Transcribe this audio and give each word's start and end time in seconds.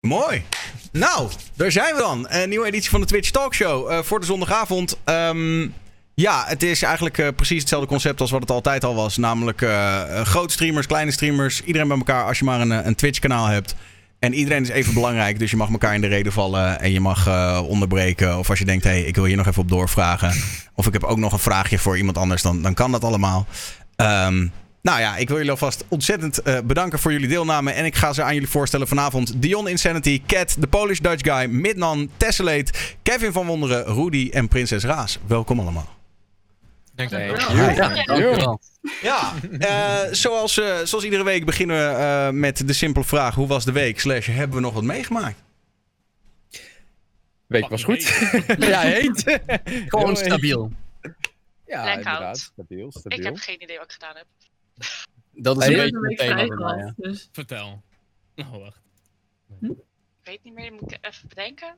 Mooi. 0.00 0.44
Nou, 0.92 1.30
daar 1.54 1.72
zijn 1.72 1.94
we 1.94 2.00
dan. 2.00 2.26
Een 2.28 2.48
nieuwe 2.48 2.66
editie 2.66 2.90
van 2.90 3.00
de 3.00 3.06
Twitch 3.06 3.30
Talkshow 3.30 3.90
uh, 3.90 3.98
voor 3.98 4.20
de 4.20 4.26
zondagavond. 4.26 4.96
Um, 5.04 5.74
ja, 6.14 6.44
het 6.46 6.62
is 6.62 6.82
eigenlijk 6.82 7.18
uh, 7.18 7.28
precies 7.36 7.60
hetzelfde 7.60 7.88
concept 7.88 8.20
als 8.20 8.30
wat 8.30 8.40
het 8.40 8.50
altijd 8.50 8.84
al 8.84 8.94
was. 8.94 9.16
Namelijk 9.16 9.60
uh, 9.60 10.20
grote 10.20 10.52
streamers, 10.52 10.86
kleine 10.86 11.10
streamers. 11.10 11.62
Iedereen 11.62 11.88
bij 11.88 11.96
elkaar 11.96 12.24
als 12.24 12.38
je 12.38 12.44
maar 12.44 12.60
een, 12.60 12.86
een 12.86 12.94
Twitch-kanaal 12.94 13.46
hebt. 13.46 13.74
En 14.18 14.34
iedereen 14.34 14.62
is 14.62 14.68
even 14.68 14.94
belangrijk, 14.94 15.38
dus 15.38 15.50
je 15.50 15.56
mag 15.56 15.70
elkaar 15.70 15.94
in 15.94 16.00
de 16.00 16.06
reden 16.06 16.32
vallen 16.32 16.80
en 16.80 16.92
je 16.92 17.00
mag 17.00 17.28
onderbreken. 17.62 18.38
Of 18.38 18.50
als 18.50 18.58
je 18.58 18.64
denkt, 18.64 18.84
hé, 18.84 18.90
hey, 18.90 19.02
ik 19.02 19.14
wil 19.14 19.24
hier 19.24 19.36
nog 19.36 19.46
even 19.46 19.62
op 19.62 19.68
doorvragen. 19.68 20.42
Of 20.74 20.86
ik 20.86 20.92
heb 20.92 21.04
ook 21.04 21.18
nog 21.18 21.32
een 21.32 21.38
vraagje 21.38 21.78
voor 21.78 21.96
iemand 21.96 22.18
anders, 22.18 22.42
dan, 22.42 22.62
dan 22.62 22.74
kan 22.74 22.92
dat 22.92 23.04
allemaal. 23.04 23.46
Um, 23.96 24.52
nou 24.82 25.00
ja, 25.00 25.16
ik 25.16 25.28
wil 25.28 25.36
jullie 25.36 25.50
alvast 25.50 25.84
ontzettend 25.88 26.46
uh, 26.46 26.58
bedanken 26.60 26.98
voor 26.98 27.12
jullie 27.12 27.28
deelname. 27.28 27.70
En 27.70 27.84
ik 27.84 27.94
ga 27.94 28.12
ze 28.12 28.22
aan 28.22 28.34
jullie 28.34 28.48
voorstellen 28.48 28.88
vanavond. 28.88 29.42
Dion 29.42 29.68
Insanity, 29.68 30.22
Cat, 30.26 30.56
The 30.60 30.66
Polish 30.66 30.98
Dutch 30.98 31.34
Guy, 31.34 31.46
Midnan, 31.50 32.10
Tessellate, 32.16 32.72
Kevin 33.02 33.32
van 33.32 33.46
Wonderen, 33.46 33.84
Rudy 33.84 34.30
en 34.32 34.48
Prinses 34.48 34.84
Raas. 34.84 35.18
Welkom 35.26 35.60
allemaal. 35.60 35.96
Dank 36.94 37.10
je 37.10 38.36
wel. 38.36 38.60
Ja, 39.02 39.32
uh, 39.60 40.12
zoals, 40.12 40.58
uh, 40.58 40.78
zoals 40.84 41.04
iedere 41.04 41.24
week 41.24 41.44
beginnen 41.44 41.76
we 41.76 42.00
uh, 42.00 42.30
met 42.40 42.66
de 42.66 42.72
simpele 42.72 43.04
vraag: 43.04 43.34
hoe 43.34 43.46
was 43.46 43.64
de 43.64 43.72
week? 43.72 44.00
Slash, 44.00 44.26
hebben 44.26 44.56
we 44.56 44.62
nog 44.62 44.74
wat 44.74 44.82
meegemaakt? 44.82 45.42
Week 47.46 47.68
was 47.68 47.84
goed. 47.84 48.02
ja, 48.58 48.80
heet. 48.80 49.40
Gewoon 49.86 50.16
stabiel. 50.16 50.72
Ja, 51.66 51.88
inderdaad. 51.88 52.38
Stabiel, 52.38 52.90
stabiel. 52.90 53.18
Ik 53.18 53.24
heb 53.24 53.36
geen 53.36 53.62
idee 53.62 53.76
wat 53.76 53.84
ik 53.84 53.92
gedaan 53.92 54.16
heb. 54.16 54.26
Dat 55.32 55.62
is 55.62 55.66
een 55.66 55.72
beetje 55.72 55.98
het 55.98 56.10
een 56.10 56.16
thema 56.16 56.54
mij, 56.54 56.76
ja. 56.76 56.92
dus 56.96 57.28
Vertel. 57.32 57.82
Oh, 58.36 58.56
wacht. 58.56 58.80
Ik 59.60 59.76
weet 60.24 60.44
niet 60.44 60.54
meer, 60.54 60.72
moet 60.72 60.92
ik 60.92 60.98
even 61.00 61.28
bedenken. 61.28 61.76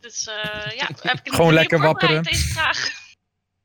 Dus 0.00 0.26
eh 0.26 0.76
ja, 0.76 0.88
heb 1.02 1.20
ik 1.22 1.32
Gewoon 1.32 1.52
lekker 1.52 1.78
wapperen. 1.80 2.22
Deze 2.22 2.48
vraag. 2.48 3.06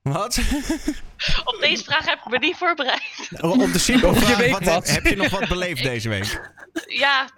Wat? 0.01 0.37
Op 1.43 1.57
deze 1.59 1.83
vraag 1.83 2.05
heb 2.05 2.17
ik 2.17 2.29
me 2.29 2.37
niet 2.37 2.55
voorbereid. 2.55 3.29
Op 3.41 3.71
de 3.73 3.79
simpele 3.79 4.11
Op 4.11 4.17
je 4.17 4.49
wat 4.51 4.63
wat? 4.63 4.87
Heb, 4.87 5.03
heb 5.03 5.05
je 5.05 5.15
nog 5.15 5.29
wat 5.29 5.47
beleefd 5.47 5.83
deze 5.83 6.09
week? 6.09 6.51
Ja, 6.87 7.29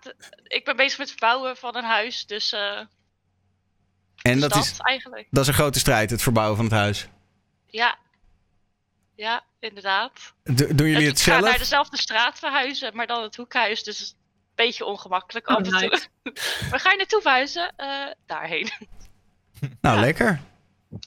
ik 0.43 0.65
ben 0.65 0.75
bezig 0.75 0.97
met 0.97 1.09
het 1.09 1.17
verbouwen 1.19 1.57
van 1.57 1.75
een 1.75 1.83
huis, 1.83 2.25
dus 2.25 2.53
eh 2.53 2.79
En 4.21 4.39
dat, 4.39 4.53
dat 4.53 4.63
is, 4.63 4.77
eigenlijk. 4.77 5.27
dat 5.31 5.41
is 5.41 5.47
een 5.47 5.53
grote 5.53 5.79
strijd, 5.79 6.09
het 6.09 6.21
verbouwen 6.21 6.55
van 6.55 6.65
het 6.65 6.73
huis. 6.73 7.07
Ja. 7.65 7.97
Ja, 9.15 9.43
inderdaad. 9.65 10.11
D- 10.43 10.77
doen 10.77 10.87
jullie 10.87 11.01
ik 11.01 11.07
het 11.07 11.21
ga 11.21 11.31
naar 11.31 11.43
zelf? 11.43 11.57
dezelfde 11.57 11.97
straat 11.97 12.39
verhuizen, 12.39 12.95
maar 12.95 13.07
dan 13.07 13.23
het 13.23 13.35
hoekhuis, 13.35 13.83
dus 13.83 13.97
het 13.97 14.05
is 14.07 14.11
een 14.13 14.51
beetje 14.55 14.85
ongemakkelijk 14.85 15.49
Oh, 15.49 15.55
af 15.55 15.63
en 15.63 15.69
toe. 15.69 15.79
nice. 15.81 16.07
Waar 16.69 16.79
ga 16.83 16.91
je 16.91 16.97
naartoe 16.97 17.21
verhuizen? 17.21 17.73
Eh, 17.75 18.05
daarheen. 18.25 18.69
Nou, 19.81 19.95
Ja. 19.95 20.01
lekker. 20.01 20.41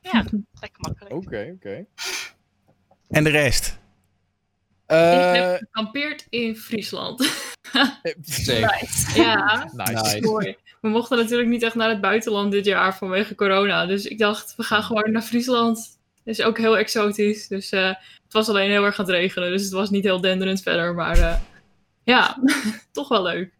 ja, 0.03 0.25
lekker 0.61 0.81
makkelijk. 0.81 1.15
Oké, 1.15 1.53
oké. 1.57 1.85
En 3.09 3.25
de 3.25 3.31
rest? 3.31 3.79
Eh, 4.87 5.35
ik 5.35 5.41
heb 5.41 5.59
gekampeerd 5.59 6.27
in 6.29 6.57
Friesland. 6.57 7.31
Zeker. 8.21 8.89
ja, 9.15 9.69
nice. 9.73 9.93
Nice. 9.93 10.21
mooi. 10.21 10.57
We 10.81 10.89
mochten 10.89 11.17
natuurlijk 11.17 11.49
niet 11.49 11.63
echt 11.63 11.75
naar 11.75 11.89
het 11.89 12.01
buitenland 12.01 12.53
dit 12.53 12.65
jaar 12.65 12.97
vanwege 12.97 13.35
corona. 13.35 13.87
Dus 13.87 14.05
ik 14.07 14.19
dacht, 14.19 14.55
we 14.57 14.63
gaan 14.63 14.83
gewoon 14.83 15.11
naar 15.13 15.23
Friesland. 15.23 15.98
Het 16.29 16.39
is 16.39 16.45
ook 16.45 16.59
heel 16.59 16.79
exotisch. 16.79 17.49
Dus 17.49 17.71
eh, 17.71 17.87
het 18.25 18.33
was 18.33 18.49
alleen 18.49 18.71
heel 18.71 18.85
erg 18.85 18.99
aan 18.99 19.05
het 19.05 19.15
regenen. 19.15 19.51
Dus 19.51 19.63
het 19.63 19.73
was 19.73 19.91
niet 19.91 20.05
heel 20.05 20.21
denderend 20.21 20.63
verder. 20.63 20.95
Maar 20.95 21.19
eh, 21.19 21.35
ja, 22.03 22.39
toch 22.93 23.09
wel 23.09 23.23
leuk. 23.23 23.53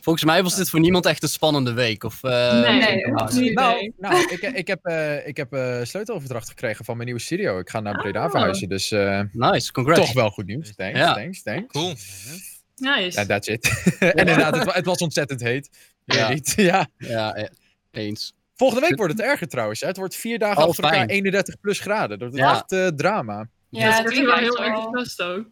Volgens 0.00 0.24
mij 0.24 0.42
was 0.42 0.56
dit 0.56 0.70
voor 0.70 0.80
niemand 0.80 1.06
echt 1.06 1.22
een 1.22 1.28
spannende 1.28 1.72
week. 1.72 2.04
Of, 2.04 2.22
eh, 2.22 2.60
nee, 2.60 2.94
niet. 2.94 3.54
Nou, 3.54 3.74
nee. 3.80 3.94
nou 3.98 4.16
ik, 4.32 4.40
ik 4.40 4.66
heb, 4.66 4.84
eh, 4.84 5.26
ik 5.26 5.36
heb 5.36 5.52
eh, 5.52 5.80
sleuteloverdracht 5.82 6.48
gekregen 6.48 6.84
van 6.84 6.94
mijn 6.94 7.06
nieuwe 7.06 7.22
studio. 7.22 7.58
Ik 7.58 7.70
ga 7.70 7.80
naar 7.80 7.96
Breda 7.96 8.24
Oh. 8.24 8.30
verhuizen, 8.30 8.68
dus 8.68 8.90
eh, 8.92 9.20
Nice, 9.32 9.72
congrats. 9.72 10.00
toch 10.00 10.12
wel 10.12 10.30
goed 10.30 10.46
nieuws. 10.46 10.74
Thanks, 10.74 10.98
Ja. 10.98 11.14
thanks, 11.14 11.42
thanks. 11.42 11.72
Cool. 11.72 11.88
Nice. 12.76 13.20
Ja, 13.20 13.26
that's 13.26 13.48
it. 13.48 13.82
en 13.98 14.12
inderdaad, 14.14 14.56
het, 14.56 14.74
het 14.74 14.84
was 14.84 14.98
ontzettend 14.98 15.40
heet. 15.40 15.70
Ja. 16.04 16.16
Ja. 16.16 16.28
Niet, 16.28 16.52
ja. 16.70 16.86
Ja, 16.98 17.34
eh, 17.34 17.48
eens. 17.90 18.34
Volgende 18.64 18.88
week 18.88 18.98
wordt 19.02 19.12
het 19.12 19.22
erger 19.22 19.48
trouwens. 19.48 19.80
hè. 19.80 19.86
Het 19.86 19.96
wordt 19.96 20.16
vier 20.16 20.38
dagen 20.38 20.62
Oh, 20.62 20.68
achter 20.68 20.84
elkaar 20.84 20.98
fijn. 20.98 21.08
31 21.10 21.60
plus 21.60 21.80
graden. 21.80 22.18
Dat 22.18 22.28
wordt 22.30 22.36
Ja. 22.44 22.52
echt 22.52 22.72
eh, 22.72 22.86
drama. 22.86 23.48
Ja, 23.68 23.88
dat 23.96 24.04
het 24.04 24.12
is 24.12 24.20
wel 24.20 24.36
heel 24.36 24.64
erg 24.64 24.76
ook. 24.76 25.44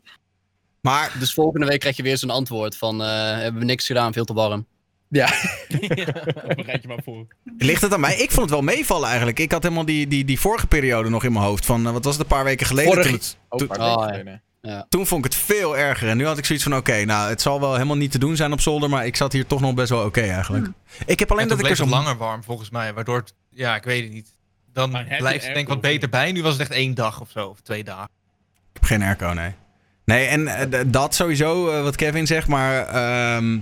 Maar 0.80 1.12
Dus 1.18 1.34
volgende 1.34 1.66
week 1.66 1.80
krijg 1.80 1.96
je 1.96 2.02
weer 2.02 2.18
zo'n 2.18 2.30
antwoord 2.30 2.76
van... 2.76 3.02
eh, 3.02 3.08
hebben 3.38 3.60
we 3.60 3.66
niks 3.66 3.86
gedaan, 3.86 4.12
veel 4.12 4.24
te 4.24 4.32
warm. 4.32 4.66
Ja, 5.08 5.26
Bereid 6.56 6.82
je 6.82 6.88
maar 6.88 7.02
voor. 7.04 7.26
ligt 7.58 7.82
het 7.82 7.92
aan 7.92 8.00
mij? 8.00 8.14
Ik 8.16 8.30
vond 8.30 8.40
het 8.40 8.50
wel 8.50 8.62
meevallen 8.62 9.06
eigenlijk. 9.08 9.38
Ik 9.38 9.52
had 9.52 9.62
helemaal 9.62 9.84
die, 9.84 10.06
die, 10.06 10.24
die 10.24 10.40
vorige 10.40 10.66
periode 10.66 11.08
nog 11.08 11.24
in 11.24 11.32
mijn 11.32 11.44
hoofd. 11.44 11.66
Van, 11.66 11.86
eh, 11.86 11.92
wat 11.92 12.04
was 12.04 12.12
het, 12.14 12.22
een 12.22 12.28
paar 12.28 12.44
weken 12.44 12.66
geleden? 12.66 12.92
Vorige- 12.92 13.08
Toen, 13.08 13.18
het- 13.18 13.36
oh, 13.48 13.58
toen- 13.58 13.68
paar 13.68 13.78
Oh, 13.80 14.06
weken 14.10 14.42
ja. 14.62 14.86
toen 14.88 15.06
vond 15.06 15.24
ik 15.24 15.32
het 15.32 15.42
veel 15.42 15.76
erger. 15.76 16.08
En 16.08 16.16
nu 16.16 16.26
had 16.26 16.38
ik 16.38 16.44
zoiets 16.44 16.64
van, 16.64 16.76
oké, 16.76 17.04
nou, 17.04 17.28
het 17.28 17.42
zal 17.42 17.60
wel 17.60 17.72
helemaal 17.72 17.96
niet 17.96 18.10
te 18.10 18.18
doen 18.18 18.36
zijn 18.36 18.52
op 18.52 18.60
zolder. 18.60 18.88
Maar 18.88 19.06
ik 19.06 19.16
zat 19.16 19.32
hier 19.32 19.46
toch 19.46 19.60
nog 19.60 19.74
best 19.74 19.90
wel 19.90 20.04
oké 20.04 20.20
eigenlijk. 20.20 20.66
Ik 21.06 21.18
heb 21.18 21.30
alleen 21.30 21.42
En 21.42 21.48
dat 21.48 21.58
ik 21.58 21.70
er 21.70 21.76
zo... 21.76 21.82
het 21.82 21.92
langer 21.92 22.16
warm, 22.16 22.44
volgens 22.44 22.70
mij. 22.70 22.94
Waardoor 22.94 23.16
het, 23.16 23.34
ja, 23.50 23.74
ik 23.74 23.84
weet 23.84 24.02
het 24.02 24.12
niet. 24.12 24.36
Dan 24.72 24.90
blijft 24.90 25.44
het 25.44 25.54
denk 25.54 25.66
ik 25.66 25.68
wat 25.68 25.80
beter 25.80 26.08
bij. 26.08 26.32
Nu 26.32 26.42
was 26.42 26.52
het 26.52 26.60
echt 26.60 26.70
één 26.70 26.94
dag 26.94 27.20
of 27.20 27.30
zo, 27.30 27.48
of 27.48 27.60
twee 27.60 27.84
dagen. 27.84 28.08
Ik 28.68 28.80
heb 28.80 28.84
geen 28.84 29.02
airco, 29.02 29.32
nee. 29.32 29.54
Nee, 30.04 30.26
en 30.26 30.46
eh, 30.46 30.80
dat 30.86 31.14
sowieso, 31.14 31.70
eh, 31.70 31.82
wat 31.82 31.96
Kevin 31.96 32.26
zegt, 32.26 32.48
maar... 32.48 32.86
ehm, 32.86 33.58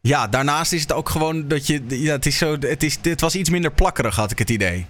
ja, 0.00 0.28
daarnaast 0.28 0.72
is 0.72 0.80
het 0.80 0.92
ook 0.92 1.08
gewoon 1.08 1.48
dat 1.48 1.66
je... 1.66 1.84
Ja, 1.88 2.12
het, 2.12 2.26
is 2.26 2.38
zo, 2.38 2.56
het, 2.58 2.82
is, 2.82 2.98
het 3.02 3.20
was 3.20 3.34
iets 3.34 3.50
minder 3.50 3.72
plakkerig, 3.72 4.16
had 4.16 4.30
ik 4.30 4.38
het 4.38 4.50
idee. 4.50 4.86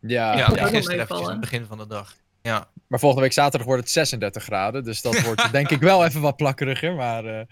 Ja, 0.00 0.36
ja, 0.36 0.50
ja. 0.54 0.66
gisteren 0.66 1.10
aan 1.10 1.30
het 1.30 1.40
begin 1.40 1.66
van 1.66 1.78
de 1.78 1.86
dag. 1.86 2.14
Ja, 2.42 2.68
maar 2.88 2.98
volgende 2.98 3.24
week 3.24 3.32
zaterdag 3.32 3.66
wordt 3.66 3.82
het 3.82 3.92
36 3.92 4.42
graden. 4.42 4.84
Dus 4.84 5.02
dat 5.02 5.20
wordt 5.20 5.52
denk 5.52 5.70
ik 5.70 5.80
wel 5.80 6.04
even 6.04 6.20
wat 6.20 6.36
plakkeriger. 6.36 6.94
Maar 6.94 7.24
eh, 7.24 7.44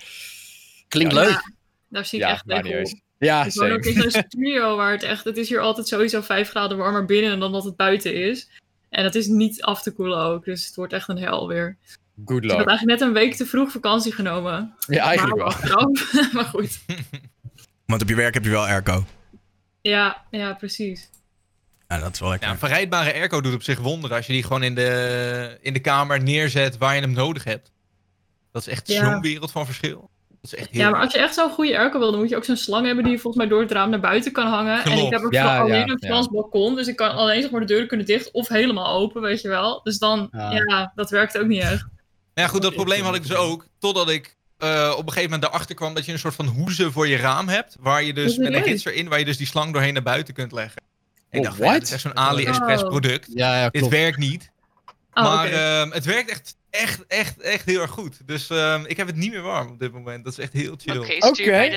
Klinkt 0.88 1.14
Ja, 1.14 1.20
leuk. 1.20 1.52
Daar 1.88 2.04
zie 2.04 2.18
ik 2.18 2.24
ja, 2.24 2.32
echt 2.32 2.64
eens. 2.64 3.00
Ja, 3.18 3.44
Ik 3.44 3.52
woon 3.52 3.70
ook 3.70 3.84
in 3.84 4.10
zo'n 4.10 4.22
studio 4.28 4.76
waar 4.76 4.92
het 4.92 5.02
echt... 5.02 5.24
Het 5.24 5.36
is 5.36 5.48
hier 5.48 5.60
altijd 5.60 5.88
sowieso 5.88 6.20
5 6.20 6.48
graden 6.48 6.76
warmer 6.76 7.04
binnen 7.04 7.38
dan 7.40 7.52
dat 7.52 7.64
het 7.64 7.76
buiten 7.76 8.14
is. 8.14 8.48
En 8.88 9.04
het 9.04 9.14
is 9.14 9.26
niet 9.26 9.62
af 9.62 9.82
te 9.82 9.92
koelen 9.92 10.18
ook. 10.18 10.44
Dus 10.44 10.66
het 10.66 10.76
wordt 10.76 10.92
echt 10.92 11.08
een 11.08 11.18
hel 11.18 11.48
weer. 11.48 11.76
Good 12.24 12.44
Ik 12.44 12.50
had 12.50 12.58
luck. 12.58 12.68
eigenlijk 12.68 12.98
net 12.98 13.08
een 13.08 13.14
week 13.14 13.34
te 13.34 13.46
vroeg 13.46 13.70
vakantie 13.70 14.12
genomen. 14.12 14.74
Ja, 14.86 15.04
eigenlijk 15.04 15.38
maar 15.38 15.60
wel. 15.62 15.96
maar 16.32 16.44
goed. 16.44 16.78
Want 17.86 18.02
op 18.02 18.08
je 18.08 18.14
werk 18.14 18.34
heb 18.34 18.44
je 18.44 18.50
wel 18.50 18.66
airco. 18.66 19.04
Ja, 19.80 20.24
ja, 20.30 20.54
precies. 20.54 21.10
Ja, 21.88 21.98
dat 21.98 22.12
is 22.12 22.20
wel 22.20 22.28
lekker. 22.28 22.46
ja 22.48 22.54
een 22.54 22.60
verrijdbare 22.60 23.12
airco 23.12 23.40
doet 23.40 23.54
op 23.54 23.62
zich 23.62 23.78
wonderen. 23.78 24.16
Als 24.16 24.26
je 24.26 24.32
die 24.32 24.42
gewoon 24.42 24.62
in 24.62 24.74
de, 24.74 25.58
in 25.60 25.72
de 25.72 25.80
kamer 25.80 26.22
neerzet 26.22 26.78
waar 26.78 26.94
je 26.94 27.00
hem 27.00 27.12
nodig 27.12 27.44
hebt. 27.44 27.72
Dat 28.52 28.66
is 28.66 28.72
echt 28.72 28.88
Ja. 28.88 29.04
zo'n 29.12 29.20
wereld 29.20 29.50
van 29.50 29.66
verschil. 29.66 30.10
Dat 30.28 30.52
is 30.52 30.58
echt 30.58 30.70
heel 30.70 30.80
Ja, 30.80 30.90
maar 30.90 31.00
als 31.00 31.12
je 31.12 31.18
echt 31.18 31.34
zo'n 31.34 31.50
goede 31.50 31.78
airco 31.78 31.98
wil, 31.98 32.10
dan 32.10 32.20
moet 32.20 32.28
je 32.28 32.36
ook 32.36 32.44
zo'n 32.44 32.56
slang 32.56 32.86
hebben 32.86 33.04
die 33.04 33.12
je 33.12 33.18
volgens 33.18 33.42
mij 33.44 33.52
door 33.52 33.62
het 33.62 33.72
raam 33.72 33.90
naar 33.90 34.00
buiten 34.00 34.32
kan 34.32 34.46
hangen. 34.46 34.84
En 34.84 34.98
ik 34.98 35.10
heb 35.12 35.24
ook 35.24 35.32
Ja, 35.32 35.58
alleen 35.60 35.74
ja, 35.76 35.82
een 35.82 35.98
ja. 36.00 36.08
Frans 36.08 36.28
balkon, 36.28 36.74
dus 36.74 36.86
ik 36.86 36.96
kan 36.96 37.10
alleen 37.10 37.42
zeg 37.42 37.50
maar 37.50 37.60
de 37.60 37.66
deuren 37.66 37.88
kunnen 37.88 38.06
dicht 38.06 38.30
of 38.30 38.48
helemaal 38.48 38.86
open, 39.00 39.22
weet 39.22 39.40
je 39.40 39.48
wel. 39.48 39.80
Dus 39.82 39.98
dan, 39.98 40.28
Ja. 40.32 40.52
ja, 40.52 40.92
dat 40.94 41.10
werkt 41.10 41.38
ook 41.38 41.46
niet 41.46 41.62
echt. 41.62 41.70
Nou 41.80 41.88
ja, 42.34 42.46
goed, 42.46 42.62
dat 42.62 42.74
probleem 42.74 43.04
had 43.04 43.14
ik 43.14 43.22
dus 43.22 43.36
ook. 43.36 43.66
Totdat 43.78 44.08
ik 44.10 44.36
eh, 44.58 44.92
op 44.92 45.06
een 45.06 45.12
gegeven 45.12 45.30
moment 45.30 45.48
erachter 45.48 45.74
kwam 45.74 45.94
dat 45.94 46.04
je 46.04 46.12
een 46.12 46.18
soort 46.18 46.34
van 46.34 46.46
hoeze 46.46 46.92
voor 46.92 47.08
je 47.08 47.16
raam 47.16 47.48
hebt. 47.48 47.76
Waar 47.80 48.02
je 48.02 48.12
dus 48.14 48.36
met 48.36 48.54
een 48.54 48.62
rits 48.62 48.84
erin, 48.84 49.08
waar 49.08 49.18
je 49.18 49.24
dus 49.24 49.36
die 49.36 49.46
slang 49.46 49.72
doorheen 49.72 49.94
naar 49.94 50.02
buiten 50.02 50.34
kunt 50.34 50.52
leggen. 50.52 50.82
Ik 51.30 51.42
dacht, 51.42 51.58
ja, 51.58 51.80
is 51.80 51.90
echt 51.92 52.00
zo'n 52.00 52.16
AliExpress 52.16 52.82
Oh. 52.82 52.88
product. 52.88 53.28
Ja, 53.34 53.60
ja, 53.60 53.68
Dit 53.68 53.88
werkt 53.88 54.18
niet. 54.18 54.50
Oh, 55.14 55.22
maar 55.24 55.46
ehm, 55.52 55.90
het 55.90 56.04
werkt 56.04 56.30
echt, 56.30 56.56
echt, 56.70 57.04
echt, 57.08 57.40
echt 57.40 57.64
heel 57.64 57.80
erg 57.80 57.90
goed. 57.90 58.16
Dus 58.26 58.48
ehm, 58.50 58.84
ik 58.86 58.96
heb 58.96 59.06
het 59.06 59.16
niet 59.16 59.30
meer 59.30 59.42
warm 59.42 59.68
op 59.70 59.78
dit 59.78 59.92
moment. 59.92 60.24
Dat 60.24 60.32
is 60.32 60.38
echt 60.38 60.52
heel 60.52 60.74
chill. 60.78 60.96
Oké, 60.98 61.26
Oké, 61.26 61.62
in 61.62 61.70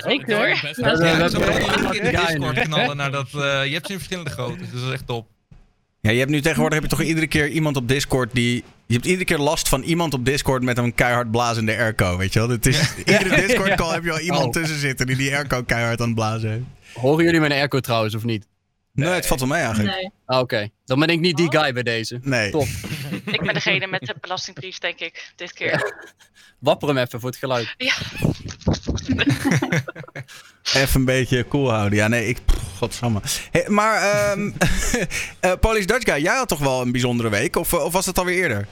de 2.04 2.24
Discord 2.28 2.60
knallen 2.60 2.98
naar 2.98 3.12
dat. 3.12 3.28
eh, 3.34 3.66
je 3.66 3.74
hebt 3.74 3.86
ze 3.86 3.92
in 3.92 3.98
verschillende 3.98 4.30
groottes, 4.30 4.70
dus 4.72 4.80
dat 4.80 4.88
is 4.90 4.94
echt 4.96 5.08
top. 5.08 5.28
Ja, 6.02 6.12
je 6.12 6.20
hebt 6.20 6.32
nu 6.32 6.42
tegenwoordig 6.42 6.80
heb 6.80 6.90
je 6.90 6.96
toch 6.98 7.06
iedere 7.06 7.28
keer 7.28 7.48
iemand 7.48 7.76
op 7.76 7.88
Discord 7.88 8.30
die... 8.34 8.64
Je 8.86 8.94
hebt 8.94 9.06
iedere 9.06 9.26
keer 9.26 9.38
last 9.38 9.70
van 9.70 9.82
iemand 9.82 10.14
op 10.14 10.26
Discord 10.26 10.64
met 10.64 10.78
een 10.78 10.94
keihard 10.96 11.32
blazende 11.32 11.78
airco, 11.78 12.18
weet 12.18 12.34
je 12.34 12.40
wel? 12.40 12.50
Het 12.50 12.66
is, 12.66 12.94
Iedere 12.98 13.36
Discord 13.48 13.76
call 13.76 13.94
heb 13.94 14.04
je 14.04 14.12
al 14.12 14.20
iemand 14.20 14.46
Oh. 14.46 14.52
tussen 14.52 14.80
zitten 14.80 15.06
die 15.08 15.16
die 15.16 15.36
airco 15.36 15.64
keihard 15.64 16.00
aan 16.02 16.06
het 16.06 16.16
blazen 16.16 16.50
heeft. 16.50 16.64
Horen 16.94 17.24
jullie 17.26 17.40
mijn 17.40 17.52
airco 17.52 17.80
trouwens, 17.80 18.16
of 18.16 18.24
niet? 18.24 18.48
Nee, 19.00 19.10
het 19.10 19.26
valt 19.28 19.40
wel 19.40 19.50
mee 19.50 19.62
eigenlijk. 19.62 19.96
Nee. 19.96 20.12
Ah, 20.26 20.40
Oké, 20.40 20.70
dan 20.86 21.00
ben 21.00 21.08
ik 21.10 21.20
niet 21.20 21.38
die 21.38 21.52
Oh. 21.56 21.62
guy 21.62 21.74
bij 21.74 21.84
deze. 21.84 22.20
Nee. 22.22 22.52
Top. 22.52 22.68
Ik 23.36 23.42
ben 23.42 23.54
degene 23.54 23.88
met 23.88 24.02
de 24.02 24.16
belastingbrief, 24.22 24.78
denk 24.78 25.00
ik, 25.00 25.32
dit 25.36 25.54
keer. 25.54 25.94
Wapper 26.60 26.88
hem 26.88 26.98
even 26.98 27.20
voor 27.20 27.30
het 27.30 27.40
geluid. 27.40 27.76
Even 30.74 31.00
een 31.00 31.06
beetje 31.06 31.48
cool 31.48 31.70
houden. 31.72 31.98
Ja, 31.98 32.08
nee, 32.08 32.28
ik... 32.28 32.46
pff, 32.46 32.78
Godsamme. 32.78 33.22
Hey, 33.52 33.66
maar, 33.70 34.02
ehm 34.02 34.52
eh, 35.40 35.54
Polish 35.60 35.86
Dutch 35.86 36.12
Guy, 36.14 36.24
jij 36.24 36.36
had 36.36 36.48
toch 36.48 36.60
wel 36.60 36.82
een 36.82 36.92
bijzondere 36.92 37.30
week? 37.30 37.56
Of, 37.56 37.74
eh, 37.74 37.84
of 37.84 37.94
was 37.94 38.06
het 38.06 38.18
alweer 38.18 38.38
eerder? 38.38 38.68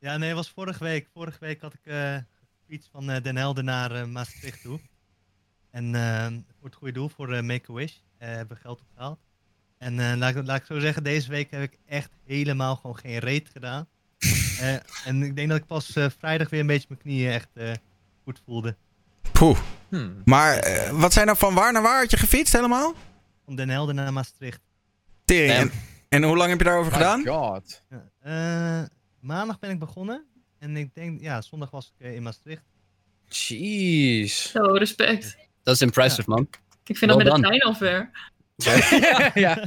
Ja, 0.00 0.16
nee, 0.16 0.28
het 0.28 0.36
was 0.36 0.50
vorige 0.54 0.84
week. 0.84 1.06
Vorige 1.14 1.38
week 1.40 1.60
had 1.60 1.72
ik 1.74 1.92
eh 1.92 2.16
iets 2.68 2.88
van 2.92 3.10
eh, 3.10 3.22
Den 3.22 3.36
Helder 3.36 3.64
naar 3.64 3.90
eh, 3.90 4.04
Maastricht 4.04 4.62
toe. 4.62 4.80
En 5.70 5.94
eh, 5.94 6.26
voor 6.26 6.68
het 6.68 6.74
goede 6.74 6.92
doel, 6.92 7.08
voor 7.08 7.32
eh, 7.32 7.42
Make-A-Wish, 7.42 7.92
eh, 8.18 8.28
hebben 8.28 8.56
we 8.56 8.62
geld 8.62 8.80
opgehaald. 8.80 9.18
En 9.78 10.00
eh, 10.00 10.16
laat, 10.16 10.36
ik, 10.36 10.46
laat 10.46 10.60
ik 10.60 10.66
zo 10.66 10.78
zeggen, 10.78 11.02
deze 11.02 11.30
week 11.30 11.50
heb 11.50 11.62
ik 11.62 11.78
echt 11.86 12.10
helemaal 12.26 12.76
gewoon 12.76 12.98
geen 12.98 13.18
reet 13.18 13.48
gedaan. 13.52 13.86
Eh, 14.60 14.74
en 15.04 15.22
ik 15.22 15.36
denk 15.36 15.48
dat 15.48 15.58
ik 15.58 15.66
pas 15.66 15.96
eh, 15.96 16.06
vrijdag 16.18 16.50
weer 16.50 16.60
een 16.60 16.66
beetje 16.66 16.86
mijn 16.88 17.00
knieën 17.00 17.30
echt 17.30 17.48
eh, 17.54 17.72
goed 18.24 18.40
voelde. 18.44 18.76
Poeh. 19.32 19.58
Hmm. 19.88 20.22
Maar 20.24 20.64
wat 20.92 21.12
zijn 21.12 21.26
nou 21.26 21.38
van 21.38 21.54
waar 21.54 21.72
naar 21.72 21.82
waar 21.82 22.00
had 22.00 22.10
je 22.10 22.16
gefietst 22.16 22.52
helemaal? 22.52 22.94
Van 23.44 23.56
Den 23.56 23.68
Helder 23.68 23.94
naar 23.94 24.12
Maastricht. 24.12 24.60
Tering. 25.24 25.52
En, 25.52 25.70
en 26.08 26.22
hoe 26.22 26.36
lang 26.36 26.50
heb 26.50 26.58
je 26.58 26.64
daarover 26.64 26.92
My 26.92 26.98
gedaan? 26.98 27.26
god. 27.26 27.82
Eh, 28.20 28.82
maandag 29.20 29.58
ben 29.58 29.70
ik 29.70 29.78
begonnen. 29.78 30.24
En 30.58 30.76
ik 30.76 30.94
denk, 30.94 31.20
ja, 31.20 31.40
zondag 31.40 31.70
was 31.70 31.92
ik 31.98 32.14
in 32.14 32.22
Maastricht. 32.22 32.62
Jeez. 33.28 34.50
Zo, 34.50 34.62
respect. 34.62 35.36
Dat 35.62 35.74
is 35.74 35.80
impressive, 35.80 36.30
man. 36.30 36.48
Ik 36.84 36.96
vind 36.96 37.10
dat 37.10 37.24
met 37.24 37.34
de 37.34 37.40
trein 37.40 37.60
al 37.60 37.74
ja. 39.34 39.62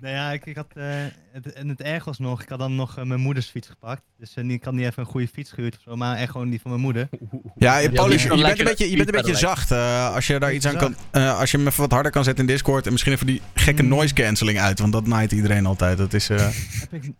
Nou 0.00 0.14
ja, 0.14 0.30
ik, 0.32 0.46
ik 0.46 0.56
had, 0.56 0.66
eh, 0.74 0.84
het, 1.32 1.52
en 1.52 1.68
het 1.68 1.80
erg 1.82 2.04
was 2.04 2.18
nog, 2.18 2.42
ik 2.42 2.48
had 2.48 2.58
dan 2.58 2.74
nog 2.76 2.98
eh, 2.98 3.04
mijn 3.04 3.20
moeders 3.20 3.46
fiets 3.46 3.68
gepakt. 3.68 4.02
Dus 4.18 4.34
eh, 4.36 4.48
ik 4.48 4.64
had 4.64 4.74
niet 4.74 4.86
even 4.86 5.02
een 5.02 5.08
goede 5.08 5.28
fiets 5.28 5.50
gehuurd 5.52 5.74
of 5.76 5.80
zo, 5.82 5.96
maar 5.96 6.16
echt 6.16 6.30
gewoon 6.30 6.50
die 6.50 6.60
van 6.60 6.70
mijn 6.70 6.82
moeder. 6.82 7.08
Ja, 7.56 7.76
je, 7.78 7.88
Ja, 7.88 7.94
Paulus, 7.94 8.22
die 8.22 8.30
je, 8.30 8.36
is 8.36 8.42
bent 8.42 8.58
een 8.58 8.64
beetje, 8.64 8.90
je 8.90 8.96
bent 8.96 9.08
een 9.08 9.14
beetje 9.14 9.34
zacht. 9.36 9.70
eh, 9.70 10.14
als 10.14 10.26
je 10.26 10.38
daar 10.38 10.52
iets 10.54 10.66
aan 10.66 10.76
kan. 10.76 10.94
Eh, 11.10 11.38
als 11.38 11.50
je 11.50 11.56
hem 11.56 11.66
even 11.66 11.80
wat 11.80 11.90
harder 11.92 12.12
kan 12.12 12.24
zetten 12.24 12.44
in 12.46 12.50
Discord. 12.52 12.86
En 12.86 12.92
misschien 12.92 13.12
even 13.12 13.26
die 13.26 13.42
gekke 13.54 13.82
Mm. 13.82 13.88
noise 13.88 14.14
cancelling 14.14 14.58
uit. 14.60 14.78
Want 14.78 14.92
dat 14.92 15.06
naait 15.06 15.32
iedereen 15.32 15.66
altijd. 15.66 15.98
Dat 15.98 16.12
is. 16.12 16.28
eh, 16.30 16.36
Heb 16.80 16.92
ik, 16.92 17.12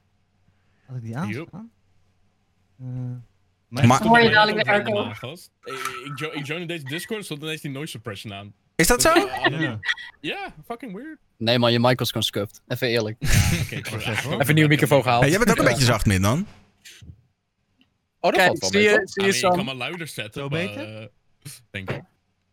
had 0.86 0.96
ik 0.96 1.02
die 1.02 1.16
aanstaan? 1.16 1.70
Eh, 2.80 2.86
Maar- 3.86 4.02
Hoor 4.02 4.20
je 4.20 4.30
dadelijk 4.30 4.64
de 4.64 4.70
airco. 4.70 5.10
Ik, 5.10 5.14
ik, 6.04 6.18
jo 6.18 6.28
ik 6.32 6.46
join 6.46 6.60
in 6.60 6.66
deze 6.66 6.84
Discord, 6.84 7.24
stond 7.24 7.42
ineens 7.42 7.60
die 7.60 7.70
noise 7.70 7.90
suppression 7.90 8.32
aan. 8.34 8.52
Is 8.80 8.86
dat 8.86 9.02
zo? 9.02 9.12
ja. 9.50 9.78
Ja, 10.20 10.54
fucking 10.66 10.94
weird. 10.94 11.18
Nee, 11.36 11.58
man, 11.58 11.72
je 11.72 11.80
mic 11.80 11.98
was 11.98 12.08
gewoon 12.08 12.22
scuffed. 12.22 12.60
Even 12.68 12.88
eerlijk. 12.88 13.16
Even, 13.70 14.48
een 14.48 14.54
nieuwe 14.54 14.68
microfoon 14.68 15.02
gehaald. 15.02 15.20
Hey, 15.20 15.30
jij 15.30 15.38
bent 15.38 15.50
ook 15.50 15.56
een 15.56 15.64
Ja. 15.64 15.70
beetje 15.70 15.84
zacht, 15.84 16.06
Min 16.06 16.22
dan. 16.22 16.46
Oh, 18.20 18.30
dat 18.30 18.34
Kijk, 18.40 18.46
valt 18.46 18.60
wel 18.60 18.70
zie 18.70 18.80
mee, 18.90 19.00
je, 19.00 19.32
zie 19.32 19.48
je 19.48 19.54
kan 19.56 19.64
maar 19.64 19.74
luider 19.74 20.06
zetten. 20.06 20.42
Zo 20.42 20.48
maar, 20.48 20.58
beter? 20.60 20.96
eh, 21.00 21.06
denk 21.70 21.90
ik. 21.90 22.00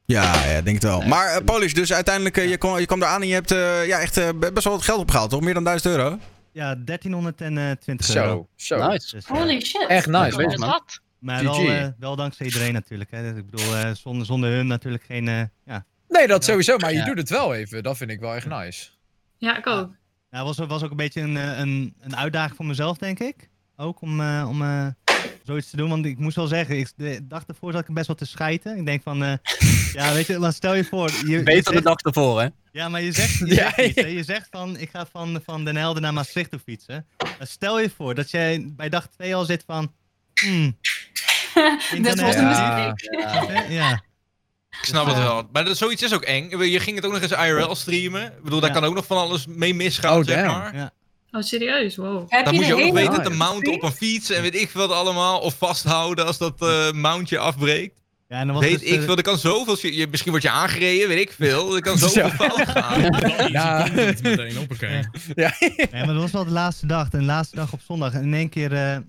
Ja, 0.06 0.46
ja, 0.46 0.62
denk 0.62 0.76
het 0.76 0.84
wel. 0.84 1.00
Nee, 1.00 1.08
maar 1.08 1.38
uh. 1.38 1.46
Paulus, 1.46 1.74
dus 1.74 1.94
uiteindelijk, 1.94 2.38
eh, 2.38 2.50
je, 2.50 2.58
kwam, 2.58 2.80
je 2.80 2.86
kwam 2.86 3.02
eraan 3.02 3.22
en 3.22 3.28
je 3.28 3.34
hebt 3.34 3.52
eh, 3.52 3.88
ja, 3.88 4.00
echt 4.00 4.18
eh, 4.18 4.30
best 4.40 4.64
wel 4.64 4.74
wat 4.74 4.82
geld 4.84 5.00
opgehaald, 5.00 5.30
toch? 5.30 5.42
Meer 5.42 5.54
dan 5.54 5.64
1000 5.64 5.96
euro? 5.96 6.20
ja, 6.52 6.76
1320 6.76 8.16
euro. 8.16 8.48
Zo, 8.56 8.78
zo. 8.78 8.88
Nice. 8.88 9.16
Dus, 9.16 9.26
Holy 9.26 9.62
shit. 9.62 9.86
Echt 9.88 10.08
nice, 10.08 10.38
weet 10.38 10.52
je, 10.52 10.58
man. 10.58 10.70
dat? 10.70 11.00
maar 11.20 11.44
wel, 11.44 11.94
wel 12.00 12.16
dankzij 12.16 12.46
iedereen 12.46 12.74
natuurlijk. 12.74 13.12
Hè. 13.12 13.22
Dus 13.32 13.40
ik 13.40 13.50
bedoel, 13.50 13.76
eh, 13.76 13.92
zonder, 13.94 14.26
zonder 14.26 14.50
hun 14.52 14.68
natuurlijk 14.68 15.04
geen... 15.04 15.28
eh, 15.28 15.42
ja. 15.66 15.86
Nee, 16.18 16.28
dat 16.28 16.44
sowieso, 16.44 16.78
maar 16.78 16.92
je 16.92 16.98
Ja. 16.98 17.06
doet 17.06 17.18
het 17.18 17.30
wel 17.30 17.54
even. 17.56 17.84
Dat 17.84 17.98
vind 17.98 18.10
ik 18.12 18.20
wel 18.20 18.36
echt 18.36 18.46
nice. 18.48 18.90
Ja, 19.38 19.58
ik 19.58 19.68
ook. 19.68 19.90
Nou, 20.32 20.46
was, 20.46 20.58
was 20.58 20.84
ook 20.84 20.92
een 20.92 20.98
beetje 20.98 21.22
een, 21.22 21.38
eh, 21.38 21.58
een, 21.60 21.94
een 22.00 22.16
uitdaging 22.18 22.56
voor 22.56 22.66
mezelf, 22.66 22.98
denk 22.98 23.20
ik. 23.20 23.50
Ook 23.76 24.02
om, 24.02 24.22
eh, 24.22 24.46
om 24.50 24.62
eh, 24.62 24.88
zoiets 25.44 25.70
te 25.70 25.78
doen. 25.78 25.90
Want 25.90 26.06
ik 26.06 26.18
moest 26.18 26.36
wel 26.36 26.48
zeggen, 26.48 26.78
ik, 26.78 26.92
de 26.96 27.20
dag 27.28 27.44
ervoor 27.48 27.72
zat 27.72 27.88
ik 27.88 27.94
best 27.94 28.08
wel 28.08 28.16
te 28.16 28.26
schijten. 28.26 28.78
Ik 28.78 28.86
denk 28.86 29.04
van, 29.04 29.24
eh, 29.24 29.34
ja, 29.94 30.14
weet 30.14 30.28
je, 30.28 30.38
maar 30.40 30.54
stel 30.54 30.74
je 30.76 30.84
voor... 30.84 31.10
Je, 31.12 31.30
je 31.30 31.44
Beter 31.44 31.74
de 31.74 31.82
dag 31.82 31.98
ervoor, 32.00 32.42
hè? 32.42 32.48
Ja, 32.72 32.90
maar 32.90 33.02
je 33.02 33.12
zegt, 33.12 33.38
je, 33.38 33.46
Ja, 33.56 33.72
zegt, 33.76 33.78
iets, 33.88 34.02
hè. 34.02 34.08
je 34.08 34.24
zegt 34.24 34.48
van, 34.52 34.78
ik 34.78 34.90
ga 34.90 35.06
van, 35.12 35.42
van 35.46 35.66
Den 35.66 35.76
Helder 35.76 36.02
naar 36.02 36.14
Maastricht 36.14 36.50
toe 36.52 36.60
fietsen. 36.60 37.06
Maar 37.18 37.48
stel 37.48 37.80
je 37.80 37.90
voor 37.90 38.16
dat 38.16 38.32
jij 38.32 38.66
bij 38.76 38.90
dag 38.90 39.08
2 39.08 39.36
al 39.36 39.46
zit 39.46 39.64
van... 39.66 39.94
Hmm, 40.42 40.78
Dit 41.54 41.54
was 41.54 41.92
internet- 41.94 42.36
een 42.36 42.42
Ja. 42.50 42.94
Ja. 43.12 43.64
Ja, 43.70 44.02
Ik 44.82 44.86
snap 44.94 45.06
het 45.08 45.18
wel. 45.18 45.48
Maar 45.52 45.66
dat, 45.66 45.78
zoiets 45.78 46.02
is 46.04 46.14
ook 46.14 46.22
eng. 46.24 46.50
Je 46.64 46.80
ging 46.80 46.96
het 46.96 47.06
ook 47.06 47.12
nog 47.12 47.22
eens 47.22 47.32
IRL 47.32 47.76
streamen. 47.76 48.24
Ik 48.24 48.44
bedoel, 48.44 48.60
daar 48.60 48.70
Ja. 48.70 48.76
kan 48.76 48.86
ook 48.90 48.96
nog 48.96 49.06
van 49.06 49.18
alles 49.18 49.46
mee 49.48 49.74
misgaan, 49.76 50.18
Oh, 50.18 50.26
zeg 50.26 50.36
damn. 50.46 50.58
maar. 50.60 50.76
ja. 50.76 50.92
Oh, 51.32 51.42
serieus? 51.42 51.96
Wow. 51.96 52.26
Heb 52.28 52.46
Dan 52.46 52.56
moet 52.56 52.66
je 52.66 52.74
ook 52.74 52.80
nog 52.80 52.94
weten 52.94 53.24
te 53.24 53.30
Ja. 53.30 53.36
mounten 53.36 53.74
op 53.74 53.84
een 53.84 53.92
fiets 53.92 54.30
en 54.30 54.42
weet 54.42 54.56
ik 54.56 54.70
veel 54.70 54.88
wat 54.88 54.98
allemaal. 54.98 55.40
Of 55.40 55.56
vasthouden 55.58 56.26
als 56.26 56.38
dat 56.38 56.62
eh 56.62 56.92
mountje 56.92 57.38
afbreekt. 57.40 58.02
ja, 58.28 58.38
en 58.40 58.46
dan 58.46 58.56
was 58.56 58.66
Weet 58.66 58.80
dus, 58.80 58.90
ik 58.90 59.00
eh, 59.00 59.04
veel. 59.06 59.16
Er 59.18 59.24
kan 59.24 59.38
zoveel... 59.38 59.92
Je, 59.92 60.08
misschien 60.08 60.32
word 60.32 60.44
je 60.44 60.50
aangereden, 60.50 61.08
weet 61.08 61.20
ik 61.20 61.32
veel. 61.32 61.76
Er 61.76 61.82
kan 61.82 61.98
zoveel 62.08 62.30
Zo. 62.30 62.36
fout 62.36 62.68
gaan. 62.78 63.02
Ja. 63.52 63.84
content 63.84 64.22
meteen, 64.24 64.56
hoppakee. 64.56 65.02
Ja, 65.36 65.54
maar 65.92 66.06
dat 66.08 66.16
was 66.16 66.32
wel 66.32 66.46
de 66.46 66.52
laatste 66.52 66.86
dag. 66.88 67.10
De 67.10 67.22
laatste 67.24 67.56
dag 67.56 67.74
op 67.74 67.82
zondag. 67.88 68.14
En 68.14 68.24
in 68.24 68.34
één 68.34 68.50
keer, 68.50 68.74
eh, 68.74 68.96
eh, 68.96 69.02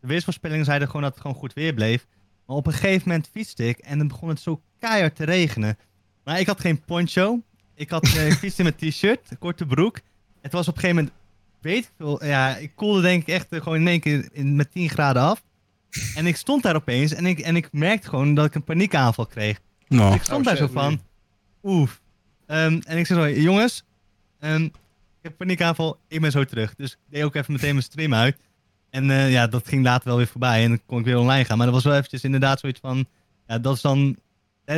de 0.00 0.06
weersvoorspellingen 0.06 0.64
zeiden 0.64 0.86
gewoon 0.86 1.02
dat 1.02 1.12
het 1.12 1.20
gewoon 1.20 1.36
goed 1.36 1.52
weer 1.52 1.74
bleef. 1.74 2.06
Maar 2.46 2.56
op 2.56 2.66
een 2.66 2.72
gegeven 2.72 3.08
moment 3.08 3.28
fietste 3.32 3.68
ik 3.68 3.78
en 3.78 3.98
dan 3.98 4.08
begon 4.08 4.28
het 4.28 4.40
zo 4.40 4.60
keihard 4.80 5.16
te 5.16 5.24
regenen. 5.24 5.78
Maar 6.24 6.40
ik 6.40 6.46
had 6.46 6.60
geen 6.60 6.80
poncho. 6.84 7.40
Ik, 7.74 7.90
had, 7.90 8.04
eh, 8.04 8.26
ik 8.26 8.32
fietste 8.32 8.62
in 8.62 8.72
mijn 8.78 8.90
t-shirt, 8.92 9.28
korte 9.38 9.66
broek. 9.66 10.00
Het 10.40 10.52
was 10.52 10.68
op 10.68 10.74
een 10.74 10.80
gegeven 10.80 11.02
moment, 11.04 11.16
weet 11.60 11.84
ik 11.84 11.90
veel, 11.96 12.24
ja, 12.24 12.56
ik 12.56 12.72
koelde 12.74 13.00
denk 13.00 13.22
ik 13.22 13.28
echt 13.28 13.52
eh, 13.52 13.62
gewoon 13.62 13.80
in 13.80 13.88
één 13.88 14.00
keer 14.00 14.28
in, 14.32 14.56
met 14.56 14.72
10 14.72 14.88
graden 14.88 15.22
af. 15.22 15.42
En 16.14 16.26
ik 16.26 16.36
stond 16.36 16.62
daar 16.62 16.74
opeens 16.76 17.12
en 17.14 17.26
ik, 17.26 17.38
en 17.38 17.56
ik 17.56 17.68
merkte 17.72 18.08
gewoon 18.08 18.34
dat 18.34 18.44
ik 18.46 18.54
een 18.54 18.64
paniekaanval 18.64 19.26
kreeg. 19.26 19.60
Nou, 19.88 20.14
Ik 20.14 20.22
stond 20.22 20.38
Oh, 20.38 20.44
daar 20.46 20.56
zo 20.56 20.64
shit. 20.64 20.72
van, 20.72 21.00
oef. 21.62 22.00
Ehm, 22.46 22.80
en 22.84 22.98
ik 22.98 23.06
zei 23.06 23.34
zo, 23.34 23.40
jongens, 23.40 23.84
ehm, 24.38 24.62
ik 24.64 24.72
heb 25.22 25.36
paniekaanval, 25.36 25.98
ik 26.08 26.20
ben 26.20 26.30
zo 26.30 26.44
terug. 26.44 26.74
Dus 26.74 26.92
ik 26.92 26.98
deed 27.08 27.22
ook 27.22 27.34
even 27.34 27.52
meteen 27.52 27.72
mijn 27.72 27.82
stream 27.84 28.14
uit. 28.14 28.36
En 28.90 29.10
eh, 29.10 29.30
ja, 29.32 29.46
dat 29.46 29.68
ging 29.68 29.84
later 29.84 30.08
wel 30.08 30.16
weer 30.16 30.26
voorbij 30.26 30.62
en 30.62 30.68
dan 30.68 30.80
kon 30.86 30.98
ik 30.98 31.04
weer 31.04 31.18
online 31.18 31.44
gaan. 31.44 31.56
Maar 31.56 31.66
dat 31.66 31.74
was 31.74 31.84
wel 31.84 31.94
eventjes 31.94 32.24
inderdaad 32.24 32.60
zoiets 32.60 32.80
van, 32.80 33.06
ja, 33.46 33.58
dat 33.58 33.74
is 33.76 33.80
dan, 33.80 34.16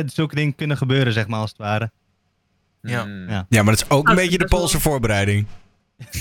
zulke 0.05 0.35
dingen 0.35 0.55
kunnen 0.55 0.77
gebeuren, 0.77 1.13
zeg 1.13 1.27
maar, 1.27 1.39
als 1.39 1.49
het 1.49 1.59
ware. 1.59 1.91
Ja. 2.81 3.01
Hmm. 3.03 3.29
Ja. 3.29 3.45
ja, 3.49 3.63
maar 3.63 3.73
dat 3.75 3.83
is 3.83 3.89
ook 3.89 4.09
een 4.09 4.15
beetje 4.15 4.37
de. 4.37 4.45
Poolse 4.45 4.79
voorbereiding. 4.79 5.45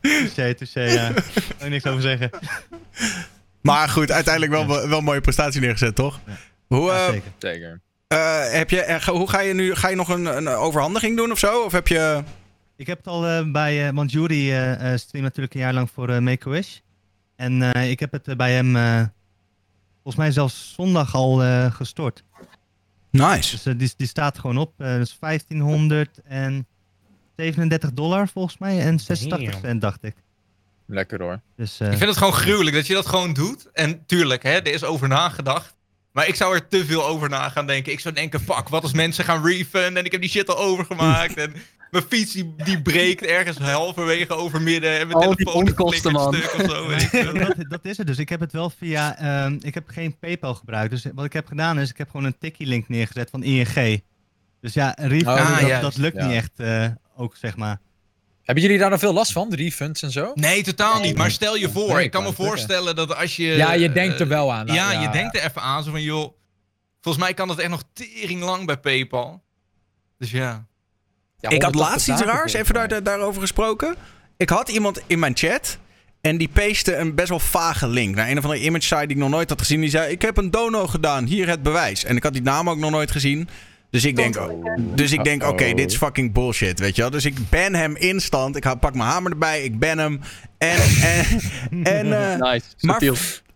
touché, 0.00 0.54
touché, 0.54 0.80
ja. 0.82 1.10
Daar 1.12 1.24
kan 1.58 1.66
ik 1.66 1.68
niks 1.68 1.86
over 1.86 2.02
zeggen. 2.02 2.30
Maar 3.60 3.88
goed, 3.88 4.10
uiteindelijk 4.10 4.52
wel, 4.66 4.88
wel 4.88 4.98
een 4.98 5.04
mooie 5.04 5.20
prestatie 5.20 5.60
neergezet, 5.60 5.94
toch? 5.94 6.20
Ja. 6.26 6.32
Hoe, 6.66 6.90
Ja, 6.90 7.06
eh, 7.06 7.12
zeker. 7.12 7.30
Zeker. 7.38 7.80
eh, 8.08 8.50
heb 8.50 8.70
je, 8.70 9.00
hoe 9.06 9.28
ga 9.28 9.40
je 9.40 9.54
nu? 9.54 9.74
Ga 9.74 9.88
je 9.88 9.96
nog 9.96 10.08
een, 10.08 10.24
een 10.24 10.48
overhandiging 10.48 11.16
doen 11.16 11.30
of 11.30 11.38
zo? 11.38 11.62
Of 11.62 11.72
heb 11.72 11.88
je. 11.88 12.22
Ik 12.76 12.86
heb 12.86 12.98
het 12.98 13.06
al 13.06 13.26
eh, 13.26 13.50
bij, 13.52 13.86
eh 13.88 13.94
want 13.94 14.12
Jury 14.12 14.50
eh, 14.50 14.92
eh, 14.92 14.98
streamt 14.98 15.24
natuurlijk 15.24 15.54
een 15.54 15.60
jaar 15.60 15.72
lang 15.74 15.90
voor 15.94 16.08
eh 16.08 16.18
Make-A-Wish. 16.18 16.76
En 17.36 17.72
eh, 17.72 17.90
ik 17.90 18.00
heb 18.00 18.12
het 18.12 18.36
bij 18.36 18.52
hem, 18.52 18.76
eh, 18.76 19.02
volgens 20.02 20.16
mij 20.16 20.30
zelfs 20.32 20.72
zondag 20.76 21.14
al 21.14 21.42
eh, 21.42 21.74
gestort. 21.74 22.22
Nice. 23.10 23.50
Dus 23.50 23.66
eh, 23.66 23.74
die, 23.78 23.92
die 23.96 24.06
staat 24.06 24.38
gewoon 24.38 24.58
op. 24.58 24.72
eh 24.80 24.94
dus 24.96 25.16
1537 25.20 27.92
dollar 27.92 28.28
volgens 28.28 28.58
mij 28.58 28.80
en 28.80 28.98
86 29.00 29.50
Damn. 29.50 29.64
cent 29.64 29.80
dacht 29.80 30.02
ik. 30.04 30.14
Lekker 30.86 31.22
hoor. 31.22 31.40
Dus 31.56 31.80
eh, 31.80 31.90
Ik 31.90 31.96
vind 31.96 32.08
het 32.08 32.18
gewoon 32.18 32.32
gruwelijk 32.32 32.76
dat 32.76 32.86
je 32.86 32.94
dat 32.94 33.06
gewoon 33.06 33.32
doet. 33.32 33.70
En 33.72 34.06
tuurlijk, 34.06 34.42
hè, 34.42 34.50
er 34.50 34.66
is 34.72 34.84
over 34.84 35.08
nagedacht. 35.08 35.74
Maar 36.12 36.28
ik 36.28 36.34
zou 36.34 36.54
er 36.54 36.68
te 36.68 36.84
veel 36.84 37.06
over 37.06 37.28
na 37.28 37.48
gaan 37.48 37.66
denken. 37.66 37.92
Ik 37.92 38.00
zou 38.00 38.14
denken, 38.14 38.40
fuck, 38.40 38.68
wat 38.68 38.82
als 38.82 38.92
mensen 38.92 39.24
gaan 39.24 39.46
refunden 39.46 39.96
en 39.96 40.04
ik 40.04 40.12
heb 40.12 40.20
die 40.20 40.30
shit 40.30 40.48
al 40.48 40.58
overgemaakt. 40.58 41.36
en 41.44 41.52
mijn 41.92 42.04
fiets 42.08 42.32
die, 42.32 42.54
die 42.64 42.82
breekt 42.82 43.22
ergens 43.24 43.58
halverwege 43.58 44.34
overmidden. 44.34 44.98
En 44.98 45.06
mijn 45.06 45.18
Al 45.18 45.36
die 45.36 45.46
telefoon 45.46 45.88
flikkert 45.88 46.12
man. 46.12 46.34
stuk 46.34 46.54
of 46.54 46.70
zo. 46.70 46.86
weet 46.86 47.10
dat, 47.58 47.70
dat 47.70 47.84
is 47.84 47.96
het 47.98 48.06
dus. 48.06 48.18
Ik 48.18 48.28
heb 48.28 48.40
het 48.40 48.52
wel 48.52 48.70
via. 48.70 49.18
ehm, 49.18 49.58
ik 49.60 49.74
heb 49.74 49.84
geen 49.88 50.18
PayPal 50.18 50.54
gebruikt. 50.54 50.90
Dus 50.90 51.06
wat 51.14 51.24
ik 51.24 51.32
heb 51.32 51.46
gedaan 51.46 51.78
is, 51.78 51.90
ik 51.90 51.98
heb 51.98 52.10
gewoon 52.10 52.26
een 52.26 52.38
Tikkie-link 52.38 52.88
neergezet 52.88 53.30
van 53.30 53.42
ING. 53.42 54.02
Dus 54.60 54.74
ja, 54.74 54.98
een 54.98 55.08
refund, 55.08 55.38
Oh, 55.40 55.58
dat, 55.58 55.68
ja. 55.68 55.80
dat 55.80 55.96
lukt 55.96 56.16
Ja. 56.16 56.26
niet 56.26 56.34
echt 56.36 56.52
eh, 56.56 56.86
ook, 57.16 57.36
zeg 57.36 57.56
maar. 57.56 57.80
Hebben 58.42 58.64
jullie 58.64 58.78
daar 58.78 58.90
dan 58.90 58.98
veel 58.98 59.12
last 59.12 59.32
van? 59.32 59.50
De 59.50 59.56
refunds 59.56 60.02
en 60.02 60.10
zo? 60.10 60.32
Nee, 60.34 60.62
totaal 60.62 61.00
niet. 61.00 61.16
Maar 61.16 61.30
stel 61.30 61.56
je 61.56 61.70
voor, 61.70 62.00
ik 62.02 62.10
kan 62.10 62.22
me 62.22 62.32
voorstellen 62.32 62.96
dat 62.96 63.16
als 63.16 63.36
je... 63.36 63.44
Ja, 63.46 63.72
je 63.72 63.88
eh, 63.88 63.94
denkt 63.94 64.20
er 64.20 64.28
wel 64.28 64.52
aan. 64.52 64.66
Ja, 64.66 64.92
je 65.02 65.08
denkt 65.08 65.36
er 65.36 65.44
even 65.44 65.62
aan. 65.62 65.84
Zo 65.84 65.90
van, 65.90 66.02
joh, 66.02 66.32
volgens 67.00 67.24
mij 67.24 67.34
kan 67.34 67.48
dat 67.48 67.58
echt 67.58 67.70
nog 67.70 67.82
tering 67.92 68.42
lang 68.42 68.66
bij 68.66 68.76
PayPal. 68.78 69.42
Dus 70.18 70.30
ja. 70.30 70.66
Ja, 71.42 71.48
ik 71.50 71.62
had 71.62 71.74
180 71.74 71.80
laatst 71.90 72.08
iets 72.08 72.32
raars, 72.32 72.52
even 72.52 72.74
daar, 72.74 73.02
daarover 73.02 73.40
gesproken. 73.40 73.94
Ik 74.36 74.48
had 74.48 74.68
iemand 74.68 75.00
in 75.06 75.18
mijn 75.18 75.36
chat. 75.36 75.78
En 76.20 76.36
die 76.36 76.48
paste 76.48 76.96
een 76.96 77.14
best 77.14 77.28
wel 77.28 77.38
vage 77.38 77.88
link 77.88 78.14
naar 78.14 78.28
een 78.30 78.38
of 78.38 78.44
andere 78.44 78.62
image 78.62 78.82
site 78.82 79.00
die 79.06 79.16
ik 79.16 79.16
nog 79.16 79.30
nooit 79.30 79.48
had 79.48 79.58
gezien. 79.58 79.80
Die 79.80 79.90
zei: 79.90 80.10
Ik 80.12 80.22
heb 80.22 80.36
een 80.36 80.50
dono 80.50 80.86
gedaan, 80.86 81.24
hier 81.24 81.48
het 81.48 81.62
bewijs. 81.62 82.04
En 82.04 82.16
ik 82.16 82.22
had 82.22 82.32
die 82.32 82.42
naam 82.42 82.70
ook 82.70 82.78
nog 82.78 82.90
nooit 82.90 83.10
gezien. 83.10 83.48
Dus 83.90 84.04
ik 84.04 84.16
denk, 84.16 84.38
dus 84.78 85.12
ik 85.12 85.24
denk 85.24 85.42
oké, 85.44 85.72
dit 85.74 85.90
is 85.90 85.96
fucking 85.96 86.32
bullshit, 86.32 86.78
weet 86.78 86.96
je 86.96 87.02
wel. 87.02 87.10
Dus 87.10 87.24
ik 87.24 87.48
ban 87.50 87.74
hem 87.74 87.96
instant. 87.96 88.56
Ik 88.56 88.62
pak 88.80 88.94
mijn 88.94 89.08
hamer 89.08 89.30
erbij, 89.30 89.62
ik 89.64 89.78
ban 89.78 89.98
hem. 89.98 90.20
En, 90.58 90.76
en, 91.02 91.24
en, 91.84 92.32
eh, 92.32 92.50
Nice. 92.52 92.64
maar- 92.80 93.02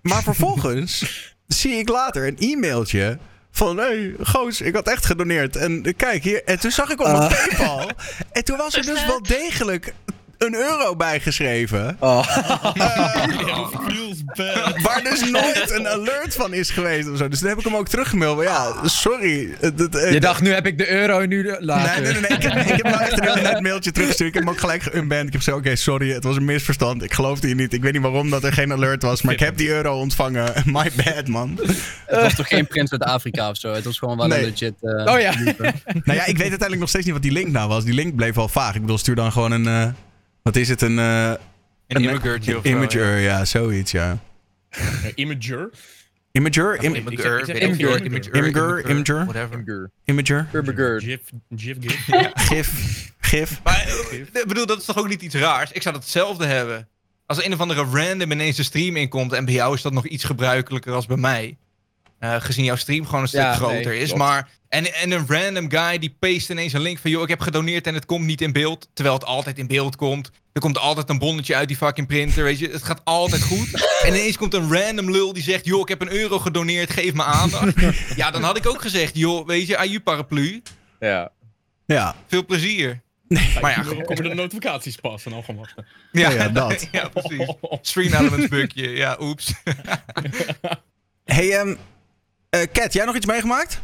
maar 0.03 0.23
vervolgens 0.23 1.05
zie 1.47 1.73
ik 1.73 1.89
later 1.89 2.27
een 2.27 2.37
e-mailtje 2.39 3.19
van... 3.57 3.77
Hé, 3.77 3.85
hey, 3.85 4.15
goos, 4.21 4.61
ik 4.61 4.75
had 4.75 4.89
echt 4.89 5.07
gedoneerd. 5.07 5.57
En 5.57 5.95
kijk 5.97 6.23
hier. 6.23 6.45
En 6.45 6.61
toen 6.61 6.71
zag 6.71 6.91
ik 6.91 7.01
op 7.01 7.07
mijn 7.07 7.19
Ah. 7.19 7.29
Paypal. 7.29 7.91
En 8.33 8.45
toen 8.45 8.57
was 8.57 8.75
er 8.75 8.85
dus 8.85 9.07
wel 9.07 9.23
degelijk 9.23 9.95
een 10.39 10.55
euro 10.55 10.97
bijgeschreven. 10.97 11.97
Oh. 12.01 12.37
Ja, 12.75 13.69
feels 13.89 14.25
bad. 14.25 14.81
Waar 14.83 15.03
dus 15.03 15.31
nooit 15.31 15.71
een 15.71 15.89
alert 15.89 16.35
van 16.35 16.53
is 16.55 16.71
geweest 16.71 17.09
of 17.11 17.17
zo. 17.19 17.29
Dus 17.29 17.39
toen 17.39 17.49
heb 17.49 17.59
ik 17.59 17.65
hem 17.65 17.77
ook 17.77 17.89
teruggemaild. 17.89 18.37
Maar 18.37 18.45
ja, 18.45 18.73
sorry. 18.89 19.57
Je 20.11 20.21
dacht, 20.21 20.43
nu 20.43 20.51
heb 20.53 20.67
ik 20.67 20.79
de 20.79 20.91
euro, 20.91 21.27
nu 21.27 21.43
de... 21.43 21.49
Nee, 21.49 21.63
later. 21.63 22.03
nee, 22.03 22.13
nee. 22.13 22.21
nee. 22.21 22.31
Ik, 22.31 22.43
heb, 22.43 22.57
ik 22.57 22.69
heb 22.77 22.83
nou 22.83 23.01
echt 23.03 23.37
een 23.37 23.43
net 23.43 23.61
mailtje 23.61 23.91
teruggestuurd. 23.93 24.29
Ik 24.29 24.35
heb 24.35 24.45
hem 24.45 24.53
ook 24.53 24.61
gelijk 24.61 24.83
geunband. 24.83 25.27
Ik 25.27 25.33
heb 25.33 25.41
gezegd, 25.43 25.57
oké, 25.59 25.77
sorry. 25.77 26.13
Het 26.13 26.25
was 26.25 26.37
een 26.37 26.45
misverstand. 26.45 27.03
Ik 27.03 27.13
geloofde 27.13 27.49
je 27.49 27.55
niet. 27.55 27.73
Ik 27.73 27.83
weet 27.83 27.93
niet 27.93 28.03
waarom 28.03 28.31
dat 28.31 28.45
er 28.45 28.53
geen 28.53 28.73
alert 28.73 29.03
was. 29.03 29.23
Maar 29.23 29.35
ik 29.35 29.41
heb 29.41 29.57
die 29.57 29.69
euro 29.69 29.99
ontvangen. 29.99 30.53
My 30.67 30.91
bad, 31.05 31.27
man. 31.29 31.61
Het 32.07 32.21
was 32.23 32.35
toch 32.35 32.49
geen 32.49 32.67
prins 32.67 32.93
uit 32.93 33.03
Afrika 33.03 33.51
of 33.51 33.57
zo? 33.57 33.73
Het 33.73 33.85
was 33.85 33.99
gewoon 33.99 34.17
wel 34.17 34.27
Nee. 34.27 34.39
een 34.39 34.45
legit... 34.45 34.75
eh, 34.81 35.15
Oh 35.15 35.21
ja. 35.21 35.31
liefde. 35.39 35.73
Nou 36.05 36.19
ja, 36.19 36.25
ik 36.25 36.37
weet 36.37 36.39
uiteindelijk 36.39 36.81
nog 36.81 36.89
steeds 36.89 37.05
niet 37.05 37.15
wat 37.15 37.23
die 37.23 37.33
link 37.33 37.49
nou 37.49 37.69
was. 37.69 37.85
Die 37.85 37.95
link 37.95 38.17
bleef 38.17 38.35
wel 38.35 38.49
vaag. 38.49 38.75
Ik 38.75 38.81
bedoel, 38.81 38.99
stuur 38.99 39.15
dan 39.15 39.33
gewoon 39.33 39.53
een... 39.53 39.95
wat 40.47 40.57
is 40.57 40.69
het? 40.69 40.83
Een... 40.83 40.99
eh 40.99 41.33
Een 41.87 42.03
zo, 42.43 42.61
Imager, 42.63 43.19
ja. 43.19 43.45
zoiets, 43.45 43.91
ja. 43.91 44.19
Imager. 45.15 45.71
Imager? 46.33 46.85
Imager, 46.85 46.85
Imager. 46.85 47.63
Imager, 47.63 48.05
Imager, 48.35 48.91
Imager. 48.91 49.25
whatever. 49.25 49.91
Imager? 50.05 50.49
Gif, 51.01 51.21
gif, 51.57 51.77
gif. 51.81 52.33
Gif? 52.49 53.13
Gif? 53.19 53.61
Maar 53.63 53.87
eh, 54.11 54.19
ik 54.19 54.47
bedoel, 54.47 54.67
dat 54.67 54.79
is 54.79 54.85
toch 54.85 54.99
ook 54.99 55.09
niet 55.09 55.23
iets 55.23 55.35
raars? 55.35 55.73
Ik 55.73 55.83
zou 55.83 55.95
hetzelfde 55.95 56.47
hebben. 56.47 56.89
Als 57.27 57.39
er 57.39 57.45
een 57.47 57.53
of 57.53 57.61
andere 57.61 57.85
random 57.85 58.31
ineens 58.33 58.57
de 58.57 58.63
stream 58.63 58.97
inkomt 58.97 59.33
en 59.33 59.45
bij 59.45 59.55
jou 59.55 59.75
is 59.75 59.83
dat 59.83 59.93
nog 59.93 60.07
iets 60.07 60.25
gebruikelijker 60.25 60.93
als 60.93 61.07
bij 61.07 61.17
mij. 61.17 61.57
Eh, 62.19 62.37
gezien 62.39 62.65
jouw 62.65 62.77
stream 62.77 63.05
gewoon 63.05 63.21
een 63.23 63.29
stuk 63.29 63.41
Ja, 63.41 63.55
groter 63.55 63.93
nee, 63.93 63.99
is. 63.99 64.07
klopt. 64.07 64.23
Maar, 64.23 64.49
en, 64.69 64.95
en 64.95 65.11
een 65.11 65.27
random 65.29 65.71
guy 65.71 65.99
die 65.99 66.17
paste 66.19 66.53
ineens 66.53 66.73
een 66.73 66.81
link 66.81 66.99
van... 66.99 67.11
joh, 67.11 67.23
ik 67.23 67.29
heb 67.29 67.41
gedoneerd 67.41 67.87
en 67.87 67.95
het 67.95 68.07
komt 68.07 68.25
niet 68.25 68.41
in 68.41 68.53
beeld. 68.53 68.89
Terwijl 68.93 69.17
het 69.17 69.25
altijd 69.25 69.59
in 69.59 69.67
beeld 69.67 69.97
komt. 69.97 70.31
Er 70.53 70.61
komt 70.61 70.79
altijd 70.79 71.09
een 71.09 71.19
bonnetje 71.19 71.55
uit 71.55 71.69
die 71.69 71.77
fucking 71.77 72.07
printer, 72.07 72.45
weet 72.45 72.59
je. 72.59 72.69
Het 72.69 72.83
gaat 72.83 73.01
altijd 73.05 73.43
goed. 73.43 73.87
en 74.07 74.09
ineens 74.09 74.37
komt 74.37 74.55
een 74.55 74.73
random 74.73 75.11
lul 75.11 75.33
die 75.33 75.43
zegt... 75.43 75.65
joh, 75.65 75.81
ik 75.81 75.89
heb 75.89 76.01
een 76.01 76.13
euro 76.13 76.39
gedoneerd, 76.39 76.91
geef 76.91 77.13
me 77.13 77.23
aandacht. 77.23 77.75
ja, 78.17 78.31
dan 78.31 78.43
had 78.43 78.57
ik 78.57 78.67
ook 78.67 78.83
gezegd... 78.83 79.17
joh, 79.17 79.47
weet 79.47 79.67
je, 79.67 79.77
aju 79.77 80.01
paraplu. 80.01 80.63
Ja. 81.01 81.33
Ja. 81.87 82.15
Veel 82.27 82.45
plezier. 82.45 83.05
Maar 83.61 83.71
ja, 83.71 84.03
komen 84.03 84.23
de 84.29 84.35
notificaties 84.35 84.97
pas 84.97 85.27
en 85.27 85.33
al 85.33 85.43
gewoon 85.43 85.61
wachten. 85.61 85.87
Ja, 86.13 86.31
ja, 86.31 86.49
dat. 86.69 86.89
ja, 86.93 87.09
precies. 87.09 87.55
Stream 87.81 88.13
Elements 88.13 88.49
bugje. 88.49 88.91
Ja, 88.91 89.17
oeps. 89.21 89.53
Hey, 91.25 91.51
ehm 91.53 91.69
eh, 91.69 91.77
Kat, 92.73 92.93
jij 92.93 93.05
nog 93.05 93.17
iets 93.17 93.27
meegemaakt? 93.27 93.81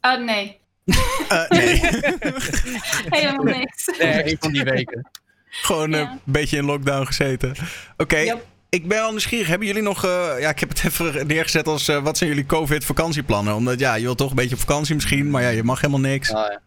Ah, 0.00 0.24
nee. 0.24 0.58
Eh, 1.28 1.48
nee. 1.48 1.80
Helemaal 3.20 3.44
niks. 3.44 3.86
Nee, 3.98 4.30
een 4.30 4.36
van 4.40 4.52
die 4.52 4.62
weken. 4.64 5.10
Gewoon 5.50 5.94
eh, 5.94 6.00
Ja. 6.00 6.10
een 6.10 6.20
beetje 6.24 6.56
in 6.56 6.64
lockdown 6.64 7.06
gezeten. 7.06 7.54
Oké, 7.96 8.18
Yep. 8.18 8.46
ik 8.68 8.88
ben 8.88 8.98
wel 8.98 9.10
nieuwsgierig. 9.10 9.46
Hebben 9.46 9.66
jullie 9.66 9.82
nog... 9.82 10.04
eh, 10.04 10.34
ja, 10.38 10.48
ik 10.50 10.58
heb 10.60 10.68
het 10.68 10.84
even 10.86 11.26
neergezet 11.26 11.66
als... 11.66 11.88
eh, 11.88 12.02
wat 12.02 12.18
zijn 12.18 12.30
jullie 12.30 12.46
COVID-vakantieplannen? 12.46 13.54
Omdat 13.54 13.78
ja, 13.78 13.94
je 13.94 14.02
wilt 14.04 14.18
toch 14.18 14.30
een 14.30 14.36
beetje 14.36 14.54
op 14.54 14.60
vakantie 14.60 14.94
misschien. 14.94 15.30
Maar 15.30 15.42
ja, 15.42 15.48
je 15.48 15.62
mag 15.62 15.80
helemaal 15.80 16.00
niks. 16.10 16.32
Ah, 16.32 16.46
ja. 16.52 16.60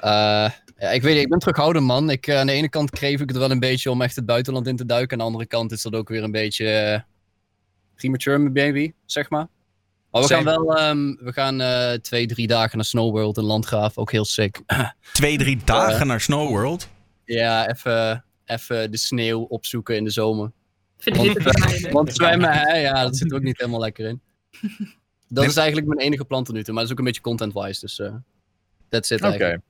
Eh, 0.00 0.50
ja, 0.78 0.90
ik 0.90 1.02
weet 1.02 1.14
niet, 1.14 1.22
ik 1.22 1.28
ben 1.28 1.38
terughoudend 1.38 1.86
man. 1.86 2.10
Ik, 2.10 2.26
eh, 2.26 2.38
aan 2.38 2.46
de 2.46 2.52
ene 2.52 2.68
kant 2.68 2.90
kreeg 2.90 3.20
ik 3.20 3.28
het 3.28 3.38
wel 3.38 3.50
een 3.50 3.58
beetje 3.60 3.90
om 3.90 4.02
echt 4.02 4.16
het 4.16 4.26
buitenland 4.26 4.66
in 4.66 4.76
te 4.76 4.86
duiken. 4.86 5.12
Aan 5.12 5.18
de 5.18 5.24
andere 5.24 5.46
kant 5.46 5.72
is 5.72 5.82
dat 5.82 5.94
ook 5.94 6.08
weer 6.08 6.22
een 6.22 6.30
beetje 6.30 6.68
eh, 6.70 7.00
premature 8.02 8.50
baby, 8.50 8.92
zeg 9.06 9.30
maar. 9.30 9.48
Maar 10.10 10.22
we 10.22 10.28
gaan 10.28 10.44
wel, 10.44 10.76
ehm, 10.76 11.14
we 11.14 11.32
gaan 11.32 11.60
eh, 11.60 11.92
twee, 11.92 12.26
drie 12.26 12.46
dagen 12.46 12.76
naar 12.76 12.84
Snowworld 12.86 13.36
in 13.36 13.44
Landgraaf. 13.44 13.98
Ook 13.98 14.12
heel 14.12 14.24
sick. 14.24 14.62
Twee, 15.12 15.38
drie 15.38 15.60
dagen 15.64 16.06
naar 16.06 16.20
Snow 16.20 16.48
World. 16.48 16.88
ja, 17.24 17.68
even, 17.68 18.24
even 18.44 18.90
de 18.90 18.96
sneeuw 18.96 19.40
opzoeken 19.42 19.96
in 19.96 20.04
de 20.04 20.10
zomer. 20.10 20.52
Vind 20.98 21.16
ik 21.16 21.22
Want, 21.22 21.34
dit 21.34 21.44
bij 21.44 21.80
mij. 21.80 21.92
Want 21.92 22.14
zwemmen, 22.14 22.52
hè, 22.52 22.76
ja, 22.76 23.02
dat 23.02 23.16
zit 23.16 23.32
ook 23.32 23.42
niet 23.42 23.58
helemaal 23.58 23.80
lekker 23.80 24.08
in. 24.08 24.20
Dat 25.28 25.44
is 25.44 25.56
eigenlijk 25.56 25.86
mijn 25.86 26.00
enige 26.00 26.24
plan 26.24 26.44
tot 26.44 26.54
nu 26.54 26.62
toe, 26.62 26.74
maar 26.74 26.82
dat 26.82 26.84
is 26.84 26.92
ook 26.92 26.98
een 26.98 27.12
beetje 27.12 27.28
content-wise, 27.28 27.80
dus 27.80 27.98
eh 27.98 28.14
that's 28.88 29.10
it 29.10 29.18
Oké. 29.18 29.28
eigenlijk. 29.28 29.62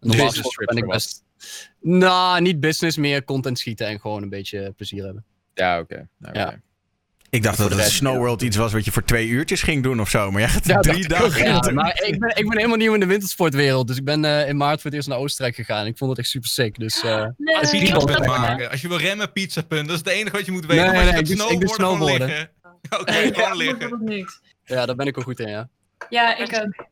Normaal 0.00 0.32
ben 0.64 0.76
ik 0.76 0.86
best... 0.86 1.24
Nou, 1.80 2.40
niet 2.40 2.60
business, 2.60 2.96
meer 2.96 3.24
content 3.24 3.58
schieten 3.58 3.86
en 3.86 4.00
gewoon 4.00 4.22
een 4.22 4.28
beetje 4.28 4.72
plezier 4.76 5.04
hebben. 5.04 5.24
Ja, 5.54 5.78
oké. 5.80 6.08
Ja. 6.32 6.60
Ik 7.30 7.42
dacht 7.42 7.58
dat 7.58 7.70
de 7.70 7.76
het 7.76 7.90
Snow. 7.90 8.16
World 8.16 8.42
iets 8.42 8.56
was 8.56 8.72
wat 8.72 8.84
je 8.84 8.92
voor 8.92 9.04
twee 9.04 9.26
uurtjes 9.28 9.62
ging 9.62 9.82
doen 9.82 10.00
of 10.00 10.10
zo. 10.10 10.30
Maar 10.30 10.40
jij 10.40 10.50
gaat 10.50 10.66
Ja, 10.66 10.80
drie 10.80 11.02
ook. 11.02 11.08
dagen 11.08 11.44
Ja, 11.44 11.70
maar 11.72 12.02
ik 12.04 12.18
ben, 12.18 12.28
ik 12.36 12.48
ben 12.48 12.56
helemaal 12.56 12.76
nieuw 12.76 12.94
in 12.94 13.00
de 13.00 13.06
wintersportwereld, 13.06 13.86
dus 13.86 13.96
ik 13.96 14.04
ben 14.04 14.24
eh, 14.24 14.48
in 14.48 14.56
maart 14.56 14.74
voor 14.80 14.84
het 14.84 14.94
eerst 14.94 15.08
naar 15.08 15.18
Oostenrijk 15.18 15.54
gegaan. 15.54 15.86
Ik 15.86 15.96
vond 15.98 16.10
het 16.10 16.18
echt 16.18 16.28
super 16.28 16.48
sick, 16.48 16.78
dus... 16.78 17.02
eh, 17.02 17.26
Nee, 17.36 17.56
Als 17.58 17.70
je 17.70 17.78
pizza 17.78 18.18
maken. 18.26 18.70
Als 18.70 18.80
je 18.80 18.88
wil 18.88 18.98
remmen, 18.98 19.32
pizza 19.32 19.62
punt. 19.62 19.86
Dat 19.88 19.96
is 19.96 20.04
het 20.04 20.08
enige 20.14 20.36
wat 20.36 20.46
je 20.46 20.52
moet 20.52 20.66
weten. 20.66 20.84
Nee, 20.92 21.04
nee, 21.04 21.12
je 21.12 21.18
ik 21.18 21.26
doe- 21.38 21.50
ik 21.52 21.60
doe 21.60 21.68
snowboarden, 21.68 21.68
gewoon 21.68 21.96
snowboarden. 21.96 22.28
liggen. 22.28 22.50
Oké, 23.00 23.12
gewoon 23.12 23.32
ja, 23.34 23.54
liggen. 23.54 24.40
ja, 24.64 24.86
daar 24.86 24.96
ben 24.96 25.06
ik 25.06 25.14
wel 25.14 25.24
goed 25.24 25.40
in, 25.40 25.48
ja. 25.48 25.68
Ja, 26.08 26.36
ik 26.36 26.40
ook. 26.40 26.50
Maar 26.50 26.86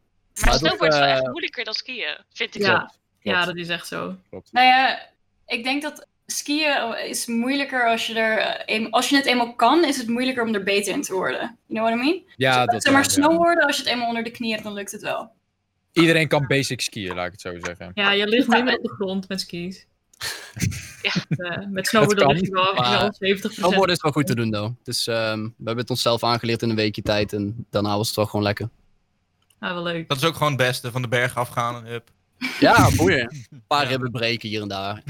Maar 0.44 0.50
het 0.50 0.58
snowboard 0.58 0.92
is 0.92 0.98
wel 0.98 1.08
ook, 1.08 1.14
echt 1.14 1.22
eh, 1.24 1.30
moeilijker 1.30 1.64
dan 1.64 1.74
skiën, 1.74 2.18
vind 2.32 2.54
ik. 2.54 2.62
Ja. 2.62 2.92
ja, 3.20 3.44
dat 3.44 3.56
is 3.56 3.68
echt 3.68 3.86
zo. 3.86 4.16
Nou 4.30 4.66
ja, 4.66 5.08
ik 5.46 5.64
denk 5.64 5.82
dat 5.82 6.06
skiën 6.32 6.94
is 7.08 7.26
moeilijker 7.26 7.88
als 7.88 8.06
je 8.06 8.14
er... 8.14 8.38
eh, 8.38 8.86
Als 8.90 9.08
je 9.08 9.16
het 9.16 9.26
eenmaal 9.26 9.54
kan, 9.54 9.84
is 9.84 9.96
het 9.96 10.08
moeilijker 10.08 10.42
om 10.44 10.54
er 10.54 10.62
beter 10.62 10.92
in 10.94 11.02
te 11.02 11.12
worden. 11.12 11.40
You 11.40 11.56
know 11.66 11.84
what 11.86 11.94
I 11.94 12.02
mean? 12.02 12.22
Ja, 12.36 12.64
dat 12.64 12.82
zeg 12.82 12.92
maar 12.92 13.02
ja. 13.02 13.08
snowboarden, 13.08 13.66
als 13.66 13.76
je 13.76 13.82
het 13.82 13.92
eenmaal 13.92 14.08
onder 14.08 14.22
de 14.24 14.30
knie 14.30 14.50
hebt, 14.52 14.64
dan 14.64 14.72
lukt 14.72 14.92
het 14.92 15.02
wel. 15.02 15.30
Iedereen 15.92 16.28
kan 16.28 16.46
basic 16.46 16.80
skiën, 16.80 17.14
laat 17.14 17.26
ik 17.26 17.32
het 17.32 17.40
zo 17.40 17.52
zeggen. 17.60 17.90
Ja, 17.94 18.10
je 18.12 18.26
ligt 18.26 18.48
minder 18.48 18.76
op 18.76 18.82
de 18.82 18.88
grond 18.94 19.28
met 19.28 19.40
skis. 19.40 19.86
Ja. 21.02 21.12
Eh, 21.28 21.66
met 21.70 21.86
snowboarden 21.86 22.26
lig 22.28 22.40
je 22.40 22.50
wel, 22.50 22.74
Maar 22.74 22.98
wel 23.00 23.14
70 23.18 23.52
Snowboarden 23.52 23.94
is 23.96 24.02
wel 24.02 24.12
goed 24.12 24.26
te 24.26 24.34
doen, 24.34 24.50
though. 24.50 24.74
Dus 24.82 25.06
ehm, 25.06 25.42
we 25.42 25.52
hebben 25.56 25.76
het 25.76 25.90
onszelf 25.90 26.24
aangeleerd 26.24 26.62
in 26.62 26.70
een 26.70 26.76
weekje 26.76 27.02
tijd 27.02 27.32
en 27.32 27.66
daarna 27.70 27.96
was 27.96 28.06
het 28.06 28.16
wel 28.16 28.26
gewoon 28.26 28.44
lekker. 28.44 28.68
Ah, 29.58 29.72
wel 29.72 29.82
leuk. 29.82 30.08
Dat 30.08 30.16
is 30.16 30.24
ook 30.24 30.32
gewoon 30.36 30.52
het 30.52 30.60
beste. 30.60 30.90
Van 30.90 31.02
de 31.02 31.08
berg 31.08 31.36
afgaan 31.36 31.76
en 31.76 31.90
hup. 31.90 32.10
Ja, 32.60 32.88
boeien. 32.96 33.36
Een 33.50 33.62
paar 33.66 33.86
ribben 33.86 34.10
breken 34.10 34.48
hier 34.48 34.62
en 34.62 34.68
daar. 34.68 35.02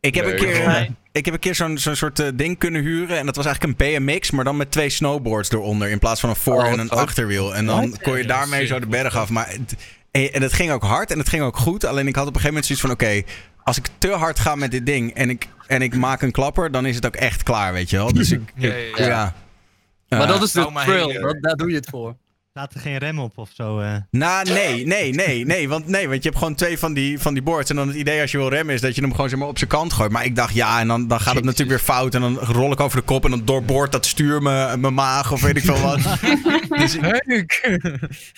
Ik 0.00 0.14
heb 0.14 0.26
een 0.26 0.36
keer, 0.36 0.64
eh, 0.64 0.88
ik 1.12 1.24
heb 1.24 1.34
een 1.34 1.40
keer 1.40 1.54
zo'n 1.54 1.78
zo'n 1.78 1.94
soort 1.96 2.18
eh, 2.18 2.26
ding 2.34 2.58
kunnen 2.58 2.82
huren. 2.82 3.18
En 3.18 3.26
dat 3.26 3.36
was 3.36 3.46
eigenlijk 3.46 3.80
een 3.80 4.04
BMX, 4.04 4.30
maar 4.30 4.44
dan 4.44 4.56
met 4.56 4.70
twee 4.70 4.88
snowboards 4.90 5.50
eronder. 5.50 5.88
In 5.88 5.98
plaats 5.98 6.20
van 6.20 6.30
een 6.30 6.36
voor- 6.36 6.54
Oh, 6.64 6.66
en 6.72 6.78
een 6.78 6.90
achterwiel. 6.90 7.54
En 7.54 7.66
dan 7.66 7.96
kon 8.02 8.16
je 8.16 8.24
daarmee 8.26 8.66
zo 8.66 8.80
de 8.80 8.86
berg 8.86 9.16
af. 9.16 9.28
Maar 9.28 9.48
het, 9.48 9.76
en 10.32 10.42
het 10.42 10.52
ging 10.52 10.70
ook 10.70 10.82
hard 10.82 11.10
en 11.10 11.18
het 11.18 11.28
ging 11.28 11.42
ook 11.42 11.56
goed. 11.56 11.84
Alleen 11.84 12.06
ik 12.06 12.16
had 12.16 12.26
op 12.26 12.34
een 12.34 12.40
gegeven 12.40 12.62
moment 12.64 12.78
zoiets 12.80 12.84
van: 13.04 13.14
oké, 13.14 13.32
als 13.64 13.76
ik 13.76 13.88
te 13.98 14.08
hard 14.10 14.38
ga 14.38 14.54
met 14.54 14.70
dit 14.70 14.86
ding 14.86 15.14
en 15.14 15.30
ik, 15.30 15.46
en 15.66 15.82
ik 15.82 15.94
maak 15.96 16.22
een 16.22 16.30
klapper, 16.32 16.70
dan 16.70 16.86
is 16.86 16.94
het 16.94 17.06
ook 17.06 17.16
echt 17.16 17.42
klaar, 17.42 17.72
weet 17.72 17.90
je 17.90 17.96
wel. 17.96 18.12
Dus 18.12 18.30
ik, 18.30 18.40
Ja, 18.56 18.68
ja, 18.74 18.74
ja. 18.96 19.06
ja. 19.08 19.34
Ja. 20.06 20.18
Maar 20.18 20.26
dat 20.26 20.42
is 20.42 20.52
de 20.52 20.60
thrill, 20.84 21.36
daar 21.40 21.56
doe 21.56 21.68
je 21.70 21.74
het 21.76 21.88
voor. 21.90 22.16
Staat 22.58 22.74
er 22.74 22.80
geen 22.80 22.98
rem 22.98 23.18
op 23.18 23.38
of 23.38 23.50
zo? 23.54 23.80
eh? 23.80 23.94
Nou, 24.10 24.48
nee, 24.52 24.86
nee, 24.86 25.12
nee, 25.12 25.46
nee. 25.46 25.68
Want, 25.68 25.86
nee, 25.86 26.08
want 26.08 26.22
je 26.22 26.28
hebt 26.28 26.40
gewoon 26.40 26.54
twee 26.54 26.78
van 26.78 26.92
die, 26.92 27.18
van 27.18 27.34
die 27.34 27.42
boards. 27.42 27.70
En 27.70 27.76
dan 27.76 27.88
het 27.88 27.96
idee 27.96 28.20
als 28.20 28.30
je 28.30 28.38
wil 28.38 28.48
remmen 28.48 28.74
is 28.74 28.80
dat 28.80 28.94
je 28.94 29.00
hem 29.00 29.10
gewoon 29.14 29.28
zeg 29.28 29.38
maar, 29.38 29.48
op 29.48 29.58
zijn 29.58 29.70
kant 29.70 29.92
gooit. 29.92 30.10
Maar 30.10 30.24
ik 30.24 30.36
dacht, 30.36 30.54
ja, 30.54 30.80
en 30.80 30.88
dan, 30.88 31.08
dan 31.08 31.20
gaat 31.20 31.34
het 31.34 31.44
natuurlijk 31.44 31.70
weer 31.70 31.94
fout. 31.94 32.14
En 32.14 32.20
dan 32.20 32.38
rol 32.38 32.72
ik 32.72 32.80
over 32.80 32.98
de 32.98 33.04
kop 33.04 33.24
en 33.24 33.30
dan 33.30 33.44
doorboort 33.44 33.92
dat 33.92 34.06
stuur 34.06 34.42
me, 34.42 34.76
mijn 34.76 34.94
maag 34.94 35.32
of 35.32 35.42
weet 35.42 35.56
ik 35.56 35.62
veel 35.62 35.80
wat. 35.80 36.00
dus 36.80 36.94
ik, 36.94 37.00
Leuk! 37.26 37.80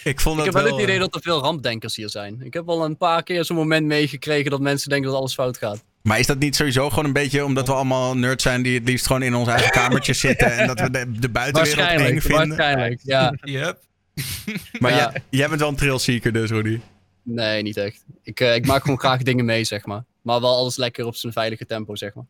ik 0.04 0.20
vond 0.20 0.38
Ik 0.38 0.44
heb 0.44 0.54
wel 0.54 0.62
wel... 0.62 0.72
het 0.72 0.82
idee 0.82 0.98
dat 0.98 1.14
er 1.14 1.22
veel 1.22 1.40
rampdenkers 1.40 1.96
hier 1.96 2.10
zijn. 2.10 2.40
Ik 2.42 2.54
heb 2.54 2.68
al 2.68 2.84
een 2.84 2.96
paar 2.96 3.22
keer 3.22 3.44
zo'n 3.44 3.56
moment 3.56 3.86
meegekregen 3.86 4.50
dat 4.50 4.60
mensen 4.60 4.88
denken 4.90 5.08
dat 5.10 5.18
alles 5.18 5.34
fout 5.34 5.58
gaat. 5.58 5.84
Maar 6.02 6.18
is 6.18 6.26
dat 6.26 6.38
niet 6.38 6.56
sowieso 6.56 6.88
gewoon 6.88 7.04
een 7.04 7.12
beetje 7.12 7.44
omdat 7.44 7.66
we 7.66 7.72
allemaal 7.72 8.16
nerds 8.16 8.42
zijn 8.42 8.62
die 8.62 8.74
het 8.78 8.88
liefst 8.88 9.06
gewoon 9.06 9.22
in 9.22 9.34
ons 9.34 9.48
eigen 9.48 9.70
kamertje 9.70 10.12
zitten 10.12 10.52
en 10.58 10.66
dat 10.66 10.80
we 10.80 10.90
de, 10.90 11.10
de 11.12 11.28
buitenwereld 11.28 11.78
eng 11.78 11.86
Waarschijnlijk, 11.86 12.22
vinden? 12.22 12.48
waarschijnlijk. 12.48 13.00
Ja, 13.04 13.34
Yep. 13.40 13.88
Maar 14.80 14.90
Ja. 14.90 14.96
jij, 14.96 15.22
jij 15.30 15.48
bent 15.48 15.60
wel 15.60 15.68
een 15.68 15.76
trailseeker 15.76 16.32
dus, 16.32 16.50
Rudy. 16.50 16.80
nee, 17.22 17.62
niet 17.62 17.76
echt. 17.76 18.04
Ik, 18.22 18.40
eh, 18.40 18.54
ik 18.54 18.66
maak 18.66 18.82
gewoon 18.82 18.98
graag 18.98 19.22
dingen 19.30 19.44
mee, 19.44 19.64
zeg 19.64 19.84
maar. 19.86 20.04
Maar 20.22 20.40
wel 20.40 20.56
alles 20.56 20.76
lekker 20.76 21.06
op 21.06 21.16
zijn 21.16 21.32
veilige 21.32 21.66
tempo, 21.66 21.96
zeg 21.96 22.14
maar. 22.14 22.24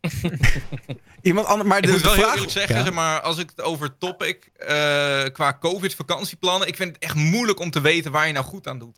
Iemand 1.22 1.46
anders, 1.46 1.68
maar 1.68 1.78
Ik 1.78 1.84
de, 1.86 1.90
moet 1.92 2.00
wel 2.00 2.10
de 2.10 2.16
heel 2.16 2.24
vraag... 2.24 2.34
eerlijk 2.34 2.52
zeggen, 2.52 2.76
Ja. 2.76 2.82
zeg 2.84 2.92
maar, 2.92 3.20
als 3.20 3.38
ik 3.38 3.48
het 3.50 3.62
over 3.62 3.98
topic 3.98 4.50
eh, 4.56 4.66
qua 5.32 5.56
COVID-vakantieplannen, 5.60 6.68
ik 6.68 6.76
vind 6.76 6.94
het 6.94 7.02
echt 7.04 7.14
moeilijk 7.14 7.60
om 7.60 7.70
te 7.70 7.80
weten 7.80 8.12
waar 8.12 8.26
je 8.26 8.32
nou 8.32 8.44
goed 8.44 8.66
aan 8.68 8.78
doet. 8.78 8.96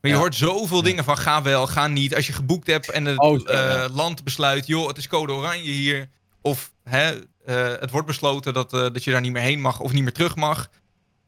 Maar 0.00 0.10
je 0.10 0.16
Ja. 0.16 0.22
hoort 0.22 0.34
zoveel 0.34 0.82
dingen 0.82 1.04
van 1.04 1.18
ga 1.18 1.42
wel, 1.42 1.66
ga 1.66 1.86
niet. 1.86 2.14
Als 2.14 2.26
je 2.26 2.32
geboekt 2.32 2.66
hebt 2.66 2.90
en 2.90 3.04
het 3.04 3.18
Oh, 3.18 3.50
eh, 3.50 3.84
land 3.94 4.24
besluit, 4.24 4.66
joh, 4.66 4.88
het 4.88 4.96
is 4.98 5.06
code 5.08 5.32
oranje 5.32 5.70
hier. 5.70 6.08
Of 6.40 6.71
hè, 6.84 7.18
eh, 7.44 7.80
het 7.80 7.90
wordt 7.90 8.06
besloten 8.06 8.54
dat, 8.54 8.72
eh, 8.72 8.80
dat 8.80 9.04
je 9.04 9.10
daar 9.10 9.20
niet 9.20 9.32
meer 9.32 9.42
heen 9.42 9.60
mag 9.60 9.80
of 9.80 9.92
niet 9.92 10.02
meer 10.02 10.12
terug 10.12 10.36
mag. 10.36 10.70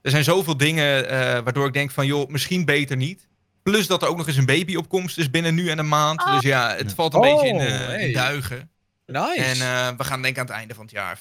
Er 0.02 0.10
zijn 0.10 0.24
zoveel 0.24 0.56
dingen 0.56 1.08
eh, 1.08 1.18
waardoor 1.18 1.66
ik 1.66 1.72
denk 1.72 1.90
van, 1.90 2.06
joh, 2.06 2.28
misschien 2.28 2.64
beter 2.64 2.96
niet. 2.96 3.28
Plus 3.62 3.86
dat 3.86 4.02
er 4.02 4.08
ook 4.08 4.16
nog 4.16 4.26
eens 4.26 4.36
een 4.36 4.46
baby 4.46 4.76
op 4.76 4.88
komst 4.88 5.18
is 5.18 5.30
binnen 5.30 5.54
nu 5.54 5.68
en 5.68 5.78
een 5.78 5.88
maand. 5.88 6.20
Ah. 6.20 6.34
Dus 6.34 6.42
ja, 6.42 6.74
het 6.76 6.92
valt 6.92 7.14
een 7.14 7.20
Oh, 7.20 7.32
beetje 7.32 7.48
in, 7.48 7.58
eh, 7.60 7.66
in 7.66 7.88
hey. 7.88 8.12
duigen. 8.12 8.70
Nice. 9.06 9.42
En 9.42 9.60
eh, 9.60 9.96
we 9.96 10.04
gaan 10.04 10.22
denken 10.22 10.40
aan 10.40 10.46
het 10.46 10.56
einde 10.56 10.74
van 10.74 10.84
het 10.84 10.92
jaar. 10.92 11.18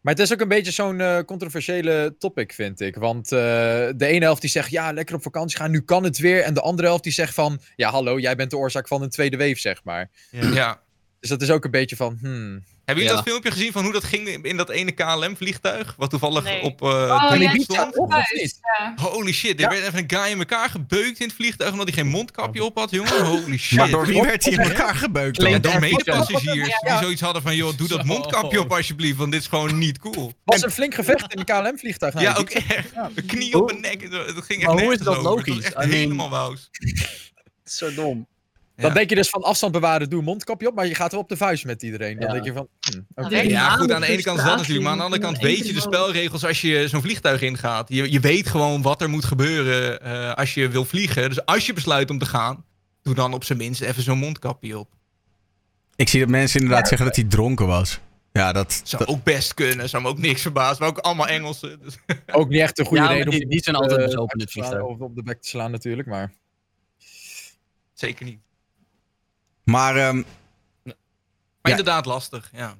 Maar 0.00 0.14
het 0.14 0.22
is 0.22 0.32
ook 0.32 0.40
een 0.40 0.48
beetje 0.48 0.72
zo'n 0.72 1.00
eh, 1.00 1.18
controversiële 1.26 2.14
topic, 2.18 2.52
vind 2.52 2.80
ik. 2.80 2.96
Want 2.96 3.32
eh, 3.32 3.38
de 3.96 4.06
ene 4.06 4.24
helft 4.24 4.40
die 4.40 4.50
zegt, 4.50 4.70
ja, 4.70 4.92
lekker 4.92 5.14
op 5.14 5.22
vakantie 5.22 5.56
gaan, 5.56 5.70
nu 5.70 5.80
kan 5.80 6.04
het 6.04 6.18
weer. 6.18 6.42
En 6.42 6.54
de 6.54 6.60
andere 6.60 6.88
helft 6.88 7.02
die 7.02 7.12
zegt 7.12 7.34
van, 7.34 7.60
ja, 7.76 7.90
hallo, 7.90 8.18
jij 8.18 8.36
bent 8.36 8.50
de 8.50 8.56
oorzaak 8.56 8.88
van 8.88 9.02
een 9.02 9.10
tweede 9.10 9.36
wave, 9.36 9.58
zeg 9.58 9.84
maar. 9.84 10.10
Ja. 10.30 10.82
Dus 11.24 11.32
dat 11.32 11.42
is 11.42 11.50
ook 11.50 11.64
een 11.64 11.70
beetje 11.70 11.96
van, 11.96 12.18
hmm. 12.20 12.64
Hebben 12.84 13.04
jullie 13.04 13.18
Ja. 13.18 13.22
dat 13.24 13.32
filmpje 13.32 13.50
gezien 13.50 13.72
van 13.72 13.82
hoe 13.84 13.92
dat 13.92 14.04
ging 14.04 14.28
in 14.44 14.56
dat 14.56 14.70
ene 14.70 14.90
KLM-vliegtuig? 14.92 15.94
Wat 15.96 16.10
toevallig 16.10 16.44
Nee. 16.44 16.62
op 16.62 16.82
eh 16.82 16.88
Oh, 16.88 17.36
ja, 17.40 17.54
stond? 17.60 17.96
of 17.98 18.08
niet? 18.32 18.60
Ja. 18.78 18.94
Holy 18.96 19.32
shit, 19.32 19.54
er 19.54 19.60
Ja. 19.60 19.68
werd 19.68 19.86
even 19.86 19.98
een 19.98 20.18
guy 20.18 20.30
in 20.30 20.38
elkaar 20.38 20.70
gebeukt 20.70 21.20
in 21.20 21.26
het 21.26 21.34
vliegtuig 21.36 21.72
omdat 21.72 21.86
hij 21.86 21.96
geen 21.96 22.06
mondkapje 22.06 22.64
op 22.64 22.78
had, 22.78 22.90
jongen. 22.90 23.24
Holy 23.40 23.56
shit. 23.58 23.78
Maar 23.78 23.90
door 23.90 24.06
wie 24.06 24.22
werd 24.22 24.44
hij 24.44 24.52
in 24.52 24.58
elkaar 24.58 24.94
gebeukt 24.94 25.40
dan? 25.40 25.60
Door 25.60 25.72
Ja, 25.72 25.78
medepassagiers 25.78 26.80
die 26.80 26.96
zoiets 27.00 27.20
hadden 27.20 27.42
van, 27.42 27.56
joh, 27.56 27.76
doe 27.76 27.88
dat 27.88 28.04
mondkapje 28.04 28.60
op 28.60 28.72
alsjeblieft, 28.72 29.16
want 29.16 29.32
dit 29.32 29.40
is 29.40 29.46
gewoon 29.46 29.78
niet 29.78 29.98
cool. 29.98 30.32
was 30.44 30.62
een 30.62 30.70
flink 30.70 30.94
gevecht 30.94 31.32
in 31.32 31.38
een 31.38 31.44
KLM-vliegtuig. 31.44 32.20
Ja, 32.20 32.34
ook 32.34 32.50
echt. 32.50 32.92
Een 33.14 33.26
knie 33.26 33.54
op 33.62 33.70
een 33.70 33.80
nek, 33.80 34.10
dat 34.10 34.44
ging 34.44 34.62
echt 34.62 34.72
Maar 34.74 34.82
hoe 34.82 34.92
is 34.92 34.98
dat 34.98 35.16
over. 35.16 35.28
Het 35.30 35.46
was 35.46 35.46
logisch? 35.46 35.64
echt 35.64 35.74
I 35.74 35.78
mean- 35.78 35.90
helemaal 35.90 36.30
wous. 36.30 36.70
Zo 37.64 37.94
dom. 37.94 38.26
Dan 38.76 38.88
Ja. 38.88 38.94
denk 38.94 39.08
je 39.08 39.14
dus 39.14 39.28
van 39.28 39.42
afstand 39.42 39.72
bewaren, 39.72 40.10
doe 40.10 40.18
een 40.18 40.24
mondkapje 40.24 40.68
op, 40.68 40.74
maar 40.74 40.86
je 40.86 40.94
gaat 40.94 41.10
wel 41.10 41.20
op 41.20 41.28
de 41.28 41.36
vuist 41.36 41.64
met 41.64 41.82
iedereen. 41.82 42.18
Dan 42.18 42.26
Ja. 42.26 42.32
denk 42.32 42.44
je 42.44 42.52
van, 42.52 42.68
oké. 43.14 43.40
Ja, 43.40 43.70
goed, 43.70 43.92
aan 43.92 44.00
de 44.00 44.06
ene 44.06 44.22
kant 44.22 44.38
is 44.38 44.44
dat 44.44 44.56
natuurlijk, 44.56 44.82
maar 44.82 44.92
aan 44.92 44.98
de 44.98 45.04
andere 45.04 45.22
kant 45.22 45.38
weet 45.38 45.66
je 45.66 45.72
de 45.72 45.80
spelregels 45.80 46.44
als 46.44 46.60
je 46.60 46.88
zo'n 46.88 47.02
vliegtuig 47.02 47.40
ingaat. 47.40 47.88
Je, 47.88 48.12
je 48.12 48.20
weet 48.20 48.48
gewoon 48.48 48.82
wat 48.82 49.02
er 49.02 49.10
moet 49.10 49.24
gebeuren 49.24 50.00
eh, 50.02 50.32
als 50.34 50.54
je 50.54 50.68
wil 50.68 50.84
vliegen. 50.84 51.28
Dus 51.28 51.44
als 51.44 51.66
je 51.66 51.72
besluit 51.72 52.10
om 52.10 52.18
te 52.18 52.26
gaan, 52.26 52.64
doe 53.02 53.14
dan 53.14 53.32
op 53.34 53.44
zijn 53.44 53.58
minst 53.58 53.80
even 53.80 54.02
zo'n 54.02 54.18
mondkapje 54.18 54.78
op. 54.78 54.88
Ik 55.96 56.08
zie 56.08 56.20
dat 56.20 56.28
mensen 56.28 56.60
inderdaad 56.60 56.88
zeggen 56.88 57.06
dat 57.06 57.16
hij 57.16 57.24
dronken 57.24 57.66
was. 57.66 57.98
Ja, 58.32 58.52
dat... 58.52 58.80
Zou 58.84 59.04
ook 59.04 59.22
best 59.24 59.54
kunnen, 59.54 59.88
zou 59.88 60.02
me 60.02 60.08
ook 60.08 60.18
niks 60.18 60.42
verbazen. 60.42 60.76
Maar 60.78 60.88
ook 60.88 60.98
allemaal 60.98 61.26
Engelsen. 61.28 61.80
Dus. 61.82 61.96
Ook 62.32 62.48
niet 62.48 62.60
echt 62.60 62.78
een 62.78 62.84
goede 62.86 63.02
Ja, 63.02 63.08
reden 63.08 63.30
die- 63.30 63.42
om 63.44 63.50
die 63.50 63.62
zijn 63.62 63.76
altijd 63.76 64.10
in 64.12 64.18
uit 64.18 64.32
het 64.40 64.50
vliegtuig. 64.50 64.82
Of 64.82 64.98
op 64.98 65.14
de 65.14 65.22
bek 65.22 65.42
te 65.42 65.48
slaan 65.48 65.70
natuurlijk, 65.70 66.08
maar... 66.08 66.32
Zeker 67.92 68.24
niet. 68.24 68.38
Maar 69.64 69.96
ehm, 69.96 70.16
Maar 70.84 70.92
Ja. 71.62 71.70
inderdaad 71.70 72.06
lastig, 72.06 72.50
ja. 72.52 72.76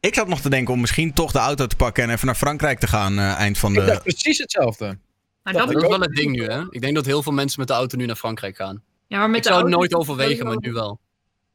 ik 0.00 0.14
zat 0.14 0.28
nog 0.28 0.40
te 0.40 0.50
denken 0.50 0.74
om 0.74 0.80
misschien 0.80 1.12
toch 1.12 1.32
de 1.32 1.38
auto 1.38 1.66
te 1.66 1.76
pakken 1.76 2.02
en 2.04 2.10
even 2.10 2.26
naar 2.26 2.34
Frankrijk 2.34 2.78
te 2.78 2.86
gaan 2.86 3.18
eh, 3.18 3.34
eind 3.34 3.58
van 3.58 3.72
Ik 3.74 3.80
de... 3.80 3.86
dacht 3.86 4.02
precies 4.02 4.38
hetzelfde. 4.38 4.84
Maar 5.42 5.52
Dat 5.52 5.62
dat, 5.62 5.72
Dat 5.72 5.76
is 5.76 5.82
ook. 5.82 5.90
wel 5.90 6.00
het 6.00 6.14
ding 6.16 6.30
nu, 6.32 6.44
hè? 6.44 6.62
Ik 6.70 6.80
denk 6.80 6.94
dat 6.94 7.06
heel 7.06 7.22
veel 7.22 7.32
mensen 7.32 7.58
met 7.60 7.68
de 7.68 7.74
auto 7.74 7.96
nu 7.96 8.06
naar 8.06 8.16
Frankrijk 8.16 8.56
gaan. 8.56 8.82
ja, 9.06 9.18
maar 9.18 9.28
met 9.28 9.36
Ik 9.36 9.42
de 9.42 9.48
zou 9.48 9.60
het 9.60 9.72
auto 9.72 9.78
nooit 9.78 9.94
overwegen, 9.94 10.46
maar 10.46 10.56
nu 10.60 10.72
wel. 10.72 11.00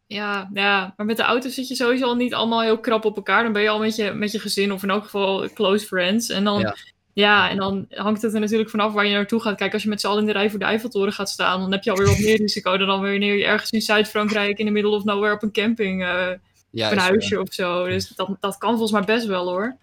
Ja, 0.07 0.49
ja, 0.53 0.93
maar 0.97 1.05
met 1.05 1.17
de 1.17 1.23
auto 1.23 1.49
zit 1.49 1.67
je 1.67 1.75
sowieso 1.75 2.05
al 2.05 2.15
niet 2.15 2.33
allemaal 2.33 2.61
heel 2.61 2.79
krap 2.79 3.05
op 3.05 3.15
elkaar. 3.15 3.43
Dan 3.43 3.53
ben 3.53 3.61
je 3.61 3.69
al 3.69 3.79
met 3.79 3.95
je, 3.95 4.11
met 4.11 4.31
je 4.31 4.39
gezin 4.39 4.71
of 4.71 4.83
in 4.83 4.89
elk 4.89 5.03
geval 5.03 5.49
close 5.53 5.85
friends. 5.85 6.29
En 6.29 6.43
dan, 6.43 6.59
Ja. 6.59 6.75
Ja. 7.15 7.49
en 7.49 7.57
dan 7.57 7.85
hangt 7.89 8.21
het 8.21 8.33
er 8.33 8.39
natuurlijk 8.39 8.69
vanaf 8.69 8.93
waar 8.93 9.05
je 9.05 9.13
naartoe 9.13 9.41
gaat. 9.41 9.55
Kijk, 9.57 9.73
als 9.73 9.83
je 9.83 9.89
met 9.89 10.01
z'n 10.01 10.07
allen 10.07 10.19
in 10.19 10.25
de 10.25 10.31
rij 10.31 10.49
voor 10.49 10.59
de 10.59 10.65
Eiffeltoren 10.65 11.13
gaat 11.13 11.29
staan, 11.29 11.59
dan 11.59 11.71
heb 11.71 11.83
je 11.83 11.91
alweer 11.91 12.07
wat 12.07 12.19
meer 12.19 12.37
risico 12.37 12.77
dan 12.77 12.87
wanneer 12.87 13.35
je 13.35 13.45
ergens 13.45 13.71
in 13.71 13.81
Zuid-Frankrijk 13.81 14.57
in 14.57 14.65
de 14.65 14.71
middle 14.71 14.91
of 14.91 15.03
nowhere 15.03 15.33
op 15.33 15.43
een 15.43 15.51
camping 15.51 16.03
eh, 16.03 16.09
Ja, 16.71 16.85
of 16.85 16.91
een 16.91 16.97
is, 16.97 17.03
huisje 17.03 17.41
of 17.41 17.53
zo. 17.53 17.87
Dus 17.87 18.07
dat, 18.07 18.29
dat 18.39 18.57
kan 18.57 18.69
volgens 18.69 18.91
mij 18.91 19.01
best 19.15 19.25
wel 19.27 19.47
hoor. 19.49 19.77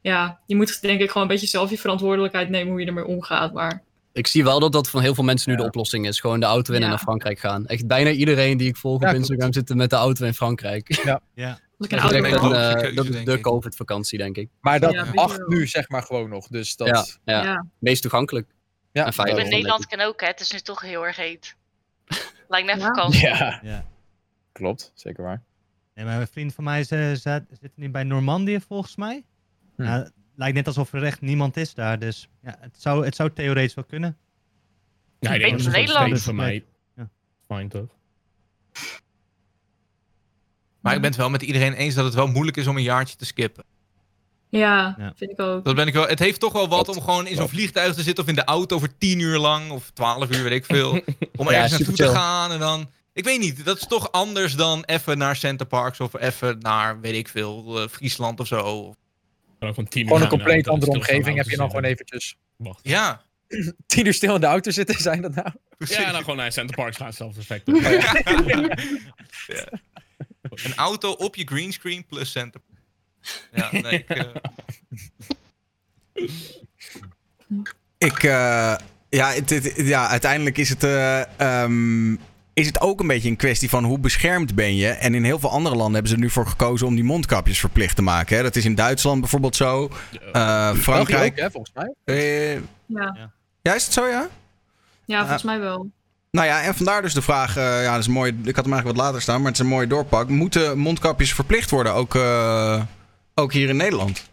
Ja, 0.00 0.40
je 0.46 0.56
moet 0.56 0.80
denk 0.82 1.00
ik 1.00 1.06
gewoon 1.08 1.22
een 1.22 1.28
beetje 1.32 1.46
zelf 1.46 1.70
je 1.70 1.78
verantwoordelijkheid 1.78 2.48
nemen 2.48 2.70
hoe 2.72 2.80
je 2.80 2.86
ermee 2.86 3.06
omgaat. 3.06 3.52
Maar 3.52 3.82
Ik 4.12 4.26
zie 4.26 4.44
wel 4.44 4.60
dat 4.60 4.72
dat 4.72 4.90
van 4.90 5.00
heel 5.02 5.14
veel 5.14 5.24
mensen 5.24 5.50
nu 5.50 5.56
Ja. 5.56 5.62
de 5.62 5.68
oplossing 5.68 6.06
is. 6.06 6.20
Gewoon 6.20 6.40
de 6.40 6.46
auto 6.46 6.70
in 6.72 6.78
en 6.78 6.84
Ja. 6.84 6.88
naar 6.88 6.98
Frankrijk 6.98 7.38
gaan. 7.38 7.66
Echt 7.66 7.86
bijna 7.86 8.10
iedereen 8.10 8.56
die 8.56 8.68
ik 8.68 8.76
volg 8.76 9.00
Ja, 9.00 9.06
op 9.06 9.14
klopt. 9.14 9.28
Instagram 9.30 9.52
zit 9.52 9.74
met 9.74 9.90
de 9.90 9.96
auto 9.96 10.24
in 10.24 10.34
Frankrijk. 10.34 10.88
als 11.04 11.18
ik 11.84 11.92
een 11.92 11.98
Dat 11.98 12.12
eh, 12.82 12.94
dat 12.94 13.06
is 13.06 13.24
de. 13.24 13.40
COVID-vakantie, 13.40 14.18
denk 14.18 14.36
ik. 14.36 14.50
Maar 14.60 14.80
dat 14.80 14.92
Ja, 14.92 15.04
mag 15.12 15.36
wel. 15.36 15.48
nu 15.48 15.66
zeg 15.66 15.88
maar 15.88 16.02
gewoon 16.02 16.28
nog. 16.30 16.46
Dus 16.48 16.76
dat... 16.76 16.88
Ja, 16.88 17.04
ja. 17.34 17.42
ja. 17.44 17.66
meest 17.78 18.02
toegankelijk. 18.02 18.50
Ja, 18.92 19.06
En 19.06 19.12
veilig. 19.12 19.48
Nederland 19.48 19.86
kan 19.86 20.00
ook, 20.00 20.20
hè. 20.20 20.26
Het 20.26 20.40
is 20.40 20.52
nu 20.52 20.58
toch 20.58 20.80
heel 20.80 21.06
erg 21.06 21.16
heet. 21.16 21.56
Lijkt 22.48 22.66
net 22.66 22.78
Ja. 22.80 22.86
vakantie. 22.86 23.20
Ja, 23.28 23.60
Ja. 23.62 23.84
klopt. 24.52 24.92
Zeker 24.94 25.22
waar. 25.22 25.42
Nee, 25.94 26.04
maar 26.04 26.20
een 26.20 26.26
vriend 26.28 26.54
van 26.54 26.64
mij 26.64 26.84
ze, 26.84 27.16
ze, 27.20 27.44
zit 27.60 27.72
nu 27.74 27.90
bij 27.90 28.04
Normandië 28.04 28.60
volgens 28.60 28.96
mij. 28.96 29.24
Hm. 29.76 30.04
Lijkt 30.36 30.56
net 30.56 30.66
alsof 30.66 30.92
er 30.92 31.04
echt 31.04 31.20
niemand 31.20 31.56
is 31.56 31.74
daar. 31.74 31.98
Dus 31.98 32.28
ja, 32.42 32.56
het, 32.60 32.80
zou, 32.82 33.04
het 33.04 33.16
zou 33.16 33.32
theoretisch 33.32 33.74
wel 33.74 33.84
kunnen. 33.84 34.16
Ja, 35.20 35.32
ik 35.34 35.40
denk 35.40 35.52
dat 35.56 35.66
het 35.66 35.74
Nederland. 35.76 36.22
voor 36.22 36.34
mij. 36.34 36.64
Ja. 36.96 37.10
Fijn 37.46 37.68
toch? 37.68 37.88
Maar 40.84 40.94
ik 40.94 41.00
ben 41.00 41.10
het 41.10 41.18
wel 41.18 41.30
met 41.30 41.42
iedereen 41.42 41.72
eens 41.72 41.94
dat 41.94 42.04
het 42.04 42.14
wel 42.14 42.26
moeilijk 42.26 42.56
is 42.56 42.66
om 42.66 42.76
een 42.76 42.82
jaartje 42.82 43.16
te 43.16 43.24
skippen. 43.24 43.64
Ja, 44.48 44.94
Ja. 44.98 45.12
vind 45.16 45.30
ik 45.30 45.40
ook. 45.40 45.64
Dat 45.64 45.74
ben 45.74 45.86
ik 45.86 45.92
wel. 45.92 46.06
Het 46.06 46.18
heeft 46.18 46.40
toch 46.40 46.52
wel 46.52 46.68
wat 46.68 46.88
om 46.88 47.00
gewoon 47.00 47.26
in 47.26 47.36
zo'n 47.36 47.48
vliegtuig 47.48 47.94
te 47.94 48.02
zitten 48.02 48.24
of 48.24 48.30
in 48.30 48.36
de 48.36 48.44
auto 48.44 48.78
voor 48.78 48.98
tien 48.98 49.18
uur 49.18 49.38
lang 49.38 49.70
of 49.70 49.90
twaalf 49.90 50.36
uur, 50.36 50.42
weet 50.42 50.52
ik 50.52 50.64
veel. 50.64 50.90
Om 51.36 51.50
Ja, 51.50 51.52
ergens 51.52 51.70
naartoe 51.70 51.78
super 51.78 51.94
te 51.94 52.10
gaan 52.18 52.52
en 52.52 52.58
dan. 52.58 52.90
Ik 53.12 53.24
weet 53.24 53.40
niet, 53.40 53.64
dat 53.64 53.76
is 53.76 53.86
toch 53.86 54.12
anders 54.12 54.54
dan 54.54 54.84
even 54.84 55.18
naar 55.18 55.36
Center 55.36 55.66
Parks 55.66 56.00
of 56.00 56.14
even 56.20 56.58
naar, 56.58 57.00
weet 57.00 57.14
ik 57.14 57.28
veel, 57.28 57.80
eh, 57.82 57.88
Friesland 57.88 58.40
of 58.40 58.46
zo. 58.46 58.56
Gewoon, 58.62 58.94
gewoon, 59.58 59.88
tien 59.88 60.02
uur 60.02 60.08
Gewoon 60.08 60.22
een 60.22 60.28
compleet 60.28 60.68
andere 60.68 60.92
omgeving 60.92 61.36
heb 61.36 61.48
je 61.48 61.56
dan 61.56 61.68
gewoon 61.68 61.84
eventjes 61.84 62.36
Wacht. 62.56 62.80
Ja, 62.82 63.22
tien 63.86 64.06
uur 64.06 64.14
stil 64.14 64.34
in 64.34 64.40
de 64.40 64.46
auto 64.46 64.70
zitten, 64.70 65.00
zijn 65.00 65.22
dat 65.22 65.34
nou? 65.34 65.48
Ja, 65.78 66.12
dan 66.12 66.20
gewoon 66.20 66.36
naar 66.36 66.52
Center 66.52 66.76
Parks 66.76 66.96
gaan, 66.96 67.12
zelfs 67.12 67.38
effect. 67.38 67.66
Ja. 69.46 69.66
Een 70.64 70.74
auto 70.74 71.10
op 71.12 71.34
je 71.36 71.46
greenscreen 71.46 72.06
plus 72.06 72.30
Center 72.30 72.60
Ja, 73.52 73.68
nee, 73.72 73.92
ik, 73.92 74.08
eh, 74.08 74.26
Ik, 77.98 78.22
eh, 78.22 78.74
ja, 79.08 79.30
het, 79.32 79.50
het- 79.50 79.72
ja, 79.76 80.08
uiteindelijk 80.08 80.58
is 80.58 80.68
het, 80.68 80.84
eh, 80.84 81.38
ehm, 81.40 82.12
is 82.52 82.66
het 82.66 82.80
ook 82.80 83.00
een 83.00 83.06
beetje 83.06 83.28
een 83.28 83.36
kwestie 83.36 83.68
van 83.68 83.84
hoe 83.84 83.98
beschermd 83.98 84.54
ben 84.54 84.76
je. 84.76 84.88
En 84.88 85.14
in 85.14 85.24
heel 85.24 85.38
veel 85.38 85.50
andere 85.50 85.74
landen 85.74 85.92
hebben 85.94 86.10
ze 86.10 86.16
er 86.16 86.22
nu 86.22 86.30
voor 86.30 86.46
gekozen 86.46 86.86
om 86.86 86.94
die 86.94 87.04
mondkapjes 87.04 87.58
verplicht 87.60 87.96
te 87.96 88.02
maken. 88.02 88.36
Hè. 88.36 88.42
Dat 88.42 88.56
is 88.56 88.64
in 88.64 88.74
Duitsland 88.74 89.20
bijvoorbeeld 89.20 89.56
zo. 89.56 89.90
Eh, 90.32 90.74
Frankrijk. 90.74 91.32
ook, 91.32 91.38
hè, 91.38 91.50
volgens 91.50 91.74
mij. 91.74 91.94
eh, 92.04 92.54
Ja, 92.86 93.30
ja, 93.62 93.74
is 93.74 93.84
het 93.84 93.92
zo, 93.92 94.06
ja? 94.06 94.28
ja 95.04 95.20
volgens 95.20 95.42
mij 95.42 95.60
wel. 95.60 95.90
Nou 96.34 96.46
ja, 96.46 96.62
en 96.62 96.74
vandaar 96.74 97.02
dus 97.02 97.14
de 97.14 97.22
vraag. 97.22 97.56
eh, 97.56 97.82
ja, 97.82 97.90
dat 97.90 98.00
is 98.00 98.08
mooi. 98.08 98.30
Ik 98.44 98.56
had 98.56 98.64
hem 98.64 98.72
eigenlijk 98.74 98.86
wat 98.96 99.06
later 99.06 99.22
staan, 99.22 99.36
maar 99.36 99.50
het 99.50 99.54
is 99.60 99.64
een 99.64 99.70
mooie 99.70 99.86
doorpak. 99.86 100.28
Moeten 100.28 100.78
mondkapjes 100.78 101.32
verplicht 101.34 101.70
worden, 101.70 101.92
ook, 101.94 102.14
eh, 102.14 102.82
ook 103.34 103.52
hier 103.52 103.68
in 103.68 103.76
Nederland? 103.76 104.28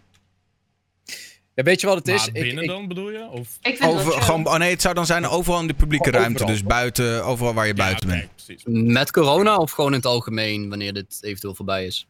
Ja, 1.54 1.64
weet 1.64 1.82
je 1.82 1.88
wat 1.88 1.96
het 1.98 2.08
is? 2.08 2.22
Maar 2.22 2.32
binnen 2.32 2.64
ik- 2.64 2.70
dan 2.70 2.88
bedoel 2.88 3.10
je? 3.12 3.28
Of... 3.32 3.48
Ik 3.62 3.78
vind 3.78 3.80
het 3.80 3.90
Over, 4.08 4.22
gewoon, 4.22 4.48
oh 4.48 4.56
nee, 4.56 4.72
het 4.72 4.82
zou 4.82 4.94
dan 4.94 5.06
zijn 5.06 5.28
overal 5.28 5.60
in 5.60 5.68
de 5.68 5.74
publieke 5.74 6.04
Overal, 6.08 6.22
ruimte. 6.22 6.46
Dus 6.46 6.64
buiten, 6.64 7.26
overal 7.26 7.54
waar 7.54 7.68
je 7.68 7.74
buiten 7.74 8.08
ja, 8.10 8.14
bent. 8.16 8.30
nee, 8.48 8.58
precies. 8.64 8.92
Met 8.94 9.12
corona 9.12 9.58
of 9.58 9.72
gewoon 9.72 9.90
in 9.90 9.96
het 9.98 10.06
algemeen, 10.06 10.70
wanneer 10.70 10.94
dit 10.94 11.18
eventueel 11.22 11.56
voorbij 11.56 11.86
is? 11.86 12.08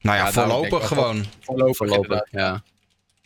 Nou 0.00 0.16
ja, 0.16 0.24
Ja, 0.24 0.32
voorlopig 0.32 0.86
gewoon. 0.88 1.24
Voorlopig, 1.40 1.76
Voorlopig, 1.76 2.26
ja. 2.30 2.62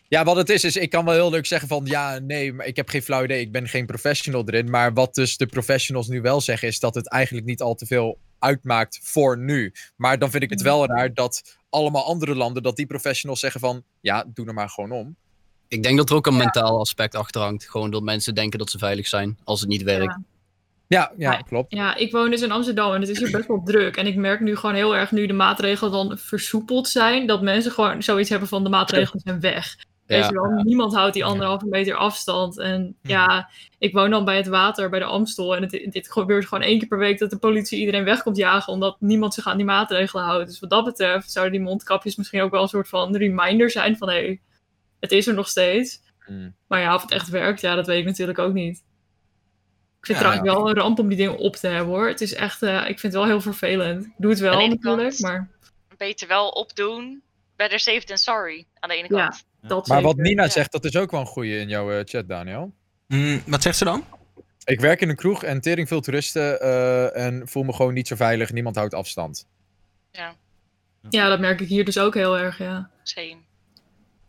Ja, 0.08 0.24
wat 0.24 0.36
het 0.36 0.50
is, 0.50 0.64
is 0.64 0.76
ik 0.76 0.90
kan 0.90 1.04
wel 1.04 1.14
heel 1.14 1.30
leuk 1.30 1.46
zeggen 1.46 1.68
van 1.68 1.84
ja, 1.84 2.18
nee, 2.18 2.52
maar 2.52 2.66
ik 2.66 2.76
heb 2.76 2.88
geen 2.88 3.02
flauw 3.02 3.24
idee. 3.24 3.40
Ik 3.40 3.52
ben 3.52 3.68
geen 3.68 3.86
professional 3.86 4.42
erin. 4.46 4.70
Maar 4.70 4.92
wat 4.92 5.14
dus 5.14 5.36
de 5.36 5.46
professionals 5.46 6.08
nu 6.08 6.20
wel 6.20 6.40
zeggen, 6.40 6.68
is 6.68 6.80
dat 6.80 6.94
het 6.94 7.08
eigenlijk 7.08 7.46
niet 7.46 7.62
al 7.62 7.74
te 7.74 7.86
veel 7.86 8.18
uitmaakt 8.38 9.00
voor 9.02 9.38
nu. 9.38 9.72
Maar 9.96 10.18
dan 10.18 10.30
vind 10.30 10.42
ik 10.42 10.50
het 10.50 10.62
wel 10.62 10.86
raar 10.86 11.14
dat 11.14 11.58
allemaal 11.70 12.04
andere 12.04 12.34
landen, 12.34 12.62
dat 12.62 12.76
die 12.76 12.86
professionals 12.86 13.40
zeggen 13.40 13.60
van 13.60 13.82
ja, 14.00 14.24
doe 14.34 14.46
er 14.46 14.54
maar 14.54 14.68
gewoon 14.68 14.92
om. 14.92 15.16
Ik 15.68 15.82
denk 15.82 15.96
dat 15.96 16.10
er 16.10 16.16
ook 16.16 16.26
een 16.26 16.36
mentaal 16.36 16.78
aspect 16.78 17.14
achter 17.14 17.40
hangt. 17.40 17.70
Gewoon 17.70 17.90
dat 17.90 18.02
mensen 18.02 18.34
denken 18.34 18.58
dat 18.58 18.70
ze 18.70 18.78
veilig 18.78 19.06
zijn 19.06 19.38
als 19.44 19.60
het 19.60 19.68
niet 19.68 19.82
werkt. 19.82 20.04
Ja. 20.04 20.22
Ja, 20.88 21.12
ja, 21.18 21.30
Maar- 21.30 21.44
klopt. 21.44 21.74
Ja, 21.74 21.96
ik 21.96 22.12
woon 22.12 22.30
dus 22.30 22.42
in 22.42 22.50
Amsterdam 22.52 22.92
en 22.94 23.00
het 23.00 23.10
is 23.10 23.18
hier 23.18 23.30
best 23.30 23.46
wel 23.48 23.62
druk. 23.64 23.96
En 23.96 24.06
ik 24.06 24.16
merk 24.16 24.40
nu 24.40 24.56
gewoon 24.56 24.74
heel 24.74 24.96
erg, 24.96 25.10
nu 25.10 25.26
de 25.26 25.32
maatregelen 25.32 25.92
dan 25.92 26.18
versoepeld 26.18 26.88
zijn, 26.88 27.26
dat 27.26 27.42
mensen 27.42 27.72
gewoon 27.72 28.02
zoiets 28.02 28.30
hebben 28.30 28.48
van 28.48 28.64
de 28.64 28.70
maatregelen 28.70 29.20
zijn 29.24 29.40
weg. 29.40 29.76
Weet 30.08 30.26
je 30.26 30.32
wel, 30.32 30.50
niemand 30.62 30.94
houdt 30.94 31.14
die 31.14 31.24
anderhalve 31.24 31.66
meter 31.66 31.94
afstand. 31.94 32.58
En 32.58 32.96
ja, 33.02 33.50
ik 33.78 33.92
woon 33.92 34.10
dan 34.10 34.24
bij 34.24 34.36
het 34.36 34.46
water, 34.46 34.90
bij 34.90 34.98
de 34.98 35.04
Amstel. 35.04 35.56
En 35.56 35.62
het, 35.62 35.70
dit 35.70 36.12
gebeurt 36.12 36.46
gewoon 36.46 36.64
één 36.64 36.78
keer 36.78 36.88
per 36.88 36.98
week 36.98 37.18
dat 37.18 37.30
de 37.30 37.38
politie 37.38 37.78
iedereen 37.78 38.04
weg 38.04 38.22
komt 38.22 38.36
jagen, 38.36 38.72
omdat 38.72 38.96
niemand 39.00 39.34
zich 39.34 39.46
aan 39.46 39.56
die 39.56 39.66
maatregelen 39.66 40.24
houdt. 40.24 40.46
Dus 40.48 40.60
wat 40.60 40.70
dat 40.70 40.84
betreft 40.84 41.32
zouden 41.32 41.54
die 41.54 41.62
mondkapjes 41.62 42.16
misschien 42.16 42.40
ook 42.42 42.50
wel 42.50 42.62
een 42.62 42.68
soort 42.68 42.88
van 42.88 43.16
reminder 43.16 43.70
zijn 43.70 43.96
van 43.96 44.08
hé, 44.08 44.14
hey, 44.14 44.40
het 45.00 45.12
is 45.12 45.26
er 45.26 45.34
nog 45.34 45.48
steeds. 45.48 46.00
Hmm. 46.24 46.54
Maar 46.66 46.80
ja, 46.80 46.94
of 46.94 47.02
het 47.02 47.10
echt 47.10 47.28
werkt, 47.28 47.60
ja, 47.60 47.74
dat 47.74 47.86
weet 47.86 47.98
ik 48.00 48.06
natuurlijk 48.06 48.38
ook 48.38 48.52
niet. 48.52 48.76
Ik 50.00 50.06
vind 50.06 50.18
Ja, 50.18 50.24
het 50.24 50.34
trouwens 50.34 50.62
wel 50.64 50.70
een 50.70 50.82
ramp 50.82 50.98
om 50.98 51.08
die 51.08 51.16
dingen 51.16 51.38
op 51.38 51.56
te 51.56 51.66
hebben 51.66 51.94
hoor. 51.94 52.08
Het 52.08 52.20
is 52.20 52.34
echt, 52.34 52.62
eh, 52.62 52.78
ik 52.80 52.98
vind 52.98 53.02
het 53.02 53.12
wel 53.12 53.24
heel 53.24 53.40
vervelend. 53.40 54.04
Ik 54.04 54.12
doe 54.16 54.30
het 54.30 54.40
wel 54.40 54.68
natuurlijk, 54.68 55.18
maar 55.20 55.50
Beter 55.96 56.28
wel 56.28 56.48
opdoen. 56.48 57.22
Better 57.56 57.78
safe 57.78 58.04
than 58.04 58.16
sorry. 58.16 58.66
Aan 58.80 58.88
de 58.88 58.94
ene 58.96 59.14
Ja. 59.16 59.28
kant. 59.28 59.46
Dat 59.68 59.86
Maar 59.86 60.02
wat. 60.02 60.16
Nina 60.16 60.42
ja. 60.42 60.48
zegt, 60.48 60.72
dat 60.72 60.84
is 60.84 60.96
ook 60.96 61.10
wel 61.10 61.20
een 61.20 61.26
goeie 61.26 61.58
in 61.58 61.68
jouw 61.68 61.92
eh, 61.92 62.00
chat, 62.04 62.28
Daniel. 62.28 62.72
Mm, 63.06 63.42
wat 63.46 63.62
zegt 63.62 63.76
ze 63.76 63.84
dan? 63.84 64.04
Ik 64.64 64.80
werk 64.80 65.00
in 65.00 65.08
een 65.08 65.16
kroeg 65.16 65.42
en 65.42 65.60
tering 65.60 65.88
veel 65.88 66.00
toeristen 66.00 66.60
eh, 66.60 67.24
en 67.26 67.48
voel 67.48 67.62
me 67.62 67.72
gewoon 67.72 67.94
niet 67.94 68.08
zo 68.08 68.16
veilig. 68.16 68.52
Niemand 68.52 68.76
houdt 68.76 68.94
afstand. 68.94 69.46
Ja, 71.10 71.28
dat 71.28 71.40
merk 71.40 71.60
ik 71.60 71.68
hier 71.68 71.84
dus 71.84 71.98
ook 71.98 72.14
heel 72.14 72.38
erg, 72.38 72.58
ja. 72.58 72.90
Same. 73.02 73.36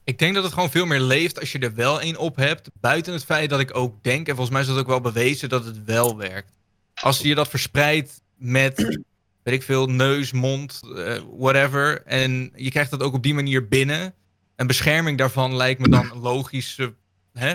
Ik 0.03 0.19
denk 0.19 0.33
dat 0.35 0.43
het 0.43 0.53
gewoon 0.53 0.71
veel 0.71 0.85
meer 0.85 0.99
leeft 0.99 1.39
als 1.39 1.51
je 1.51 1.59
er 1.59 1.73
wel 1.73 2.01
één 2.01 2.17
op 2.17 2.35
hebt. 2.35 2.69
Buiten 2.73 3.13
het 3.13 3.25
feit 3.25 3.49
dat 3.49 3.59
ik 3.59 3.75
ook 3.75 4.03
denk, 4.03 4.27
en 4.27 4.35
volgens 4.35 4.49
mij 4.49 4.61
is 4.61 4.67
dat 4.67 4.77
ook 4.77 4.87
wel 4.87 5.01
bewezen, 5.01 5.49
dat 5.49 5.65
het 5.65 5.83
wel 5.83 6.17
werkt. 6.17 6.51
Als 6.93 7.19
je 7.19 7.35
dat 7.35 7.47
verspreidt 7.47 8.21
met, 8.35 8.77
weet 9.43 9.53
ik 9.53 9.63
veel, 9.63 9.87
neus, 9.87 10.31
mond, 10.31 10.81
eh, 10.95 11.21
whatever. 11.37 12.03
En 12.05 12.51
je 12.55 12.69
krijgt 12.69 12.91
dat 12.91 13.03
ook 13.03 13.13
op 13.13 13.23
die 13.23 13.33
manier 13.33 13.67
binnen. 13.67 14.13
Een 14.59 14.67
bescherming 14.67 15.17
daarvan 15.17 15.55
lijkt 15.55 15.79
me 15.81 15.89
dan 15.89 16.11
een 16.11 16.19
logische 16.19 16.93
hè, 17.33 17.53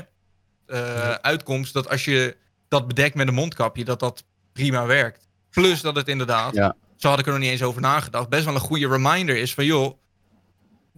eh, 0.67 1.11
uitkomst. 1.11 1.73
Dat 1.73 1.89
als 1.89 2.05
je 2.05 2.37
dat 2.69 2.87
bedekt 2.89 3.15
met 3.15 3.29
een 3.29 3.35
mondkapje, 3.35 3.85
dat 3.85 4.01
dat 4.01 4.25
prima 4.53 4.87
werkt. 4.87 5.29
Plus 5.51 5.81
dat 5.81 5.97
het 5.97 6.09
inderdaad, 6.09 6.55
Ja. 6.55 6.77
zo 6.97 7.09
had 7.09 7.19
ik 7.19 7.27
er 7.27 7.33
nog 7.33 7.41
niet 7.41 7.51
eens 7.51 7.63
over 7.63 7.81
nagedacht, 7.81 8.29
best 8.29 8.45
wel 8.45 8.55
een 8.55 8.61
goede 8.61 8.89
reminder 8.89 9.37
is 9.37 9.55
van 9.55 9.65
joh, 9.65 9.99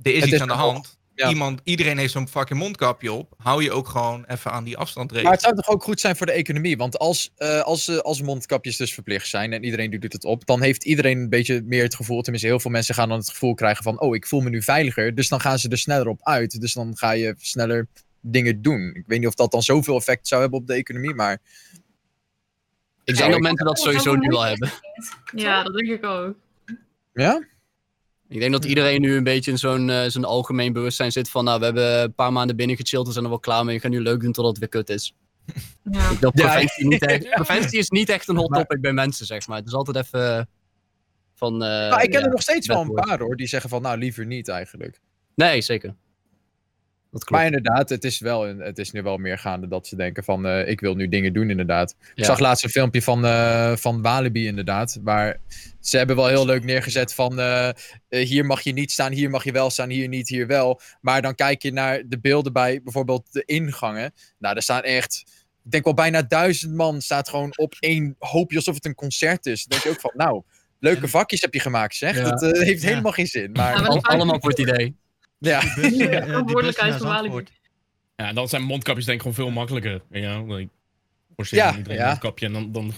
er 0.03 0.13
is 0.13 0.15
Het 0.15 0.25
iets 0.25 0.33
is 0.35 0.41
aan 0.41 0.49
de 0.49 0.55
hand. 0.55 0.96
Ja. 1.17 1.29
Iemand, 1.29 1.61
iedereen 1.65 1.99
heeft 1.99 2.13
zo'n 2.13 2.29
fucking 2.29 2.59
mondkapje 2.59 3.13
op. 3.13 3.35
Hou 3.37 3.63
je 3.63 3.73
ook 3.73 3.89
gewoon 3.89 4.25
even 4.27 4.51
aan 4.51 4.65
die 4.65 4.73
Maar 4.73 4.83
afstandregel. 4.83 5.31
het 5.31 5.41
zou 5.41 5.55
toch 5.55 5.69
ook 5.69 5.83
goed 5.83 6.01
zijn 6.01 6.17
voor 6.17 6.27
de 6.27 6.33
economie? 6.33 6.77
Want 6.77 6.99
als, 6.99 7.33
eh, 7.37 7.61
als, 7.61 7.89
eh, 7.89 7.99
als 7.99 8.23
mondkapjes 8.23 8.77
dus 8.77 8.95
verplicht 8.95 9.29
zijn 9.29 9.53
en 9.53 9.65
iedereen 9.65 10.01
doet 10.01 10.13
het 10.13 10.25
op, 10.25 10.47
dan 10.47 10.63
heeft 10.63 10.85
iedereen 10.85 11.19
een 11.19 11.29
beetje 11.29 11.63
meer 11.65 11.83
het 11.83 11.95
gevoel, 11.95 12.23
tenminste 12.23 12.49
heel 12.49 12.61
veel 12.61 12.71
mensen 12.71 12.95
gaan 12.95 13.09
dan 13.09 13.19
het 13.19 13.29
gevoel 13.31 13.55
krijgen 13.55 13.83
van, 13.83 14.01
oh, 14.01 14.15
ik 14.15 14.27
voel 14.27 14.41
me 14.41 14.51
nu 14.51 14.63
veiliger, 14.63 15.15
dus 15.15 15.29
dan 15.29 15.41
gaan 15.41 15.59
ze 15.59 15.69
er 15.69 15.79
sneller 15.79 16.09
op 16.09 16.21
uit. 16.23 16.61
Dus 16.61 16.73
dan 16.73 16.97
ga 16.97 17.11
je 17.11 17.35
sneller 17.39 17.87
dingen 18.21 18.63
doen. 18.63 18.91
Ik 18.95 19.05
weet 19.07 19.19
niet 19.19 19.29
of 19.29 19.35
dat 19.35 19.51
dan 19.51 19.63
zoveel 19.63 19.97
effect 19.97 20.29
zou 20.29 20.41
hebben 20.41 20.59
op 20.59 20.67
de 20.67 20.75
economie, 20.75 21.15
maar 21.15 21.41
Ik 23.05 23.17
denk 23.17 23.31
dat 23.33 23.41
mensen 23.41 23.67
dat 23.67 23.79
sowieso 23.79 24.15
nu 24.15 24.29
wel 24.29 24.43
hebben. 24.43 24.71
Ja, 25.35 25.63
dat 25.63 25.75
denk 25.75 25.89
ik 25.89 26.05
ook. 26.05 26.35
ja? 27.13 27.43
Ik 28.29 28.41
denk 28.41 28.53
dat 28.53 28.65
iedereen 28.65 29.01
nu 29.01 29.17
een 29.17 29.25
beetje 29.25 29.51
in 29.51 29.59
zo'n 29.59 29.91
eh, 29.91 30.05
zo'n 30.09 30.25
algemeen 30.25 30.73
bewustzijn 30.73 31.13
zit 31.13 31.31
van, 31.31 31.45
nou, 31.45 31.59
we 31.59 31.65
hebben 31.65 32.03
een 32.03 32.15
paar 32.15 32.33
maanden 32.33 32.57
binnen 32.57 32.77
gechilled, 32.77 33.07
we 33.07 33.13
zijn 33.13 33.25
er 33.25 33.31
wel 33.31 33.41
klaar 33.41 33.65
mee, 33.65 33.75
we 33.75 33.81
gaan 33.81 33.91
nu 33.91 34.01
leuk 34.01 34.21
doen 34.21 34.33
totdat 34.33 34.51
het 34.51 34.59
weer 34.61 34.69
kut 34.83 34.89
is. 34.89 35.15
Ja. 35.91 36.11
Ik 36.11 36.19
preventie, 36.33 36.87
niet 36.87 37.07
echt, 37.07 37.23
ja. 37.29 37.35
preventie 37.35 37.79
is 37.79 37.89
niet 37.91 38.09
echt 38.09 38.29
een 38.29 38.37
hot 38.37 38.51
Maar- 38.51 38.61
topic 38.61 38.81
bij 38.81 38.93
mensen, 38.93 39.27
zeg 39.27 39.47
maar. 39.47 39.57
Het 39.59 39.67
is 39.67 39.73
altijd 39.73 39.97
even 39.97 40.49
van... 41.35 41.53
eh, 41.53 41.69
Nou, 41.69 42.03
ik 42.03 42.11
ken 42.11 42.19
ja, 42.21 42.25
er 42.27 42.31
nog 42.33 42.43
steeds 42.43 42.67
wel 42.67 42.81
een 42.81 42.93
paar 42.93 43.19
hoor, 43.19 43.37
die 43.37 43.47
zeggen 43.47 43.71
van, 43.71 43.83
nou, 43.83 43.99
liever 43.99 44.27
niet 44.27 44.49
eigenlijk. 44.49 45.01
Nee, 45.35 45.61
zeker. 45.61 45.95
Dat 47.17 47.25
klopt. 47.25 47.43
Maar 47.43 47.53
inderdaad, 47.53 47.89
het 47.89 48.05
is, 48.05 48.19
wel, 48.19 48.49
een- 48.49 48.59
het 48.61 48.79
is 48.79 48.91
nu 48.91 49.03
wel 49.03 49.17
meer 49.17 49.39
gaande 49.39 49.69
dat 49.69 49.87
ze 49.87 49.97
denken 49.97 50.25
van, 50.25 50.47
eh, 50.47 50.69
ik 50.69 50.81
wil 50.81 50.95
nu 50.95 51.09
dingen 51.09 51.33
doen 51.33 51.51
inderdaad. 51.51 51.97
Ik 52.15 52.25
zag 52.25 52.39
laatst 52.39 52.65
een 52.65 52.71
filmpje 52.71 53.03
van, 53.03 53.25
eh, 53.25 53.77
van 53.77 54.03
Walibi 54.03 54.47
inderdaad, 54.47 54.99
waar 55.03 55.41
ze 55.81 55.97
hebben 55.97 56.17
wel 56.17 56.27
heel 56.27 56.47
leuk 56.47 56.65
neergezet 56.65 57.15
van, 57.15 57.39
eh, 57.41 57.69
hier 58.09 58.45
mag 58.47 58.61
je 58.61 58.73
niet 58.73 58.91
staan, 58.93 59.13
hier 59.13 59.31
mag 59.31 59.45
je 59.45 59.53
wel 59.53 59.71
staan, 59.71 59.91
hier 59.91 60.09
niet, 60.09 60.29
hier 60.29 60.47
wel. 60.47 60.81
Maar 61.01 61.23
dan 61.23 61.35
kijk 61.35 61.63
je 61.63 61.73
naar 61.73 62.03
de 62.07 62.19
beelden 62.19 62.53
bij 62.53 62.81
bijvoorbeeld 62.83 63.33
de 63.33 63.43
ingangen. 63.45 64.13
Nou, 64.39 64.55
daar 64.55 64.63
staan 64.63 64.83
echt, 64.83 65.25
ik 65.65 65.71
denk 65.71 65.85
wel 65.85 65.95
bijna 65.95 66.23
duizend 66.23 66.75
man 66.75 67.01
staat 67.01 67.29
gewoon 67.29 67.53
op 67.57 67.75
één 67.79 68.17
hoopje 68.19 68.57
alsof 68.57 68.75
het 68.75 68.85
een 68.85 68.95
concert 68.95 69.47
is. 69.47 69.65
Dan 69.65 69.69
denk 69.79 69.83
je 69.83 69.91
ook 69.91 70.11
van, 70.11 70.13
nou, 70.27 70.43
leuke 70.81 71.09
vakjes 71.09 71.41
heb 71.41 71.55
je 71.55 71.61
gemaakt 71.61 71.95
zeg. 71.95 72.17
Ja. 72.17 72.23
Dat 72.31 72.41
heeft 72.41 72.83
Ja. 72.83 72.89
helemaal 72.89 73.13
geen 73.13 73.27
zin. 73.27 73.53
Maar 73.53 73.81
Ja, 73.83 73.87
allemaal 74.03 74.41
voor 74.41 74.51
het 74.51 74.59
idee. 74.59 74.97
Ja. 75.47 75.61
Die 75.61 75.71
bus, 75.75 75.85
eh, 75.85 75.91
die 75.99 76.09
bus 76.09 76.25
Verantwoordelijkheid 76.27 76.91
naar 76.91 76.99
van 76.99 77.09
Walibi. 77.09 77.29
Zandvoort. 77.29 77.53
Ja, 78.17 78.33
dan 78.33 78.49
zijn 78.49 78.63
mondkapjes 78.63 79.05
denk 79.05 79.17
ik 79.17 79.23
gewoon 79.27 79.37
veel 79.47 79.51
makkelijker. 79.55 80.01
Ja, 80.11 80.43
like, 80.43 80.69
Ja, 81.37 81.77
iedereen 81.77 81.97
ja. 81.99 82.03
een 82.03 82.09
mondkapje 82.09 82.47
en 82.47 82.53
dan, 82.53 82.73
dan 82.73 82.93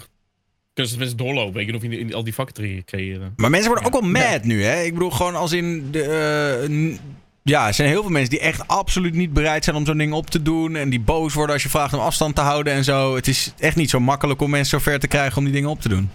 kunnen 0.75 0.93
ze 0.93 0.99
mensen 0.99 1.17
doorlopen. 1.17 1.55
Weet 1.55 1.67
je 1.67 1.75
of 1.75 1.83
je 1.83 1.89
in, 1.89 1.99
in 1.99 2.15
al 2.15 2.25
die 2.25 2.35
vakken 2.35 2.55
te 2.55 2.83
creëren. 2.85 3.33
Maar 3.37 3.51
mensen 3.51 3.69
worden 3.71 3.87
ook 3.87 3.95
Ja. 3.95 4.01
wel 4.01 4.11
mad 4.11 4.45
nu, 4.45 4.63
hè? 4.65 4.83
Ik 4.83 4.93
bedoel, 4.93 5.11
gewoon 5.11 5.35
als 5.35 5.53
in. 5.53 5.91
De, 5.91 6.03
eh, 6.03 6.99
ja, 7.43 7.67
er 7.67 7.75
zijn 7.75 7.89
heel 7.89 8.03
veel 8.03 8.11
mensen 8.11 8.31
die 8.31 8.41
echt 8.41 8.69
absoluut 8.69 9.15
niet 9.15 9.33
bereid 9.33 9.65
zijn 9.65 9.77
om 9.77 9.87
zo'n 9.87 9.99
ding 9.99 10.13
op 10.13 10.31
te 10.31 10.43
doen. 10.43 10.77
En 10.77 10.91
die 10.91 11.01
boos 11.01 11.35
worden 11.35 11.55
als 11.55 11.63
je 11.63 11.69
vraagt 11.69 11.93
om 11.95 12.01
afstand 12.01 12.35
te 12.35 12.41
houden 12.41 12.73
en 12.73 12.85
zo. 12.85 13.15
Het 13.15 13.29
is 13.29 13.53
echt 13.59 13.77
niet 13.77 13.91
zo 13.91 14.01
makkelijk 14.01 14.41
om 14.41 14.51
mensen 14.51 14.81
zover 14.81 14.99
te 14.99 15.09
krijgen 15.09 15.39
om 15.39 15.45
die 15.45 15.53
dingen 15.53 15.71
op 15.71 15.81
te 15.81 15.89
doen. 15.89 16.11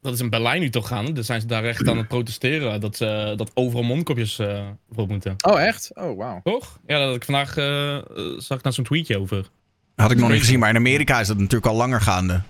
Dat 0.00 0.12
is 0.12 0.20
in 0.20 0.30
Berlijn 0.30 0.60
nu 0.60 0.70
toch 0.70 0.88
gaan. 0.88 1.14
Dan 1.14 1.24
zijn 1.24 1.40
ze 1.40 1.46
daar 1.46 1.64
echt 1.64 1.88
aan 1.88 1.96
het 1.96 2.08
protesteren. 2.08 2.80
Dat, 2.80 2.96
ze 2.96 3.34
dat 3.36 3.50
overal 3.54 3.82
mondkapjes 3.82 4.38
eh 4.38 4.66
voor 4.90 5.08
moeten. 5.08 5.34
Oh, 5.46 5.62
echt? 5.62 5.90
Oh, 5.94 6.16
wauw. 6.16 6.40
Toch? 6.44 6.78
Ja, 6.86 6.98
dat 6.98 7.14
ik 7.14 7.24
vandaag 7.24 7.56
eh, 7.56 7.98
zag 8.36 8.58
ik 8.58 8.64
naar 8.64 8.72
zo'n 8.72 8.84
tweetje 8.84 9.18
over. 9.18 9.48
Had 9.94 10.10
ik 10.10 10.18
nog 10.18 10.30
niet 10.30 10.40
gezien, 10.40 10.58
maar 10.58 10.68
in 10.68 10.76
Amerika 10.76 11.20
is 11.20 11.26
dat 11.26 11.36
natuurlijk 11.36 11.66
al 11.66 11.76
langer 11.76 12.00
gaande. 12.00 12.42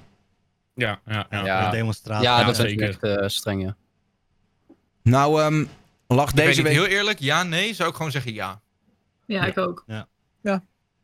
Ja, 0.74 1.00
ja, 1.06 1.26
ja. 1.30 1.44
Ja. 1.44 1.44
ja. 1.44 1.70
demonstratie. 1.70 2.24
Ja, 2.24 2.38
Ja, 2.40 2.46
dat 2.46 2.58
is 2.58 2.74
echt 2.74 3.02
eh, 3.02 3.28
streng, 3.28 3.62
ja. 3.62 3.76
Nou, 5.02 5.42
ehm 5.42 5.64
lag 6.06 6.30
Ik 6.30 6.36
weet 6.36 6.46
deze 6.46 6.62
niet, 6.62 6.68
week. 6.68 6.78
heel 6.78 6.96
eerlijk, 6.98 7.18
ja, 7.18 7.42
nee, 7.42 7.74
zou 7.74 7.88
ik 7.88 7.94
gewoon 7.96 8.10
zeggen 8.10 8.34
ja. 8.34 8.60
Ja, 9.26 9.44
ik 9.44 9.58
ook. 9.58 9.84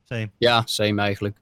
Same. 0.05 0.31
Ja, 0.39 0.63
same 0.65 1.03
eigenlijk. 1.03 1.37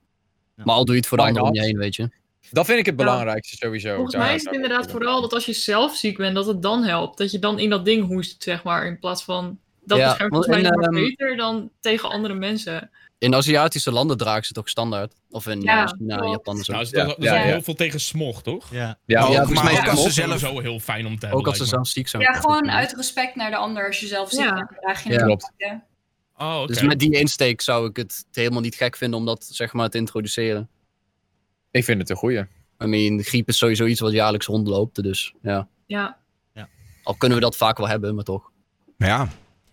Ja. 0.56 0.62
Maar 0.64 0.74
al 0.74 0.84
doe 0.84 0.94
je 0.94 1.00
het 1.00 1.08
voor 1.08 1.18
de 1.18 1.24
anderen 1.24 1.48
om 1.48 1.54
je 1.54 1.62
heen, 1.62 1.78
weet 1.78 1.96
je. 1.96 2.10
Dat 2.50 2.66
vind 2.66 2.78
ik 2.78 2.87
het 2.87 2.98
Ja. 2.98 3.05
belangrijkste 3.05 3.57
sowieso. 3.57 3.94
Volgens 3.94 4.16
mij 4.16 4.35
is 4.35 4.44
het 4.44 4.55
inderdaad 4.55 4.90
vooral 4.90 5.20
dat 5.20 5.33
als 5.33 5.46
je 5.46 5.52
zelf 5.52 5.96
ziek 5.96 6.16
bent, 6.16 6.35
dat 6.35 6.46
het 6.46 6.62
dan 6.62 6.83
helpt. 6.85 7.18
Dat 7.18 7.31
je 7.31 7.38
dan 7.38 7.59
in 7.59 7.70
dat 7.70 7.85
ding 7.85 8.07
hoest, 8.07 8.42
zeg 8.42 8.62
maar. 8.62 8.87
In 8.87 8.98
plaats 8.98 9.24
van. 9.24 9.59
Dat 9.85 9.98
Ja, 9.98 10.09
beschermt 10.09 10.33
volgens 10.35 10.55
mij 10.55 10.70
nog 10.70 10.83
ehm, 10.83 10.92
beter 10.94 11.37
dan 11.37 11.70
tegen 11.81 12.11
andere 12.11 12.35
mensen. 12.35 12.90
In 13.18 13.35
Aziatische 13.35 13.92
landen 13.92 14.16
dragen 14.16 14.42
ze 14.42 14.48
het 14.48 14.59
ook 14.59 14.68
standaard. 14.68 15.12
Of 15.31 15.46
in 15.46 15.61
Ja, 15.61 15.85
eh, 15.85 15.90
China, 15.98 16.16
klopt. 16.16 16.31
Japan 16.33 16.57
en 16.59 16.64
zo. 16.64 16.72
Nou, 16.72 16.87
zijn 16.87 17.14
ja. 17.18 17.35
heel 17.35 17.62
veel 17.62 17.74
tegen 17.74 18.00
smog, 18.00 18.42
toch? 18.42 18.68
Ja. 18.70 18.98
Ja, 19.07 19.26
volgens 19.26 19.62
mij 19.62 19.72
is 19.72 19.78
ze 19.78 19.85
het 19.85 19.98
zelf. 20.12 20.38
Sowieso 20.38 20.61
heel 20.61 20.81
fijn 20.81 21.07
om 21.07 21.12
te 21.18 21.20
hebben. 21.26 21.38
ook 21.40 21.46
als 21.46 21.57
ze 21.57 21.64
zelf 21.64 21.87
ziek 21.87 22.09
zijn. 22.09 22.22
Ja, 22.22 22.33
gewoon 22.33 22.70
uit 22.70 22.92
respect 22.96 23.35
naar 23.35 23.50
de 23.50 23.57
ander. 23.57 23.87
Als 23.87 24.00
je 24.00 24.07
zelf 24.07 24.31
ziek 24.31 24.40
bent, 24.55 24.57
dan 24.57 24.76
draag 24.81 25.02
je 25.05 25.11
Ja. 25.12 25.18
een 25.18 25.24
Klopt. 25.24 25.52
Oh, 26.37 26.59
oké. 26.62 26.66
Dus 26.72 26.83
met 26.83 26.98
die 26.98 27.18
insteek 27.18 27.61
zou 27.61 27.88
ik 27.88 27.96
het 27.96 28.24
helemaal 28.33 28.61
niet 28.61 28.74
gek 28.74 28.96
vinden 28.96 29.18
om 29.18 29.26
dat 29.26 29.44
zeg 29.50 29.72
maar 29.72 29.88
te 29.88 29.98
introduceren. 29.98 30.68
Ik 31.72 31.85
vind 31.85 32.00
het 32.00 32.11
een 32.11 32.16
goeie. 32.16 32.46
I 32.82 32.87
mean, 32.87 33.22
griep 33.22 33.48
is 33.48 33.58
sowieso 33.58 33.87
iets 33.87 34.00
wat 34.00 34.12
jaarlijks 34.12 34.46
rondloopt. 34.46 35.02
Dus 35.02 35.35
ja. 35.42 35.68
Ja. 35.87 36.20
Al 37.02 37.14
kunnen 37.14 37.38
we 37.38 37.44
dat 37.44 37.56
vaak 37.56 37.78
wel 37.78 37.88
hebben, 37.88 38.14
maar 38.14 38.24
toch. 38.24 38.50
Ja. 38.96 39.28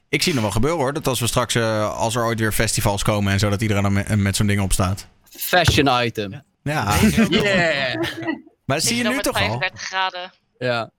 Ik 0.09 0.21
zie 0.21 0.33
nog 0.33 0.41
wel 0.41 0.51
gebeuren 0.51 0.79
hoor. 0.79 0.93
Dat 0.93 1.07
als 1.07 1.19
we 1.19 1.27
straks, 1.27 1.55
eh, 1.55 1.97
als 1.97 2.15
er 2.15 2.23
ooit 2.23 2.39
weer 2.39 2.51
festivals 2.51 3.03
komen 3.03 3.33
en 3.33 3.39
zo, 3.39 3.49
dat 3.49 3.61
iedereen 3.61 3.83
dan 3.83 3.93
met, 3.93 4.15
met 4.15 4.35
zo'n 4.35 4.47
ding 4.47 4.61
op 4.61 4.73
staat. 4.73 5.07
Fashion 5.29 6.05
item. 6.05 6.31
Ja. 6.31 6.43
Ja. 6.63 6.97
Yeah! 7.29 8.03
Maar 8.65 8.77
dat 8.77 8.87
zie 8.87 8.97
je 8.97 9.09
nu 9.09 9.19
toch 9.19 9.35
al? 9.35 9.59
35 9.59 9.81
graden. 9.81 10.31
Ja. 10.57 10.91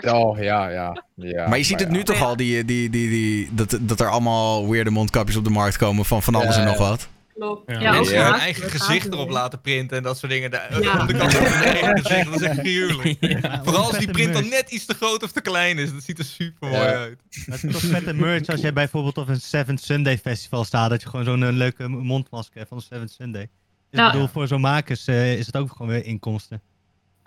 Oh, 0.00 0.38
ja, 0.38 0.68
ja. 0.68 1.04
ja 1.14 1.48
Maar 1.48 1.58
je 1.58 1.64
ziet 1.64 1.80
het 1.80 1.88
nu 1.88 1.98
ja. 1.98 2.04
toch 2.04 2.22
al, 2.22 2.36
die, 2.36 2.64
die, 2.64 2.90
die, 2.90 3.08
die, 3.08 3.48
dat, 3.52 3.78
dat 3.80 4.00
er 4.00 4.08
allemaal 4.08 4.68
weirde 4.70 4.90
mondkapjes 4.90 5.36
op 5.36 5.44
de 5.44 5.50
markt 5.50 5.76
komen 5.76 6.04
van 6.04 6.22
van 6.22 6.34
alles 6.34 6.54
Ja, 6.54 6.60
en 6.60 6.66
nog 6.66 6.78
ja. 6.78 6.88
wat. 6.88 7.08
Klopt. 7.40 7.70
Ja. 7.70 7.80
Ja, 7.80 7.88
ook 7.90 7.94
Mensen 7.96 8.14
ja. 8.14 8.30
hun 8.30 8.40
eigen 8.40 8.70
gezicht 8.70 9.12
erop 9.12 9.30
laten 9.30 9.60
printen 9.60 9.96
en 9.96 10.02
dat 10.02 10.18
soort 10.18 10.32
dingen. 10.32 10.50
De, 10.50 10.78
Ja. 10.80 11.00
Op 11.02 11.08
de 11.08 11.14
kant 11.16 11.32
van 11.32 11.44
hun 11.44 11.52
eigen 11.62 11.98
gezicht, 12.02 12.24
dat 12.24 12.40
is 12.40 12.46
echt 12.46 12.58
gruwelijk. 12.58 13.16
Ja, 13.42 13.60
Vooral 13.64 13.84
als 13.84 13.98
die 13.98 14.10
print 14.10 14.32
dan 14.32 14.48
net 14.48 14.70
iets 14.70 14.84
te 14.86 14.94
groot 14.94 15.22
of 15.22 15.32
te 15.32 15.40
klein 15.40 15.78
is. 15.78 15.92
Dat 15.92 16.02
ziet 16.02 16.18
er 16.18 16.24
super 16.24 16.68
mooi 16.68 16.80
Ja. 16.82 16.92
uit. 16.94 17.20
Het 17.44 17.64
is 17.64 17.72
toch 17.72 17.80
vette 17.82 18.12
merch 18.14 18.46
als 18.46 18.60
jij 18.60 18.72
bijvoorbeeld 18.72 19.18
op 19.18 19.28
een 19.28 19.40
Seventh 19.40 19.82
Sunday 19.82 20.18
festival 20.18 20.64
staat. 20.64 20.90
Dat 20.90 21.02
je 21.02 21.08
gewoon 21.08 21.24
zo'n 21.24 21.42
eh, 21.42 21.52
leuke 21.52 21.88
mondmasker 21.88 22.56
hebt 22.56 22.68
van 22.68 22.78
de 22.78 22.84
Seventh 22.84 23.12
Sunday. 23.12 23.48
Dus 23.90 24.00
ik 24.06 24.12
bedoel, 24.12 24.28
voor 24.28 24.46
zo'n 24.46 24.60
makers 24.60 25.06
eh, 25.06 25.38
is 25.38 25.46
het 25.46 25.56
ook 25.56 25.72
gewoon 25.72 25.88
weer 25.92 26.04
inkomsten. 26.04 26.62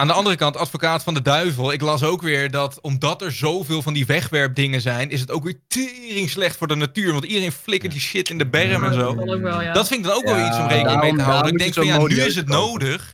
Aan 0.03 0.09
de 0.09 0.15
andere 0.15 0.35
kant, 0.35 0.57
advocaat 0.57 1.03
van 1.03 1.13
de 1.13 1.21
duivel. 1.21 1.71
Ik 1.71 1.81
las 1.81 2.03
ook 2.03 2.21
weer 2.21 2.51
dat 2.51 2.81
omdat 2.81 3.21
er 3.21 3.31
zoveel 3.31 3.81
van 3.81 3.93
die 3.93 4.05
wegwerpdingen 4.05 4.81
zijn, 4.81 5.09
is 5.09 5.19
het 5.19 5.31
ook 5.31 5.43
weer 5.43 5.59
tering 5.67 6.29
slecht 6.29 6.57
voor 6.57 6.67
de 6.67 6.75
natuur. 6.75 7.11
Want 7.11 7.25
iedereen 7.25 7.51
flikkert 7.51 7.91
die 7.91 8.01
shit 8.01 8.29
in 8.29 8.37
de 8.37 8.47
berm 8.47 8.83
en 8.83 8.93
zo. 8.93 9.15
Dat 9.15 9.35
ook 9.35 9.41
wel, 9.41 9.61
ja. 9.61 9.73
Dat 9.73 9.87
vind 9.87 9.99
ik 9.99 10.05
dan 10.05 10.15
ook 10.15 10.23
wel 10.23 10.47
iets 10.47 10.57
om 10.57 10.67
rekening 10.67 11.01
mee 11.01 11.15
te 11.15 11.21
houden. 11.21 11.51
Ik 11.51 11.57
denk 11.57 11.73
van 11.73 11.85
ja, 11.85 11.97
nu 11.97 12.21
is 12.21 12.35
het 12.35 12.49
kopen. 12.49 12.61
nodig. 12.61 13.13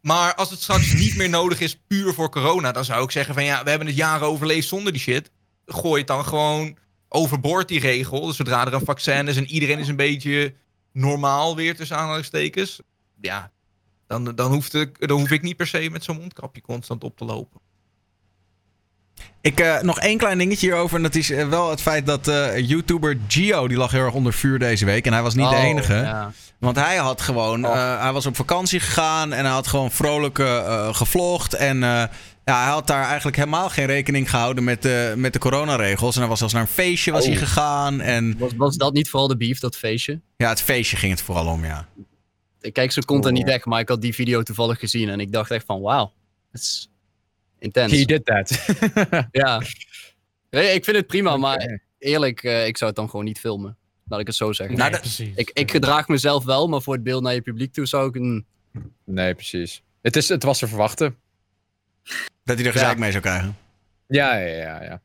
Maar 0.00 0.34
als 0.34 0.50
het 0.50 0.60
straks 0.60 0.92
niet 0.92 1.16
meer 1.16 1.28
nodig 1.28 1.60
is 1.60 1.80
puur 1.86 2.14
voor 2.14 2.30
corona, 2.30 2.72
dan 2.72 2.84
zou 2.84 3.04
ik 3.04 3.10
zeggen 3.10 3.34
van 3.34 3.44
ja, 3.44 3.62
we 3.62 3.68
hebben 3.70 3.88
het 3.88 3.96
jaren 3.96 4.26
overleefd 4.26 4.68
zonder 4.68 4.92
die 4.92 5.00
shit. 5.00 5.30
Gooi 5.66 5.98
het 5.98 6.08
dan 6.08 6.24
gewoon 6.24 6.76
overboord 7.08 7.68
die 7.68 7.80
regel. 7.80 8.26
Dus 8.26 8.36
zodra 8.36 8.66
er 8.66 8.74
een 8.74 8.84
vaccin 8.84 9.28
is 9.28 9.36
en 9.36 9.46
iedereen 9.46 9.78
is 9.78 9.88
een 9.88 9.96
beetje 9.96 10.54
normaal 10.92 11.56
weer 11.56 11.76
tussen 11.76 11.96
aanhalingstekens. 11.96 12.80
Ja, 13.20 13.50
dan, 14.10 14.34
dan, 14.34 14.52
hoeft 14.52 14.74
ik, 14.74 15.08
dan 15.08 15.18
hoef 15.18 15.30
ik 15.30 15.42
niet 15.42 15.56
per 15.56 15.66
se 15.66 15.88
met 15.92 16.04
zo'n 16.04 16.16
mondkapje 16.18 16.60
constant 16.60 17.04
op 17.04 17.16
te 17.16 17.24
lopen. 17.24 17.60
Ik, 19.40 19.60
eh, 19.60 19.80
nog 19.80 19.98
één 20.00 20.18
klein 20.18 20.38
dingetje 20.38 20.66
hierover. 20.66 20.96
En 20.96 21.02
dat 21.02 21.14
is 21.14 21.30
eh, 21.30 21.48
wel 21.48 21.70
het 21.70 21.80
feit 21.82 22.06
dat 22.06 22.28
eh, 22.28 22.58
YouTuber 22.68 23.18
Gio, 23.28 23.68
die 23.68 23.76
lag 23.76 23.90
heel 23.90 24.04
erg 24.04 24.14
onder 24.14 24.32
vuur 24.32 24.58
deze 24.58 24.84
week. 24.84 25.06
En 25.06 25.12
hij 25.12 25.22
was 25.22 25.34
niet 25.34 25.48
de 25.48 25.54
Oh, 25.54 25.62
enige. 25.62 25.94
Ja. 25.94 26.32
Want 26.58 26.76
hij 26.76 26.96
had 26.96 27.20
gewoon, 27.20 27.64
eh, 27.64 28.00
hij 28.02 28.12
was 28.12 28.26
op 28.26 28.36
vakantie 28.36 28.80
gegaan 28.80 29.32
en 29.32 29.44
hij 29.44 29.54
had 29.54 29.66
gewoon 29.66 29.90
vrolijk 29.90 30.38
gevlogd. 30.92 31.54
En 31.54 31.82
eh, 31.82 32.04
ja, 32.44 32.62
hij 32.62 32.70
had 32.72 32.86
daar 32.86 33.04
eigenlijk 33.04 33.36
helemaal 33.36 33.68
geen 33.68 33.86
rekening 33.86 34.30
gehouden 34.30 34.64
met 34.64 34.82
de, 34.82 35.14
met 35.16 35.32
de 35.32 35.38
coronaregels. 35.38 36.14
En 36.14 36.20
hij 36.20 36.28
was 36.28 36.38
zelfs 36.38 36.54
naar 36.54 36.62
een 36.62 36.68
feestje 36.68 37.12
was 37.12 37.22
Oh. 37.22 37.28
hij 37.28 37.36
gegaan. 37.38 38.00
En 38.00 38.38
Was, 38.38 38.52
was 38.56 38.76
dat 38.76 38.92
niet 38.92 39.10
vooral 39.10 39.28
de 39.28 39.36
beef, 39.36 39.58
dat 39.60 39.76
feestje? 39.76 40.20
ja, 40.36 40.48
het 40.48 40.62
feestje 40.62 40.96
ging 40.96 41.12
het 41.12 41.22
vooral 41.22 41.46
om, 41.46 41.64
ja. 41.64 41.86
Ik 42.60 42.72
kijk 42.72 42.92
zijn 42.92 43.04
content 43.04 43.34
niet 43.34 43.48
echt, 43.48 43.64
maar 43.64 43.80
ik 43.80 43.88
had 43.88 44.00
die 44.00 44.14
video 44.14 44.42
toevallig 44.42 44.78
gezien 44.78 45.08
en 45.08 45.20
ik 45.20 45.32
dacht 45.32 45.50
echt 45.50 45.64
van 45.66 45.80
wauw. 45.80 46.12
Dat 46.52 46.60
is 46.60 46.90
intens. 47.58 47.92
He 47.92 48.04
did 48.04 48.24
that. 48.24 48.66
Ja. 49.32 49.62
Nee, 50.50 50.74
ik 50.74 50.84
vind 50.84 50.96
het 50.96 51.06
prima, 51.06 51.36
maar 51.36 51.80
eerlijk, 51.98 52.42
eh, 52.42 52.66
ik 52.66 52.76
zou 52.76 52.90
het 52.90 52.98
dan 52.98 53.10
gewoon 53.10 53.24
niet 53.24 53.38
filmen. 53.38 53.76
Laat 54.08 54.20
ik 54.20 54.26
het 54.26 54.36
zo 54.36 54.52
zeggen. 54.52 54.76
Nou, 54.76 54.90
Nee, 54.90 55.00
dat- 55.00 55.08
precies. 55.08 55.34
ik, 55.36 55.50
ik 55.52 55.70
gedraag 55.70 56.08
mezelf 56.08 56.44
wel, 56.44 56.68
maar 56.68 56.82
voor 56.82 56.94
het 56.94 57.02
beeld 57.02 57.22
naar 57.22 57.34
je 57.34 57.40
publiek 57.42 57.72
toe 57.72 57.86
zou 57.86 58.08
ik 58.08 58.14
een... 58.14 58.46
Nee, 59.04 59.34
precies. 59.34 59.82
Het, 60.02 60.16
is, 60.16 60.28
het 60.28 60.42
was 60.42 60.58
te 60.58 60.66
verwachten. 60.66 61.16
Dat 62.44 62.56
hij 62.58 62.66
er 62.66 62.72
gezeik 62.72 62.92
Ja. 62.92 62.98
mee 62.98 63.10
zou 63.10 63.22
krijgen. 63.22 63.56
Ja, 64.06 64.34
ja, 64.36 64.56
ja. 64.56 64.82
ja. 64.82 65.00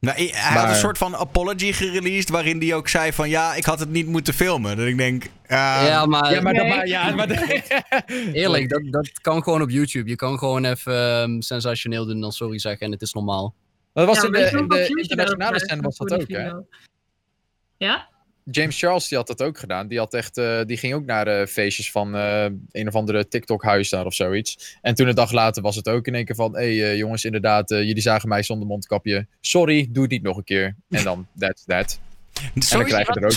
Nou, 0.00 0.16
hij 0.16 0.58
had 0.60 0.68
een 0.68 0.74
soort 0.74 0.98
van 0.98 1.16
apology 1.16 1.72
gereleased 1.72 2.28
waarin 2.28 2.58
hij 2.58 2.74
ook 2.74 2.88
zei 2.88 3.12
van 3.12 3.28
ja, 3.28 3.54
ik 3.54 3.64
had 3.64 3.78
het 3.78 3.88
niet 3.88 4.06
moeten 4.06 4.34
filmen. 4.34 4.76
Dat 4.76 4.86
ik 4.86 4.96
denk, 4.96 5.24
ja, 5.48 5.86
ja, 5.86 6.06
maar, 6.06 6.32
ja, 6.32 6.40
maar, 6.40 6.52
nee. 6.52 6.86
ja, 6.86 7.14
maar 7.14 7.30
eerlijk, 8.32 8.68
dat, 8.68 8.82
dat 8.84 9.20
kan 9.20 9.42
gewoon 9.42 9.62
op 9.62 9.70
YouTube. 9.70 10.08
Je 10.08 10.16
kan 10.16 10.38
gewoon 10.38 10.64
even 10.64 11.20
ehm, 11.20 11.40
sensationeel 11.40 12.04
doen 12.04 12.14
en 12.14 12.20
dan 12.20 12.32
sorry 12.32 12.58
zeggen 12.58 12.86
en 12.86 12.92
het 12.92 13.02
is 13.02 13.12
normaal. 13.12 13.54
dat 13.92 14.06
was 14.06 14.16
Ja, 14.16 14.24
in 14.26 14.32
de, 14.32 14.50
in 14.50 14.68
de 14.68 14.86
internationale 14.86 15.58
scène 15.58 15.82
was 15.82 15.96
dat 15.96 16.12
ook, 16.12 16.28
hè? 16.28 16.50
Ja? 17.76 18.08
James 18.50 18.78
Charles 18.78 19.08
die 19.08 19.18
had 19.18 19.26
dat 19.26 19.42
ook 19.42 19.58
gedaan. 19.58 19.88
Die, 19.88 19.98
had 19.98 20.14
echt, 20.14 20.38
eh, 20.38 20.60
die 20.66 20.76
ging 20.76 20.94
ook 20.94 21.04
naar 21.04 21.24
de 21.24 21.46
feestjes 21.48 21.90
van 21.90 22.16
eh, 22.16 22.44
een 22.70 22.88
of 22.88 22.94
andere 22.94 23.28
TikTok-huis 23.28 23.90
daar 23.90 24.06
of 24.06 24.14
zoiets. 24.14 24.78
En 24.82 24.94
toen 24.94 25.08
een 25.08 25.14
dag 25.14 25.32
later 25.32 25.62
was 25.62 25.76
het 25.76 25.88
ook 25.88 26.06
in 26.06 26.14
één 26.14 26.24
keer 26.24 26.34
van... 26.34 26.56
Hé 26.56 26.78
hey, 26.78 26.90
eh, 26.90 26.96
jongens, 26.96 27.24
inderdaad, 27.24 27.70
eh, 27.70 27.82
jullie 27.82 28.02
zagen 28.02 28.28
mij 28.28 28.42
zonder 28.42 28.66
mondkapje. 28.66 29.26
Sorry, 29.40 29.88
doe 29.90 30.02
het 30.02 30.12
niet 30.12 30.22
nog 30.22 30.36
een 30.36 30.44
keer. 30.44 30.76
En 30.90 31.04
dan, 31.04 31.26
that's 31.38 31.64
that. 31.64 32.00
Zo, 32.58 32.78
er 32.78 32.84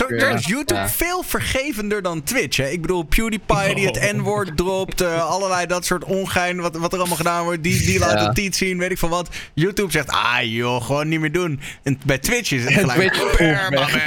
weer, 0.08 0.18
ja. 0.20 0.28
is 0.28 0.46
YouTube 0.46 0.80
Ja. 0.80 0.88
veel 0.88 1.22
vergevender 1.22 2.02
dan 2.02 2.22
Twitch. 2.22 2.56
Hè? 2.56 2.68
Ik 2.68 2.80
bedoel, 2.80 3.02
PewDiePie 3.02 3.74
die 3.74 3.86
het 3.86 3.96
Oh. 3.96 4.12
N-woord 4.12 4.56
dropt. 4.56 5.00
eh, 5.00 5.30
allerlei 5.30 5.66
dat 5.66 5.84
soort 5.84 6.04
ongein 6.04 6.60
wat, 6.60 6.76
wat 6.76 6.92
er 6.92 6.98
allemaal 6.98 7.16
gedaan 7.16 7.44
wordt. 7.44 7.62
Die, 7.62 7.86
die 7.86 7.98
laat 7.98 8.20
het 8.26 8.36
niet 8.36 8.56
zien, 8.56 8.78
weet 8.78 8.90
ik 8.90 8.98
van 8.98 9.08
wat. 9.10 9.28
YouTube 9.54 9.92
zegt, 9.92 10.08
ah 10.08 10.38
joh, 10.42 10.84
gewoon 10.84 11.08
niet 11.08 11.20
meer 11.20 11.32
doen. 11.32 11.60
En 11.82 12.00
bij 12.06 12.18
Twitch 12.18 12.52
is 12.52 12.64
het 12.64 12.72
gelijk 12.72 13.12
Twitch, 13.12 13.36
permanent. 13.36 13.90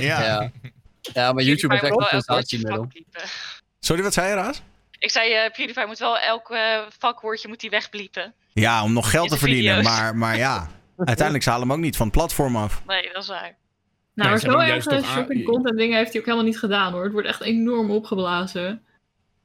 Ja. 0.00 0.22
Ja, 0.22 0.50
ja. 1.00 1.32
maar 1.32 1.42
YouTube 1.42 1.74
is 1.74 1.80
echt 1.80 1.90
moet 1.92 2.00
een 2.02 2.08
sensatiemiddel. 2.08 2.88
Sorry, 3.80 4.02
wat 4.02 4.12
zei 4.12 4.28
je, 4.28 4.34
Raas? 4.34 4.62
Ik 4.98 5.10
zei, 5.10 5.32
eh 5.32 5.50
PewDiePie 5.52 5.86
moet 5.86 5.98
wel 5.98 6.18
elk 6.18 6.50
eh, 6.50 6.78
vakwoordje 6.98 7.48
moet 7.48 7.60
hij 7.60 7.70
wegbliepen. 7.70 8.34
Ja, 8.52 8.82
om 8.82 8.92
nog 8.92 9.10
geld 9.10 9.28
te 9.28 9.38
verdienen. 9.38 9.82
Maar, 9.82 10.16
maar 10.16 10.36
ja, 10.36 10.70
uiteindelijk 10.96 11.44
ze 11.44 11.50
halen 11.50 11.68
hem 11.68 11.76
ook 11.76 11.82
niet 11.82 11.96
van 11.96 12.06
het 12.06 12.16
platform 12.16 12.56
af. 12.56 12.82
Nee, 12.86 13.10
dat 13.12 13.22
is 13.22 13.28
waar. 13.28 13.54
Nou, 14.14 14.28
maar 14.30 14.38
ze 14.38 14.50
zo 14.50 14.58
erg 14.58 15.04
shocking 15.04 15.44
content 15.44 15.78
dingen 15.78 15.96
heeft 15.96 16.10
hij 16.10 16.20
ook 16.20 16.26
helemaal 16.26 16.46
niet 16.46 16.58
gedaan 16.58 16.92
hoor. 16.92 17.02
Het 17.02 17.12
wordt 17.12 17.28
echt 17.28 17.40
enorm 17.40 17.90
opgeblazen. 17.90 18.66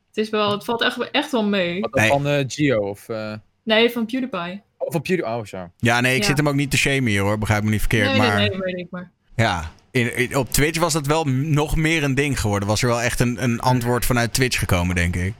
Het, 0.08 0.17
is 0.17 0.30
wel, 0.30 0.51
het 0.51 0.63
valt 0.65 0.82
echt, 0.82 1.12
echt 1.12 1.32
wel 1.32 1.43
mee. 1.45 1.80
Wat 1.82 1.91
dan 1.93 2.01
Nee. 2.01 2.12
van 2.12 2.28
eh, 2.28 2.43
Gio 2.47 2.80
of... 2.89 3.10
eh 3.10 3.34
Nee, 3.63 3.89
van 3.89 4.06
PewDiePie. 4.06 4.62
of 4.78 4.91
van 4.91 5.01
Pewdie- 5.01 5.25
Oh, 5.25 5.45
zo. 5.45 5.71
Ja, 5.78 6.01
nee, 6.01 6.15
ik 6.15 6.21
Ja. 6.21 6.28
zit 6.28 6.38
hem 6.38 6.47
ook 6.47 6.56
niet 6.56 6.71
te 6.71 6.78
shamen 6.78 7.06
hier 7.06 7.21
hoor. 7.21 7.38
Begrijp 7.38 7.63
me 7.63 7.69
niet 7.69 7.80
verkeerd. 7.80 8.08
nee, 8.10 8.17
maar 8.17 8.36
nee, 8.38 8.49
nee, 8.49 8.60
weet 8.60 8.78
ik 8.78 8.88
maar. 8.89 9.12
ja, 9.36 9.71
in, 9.91 10.15
in- 10.17 10.36
op 10.36 10.49
Twitch 10.51 10.80
was 10.80 10.93
dat 10.93 11.06
wel 11.08 11.23
nog 11.28 11.75
meer 11.75 12.04
een 12.04 12.15
ding 12.15 12.39
geworden. 12.39 12.67
Was 12.67 12.82
er 12.82 12.88
wel 12.88 13.01
echt 13.01 13.19
een, 13.19 13.43
een 13.43 13.60
antwoord 13.60 14.06
vanuit 14.06 14.34
Twitch 14.34 14.60
gekomen, 14.60 14.95
denk 14.95 15.15
ik. 15.15 15.34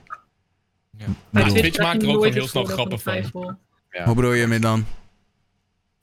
Ja, 1.30 1.44
Twitch 1.48 1.78
maakt 1.78 2.02
er 2.02 2.08
ook 2.08 2.22
wel 2.22 2.32
heel 2.32 2.46
snel 2.48 2.64
grappen 2.64 3.00
van. 3.00 3.58
Ja. 3.90 4.04
Hoe 4.04 4.14
bedoel 4.14 4.32
je 4.32 4.46
met 4.46 4.62
dan? 4.62 4.86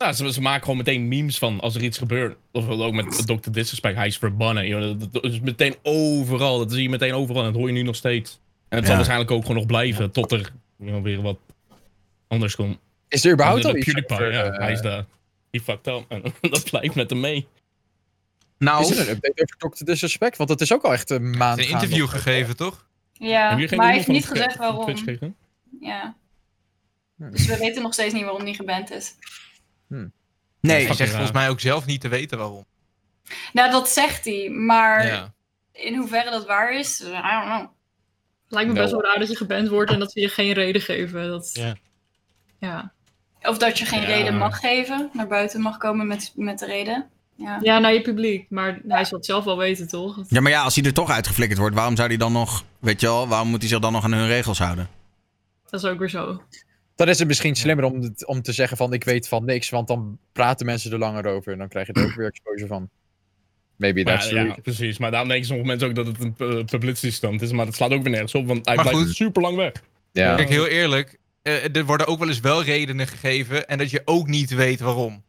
Ja, 0.03 0.13
ze, 0.13 0.33
ze 0.33 0.41
maken 0.41 0.61
gewoon 0.61 0.77
meteen 0.77 1.07
memes 1.07 1.37
van 1.37 1.59
als 1.59 1.75
er 1.75 1.83
iets 1.83 1.97
gebeurt. 1.97 2.37
Of 2.51 2.67
ook 2.67 2.93
met 2.93 3.27
Dr. 3.27 3.51
Disrespect, 3.51 3.95
hij 3.95 4.07
is 4.07 4.17
verbannen. 4.17 4.67
joh. 4.67 4.99
Dat, 4.99 5.13
dat 5.13 5.23
is 5.23 5.39
meteen 5.39 5.75
overal. 5.83 6.57
Dat 6.57 6.71
zie 6.71 6.81
je 6.81 6.89
meteen 6.89 7.13
overal 7.13 7.43
en 7.43 7.51
dat 7.51 7.59
hoor 7.59 7.67
je 7.67 7.73
nu 7.73 7.81
nog 7.81 7.95
steeds. 7.95 8.31
En 8.31 8.39
het 8.69 8.79
Ja. 8.79 8.85
zal 8.85 8.95
waarschijnlijk 8.95 9.31
ook 9.31 9.41
gewoon 9.41 9.57
nog 9.57 9.65
blijven 9.65 10.11
tot 10.11 10.31
er 10.31 10.51
you 10.77 10.89
know, 10.91 11.03
weer 11.03 11.21
wat 11.21 11.39
anders 12.27 12.55
komt. 12.55 12.77
Is 13.07 13.25
er 13.25 13.31
überhaupt 13.33 13.65
al 13.65 13.75
iets 13.75 13.85
PewDiePie, 13.85 14.17
ja, 14.25 14.43
eh, 14.43 14.59
hij 14.59 14.71
is 14.71 14.81
daar. 14.81 15.05
Die 15.51 15.61
fucked 15.61 15.87
up. 15.87 16.05
En 16.07 16.21
dat 16.41 16.69
blijft 16.69 16.95
met 16.95 17.09
hem 17.09 17.19
mee. 17.19 17.47
Nou, 18.57 18.83
Is 18.83 18.97
er 18.97 19.09
een 19.09 19.15
update 19.15 19.43
over 19.59 19.77
Dr. 19.77 19.83
Disrespect? 19.85 20.37
Want 20.37 20.49
dat 20.49 20.61
is 20.61 20.73
ook 20.73 20.83
al 20.83 20.93
echt 20.93 21.09
een 21.09 21.37
maand 21.37 21.59
Een 21.59 21.69
interview 21.69 22.07
gegeven, 22.07 22.55
toch? 22.55 22.87
Ja, 23.13 23.55
maar 23.55 23.85
hij 23.85 23.93
heeft 23.93 24.07
niet 24.07 24.27
gezegd 24.27 24.57
waarom. 24.57 24.95
Ja. 25.79 26.15
Dus 27.15 27.45
we 27.45 27.57
weten 27.57 27.81
nog 27.81 27.93
steeds 27.93 28.13
niet 28.13 28.23
waarom 28.23 28.43
die 28.45 28.55
geband 28.55 28.91
is. 28.91 29.15
Nee. 29.87 30.11
Hij 30.61 30.85
zegt 30.85 30.99
raar. 30.99 31.07
volgens 31.09 31.31
mij 31.31 31.49
ook 31.49 31.59
zelf 31.59 31.85
niet 31.85 32.01
te 32.01 32.07
weten 32.07 32.37
waarom. 32.37 32.65
Nou, 33.53 33.71
dat 33.71 33.89
zegt 33.89 34.25
hij, 34.25 34.49
maar 34.49 35.05
Ja. 35.05 35.33
in 35.71 35.95
hoeverre 35.95 36.29
dat 36.29 36.45
waar 36.45 36.73
is, 36.73 37.01
I 37.01 37.03
don't 37.03 37.21
know. 37.45 37.65
Lijkt 38.47 38.67
me 38.69 38.75
No. 38.75 38.81
best 38.81 38.91
wel 38.91 39.01
raar 39.03 39.19
dat 39.19 39.29
je 39.29 39.35
geband 39.35 39.67
wordt 39.67 39.91
en 39.91 39.99
dat 39.99 40.11
ze 40.11 40.19
je 40.19 40.29
geen 40.29 40.53
reden 40.53 40.81
geven. 40.81 41.27
Dat... 41.27 41.49
Ja. 41.53 41.75
Ja. 42.59 42.91
Of 43.41 43.57
dat 43.57 43.77
je 43.79 43.85
geen 43.85 44.01
Ja. 44.01 44.07
reden 44.07 44.37
mag 44.37 44.59
geven, 44.59 45.09
naar 45.13 45.27
buiten 45.27 45.61
mag 45.61 45.77
komen 45.77 46.07
met, 46.07 46.31
met 46.35 46.59
de 46.59 46.65
reden. 46.65 47.07
Ja. 47.35 47.59
ja, 47.61 47.79
naar 47.79 47.93
je 47.93 48.01
publiek. 48.01 48.49
Maar 48.49 48.79
hij 48.87 49.05
zal 49.05 49.17
het 49.17 49.25
zelf 49.25 49.43
wel 49.43 49.57
weten, 49.57 49.87
toch? 49.87 50.15
Dat- 50.15 50.25
Ja, 50.29 50.41
maar 50.41 50.51
ja, 50.51 50.63
als 50.63 50.75
hij 50.75 50.83
er 50.85 50.93
toch 50.93 51.09
uitgeflikkerd 51.09 51.59
wordt, 51.59 51.75
waarom 51.75 51.95
zou 51.95 52.07
hij 52.07 52.17
dan 52.17 52.31
nog, 52.31 52.63
weet 52.79 53.01
je 53.01 53.07
wel, 53.07 53.27
waarom 53.27 53.47
moet 53.47 53.59
hij 53.59 53.69
zich 53.69 53.79
dan 53.79 53.91
nog 53.91 54.03
aan 54.03 54.13
hun 54.13 54.27
regels 54.27 54.59
houden? 54.59 54.89
Dat 55.69 55.83
is 55.83 55.89
ook 55.89 55.99
weer 55.99 56.09
zo. 56.09 56.41
Dan 56.95 57.09
is 57.09 57.19
het 57.19 57.27
misschien 57.27 57.55
slimmer 57.55 57.85
om, 57.85 58.01
het- 58.01 58.25
om 58.27 58.41
te 58.41 58.51
zeggen 58.51 58.77
van 58.77 58.93
ik 58.93 59.03
weet 59.03 59.27
van 59.27 59.45
niks, 59.45 59.69
want 59.69 59.87
dan 59.87 60.17
praten 60.31 60.65
mensen 60.65 60.91
er 60.91 60.97
langer 60.97 61.25
over 61.25 61.51
en 61.51 61.57
dan 61.57 61.67
krijg 61.67 61.87
je 61.87 61.93
er 61.93 62.03
ook 62.05 62.13
weer 62.15 62.27
exposure 62.27 62.67
van. 62.67 62.89
Maybe 63.75 64.03
Maar 64.03 64.13
that's 64.13 64.29
ja, 64.29 64.41
reason. 64.43 64.61
precies. 64.61 64.97
Maar 64.97 65.11
daarom 65.11 65.29
denken 65.29 65.47
sommige 65.47 65.67
mensen 65.69 65.87
ook 65.87 65.95
dat 65.95 66.07
het 66.07 66.19
een 66.19 66.35
uh, 66.57 66.63
publicity 66.65 67.11
stunt 67.11 67.41
is. 67.41 67.51
Maar 67.51 67.65
dat 67.65 67.75
slaat 67.75 67.91
ook 67.91 68.01
weer 68.03 68.11
nergens 68.11 68.35
op, 68.35 68.47
want 68.47 68.65
hij 68.65 68.75
Maar 68.75 68.87
blijft 68.87 69.03
goed. 69.05 69.15
super 69.15 69.41
lang 69.41 69.55
weg. 69.55 69.71
Ja. 70.11 70.35
Kijk, 70.35 70.49
heel 70.49 70.67
eerlijk. 70.67 71.17
eh, 71.41 71.75
er 71.75 71.85
worden 71.85 72.07
ook 72.07 72.19
wel 72.19 72.27
eens 72.27 72.39
wel 72.39 72.63
redenen 72.63 73.07
gegeven 73.07 73.67
en 73.67 73.77
dat 73.77 73.89
je 73.89 74.01
ook 74.05 74.27
niet 74.27 74.53
weet 74.53 74.79
waarom. 74.79 75.23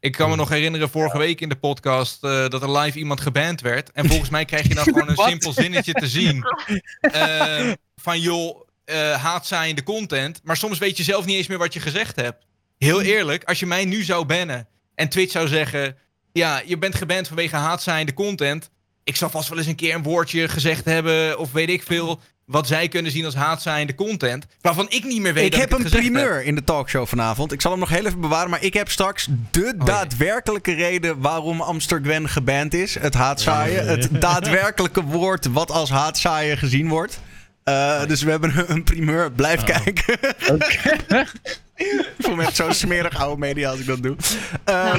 Ik 0.00 0.12
kan 0.12 0.30
me 0.30 0.36
nog 0.36 0.48
herinneren 0.48 0.88
vorige 0.90 1.18
week 1.18 1.40
in 1.40 1.48
de 1.48 1.56
podcast 1.56 2.24
eh, 2.24 2.48
dat 2.48 2.62
er 2.62 2.78
live 2.78 2.98
iemand 2.98 3.20
geband 3.20 3.60
werd. 3.60 3.92
En 3.92 4.06
volgens 4.06 4.30
mij 4.30 4.44
krijg 4.44 4.68
je 4.68 4.74
dan 4.74 4.84
gewoon 4.92 5.08
een 5.08 5.16
simpel 5.16 5.52
zinnetje 5.52 5.92
te 5.92 6.08
zien. 6.08 6.44
eh, 7.00 7.72
van 7.96 8.20
joh, 8.20 8.60
eh 8.84 9.22
haatzaaiende 9.22 9.82
content. 9.82 10.40
Maar 10.44 10.56
soms 10.56 10.78
weet 10.78 10.96
je 10.96 11.02
zelf 11.02 11.24
niet 11.24 11.36
eens 11.36 11.46
meer 11.46 11.58
wat 11.58 11.74
je 11.74 11.80
gezegd 11.80 12.16
hebt. 12.16 12.46
Heel 12.78 13.00
eerlijk, 13.00 13.44
als 13.44 13.58
je 13.60 13.66
mij 13.66 13.84
nu 13.84 14.02
zou 14.02 14.24
bannen 14.24 14.68
en 14.94 15.08
Twitch 15.08 15.32
zou 15.32 15.48
zeggen... 15.48 15.96
Ja, 16.32 16.62
je 16.66 16.78
bent 16.78 16.94
geband 16.94 17.26
vanwege 17.26 17.56
haatzaaiende 17.56 18.14
content. 18.14 18.70
Ik 19.04 19.16
zal 19.16 19.30
vast 19.30 19.48
wel 19.48 19.58
eens 19.58 19.66
een 19.66 19.74
keer 19.74 19.94
een 19.94 20.02
woordje 20.02 20.48
gezegd 20.48 20.84
hebben 20.84 21.38
of 21.38 21.52
weet 21.52 21.68
ik 21.68 21.82
veel... 21.82 22.20
Wat 22.46 22.66
zij 22.66 22.88
kunnen 22.88 23.12
zien 23.12 23.24
als 23.24 23.34
haatzaaiende 23.34 23.94
content. 23.94 24.46
Waarvan 24.60 24.86
ik 24.88 25.04
niet 25.04 25.20
meer 25.20 25.34
weet 25.34 25.44
ik 25.44 25.50
dat 25.50 25.60
heb 25.60 25.70
ik 25.70 25.78
een 25.78 25.90
heb. 25.90 26.00
primeur 26.00 26.42
in 26.42 26.54
de 26.54 26.64
talkshow 26.64 27.06
vanavond. 27.06 27.52
Ik 27.52 27.60
zal 27.60 27.70
hem 27.70 27.80
nog 27.80 27.88
heel 27.88 28.06
even 28.06 28.20
bewaren, 28.20 28.50
maar 28.50 28.62
ik 28.62 28.74
heb 28.74 28.90
straks 28.90 29.28
de 29.50 29.74
ja. 29.78 29.84
daadwerkelijke 29.84 30.72
reden 30.72 31.20
waarom 31.20 31.60
Amster 31.60 32.00
Gwen 32.02 32.28
geband 32.28 32.74
is. 32.74 32.98
Het 32.98 33.14
haatzaaien. 33.14 33.86
Het 33.86 34.08
daadwerkelijke 34.10 35.02
woord 35.02 35.46
wat 35.46 35.70
als 35.70 35.90
haatzaaien 35.90 36.58
gezien 36.58 36.88
wordt. 36.88 37.20
Eh, 37.64 38.06
dus 38.06 38.22
we 38.22 38.30
hebben 38.30 38.70
een- 38.70 38.82
primeur. 38.84 39.32
Blijf 39.32 39.60
Oh. 39.60 39.66
kijken. 39.66 40.18
ik 41.76 42.14
voel 42.18 42.34
me 42.34 42.42
echt 42.42 42.56
zo 42.56 42.70
smerig 42.72 43.16
oude 43.18 43.38
media 43.38 43.70
als 43.70 43.80
ik 43.80 43.86
dat 43.86 44.02
doe. 44.02 44.16
Eh, 44.64 44.94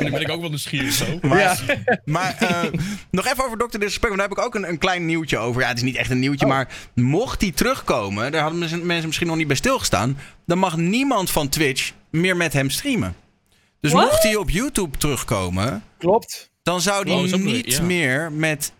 Nu 0.00 0.10
ben 0.10 0.20
ik 0.20 0.30
ook 0.30 0.40
wel 0.40 0.48
nieuwsgierig 0.48 0.92
zo. 0.92 1.04
maar 1.22 1.64
maar 2.04 2.36
eh, 2.38 2.80
nog 3.10 3.26
even 3.26 3.44
over 3.44 3.58
Dr. 3.58 3.64
Disrespect, 3.78 4.08
want 4.14 4.18
daar 4.18 4.28
heb 4.28 4.38
ik 4.38 4.44
ook 4.44 4.54
een, 4.54 4.68
een 4.68 4.78
klein 4.78 5.06
nieuwtje 5.06 5.38
over. 5.38 5.60
Ja, 5.62 5.68
het 5.68 5.76
is 5.76 5.82
niet 5.82 5.96
echt 5.96 6.10
een 6.10 6.18
nieuwtje, 6.18 6.46
Oh. 6.46 6.52
maar 6.52 6.68
mocht 6.94 7.40
die 7.40 7.52
terugkomen, 7.52 8.32
daar 8.32 8.42
hadden 8.42 8.86
mensen 8.86 9.06
misschien 9.06 9.26
nog 9.26 9.36
niet 9.36 9.46
bij 9.46 9.56
stilgestaan, 9.56 10.18
dan 10.46 10.58
mag 10.58 10.76
niemand 10.76 11.30
van 11.30 11.48
Twitch 11.48 11.92
meer 12.10 12.36
met 12.36 12.52
hem 12.52 12.70
streamen. 12.70 13.14
Dus 13.80 13.92
What? 13.92 14.04
mocht 14.04 14.22
hij 14.22 14.36
op 14.36 14.50
YouTube 14.50 14.98
terugkomen, 14.98 15.82
Klopt. 15.98 16.50
dan 16.62 16.80
zou 16.80 17.08
hij 17.08 17.32
Oh, 17.32 17.40
niet 17.44 17.76
ja. 17.76 17.82
meer 17.82 18.32
met 18.32 18.72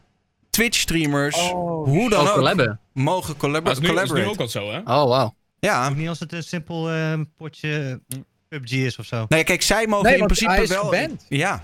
Twitch-streamers, 0.59 1.37
Oh, 1.37 1.85
hoe 1.85 2.11
dan 2.11 2.21
Ook 2.21 2.29
ook, 2.29 2.35
collaben. 2.35 2.81
mogen 2.93 3.37
collab 3.37 3.65
Dat 3.65 3.73
is 3.73 3.79
nu, 3.79 3.87
dat 3.95 3.97
is 3.97 4.03
nu 4.03 4.07
collaborate. 4.09 4.31
ook 4.33 4.41
al 4.41 4.49
zo, 4.49 4.71
hè? 4.73 4.79
Oh, 4.79 5.09
wauw. 5.09 5.35
Ja, 5.61 5.89
Ook 5.89 5.97
niet 5.97 6.09
als 6.09 6.21
het 6.21 6.33
een 6.33 6.43
simpel 6.43 6.91
eh, 6.91 7.21
potje 7.37 8.01
PUBG 8.49 8.73
is 8.73 8.99
of 8.99 9.07
zo. 9.07 9.17
nou 9.17 9.27
ja, 9.37 9.43
kijk, 9.43 9.63
zij 9.63 9.87
mogen 9.87 10.05
Nee, 10.11 10.19
in 10.19 10.25
principe 10.25 10.51
hij 10.51 10.63
is 10.63 10.69
wel... 10.69 10.85
geband. 10.85 11.27
Ja, 11.29 11.63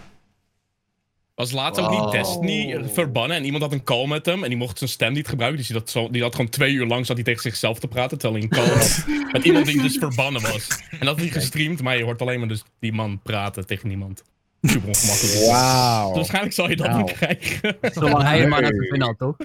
Was 1.35 1.51
laatst 1.53 1.81
ook 1.81 1.91
niet 1.91 1.99
Wow. 1.99 2.13
Destiny 2.13 2.85
verbannen 2.93 3.37
en 3.37 3.45
iemand 3.45 3.63
had 3.63 3.73
een 3.73 3.85
call 3.85 4.07
met 4.07 4.27
hem 4.27 4.43
en 4.43 4.49
die 4.49 4.59
mocht 4.59 4.79
zijn 4.79 4.91
stem 4.91 5.13
niet 5.13 5.29
gebruiken. 5.29 5.59
Dus 5.59 5.69
die, 5.69 5.79
dat 5.79 5.91
zo, 5.91 6.11
die 6.11 6.23
had 6.23 6.35
gewoon 6.35 6.51
twee 6.51 6.73
uur 6.73 6.87
lang 6.87 7.07
zat 7.07 7.17
hij 7.17 7.25
tegen 7.25 7.43
zichzelf 7.43 7.79
te 7.79 7.89
praten 7.89 8.19
terwijl 8.19 8.43
hij 8.43 8.51
een 8.59 8.65
call 8.67 8.77
had 8.79 9.05
met 9.33 9.45
iemand 9.45 9.67
die 9.67 9.83
dus 9.83 9.97
verbannen 9.99 10.43
was. 10.43 10.69
En 10.91 10.99
dat 10.99 11.09
had 11.09 11.19
hij 11.19 11.29
gestreamd, 11.29 11.83
maar 11.83 11.97
je 11.97 12.05
hoort 12.05 12.21
alleen 12.23 12.39
maar 12.39 12.49
dus 12.49 12.63
die 12.81 12.93
man 12.93 13.21
praten 13.23 13.67
tegen 13.67 13.89
niemand. 13.89 14.23
Super 14.71 14.89
ongemakkelijk. 14.89 15.33
Dus 15.33 15.47
Wauw. 15.47 16.15
waarschijnlijk 16.15 16.55
zal 16.55 16.69
je 16.69 16.77
dat 16.77 16.95
ook 16.95 17.07
krijgen. 17.07 17.77
Zolang 17.93 18.23
hij 18.23 18.39
het 18.39 18.49
maar 18.49 18.63
naar 18.63 18.73
vinden 18.73 19.03
had, 19.03 19.19
toch? 19.19 19.37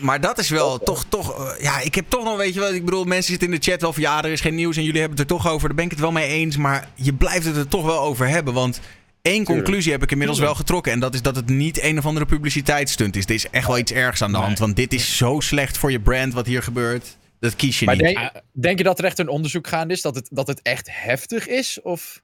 Maar 0.00 0.20
dat 0.20 0.38
is 0.38 0.48
wel 0.48 0.78
toch, 0.78 1.04
toch 1.08 1.48
eh, 1.48 1.62
ja, 1.62 1.80
ik 1.80 1.94
heb 1.94 2.04
toch 2.08 2.24
nog, 2.24 2.36
weet 2.36 2.54
je 2.54 2.60
wel, 2.60 2.74
ik 2.74 2.84
bedoel, 2.84 3.04
mensen 3.04 3.30
zitten 3.30 3.52
in 3.52 3.60
de 3.60 3.70
chat 3.70 3.80
wel 3.80 3.92
van 3.92 4.02
ja, 4.02 4.22
er 4.22 4.30
is 4.30 4.40
geen 4.40 4.54
nieuws 4.54 4.76
en 4.76 4.84
jullie 4.84 5.00
hebben 5.00 5.18
het 5.18 5.30
er 5.30 5.36
toch 5.36 5.48
over. 5.48 5.66
Daar 5.66 5.76
ben 5.76 5.84
ik 5.84 5.90
het 5.90 6.00
wel 6.00 6.12
mee 6.12 6.28
eens, 6.28 6.56
maar 6.56 6.88
je 6.94 7.14
blijft 7.14 7.46
het 7.46 7.56
er 7.56 7.68
toch 7.68 7.84
wel 7.84 8.00
over 8.00 8.28
hebben, 8.28 8.54
want 8.54 8.80
één 9.22 9.44
conclusie 9.44 9.92
heb 9.92 10.02
ik 10.02 10.10
inmiddels 10.10 10.38
wel 10.38 10.54
getrokken 10.54 10.92
en 10.92 11.00
dat 11.00 11.14
is 11.14 11.22
dat 11.22 11.36
het 11.36 11.48
niet 11.48 11.82
een 11.82 11.98
of 11.98 12.06
andere 12.06 12.26
publiciteitsstunt 12.26 13.16
is. 13.16 13.24
Er 13.24 13.34
is 13.34 13.50
echt 13.50 13.66
wel 13.66 13.78
iets 13.78 13.92
ergs 13.92 14.22
aan 14.22 14.32
de 14.32 14.38
hand, 14.38 14.58
want 14.58 14.76
dit 14.76 14.92
is 14.92 15.16
zo 15.16 15.40
slecht 15.40 15.78
voor 15.78 15.90
je 15.90 16.00
brand 16.00 16.32
wat 16.32 16.46
hier 16.46 16.62
gebeurt. 16.62 17.16
Dat 17.40 17.56
kies 17.56 17.78
je 17.78 17.86
Maar 17.86 17.96
niet. 17.96 18.04
denk, 18.04 18.30
denk 18.52 18.78
je 18.78 18.84
dat 18.84 18.98
er 18.98 19.04
echt 19.04 19.18
een 19.18 19.28
onderzoek 19.28 19.66
gaande 19.66 19.94
is? 19.94 20.02
Dat 20.02 20.14
het, 20.14 20.28
dat 20.30 20.46
het 20.46 20.62
echt 20.62 20.88
heftig 20.90 21.46
is? 21.46 21.82
Of? 21.82 22.22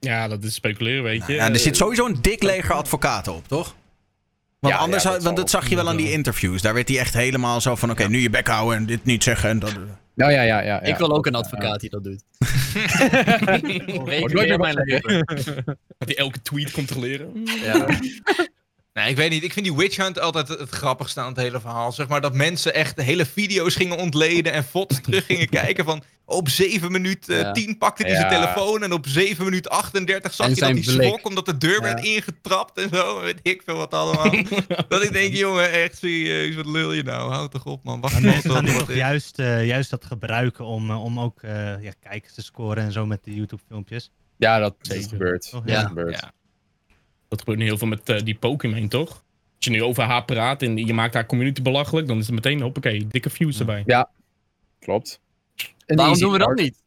Ja, 0.00 0.28
dat 0.28 0.44
is 0.44 0.54
speculeren, 0.54 1.02
weet 1.02 1.26
je. 1.26 1.32
Ja, 1.32 1.50
er 1.50 1.58
zit 1.58 1.76
sowieso 1.76 2.06
een 2.06 2.22
dik 2.22 2.42
leger 2.42 2.74
advocaten 2.74 3.34
op, 3.34 3.48
toch? 3.48 3.74
Want 4.58 4.74
Ja, 4.74 4.80
anders, 4.80 5.02
ja, 5.02 5.10
dat 5.10 5.22
want 5.22 5.36
dat 5.36 5.50
zag 5.50 5.68
je 5.68 5.76
wel 5.76 5.88
aan 5.88 5.96
die 5.96 6.12
interviews. 6.12 6.62
Daar 6.62 6.74
werd 6.74 6.88
hij 6.88 6.98
echt 6.98 7.14
helemaal 7.14 7.60
zo 7.60 7.76
van: 7.76 7.90
oké, 7.90 8.08
nu 8.08 8.18
je 8.18 8.30
bek 8.30 8.46
houden 8.46 8.76
en 8.76 8.86
dit 8.86 9.04
niet 9.04 9.22
zeggen. 9.22 9.48
En 9.48 9.58
dat, 9.58 9.74
Nou 10.14 10.32
ja, 10.32 10.42
ja, 10.42 10.60
ja. 10.60 10.82
Ik 10.82 10.96
wil 10.96 11.14
ook 11.14 11.26
een 11.26 11.34
advocaat 11.34 11.80
die 11.80 11.90
dat 11.90 12.04
doet. 12.04 12.22
nooit 14.32 14.32
meer 14.32 14.58
mijn 14.58 14.74
leven. 14.74 15.24
Dat 15.98 16.08
hij 16.08 16.16
elke 16.16 16.42
tweet 16.42 16.70
controleren. 16.70 17.42
Ja. 17.62 17.86
Nee, 18.94 19.08
ik 19.08 19.16
weet 19.16 19.30
niet. 19.30 19.44
Ik 19.44 19.52
vind 19.52 19.66
die 19.66 19.74
Witch 19.74 19.96
Hunt 19.96 20.20
altijd 20.20 20.48
het, 20.48 20.70
grappigste 20.70 21.20
aan 21.20 21.28
het 21.28 21.36
hele 21.36 21.60
verhaal. 21.60 21.92
Zeg 21.92 22.08
maar 22.08 22.20
dat 22.20 22.34
mensen 22.34 22.74
echt 22.74 22.96
de 22.96 23.02
hele 23.02 23.26
video's 23.26 23.74
gingen 23.74 23.98
ontleden 23.98 24.52
en 24.52 24.64
foto's 24.64 25.00
terug 25.02 25.26
gingen 25.26 25.48
kijken 25.48 25.84
van... 25.84 26.02
Op 26.26 26.48
7 26.48 26.92
minuten 26.92 27.38
Ja. 27.38 27.52
10 27.52 27.78
pakte 27.78 28.02
hij 28.02 28.12
Ja. 28.12 28.18
zijn 28.18 28.32
telefoon 28.32 28.82
en 28.82 28.92
op 28.92 29.06
7 29.06 29.44
minuut 29.44 29.68
38 29.68 30.32
zag 30.32 30.46
En 30.46 30.54
je 30.54 30.60
dat 30.60 30.70
hij 30.70 30.82
schrok 30.82 31.26
omdat 31.26 31.46
de 31.46 31.58
deur 31.58 31.80
werd 31.80 32.04
ingetrapt 32.04 32.78
en 32.78 32.88
zo. 32.92 33.20
Weet 33.20 33.38
ik 33.42 33.62
veel 33.64 33.76
wat 33.76 33.94
allemaal. 33.94 34.30
dat 34.88 35.02
ik 35.02 35.12
denk, 35.12 35.34
jongen, 35.34 35.72
echt 35.72 35.98
serieus, 35.98 36.54
wat 36.54 36.66
lul 36.66 36.92
je 36.92 37.02
nou? 37.02 37.32
Houd 37.32 37.50
toch 37.50 37.64
op, 37.64 37.84
man. 37.84 38.00
Wacht 38.00 38.20
mensen 38.20 38.50
gaan 38.50 38.64
nu 38.64 38.72
toch 38.78 38.92
juist, 38.92 39.38
eh, 39.38 39.66
juist 39.66 39.90
dat 39.90 40.04
gebruiken 40.04 40.64
om, 40.64 40.90
eh, 40.90 41.04
om 41.04 41.20
ook 41.20 41.42
eh, 41.42 41.82
ja, 41.82 41.92
kijkers 42.00 42.34
te 42.34 42.42
scoren 42.42 42.82
en 42.84 42.92
zo 42.92 43.06
met 43.06 43.24
de 43.24 43.34
YouTube-filmpjes. 43.34 44.10
Ja, 44.36 44.58
dat, 44.58 44.74
gebeurt. 44.80 45.50
Toch? 45.50 45.62
Ja. 45.64 45.80
Dat 45.80 45.88
gebeurt. 45.88 46.32
Ja. 47.34 47.36
Dat 47.36 47.38
gebeurt 47.38 47.58
nu 47.58 47.64
heel 47.64 47.78
veel 47.78 47.88
met 47.88 48.08
eh, 48.08 48.24
die 48.24 48.34
Pokémon, 48.34 48.88
toch? 48.88 49.08
Als 49.56 49.64
je 49.64 49.70
nu 49.70 49.82
over 49.82 50.02
haar 50.02 50.24
praat 50.24 50.62
en 50.62 50.76
je 50.76 50.94
maakt 50.94 51.14
haar 51.14 51.26
community 51.26 51.62
belachelijk, 51.62 52.06
dan 52.08 52.18
is 52.18 52.26
het 52.26 52.34
meteen, 52.34 52.60
hoppakee, 52.60 53.06
dikke 53.06 53.30
views 53.30 53.58
erbij. 53.58 53.82
Klopt. 54.78 55.20
Een 55.86 55.96
Waarom 55.96 56.18
doen 56.18 56.32
we 56.32 56.38
dat 56.38 56.54
niet? 56.54 56.82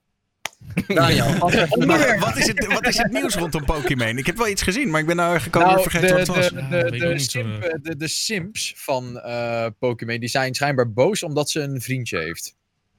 Daniel, 0.88 1.38
wat 1.38 1.86
Maar 1.86 2.19
wat, 2.19 2.38
is 2.38 2.47
het, 2.47 2.65
wat 2.73 2.88
is 2.88 2.97
het 2.97 3.12
nieuws 3.12 3.36
rondom 3.36 3.65
Pokémon? 3.65 4.17
Ik 4.17 4.25
heb 4.25 4.38
wel 4.38 4.47
iets 4.47 4.62
gezien, 4.62 4.89
maar 4.89 4.99
ik 5.01 5.05
ben 5.07 5.15
nou 5.15 5.39
gekomen 5.39 5.67
Nou, 5.67 5.81
vergeten 5.81 6.07
de, 6.07 6.13
wat 6.13 6.27
het 6.27 6.36
was. 6.36 6.69
de, 6.69 6.97
Ja, 6.97 7.17
simp- 7.17 7.63
eh. 7.63 7.73
de, 7.81 7.97
de 7.97 8.07
simps 8.07 8.73
van 8.75 9.19
eh 9.19 9.65
Pokémon 9.79 10.19
die 10.19 10.29
zijn 10.29 10.53
schijnbaar 10.55 10.91
boos 10.91 11.23
omdat 11.23 11.49
ze 11.49 11.60
een 11.60 11.81
vriendje 11.81 12.17
heeft. 12.17 12.55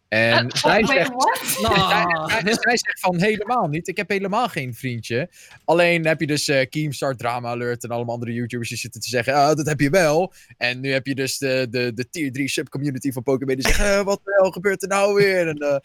En 0.08 0.48
Eh, 0.48 0.60
zij, 0.62 0.84
zegt, 0.86 1.10
zij, 2.42 2.54
zij 2.54 2.76
zegt 2.76 3.00
van 3.00 3.20
helemaal 3.20 3.66
niet. 3.66 3.88
Ik 3.88 3.96
heb 3.96 4.08
helemaal 4.08 4.48
geen 4.48 4.74
vriendje. 4.74 5.28
Alleen 5.64 6.06
heb 6.06 6.20
je 6.20 6.26
dus 6.26 6.48
eh 6.48 6.68
Keemstar, 6.68 7.16
Drama 7.16 7.48
Alert 7.48 7.84
en 7.84 7.90
allemaal 7.90 8.14
andere 8.14 8.32
YouTubers 8.32 8.68
die 8.68 8.78
zitten 8.78 9.00
te 9.00 9.08
zeggen: 9.08 9.34
ah, 9.34 9.56
dat 9.56 9.66
heb 9.66 9.80
je 9.80 9.90
wel. 9.90 10.32
En 10.56 10.80
nu 10.80 10.92
heb 10.92 11.06
je 11.06 11.14
dus 11.14 11.38
de, 11.38 11.66
de, 11.70 11.92
de 11.94 12.08
tier 12.10 12.32
3 12.32 12.48
subcommunity 12.48 13.12
van 13.12 13.22
Pokémon 13.22 13.54
die 13.54 13.66
zeggen: 13.66 13.98
eh, 13.98 14.04
wat 14.04 14.20
hel 14.24 14.50
gebeurt 14.50 14.82
er 14.82 14.88
nou 14.88 15.14
weer? 15.14 15.48
En, 15.48 15.58
eh, 15.58 15.76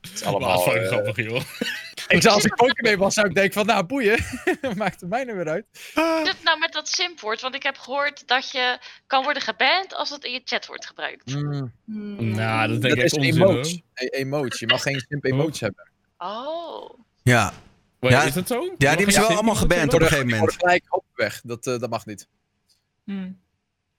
het 0.00 0.12
is 0.14 0.22
Allemaal 0.22 0.60
fucking 0.60 0.84
eh, 0.84 0.90
grappig, 0.90 1.16
joh. 1.16 1.42
ik 2.08 2.22
zou 2.22 2.34
als 2.34 2.44
ik 2.44 2.54
Pokémon 2.54 2.96
was, 2.98 3.14
zou 3.14 3.28
ik 3.28 3.34
denken: 3.34 3.52
van 3.52 3.66
nou 3.66 3.84
boeien, 3.84 4.18
maakt 4.76 5.00
het 5.00 5.10
mij 5.10 5.24
nou 5.24 5.36
weer 5.36 5.48
uit. 5.48 5.66
Hoe 5.94 6.22
zit 6.24 6.34
het 6.34 6.42
nou 6.44 6.58
met 6.58 6.72
dat 6.72 6.88
simpwoord? 6.88 7.40
Want 7.40 7.54
ik 7.54 7.62
heb 7.62 7.76
gehoord 7.76 8.28
dat 8.28 8.50
je 8.50 8.78
kan 9.06 9.22
worden 9.22 9.42
geband 9.42 9.94
als 9.94 10.10
het 10.10 10.24
in 10.24 10.32
je 10.32 10.40
chat 10.44 10.66
wordt 10.66 10.86
gebruikt. 10.86 11.32
Hmm. 11.32 11.72
Nou, 12.34 12.68
dat 12.68 12.80
denk 12.80 12.94
Dat 12.94 12.98
ik 12.98 13.04
is 13.04 13.12
onzin, 13.12 13.38
hoor. 13.38 13.64
emotes. 14.10 14.60
E-. 14.60 14.64
Je 14.64 14.72
mag 14.72 14.82
geen 14.82 15.04
simp 15.08 15.24
emotes 15.24 15.60
hebben. 15.60 15.88
Oh. 16.18 16.98
Ja. 17.22 17.52
Wait, 17.98 18.14
Ja, 18.14 18.22
is 18.22 18.34
dat 18.34 18.46
zo? 18.46 18.62
Ja, 18.62 18.74
die 18.76 18.88
hebben 18.88 19.12
ze 19.12 19.20
wel 19.20 19.28
allemaal 19.28 19.54
geband 19.54 19.94
op 19.94 20.00
een 20.00 20.06
gegeven 20.06 20.28
moment. 20.28 20.52
gelijk 20.52 20.84
op 20.88 21.04
weg. 21.14 21.40
Dat, 21.44 21.66
eh, 21.66 21.78
dat 21.78 21.90
mag 21.90 22.06
niet. 22.06 22.28
Hmm. 23.04 23.40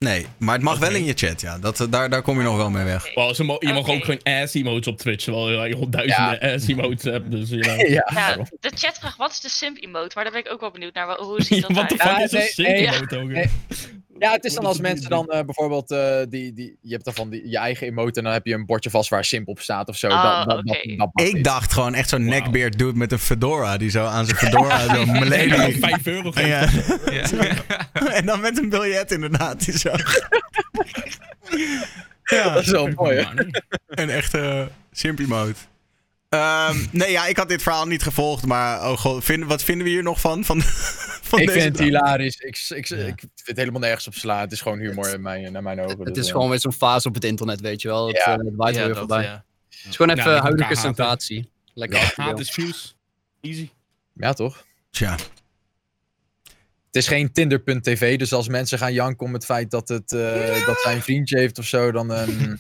Nee, 0.06 0.26
maar 0.38 0.54
het 0.56 0.64
mag 0.64 0.78
wel 0.80 0.96
in 0.96 1.06
je 1.06 1.14
chat, 1.14 1.42
ja. 1.42 1.60
Dat, 1.60 1.88
daar, 1.90 2.10
daar 2.10 2.22
kom 2.22 2.38
je 2.38 2.44
nog 2.44 2.56
wel 2.56 2.70
mee 2.70 2.84
weg. 2.84 3.16
Mo- 3.16 3.58
je 3.60 3.74
mag 3.74 3.90
ook 3.90 4.04
geen 4.06 4.20
ass-emotes 4.24 4.88
op 4.88 4.98
Twitch, 4.98 5.24
terwijl 5.24 5.66
je 5.68 5.76
al 5.76 5.90
duizenden 5.90 6.40
ass-emotes 6.40 7.04
hebt. 7.04 7.32
Dus, 7.32 7.50
you 7.50 7.62
know. 7.62 7.88
ja. 7.98 8.10
Ja, 8.14 8.38
de 8.60 8.72
chat 8.76 8.98
vraagt 9.00 9.18
wat 9.18 9.32
is 9.32 9.40
de 9.40 9.50
simp 9.50 9.78
emote, 9.84 10.12
maar 10.16 10.24
daar 10.24 10.34
ben 10.34 10.46
ik 10.46 10.52
ook 10.52 10.60
wel 10.60 10.72
benieuwd 10.72 10.94
naar. 10.94 11.18
Hoe 11.18 11.42
ziet 11.42 11.62
dat 11.68 11.72
Wat 11.72 11.90
de 11.90 12.00
uit? 12.00 12.10
fuck 12.10 12.18
Ja, 12.18 12.24
is 12.24 12.32
een 12.58 12.64
nee, 12.64 12.78
simp-emote 12.88 13.18
ook? 13.18 13.28
nee. 13.30 13.50
Ja, 14.22 14.32
het 14.32 14.44
is 14.44 14.54
dan 14.54 14.66
als 14.66 14.80
mensen 14.80 15.10
dan 15.10 15.28
eh, 15.28 15.44
bijvoorbeeld, 15.46 15.92
eh, 15.92 16.18
die, 16.30 16.54
die, 16.54 16.78
je 16.82 16.92
hebt 16.92 17.06
dan 17.06 17.14
van 17.14 17.30
die, 17.30 17.50
je 17.50 17.58
eigen 17.58 17.88
emote 17.88 18.18
en 18.18 18.24
dan 18.24 18.34
heb 18.34 18.46
je 18.46 18.54
een 18.54 18.66
bordje 18.66 18.90
vast 18.90 19.10
waar 19.10 19.26
simp 19.26 19.48
op 19.48 19.60
staat 19.60 19.90
of 19.90 19.98
zo. 19.98 20.08
Oh, 20.08 20.46
dat, 20.46 20.66
dat, 20.66 20.88
dat, 20.98 21.26
Ik 21.28 21.44
dacht 21.44 21.74
gewoon 21.74 21.94
echt 21.94 22.10
zo'n 22.10 22.26
Wauw. 22.26 22.40
neckbeard 22.40 22.78
dude 22.78 22.98
met 22.98 23.12
een 23.12 23.20
fedora. 23.20 23.78
Die 23.78 23.90
zo 23.90 24.06
aan 24.06 24.26
zijn 24.26 24.38
fedora 24.38 24.96
zo 24.96 25.06
millennium... 25.20 25.80
5 25.80 26.06
euro 26.08 26.32
geeft. 26.32 26.48
Ja. 26.48 26.68
Ja. 27.22 27.56
en 28.20 28.26
dan 28.26 28.40
met 28.40 28.58
een 28.58 28.70
biljet 28.70 29.12
inderdaad. 29.12 29.66
Die 29.66 29.78
zo. 29.78 29.92
ja, 32.24 32.54
Dat 32.54 32.64
is 32.64 32.72
wel 32.72 32.88
mooi, 32.88 33.28
een 33.88 34.10
echte 34.10 34.70
simpy 34.92 35.24
mode. 35.24 35.54
Ehm, 36.32 36.86
nee, 36.92 37.12
ja, 37.12 37.26
ik 37.26 37.38
had 37.38 37.50
dit 37.50 37.62
verhaal 37.62 37.86
niet 37.88 38.04
gevolgd, 38.04 38.46
maar 38.46 38.92
oh 38.92 38.98
god, 38.98 39.24
vind, 39.24 39.46
wat 39.46 39.64
vinden 39.64 39.86
we 39.86 39.92
hier 39.92 40.04
nog 40.04 40.20
van? 40.22 40.46
van, 40.46 40.62
van 41.32 41.40
Ik 41.40 41.48
deze 41.48 41.60
vind 41.60 41.78
het 41.78 41.86
hilarisch. 41.86 42.36
Ik, 42.38 42.66
ik, 42.70 42.88
Ja. 42.88 42.96
ik 42.98 43.20
vind 43.20 43.32
het 43.46 43.58
helemaal 43.58 43.80
nergens 43.80 44.08
op 44.08 44.14
slaan. 44.14 44.40
Het 44.40 44.52
is 44.52 44.62
gewoon 44.62 44.80
humor 44.80 45.14
in 45.14 45.22
mijn, 45.22 45.52
naar 45.52 45.64
mijn 45.64 45.80
ogen. 45.80 45.98
het 46.00 46.08
dus, 46.14 46.18
is 46.18 46.26
eh, 46.26 46.32
gewoon 46.32 46.50
weer 46.50 46.60
zo'n 46.60 46.74
fase 46.74 47.08
op 47.08 47.14
het 47.14 47.24
internet, 47.24 47.62
weet 47.62 47.82
je 47.82 47.88
wel. 47.88 48.08
Het, 48.08 48.18
Ja. 48.18 48.24
eh, 48.38 48.46
het 48.46 48.56
waait 48.56 48.76
Ja, 48.76 48.82
er 48.82 48.86
weer 48.86 48.96
dat, 48.96 49.08
voorbij. 49.08 49.24
ja. 49.24 49.46
Het 49.70 49.90
is 49.90 49.96
gewoon 49.96 50.18
even 50.18 50.38
huidige 50.38 50.76
sensatie. 50.76 51.50
Lekker. 51.74 52.14
Ja, 52.16 52.36
is 52.36 52.52
views. 52.52 52.96
Easy. 53.42 53.70
Ja, 54.14 54.34
toch? 54.34 54.66
Tja, 54.90 55.12
Het 56.86 56.96
is 56.96 57.08
geen 57.08 57.32
Tinder.tv, 57.32 58.18
dus 58.18 58.34
als 58.34 58.48
mensen 58.48 58.78
gaan 58.78 58.94
janken 58.94 59.26
om 59.26 59.34
het 59.34 59.46
feit 59.46 59.72
dat, 59.72 59.88
het, 59.88 60.12
eh, 60.14 60.66
dat 60.66 60.80
zij 60.80 60.96
een 60.96 61.02
vriendje 61.02 61.38
heeft 61.38 61.58
of 61.60 61.66
zo, 61.66 61.92
dan. 61.92 62.14
ehm, 62.14 62.56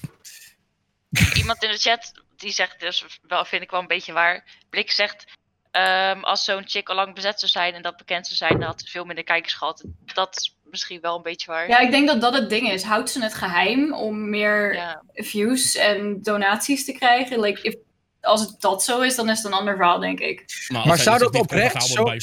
Iemand 1.36 1.64
in 1.64 1.70
de 1.72 1.78
chat 1.78 2.12
die 2.42 2.52
zegt 2.52 2.80
dus 2.80 3.20
wel, 3.28 3.46
vind 3.46 3.62
ik 3.64 3.72
wel 3.72 3.80
een 3.80 3.88
beetje 3.88 4.14
waar. 4.14 4.44
Blik 4.70 4.92
zegt, 4.92 5.26
ehm, 5.72 6.20
als 6.24 6.44
zo'n 6.44 6.68
chick 6.68 6.90
al 6.90 6.96
lang 6.96 7.16
bezet 7.16 7.40
zou 7.40 7.52
zijn 7.52 7.74
en 7.74 7.82
dat 7.82 7.98
bekend 7.98 8.26
zou 8.28 8.38
zijn, 8.38 8.60
dan 8.60 8.68
had 8.70 8.82
ze 8.82 8.88
veel 8.92 9.06
minder 9.06 9.24
kijkers 9.24 9.54
gehad. 9.54 9.84
Dat 10.14 10.38
is 10.38 10.56
misschien 10.64 11.02
wel 11.02 11.16
een 11.16 11.22
beetje 11.22 11.52
waar. 11.52 11.68
Ja, 11.68 11.80
ik 11.80 11.92
denk 11.92 12.08
dat 12.08 12.22
dat 12.22 12.34
het 12.34 12.50
ding 12.50 12.72
is. 12.72 12.84
Houdt 12.84 13.10
ze 13.10 13.22
het 13.24 13.34
geheim 13.34 13.94
om 13.94 14.30
meer 14.30 14.74
Ja. 14.74 15.04
views 15.14 15.76
en 15.76 16.22
donaties 16.22 16.86
te 16.86 16.92
krijgen? 16.92 17.40
Like, 17.40 17.62
if, 17.62 17.76
als 18.22 18.42
het 18.42 18.62
dat 18.62 18.84
zo 18.84 19.02
is, 19.02 19.16
dan 19.16 19.30
is 19.30 19.38
het 19.38 19.46
een 19.46 19.54
ander 19.58 19.76
verhaal, 19.76 20.00
denk 20.00 20.20
ik. 20.20 20.42
als 20.42 20.70
Maar 20.70 20.96
zij 20.96 21.06
zou 21.06 21.18
dat 21.18 21.36
oprecht 21.36 21.84
zo- 21.84 22.18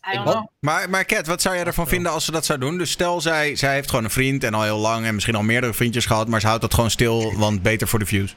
Maar, 0.60 0.90
maar 0.90 1.06
Kat, 1.06 1.28
wat 1.28 1.42
zou 1.42 1.56
jij 1.56 1.66
ervan 1.66 1.88
vinden 1.88 2.12
als 2.12 2.26
ze 2.26 2.32
dat 2.32 2.46
zou 2.46 2.60
doen? 2.60 2.78
Dus 2.78 2.92
stel, 2.92 3.22
zij, 3.22 3.56
zij 3.56 3.74
heeft 3.74 3.90
gewoon 3.90 4.06
een 4.06 4.12
vriend 4.12 4.44
en 4.44 4.54
al 4.54 4.64
heel 4.64 4.78
lang 4.78 5.06
en 5.06 5.14
misschien 5.14 5.36
al 5.36 5.44
meerdere 5.44 5.74
vriendjes 5.74 6.06
gehad, 6.06 6.28
maar 6.28 6.40
ze 6.40 6.48
houdt 6.48 6.62
dat 6.62 6.74
gewoon 6.74 6.92
stil, 6.92 7.38
want 7.38 7.62
beter 7.62 7.88
voor 7.88 8.00
de 8.00 8.06
views. 8.06 8.36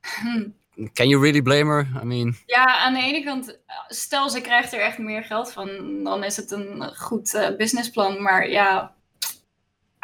Hm. 0.00 0.48
Can 0.92 1.08
you 1.08 1.22
really 1.22 1.42
blame 1.42 1.70
her? 1.72 2.02
I 2.02 2.04
mean, 2.04 2.36
Ja, 2.46 2.64
aan 2.64 2.94
de 2.94 3.02
ene 3.02 3.24
kant, 3.24 3.58
stel 3.88 4.30
ze 4.30 4.40
krijgt 4.40 4.72
er 4.72 4.80
echt 4.80 4.98
meer 4.98 5.24
geld 5.24 5.52
van, 5.52 6.00
dan 6.04 6.24
is 6.24 6.36
het 6.36 6.50
een 6.50 6.92
goed 6.96 7.34
eh, 7.34 7.56
businessplan. 7.56 8.22
Maar 8.22 8.48
ja, 8.48 8.94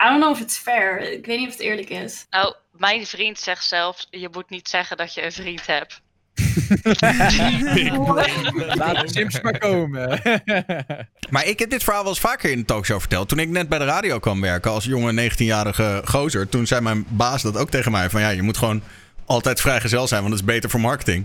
I 0.00 0.04
don't 0.08 0.20
know 0.20 0.32
if 0.32 0.40
it's 0.40 0.58
fair. 0.58 1.00
Ik 1.00 1.26
weet 1.26 1.38
niet 1.38 1.48
of 1.48 1.52
het 1.52 1.62
eerlijk 1.62 1.88
is. 1.88 2.26
Nou, 2.30 2.54
mijn 2.70 3.06
vriend 3.06 3.38
zegt 3.38 3.64
zelfs, 3.64 4.06
je 4.10 4.28
moet 4.32 4.50
niet 4.50 4.68
zeggen 4.68 4.96
dat 4.96 5.14
je 5.14 5.24
een 5.24 5.32
vriend 5.32 5.66
hebt. 5.66 6.02
Laat 8.74 9.00
de 9.00 9.04
Sims 9.04 9.40
maar 9.40 9.58
komen. 9.58 10.20
Maar 11.30 11.46
ik 11.46 11.58
heb 11.58 11.70
dit 11.70 11.84
verhaal 11.84 12.02
wel 12.02 12.10
eens 12.10 12.20
vaker 12.20 12.50
in 12.50 12.58
de 12.58 12.64
talkshow 12.64 13.00
verteld. 13.00 13.28
Toen 13.28 13.38
ik 13.38 13.48
net 13.48 13.68
bij 13.68 13.78
de 13.78 13.84
radio 13.84 14.18
kwam 14.18 14.40
werken 14.40 14.70
als 14.70 14.84
jonge 14.84 15.30
19-jarige 15.30 16.02
gozer, 16.04 16.48
toen 16.48 16.66
zei 16.66 16.80
mijn 16.80 17.04
baas 17.08 17.42
dat 17.42 17.56
ook 17.56 17.70
tegen 17.70 17.92
mij. 17.92 18.10
Van 18.10 18.20
ja, 18.20 18.28
je 18.28 18.42
moet 18.42 18.56
gewoon 18.56 18.82
altijd 19.24 19.60
vrijgezel 19.60 20.06
zijn, 20.06 20.20
want 20.20 20.32
dat 20.32 20.40
is 20.40 20.48
beter 20.48 20.70
voor 20.70 20.80
marketing. 20.80 21.24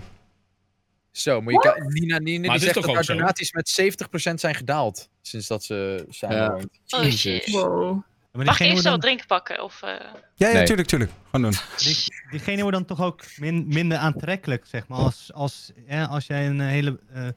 Zo, 1.10 1.40
moet 1.40 1.52
je 1.52 1.84
Nina, 1.88 2.18
Nina 2.18 2.46
Maar 2.46 2.56
die 2.56 2.64
zegt 2.64 2.74
toch 2.74 2.86
dat 2.86 2.96
ook 2.96 3.06
haar 3.06 3.16
donaties 3.16 3.52
met 3.52 3.98
70% 4.30 4.34
zijn 4.34 4.54
gedaald. 4.54 5.08
Sinds 5.22 5.46
dat 5.46 5.64
ze 5.64 6.06
samen 6.08 6.70
Ja. 6.86 6.98
Oh 6.98 7.10
shit. 7.10 7.50
Wow. 7.50 8.02
Maar 8.32 8.44
Mag 8.44 8.54
ik 8.54 8.58
diegene 8.58 8.70
eerst 8.70 8.82
wel 8.82 8.92
dan, 8.92 9.00
drinken 9.00 9.26
pakken? 9.26 9.62
Of, 9.62 9.82
eh, 9.82 9.88
Ja, 10.34 10.48
ja, 10.48 10.52
Nee. 10.52 10.64
tuurlijk, 10.64 10.88
tuurlijk. 10.88 11.10
Gewoon 11.30 11.50
doen. 11.50 11.60
die, 11.76 11.96
diegene 12.30 12.62
wordt 12.62 12.76
dan 12.76 12.86
toch 12.86 13.00
ook 13.02 13.24
min- 13.38 13.64
minder 13.68 13.98
aantrekkelijk, 13.98 14.66
zeg 14.66 14.88
maar. 14.88 14.98
Als, 14.98 15.32
als, 15.32 15.70
ja, 15.86 16.04
als 16.04 16.26
jij 16.26 16.46
een 16.46 16.60
hele 16.60 17.00
eh, 17.12 17.28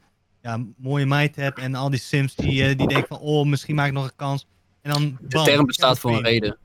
ja, 0.42 0.66
mooie 0.78 1.06
meid 1.06 1.36
hebt 1.36 1.60
en 1.60 1.76
al 1.76 1.90
die 1.90 2.00
sims 2.00 2.36
die, 2.36 2.62
eh, 2.68 2.78
die 2.78 2.88
denken 2.88 3.08
van, 3.08 3.20
oh, 3.20 3.46
misschien 3.46 3.76
maak 3.76 3.88
ik 3.88 3.94
nog 3.94 4.04
een 4.04 4.16
kans. 4.16 4.48
En 4.82 4.92
dan, 4.92 5.18
de 5.22 5.42
term 5.44 5.66
bestaat 5.66 5.96
ja, 5.96 6.02
voor 6.02 6.16
een 6.18 6.24
reden. 6.24 6.58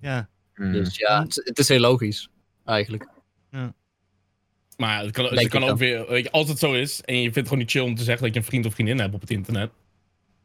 Ja, 0.00 0.28
Hmm. 0.54 0.72
Dus 0.72 0.96
ja, 0.96 1.22
het, 1.22 1.40
het 1.44 1.58
is 1.58 1.68
heel 1.68 1.80
logisch. 1.80 2.28
Eigenlijk. 2.64 3.08
Maar 4.76 5.02
het 5.02 5.10
kan, 5.10 5.24
het 5.24 5.48
kan 5.48 5.62
ook 5.62 5.68
dan. 5.68 5.76
weer, 5.76 6.06
weet 6.08 6.24
je, 6.24 6.30
als 6.30 6.48
het 6.48 6.58
zo 6.58 6.72
is 6.72 7.00
en 7.00 7.14
je 7.14 7.20
vindt 7.20 7.36
het 7.36 7.44
gewoon 7.44 7.58
niet 7.62 7.70
chill 7.70 7.82
om 7.82 7.94
te 7.94 8.02
zeggen 8.04 8.24
dat 8.24 8.34
je 8.34 8.40
een 8.40 8.46
vriend 8.46 8.66
of 8.66 8.74
vriendin 8.74 8.98
hebt 8.98 9.14
op 9.14 9.20
het 9.20 9.30
internet. 9.30 9.70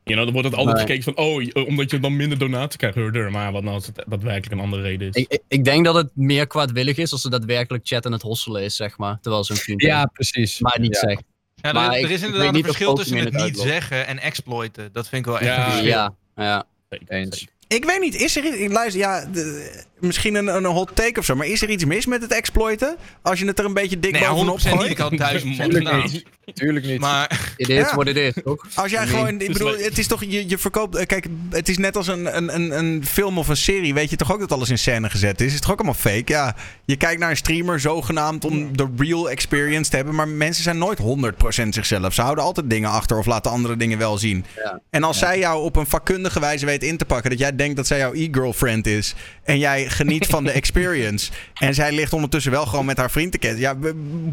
You 0.03 0.15
know, 0.17 0.23
dan 0.25 0.33
wordt 0.33 0.47
het 0.47 0.57
altijd 0.57 0.75
Nee. 0.77 0.85
gekeken 0.97 1.03
van, 1.15 1.25
oh, 1.25 1.41
je- 1.41 1.65
omdat 1.65 1.91
je 1.91 1.99
dan 1.99 2.15
minder 2.15 2.37
donatie 2.37 2.77
krijgt, 2.79 2.95
hurder. 2.95 3.31
Maar 3.31 3.51
wat 3.51 3.63
nou 3.63 3.75
als 3.75 3.85
het 3.85 4.03
daadwerkelijk 4.07 4.51
een 4.51 4.59
andere 4.59 4.81
reden 4.81 5.07
is? 5.07 5.15
Ik, 5.15 5.25
ik, 5.29 5.41
ik 5.47 5.63
denk 5.63 5.85
dat 5.85 5.95
het 5.95 6.09
meer 6.13 6.47
kwaadwillig 6.47 6.97
is 6.97 7.11
als 7.11 7.21
ze 7.21 7.29
daadwerkelijk 7.29 7.87
chat 7.87 8.05
en 8.05 8.11
het 8.11 8.21
hosselen 8.21 8.63
is, 8.63 8.75
zeg 8.75 8.97
maar. 8.97 9.17
Terwijl 9.21 9.43
ze 9.43 9.51
een 9.51 9.57
vriend 9.57 9.81
Ja, 9.81 10.05
precies. 10.05 10.59
Maar 10.59 10.79
niet 10.79 10.93
Ja. 11.01 11.07
zegt. 11.09 11.23
Ja, 11.55 11.67
er, 11.69 11.73
Maar 11.73 11.91
er 11.91 11.99
ik- 11.99 12.09
is 12.09 12.21
inderdaad 12.21 12.55
een 12.55 12.63
verschil 12.63 12.93
tussen 12.93 13.17
het 13.17 13.33
het 13.33 13.43
niet 13.43 13.59
zeggen 13.59 14.07
en 14.07 14.19
exploiten. 14.19 14.89
Dat 14.93 15.09
vind 15.09 15.25
ik 15.25 15.31
wel 15.31 15.39
echt 15.39 15.45
Ja. 15.55 15.65
een 15.65 15.71
verschil. 15.71 15.89
Ja, 15.91 16.13
ja. 16.35 16.63
Eens. 17.07 17.47
Ik 17.67 17.85
weet 17.85 17.99
niet, 17.99 18.15
is 18.15 18.35
er... 18.37 18.61
Ik 18.61 18.71
luister, 18.71 18.99
ja... 19.01 19.25
de- 19.25 19.83
misschien 20.01 20.35
een, 20.35 20.47
een 20.47 20.65
hot 20.65 20.91
take 20.95 21.19
of 21.19 21.25
zo, 21.25 21.35
maar 21.35 21.47
is 21.47 21.61
er 21.61 21.69
iets 21.69 21.85
mis 21.85 22.05
met 22.05 22.21
het 22.21 22.31
exploiten? 22.31 22.95
Als 23.21 23.39
je 23.39 23.45
het 23.45 23.59
er 23.59 23.65
een 23.65 23.73
beetje 23.73 23.99
dik 23.99 24.11
Nee, 24.11 24.27
bovenop 24.27 24.59
100% 24.59 24.63
niet. 24.63 24.73
gooit? 24.73 24.89
Ik 24.91 24.97
had 24.97 25.17
duizend 25.17 25.55
Tuurlijk 25.71 26.03
niet. 26.03 26.23
Tuurlijk 26.53 26.85
niet. 26.85 26.99
Maar 26.99 27.53
It 27.57 27.69
is 27.69 27.75
Ja. 27.75 27.95
what 27.95 28.07
it 28.07 28.15
is, 28.17 28.33
toch? 28.43 28.65
Als 28.75 28.91
jij 28.91 29.03
I 29.03 29.07
gewoon, 29.07 29.27
ik 29.27 29.33
het 29.33 29.41
is 29.41 29.47
bedoel, 29.57 29.77
het 29.77 29.97
is 29.97 30.07
toch, 30.07 30.23
je, 30.23 30.49
je 30.49 30.57
verkoopt, 30.57 30.95
eh, 30.95 31.05
kijk, 31.05 31.25
het 31.49 31.69
is 31.69 31.77
net 31.77 31.97
als 31.97 32.07
een, 32.07 32.37
een, 32.37 32.55
een, 32.55 32.77
een 32.77 33.05
film 33.05 33.37
of 33.37 33.47
een 33.47 33.57
serie, 33.57 33.93
weet 33.93 34.09
je 34.09 34.15
toch 34.15 34.33
ook 34.33 34.39
dat 34.39 34.51
alles 34.51 34.69
in 34.69 34.77
scène 34.77 35.09
gezet 35.09 35.41
is? 35.41 35.47
Is 35.47 35.53
het 35.53 35.61
toch 35.61 35.71
ook 35.71 35.77
allemaal 35.77 35.95
fake? 35.99 36.23
Ja, 36.25 36.55
je 36.85 36.95
kijkt 36.95 37.19
naar 37.19 37.29
een 37.29 37.37
streamer 37.37 37.79
zogenaamd 37.79 38.45
om 38.45 38.77
de 38.77 38.87
real 38.97 39.29
experience 39.29 39.89
te 39.89 39.95
hebben, 39.95 40.15
maar 40.15 40.27
mensen 40.27 40.63
zijn 40.63 40.77
nooit 40.77 40.99
100% 40.99 41.67
zichzelf. 41.69 42.13
Ze 42.13 42.21
houden 42.21 42.43
altijd 42.43 42.69
dingen 42.69 42.89
achter 42.89 43.17
of 43.17 43.25
laten 43.25 43.51
andere 43.51 43.77
dingen 43.77 43.97
wel 43.97 44.17
zien. 44.17 44.45
Ja. 44.55 44.79
En 44.89 45.03
als 45.03 45.19
zij 45.19 45.39
jou 45.39 45.63
op 45.63 45.75
een 45.75 45.85
vakkundige 45.87 46.39
wijze 46.39 46.65
weet 46.65 46.83
in 46.83 46.97
te 46.97 47.05
pakken, 47.05 47.29
dat 47.29 47.39
jij 47.39 47.55
denkt 47.55 47.75
dat 47.75 47.87
zij 47.87 47.97
jouw 47.97 48.13
e-girlfriend 48.13 48.87
is 48.87 49.13
en 49.43 49.59
jij 49.59 49.89
geniet 49.91 50.25
van 50.25 50.43
de 50.43 50.51
experience 50.51 51.31
en 51.53 51.73
zij 51.73 51.91
ligt 51.91 52.13
ondertussen 52.13 52.51
wel 52.51 52.65
gewoon 52.65 52.85
met 52.85 52.97
haar 52.97 53.11
vriend 53.11 53.31
te 53.31 53.37
ketten. 53.37 53.59
Ja, 53.59 53.75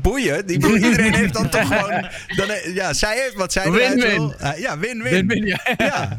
boeien. 0.00 0.46
Die 0.46 0.66
iedereen 0.74 1.14
heeft 1.14 1.32
dan 1.34 1.48
toch 1.48 1.66
gewoon, 1.66 2.06
dan, 2.36 2.46
ja, 2.74 2.92
zij 2.92 3.18
heeft 3.20 3.34
wat 3.34 3.52
zij 3.52 3.70
wil. 3.70 4.34
Ah, 4.40 4.58
ja, 4.58 4.78
win-win. 4.78 5.12
Win-win, 5.12 5.46
ja. 5.46 5.60
Ja. 5.76 6.18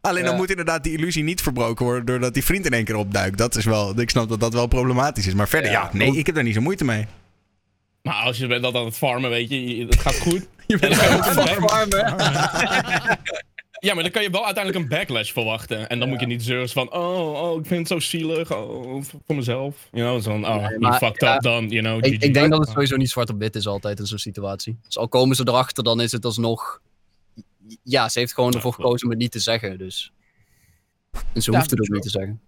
Alleen 0.00 0.22
dan 0.24 0.32
Ja. 0.32 0.38
moet 0.38 0.50
inderdaad 0.50 0.84
die 0.84 0.96
illusie 0.96 1.22
niet 1.22 1.40
verbroken 1.42 1.84
worden 1.84 2.04
doordat 2.04 2.34
die 2.34 2.44
vriend 2.44 2.66
in 2.66 2.72
één 2.72 2.84
keer 2.84 2.96
opduikt. 2.96 3.38
Dat 3.38 3.56
is 3.56 3.64
wel, 3.64 4.00
ik 4.00 4.10
snap 4.10 4.28
dat 4.28 4.40
dat 4.40 4.52
wel 4.52 4.66
problematisch 4.66 5.26
is. 5.26 5.34
Maar 5.34 5.48
verder, 5.48 5.70
ja, 5.70 5.80
Ja. 5.92 5.98
nee, 5.98 6.16
ik 6.16 6.26
heb 6.26 6.34
daar 6.34 6.44
niet 6.44 6.54
zo 6.54 6.60
moeite 6.60 6.84
mee. 6.84 7.06
Maar 8.02 8.14
als 8.14 8.36
je 8.38 8.46
bent 8.46 8.62
dat 8.62 8.74
aan 8.74 8.84
het 8.84 8.96
farmen, 8.96 9.30
weet 9.30 9.48
je, 9.50 9.86
het 9.88 10.00
gaat 10.00 10.18
goed. 10.18 10.46
Je 10.66 10.76
een 10.80 10.94
Fuck 10.94 11.34
back- 11.60 11.70
farmen. 11.70 13.18
Ja, 13.80 13.94
maar 13.94 14.02
dan 14.02 14.12
kan 14.12 14.22
je 14.22 14.30
wel 14.30 14.44
uiteindelijk 14.44 14.84
een 14.84 14.90
backlash 14.98 15.32
verwachten. 15.32 15.88
En 15.88 15.98
dan 15.98 16.08
moet 16.08 16.20
je 16.20 16.26
niet 16.26 16.42
zeuren 16.42 16.68
van, 16.68 16.92
oh, 16.92 17.42
oh, 17.42 17.58
ik 17.60 17.66
vind 17.66 17.78
het 17.78 17.88
zo 17.88 17.98
zielig, 18.08 18.52
oh, 18.52 19.02
voor 19.02 19.36
mezelf. 19.36 19.88
You 19.92 20.04
know, 20.10 20.22
zo 20.22 20.30
van, 20.30 20.46
oh, 20.46 20.78
maar, 20.78 20.98
fucked 20.98 21.20
ja, 21.20 21.34
up 21.34 21.42
dan, 21.42 21.68
you 21.68 21.82
know. 21.82 22.04
Ik, 22.04 22.22
ik 22.22 22.34
denk 22.34 22.50
dat 22.50 22.60
het 22.60 22.68
sowieso 22.68 22.96
niet 22.96 23.10
zwart 23.10 23.30
op 23.30 23.38
wit 23.38 23.56
is 23.56 23.66
altijd 23.66 23.98
in 23.98 24.06
zo'n 24.06 24.18
situatie. 24.18 24.78
Dus 24.82 24.98
al 24.98 25.08
komen 25.08 25.36
ze 25.36 25.42
erachter, 25.48 25.84
dan 25.84 26.00
is 26.00 26.12
het 26.12 26.24
alsnog... 26.24 26.80
Ja, 27.82 28.08
ze 28.08 28.18
heeft 28.18 28.34
gewoon 28.34 28.50
Ja, 28.50 28.56
ervoor 28.56 28.72
gekozen 28.72 29.04
om 29.04 29.10
het 29.10 29.20
niet 29.20 29.32
te 29.32 29.38
zeggen, 29.38 29.78
dus... 29.78 30.12
En 31.32 31.42
ze 31.42 31.50
Ja, 31.50 31.58
hoeft 31.58 31.70
het 31.70 31.80
ook 31.80 31.86
true. 31.86 31.98
niet 31.98 32.04
te 32.12 32.18
zeggen. 32.18 32.40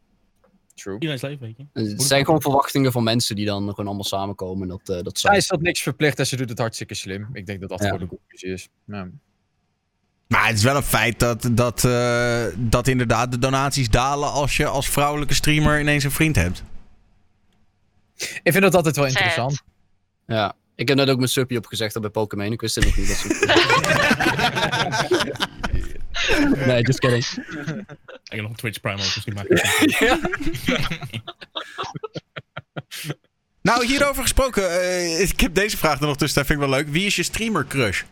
True. 0.75 0.95
Iedereen's 0.95 1.23
leven, 1.23 1.41
weet 1.47 1.57
je. 1.57 1.65
En 1.73 1.85
Het 1.87 2.03
zijn 2.03 2.25
gewoon 2.25 2.41
verwachtingen 2.43 2.93
van 2.93 3.03
mensen 3.03 3.37
die 3.37 3.47
dan 3.47 3.69
gewoon 3.69 3.87
allemaal 3.87 4.05
samenkomen. 4.05 4.69
Dat, 4.69 4.81
eh 4.89 5.03
dat 5.03 5.19
Zij 5.19 5.31
zij... 5.31 5.37
is 5.39 5.47
dat 5.47 5.61
niks 5.61 5.83
verplicht 5.83 6.19
en 6.19 6.27
ze 6.27 6.37
doet 6.37 6.49
het 6.49 6.59
hartstikke 6.59 6.95
slim. 6.95 7.29
Ik 7.33 7.47
denk 7.47 7.61
dat 7.61 7.69
dat 7.69 7.79
Ja. 7.81 7.85
gewoon 7.85 8.01
de 8.01 8.07
conclusie 8.09 8.53
is. 8.53 8.69
Ja. 8.85 9.09
Maar 10.33 10.47
het 10.47 10.57
is 10.57 10.63
wel 10.63 10.77
een 10.77 10.83
feit 10.83 11.19
dat, 11.19 11.49
dat, 11.53 11.85
eh, 11.85 12.45
dat 12.57 12.89
inderdaad 12.89 13.31
de 13.31 13.39
donaties 13.39 13.91
dalen 13.91 14.31
als 14.33 14.57
je 14.57 14.67
als 14.67 14.89
vrouwelijke 14.89 15.35
streamer 15.35 15.81
ineens 15.81 16.05
een 16.05 16.11
vriend 16.11 16.37
hebt. 16.37 16.63
Ik 18.17 18.53
vind 18.53 18.63
dat 18.63 18.75
altijd 18.75 18.97
wel 18.97 19.07
interessant. 19.07 19.63
Ja. 20.27 20.55
Ik 20.75 20.89
heb 20.89 20.97
net 20.97 21.09
ook 21.09 21.17
mijn 21.17 21.29
suppie 21.29 21.59
opgezegd 21.59 22.01
bij 22.01 22.11
Pokémon. 22.11 22.53
Ik 22.53 22.61
wist 22.61 22.75
het 22.75 22.85
nog 22.85 22.97
niet. 22.97 23.09
Dat 23.09 23.17
ze... 23.17 23.27
nee, 26.67 26.83
just 26.83 26.99
kidding. 26.99 27.25
Ik 27.25 27.37
heb 28.25 28.41
nog 28.41 28.51
een 28.51 28.57
Twitch 28.57 28.81
Prime 28.81 29.03
ook, 29.03 29.15
dus 29.15 29.25
het 29.25 29.37
Nou, 33.63 33.87
hierover 33.87 34.23
gesproken, 34.23 34.81
eh, 34.81 35.21
ik 35.21 35.41
heb 35.41 35.55
deze 35.55 35.77
vraag 35.77 36.01
er 36.01 36.07
nog 36.07 36.17
tussen, 36.17 36.39
dat 36.39 36.47
vind 36.47 36.61
ik 36.63 36.69
wel 36.69 36.77
leuk. 36.77 36.89
Wie 36.89 37.07
is 37.07 37.17
je 37.17 37.23
streamer 37.23 37.67
crush? 37.67 38.03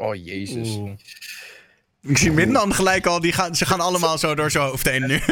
Oh, 0.00 0.14
jezus. 0.24 0.68
Oeh. 0.68 0.90
Ik 2.02 2.18
zie 2.18 2.30
Mindan 2.30 2.74
gelijk 2.74 3.06
al, 3.06 3.20
die 3.20 3.32
gaan, 3.32 3.54
ze 3.54 3.66
gaan 3.66 3.80
allemaal 3.80 4.18
zo 4.18 4.34
door 4.34 4.50
zijn 4.50 4.64
hoofd 4.64 4.88
heen 4.90 5.06
nu. 5.06 5.20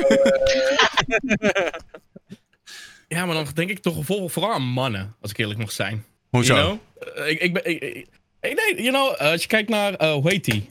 Ja, 3.08 3.26
maar 3.26 3.34
dan 3.34 3.46
denk 3.54 3.70
ik 3.70 3.78
toch 3.78 4.04
vooral 4.04 4.52
aan 4.52 4.62
mannen, 4.62 5.14
als 5.20 5.30
ik 5.30 5.38
eerlijk 5.38 5.58
mag 5.58 5.72
zijn. 5.72 6.04
Hoezo? 6.28 6.54
You 6.54 6.66
know? 6.66 6.78
Eh, 7.18 7.30
ik, 7.30 7.40
ik 7.40 7.52
ben... 7.52 7.66
Ik, 7.66 8.06
nee, 8.40 8.82
you 8.82 8.88
know, 8.88 9.14
eh, 9.18 9.30
als 9.30 9.42
je 9.42 9.48
kijkt 9.48 9.68
naar, 9.68 9.94
eh 9.94 10.12
hoe 10.12 10.30
heet 10.30 10.44
die? 10.44 10.68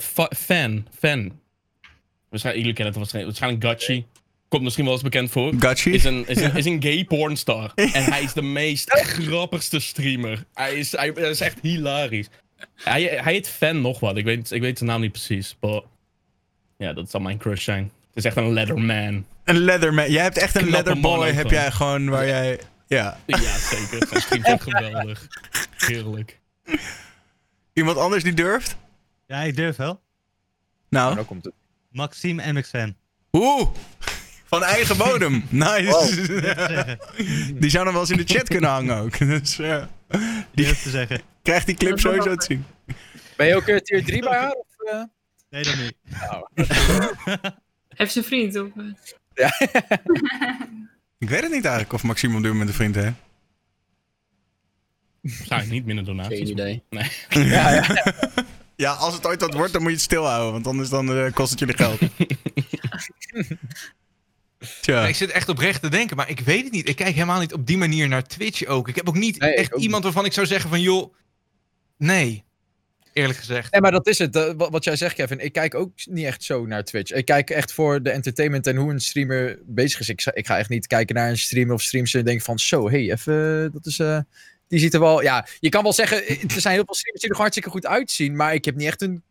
Fa- 0.00 0.30
Fan. 0.36 0.86
Fan. 0.98 1.40
Waarschijnlijk, 2.28 2.64
jullie 2.64 2.72
kennen 2.72 2.86
het 2.86 2.96
waarschijnlijk, 2.96 3.38
waarschijnlijk 3.38 3.64
Gachi. 3.64 4.06
Komt 4.48 4.62
misschien 4.62 4.84
wel 4.84 4.92
eens 4.94 5.02
bekend 5.02 5.30
voor. 5.30 5.52
Gachi? 5.58 5.92
Is 5.92 6.04
een, 6.04 6.28
is, 6.28 6.40
een, 6.40 6.56
is 6.56 6.64
een 6.64 6.82
gay 6.82 7.04
pornstar. 7.04 7.72
En 7.92 8.04
hij 8.04 8.22
is 8.22 8.32
de 8.32 8.42
meest 8.42 8.90
grappigste 8.90 9.80
streamer. 9.80 10.44
Hij 10.54 10.74
is, 10.74 10.92
hij, 10.92 11.10
hij 11.14 11.30
is 11.30 11.40
echt 11.40 11.58
hilarisch. 11.62 12.26
Hij, 12.74 13.02
hij 13.02 13.32
heet 13.32 13.48
Fan 13.48 13.80
nog 13.80 14.00
wat. 14.00 14.16
Ik 14.16 14.24
weet, 14.24 14.50
ik 14.50 14.60
weet 14.60 14.78
zijn 14.78 14.90
naam 14.90 15.00
niet 15.00 15.12
precies. 15.12 15.56
Maar 15.60 15.80
ja, 16.78 16.92
dat 16.92 17.10
zal 17.10 17.20
mijn 17.20 17.38
crush 17.38 17.64
zijn. 17.64 17.82
Het 18.06 18.16
is 18.16 18.24
echt 18.24 18.36
een 18.36 18.52
leatherman. 18.52 19.26
Een 19.44 19.58
leatherman. 19.58 20.10
Jij 20.10 20.22
hebt 20.22 20.38
echt 20.38 20.54
een 20.54 20.66
Knappe 20.66 20.84
leatherboy, 20.84 21.30
heb 21.32 21.50
jij 21.50 21.70
gewoon 21.70 22.08
waar 22.08 22.26
jij... 22.26 22.60
Ja. 22.86 23.18
Ja, 23.26 23.38
zeker. 23.58 24.06
Zijn 24.08 24.20
streams 24.20 24.44
zijn 24.46 24.60
geweldig. 24.60 25.26
Heerlijk. 25.76 26.40
Iemand 27.72 27.96
anders 27.96 28.22
die 28.22 28.34
durft? 28.34 28.76
Ja, 29.26 29.40
ik 29.40 29.56
durf 29.56 29.76
wel. 29.76 30.00
Nou, 30.88 31.04
Nou. 31.04 31.14
dan 31.14 31.24
komt 31.24 31.44
het. 31.44 31.54
Maxime 31.90 32.52
MXN. 32.52 32.94
Oeh. 33.32 33.68
Van 34.44 34.62
eigen 34.62 34.96
bodem. 34.96 35.44
Nice. 35.50 36.96
Die 37.54 37.70
zou 37.70 37.84
nog 37.84 37.92
wel 37.92 38.02
eens 38.02 38.10
in 38.10 38.16
de 38.16 38.34
chat 38.34 38.48
kunnen 38.48 38.70
hangen 38.70 38.96
ook. 38.96 39.18
Dus 39.28 39.56
ja. 39.56 39.88
Die 40.50 40.64
Durf 40.64 40.82
te 40.82 40.90
zeggen. 40.90 41.20
Krijgt 41.44 41.66
die 41.66 41.74
clip 41.74 41.98
sowieso 41.98 42.34
te 42.34 42.44
zien. 42.44 42.64
Ben 43.36 43.46
je 43.46 43.56
ook 43.56 43.66
eh, 43.66 43.76
tier 43.76 44.04
3 44.04 44.20
bij 44.20 44.38
haar? 44.38 44.52
Of, 44.52 44.90
eh? 44.92 45.02
Nee, 45.50 45.62
dat 45.62 45.76
niet. 45.76 45.94
Heeft 47.88 48.12
ze 48.12 48.18
een 48.18 48.24
vriend? 48.24 48.56
Of, 48.56 48.68
eh? 49.34 49.50
Ik 51.18 51.28
weet 51.28 51.42
het 51.42 51.52
niet 51.52 51.64
eigenlijk 51.64 51.92
of 51.92 52.02
Maxime 52.02 52.36
op 52.36 52.42
dit 52.42 52.50
moment 52.52 52.68
een 52.68 52.74
vriend 52.74 52.94
heeft. 52.94 53.14
Waarschijnlijk 55.20 55.72
niet 55.72 55.84
minder 55.84 56.04
donaties. 56.04 56.38
Geen 56.38 56.48
idee. 56.48 56.82
Nee. 56.90 57.10
Ja, 57.50 57.74
ja. 57.74 58.12
Ja, 58.76 58.92
als 58.92 59.14
het 59.14 59.26
ooit 59.26 59.40
wat 59.40 59.54
wordt, 59.54 59.72
dan 59.72 59.82
moet 59.82 59.90
je 59.90 59.96
het 59.96 60.04
stilhouden. 60.04 60.52
Want 60.52 60.66
anders 60.66 60.88
dan, 60.88 61.16
eh, 61.16 61.32
kost 61.32 61.50
het 61.50 61.58
jullie 61.58 61.76
geld. 61.76 61.98
Tja. 64.80 65.00
Ja, 65.02 65.08
ik 65.08 65.14
zit 65.14 65.30
echt 65.30 65.48
oprecht 65.48 65.82
te 65.82 65.88
denken, 65.88 66.16
maar 66.16 66.30
ik 66.30 66.40
weet 66.40 66.64
het 66.64 66.72
niet. 66.72 66.88
Ik 66.88 66.96
kijk 66.96 67.14
helemaal 67.14 67.40
niet 67.40 67.52
op 67.52 67.66
die 67.66 67.78
manier 67.78 68.08
naar 68.08 68.22
Twitch 68.26 68.64
ook. 68.64 68.88
Ik 68.88 68.96
heb 68.96 69.08
ook 69.08 69.16
niet 69.16 69.38
Nee, 69.38 69.52
ik 69.52 69.58
echt 69.58 69.74
ook 69.74 69.80
iemand 69.80 70.04
waarvan 70.04 70.24
ik 70.24 70.32
zou 70.32 70.46
zeggen 70.46 70.70
van, 70.70 70.80
joh, 70.80 71.14
nee. 71.96 72.44
Eerlijk 73.12 73.38
gezegd. 73.38 73.72
Nee, 73.72 73.80
maar 73.80 73.90
dat 73.90 74.06
is 74.06 74.18
het. 74.18 74.36
eh, 74.36 74.52
wat, 74.56 74.84
jij 74.84 74.96
zegt, 74.96 75.14
Kevin. 75.14 75.38
Ik 75.38 75.52
kijk 75.52 75.74
ook 75.74 75.92
niet 76.04 76.24
echt 76.24 76.42
zo 76.42 76.66
naar 76.66 76.84
Twitch. 76.84 77.12
Ik 77.12 77.24
kijk 77.24 77.50
echt 77.50 77.72
voor 77.72 78.02
de 78.02 78.10
entertainment 78.10 78.66
en 78.66 78.76
hoe 78.76 78.92
een 78.92 79.00
streamer 79.00 79.58
bezig 79.64 80.00
is. 80.00 80.08
Ik, 80.08 80.20
ga- 80.22 80.34
ik 80.34 80.46
ga 80.46 80.58
echt 80.58 80.68
niet 80.68 80.86
kijken 80.86 81.14
naar 81.14 81.28
een 81.28 81.38
streamer 81.38 81.74
of 81.74 81.82
streams 81.82 82.14
en 82.14 82.24
denk 82.24 82.42
van 82.42 82.58
zo, 82.58 82.88
hey, 82.90 83.10
even, 83.12 83.72
dat 83.72 83.86
is... 83.86 83.98
eh, 83.98 84.18
die 84.68 84.78
ziet 84.78 84.94
er 84.94 85.00
wel... 85.00 85.22
Ja, 85.22 85.46
je 85.60 85.68
kan 85.68 85.82
wel 85.82 85.92
zeggen, 85.92 86.26
eh, 86.26 86.42
er 86.42 86.60
zijn 86.60 86.74
heel 86.74 86.84
veel 86.84 86.94
streamers 86.94 87.20
die 87.22 87.30
er 87.30 87.36
gewoon 87.36 87.40
hartstikke 87.40 87.70
goed 87.70 87.86
uitzien, 87.86 88.36
maar 88.36 88.54
ik 88.54 88.64
heb 88.64 88.74
niet 88.76 88.86
echt 88.86 89.02
een 89.02 89.22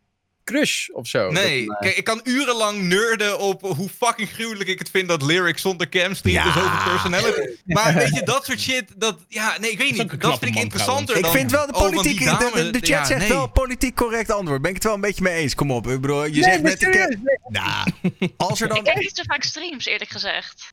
crush 0.44 0.88
of 0.88 1.06
zo. 1.06 1.30
Nee, 1.30 1.66
dat- 1.66 1.78
kijk, 1.78 1.96
ik 1.96 2.04
kan 2.04 2.20
urenlang 2.24 2.82
nerden 2.82 3.38
op 3.38 3.60
hoe 3.62 3.88
fucking 3.88 4.28
gruwelijk 4.28 4.68
ik 4.68 4.78
het 4.78 4.90
vind 4.90 5.08
dat 5.08 5.22
Lyric 5.22 5.58
zonder 5.58 5.88
cam 5.88 6.14
streamt 6.14 6.36
Ja. 6.36 6.44
en 6.46 6.52
zoveel 6.52 6.90
personality. 6.92 7.56
Maar 7.64 7.94
weet 7.94 8.14
je, 8.14 8.22
dat 8.22 8.44
soort 8.44 8.60
shit, 8.60 8.84
dat, 8.96 9.18
ja, 9.28 9.58
nee, 9.58 9.70
ik 9.70 9.78
weet 9.78 9.90
is 9.90 9.98
niet. 9.98 10.20
Dat 10.20 10.38
vind 10.38 10.56
ik 10.56 10.62
interessanter 10.62 11.16
Ik 11.16 11.22
dan... 11.22 11.32
vind 11.32 11.50
wel 11.50 11.66
de 11.66 11.72
oh, 11.72 11.78
politiek. 11.80 12.18
de- 12.18 12.24
dame, 12.24 12.50
de, 12.52 12.70
de, 12.70 12.78
chat 12.78 12.86
ja, 12.88 13.04
zegt 13.04 13.20
nee. 13.20 13.28
wel 13.28 13.48
politiek 13.50 13.94
correct 13.96 14.30
antwoord. 14.30 14.60
Ben 14.60 14.70
ik 14.70 14.76
het 14.76 14.84
wel 14.84 14.94
een 14.94 15.00
beetje 15.00 15.22
mee 15.22 15.34
eens? 15.34 15.54
Kom 15.54 15.70
op. 15.70 15.86
Ik 15.86 16.00
bedoel, 16.00 16.24
je 16.24 16.30
Nee, 16.30 16.42
zegt 16.42 16.62
net. 16.62 16.80
de 16.80 16.84
serieus, 16.86 17.06
ke- 17.14 17.38
Nou, 17.48 17.90
als 18.36 18.60
er 18.60 18.66
Ik 18.68 18.74
dan. 18.74 18.84
kijk 18.84 18.98
niet 18.98 19.16
zo 19.16 19.22
vaak 19.26 19.42
streams, 19.42 19.86
eerlijk 19.86 20.10
gezegd. 20.10 20.72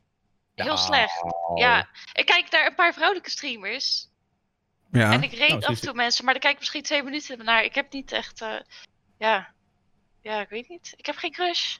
Heel 0.54 0.66
Ja. 0.66 0.76
slecht. 0.76 1.22
Ja, 1.54 1.88
ik 2.12 2.26
kijk 2.26 2.50
naar 2.50 2.66
een 2.66 2.74
paar 2.74 2.92
vrouwelijke 2.94 3.30
streamers. 3.30 4.08
Ja. 4.92 5.12
En 5.12 5.22
ik 5.22 5.32
reed 5.32 5.48
Nou, 5.48 5.62
af 5.62 5.68
en 5.68 5.80
toe 5.80 5.94
mensen, 5.94 6.24
maar 6.24 6.32
dan 6.32 6.42
kijk 6.42 6.54
ik 6.54 6.58
misschien 6.60 6.82
twee 6.82 7.02
minuten 7.02 7.44
naar. 7.44 7.64
Ik 7.64 7.74
heb 7.74 7.92
niet 7.92 8.12
echt. 8.12 8.40
eh, 8.40 8.48
ja. 9.18 9.52
Ja, 10.22 10.40
ik 10.40 10.48
weet 10.48 10.68
niet. 10.68 10.94
Ik 10.96 11.06
heb 11.06 11.16
geen 11.16 11.32
crush. 11.32 11.76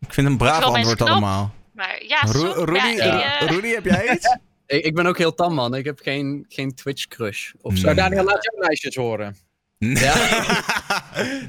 Ik 0.00 0.12
vind 0.14 0.26
een 0.26 0.36
braaf 0.36 0.62
antwoord 0.64 1.00
allemaal. 1.02 1.54
Maar 1.72 2.04
ja, 2.06 2.20
Ru- 2.20 2.64
Rudy, 2.64 2.86
ja, 2.96 3.38
Rudy, 3.38 3.68
heb 3.68 3.84
jij 3.84 4.12
iets? 4.14 4.36
Ik, 4.66 4.84
ik 4.84 4.94
ben 4.94 5.06
ook 5.06 5.18
heel 5.18 5.34
tam, 5.34 5.54
man. 5.54 5.74
Ik 5.74 5.84
heb 5.84 5.98
geen, 6.02 6.44
geen 6.48 6.74
Twitch-crush 6.74 7.52
of 7.60 7.76
zo. 7.76 7.86
Nee. 7.86 7.94
Daniel, 7.94 8.24
laat 8.24 8.44
jouw 8.44 8.62
lijstjes 8.62 8.94
horen. 8.94 9.36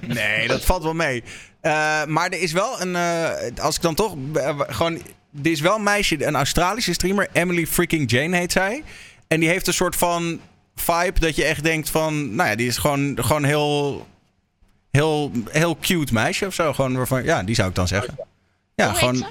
nee, 0.07 0.47
dat 0.47 0.65
valt 0.65 0.83
wel 0.83 0.93
mee. 0.93 1.23
Eh, 1.61 2.05
maar 2.05 2.29
er 2.29 2.39
is 2.41 2.51
wel 2.51 2.81
een. 2.81 2.95
eh, 2.95 3.63
als 3.63 3.75
ik 3.75 3.81
dan 3.81 3.95
toch. 3.95 4.15
eh, 4.33 4.59
gewoon. 4.67 4.93
Er 5.43 5.51
is 5.51 5.59
wel 5.59 5.75
een 5.75 5.83
meisje, 5.83 6.25
een 6.25 6.35
Australische 6.35 6.93
streamer. 6.93 7.27
Emily 7.31 7.67
freaking 7.67 8.11
Jane 8.11 8.37
heet 8.37 8.51
zij. 8.51 8.83
En 9.27 9.39
die 9.39 9.49
heeft 9.49 9.67
een 9.67 9.73
soort 9.73 9.95
van 9.95 10.39
vibe 10.75 11.19
dat 11.19 11.35
je 11.35 11.43
echt 11.45 11.63
denkt 11.63 11.89
van. 11.89 12.35
Nou 12.35 12.49
ja, 12.49 12.55
die 12.55 12.67
is 12.67 12.77
gewoon, 12.77 13.17
gewoon 13.21 13.43
heel. 13.43 14.07
Heel, 14.95 15.31
heel 15.49 15.77
cute 15.81 16.13
meisje 16.13 16.45
of 16.45 16.53
zo. 16.53 16.73
Gewoon 16.73 16.95
waarvan. 16.95 17.23
Ja, 17.23 17.43
die 17.43 17.55
zou 17.55 17.69
ik 17.69 17.75
dan 17.75 17.87
zeggen. 17.87 18.15
Ja, 18.75 18.83
hoe 18.83 18.91
heet 18.91 18.97
gewoon. 18.99 19.15
ze? 19.15 19.25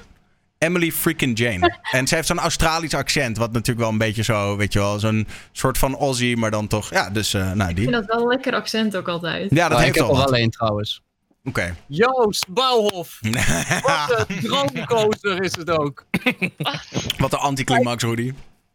Emily 0.59 0.93
freaking 0.93 1.39
Jane. 1.39 1.79
En 1.93 2.07
ze 2.07 2.15
heeft 2.15 2.27
zo'n 2.27 2.39
Australisch 2.39 2.95
accent. 2.95 3.37
Wat 3.37 3.53
natuurlijk 3.53 3.81
wel 3.81 3.89
een 3.89 3.99
beetje 3.99 4.23
zo. 4.23 4.57
Weet 4.57 4.73
je 4.73 4.79
wel. 4.79 4.99
Zo'n 4.99 5.27
soort 5.53 5.79
van 5.79 5.97
Aussie. 5.97 6.37
Maar 6.37 6.51
dan 6.51 6.67
toch. 6.67 6.91
Ja, 6.91 7.11
dus. 7.11 7.35
eh, 7.35 7.53
nou, 7.53 7.71
Ik 7.71 7.77
die. 7.77 7.85
vind 7.89 7.97
dat 7.97 8.07
wel 8.15 8.23
een 8.23 8.29
lekker 8.29 8.55
accent 8.55 8.97
ook 8.97 9.09
altijd. 9.09 9.51
Ja, 9.55 9.69
dat 9.69 9.79
ik 9.79 9.85
heeft 9.85 9.97
heb 9.99 10.07
wel 10.07 10.17
wat. 10.17 10.31
wel 10.31 10.39
één 10.39 10.51
trouwens. 10.51 11.03
Oké. 11.45 11.77
Joost 11.87 12.47
Bouwhof. 12.49 13.19
Wat 13.83 14.25
een 14.29 14.41
droomcoaster 14.41 15.43
is 15.43 15.57
het 15.57 15.71
ook. 15.71 16.05
Wat 17.19 17.33
een 17.33 17.39
anticlimax, 17.39 18.03
Rudy. 18.03 18.33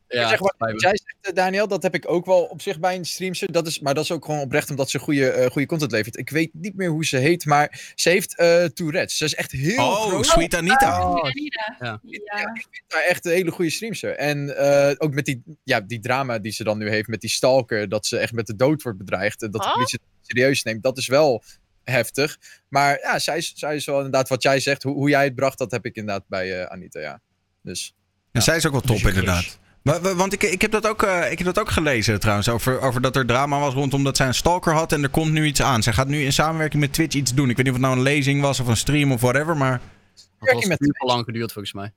Ja, 0.10 0.30
zeg 0.30 0.40
maar, 0.40 0.76
jij 0.76 0.98
zegt, 1.04 1.18
eh, 1.22 1.34
Daniel, 1.34 1.68
dat 1.68 1.84
heb 1.84 1.96
ik 1.96 2.10
ook 2.10 2.26
wel 2.26 2.44
op 2.44 2.62
zich 2.62 2.80
bij 2.80 2.96
een 2.96 3.06
streamster. 3.06 3.52
Dat 3.52 3.68
is, 3.68 3.80
maar 3.80 3.94
dat 3.94 4.04
is 4.04 4.12
ook 4.12 4.26
gewoon 4.26 4.40
oprecht 4.40 4.70
omdat 4.70 4.90
ze 4.90 5.00
goede, 5.00 5.30
eh, 5.30 5.52
goede 5.52 5.68
content 5.68 5.92
levert. 5.92 6.18
Ik 6.18 6.30
weet 6.30 6.50
niet 6.54 6.76
meer 6.76 6.90
hoe 6.90 7.06
ze 7.06 7.18
heet, 7.18 7.46
maar 7.46 7.92
ze 7.96 8.10
heeft 8.10 8.38
eh 8.38 8.64
Tourette's. 8.66 9.18
Ze 9.18 9.26
is 9.26 9.36
echt 9.36 9.52
heel 9.52 9.78
Oh, 9.88 10.08
groot. 10.08 10.26
Sweet 10.26 10.56
Anita. 10.56 11.10
Oh, 11.10 11.24
Anita. 11.24 11.76
ja. 11.80 12.00
Ja. 12.04 12.44
Maar 12.90 13.04
echt 13.08 13.26
een 13.26 13.32
hele 13.32 13.52
goede 13.52 13.72
streamster. 13.72 14.16
En 14.16 14.58
eh, 14.58 14.96
ook 14.98 15.14
met 15.14 15.26
die, 15.26 15.44
ja, 15.64 15.82
die 15.82 16.00
drama 16.00 16.40
die 16.40 16.52
ze 16.52 16.64
dan 16.64 16.78
nu 16.78 16.90
heeft 16.90 17.08
met 17.08 17.22
die 17.22 17.30
stalker. 17.30 17.90
Dat 17.90 18.06
ze 18.06 18.18
echt 18.18 18.34
met 18.34 18.48
de 18.48 18.56
dood 18.56 18.82
wordt 18.82 18.98
bedreigd. 18.98 19.42
En 19.42 19.52
dat 19.52 19.64
de 19.64 19.70
politie 19.74 20.00
het 20.02 20.28
serieus 20.28 20.64
neemt. 20.64 20.84
Dat 20.84 20.98
is 20.98 21.08
wel 21.08 21.44
heftig. 21.84 22.38
Maar 22.68 23.00
ja, 23.02 23.20
zij 23.20 23.38
is, 23.38 23.54
zij 23.56 23.76
is 23.76 23.86
wel 23.86 23.96
inderdaad 23.96 24.30
wat 24.30 24.44
jij 24.44 24.60
zegt. 24.60 24.84
Hoe, 24.84 24.94
hoe 24.94 25.10
jij 25.10 25.24
het 25.24 25.36
bracht, 25.36 25.58
dat 25.58 25.72
heb 25.72 25.86
ik 25.86 25.96
inderdaad 25.96 26.28
bij 26.28 26.62
eh, 26.62 26.66
Anita, 26.72 27.00
ja. 27.00 27.22
Dus 27.62 27.94
En 28.32 28.42
zij 28.42 28.56
is 28.58 28.66
ook 28.66 28.72
wel 28.72 28.82
top, 28.82 28.98
inderdaad. 29.00 29.60
Want 29.84 30.34
ik, 30.34 30.44
ik, 30.44 30.62
heb 30.62 30.72
dat 30.72 30.88
ook, 30.88 31.04
eh, 31.04 31.32
ik 31.32 31.38
heb 31.38 31.48
dat 31.48 31.60
ook 31.60 31.70
gelezen 31.70 32.20
trouwens. 32.20 32.50
Over, 32.50 32.82
over 32.82 33.02
dat 33.02 33.16
er 33.16 33.26
drama 33.26 33.60
was 33.60 33.74
rondom 33.74 34.04
dat 34.04 34.18
zij 34.18 34.28
een 34.28 34.34
stalker 34.34 34.74
had. 34.74 34.92
En 34.92 35.04
er 35.04 35.10
komt 35.10 35.32
nu 35.32 35.46
iets 35.46 35.62
aan. 35.62 35.84
Zij 35.84 35.94
gaat 35.94 36.08
nu 36.08 36.24
in 36.24 36.34
samenwerking 36.34 36.82
met 36.82 36.94
Twitch 36.94 37.16
iets 37.16 37.34
doen. 37.34 37.50
Ik 37.50 37.56
weet 37.56 37.66
niet 37.66 37.76
of 37.76 37.80
het 37.82 37.88
nou 37.88 37.98
een 37.98 38.04
lezing 38.14 38.42
was 38.42 38.60
of 38.60 38.68
een 38.68 38.78
stream 38.78 39.12
of 39.12 39.22
whatever. 39.22 39.58
Maar 39.58 39.72
Dat 40.16 40.26
Werk 40.40 40.54
was 40.56 40.64
super 40.64 41.08
lang 41.08 41.24
geduurd 41.26 41.52
volgens 41.52 41.74
mij. 41.74 41.92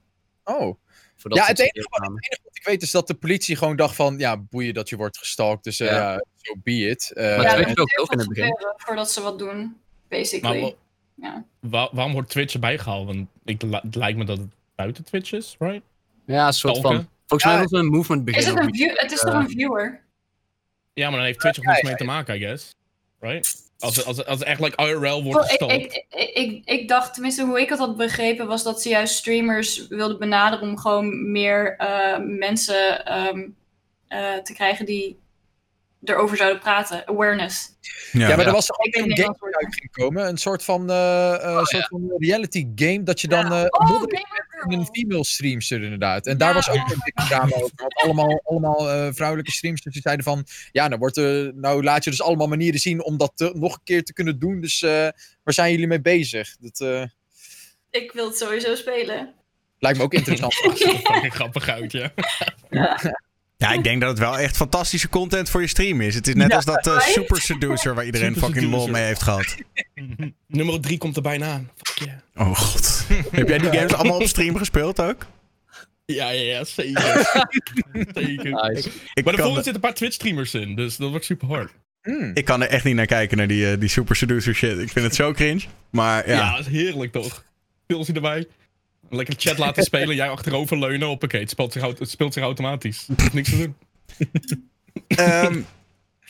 oh. 0.45 0.77
Voordat 1.17 1.41
Ja, 1.41 1.47
het 1.47 1.59
het 1.59 1.73
enige, 1.75 1.89
wat, 1.91 2.01
namen. 2.01 2.17
het 2.17 2.25
enige 2.27 2.41
wat 2.45 2.57
ik 2.57 2.65
weet 2.65 2.83
is 2.83 2.91
dat 2.91 3.07
de 3.07 3.15
politie 3.15 3.57
gewoon 3.57 3.77
dacht 3.77 3.95
van... 3.95 4.19
Ja, 4.19 4.37
boeien 4.37 4.75
dat 4.75 4.89
je 4.89 4.97
wordt 4.97 5.19
gestalkt. 5.19 5.65
Dus 5.65 5.81
eh, 5.81 5.87
Ja. 5.91 6.13
ja, 6.13 6.25
so 6.37 6.55
be 6.63 6.73
it. 6.89 7.13
Eh, 7.15 7.37
Maar 7.37 7.55
Twitch 7.55 7.79
ook, 7.79 8.01
ook 8.01 8.13
in 8.13 8.19
het 8.19 8.29
begin. 8.29 8.57
Voordat 8.77 9.11
ze 9.11 9.21
wat 9.21 9.39
doen, 9.39 9.77
basically. 10.09 10.75
Ja. 11.15 11.45
wa- 11.61 11.89
waarom 11.93 12.13
wordt 12.13 12.29
Twitch 12.31 12.55
erbij 12.55 12.79
gehaald? 12.79 13.07
Want 13.07 13.29
ik, 13.45 13.63
het 13.83 13.95
lijkt 13.95 14.19
me 14.19 14.25
dat 14.25 14.39
het 14.39 14.49
buiten 14.75 15.05
Twitch 15.05 15.33
is, 15.33 15.57
right? 15.59 15.83
Ja, 16.27 16.47
een 16.47 16.53
soort 16.53 16.77
Stalken? 16.77 16.99
van. 17.01 17.09
Volgens 17.27 17.53
mij 17.53 17.63
was 17.63 17.73
er 17.73 17.79
een 17.79 17.87
movement 17.87 18.29
Is 18.29 18.35
beginnen. 18.35 18.65
het, 18.65 18.73
een 18.73 18.79
view 18.79 18.99
het 18.99 19.13
is 19.13 19.21
toch 19.21 19.35
een 19.35 19.49
viewer? 19.51 20.05
Ja, 20.93 21.09
maar 21.09 21.17
dan 21.17 21.27
heeft 21.27 21.41
Twitch 21.41 21.59
ook 21.59 21.65
niets 21.65 21.83
mee 21.83 21.95
te 21.95 22.05
maken, 22.05 22.37
I 22.37 22.39
guess. 22.39 22.77
Right? 23.21 23.71
Als, 23.79 24.05
als, 24.05 24.25
als 24.25 24.39
het 24.39 24.49
echt 24.49 24.61
like 24.61 24.83
IRL 24.83 25.23
wordt 25.23 25.61
Oh, 25.61 25.73
ik, 25.73 25.83
ik, 25.83 26.05
ik, 26.11 26.31
ik, 26.35 26.63
ik 26.65 26.89
dacht, 26.89 27.13
tenminste 27.15 27.45
hoe 27.45 27.61
ik 27.61 27.69
het 27.69 27.79
had 27.79 27.97
begrepen, 27.97 28.47
was 28.47 28.63
dat 28.63 28.83
ze 28.83 28.89
juist 28.89 29.15
streamers 29.15 29.89
wilden 29.89 30.19
benaderen 30.19 30.69
om 30.69 30.79
gewoon 30.79 31.31
meer 31.33 31.77
eh, 31.77 32.19
mensen 32.19 33.05
ehm, 33.07 33.49
eh, 34.09 34.35
te 34.35 34.53
krijgen 34.55 34.87
die 34.87 35.21
erover 36.05 36.37
zouden 36.37 36.61
praten. 36.61 37.07
Awareness. 37.07 37.77
ja. 38.13 38.29
Ja, 38.29 38.37
maar 38.37 38.47
er 38.47 38.53
was 38.53 38.67
toch 38.67 38.79
ook 38.79 38.87
een 38.87 39.17
game 39.17 39.31
het 39.31 39.41
die 39.41 39.57
uit 39.57 39.75
ging 39.75 39.91
komen. 39.93 40.29
Een 40.29 40.39
soort 40.39 40.65
van, 40.65 40.91
eh, 40.91 41.35
eh, 41.35 41.57
Oh, 41.57 41.65
soort 41.65 41.87
van 41.87 42.13
reality 42.19 42.69
game. 42.75 43.03
Dat 43.03 43.21
je 43.21 43.29
dan 43.29 43.53
eh 43.53 43.65
Oh, 43.69 44.03
Een 44.65 44.71
Girl! 44.73 44.85
female 44.93 45.25
streamster 45.25 45.83
inderdaad. 45.83 46.27
En 46.27 46.39
daar 46.39 46.49
Ja. 46.49 46.55
was 46.55 46.69
ook 46.71 46.91
een 46.91 47.01
dikke 47.05 47.25
drama 47.29 47.55
over. 47.57 47.71
Want 47.77 47.95
allemaal, 47.95 48.41
allemaal 48.45 48.91
eh, 48.91 49.09
vrouwelijke 49.13 49.53
streamsters 49.53 49.93
die 49.95 50.03
zeiden 50.03 50.25
van... 50.25 50.47
Ja, 50.73 50.89
nou, 50.89 50.99
wordt 51.01 51.17
er, 51.17 51.55
nou 51.55 51.83
laat 51.83 52.05
je 52.05 52.11
dus 52.11 52.23
allemaal 52.23 52.47
manieren 52.49 52.81
zien 52.81 53.05
om 53.05 53.17
dat 53.17 53.33
te- 53.35 53.53
nog 53.55 53.75
een 53.75 53.81
keer 53.85 54.03
te 54.05 54.13
kunnen 54.13 54.39
doen. 54.39 54.61
Dus 54.61 54.83
eh, 54.83 54.91
waar 55.43 55.55
zijn 55.55 55.71
jullie 55.73 55.87
mee 55.87 56.01
bezig? 56.01 56.57
Dat 56.61 56.81
eh, 56.81 57.05
Ik 57.91 58.13
wil 58.13 58.27
het 58.27 58.37
sowieso 58.37 58.75
spelen. 58.75 59.35
lijkt 59.79 59.99
me 59.99 60.05
ook 60.05 60.15
interessant. 60.15 60.55
Fucking 60.55 61.35
grappig 61.39 61.69
uit, 61.69 61.93
ja. 61.93 62.13
Ja, 63.63 63.73
ik 63.73 63.85
denk 63.85 64.01
dat 64.01 64.11
het 64.11 64.19
wel 64.19 64.39
echt 64.39 64.57
fantastische 64.57 65.09
content 65.09 65.51
voor 65.51 65.61
je 65.61 65.67
stream 65.67 66.01
is. 66.01 66.15
Het 66.15 66.29
is 66.29 66.35
net 66.35 66.51
Ja, 66.51 66.57
als 66.57 66.65
dat 66.65 66.87
eh? 66.87 66.99
Super 67.01 67.41
Seducer 67.41 67.95
waar 67.95 68.05
iedereen 68.05 68.35
Super 68.35 68.49
fucking 68.49 68.71
lol 68.71 68.81
Seducer. 68.81 68.93
mee 69.01 69.05
heeft 69.07 69.23
gehad. 69.23 69.57
Nummer 70.47 70.81
3 70.81 70.99
komt 70.99 71.17
er 71.17 71.23
bijna 71.23 71.47
aan. 71.53 71.71
Fuck 71.83 71.99
yeah. 72.09 72.49
Oh 72.49 72.57
god. 72.57 73.05
Heb 73.31 73.49
jij 73.49 73.59
die 73.59 73.71
games 73.73 73.93
allemaal 73.95 74.19
op 74.21 74.27
stream 74.27 74.57
gespeeld 74.57 75.01
ook? 75.01 75.27
Ja, 76.05 76.31
ja, 76.31 76.43
ja, 76.43 76.65
zeker. 76.65 77.03
zeker. 78.15 78.51
Nice. 78.51 78.89
Ik 79.15 79.25
Maar 79.25 79.33
de 79.37 79.39
volgende 79.43 79.55
zitten 79.55 79.75
een 79.75 79.81
paar 79.81 79.95
Twitch-streamers 79.95 80.55
in, 80.55 80.75
dus 80.77 80.97
dat 80.97 81.11
wordt 81.11 81.25
super 81.25 81.49
hard. 81.49 81.73
Hmm. 82.03 82.31
ik 82.35 82.45
kan 82.45 82.63
er 82.63 82.69
echt 82.69 82.85
niet 82.85 82.95
naar 82.95 83.07
kijken, 83.07 83.37
naar 83.37 83.47
die, 83.47 83.71
eh, 83.71 83.81
die 83.81 83.89
Super 83.89 84.17
Seducer 84.17 84.55
shit. 84.55 84.79
Ik 84.79 84.91
vind 84.91 85.05
het 85.05 85.15
zo 85.15 85.33
cringe. 85.33 85.61
Maar 85.91 86.29
Ja, 86.29 86.37
ja. 86.37 86.51
dat 86.57 86.67
is 86.67 86.73
heerlijk 86.73 87.13
toch? 87.13 87.45
Pilsje 87.87 88.13
erbij. 88.13 88.47
Lekker 89.15 89.35
chat 89.39 89.59
laten 89.59 89.83
spelen, 89.83 90.17
jij 90.17 90.29
achterover 90.31 90.79
leunen. 90.79 91.09
Hoppakee, 91.09 91.41
het 91.41 91.51
speelt 91.51 91.73
zich, 91.73 91.83
het 91.99 92.11
speelt 92.11 92.33
zich 92.35 92.43
automatisch. 92.43 93.07
Niks 93.33 93.51
te 93.51 93.57
doen. 93.57 93.77
Ehm, 95.07 95.61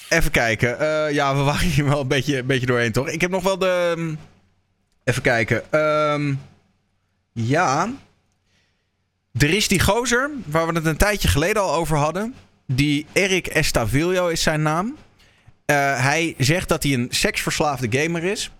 even 0.09 0.31
kijken. 0.31 0.79
Eh, 0.81 1.13
ja, 1.15 1.37
we 1.37 1.43
waren 1.43 1.69
hier 1.69 1.85
wel 1.85 2.01
een 2.01 2.09
beetje, 2.09 2.39
een 2.39 2.47
beetje 2.47 2.67
doorheen, 2.67 2.93
toch? 2.93 3.09
Ik 3.09 3.21
heb 3.21 3.31
nog 3.31 3.43
wel 3.43 3.59
de... 3.59 3.95
ehm, 3.97 4.15
Even 5.05 5.23
kijken. 5.23 5.73
Ehm, 5.73 6.35
ja. 7.33 7.93
Er 9.39 9.51
is 9.51 9.69
die 9.69 9.81
gozer, 9.81 10.31
waar 10.47 10.67
we 10.67 10.73
het 10.75 10.87
een 10.87 10.97
tijdje 10.97 11.29
geleden 11.29 11.63
al 11.63 11.75
over 11.75 11.97
hadden. 11.97 12.35
Die 12.67 13.07
Eric 13.13 13.47
Estavillo 13.47 14.29
is 14.29 14.43
zijn 14.43 14.63
naam. 14.63 14.97
Eh, 15.65 15.77
hij 16.03 16.35
zegt 16.39 16.69
dat 16.69 16.83
hij 16.83 16.93
een 16.93 17.07
seksverslaafde 17.11 17.99
gamer 18.01 18.25
is. 18.25 18.51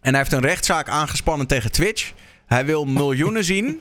En 0.00 0.10
hij 0.10 0.18
heeft 0.18 0.32
een 0.32 0.40
rechtszaak 0.40 0.88
aangespannen 0.88 1.46
tegen 1.46 1.72
Twitch. 1.72 2.12
Hij 2.46 2.64
wil 2.64 2.84
miljoenen 2.84 3.44
zien 3.44 3.80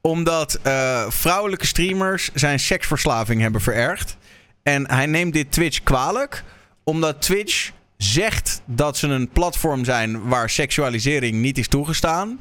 omdat 0.00 0.58
eh, 0.62 1.10
vrouwelijke 1.10 1.66
streamers 1.66 2.30
zijn 2.34 2.60
seksverslaving 2.60 3.40
hebben 3.40 3.60
verergd. 3.60 4.16
En 4.62 4.90
hij 4.90 5.06
neemt 5.06 5.32
dit 5.32 5.52
Twitch 5.52 5.82
kwalijk, 5.82 6.44
omdat 6.84 7.22
Twitch 7.22 7.70
zegt 7.96 8.62
dat 8.64 8.96
ze 8.96 9.08
een 9.08 9.28
platform 9.28 9.84
zijn 9.84 10.28
waar 10.28 10.50
seksualisering 10.50 11.36
niet 11.36 11.58
is 11.58 11.68
toegestaan. 11.68 12.40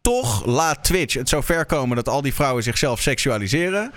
Toch 0.00 0.46
laat 0.46 0.84
Twitch 0.84 1.14
het 1.14 1.28
zo 1.28 1.40
ver 1.40 1.66
komen 1.66 1.96
dat 1.96 2.08
al 2.08 2.22
die 2.22 2.34
vrouwen 2.34 2.62
zichzelf 2.62 3.00
seksualiseren. 3.00 3.92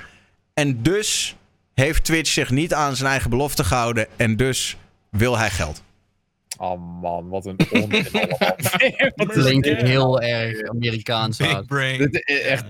En 0.54 0.84
dus 0.84 1.36
heeft 1.74 2.04
Twitch 2.04 2.32
zich 2.32 2.50
niet 2.50 2.74
aan 2.74 2.96
zijn 2.96 3.10
eigen 3.10 3.30
belofte 3.30 3.64
gehouden. 3.64 4.08
En 4.16 4.36
dus 4.36 4.78
wil 5.10 5.38
hij 5.38 5.50
geld. 5.50 5.84
Oh 6.62 7.02
man, 7.02 7.30
wat 7.30 7.46
een 7.46 7.56
onzin 7.72 8.08
allemaal. 8.14 8.56
Is 9.16 9.26
Klinkt 9.44 9.68
heel 9.68 10.22
erg 10.22 10.64
Amerikaans 10.70 11.38
Big 11.38 11.54
uit. 11.56 11.66
brain. 11.68 11.98
Dit 11.98 12.24
is 12.26 12.42
echt, 12.42 12.64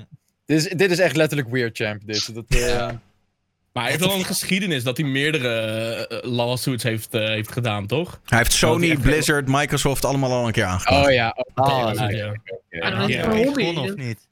dit, 0.45 0.57
is, 0.57 0.69
dit 0.69 0.91
is 0.91 0.99
echt 0.99 1.15
letterlijk 1.15 1.49
weird, 1.49 1.77
champ. 1.77 2.01
Dit. 2.05 2.33
Dat, 2.35 2.45
eh, 2.47 2.87
Maar 3.73 3.83
hij 3.83 3.91
heeft 3.91 4.05
wel 4.05 4.15
een 4.15 4.25
geschiedenis 4.25 4.83
dat 4.83 4.97
hij 4.97 5.05
meerdere 5.05 5.49
eh, 6.07 6.31
lawsuits 6.31 6.83
heeft, 6.83 7.13
eh, 7.13 7.25
heeft 7.27 7.51
gedaan, 7.51 7.87
toch? 7.87 8.21
Hij 8.25 8.37
heeft 8.37 8.51
Sony, 8.53 8.97
Blizzard, 8.97 9.47
Microsoft 9.47 10.05
allemaal 10.05 10.31
al 10.31 10.45
een 10.47 10.51
keer 10.53 10.63
aangeklaagd. 10.65 11.05
Oh 11.07 11.13
ja, 11.13 11.35
oh, 11.55 11.65
Oh, 11.67 11.91
Ja, 11.93 12.05
nice. 12.05 12.15
ja. 12.17 12.33
Ja. 12.69 13.07
het 13.07 13.53
gewonnen 13.53 13.83
of 13.83 13.95
niet? 13.95 14.27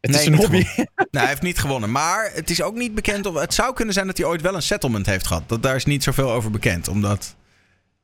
het 0.00 0.10
Nee, 0.10 0.20
is 0.20 0.26
een 0.26 0.32
niet 0.32 0.40
hobby. 0.40 0.64
Nee, 0.76 0.86
hij 1.10 1.26
heeft 1.26 1.42
niet 1.42 1.58
gewonnen. 1.58 1.90
Maar 1.90 2.30
het 2.34 2.50
is 2.50 2.62
ook 2.62 2.74
niet 2.74 2.94
bekend 2.94 3.26
of. 3.26 3.34
Het 3.40 3.54
zou 3.54 3.74
kunnen 3.74 3.94
zijn 3.94 4.06
dat 4.06 4.16
hij 4.16 4.26
ooit 4.26 4.40
wel 4.40 4.54
een 4.54 4.62
settlement 4.62 5.06
heeft 5.06 5.26
gehad. 5.26 5.48
Dat, 5.48 5.62
daar 5.62 5.74
is 5.76 5.84
niet 5.84 6.02
zoveel 6.02 6.30
over 6.30 6.50
bekend. 6.50 6.88
Omdat. 6.88 7.36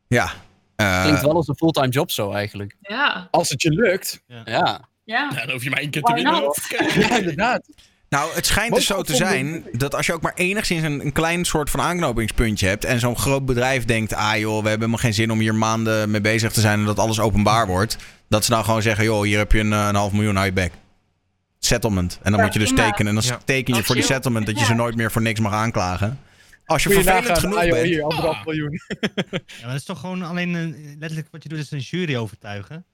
Ja. 0.06 0.32
Eh, 0.76 1.02
Klinkt 1.02 1.22
wel 1.22 1.34
als 1.34 1.48
een 1.48 1.56
fulltime 1.56 1.88
job 1.88 2.10
zo 2.10 2.32
eigenlijk. 2.32 2.76
Ja. 2.80 3.28
Als 3.30 3.48
het 3.48 3.62
je 3.62 3.70
lukt. 3.70 4.20
Ja. 4.26 4.42
Ja. 4.44 4.88
Ja, 5.04 5.28
dan 5.30 5.50
hoef 5.50 5.64
je 5.64 5.70
maar 5.70 5.78
één 5.78 5.90
keer 5.90 6.02
te 6.02 6.12
winnen. 6.14 6.42
Ja, 7.08 7.16
inderdaad. 7.18 7.68
nou, 8.08 8.34
het 8.34 8.46
schijnt 8.46 8.74
dus 8.74 8.86
zo 8.86 9.02
te 9.02 9.14
zijn 9.14 9.64
dat 9.72 9.94
als 9.94 10.06
je 10.06 10.12
ook 10.12 10.22
maar 10.22 10.34
enigszins 10.34 10.82
een, 10.82 11.00
een 11.00 11.12
klein 11.12 11.44
soort 11.44 11.70
van 11.70 11.80
aanknopingspuntje 11.80 12.66
hebt. 12.66 12.84
en 12.84 13.00
zo'n 13.00 13.16
groot 13.18 13.46
bedrijf 13.46 13.84
denkt: 13.84 14.14
ah 14.14 14.36
joh, 14.38 14.48
we 14.62 14.68
hebben 14.68 14.70
helemaal 14.72 14.98
geen 14.98 15.14
zin 15.14 15.30
om 15.30 15.38
hier 15.38 15.54
maanden 15.54 16.10
mee 16.10 16.20
bezig 16.20 16.52
te 16.52 16.60
zijn 16.60 16.78
en 16.78 16.84
dat 16.84 16.98
alles 16.98 17.20
openbaar 17.20 17.66
wordt. 17.66 17.96
Dat 18.28 18.44
ze 18.44 18.50
dan 18.50 18.64
gewoon 18.64 18.82
zeggen: 18.82 19.04
joh, 19.04 19.22
hier 19.22 19.38
heb 19.38 19.52
je 19.52 19.58
een, 19.60 19.72
eh, 19.72 19.86
een 19.88 19.94
half 19.94 20.12
miljoen 20.12 20.38
uit 20.38 20.46
je 20.46 20.52
bek. 20.52 20.72
Settlement. 21.58 22.18
En 22.22 22.30
dan 22.30 22.40
Ja, 22.40 22.44
moet 22.46 22.52
je 22.54 22.58
dus 22.60 22.74
tekenen. 22.74 23.06
En 23.06 23.14
dan 23.14 23.24
Ja. 23.24 23.38
teken 23.44 23.74
je 23.74 23.82
voor 23.84 23.94
die 23.94 24.04
settlement 24.04 24.46
dat 24.46 24.58
je 24.58 24.64
ze 24.64 24.74
nooit 24.74 24.96
meer 24.96 25.12
voor 25.12 25.22
niks 25.22 25.40
mag 25.40 25.52
aanklagen. 25.52 26.20
Als 26.66 26.82
je 26.82 26.88
je 26.88 26.94
vervelend 26.94 27.24
nagaan, 27.26 27.40
genoeg 27.40 27.56
ah, 27.58 27.64
joh, 27.64 27.72
bent. 27.72 27.86
hier, 27.86 28.02
anderhalf 28.02 28.36
Ah. 28.36 28.44
miljoen. 28.46 28.80
Ja, 29.00 29.38
maar 29.60 29.66
dat 29.66 29.74
is 29.74 29.84
toch 29.84 30.00
gewoon 30.00 30.22
alleen 30.22 30.54
een, 30.54 30.96
letterlijk 30.98 31.28
wat 31.30 31.42
je 31.42 31.48
doet 31.48 31.58
is 31.58 31.70
een 31.70 31.78
jury 31.78 32.16
overtuigen. 32.16 32.84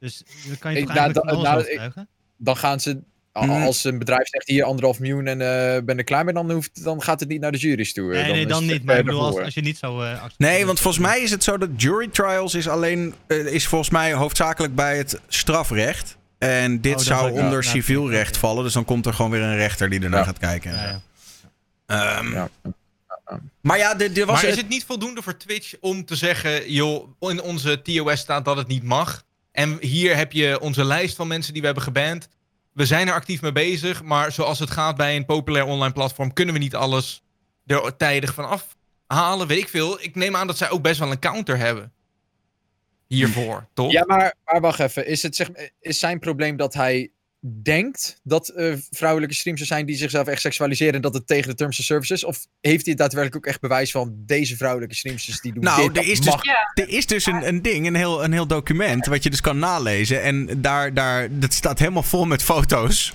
Dus 0.00 0.22
dan 0.46 0.58
kan 0.58 0.72
je 0.72 0.78
Ik- 0.78 0.84
toch 0.86 0.94
nou, 0.94 1.04
eigenlijk 1.06 1.26
alles 1.36 1.42
nou, 1.44 1.58
overtuigen? 1.58 2.08
Dan 2.36 2.56
gaan 2.56 2.80
ze, 2.80 2.90
a- 3.38 3.44
Mm. 3.44 3.50
als 3.62 3.84
een 3.84 3.98
bedrijf 3.98 4.28
zegt 4.28 4.48
hier 4.48 4.64
anderhalf 4.64 4.98
miljoen 5.00 5.26
en 5.26 5.40
eh 5.40 5.82
ben 5.82 5.98
er 5.98 6.04
klaar 6.04 6.24
mee, 6.24 6.34
dan, 6.34 6.50
hoeft, 6.50 6.84
dan 6.84 7.02
gaat 7.02 7.20
het 7.20 7.28
niet 7.28 7.40
naar 7.40 7.52
de 7.52 7.58
jury's 7.58 7.92
toe. 7.92 8.12
Nee, 8.12 8.32
nee, 8.32 8.40
is 8.42 8.46
dan 8.46 8.62
het 8.62 8.72
niet. 8.72 8.84
Maar 8.84 8.98
ik 8.98 9.04
bedoel, 9.04 9.20
als, 9.24 9.36
als 9.38 9.54
je 9.54 9.60
niet 9.60 9.78
zo... 9.78 10.00
eh, 10.00 10.08
accepteert- 10.10 10.38
Nee, 10.38 10.66
want 10.66 10.80
volgens 10.80 11.02
mij 11.06 11.20
is 11.20 11.30
het 11.30 11.44
zo 11.44 11.58
dat 11.58 11.68
jury 11.76 12.08
trials 12.08 12.54
is 12.54 12.68
alleen 12.68 13.14
eh, 13.26 13.46
is 13.46 13.66
volgens 13.66 13.90
mij 13.90 14.12
hoofdzakelijk 14.12 14.74
bij 14.74 14.96
het 14.96 15.20
strafrecht. 15.28 16.16
En 16.38 16.80
dit 16.80 16.90
Oh, 16.92 16.96
dan 16.96 17.06
zou 17.06 17.28
ik- 17.28 17.34
onder 17.42 17.62
ja, 17.64 17.70
civiel 17.70 18.10
recht 18.10 18.36
vallen. 18.36 18.64
Dus 18.64 18.72
dan 18.72 18.84
komt 18.84 19.06
er 19.06 19.14
gewoon 19.14 19.30
weer 19.30 19.42
een 19.42 19.56
rechter 19.56 19.90
die 19.90 20.00
ernaar 20.00 20.18
Ja. 20.20 20.24
gaat 20.26 20.38
kijken. 20.38 20.70
en 20.70 20.88
ja. 20.88 21.00
Ehm, 21.86 22.32
Ja. 22.32 22.48
Maar 23.60 23.78
ja, 23.78 23.94
dit, 23.94 24.14
dit 24.14 24.24
was 24.24 24.34
Maar 24.34 24.44
is 24.44 24.50
het- 24.50 24.60
het 24.60 24.68
niet 24.68 24.84
voldoende 24.84 25.22
voor 25.22 25.36
Twitch 25.36 25.74
om 25.80 26.04
te 26.04 26.16
zeggen, 26.16 26.70
joh, 26.72 27.08
in 27.20 27.42
onze 27.42 27.82
TOS 27.82 28.20
staat 28.20 28.44
dat 28.44 28.56
het 28.56 28.66
niet 28.66 28.82
mag. 28.82 29.22
En 29.52 29.76
hier 29.80 30.16
heb 30.16 30.32
je 30.32 30.60
onze 30.60 30.84
lijst 30.84 31.16
van 31.16 31.26
mensen 31.26 31.52
die 31.52 31.60
we 31.60 31.66
hebben 31.66 31.84
geband. 31.84 32.28
We 32.72 32.86
zijn 32.86 33.08
er 33.08 33.14
actief 33.14 33.42
mee 33.42 33.52
bezig, 33.52 34.02
maar 34.02 34.32
zoals 34.32 34.58
het 34.58 34.70
gaat 34.70 34.96
bij 34.96 35.16
een 35.16 35.24
populair 35.24 35.64
online 35.64 35.92
platform, 35.92 36.32
kunnen 36.32 36.54
we 36.54 36.60
niet 36.60 36.74
alles 36.74 37.22
er 37.66 37.96
tijdig 37.96 38.34
van 38.34 38.48
afhalen, 39.08 39.46
weet 39.46 39.58
ik 39.58 39.68
veel. 39.68 40.02
Ik 40.02 40.14
neem 40.14 40.36
aan 40.36 40.46
dat 40.46 40.56
zij 40.58 40.70
ook 40.70 40.82
best 40.82 40.98
wel 40.98 41.10
een 41.10 41.18
counter 41.18 41.58
hebben. 41.58 41.92
hiervoor, 43.06 43.66
toch? 43.74 43.92
Ja, 43.92 44.04
maar, 44.06 44.34
maar 44.44 44.60
wacht 44.60 44.80
even. 44.80 45.06
Is, 45.06 45.22
het, 45.22 45.36
zeg, 45.36 45.48
is 45.80 45.98
zijn 45.98 46.18
probleem 46.18 46.56
dat 46.56 46.74
hij 46.74 47.10
denkt 47.62 48.20
dat 48.22 48.48
eh, 48.48 48.72
vrouwelijke 48.90 49.34
streams 49.34 49.60
er 49.60 49.66
zijn 49.66 49.86
die 49.86 49.96
zichzelf 49.96 50.26
echt 50.26 50.40
seksualiseren 50.40 50.94
en 50.94 51.00
dat 51.00 51.14
het 51.14 51.26
tegen 51.26 51.48
de 51.48 51.54
terms 51.54 51.78
of 51.78 51.84
service 51.84 52.12
is? 52.12 52.24
Of 52.24 52.46
heeft 52.60 52.86
hij 52.86 52.94
daadwerkelijk 52.94 53.36
ook 53.36 53.50
echt 53.52 53.60
bewijs 53.60 53.90
van 53.90 54.14
deze 54.16 54.56
vrouwelijke 54.56 54.94
streamsters 54.94 55.40
die 55.40 55.52
doen 55.52 55.64
Nou, 55.64 55.92
dit, 55.92 56.04
er 56.04 56.10
is 56.10 56.20
dus, 56.20 56.34
er 56.74 56.88
is 56.88 57.06
dus 57.06 57.26
een, 57.26 57.48
een 57.48 57.62
ding, 57.62 57.86
een 57.86 57.94
heel, 57.94 58.24
een 58.24 58.32
heel 58.32 58.46
document, 58.46 59.06
wat 59.06 59.22
je 59.22 59.30
dus 59.30 59.40
kan 59.40 59.58
nalezen. 59.58 60.22
En 60.22 60.60
daar, 60.60 60.94
daar, 60.94 61.28
dat 61.38 61.52
staat 61.52 61.78
helemaal 61.78 62.02
vol 62.02 62.24
met 62.24 62.42
foto's. 62.42 63.14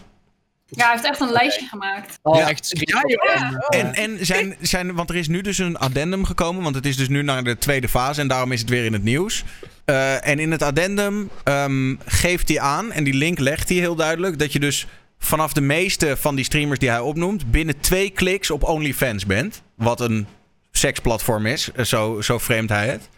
Ja, 0.71 0.83
hij 0.83 0.93
heeft 0.93 1.05
echt 1.05 1.19
een 1.19 1.31
lijstje 1.31 1.67
gemaakt. 1.67 2.19
Oh, 2.21 2.37
Ja. 2.37 2.49
echt 2.49 2.65
screenshot. 2.65 3.11
Ja. 3.11 3.57
En, 3.69 3.93
en 3.93 4.25
zijn, 4.25 4.55
zijn, 4.61 4.93
want 4.95 5.09
er 5.09 5.15
is 5.15 5.27
nu 5.27 5.41
dus 5.41 5.57
een 5.57 5.77
addendum 5.77 6.25
gekomen, 6.25 6.63
want 6.63 6.75
het 6.75 6.85
is 6.85 6.97
dus 6.97 7.07
nu 7.07 7.21
naar 7.21 7.43
de 7.43 7.57
tweede 7.57 7.89
fase 7.89 8.21
en 8.21 8.27
daarom 8.27 8.51
is 8.51 8.59
het 8.59 8.69
weer 8.69 8.85
in 8.85 8.93
het 8.93 9.03
nieuws. 9.03 9.43
Eh, 9.89 10.27
en 10.27 10.39
in 10.39 10.51
het 10.51 10.61
addendum 10.61 11.29
ehm, 11.43 11.95
geeft 12.05 12.47
hij 12.47 12.59
aan, 12.59 12.91
en 12.91 13.03
die 13.03 13.13
link 13.13 13.39
legt 13.39 13.69
hij 13.69 13.77
heel 13.77 13.95
duidelijk, 13.95 14.39
dat 14.39 14.53
je 14.53 14.59
dus 14.59 14.87
vanaf 15.19 15.53
de 15.53 15.61
meeste 15.61 16.17
van 16.17 16.35
die 16.35 16.45
streamers 16.45 16.79
die 16.79 16.89
hij 16.89 16.99
opnoemt, 16.99 17.51
binnen 17.51 17.79
twee 17.79 18.09
kliks 18.09 18.51
op 18.51 18.63
OnlyFans 18.63 19.25
bent. 19.25 19.61
Wat 19.75 20.01
een 20.01 20.27
seksplatform 20.71 21.45
is, 21.45 21.71
eh, 21.71 21.85
zo, 21.85 22.21
zo 22.21 22.39
framet 22.39 22.69
hij 22.69 22.87
het. 22.87 23.09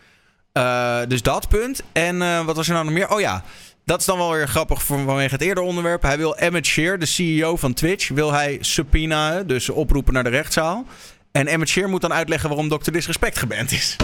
Eh, 0.51 0.99
dus 1.07 1.21
dat 1.21 1.49
punt. 1.49 1.83
En 1.91 2.45
wat 2.45 2.55
was 2.55 2.67
er 2.67 2.73
nou 2.73 2.85
nog 2.85 2.93
meer? 2.93 3.09
Oh 3.09 3.19
ja, 3.19 3.43
dat 3.85 3.99
is 3.99 4.05
dan 4.05 4.17
wel 4.17 4.31
weer 4.31 4.47
grappig 4.47 4.83
vanwege 4.83 5.33
het 5.33 5.41
eerder 5.41 5.63
onderwerp. 5.63 6.01
Hij 6.01 6.17
wil 6.17 6.35
Emmett 6.35 6.65
Shear, 6.65 6.99
de 6.99 7.05
CEO 7.05 7.55
van 7.55 7.73
Twitch, 7.73 8.09
wil 8.09 8.31
hij 8.31 8.57
subpoenaen, 8.61 9.47
dus 9.47 9.69
oproepen 9.69 10.13
naar 10.13 10.23
de 10.23 10.29
rechtszaal. 10.29 10.85
En 11.31 11.47
Emmett 11.47 11.71
Shear 11.71 11.89
moet 11.89 12.01
dan 12.01 12.13
uitleggen 12.13 12.49
waarom 12.49 12.69
Dr. 12.69 12.91
Disrespect 12.91 13.37
geband 13.37 13.71
is. 13.71 13.95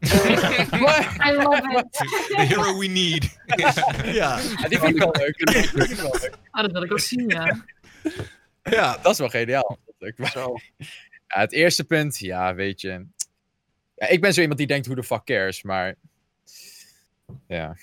I 1.26 1.32
love 1.32 1.78
it. 1.78 1.86
The 2.36 2.44
hero 2.48 2.78
we 2.78 2.86
need. 2.86 3.38
Ja, 3.56 3.72
Ja, 4.12 4.68
die 4.68 4.78
vind 4.78 4.94
ik 4.94 4.98
wel 4.98 5.14
leuk. 5.18 5.36
Die 5.36 5.62
vind 5.62 5.90
ik 5.90 5.96
wel 5.96 6.16
leuk. 6.20 6.34
Ah, 6.50 6.62
dat 6.62 6.72
wil 6.72 6.82
ik 6.82 6.92
ook 6.92 7.00
zien, 7.00 7.28
ja. 7.28 7.64
ja. 8.62 8.98
Dat 9.02 9.12
is 9.12 9.18
wel 9.18 9.28
geniaal. 9.28 9.78
Ja, 9.98 10.60
het 11.26 11.52
eerste 11.52 11.84
punt, 11.84 12.18
ja, 12.18 12.54
weet 12.54 12.80
je. 12.80 13.06
Ja, 13.94 14.08
ik 14.08 14.20
ben 14.20 14.32
zo 14.34 14.40
iemand 14.40 14.58
die 14.58 14.66
denkt, 14.68 14.86
hoe 14.86 14.94
de 14.96 15.02
fuck 15.02 15.24
cares, 15.24 15.62
maar... 15.62 15.94
Ja. 17.48 17.76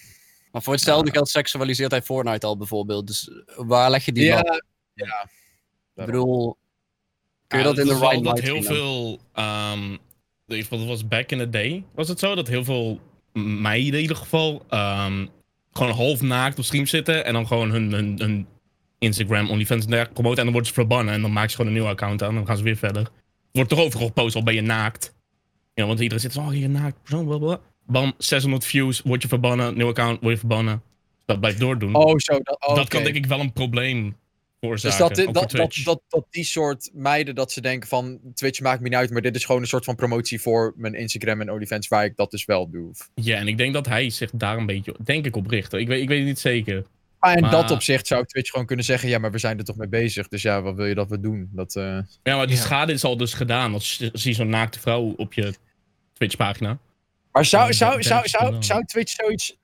Maar 0.51 0.61
voor 0.61 0.73
hetzelfde 0.73 1.11
geld 1.11 1.29
seksualiseert 1.29 1.91
hij 1.91 2.01
Fortnite 2.01 2.45
al 2.45 2.57
bijvoorbeeld. 2.57 3.07
Dus 3.07 3.29
waar 3.55 3.89
leg 3.89 4.05
je 4.05 4.11
die 4.11 4.23
Ja, 4.23 4.61
ja. 4.93 5.29
Ik 5.95 6.05
bedoel, 6.05 6.57
kun 7.47 7.59
je 7.59 7.65
Ja, 7.65 7.69
dat 7.73 7.79
in 7.79 7.87
de 7.87 7.99
right 7.99 8.23
dat 8.23 8.23
light 8.23 8.41
heel 8.41 8.63
veel. 8.63 9.19
ehm 9.33 9.97
wat 10.47 10.79
het 10.79 10.87
was 10.87 11.07
back 11.07 11.31
in 11.31 11.37
the 11.37 11.49
day? 11.49 11.83
Was 11.95 12.07
het 12.07 12.19
zo 12.19 12.35
dat 12.35 12.47
heel 12.47 12.63
veel 12.63 12.99
meiden 13.33 13.93
in 13.93 14.01
ieder 14.01 14.15
geval. 14.15 14.65
ehm, 14.69 15.25
gewoon 15.71 15.91
half 15.91 16.21
naakt 16.21 16.57
op 16.57 16.65
stream 16.65 16.85
zitten. 16.85 17.25
En 17.25 17.33
dan 17.33 17.47
gewoon 17.47 17.71
hun, 17.71 17.91
hun, 17.91 18.15
hun 18.17 18.47
Instagram, 18.99 19.49
OnlyFans 19.49 19.83
en 19.83 19.89
dergelijke 19.89 20.13
promoten. 20.13 20.37
En 20.37 20.43
dan 20.43 20.53
worden 20.53 20.69
ze 20.69 20.73
verbannen. 20.73 21.13
En 21.13 21.21
dan 21.21 21.31
maken 21.31 21.49
ze 21.49 21.55
gewoon 21.55 21.71
een 21.71 21.77
nieuw 21.77 21.87
account 21.87 22.23
aan. 22.23 22.29
En 22.29 22.35
dan 22.35 22.45
gaan 22.45 22.57
ze 22.57 22.63
weer 22.63 22.77
verder. 22.77 23.07
Wordt 23.51 23.69
toch 23.69 23.79
overal 23.79 24.07
gepost, 24.07 24.35
al 24.35 24.43
ben 24.43 24.53
je 24.53 24.61
naakt. 24.61 25.15
Ja, 25.73 25.85
want 25.85 25.99
iedereen 25.99 26.21
zit 26.21 26.33
zo, 26.33 26.39
oh 26.39 26.49
hier 26.49 26.69
naakt 26.69 27.01
persoon, 27.01 27.25
blablabla. 27.25 27.59
Bam, 27.85 28.13
600 28.17 28.65
views, 28.65 29.01
word 29.01 29.21
je 29.21 29.27
verbannen. 29.27 29.77
Nieuw 29.77 29.87
account, 29.87 30.19
word 30.21 30.33
je 30.33 30.39
verbannen. 30.39 30.81
Dat 31.25 31.39
blijft 31.39 31.59
doordoen. 31.59 31.95
Oh, 31.95 32.17
zo. 32.17 32.39
Dat, 32.43 32.65
oh, 32.67 32.75
dat 32.75 32.87
kan 32.87 33.03
denk 33.03 33.15
ik 33.15 33.25
wel 33.25 33.39
een 33.39 33.53
probleem 33.53 34.15
Dus 34.59 34.81
dat, 34.97 35.15
dit- 35.15 35.33
dat, 35.33 35.51
dat, 35.51 35.81
dat, 35.83 36.01
dat 36.07 36.25
die 36.29 36.43
soort 36.43 36.89
meiden, 36.93 37.35
dat 37.35 37.51
ze 37.51 37.61
denken 37.61 37.89
van... 37.89 38.19
Twitch 38.33 38.59
maakt 38.59 38.81
me 38.81 38.89
niet 38.89 38.97
uit, 38.97 39.09
maar 39.11 39.21
dit 39.21 39.35
is 39.35 39.45
gewoon 39.45 39.61
een 39.61 39.67
soort 39.67 39.85
van 39.85 39.95
promotie 39.95 40.41
voor 40.41 40.73
mijn 40.75 40.93
Instagram 40.93 41.41
en 41.41 41.51
OnlyFans, 41.51 41.87
waar 41.87 42.05
ik 42.05 42.15
dat 42.15 42.31
dus 42.31 42.45
wel 42.45 42.69
doe. 42.69 42.91
Ja, 43.15 43.37
en 43.37 43.47
ik 43.47 43.57
denk 43.57 43.73
dat 43.73 43.85
hij 43.85 44.09
zich 44.09 44.31
daar 44.33 44.57
een 44.57 44.65
beetje, 44.65 44.95
denk 45.03 45.25
ik, 45.25 45.35
op 45.35 45.47
richt. 45.47 45.73
Ik 45.73 45.87
weet, 45.87 46.01
ik 46.01 46.07
weet 46.07 46.17
het 46.17 46.27
niet 46.27 46.39
zeker. 46.39 46.85
Maar 47.19 47.35
in 47.35 47.41
Maar- 47.41 47.51
dat 47.51 47.71
opzicht 47.71 48.07
zou 48.07 48.25
Twitch 48.25 48.49
gewoon 48.51 48.65
kunnen 48.65 48.85
zeggen... 48.85 49.09
Ja, 49.09 49.17
maar 49.19 49.31
we 49.31 49.37
zijn 49.37 49.57
er 49.57 49.63
toch 49.63 49.75
mee 49.75 49.87
bezig, 49.87 50.27
dus 50.27 50.41
ja, 50.41 50.61
wat 50.61 50.75
wil 50.75 50.85
je 50.85 50.95
dat 50.95 51.09
we 51.09 51.19
doen? 51.19 51.49
Dat, 51.51 51.75
eh, 51.75 51.99
Ja, 52.23 52.35
maar 52.35 52.47
die 52.47 52.55
Ja. 52.55 52.61
schade 52.61 52.93
is 52.93 53.03
al 53.03 53.17
dus 53.17 53.33
gedaan. 53.33 53.73
Als 53.73 53.95
je 53.95 54.09
zie 54.13 54.29
je 54.31 54.37
zo'n 54.37 54.49
naakte 54.49 54.79
vrouw 54.79 55.13
op 55.17 55.33
je 55.33 55.53
Twitch-pagina. 56.13 56.77
Maar 57.31 57.45
zou, 57.45 57.73
zou, 57.73 58.03
zou, 58.03 58.27
zou, 58.27 58.55
zou 58.63 58.85
Twitch 58.85 59.11
zoiets... 59.11 59.57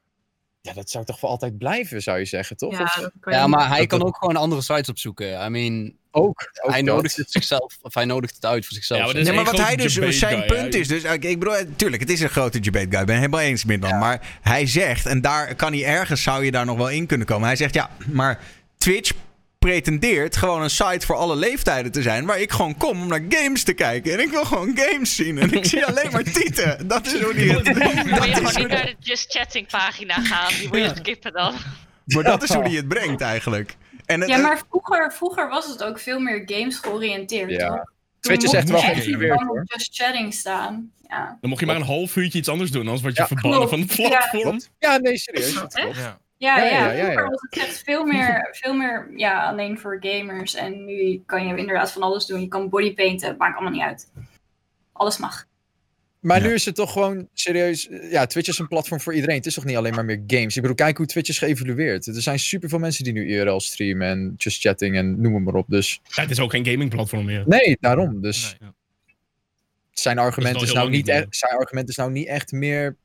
Ja, 0.65 0.73
dat 0.73 0.89
zou 0.89 1.05
toch 1.05 1.19
voor 1.19 1.29
altijd 1.29 1.57
blijven, 1.57 2.01
zou 2.01 2.19
je 2.19 2.25
zeggen, 2.25 2.57
toch? 2.57 2.77
Ja, 3.25 3.47
maar 3.47 3.67
hij 3.67 3.79
dat- 3.79 3.87
kan 3.87 4.03
ook 4.03 4.17
gewoon 4.17 4.35
andere 4.35 4.61
sites 4.61 4.89
opzoeken. 4.89 5.45
I 5.45 5.49
mean, 5.49 5.93
ook, 6.11 6.51
ook 6.61 6.71
hij 6.71 6.81
dat. 6.81 6.95
nodigt 6.95 7.15
het 7.15 7.31
zichzelf, 7.31 7.77
of 7.81 7.93
hij 7.93 8.05
nodigt 8.05 8.35
het 8.35 8.45
uit 8.45 8.65
voor 8.65 8.73
zichzelf. 8.73 8.99
Ja, 8.99 9.05
maar 9.05 9.23
Nee, 9.23 9.33
maar 9.33 9.43
wat 9.43 9.57
hij 9.57 9.75
dus, 9.75 9.93
zijn 9.93 10.37
guy, 10.37 10.45
punt 10.47 10.73
is 10.75 10.87
dus, 10.87 11.03
ik 11.03 11.39
bedoel, 11.39 11.55
tuurlijk, 11.75 12.01
het 12.01 12.11
is 12.11 12.21
een 12.21 12.29
grote 12.29 12.59
debate 12.59 12.85
guy, 12.89 12.99
ik 12.99 13.05
ben 13.05 13.15
het 13.15 13.25
helemaal 13.25 13.39
eens 13.39 13.65
met 13.65 13.81
dan. 13.81 13.89
Ja. 13.89 13.97
Maar 13.97 14.37
hij 14.41 14.65
zegt, 14.67 15.05
en 15.05 15.21
daar 15.21 15.55
kan 15.55 15.73
hij 15.73 15.85
ergens, 15.85 16.23
zou 16.23 16.45
je 16.45 16.51
daar 16.51 16.65
nog 16.65 16.77
wel 16.77 16.89
in 16.89 17.05
kunnen 17.05 17.27
komen. 17.27 17.47
Hij 17.47 17.55
zegt, 17.55 17.73
ja, 17.73 17.89
maar 18.11 18.39
Twitch 18.77 19.11
pretendeert 19.63 20.35
gewoon 20.37 20.61
een 20.61 20.69
site 20.69 21.05
voor 21.05 21.15
alle 21.15 21.35
leeftijden 21.35 21.91
te 21.91 22.01
zijn, 22.01 22.25
waar 22.25 22.39
ik 22.39 22.51
gewoon 22.51 22.77
kom 22.77 23.01
om 23.01 23.07
naar 23.07 23.25
games 23.29 23.63
te 23.63 23.73
kijken. 23.73 24.13
En 24.13 24.19
ik 24.19 24.29
wil 24.29 24.45
gewoon 24.45 24.77
games 24.77 25.15
zien 25.15 25.37
en 25.37 25.51
ik 25.53 25.65
zie 25.65 25.85
alleen 25.89 26.11
maar 26.11 26.23
tieten. 26.23 26.87
Dat 26.87 27.05
is 27.05 27.21
hoe 27.21 27.33
die 27.33 27.51
het... 27.51 27.65
Dan 27.65 27.73
moet 27.75 28.25
je 28.25 28.33
gewoon 28.33 28.55
niet 28.55 28.67
naar 28.67 28.85
de 28.85 28.95
Just 28.99 29.31
Chatting 29.31 29.67
pagina 29.67 30.13
gaan. 30.13 30.53
Die 30.59 30.67
moet 30.67 30.77
je 30.77 30.91
skippen 30.95 31.33
dan. 31.33 31.53
maar 32.05 32.23
dat 32.23 32.43
is 32.43 32.53
hoe 32.53 32.63
die 32.63 32.77
het 32.77 32.87
brengt 32.87 33.21
eigenlijk. 33.21 33.75
En 34.05 34.19
het, 34.21 34.29
Ja, 34.29 34.37
maar 34.37 34.61
vroeger, 34.69 35.13
vroeger 35.13 35.49
was 35.49 35.65
het 35.67 35.83
ook 35.83 35.99
veel 35.99 36.19
meer 36.19 36.41
games 36.45 36.77
georiënteerd. 36.77 37.49
Ja. 37.49 37.87
Twitch 38.19 38.43
is 38.43 38.53
echt 38.53 38.69
wel 38.69 38.81
hoor. 39.45 39.63
Just 39.65 39.95
Chatting 39.95 40.33
staan. 40.33 40.91
Ja. 41.07 41.37
Dan 41.41 41.49
mocht 41.49 41.59
je 41.59 41.65
maar 41.65 41.75
een 41.75 41.81
half 41.81 42.15
uurtje 42.15 42.39
iets 42.39 42.49
anders 42.49 42.71
doen, 42.71 42.81
anders 42.81 43.01
word 43.01 43.15
je 43.15 43.21
Ja, 43.21 43.27
verbannen 43.27 43.59
klopt. 43.59 43.69
van 43.73 43.79
het 43.81 43.95
Ja, 43.95 44.07
platform. 44.07 44.41
Klopt. 44.41 44.69
Ja, 44.79 44.97
nee, 44.97 45.17
serieus. 45.17 45.53
Dat 45.53 45.73
Echt? 45.75 45.83
klopt. 45.83 45.97
Ja. 45.97 46.19
Ja, 46.43 46.57
Ja, 46.57 46.65
ja, 46.65 46.71
ja, 46.71 46.91
ja, 46.91 46.93
ja. 46.93 47.03
vroeger 47.11 47.29
was 47.29 47.41
het 47.49 47.57
echt 47.63 47.83
veel 47.83 48.05
meer, 48.05 48.47
veel 48.51 48.73
meer 48.73 49.11
ja, 49.15 49.47
alleen 49.49 49.79
voor 49.79 49.97
gamers. 49.99 50.55
En 50.55 50.85
nu 50.85 51.23
kan 51.25 51.47
je 51.47 51.57
inderdaad 51.57 51.91
van 51.91 52.01
alles 52.01 52.25
doen. 52.25 52.41
Je 52.41 52.47
kan 52.47 52.69
bodypainten, 52.69 53.35
maakt 53.37 53.53
allemaal 53.55 53.71
niet 53.73 53.81
uit. 53.81 54.11
Alles 54.91 55.17
mag. 55.17 55.45
Maar 56.19 56.41
Ja. 56.41 56.47
nu 56.47 56.53
is 56.53 56.65
het 56.65 56.75
toch 56.75 56.91
gewoon 56.91 57.27
serieus. 57.33 57.89
eh, 57.89 58.11
Ja, 58.11 58.25
Twitch 58.25 58.47
is 58.47 58.59
een 58.59 58.67
platform 58.67 58.99
voor 59.01 59.13
iedereen. 59.13 59.35
Het 59.35 59.45
is 59.45 59.53
toch 59.53 59.65
niet 59.65 59.75
alleen 59.75 59.93
maar 59.95 60.05
meer 60.05 60.23
games. 60.27 60.55
Ik 60.55 60.61
bedoel, 60.61 60.75
kijk 60.77 60.97
hoe 60.97 61.05
Twitch 61.05 61.29
is 61.29 61.37
geëvolueerd. 61.37 62.05
Er 62.07 62.21
zijn 62.21 62.39
superveel 62.39 62.79
mensen 62.79 63.03
die 63.03 63.13
nu 63.13 63.27
IRL 63.29 63.59
streamen 63.59 64.07
en 64.07 64.33
just 64.37 64.61
chatting 64.61 64.95
en 64.95 65.21
noem 65.21 65.33
het 65.35 65.43
maar 65.43 65.53
op. 65.53 65.65
Dus 65.69 66.01
Ja, 66.03 66.21
het 66.21 66.31
is 66.31 66.39
ook 66.39 66.51
geen 66.51 66.65
gamingplatform 66.65 67.25
meer. 67.25 67.43
nee, 67.47 67.77
daarom. 67.79 68.21
Dus 68.21 68.55
Nee. 68.59 68.69
zijn 69.91 70.17
argument 70.19 70.53
Dat 70.53 70.63
is, 70.63 70.73
nou 70.73 70.89
niet 70.89 71.07
echt, 71.07 71.25
zijn 71.35 71.51
argument 71.57 71.89
is 71.89 71.95
nou 71.95 72.11
niet 72.11 72.27
echt 72.27 72.51
meer. 72.51 72.95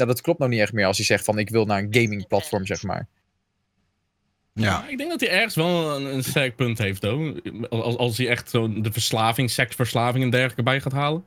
Nou, 0.00 0.12
dat 0.14 0.20
klopt 0.20 0.38
nou 0.38 0.50
niet 0.50 0.60
echt 0.60 0.72
meer 0.72 0.86
als 0.86 0.96
hij 0.96 1.06
zegt 1.06 1.24
van 1.24 1.38
ik 1.38 1.48
wil 1.50 1.64
naar 1.64 1.78
een 1.78 1.88
gaming 1.94 2.26
platform, 2.26 2.66
zeg 2.66 2.82
maar. 2.82 3.06
ja. 4.52 4.84
Ik 4.88 4.98
denk 4.98 5.10
dat 5.10 5.20
hij 5.20 5.30
ergens 5.30 5.54
wel 5.54 5.96
een, 5.96 6.14
een 6.14 6.24
sterk 6.24 6.56
punt 6.56 6.78
heeft, 6.78 7.02
hoor. 7.02 7.40
Als, 7.68 7.96
als 7.96 8.16
hij 8.18 8.28
echt 8.28 8.50
zo 8.50 8.80
de 8.80 8.92
verslaving, 8.92 9.50
seksverslaving 9.50 10.24
en 10.24 10.30
dergelijke 10.30 10.62
bij 10.62 10.80
gaat 10.80 10.92
halen. 10.92 11.24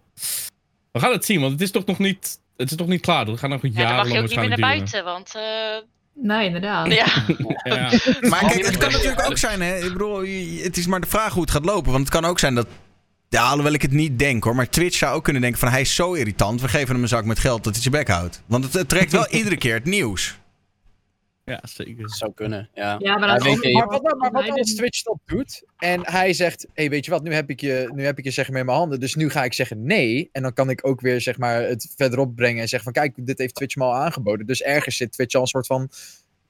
We 0.92 1.00
gaan 1.00 1.12
het 1.12 1.26
zien, 1.26 1.40
want 1.40 1.52
het 1.52 1.62
is 1.62 1.72
toch 1.72 1.86
nog 1.86 2.00
niet, 2.00 2.40
het 2.58 2.72
is 2.72 2.78
toch 2.78 2.88
niet 2.88 3.02
klaar. 3.02 3.26
Dat 3.26 3.40
gaat 3.40 3.50
nog 3.50 3.62
Ja, 3.62 3.70
dan 3.70 3.82
jarenlang 3.82 4.08
mag 4.08 4.18
je 4.18 4.24
ook 4.24 4.30
niet 4.30 4.40
meer 4.40 4.50
naar 4.50 4.60
waarschijnlijk 4.60 4.92
buiten, 4.92 5.04
want... 5.04 5.36
eh, 5.36 5.92
Nee, 6.16 6.46
inderdaad. 6.46 6.94
ja. 6.94 7.06
Ja. 7.76 7.92
Maar 8.30 8.40
kijk, 8.40 8.66
het 8.66 8.78
kan 8.78 8.92
natuurlijk 8.92 9.30
ook 9.30 9.38
zijn, 9.38 9.62
hè. 9.62 9.76
Ik 9.78 9.92
bedoel, 9.92 10.20
het 10.64 10.78
is 10.78 10.88
maar 10.88 11.02
de 11.02 11.08
vraag 11.08 11.34
hoe 11.34 11.42
het 11.42 11.52
gaat 11.52 11.66
lopen. 11.66 11.92
Want 11.92 12.04
het 12.04 12.14
kan 12.22 12.26
ook 12.26 12.40
zijn 12.40 12.56
dat... 12.56 12.68
Ja, 13.34 13.48
alhoewel 13.50 13.74
ik 13.74 13.82
het 13.82 13.92
niet 13.92 14.20
denk 14.20 14.44
hoor. 14.44 14.56
Maar 14.56 14.70
Twitch 14.70 14.98
zou 14.98 15.16
ook 15.16 15.24
kunnen 15.24 15.42
denken 15.42 15.60
van 15.60 15.70
hij 15.70 15.82
is 15.82 15.96
zo 15.96 16.14
irritant. 16.14 16.62
We 16.62 16.68
geven 16.68 16.94
hem 16.94 17.02
een 17.02 17.08
zak 17.08 17.26
met 17.26 17.40
geld 17.40 17.64
dat 17.64 17.74
hij 17.74 17.82
zijn 17.82 17.94
bek 17.94 18.08
houdt. 18.08 18.42
Want 18.46 18.64
het, 18.64 18.74
het 18.74 18.90
trekt 18.90 19.12
wel 19.12 19.28
iedere 19.40 19.58
keer 19.58 19.74
het 19.74 19.86
nieuws. 19.86 20.40
ja, 21.46 21.60
zeker. 21.64 22.02
Dat 22.02 22.12
zou 22.12 22.32
kunnen, 22.34 22.70
ja. 22.74 22.96
Ja, 23.00 23.18
maar 23.18 23.30
Ja, 23.30 23.58
je- 23.62 23.74
Maar 23.74 23.88
wat, 23.88 24.16
maar 24.18 24.32
wat 24.32 24.50
als 24.50 24.76
Twitch 24.76 25.02
dat 25.04 25.18
doet 25.26 25.64
en 25.78 26.02
hij 26.12 26.34
zegt: 26.34 26.68
hey, 26.74 26.90
weet 26.90 27.06
je 27.06 27.12
wat, 27.12 27.24
nu 27.24 27.34
heb 27.34 27.50
ik 27.50 27.62
je, 27.62 27.90
nu 27.96 28.04
heb 28.06 28.18
ik 28.18 28.24
je 28.24 28.32
zeg 28.32 28.50
maar 28.50 28.60
in 28.60 28.66
mijn 28.66 28.78
handen, 28.78 29.00
dus 29.00 29.16
nu 29.16 29.30
ga 29.30 29.44
ik 29.44 29.54
zeggen 29.54 29.84
nee. 29.86 30.30
En 30.32 30.42
dan 30.42 30.54
kan 30.54 30.70
ik 30.70 30.88
ook 30.88 31.02
weer 31.02 31.22
zeg 31.22 31.38
maar 31.38 31.62
het 31.62 31.94
verderop 31.98 32.36
brengen 32.36 32.62
en 32.62 32.68
zeggen: 32.68 32.94
van 32.94 33.04
kijk, 33.04 33.26
dit 33.26 33.38
heeft 33.38 33.56
Twitch 33.56 33.76
me 33.76 33.84
al 33.84 33.96
aangeboden. 33.96 34.46
Dus 34.46 34.62
ergens 34.62 34.98
zit 34.98 35.12
Twitch 35.12 35.36
al 35.36 35.42
een 35.42 35.48
soort 35.48 35.68
van 35.68 35.88
te 35.88 35.98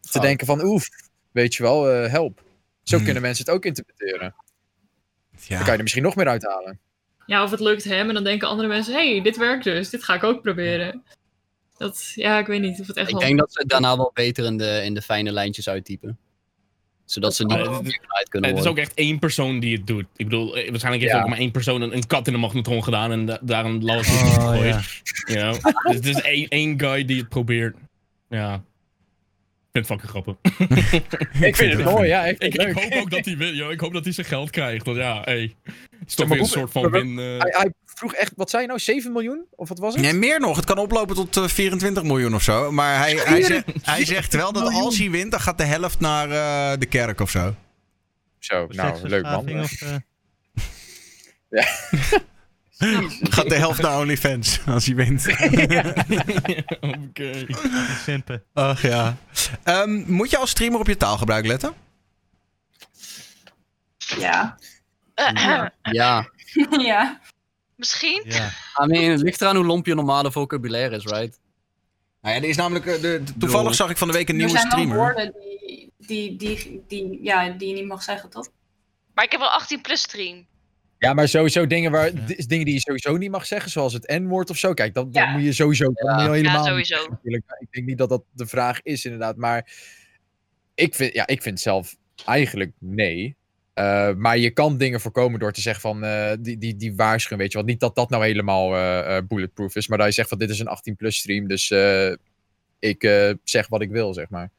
Fout. 0.09 0.23
denken: 0.23 0.45
van 0.47 0.63
oef, 0.63 0.87
weet 1.31 1.55
je 1.55 1.63
wel, 1.63 1.91
eh, 1.91 2.11
help. 2.11 2.43
Zo 2.83 2.95
Hmm. 2.95 3.05
kunnen 3.05 3.21
mensen 3.23 3.45
het 3.45 3.53
ook 3.53 3.65
interpreteren. 3.65 4.35
Dan 5.47 5.57
kan 5.57 5.65
je 5.65 5.71
er 5.71 5.81
misschien 5.81 6.03
nog 6.03 6.15
meer 6.15 6.27
uithalen. 6.27 6.79
Ja, 7.25 7.43
of 7.43 7.51
het 7.51 7.59
lukt 7.59 7.83
hem 7.83 8.07
en 8.07 8.13
dan 8.13 8.23
denken 8.23 8.47
andere 8.47 8.67
mensen, 8.67 8.93
hey, 8.93 9.21
dit 9.21 9.37
werkt 9.37 9.63
dus, 9.63 9.89
dit 9.89 10.03
ga 10.03 10.13
ik 10.13 10.23
ook 10.23 10.41
proberen. 10.41 11.03
Dat, 11.77 12.11
ja, 12.15 12.39
ik 12.39 12.47
weet 12.47 12.61
niet 12.61 12.79
of 12.79 12.87
het 12.87 12.97
echt 12.97 13.07
Ik 13.07 13.13
wel... 13.13 13.23
denk 13.23 13.39
dat 13.39 13.53
ze 13.53 13.59
het 13.59 13.69
daarna 13.69 13.97
wel 13.97 14.11
beter 14.13 14.45
in 14.45 14.57
de, 14.57 14.81
in 14.83 14.93
de 14.93 15.01
fijne 15.01 15.31
lijntjes 15.31 15.69
uittypen. 15.69 16.17
Zodat 17.05 17.35
ze 17.35 17.45
niet 17.45 17.57
uh, 17.57 17.77
het- 17.77 17.99
uit 18.07 18.29
kunnen 18.29 18.49
Het 18.49 18.59
is 18.59 18.65
ook 18.65 18.77
echt 18.77 18.93
één 18.93 19.19
persoon 19.19 19.59
die 19.59 19.77
het 19.77 19.87
doet. 19.87 20.05
Ik 20.15 20.25
bedoel, 20.25 20.55
eh, 20.55 20.69
waarschijnlijk 20.69 21.03
heeft 21.03 21.15
Ja. 21.15 21.21
ook 21.23 21.29
maar 21.29 21.37
één 21.37 21.51
persoon 21.51 21.81
een, 21.81 21.95
een 21.95 22.07
kat 22.07 22.27
in 22.27 22.33
de 22.33 22.39
magnetron 22.39 22.83
gedaan 22.83 23.11
en 23.11 23.25
da- 23.25 23.39
daar 23.41 23.65
een 23.65 23.83
lauwe 23.83 24.03
Oh, 24.05 24.11
in 24.25 24.31
gegooid. 24.31 24.63
ja. 24.63 24.81
You 25.33 25.59
know? 25.59 25.73
Dus 25.85 25.95
het 25.95 26.05
is 26.05 26.21
één, 26.21 26.47
één 26.47 26.79
guy 26.79 27.05
die 27.05 27.19
het 27.19 27.29
probeert. 27.29 27.75
Ja. 28.29 28.63
Ik 29.79 29.85
vind 29.85 29.99
het 29.99 30.01
fucking 30.01 30.09
grappig. 30.09 30.35
Ik 31.47 31.55
vind 31.55 31.73
het 31.73 31.83
mooi, 31.83 32.07
ja. 32.07 32.25
Ik, 32.25 32.37
Ik, 32.43 32.53
ik 32.53 32.61
leuk. 32.61 32.73
hoop 32.83 32.93
ook 33.01 33.09
dat 33.09 33.25
hij 33.25 33.37
win, 33.37 33.55
joh. 33.55 33.71
Ik 33.71 33.79
hoop 33.79 33.93
dat 33.93 34.03
hij 34.03 34.13
zijn 34.13 34.25
geld 34.25 34.49
krijgt. 34.49 34.85
Want 34.85 34.97
ja, 34.97 35.21
hey. 35.23 35.55
Het 35.63 36.07
is 36.07 36.15
toch 36.15 36.27
weer 36.27 36.39
een 36.39 36.45
soort 36.45 36.71
van 36.71 36.89
win. 36.91 37.19
eh, 37.19 37.25
Hij, 37.25 37.37
hij, 37.57 37.71
vroeg 37.85 38.13
echt, 38.13 38.31
wat 38.35 38.49
zei 38.49 38.61
je 38.61 38.67
nou, 38.67 38.79
7 38.79 39.11
miljoen? 39.11 39.45
Of 39.55 39.69
wat 39.69 39.79
was 39.79 39.93
het? 39.93 40.03
Nee, 40.03 40.13
meer 40.13 40.39
nog. 40.39 40.55
Het 40.55 40.65
kan 40.65 40.77
oplopen 40.77 41.15
tot 41.15 41.37
eh, 41.37 41.47
24 41.47 42.03
miljoen 42.03 42.35
of 42.35 42.43
zo. 42.43 42.71
Maar 42.71 42.97
hij, 42.97 43.13
hij, 43.13 43.41
zegt, 43.43 43.65
hij 43.81 44.05
zegt 44.05 44.33
wel 44.33 44.53
dat 44.53 44.73
als 44.73 44.97
hij 44.97 45.09
wint, 45.09 45.31
dan 45.31 45.39
gaat 45.39 45.57
de 45.57 45.63
helft 45.63 45.99
naar 45.99 46.29
eh, 46.31 46.79
de 46.79 46.85
kerk 46.85 47.19
of 47.21 47.29
zo. 47.29 47.55
Zo, 48.39 48.67
nou, 48.69 49.07
leuk 49.07 49.23
man. 49.23 49.59
Of, 49.59 49.81
eh, 49.81 49.95
Gaat 53.35 53.49
de 53.49 53.55
helft 53.55 53.81
naar 53.81 53.97
OnlyFans 53.99 54.59
als 54.67 54.85
hij 54.85 54.95
wint. 54.95 55.27
Oké. 57.07 57.45
simpen. 58.03 58.43
Ach 58.53 58.81
ja. 58.81 59.17
Ehm, 59.63 60.11
moet 60.13 60.29
je 60.29 60.37
als 60.37 60.49
streamer 60.49 60.79
op 60.79 60.87
je 60.87 60.97
taalgebruik 60.97 61.45
letten? 61.45 61.73
Ja. 64.17 64.57
Ja. 65.33 65.71
ja. 65.81 66.29
Misschien? 67.75 68.21
Ja. 68.25 68.47
I 68.83 68.85
mean, 68.87 69.11
het 69.11 69.21
ligt 69.21 69.41
eraan 69.41 69.55
hoe 69.55 69.65
lomp 69.65 69.85
je 69.85 69.95
normale 69.95 70.31
vocabulaire 70.31 70.95
is, 70.95 71.03
right? 71.03 71.39
Nou 72.21 72.35
ja, 72.35 72.41
er 72.41 72.49
is 72.49 72.55
namelijk. 72.57 72.85
eh, 72.85 73.01
de, 73.01 73.21
de- 73.23 73.37
toevallig 73.37 73.75
zag 73.75 73.89
ik 73.89 73.97
van 73.97 74.07
de 74.07 74.13
week 74.13 74.29
een 74.29 74.39
Er 74.39 74.45
nieuwe 74.45 74.51
zijn 74.59 74.63
wel 74.69 74.71
streamer. 74.79 74.97
woorden 74.97 75.33
die, 75.33 75.93
die, 75.97 76.35
die, 76.37 76.83
die, 76.87 77.19
ja, 77.23 77.49
die 77.49 77.67
je 77.67 77.73
niet 77.73 77.87
mag 77.87 78.03
zeggen, 78.03 78.29
toch? 78.29 78.47
Maar 79.13 79.23
ik 79.23 79.31
heb 79.31 79.39
wel 79.39 79.49
18 79.49 79.81
plus 79.81 80.01
stream. 80.01 80.45
Ja, 81.03 81.13
maar 81.13 81.27
sowieso 81.27 81.67
dingen, 81.67 81.91
waar, 81.91 82.11
dingen 82.47 82.65
die 82.65 82.73
je 82.73 82.79
sowieso 82.79 83.17
niet 83.17 83.31
mag 83.31 83.45
zeggen, 83.45 83.71
zoals 83.71 83.93
het 83.93 84.07
N-woord 84.21 84.49
of 84.49 84.57
zo. 84.57 84.73
Kijk, 84.73 84.93
dat, 84.93 85.13
dat 85.13 85.27
moet 85.27 85.43
je 85.43 85.53
sowieso 85.53 85.83
dat 85.83 86.11
moet 86.11 86.21
je 86.21 86.27
al 86.27 86.33
helemaal 86.33 86.65
Ja, 86.65 86.75
niet 86.75 86.85
sowieso. 86.87 87.09
natuurlijk. 87.09 87.43
Ik 87.59 87.67
denk 87.71 87.85
niet 87.87 87.97
dat 87.97 88.09
dat 88.09 88.23
de 88.31 88.45
vraag 88.45 88.81
is, 88.81 89.05
inderdaad. 89.05 89.35
Maar 89.37 89.71
ik 90.75 90.95
vind, 90.95 91.13
ja, 91.13 91.27
ik 91.27 91.41
vind 91.41 91.59
zelf 91.59 91.95
eigenlijk 92.25 92.71
nee. 92.79 93.35
Eh, 93.73 94.13
maar 94.13 94.37
je 94.37 94.49
kan 94.51 94.77
dingen 94.77 95.01
voorkomen 95.01 95.39
door 95.39 95.51
te 95.51 95.61
zeggen 95.61 95.81
van 95.81 96.03
eh, 96.03 96.31
die, 96.39 96.57
die, 96.57 96.75
die 96.75 96.95
waarschuwen, 96.95 97.39
weet 97.39 97.51
je 97.51 97.57
wel. 97.57 97.67
Niet 97.67 97.79
dat 97.79 97.95
dat 97.95 98.09
nou 98.09 98.25
helemaal 98.25 98.75
eh, 98.75 99.17
eh, 99.17 99.23
bulletproof 99.27 99.75
is, 99.75 99.87
maar 99.87 99.97
dat 99.97 100.07
je 100.07 100.13
zegt 100.13 100.29
van 100.29 100.37
dit 100.37 100.49
is 100.49 100.59
een 100.59 100.77
18-plus 100.93 101.17
stream, 101.17 101.47
dus 101.47 101.71
eh, 101.71 102.11
ik 102.79 103.03
eh, 103.03 103.31
zeg 103.43 103.67
wat 103.67 103.81
ik 103.81 103.89
wil, 103.89 104.13
zeg 104.13 104.29
maar. 104.29 104.49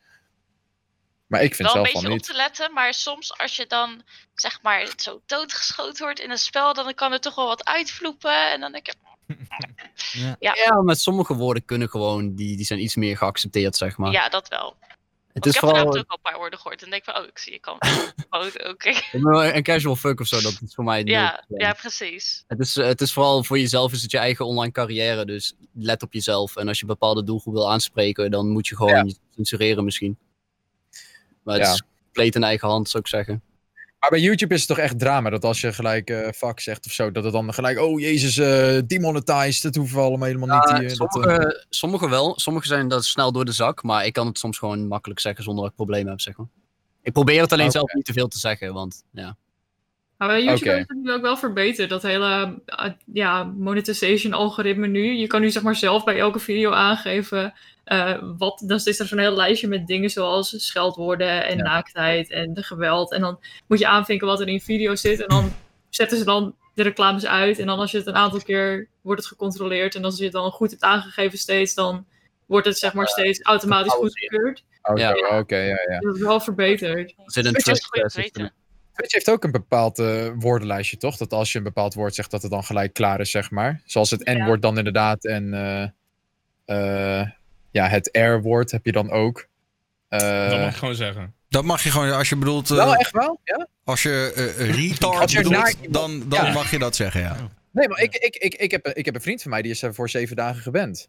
Maar 1.26 1.42
ik 1.42 1.54
vind 1.54 1.72
wel 1.72 1.76
een 1.76 1.90
zelf 1.90 1.92
beetje 1.92 2.08
van 2.08 2.18
op 2.18 2.24
te 2.24 2.34
letten, 2.34 2.72
maar 2.72 2.94
soms 2.94 3.38
als 3.38 3.56
je 3.56 3.66
dan 3.66 4.02
zeg 4.34 4.62
maar 4.62 4.92
zo 4.96 5.22
doodgeschoten 5.26 6.04
wordt 6.04 6.20
in 6.20 6.30
een 6.30 6.38
spel, 6.38 6.74
dan 6.74 6.94
kan 6.94 7.12
er 7.12 7.20
toch 7.20 7.34
wel 7.34 7.46
wat 7.46 7.64
uitvloepen. 7.64 8.50
En 8.50 8.60
dan 8.60 8.72
denk 8.72 8.86
je, 10.12 10.36
Ja, 10.38 10.82
met 10.82 11.00
sommige 11.00 11.34
woorden 11.34 11.64
kunnen 11.64 11.88
gewoon, 11.88 12.34
die, 12.34 12.56
die 12.56 12.66
zijn 12.66 12.82
iets 12.82 12.96
meer 12.96 13.16
geaccepteerd, 13.16 13.76
zeg 13.76 13.96
maar. 13.96 14.12
ja, 14.12 14.28
dat 14.28 14.48
wel. 14.48 14.76
het 15.32 15.36
ik 15.36 15.44
is 15.44 15.52
heb 15.52 15.60
vanavond 15.60 15.84
vooral 15.84 16.00
ook 16.00 16.10
al 16.10 16.16
een 16.16 16.30
paar 16.30 16.38
woorden 16.38 16.58
gehoord 16.58 16.82
en 16.82 16.90
denk 16.90 17.04
van, 17.04 17.16
oh, 17.16 17.26
ik 17.26 17.38
zie 17.38 17.52
je 17.52 17.60
kan. 17.60 17.78
oh, 18.30 18.46
oké. 18.70 18.92
een 19.54 19.62
casual 19.62 19.96
fuck 19.96 20.20
of 20.20 20.26
zo, 20.26 20.40
dat 20.40 20.58
is 20.66 20.74
voor 20.74 20.84
mij 20.84 21.02
Ja, 21.04 21.44
ja, 21.48 21.72
precies. 21.72 22.44
Het 22.46 22.60
is, 22.60 22.74
het 22.74 23.00
is 23.00 23.12
vooral 23.12 23.44
voor 23.44 23.58
jezelf, 23.58 23.92
is 23.92 24.02
het 24.02 24.10
je 24.10 24.18
eigen 24.18 24.46
online 24.46 24.72
carrière, 24.72 25.24
dus 25.24 25.54
let 25.74 26.02
op 26.02 26.12
jezelf. 26.12 26.56
En 26.56 26.68
als 26.68 26.76
je 26.76 26.82
een 26.82 26.88
bepaalde 26.88 27.24
doelgroep 27.24 27.54
wil 27.54 27.70
aanspreken, 27.70 28.30
dan 28.30 28.48
moet 28.48 28.66
je 28.66 28.76
gewoon 28.76 29.16
censureren 29.34 29.84
misschien. 29.84 30.18
Maar 31.44 31.54
het 31.54 31.66
Ja. 31.66 31.72
is 31.72 31.82
compleet 32.04 32.34
in 32.34 32.42
eigen 32.42 32.68
hand, 32.68 32.88
zou 32.88 33.02
ik 33.02 33.08
zeggen. 33.08 33.42
Maar 33.98 34.10
bij 34.12 34.20
YouTube 34.20 34.54
is 34.54 34.60
het 34.60 34.68
toch 34.68 34.78
echt 34.78 34.98
drama 34.98 35.30
dat 35.30 35.44
als 35.44 35.60
je 35.60 35.72
gelijk 35.72 36.10
eh 36.10 36.28
fuck 36.30 36.60
zegt 36.60 36.86
of 36.86 36.92
zo, 36.92 37.10
dat 37.10 37.24
het 37.24 37.32
dan 37.32 37.54
gelijk, 37.54 37.78
oh 37.80 38.00
jezus, 38.00 38.36
eh 38.36 38.78
demonetized, 38.86 39.62
dat 39.62 39.74
hoeven 39.74 39.96
we 39.96 40.02
allemaal 40.02 40.26
helemaal 40.26 40.58
niet. 40.58 40.78
Hier, 40.78 40.96
dat, 40.98 41.16
eh, 41.16 41.22
sommige, 41.22 41.66
sommige 41.68 42.08
wel, 42.08 42.32
sommige 42.38 42.66
zijn 42.66 42.88
dat 42.88 43.04
snel 43.04 43.32
door 43.32 43.44
de 43.44 43.52
zak, 43.52 43.82
maar 43.82 44.06
ik 44.06 44.12
kan 44.12 44.26
het 44.26 44.38
soms 44.38 44.58
gewoon 44.58 44.86
makkelijk 44.86 45.20
zeggen 45.20 45.44
zonder 45.44 45.62
dat 45.62 45.70
ik 45.70 45.76
problemen 45.78 46.10
heb, 46.10 46.20
zeg 46.20 46.36
maar. 46.36 46.46
Ik 47.02 47.12
probeer 47.12 47.40
het 47.40 47.52
alleen 47.52 47.70
zelf 47.70 47.92
niet 47.92 48.04
te 48.04 48.12
veel 48.12 48.28
te 48.28 48.38
zeggen, 48.38 48.74
want 48.74 49.04
ja. 49.10 49.36
Maar 50.18 50.28
bij 50.28 50.42
YouTube 50.44 50.70
is 50.78 50.84
het 50.86 50.98
nu 51.02 51.12
ook 51.12 51.22
wel 51.22 51.36
verbeterd. 51.36 51.90
Dat 51.90 52.02
hele 52.02 52.62
uh, 52.66 52.86
ja, 53.12 53.44
monetization 53.44 54.32
algoritme 54.32 54.86
nu. 54.86 55.12
Je 55.12 55.26
kan 55.26 55.40
nu 55.40 55.50
zeg 55.50 55.62
maar 55.62 55.76
zelf 55.76 56.04
bij 56.04 56.18
elke 56.18 56.38
video 56.38 56.72
aangeven. 56.72 57.54
Eh, 57.84 58.18
wat, 58.38 58.62
dan 58.66 58.80
is 58.84 58.98
er 59.00 59.06
zo'n 59.06 59.18
heel 59.18 59.34
lijstje 59.36 59.68
met 59.68 59.86
dingen 59.86 60.10
zoals 60.10 60.66
scheldwoorden 60.66 61.44
en 61.46 61.56
Ja. 61.56 61.62
naaktheid 61.62 62.30
en 62.30 62.54
de 62.54 62.62
geweld. 62.62 63.12
En 63.12 63.20
dan 63.20 63.38
moet 63.66 63.78
je 63.78 63.86
aanvinken 63.86 64.26
wat 64.26 64.40
er 64.40 64.48
in 64.48 64.60
video 64.60 64.94
zit. 64.94 65.20
En 65.20 65.28
dan 65.28 65.52
zetten 65.90 66.18
ze 66.18 66.24
dan 66.24 66.54
de 66.74 66.82
reclames 66.82 67.26
uit. 67.26 67.58
En 67.58 67.66
dan 67.66 67.78
als 67.78 67.90
je 67.90 67.98
het 67.98 68.06
een 68.06 68.14
aantal 68.14 68.40
keer 68.42 68.88
wordt 69.00 69.20
het 69.20 69.28
gecontroleerd. 69.30 69.94
En 69.94 70.04
als 70.04 70.18
je 70.18 70.24
het 70.24 70.32
dan 70.32 70.50
goed 70.50 70.70
hebt 70.70 70.82
aangegeven 70.82 71.38
steeds, 71.38 71.74
dan 71.74 72.06
wordt 72.46 72.66
het 72.66 72.78
zeg 72.78 72.94
maar 72.94 73.08
steeds 73.08 73.42
automatisch 73.42 73.92
goedgekeurd. 73.92 74.64
Oké, 74.82 75.00
Ja. 75.00 75.38
oké, 75.38 75.56
ja, 75.56 75.78
ja. 75.90 75.98
Dat 75.98 76.14
is 76.16 76.20
wel 76.22 76.40
verbeterd. 76.40 77.10
Er 77.16 77.22
zit 77.32 77.44
een 77.44 77.52
trust 77.52 77.94
eh. 77.94 78.46
Twitch 78.92 79.12
heeft 79.12 79.30
ook 79.30 79.44
een 79.44 79.50
bepaald 79.50 79.98
eh, 79.98 80.28
woordenlijstje, 80.38 80.96
toch? 80.96 81.16
Dat 81.16 81.32
als 81.32 81.52
je 81.52 81.58
een 81.58 81.64
bepaald 81.64 81.94
woord 81.94 82.14
zegt, 82.14 82.30
dat 82.30 82.42
het 82.42 82.50
dan 82.50 82.64
gelijk 82.64 82.92
klaar 82.92 83.20
is, 83.20 83.30
zeg 83.30 83.50
maar. 83.50 83.82
Zoals 83.84 84.10
het 84.10 84.20
Ja. 84.24 84.32
N-woord 84.32 84.62
dan 84.62 84.78
inderdaad 84.78 85.24
en 85.24 85.54
eh, 85.54 85.82
eh, 87.20 87.28
ja, 87.74 87.88
het 87.88 88.08
R-woord 88.12 88.70
heb 88.70 88.84
je 88.84 88.92
dan 88.92 89.10
ook. 89.10 89.46
Eh, 90.08 90.48
dat 90.50 90.58
mag 90.60 90.70
ik 90.70 90.76
gewoon 90.76 90.94
zeggen. 90.94 91.34
Dat 91.48 91.64
mag 91.64 91.82
je 91.82 91.90
gewoon, 91.90 92.12
als 92.12 92.28
je 92.28 92.36
bedoelt. 92.36 92.70
eh, 92.70 92.76
wel, 92.76 92.94
echt 92.94 93.10
wel? 93.10 93.40
Ja? 93.44 93.66
Als 93.84 94.02
je 94.02 94.32
eh, 94.58 94.70
retard 94.70 95.20
Als 95.20 95.32
je 95.32 95.36
bedoelt, 95.36 95.54
naar- 95.56 95.74
dan, 95.88 96.22
dan 96.28 96.44
Ja. 96.44 96.52
mag 96.52 96.70
je 96.70 96.78
dat 96.78 96.96
zeggen, 96.96 97.20
ja. 97.20 97.36
Nee, 97.70 97.88
maar 97.88 98.00
ik, 98.00 98.14
ik, 98.14 98.36
ik, 98.36 98.54
ik, 98.54 98.70
heb, 98.70 98.86
ik 98.88 99.04
heb 99.04 99.14
een 99.14 99.20
vriend 99.20 99.42
van 99.42 99.50
mij 99.50 99.62
die 99.62 99.70
is 99.70 99.82
er 99.82 99.94
voor 99.94 100.10
zeven 100.10 100.36
dagen 100.36 100.62
geband. 100.62 101.08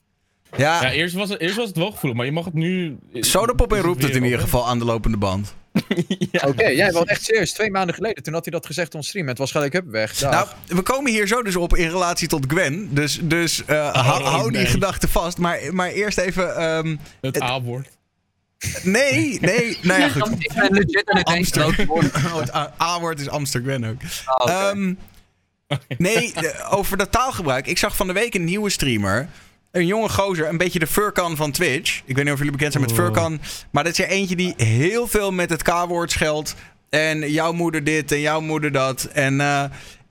Ja, 0.57 0.81
Ja, 0.83 0.91
eerst 0.91 1.15
was, 1.15 1.29
het, 1.29 1.39
eerst 1.39 1.55
was 1.55 1.67
het 1.67 1.77
wel 1.77 1.91
gevoelig, 1.91 2.17
maar 2.17 2.25
je 2.25 2.31
mag 2.31 2.45
het 2.45 2.53
nu... 2.53 2.97
Sodapop 3.13 3.71
roept 3.71 4.03
het 4.03 4.15
in 4.15 4.23
ieder 4.23 4.39
geval 4.39 4.67
aan 4.67 4.79
de 4.79 4.85
lopende 4.85 5.17
band. 5.17 5.55
Oké, 6.47 6.67
jij 6.67 6.91
was 6.91 7.03
echt 7.03 7.23
serieus. 7.23 7.51
Twee 7.53 7.71
maanden 7.71 7.95
geleden, 7.95 8.23
toen 8.23 8.33
had 8.33 8.43
hij 8.45 8.53
dat 8.53 8.65
gezegd 8.65 8.95
on 8.95 9.03
stream. 9.03 9.27
Het 9.27 9.37
was 9.37 9.51
gelijk, 9.51 9.73
hup, 9.73 9.85
weg. 9.87 10.17
Dag. 10.17 10.31
Nou, 10.31 10.47
we 10.67 10.81
komen 10.81 11.11
hier 11.11 11.27
zo 11.27 11.43
dus 11.43 11.55
op 11.55 11.75
in 11.75 11.89
relatie 11.89 12.27
tot 12.27 12.45
Gwen. 12.47 12.93
Dus, 12.93 13.19
dus 13.21 13.65
eh, 13.65 13.93
hou, 13.93 14.21
Oh, 14.21 14.27
hou 14.29 14.51
die 14.51 14.61
nee. 14.61 14.65
gedachte 14.71 15.07
vast. 15.07 15.37
Maar, 15.37 15.59
maar 15.71 15.89
eerst 15.89 16.17
even... 16.17 16.55
ehm, 16.55 16.95
Het 17.21 17.41
A-woord. 17.41 17.87
nee, 18.83 19.37
nee. 19.41 19.77
Nou 19.81 19.99
ja, 20.01 20.09
goed. 20.19 20.31
Ik 20.37 20.51
ben 20.55 20.71
legit 20.73 21.09
aan 21.09 21.17
het 21.17 21.27
Amsterdam. 21.27 21.73
Oh, 21.89 22.39
het 22.39 22.51
A-woord 22.81 23.19
is 23.19 23.29
Amsterdam 23.29 23.83
ook. 23.85 23.97
Ah. 24.25 24.69
Ehm, 24.69 24.93
nee, 25.97 26.33
de- 26.33 26.63
over 26.69 26.97
dat 26.97 27.11
taalgebruik. 27.11 27.67
Ik 27.67 27.77
zag 27.77 27.95
van 27.95 28.07
de 28.07 28.13
week 28.13 28.33
een 28.33 28.43
nieuwe 28.43 28.69
streamer. 28.69 29.27
Een 29.75 29.85
jonge 29.85 30.09
gozer, 30.09 30.47
een 30.49 30.57
beetje 30.57 30.79
de 30.79 30.87
Furkan 30.87 31.35
van 31.35 31.51
Twitch. 31.51 32.01
Ik 32.05 32.15
weet 32.15 32.23
niet 32.23 32.33
of 32.33 32.37
jullie 32.39 32.53
bekend 32.53 32.71
zijn 32.71 32.83
met 32.83 32.93
Oh. 32.93 32.97
Furkan. 32.99 33.39
Maar 33.71 33.83
dat 33.83 33.91
is 33.93 33.99
er 33.99 34.09
eentje 34.09 34.35
die 34.35 34.53
heel 34.57 35.07
veel 35.07 35.31
met 35.31 35.49
het 35.49 35.61
K-woord 35.63 36.11
scheldt. 36.11 36.55
En 36.89 37.31
jouw 37.31 37.51
moeder 37.53 37.83
dit 37.83 38.11
en 38.11 38.19
jouw 38.19 38.41
moeder 38.41 38.71
dat. 38.71 39.03
En, 39.13 39.41
eh, 39.41 39.63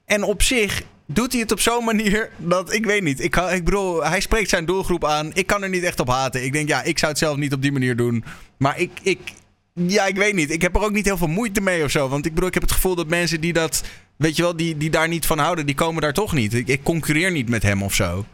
en 0.05 0.23
op 0.23 0.43
zich 0.43 0.83
doet 1.07 1.33
hij 1.33 1.41
het 1.41 1.53
op 1.53 1.61
zo'n 1.61 1.85
manier 1.85 2.31
dat 2.37 2.73
ik 2.73 2.85
weet 2.85 3.03
niet. 3.03 3.21
Ik, 3.21 3.31
kan- 3.31 3.51
ik 3.53 3.65
bedoel, 3.65 4.05
hij 4.05 4.21
spreekt 4.21 4.49
zijn 4.49 4.65
doelgroep 4.65 5.05
aan. 5.05 5.31
Ik 5.35 5.47
kan 5.47 5.63
er 5.63 5.69
niet 5.69 5.83
echt 5.83 6.01
op 6.01 6.09
haten. 6.09 6.45
Ik 6.45 6.53
denk, 6.53 6.69
ja, 6.69 6.83
ik 6.83 6.99
zou 6.99 7.11
het 7.11 7.21
zelf 7.21 7.37
niet 7.37 7.53
op 7.53 7.63
die 7.63 7.73
manier 7.73 7.97
doen. 7.97 8.25
Maar 8.57 8.79
ik, 8.81 8.91
ik, 9.03 9.19
ja, 9.73 10.07
ik 10.07 10.17
weet 10.17 10.35
niet. 10.35 10.51
Ik 10.51 10.63
heb 10.63 10.75
er 10.77 10.83
ook 10.83 10.93
niet 10.93 11.05
heel 11.07 11.17
veel 11.19 11.27
moeite 11.27 11.61
mee 11.61 11.85
of 11.85 11.91
zo. 11.91 12.09
Want 12.09 12.27
ik 12.27 12.35
bedoel, 12.35 12.49
ik 12.49 12.55
heb 12.55 12.63
het 12.63 12.73
gevoel 12.73 12.95
dat 12.95 13.09
mensen 13.09 13.41
die 13.41 13.53
dat, 13.53 13.85
weet 14.17 14.37
je 14.37 14.43
wel, 14.43 14.57
die, 14.57 14.77
die 14.77 14.91
daar 14.91 15.09
niet 15.09 15.27
van 15.27 15.39
houden, 15.39 15.67
die 15.67 15.75
komen 15.75 16.03
daar 16.03 16.13
toch 16.13 16.33
niet. 16.33 16.55
Ik, 16.55 16.69
ik 16.69 16.83
concurreer 16.83 17.31
niet 17.31 17.49
met 17.49 17.63
hem 17.63 17.83
of 17.83 17.95
zo. 17.95 18.25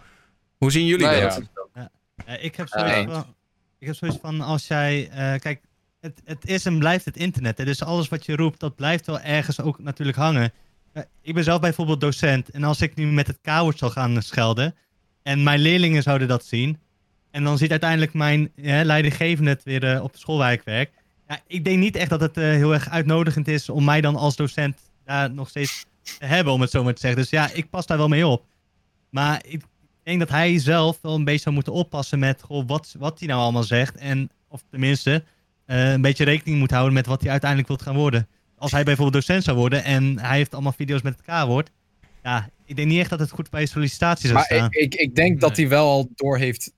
Hoe 0.61 0.71
zien 0.71 0.87
jullie 0.87 1.07
Nee, 1.07 1.21
dat? 1.21 1.43
ja. 1.75 1.91
Eh, 2.25 2.45
ik, 2.45 2.57
heb 2.57 2.69
Ja, 2.69 2.79
zoiets 2.79 3.13
van, 3.13 3.35
ik 3.79 3.87
heb 3.87 3.97
zoiets 3.97 4.19
van, 4.21 4.41
als 4.41 4.67
jij... 4.67 5.09
eh, 5.11 5.41
kijk, 5.41 5.61
het, 6.01 6.21
het 6.25 6.47
is 6.49 6.65
en 6.67 6.79
blijft 6.79 7.05
het 7.05 7.17
internet. 7.17 7.59
Hè? 7.59 7.65
Dus 7.65 7.83
alles 7.83 8.09
wat 8.09 8.27
je 8.27 8.37
roept, 8.37 8.61
dat 8.61 8.77
blijft 8.77 9.07
wel 9.07 9.21
ergens 9.21 9.61
ook 9.61 9.79
natuurlijk 9.79 10.19
hangen. 10.19 10.53
Eh, 10.93 11.03
ik 11.23 11.35
ben 11.35 11.45
zelf 11.45 11.61
bijvoorbeeld 11.61 12.01
docent. 12.01 12.49
En 12.51 12.65
als 12.65 12.81
ik 12.81 12.95
nu 12.95 13.07
met 13.07 13.27
het 13.27 13.39
K-woord 13.43 13.79
zal 13.79 13.91
gaan 13.91 14.23
schelden... 14.23 14.75
en 15.23 15.43
mijn 15.43 15.61
leerlingen 15.61 16.03
zouden 16.03 16.29
dat 16.29 16.45
zien... 16.45 16.79
en 17.31 17.45
dan 17.45 17.59
ziet 17.59 17.71
uiteindelijk 17.71 18.15
mijn 18.15 18.53
eh, 18.57 18.81
leidinggevende 18.83 19.51
het 19.51 19.63
weer 19.63 19.85
eh, 19.95 20.03
op 20.03 20.17
school 20.17 20.39
waar 20.39 20.53
ik 20.53 20.63
werk... 20.65 20.91
Ja, 21.29 21.41
ik 21.47 21.65
denk 21.65 21.79
niet 21.79 21.97
echt 21.97 22.11
dat 22.11 22.21
het 22.21 22.37
eh, 22.37 22.45
heel 22.45 22.73
erg 22.73 22.89
uitnodigend 22.89 23.49
is... 23.49 23.69
om 23.69 23.85
mij 23.85 24.01
dan 24.01 24.17
als 24.17 24.37
docent 24.37 24.79
daar 25.05 25.31
nog 25.31 25.49
steeds 25.49 25.85
te 26.19 26.27
hebben, 26.27 26.53
om 26.53 26.61
het 26.61 26.71
zo 26.71 26.85
maar 26.85 26.95
te 26.95 27.01
zeggen. 27.01 27.21
Dus 27.21 27.31
ja, 27.31 27.51
ik 27.53 27.71
pas 27.71 27.87
daar 27.87 27.99
wel 27.99 28.09
mee 28.09 28.27
op. 28.27 28.45
Maar 29.11 29.43
ik 29.47 29.63
denk 30.05 30.19
dat 30.19 30.29
hij 30.29 30.59
zelf 30.59 30.99
wel 31.03 31.15
een 31.15 31.25
beetje 31.25 31.41
zou 31.41 31.55
moeten 31.55 31.73
oppassen 31.73 32.19
met 32.19 32.43
goh, 32.43 32.67
wat, 32.67 32.95
wat 32.99 33.19
hij 33.19 33.29
nou 33.29 33.41
allemaal 33.41 33.63
zegt. 33.63 33.97
En, 33.97 34.31
of 34.49 34.63
tenminste, 34.71 35.25
eh, 35.67 35.93
een 35.93 36.01
beetje 36.01 36.25
rekening 36.25 36.59
moet 36.59 36.71
houden 36.71 36.93
met 36.93 37.07
wat 37.07 37.21
hij 37.21 37.31
uiteindelijk 37.31 37.69
wilt 37.69 37.83
gaan 37.83 37.97
worden. 37.97 38.29
Als 38.57 38.73
hij 38.73 38.85
bijvoorbeeld 38.85 39.27
docent 39.27 39.45
zou 39.45 39.57
worden 39.57 39.85
en 39.85 40.19
hij 40.19 40.37
heeft 40.37 40.53
allemaal 40.53 40.73
video's 40.73 41.03
met 41.03 41.17
het 41.17 41.27
K-woord. 41.27 41.71
Ja, 42.23 42.51
ik 42.65 42.77
denk 42.77 42.89
niet 42.89 42.99
echt 43.01 43.11
dat 43.11 43.21
het 43.21 43.31
goed 43.31 43.51
bij 43.51 43.61
je 43.61 43.67
sollicitatie 43.67 44.29
zou 44.29 44.35
Maar 44.35 44.45
staan. 44.45 44.67
ik, 44.71 44.77
ik, 44.77 44.95
ik 44.95 45.15
denk 45.15 45.41
dat 45.41 45.57
hij 45.57 45.69
wel 45.69 45.89
al 45.89 46.11
door 46.15 46.39
heeft, 46.39 46.73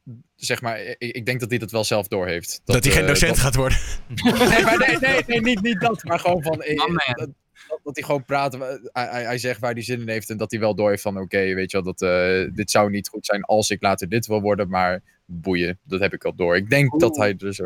zeg 0.45 0.61
maar, 0.61 0.81
ik, 0.81 0.97
ik 0.99 1.27
denk 1.27 1.41
dat 1.41 1.51
hij 1.51 1.59
dat 1.59 1.71
wel 1.71 1.85
zelf 1.85 2.09
door 2.09 2.27
heeft. 2.27 2.61
Dat, 2.65 2.85
hij 2.85 2.93
geen 2.93 3.03
eh, 3.03 3.09
docent 3.09 3.31
dat- 3.31 3.41
gaat 3.41 3.55
worden. 3.55 3.79
Nee, 4.49 4.63
maar 4.63 4.79
nee, 4.79 4.99
nee, 4.99 5.23
nee 5.27 5.41
niet, 5.41 5.63
niet 5.63 5.81
dat, 5.81 6.05
maar 6.05 6.19
gewoon 6.19 6.43
van, 6.43 6.63
eh, 6.63 6.77
dat, 6.77 7.15
dat, 7.17 7.81
dat 7.85 7.97
hij 7.97 8.05
gewoon 8.05 8.25
praat, 8.25 8.55
eh, 8.55 8.69
hij, 8.93 9.39
zegt 9.39 9.61
waar 9.61 9.73
hij 9.73 9.83
zin 9.83 10.01
in 10.01 10.09
heeft 10.09 10.31
en 10.31 10.37
dat 10.37 10.51
hij 10.51 10.61
wel 10.61 10.75
door 10.75 10.89
heeft 10.91 11.03
van, 11.03 11.19
oké, 11.19 11.55
weet 11.55 11.71
je 11.71 11.83
wel, 11.83 11.93
dat, 11.95 12.03
eh, 12.03 12.55
dit 12.55 12.71
zou 12.71 12.91
niet 12.91 13.09
goed 13.09 13.27
zijn 13.27 13.43
als 13.43 13.71
ik 13.71 13.83
later 13.83 14.09
dit 14.09 14.27
wil 14.27 14.41
worden, 14.41 14.69
maar 14.69 15.03
boeien, 15.27 15.79
dat 15.85 16.01
heb 16.01 16.13
ik 16.13 16.25
al 16.25 16.35
door. 16.35 16.57
Ik 16.57 16.71
denk 16.71 17.01
dat 17.01 17.17
hij 17.17 17.35
er 17.39 17.55
zo, 17.55 17.65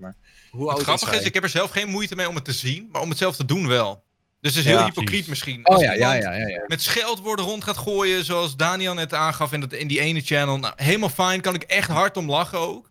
maar... 0.00 0.16
Hoe 0.50 0.60
Het 0.60 0.70
oud 0.70 0.82
grappige 0.82 1.10
hij? 1.10 1.20
is, 1.20 1.26
ik 1.26 1.34
heb 1.34 1.42
er 1.42 1.48
zelf 1.48 1.70
geen 1.70 1.88
moeite 1.88 2.16
mee 2.16 2.28
om 2.28 2.34
het 2.34 2.44
te 2.44 2.52
zien, 2.52 2.88
maar 2.92 3.02
om 3.02 3.08
het 3.08 3.18
zelf 3.18 3.36
te 3.36 3.44
doen 3.44 3.66
wel. 3.68 4.04
Dus 4.40 4.54
het 4.54 4.64
is 4.64 4.70
heel 4.70 4.78
Ja, 4.78 4.84
hypocriet 4.84 5.08
precies. 5.08 5.26
misschien. 5.28 5.66
Oh 5.66 5.74
Als 5.74 5.82
ja, 5.82 5.92
ja, 5.92 6.12
ja, 6.14 6.32
ja, 6.34 6.46
ja. 6.48 6.64
Met 6.66 6.82
scheldwoorden 6.82 7.44
rond 7.44 7.64
gaat 7.64 7.76
gooien, 7.76 8.24
zoals 8.24 8.56
Daniel 8.56 8.94
net 8.94 9.14
aangaf 9.14 9.52
in, 9.52 9.60
dat, 9.60 9.72
in 9.72 9.88
die 9.88 10.00
ene 10.00 10.20
channel. 10.20 10.58
Nou, 10.58 10.72
helemaal 10.76 11.08
fijn, 11.08 11.40
kan 11.40 11.54
ik 11.54 11.62
echt 11.62 11.88
hard 11.90 12.16
om 12.16 12.30
lachen 12.30 12.58
ook. 12.58 12.90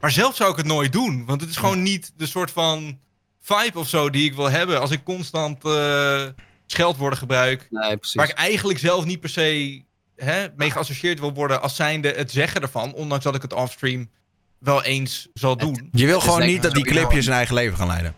Maar 0.00 0.10
zelf 0.10 0.36
zou 0.36 0.50
ik 0.50 0.56
het 0.56 0.66
nooit 0.66 0.92
doen, 0.92 1.24
want 1.26 1.40
het 1.40 1.50
is 1.50 1.56
gewoon 1.56 1.82
niet 1.82 2.12
de 2.16 2.26
soort 2.26 2.50
van 2.50 2.98
vibe 3.40 3.78
of 3.78 3.88
zo 3.88 4.10
die 4.10 4.24
ik 4.24 4.34
wil 4.34 4.50
hebben. 4.50 4.80
Als 4.80 4.90
ik 4.90 5.04
constant 5.04 5.64
eh, 5.64 6.22
scheldwoorden 6.66 7.18
gebruik, 7.18 7.66
Nee, 7.70 7.96
precies. 7.96 8.14
waar 8.16 8.28
ik 8.28 8.36
eigenlijk 8.36 8.78
zelf 8.78 9.04
niet 9.04 9.20
per 9.20 9.28
se 9.28 9.82
hè, 10.16 10.46
mee 10.56 10.70
geassocieerd 10.70 11.20
wil 11.20 11.32
worden 11.34 11.62
als 11.62 11.76
zijnde 11.76 12.12
het 12.16 12.30
zeggen 12.30 12.60
ervan. 12.62 12.92
Ondanks 12.94 13.24
dat 13.24 13.34
ik 13.34 13.42
het 13.42 13.52
offstream 13.52 14.10
wel 14.58 14.82
eens 14.82 15.28
zal 15.34 15.56
doen. 15.56 15.88
Je 15.92 16.06
wil 16.06 16.20
gewoon 16.20 16.46
niet 16.46 16.62
dat 16.62 16.74
die 16.74 16.84
clipjes 16.84 17.24
zijn 17.24 17.36
eigen 17.36 17.54
leven 17.54 17.76
gaan 17.76 17.86
leiden. 17.86 18.14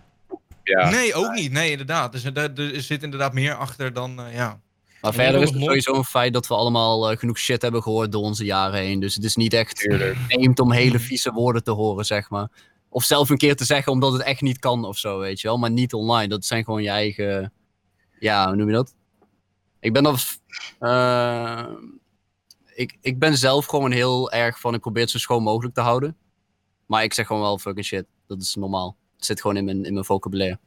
Ja. 0.64 0.90
Nee, 0.90 1.14
ook 1.14 1.32
niet. 1.32 1.52
Nee, 1.52 1.70
inderdaad. 1.70 2.12
Dus 2.12 2.24
er, 2.24 2.82
zit 2.82 3.02
inderdaad 3.02 3.32
meer 3.32 3.54
achter 3.54 3.92
dan, 3.92 4.20
eh, 4.20 4.34
ja. 4.34 4.60
Maar 5.00 5.12
En 5.12 5.18
verder 5.18 5.42
is 5.42 5.50
het 5.50 5.62
sowieso 5.62 5.94
een 5.94 6.04
feit 6.04 6.32
dat 6.32 6.46
we 6.46 6.54
allemaal 6.54 7.10
eh, 7.10 7.18
genoeg 7.18 7.38
shit 7.38 7.62
hebben 7.62 7.82
gehoord 7.82 8.12
door 8.12 8.22
onze 8.22 8.44
jaren 8.44 8.80
heen. 8.80 9.00
Dus 9.00 9.14
het 9.14 9.24
is 9.24 9.36
niet 9.36 9.52
echt 9.52 9.88
vreemd 10.28 10.60
om 10.60 10.72
hele 10.72 10.98
vieze 10.98 11.32
woorden 11.32 11.64
te 11.64 11.70
horen, 11.70 12.04
zeg 12.04 12.30
maar. 12.30 12.48
Of 12.88 13.04
zelf 13.04 13.30
een 13.30 13.36
keer 13.36 13.56
te 13.56 13.64
zeggen 13.64 13.92
omdat 13.92 14.12
het 14.12 14.22
echt 14.22 14.40
niet 14.40 14.58
kan 14.58 14.84
of 14.84 14.98
zo, 14.98 15.18
weet 15.18 15.40
je 15.40 15.48
wel. 15.48 15.58
Maar 15.58 15.70
niet 15.70 15.94
online. 15.94 16.28
Dat 16.28 16.44
zijn 16.44 16.64
gewoon 16.64 16.82
je 16.82 16.88
eigen... 16.88 17.52
Ja, 18.18 18.46
hoe 18.46 18.56
noem 18.56 18.66
je 18.66 18.74
dat? 18.74 18.94
Ik 19.80 19.92
ben 19.92 20.16
eh, 20.78 21.64
ik, 22.74 22.96
ik 23.00 23.18
ben 23.18 23.36
zelf 23.36 23.66
gewoon 23.66 23.90
heel 23.90 24.32
erg 24.32 24.60
van... 24.60 24.74
Ik 24.74 24.80
probeer 24.80 25.02
het 25.02 25.10
zo 25.10 25.18
schoon 25.18 25.42
mogelijk 25.42 25.74
te 25.74 25.80
houden. 25.80 26.16
Maar 26.86 27.02
ik 27.02 27.12
zeg 27.12 27.26
gewoon 27.26 27.42
wel 27.42 27.58
fucking 27.58 27.86
shit. 27.86 28.04
Dat 28.26 28.42
is 28.42 28.54
normaal. 28.54 28.96
Zit 29.24 29.40
gewoon 29.40 29.56
in 29.56 29.64
mijn, 29.64 29.84
in 29.84 29.92
mijn 29.92 30.04
vocabulaire. 30.04 30.58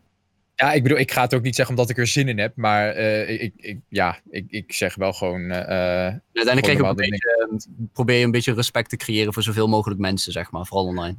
Ja, 0.56 0.74
ik 0.74 0.84
bedoel, 0.84 0.98
ik 0.98 1.12
ga 1.12 1.22
het 1.22 1.34
ook 1.34 1.42
niet 1.42 1.56
zeggen 1.56 1.76
omdat 1.76 1.90
ik 1.92 1.98
er 1.98 2.08
zin 2.08 2.28
in 2.28 2.40
heb. 2.40 2.56
Maar 2.56 2.90
eh, 2.90 3.30
ik, 3.42 3.54
ik, 3.58 3.78
ja, 3.90 4.20
ik, 4.30 4.46
ik 4.50 4.74
zeg 4.74 4.96
wel 4.96 5.14
gewoon. 5.14 5.52
eh, 5.52 5.60
eh, 5.60 6.14
Uiteindelijk 6.34 6.62
krijg 6.62 6.78
je 6.78 6.84
ook 6.84 6.90
een 6.90 7.10
beetje, 7.10 7.68
probeer 7.94 8.18
je 8.18 8.26
een 8.26 8.32
beetje 8.32 8.54
respect 8.54 8.90
te 8.90 8.98
creëren 8.98 9.34
voor 9.34 9.44
zoveel 9.44 9.68
mogelijk 9.68 10.00
mensen, 10.00 10.32
zeg 10.32 10.52
maar. 10.52 10.66
Vooral 10.66 10.86
online. 10.88 11.16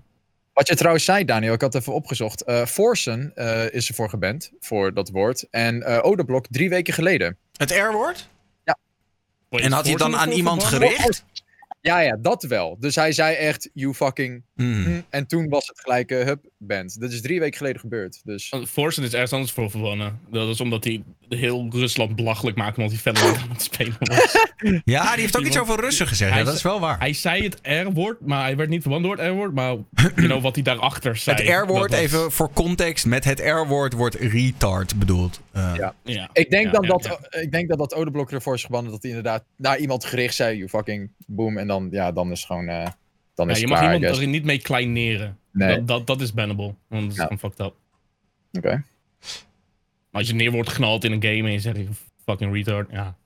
Wat 0.53 0.69
je 0.69 0.75
trouwens 0.77 1.05
zei, 1.05 1.25
Daniel, 1.25 1.53
ik 1.53 1.61
had 1.61 1.75
even 1.75 1.95
opgezocht. 1.95 2.43
eh 2.43 2.65
Forsen 2.67 3.33
eh, 3.35 3.73
is 3.73 3.89
ervoor 3.89 4.09
geband, 4.09 4.51
voor 4.61 4.95
dat 4.95 5.09
woord. 5.11 5.47
En 5.51 5.83
eh 5.83 5.99
Odeblok 6.05 6.47
drie 6.51 6.69
weken 6.69 6.95
geleden. 6.95 7.37
Het 7.57 7.71
R-woord? 7.71 8.29
Wait, 9.49 9.65
En 9.65 9.73
had 9.73 9.87
hij 9.87 9.95
dan 9.95 10.17
aan 10.17 10.31
iemand 10.31 10.65
gericht? 10.65 11.25
Ja, 11.81 12.01
ja, 12.01 12.17
dat 12.21 12.43
wel. 12.43 12.77
Dus 12.81 12.95
hij 12.95 13.13
zei 13.13 13.35
echt, 13.37 13.71
you 13.73 13.95
fucking... 13.95 14.43
Hmm. 14.55 14.85
hm, 14.85 15.01
En 15.09 15.27
toen 15.27 15.49
was 15.49 15.67
het 15.67 15.81
gelijk 15.81 16.11
uh, 16.11 16.25
hup, 16.25 16.45
band. 16.59 17.01
Dat 17.01 17.13
is 17.13 17.21
drie 17.21 17.41
weken 17.41 17.57
geleden 17.59 17.81
gebeurd. 17.81 18.21
Dus? 18.25 18.53
Forsen 18.69 19.03
is 19.03 19.13
ergens 19.13 19.33
anders 19.33 19.53
voor 19.53 19.71
verbannen. 19.71 20.21
Dat 20.31 20.49
is 20.49 20.61
omdat 20.61 20.85
hij 20.85 21.03
heel 21.29 21.67
Rusland 21.71 22.17
belachelijk 22.17 22.57
maakt 22.57 22.77
omdat 22.77 22.93
hij 22.93 23.01
verder 23.03 23.25
niet 23.31 23.41
aan 23.41 23.49
het 23.51 23.63
spelen 23.63 23.97
was. 23.99 24.37
Ja, 24.85 25.13
die 25.13 25.21
heeft 25.21 25.37
ook 25.37 25.45
iets 25.45 25.59
over 25.59 25.81
Russen 25.81 26.07
gezegd. 26.07 26.35
Ja, 26.35 26.45
dat 26.45 26.55
is 26.55 26.63
wel 26.63 26.81
waar. 26.81 26.99
Hij 26.99 27.13
zei 27.13 27.43
het 27.43 27.59
R-woord, 27.63 28.21
maar 28.27 28.43
hij 28.43 28.57
werd 28.57 28.69
niet 28.69 28.83
verbannen 28.83 29.09
door 29.11 29.19
het 29.19 29.33
R-woord. 29.33 29.55
Maar 29.55 29.71
you 29.95 30.13
know, 30.15 30.43
wat 30.43 30.55
hij 30.55 30.65
daarachter 30.65 31.17
zei. 31.17 31.37
Het 31.37 31.63
R-woord, 31.63 31.91
was- 31.91 32.01
even 32.01 32.33
voor 32.33 32.53
context, 32.53 33.07
met 33.07 33.25
het 33.25 33.41
R-woord 33.41 33.93
wordt 33.93 34.15
retard 34.15 34.99
bedoeld. 34.99 35.41
Eh, 35.53 35.73
Ja. 35.77 35.95
Ja. 36.03 36.31
ik 36.33 36.51
denk, 36.51 36.65
Ja, 36.65 36.71
dan 36.73 36.83
ja, 36.83 36.89
dat, 36.89 37.05
ja. 37.31 37.41
ik 37.41 37.53
denk 37.53 37.69
dat 37.69 37.79
dat 37.79 37.95
Odeblok 37.95 38.33
ervoor 38.33 38.55
is 38.55 38.65
gebannen 38.65 38.93
dat 38.93 39.03
hij 39.03 39.11
inderdaad 39.11 39.45
naar 39.57 39.79
iemand 39.79 40.05
gericht 40.05 40.35
zei, 40.35 40.57
you 40.57 40.69
fucking 40.69 41.11
boom. 41.27 41.59
En 41.59 41.67
dan, 41.67 41.89
ja, 41.91 42.13
dan 42.13 42.31
is 42.31 42.39
het 42.39 42.47
gewoon, 42.47 42.69
eh, 42.69 42.87
dan 43.35 43.47
Ja, 43.47 43.53
is 43.55 43.61
je 43.61 43.67
mag 43.67 43.83
iemand 43.83 44.05
er 44.19 44.27
niet 44.27 44.45
mee 44.45 44.59
kleineren. 44.59 45.39
Nee. 45.53 45.77
Dat, 45.77 45.87
dat, 45.87 46.07
dat 46.07 46.21
is 46.21 46.33
bannable. 46.33 46.75
Want 46.89 47.03
dat 47.03 47.11
is 47.11 47.17
Ja. 47.17 47.23
gewoon 47.23 47.39
fucked 47.39 47.61
up. 47.61 47.75
Oké. 48.53 48.83
Maar 50.11 50.21
als 50.21 50.27
je 50.29 50.35
neer 50.35 50.51
wordt 50.53 50.69
geknald 50.69 51.05
in 51.05 51.13
een 51.13 51.23
game 51.23 51.43
en 51.43 51.53
je 51.53 51.61
zegt 51.61 51.77
je 51.77 51.89
fucking 52.25 52.55
retard, 52.55 52.89
ja. 52.91 53.17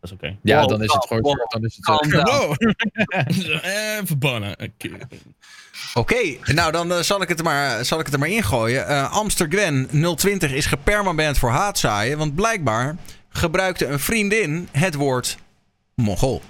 Dat 0.00 0.10
is 0.10 0.12
oké. 0.16 0.36
Ja, 0.42 0.60
Wow, 0.60 0.68
dan 0.68 0.82
is 0.82 0.92
het 0.92 1.06
gewoon, 1.06 1.22
wow, 1.22 1.50
dan 1.50 1.64
is 1.64 1.78
het. 1.80 2.12
Wow. 2.22 2.54
eh, 3.64 3.98
verbannen. 4.04 4.50
Oké. 4.52 4.98
Oké, 5.94 6.52
nou 6.52 6.72
dan 6.72 6.92
eh, 6.92 6.98
zal, 6.98 7.22
ik 7.22 7.28
het 7.28 7.38
er 7.38 7.44
maar, 7.44 7.84
zal 7.84 7.98
ik 7.98 8.04
het 8.04 8.14
er 8.14 8.20
maar 8.20 8.28
ingooien. 8.28 8.86
Eh 8.86 9.12
Amster 9.12 9.46
Gwen 9.50 9.88
020 10.16 10.52
is 10.52 10.66
gepermaband 10.66 11.38
voor 11.38 11.50
haatzaaien, 11.50 12.18
want 12.18 12.34
blijkbaar 12.34 12.96
gebruikte 13.28 13.86
een 13.86 13.98
vriendin 14.00 14.68
het 14.72 14.94
woord 14.94 15.38
Mongool. 15.94 16.42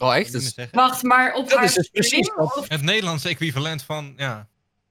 Oh, 0.00 0.16
echt? 0.16 0.32
Dus. 0.32 0.54
Wacht, 0.72 1.02
maar 1.02 1.34
op 1.34 1.48
Dat 1.48 1.56
haar 1.58 1.64
is 1.64 1.74
dus 1.74 1.88
precies 1.88 2.34
Of- 2.34 2.68
Het 2.68 2.82
Nederlandse 2.82 3.28
equivalent 3.28 3.82
van, 3.82 4.14
ja. 4.16 4.46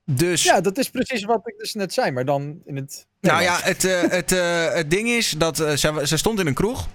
Dus, 0.06 0.44
Ja, 0.44 0.62
dat 0.62 0.78
is 0.78 0.90
precies 0.90 1.24
wat 1.24 1.42
ik 1.48 1.58
dus 1.58 1.74
net 1.74 1.94
zei, 1.94 2.12
maar 2.12 2.26
dan 2.26 2.62
in 2.66 2.76
het. 2.76 3.08
nou 3.22 3.42
ja, 3.42 3.60
het, 3.62 3.84
eh, 3.84 4.02
het, 4.02 4.32
eh, 4.32 4.74
het 4.74 4.90
ding 4.90 5.10
is 5.10 5.30
dat 5.30 5.60
eh, 5.60 5.76
ze, 5.76 6.02
ze 6.04 6.18
stond 6.18 6.40
in 6.40 6.48
een 6.48 6.54
kroeg. 6.54 6.88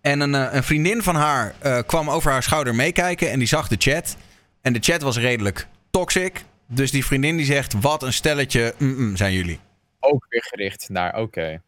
En 0.00 0.20
een, 0.20 0.32
een 0.56 0.62
vriendin 0.64 1.02
van 1.02 1.14
haar 1.14 1.54
eh, 1.58 1.78
kwam 1.86 2.10
over 2.10 2.30
haar 2.30 2.42
schouder 2.42 2.74
meekijken 2.74 3.30
en 3.30 3.38
die 3.38 3.48
zag 3.48 3.68
de 3.68 3.76
chat. 3.78 4.16
En 4.62 4.72
de 4.72 4.78
chat 4.82 5.02
was 5.02 5.16
redelijk 5.16 5.66
toxic. 5.90 6.44
Dus 6.66 6.90
die 6.90 7.04
vriendin 7.04 7.36
die 7.36 7.46
zegt, 7.46 7.72
wat 7.80 8.02
een 8.02 8.12
stelletje 8.12 8.74
mm-mm, 8.78 9.16
zijn 9.16 9.32
jullie. 9.32 9.58
ook 10.00 10.26
weer 10.28 10.42
gericht 10.44 10.88
naar, 10.88 11.16
oké. 11.20 11.62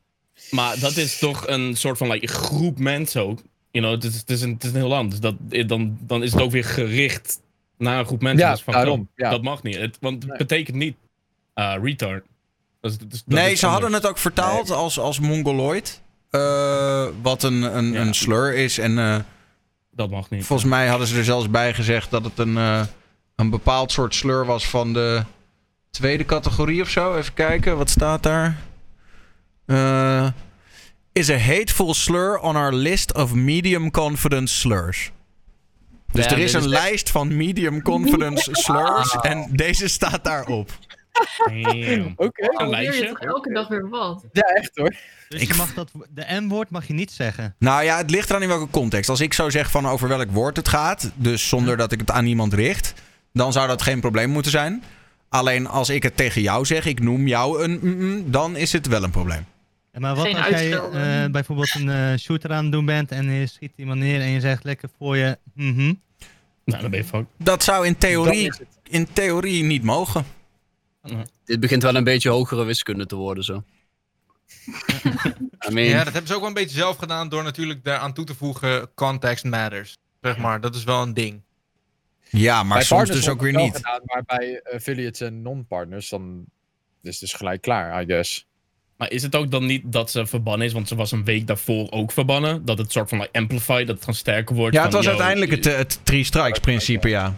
Maar 0.50 0.78
dat 0.78 0.96
is 0.96 1.18
toch 1.18 1.46
een 1.46 1.76
soort 1.76 1.98
van 1.98 2.10
like, 2.10 2.26
groep 2.26 2.78
mensen 2.78 3.22
ook. 3.22 3.40
You 3.72 3.84
know, 3.84 3.90
het, 4.02 4.04
is, 4.12 4.18
het, 4.20 4.30
is 4.30 4.42
een, 4.42 4.52
het 4.52 4.64
is 4.64 4.70
een 4.70 4.76
heel 4.76 4.88
land. 4.88 5.10
Dus 5.10 5.20
dat, 5.20 5.34
dan, 5.68 5.96
dan 6.00 6.22
is 6.22 6.32
het 6.32 6.40
ook 6.42 6.50
weer 6.50 6.64
gericht 6.64 7.40
naar 7.78 7.98
een 7.98 8.06
groep 8.06 8.22
mensen. 8.22 8.48
Ja, 8.66 8.72
daarom, 8.72 9.08
ja. 9.16 9.30
Dat 9.30 9.42
mag 9.42 9.62
niet. 9.62 9.76
Het, 9.76 9.96
want 10.00 10.18
het 10.22 10.28
Nee. 10.28 10.38
betekent 10.38 10.76
niet 10.76 10.96
uh, 11.54 11.74
retard. 11.82 12.24
Dat 12.80 12.90
is, 12.90 12.98
dat 12.98 13.12
is- 13.12 13.22
dat 13.26 13.38
nee, 13.38 13.54
ze 13.54 13.66
hadden 13.66 13.92
het 13.92 14.06
ook 14.06 14.18
vertaald 14.18 14.70
als, 14.70 14.98
als 14.98 15.20
mongoloid. 15.20 16.00
eh, 16.30 17.06
wat 17.22 17.42
een, 17.42 17.62
een, 17.76 17.92
Ja. 17.92 18.00
een 18.00 18.14
slur 18.14 18.54
is. 18.54 18.78
En 18.78 18.98
eh, 18.98 19.16
Dat 19.90 20.10
mag 20.10 20.30
niet. 20.30 20.44
volgens 20.44 20.68
mij 20.68 20.86
hadden 20.88 21.06
ze 21.06 21.16
er 21.18 21.24
zelfs 21.24 21.50
bij 21.50 21.74
gezegd 21.74 22.10
dat 22.10 22.24
het 22.24 22.38
een, 22.38 22.56
eh, 22.56 22.82
een 23.36 23.50
bepaald 23.50 23.92
soort 23.92 24.14
slur 24.14 24.46
was 24.46 24.68
van 24.68 24.92
de 24.92 25.22
tweede 25.90 26.24
categorie 26.24 26.82
of 26.82 26.88
zo. 26.88 27.16
Even 27.16 27.34
kijken, 27.34 27.76
wat 27.76 27.90
staat 27.90 28.22
daar? 28.22 28.56
Is 31.12 31.30
a 31.30 31.38
hateful 31.38 31.94
slur 31.94 32.38
on 32.38 32.56
our 32.56 32.72
list 32.74 33.14
of 33.14 33.34
medium 33.34 33.90
confidence 33.90 34.54
slurs. 34.58 35.10
Dus 36.12 36.24
Ja, 36.24 36.30
er 36.30 36.38
is 36.38 36.44
is 36.44 36.52
een 36.52 36.60
echt- 36.60 36.68
lijst 36.82 37.10
van 37.10 37.36
medium 37.36 37.82
confidence 37.82 38.48
slurs. 38.64 39.16
En 39.20 39.46
deze 39.50 39.88
staat 39.88 40.24
daarop. 40.24 40.70
Oké. 42.16 42.78
Je 42.80 43.06
toch 43.08 43.18
elke 43.20 43.52
dag 43.52 43.68
weer 43.68 43.88
wat? 43.88 44.24
Ja, 44.32 44.42
echt 44.42 44.70
hoor. 44.74 44.94
Dus 45.28 45.40
Ik- 45.40 45.48
je 45.48 45.54
mag 45.54 45.74
dat, 45.74 45.90
de 46.10 46.40
M-woord 46.40 46.70
mag 46.70 46.86
je 46.86 46.92
niet 46.94 47.10
zeggen. 47.10 47.54
Nou 47.58 47.84
ja, 47.84 47.96
het 47.96 48.10
ligt 48.10 48.30
eraan 48.30 48.42
in 48.42 48.48
welke 48.48 48.70
context. 48.70 49.10
Als 49.10 49.20
ik 49.20 49.32
zou 49.32 49.50
zeggen 49.50 49.70
van 49.72 49.86
over 49.88 50.08
welk 50.08 50.30
woord 50.30 50.56
het 50.56 50.68
gaat, 50.68 51.10
dus 51.14 51.48
zonder 51.48 51.76
dat 51.76 51.92
ik 51.92 52.00
het 52.00 52.10
aan 52.10 52.26
iemand 52.26 52.54
richt, 52.54 52.94
dan 53.32 53.52
zou 53.52 53.66
dat 53.68 53.82
geen 53.82 54.00
probleem 54.00 54.30
moeten 54.30 54.50
zijn. 54.50 54.82
Alleen 55.28 55.66
als 55.66 55.88
ik 55.88 56.02
het 56.02 56.16
tegen 56.16 56.42
jou 56.42 56.64
zeg, 56.64 56.84
ik 56.86 57.00
noem 57.00 57.26
jou 57.26 57.62
een 57.62 58.24
dan 58.30 58.56
is 58.56 58.72
het 58.72 58.86
wel 58.86 59.02
een 59.02 59.10
probleem. 59.10 59.44
Maar 59.92 60.14
wat 60.14 60.26
Geen 60.26 60.36
als 60.36 60.48
jij 60.48 60.72
eh, 60.72 61.30
bijvoorbeeld 61.30 61.74
een 61.74 61.90
eh, 61.90 62.18
shooter 62.18 62.52
aan 62.52 62.62
het 62.62 62.72
doen 62.72 62.84
bent 62.84 63.10
en 63.10 63.30
je 63.30 63.46
schiet 63.46 63.72
iemand 63.76 63.98
neer 63.98 64.20
en 64.20 64.28
je 64.28 64.40
zegt 64.40 64.64
lekker 64.64 64.88
voor 64.98 65.16
je, 65.16 65.38
mhm. 65.54 65.94
Nou, 66.64 66.80
dan 66.80 66.90
ben 66.90 67.00
je 67.00 67.04
fucked. 67.04 67.26
Dat 67.36 67.62
zou 67.62 67.86
in 67.86 67.96
theorie, 67.96 68.52
in 68.82 69.12
theorie 69.12 69.62
niet 69.62 69.82
mogen. 69.82 70.24
dit 71.44 71.60
begint 71.60 71.82
wel 71.82 71.94
een 71.94 72.04
beetje 72.04 72.28
hogere 72.28 72.64
wiskunde 72.64 73.06
te 73.06 73.16
worden, 73.16 73.44
zo. 73.44 73.64
I 75.68 75.72
mean, 75.72 75.88
Ja, 75.88 76.04
dat 76.04 76.12
hebben 76.12 76.26
ze 76.26 76.34
ook 76.34 76.40
wel 76.40 76.48
een 76.48 76.54
beetje 76.54 76.76
zelf 76.76 76.96
gedaan 76.96 77.28
door 77.28 77.42
natuurlijk 77.42 77.84
daaraan 77.84 78.12
toe 78.12 78.24
te 78.24 78.34
voegen 78.34 78.94
context 78.94 79.44
matters. 79.44 79.96
Zeg 80.20 80.38
maar, 80.38 80.60
dat 80.60 80.74
is 80.74 80.84
wel 80.84 81.02
een 81.02 81.14
ding. 81.14 81.42
Ja, 82.28 82.62
maar 82.62 82.76
Bij 82.76 82.86
soms 82.86 83.10
dus 83.10 83.28
ook 83.28 83.40
weer 83.40 83.52
niet. 83.52 83.76
Gedaan, 83.76 84.00
maar 84.04 84.22
bij 84.26 84.60
affiliates 84.62 85.20
en 85.20 85.42
non-partners, 85.42 86.08
dan 86.08 86.44
is 87.02 87.10
het 87.10 87.20
dus 87.20 87.32
gelijk 87.32 87.60
klaar, 87.60 88.02
I 88.02 88.06
guess. 88.06 88.46
Maar 89.02 89.10
is 89.10 89.22
het 89.22 89.34
ook 89.34 89.50
dan 89.50 89.66
niet 89.66 89.82
dat 89.84 90.10
ze 90.10 90.26
verbannen 90.26 90.66
is? 90.66 90.72
Want 90.72 90.88
ze 90.88 90.94
was 90.94 91.12
een 91.12 91.24
week 91.24 91.46
daarvoor 91.46 91.90
ook 91.90 92.12
verbannen. 92.12 92.64
Dat 92.64 92.78
het 92.78 92.92
soort 92.92 93.08
van 93.08 93.18
like, 93.18 93.38
amplify, 93.38 93.78
dat 93.78 93.88
het 93.88 93.98
gewoon 93.98 94.14
sterker 94.14 94.56
wordt. 94.56 94.74
Ja, 94.74 94.82
het 94.82 94.92
was 94.92 95.04
yo, 95.04 95.10
uiteindelijk 95.10 95.50
het, 95.50 95.66
eh, 95.66 95.76
het 95.76 96.00
three 96.02 96.24
strikes 96.24 96.58
principe, 96.58 97.08
ja. 97.08 97.34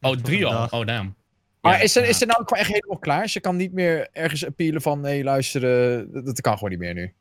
Oh, 0.00 0.16
drie 0.16 0.46
al? 0.46 0.68
Oh, 0.70 0.86
damn. 0.86 1.14
Maar 1.60 1.72
Ja, 1.72 1.80
is, 1.80 1.96
er, 1.96 2.02
ja. 2.02 2.08
is 2.08 2.20
er 2.20 2.26
nou 2.26 2.44
echt 2.46 2.66
helemaal 2.66 2.98
klaar? 2.98 3.28
Ze 3.28 3.40
kan 3.40 3.56
niet 3.56 3.72
meer 3.72 4.08
ergens 4.12 4.46
appealen 4.46 4.82
van, 4.82 5.04
hé 5.04 5.22
luister, 5.22 5.92
eh, 5.98 6.04
dat, 6.12 6.26
dat 6.26 6.40
kan 6.40 6.54
gewoon 6.54 6.70
niet 6.70 6.78
meer 6.78 6.94
nu. 6.94 7.12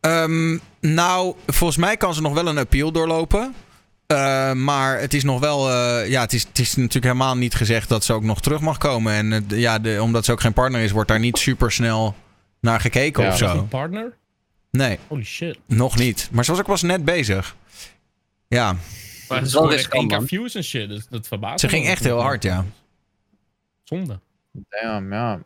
Ehm, 0.00 0.58
nou, 0.80 1.34
volgens 1.46 1.78
mij 1.78 1.96
kan 1.96 2.14
ze 2.14 2.22
nog 2.22 2.34
wel 2.34 2.46
een 2.46 2.58
appeal 2.58 2.92
doorlopen. 2.92 3.54
Eh, 4.12 4.52
maar 4.52 5.00
het 5.00 5.14
is 5.14 5.24
nog 5.24 5.40
wel. 5.40 5.70
eh, 5.70 6.08
ja, 6.10 6.20
het 6.20 6.32
is, 6.32 6.42
het 6.42 6.58
is 6.58 6.74
natuurlijk 6.74 7.04
helemaal 7.04 7.36
niet 7.36 7.54
gezegd 7.54 7.88
dat 7.88 8.04
ze 8.04 8.12
ook 8.12 8.22
nog 8.22 8.40
terug 8.40 8.60
mag 8.60 8.78
komen. 8.78 9.12
En 9.12 9.32
eh, 9.32 9.58
ja, 9.58 9.78
de, 9.78 9.98
omdat 10.02 10.24
ze 10.24 10.32
ook 10.32 10.40
geen 10.40 10.52
partner 10.52 10.80
is, 10.80 10.90
wordt 10.90 11.08
daar 11.08 11.18
niet 11.18 11.38
super 11.38 11.72
snel 11.72 12.14
naar 12.60 12.80
gekeken 12.80 13.22
Ja. 13.22 13.28
of 13.28 13.34
Is 13.34 13.40
zo. 13.40 13.58
een 13.58 13.68
partner? 13.68 14.16
Nee, 14.70 14.98
Holy 15.08 15.24
shit. 15.24 15.58
nog 15.66 15.96
niet. 15.98 16.28
Maar 16.32 16.44
ze 16.44 16.50
was 16.50 16.60
ook 16.60 16.66
pas 16.66 16.82
net 16.82 17.04
bezig. 17.04 17.56
Ja, 18.48 18.72
Maar 18.72 19.42
is 19.42 19.52
wel 19.52 19.62
scoorde 19.62 19.74
echt 19.76 19.92
riskant, 19.92 20.28
views 20.28 20.54
en 20.54 20.64
shit. 20.64 20.88
Dus 20.88 21.06
dat 21.10 21.26
verbaast 21.26 21.60
Ze 21.60 21.68
ging 21.68 21.86
echt 21.86 22.04
heel 22.04 22.20
hard, 22.20 22.42
ja. 22.42 22.64
Zonde. 23.84 24.20
Damn, 24.52 25.12
ja. 25.12 25.40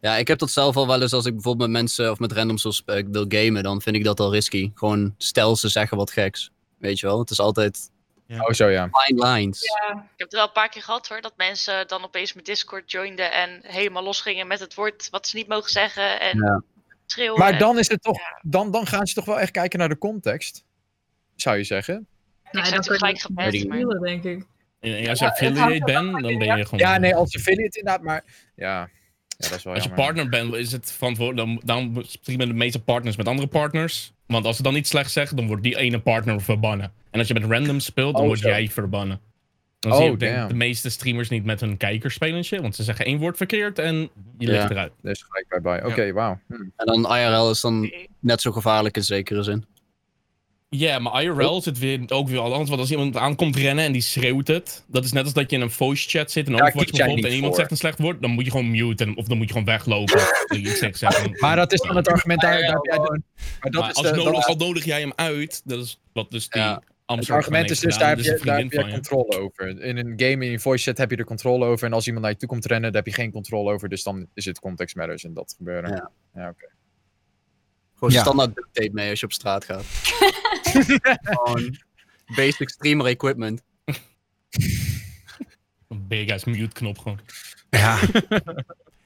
Ja, 0.00 0.16
ik 0.16 0.28
heb 0.28 0.38
dat 0.38 0.50
zelf 0.50 0.76
al 0.76 0.86
wel 0.86 1.02
eens 1.02 1.12
als 1.12 1.26
ik 1.26 1.32
bijvoorbeeld 1.34 1.70
met 1.70 1.80
mensen 1.80 2.10
of 2.10 2.18
met 2.18 2.32
randoms 2.32 2.82
wil 2.86 3.24
gamen, 3.28 3.62
dan 3.62 3.82
vind 3.82 3.96
ik 3.96 4.04
dat 4.04 4.20
al 4.20 4.32
risky. 4.32 4.70
Gewoon 4.74 5.14
stel 5.18 5.56
ze 5.56 5.68
zeggen 5.68 5.96
wat 5.96 6.10
geks. 6.10 6.50
Weet 6.78 6.98
je 7.00 7.06
wel, 7.06 7.18
het 7.18 7.30
is 7.30 7.40
altijd 7.40 7.90
Oh, 8.28 8.50
zo 8.50 8.68
ja. 8.68 8.88
fine 8.92 9.26
lines. 9.28 9.62
Ja, 9.62 9.92
Ik 9.92 9.98
heb 10.16 10.26
het 10.28 10.32
wel 10.32 10.44
een 10.46 10.52
paar 10.52 10.68
keer 10.68 10.82
gehad 10.82 11.08
hoor, 11.08 11.20
dat 11.20 11.36
mensen 11.36 11.88
dan 11.88 12.04
opeens 12.04 12.32
mijn 12.32 12.44
Discord 12.44 12.90
joinden 12.90 13.32
en 13.32 13.60
helemaal 13.62 14.02
losgingen 14.02 14.46
met 14.46 14.60
het 14.60 14.74
woord 14.74 15.08
wat 15.10 15.26
ze 15.28 15.36
niet 15.36 15.48
mogen 15.48 15.70
zeggen 15.70 16.20
en 16.20 16.38
Ja. 16.38 16.62
schreeuwen. 17.06 17.38
Maar 17.38 17.58
dan 17.58 17.78
is 17.78 17.88
het 17.88 18.02
toch, 18.02 18.18
dan, 18.42 18.70
dan 18.70 18.86
gaan 18.86 19.06
ze 19.06 19.14
toch 19.14 19.24
wel 19.24 19.40
echt 19.40 19.50
kijken 19.50 19.78
naar 19.78 19.88
de 19.88 19.98
context. 19.98 20.64
Zou 21.36 21.56
je 21.56 21.64
zeggen? 21.64 22.06
ik 22.44 22.52
dan 22.52 22.64
ze 22.64 22.70
kan 22.70 22.84
gelijk 22.84 23.16
ik 23.22 23.28
maar- 23.28 23.52
spelen, 23.52 24.00
denk 24.00 24.24
ik. 24.24 24.46
En 24.80 25.08
als 25.08 25.18
je 25.18 25.24
Ja, 25.24 25.30
affiliate 25.30 25.84
bent, 25.84 26.12
dan 26.12 26.22
ben 26.38 26.40
ja. 26.44 26.56
je 26.56 26.64
gewoon... 26.64 26.80
Ja, 26.80 26.98
nee, 26.98 27.14
als 27.14 27.34
affiliate 27.36 27.78
inderdaad, 27.78 28.02
maar 28.04 28.24
ja, 28.56 28.88
ja 29.36 29.48
dat 29.48 29.58
is 29.58 29.64
wel 29.64 29.74
Als 29.74 29.82
je 29.82 29.88
jammer. 29.88 30.04
partner 30.06 30.28
bent, 30.28 30.54
is 30.54 30.72
het 30.72 30.92
verantwoordelijk. 30.92 31.66
Dan, 31.66 31.92
dan 31.94 32.04
streamen 32.06 32.48
de 32.48 32.54
meeste 32.54 32.82
partners 32.82 33.16
met 33.16 33.28
andere 33.28 33.48
partners. 33.48 34.12
Want 34.26 34.44
als 34.46 34.56
ze 34.56 34.62
dan 34.62 34.76
iets 34.76 34.90
slecht 34.90 35.10
zeggen, 35.10 35.36
dan 35.36 35.46
wordt 35.46 35.62
die 35.62 35.76
ene 35.76 35.98
partner 36.00 36.40
verbannen. 36.40 36.92
En 37.10 37.18
als 37.18 37.28
je 37.28 37.34
met 37.34 37.44
random 37.44 37.80
speelt, 37.80 38.12
dan 38.12 38.20
Oh, 38.22 38.26
word 38.26 38.38
zo. 38.40 38.48
jij 38.48 38.68
verbannen. 38.68 39.20
Dan 39.78 39.92
Oh, 39.92 39.96
zie 39.98 40.06
je 40.06 40.12
ook, 40.12 40.18
denk 40.20 40.32
ik, 40.32 40.38
damn. 40.38 40.50
de 40.52 40.56
meeste 40.58 40.90
streamers 40.90 41.28
niet 41.28 41.44
met 41.44 41.60
hun 41.60 41.76
kijkers 41.76 42.14
spelen 42.14 42.44
shit. 42.44 42.60
Want 42.60 42.74
ze 42.74 42.82
zeggen 42.82 43.04
één 43.04 43.18
woord 43.18 43.36
verkeerd 43.36 43.78
en 43.78 43.96
je 44.38 44.46
Ja. 44.46 44.52
ligt 44.52 44.70
eruit. 44.70 44.92
Dus 45.02 45.24
gelijk 45.28 45.62
bij. 45.62 45.84
Oké, 45.84 46.12
wauw. 46.12 46.38
Hm. 46.48 46.52
En 46.76 46.86
dan 46.86 47.16
IRL 47.16 47.50
is 47.50 47.60
dan 47.60 47.92
net 48.20 48.40
zo 48.40 48.52
gevaarlijk 48.52 48.96
in 48.96 49.04
zekere 49.04 49.42
zin. 49.42 49.64
Ja, 50.78 50.98
maar 50.98 51.22
IRL 51.22 51.56
is 51.58 51.64
het 51.64 51.78
weer, 51.78 52.00
ook 52.08 52.28
weer 52.28 52.38
al 52.38 52.50
anders. 52.50 52.68
Want 52.68 52.80
als 52.80 52.90
iemand 52.90 53.16
aankomt 53.16 53.56
rennen 53.56 53.84
en 53.84 53.92
die 53.92 54.02
schreeuwt 54.02 54.46
het. 54.48 54.84
Dat 54.86 55.04
is 55.04 55.12
net 55.12 55.24
als 55.24 55.32
dat 55.32 55.50
je 55.50 55.56
in 55.56 55.62
een 55.62 55.70
voice 55.70 56.08
chat 56.08 56.30
zit. 56.30 56.46
En 56.46 56.52
jij 56.54 56.72
bijvoorbeeld. 56.74 57.24
En 57.24 57.32
iemand 57.32 57.44
voor. 57.44 57.54
zegt 57.54 57.70
een 57.70 57.76
slecht 57.76 57.98
woord. 57.98 58.20
Dan 58.22 58.30
moet 58.30 58.44
je 58.44 58.50
gewoon 58.50 58.70
muten. 58.70 59.16
Of 59.16 59.26
dan 59.26 59.36
moet 59.36 59.46
je 59.46 59.52
gewoon 59.52 59.66
weglopen. 59.68 60.20
Je. 60.62 61.34
Maar 61.40 61.56
dat 61.56 61.72
is 61.72 61.80
dan 61.80 61.96
het 61.96 62.08
argument 62.08 62.40
daar. 62.40 62.60
daar 62.60 62.70
heb 62.70 62.78
jij 62.84 62.96
de- 62.96 63.22
maar 63.60 63.70
dat 63.70 63.80
Maar 63.80 63.90
is 63.90 63.96
als 63.96 64.06
de- 64.10 64.16
nodig, 64.16 64.34
dat- 64.34 64.44
al 64.46 64.66
nodig 64.66 64.84
jij 64.84 65.00
hem 65.00 65.12
uit. 65.16 65.62
Dat 65.64 65.78
is 65.84 66.00
wat 66.12 66.30
dus 66.30 66.48
die 66.48 66.60
Ja. 66.62 66.82
Het 67.06 67.30
argument 67.30 67.70
is 67.70 67.80
dus, 67.80 67.98
daar 67.98 68.08
heb 68.08 68.18
gedaan. 68.18 68.32
je, 68.32 68.38
Dus 68.38 68.46
daar 68.46 68.58
heb 68.58 68.72
je 68.72 68.78
van 68.80 68.86
je. 68.88 68.92
controle 68.94 69.38
over. 69.38 69.80
In 69.82 69.96
een 69.96 70.12
game, 70.16 70.46
in 70.46 70.52
een 70.52 70.60
voice 70.60 70.84
chat 70.84 70.98
heb 70.98 71.10
je 71.10 71.16
er 71.16 71.24
controle 71.24 71.64
over. 71.64 71.86
En 71.86 71.92
als 71.92 72.06
iemand 72.06 72.24
naar 72.24 72.32
je 72.32 72.38
toe 72.38 72.48
komt 72.48 72.66
rennen, 72.66 72.92
daar 72.92 73.02
heb 73.02 73.14
je 73.14 73.20
geen 73.22 73.30
controle 73.32 73.72
over. 73.72 73.88
Dus 73.88 74.02
dan 74.02 74.26
is 74.34 74.44
het 74.44 74.58
context 74.60 74.96
matters 74.96 75.24
en 75.24 75.34
dat 75.34 75.54
gebeuren. 75.56 75.90
Ja. 75.90 76.10
Ja, 76.34 76.48
oké. 76.48 76.68
Gewoon 77.94 78.12
Ja. 78.14 78.20
standaard 78.20 78.54
duct 78.54 78.68
tape 78.72 78.90
mee 78.92 79.10
als 79.10 79.20
je 79.20 79.26
op 79.26 79.32
straat 79.32 79.64
gaat. 79.64 79.84
Gewoon 81.22 81.76
basic 82.34 82.68
streamer 82.70 83.06
equipment. 83.06 83.62
Een 85.88 86.06
big 86.08 86.30
ass 86.32 86.44
mute 86.44 86.72
knop 86.72 86.98
gewoon. 86.98 87.20
Ja. 87.70 87.98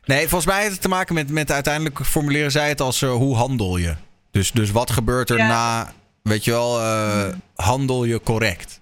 Nee, 0.04 0.20
volgens 0.28 0.46
mij 0.46 0.60
heeft 0.60 0.72
het 0.72 0.80
te 0.82 0.88
maken 0.88 1.14
met, 1.14 1.30
met 1.30 1.50
uiteindelijk 1.50 2.04
formuleren 2.06 2.50
zij 2.50 2.68
het 2.68 2.80
als 2.80 3.02
eh, 3.02 3.12
hoe 3.12 3.36
handel 3.36 3.76
je. 3.76 3.94
Dus, 4.30 4.52
dus 4.52 4.70
wat 4.70 4.90
gebeurt 4.90 5.30
er 5.30 5.36
Ja. 5.36 5.48
na, 5.48 5.92
weet 6.22 6.44
je 6.44 6.50
wel, 6.50 6.80
eh, 6.80 7.34
handel 7.54 8.04
je 8.04 8.20
correct? 8.20 8.80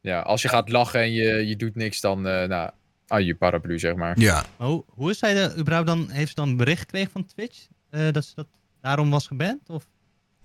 Ja, 0.00 0.20
als 0.20 0.42
je 0.42 0.48
gaat 0.48 0.68
lachen 0.68 1.00
en 1.00 1.12
je, 1.12 1.46
je 1.46 1.56
doet 1.56 1.74
niks, 1.74 2.00
dan 2.00 2.26
eh 2.26 2.48
nou, 2.48 2.70
ah, 3.06 3.20
je 3.20 3.34
paraplu, 3.34 3.78
zeg 3.78 3.94
maar. 3.94 4.18
Ja. 4.20 4.44
Maar 4.58 4.68
hoe, 4.68 4.84
hoe 4.88 5.10
is 5.10 5.18
zij 5.18 5.34
de, 5.34 5.54
überhaupt 5.58 5.86
dan, 5.88 6.10
heeft 6.10 6.28
ze 6.28 6.34
dan 6.34 6.48
een 6.48 6.56
bericht 6.56 6.80
gekregen 6.80 7.10
van 7.10 7.26
Twitch? 7.26 7.66
eh, 7.90 8.12
dat 8.12 8.24
ze 8.24 8.32
dat 8.34 8.46
daarom 8.80 9.10
was 9.10 9.26
geband? 9.26 9.68
Of? 9.68 9.84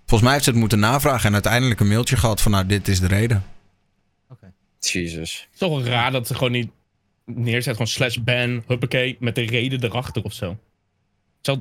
Volgens 0.10 0.22
mij 0.22 0.32
heeft 0.32 0.44
ze 0.44 0.50
het 0.50 0.60
moeten 0.60 0.80
navragen 0.80 1.28
en 1.28 1.34
uiteindelijk 1.34 1.80
een 1.80 1.88
mailtje 1.88 2.18
gehad 2.18 2.42
van 2.42 2.52
nou, 2.52 2.66
dit 2.66 2.88
is 2.88 3.00
de 3.00 3.08
reden. 3.08 3.44
Jezus. 4.80 5.40
Het 5.42 5.54
is 5.54 5.58
toch 5.60 5.86
raar 5.86 6.12
dat 6.12 6.28
ze 6.28 6.34
gewoon 6.36 6.52
niet 6.52 6.70
neerzet. 7.26 7.72
Gewoon 7.74 7.88
slash 7.88 8.16
ban, 8.18 8.64
huppakee, 8.68 9.18
met 9.20 9.36
de 9.36 9.42
reden 9.42 9.84
erachter 9.84 10.24
of 10.24 10.34
zo. 10.34 10.52
Ik 10.52 10.58
zou 11.42 11.60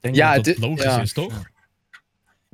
denken 0.00 0.20
Ja, 0.20 0.26
dat 0.34 0.36
dat 0.36 0.46
het 0.46 0.56
is- 0.56 0.68
logisch 0.68 0.84
ja. 0.84 1.00
is, 1.00 1.12
toch? 1.12 1.42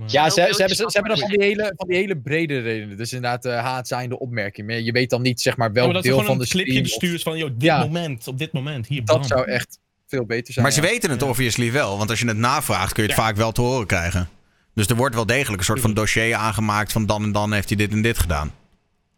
Ja, 0.07 0.31
ze, 0.31 0.35
ze, 0.35 0.41
hebben, 0.41 0.77
ze, 0.77 0.83
hebben 0.93 1.11
dan 1.11 1.19
van 1.19 1.29
die, 1.29 1.43
hele, 1.47 1.73
van 1.77 1.89
die 1.89 1.97
hele 1.97 2.17
brede 2.17 2.61
redenen. 2.61 2.97
Dus 2.97 3.13
inderdaad, 3.13 3.47
uh, 3.47 3.59
haatzijnde 3.59 4.19
opmerking. 4.19 4.67
Maar 4.67 4.81
je 4.81 4.93
weet 4.93 5.11
dan 5.11 5.23
niet, 5.23 5.41
zeg 5.41 5.57
maar, 5.57 5.69
Ja, 5.69 5.75
welk 5.75 6.03
deel 6.03 6.23
van 6.23 6.39
de 6.39 6.43
een 6.43 6.49
clipje 6.49 6.71
stream. 6.73 6.85
of- 6.85 6.91
bestuurt 6.91 7.23
van, 7.23 7.39
joh, 7.39 7.51
dit 7.51 7.63
Ja. 7.63 7.79
moment, 7.85 8.27
op 8.29 8.39
dit 8.39 8.53
moment, 8.53 8.87
hier, 8.87 9.05
Dat 9.05 9.17
bam. 9.19 9.25
zou 9.27 9.47
echt 9.49 9.79
veel 10.07 10.25
beter 10.27 10.53
zijn. 10.53 10.65
Maar 10.65 10.75
ze 10.75 10.81
weten 10.81 11.11
het 11.11 11.23
obviously 11.23 11.73
wel, 11.73 11.99
want 11.99 12.11
als 12.11 12.21
je 12.21 12.27
het 12.27 12.37
navraagt 12.37 12.93
kun 12.93 13.03
je 13.03 13.09
het 13.09 13.19
Ja. 13.19 13.25
vaak 13.25 13.37
wel 13.37 13.53
te 13.53 13.61
horen 13.61 13.87
krijgen. 13.87 14.29
Dus 14.75 14.87
er 14.87 14.97
wordt 14.97 15.15
wel 15.15 15.27
degelijk 15.27 15.59
een 15.59 15.65
soort 15.65 15.81
van 15.81 15.95
dossier 15.95 16.35
aangemaakt 16.35 16.93
van 16.93 17.07
dan 17.07 17.23
en 17.23 17.33
dan 17.33 17.53
heeft 17.53 17.69
hij 17.69 17.77
dit 17.77 17.93
en 17.93 18.03
dit 18.03 18.19
gedaan. 18.19 18.51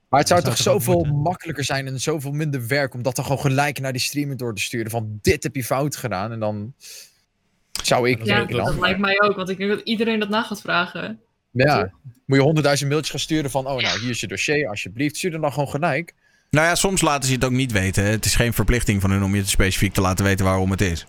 Maar 0.09 0.20
het 0.20 0.28
zou 0.28 0.40
Dat 0.40 0.50
toch 0.50 0.61
zou 0.62 0.78
toch 0.78 0.86
ook 0.88 0.94
zoveel 0.94 1.05
moeten? 1.05 1.22
makkelijker 1.22 1.64
zijn 1.64 1.86
en 1.86 2.00
zoveel 2.00 2.32
minder 2.32 2.66
werk 2.66 2.94
om 2.94 3.02
dat 3.02 3.16
dan 3.16 3.24
gewoon 3.24 3.40
gelijk 3.40 3.80
naar 3.80 3.92
die 3.92 4.00
streamer 4.00 4.36
door 4.36 4.55
te 4.55 4.62
sturen. 4.62 4.90
Van 4.90 5.18
dit 5.22 5.42
heb 5.42 5.55
je 5.55 5.64
fout 5.64 5.96
gedaan. 5.96 6.32
En 6.32 6.40
dan 6.40 6.74
zou 7.82 8.09
ik 8.11 8.24
Ja, 8.24 8.44
dat 8.44 8.78
lijkt 8.80 8.98
mij 9.00 9.20
ook, 9.22 9.36
want 9.36 9.48
ik 9.48 9.59
denk 9.59 9.70
dat 9.70 9.80
iedereen 9.80 10.18
dat 10.20 10.28
na 10.28 10.42
gaat 10.42 10.61
vragen. 10.61 11.20
Ja, 11.50 11.90
moet 12.26 12.36
je 12.36 12.42
honderdduizend 12.42 12.88
mailtjes 12.88 13.11
gaan 13.12 13.20
sturen 13.20 13.50
van, 13.50 13.66
oh 13.66 13.80
nou, 13.82 14.00
hier 14.00 14.11
is 14.11 14.20
je 14.20 14.26
dossier, 14.26 14.68
alsjeblieft. 14.68 15.16
Stuur 15.16 15.32
er 15.34 15.40
dan 15.40 15.52
gewoon 15.52 15.68
gelijk. 15.68 16.14
Nou 16.50 16.66
ja, 16.66 16.74
soms 16.74 17.00
laten 17.00 17.28
ze 17.28 17.34
het 17.34 17.44
ook 17.44 17.50
niet 17.50 17.72
weten. 17.72 18.05
hè. 18.05 18.11
Het 18.11 18.24
is 18.24 18.34
geen 18.34 18.52
verplichting 18.52 19.00
van 19.00 19.11
hun 19.11 19.22
om 19.22 19.34
je 19.34 19.44
specifiek 19.44 19.92
te 19.92 20.00
laten 20.00 20.24
weten 20.24 20.44
waarom 20.44 20.70
het 20.70 20.80
is. 20.80 21.07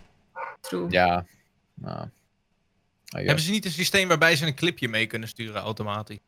True. 0.61 0.85
Ja. 0.89 1.25
Nou. 1.73 2.07
Ah, 3.09 3.19
ja. 3.19 3.25
Hebben 3.25 3.43
ze 3.43 3.51
niet 3.51 3.65
een 3.65 3.71
systeem 3.71 4.07
waarbij 4.07 4.35
ze 4.35 4.45
een 4.45 4.55
clipje 4.55 4.87
mee 4.87 5.05
kunnen 5.07 5.29
sturen 5.29 5.61
automatisch? 5.61 6.19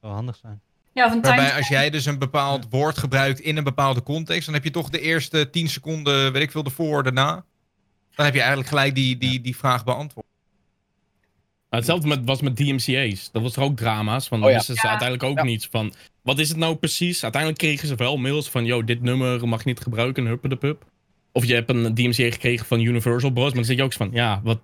Zou 0.00 0.12
handig 0.12 0.36
zijn. 0.36 0.60
Ja, 0.92 1.06
of 1.06 1.12
een 1.12 1.22
Waarbij 1.22 1.54
als 1.54 1.68
jij 1.68 1.90
dus 1.90 2.04
een 2.06 2.18
bepaald 2.18 2.66
woord 2.70 2.98
gebruikt 2.98 3.40
in 3.40 3.56
een 3.56 3.64
bepaalde 3.64 4.02
context, 4.02 4.44
dan 4.44 4.54
heb 4.54 4.64
je 4.64 4.70
toch 4.70 4.90
de 4.90 5.00
eerste 5.00 5.50
10 5.50 5.68
seconden, 5.68 6.32
weet 6.32 6.42
ik 6.42 6.50
veel, 6.50 6.64
ervoor, 6.64 7.02
daarna. 7.02 7.44
Dan 8.14 8.24
heb 8.24 8.34
je 8.34 8.40
eigenlijk 8.40 8.68
gelijk 8.68 8.94
die, 8.94 9.18
die, 9.18 9.40
die 9.40 9.56
vraag 9.56 9.84
beantwoord. 9.84 10.26
Nou, 11.70 11.82
hetzelfde 11.86 12.08
met, 12.08 12.24
was 12.24 12.40
met 12.40 12.56
DMCA's. 12.56 13.30
Dat 13.32 13.42
was 13.42 13.52
toch 13.52 13.64
ook 13.64 13.76
drama's. 13.76 14.28
Van, 14.28 14.36
Oh 14.38 14.42
dan 14.42 14.52
ja. 14.52 14.56
wisten 14.58 14.74
ze 14.74 14.80
Ja. 14.82 14.88
uiteindelijk 14.88 15.28
ook 15.30 15.36
Ja. 15.38 15.44
niets 15.44 15.68
van. 15.70 15.94
Wat 16.22 16.38
is 16.38 16.48
het 16.48 16.56
nou 16.56 16.74
precies? 16.76 17.22
Uiteindelijk 17.22 17.60
kregen 17.62 17.88
ze 17.88 17.94
wel 17.94 18.16
mails 18.16 18.50
van: 18.50 18.64
yo, 18.64 18.84
dit 18.84 19.02
nummer 19.02 19.48
mag 19.48 19.62
je 19.62 19.68
niet 19.68 19.80
gebruiken, 19.80 20.26
huppen 20.26 20.50
de 20.50 20.56
pup. 20.56 20.84
Of 21.32 21.44
je 21.44 21.54
hebt 21.54 21.70
een 21.70 21.94
DMCA 21.94 22.30
gekregen 22.30 22.66
van 22.66 22.80
Universal 22.80 23.30
Bros. 23.30 23.44
Maar 23.46 23.54
dan 23.54 23.64
zit 23.64 23.76
je 23.76 23.82
ook 23.82 23.92
zo 23.92 23.98
van: 24.04 24.10
ja, 24.12 24.40
wat. 24.44 24.60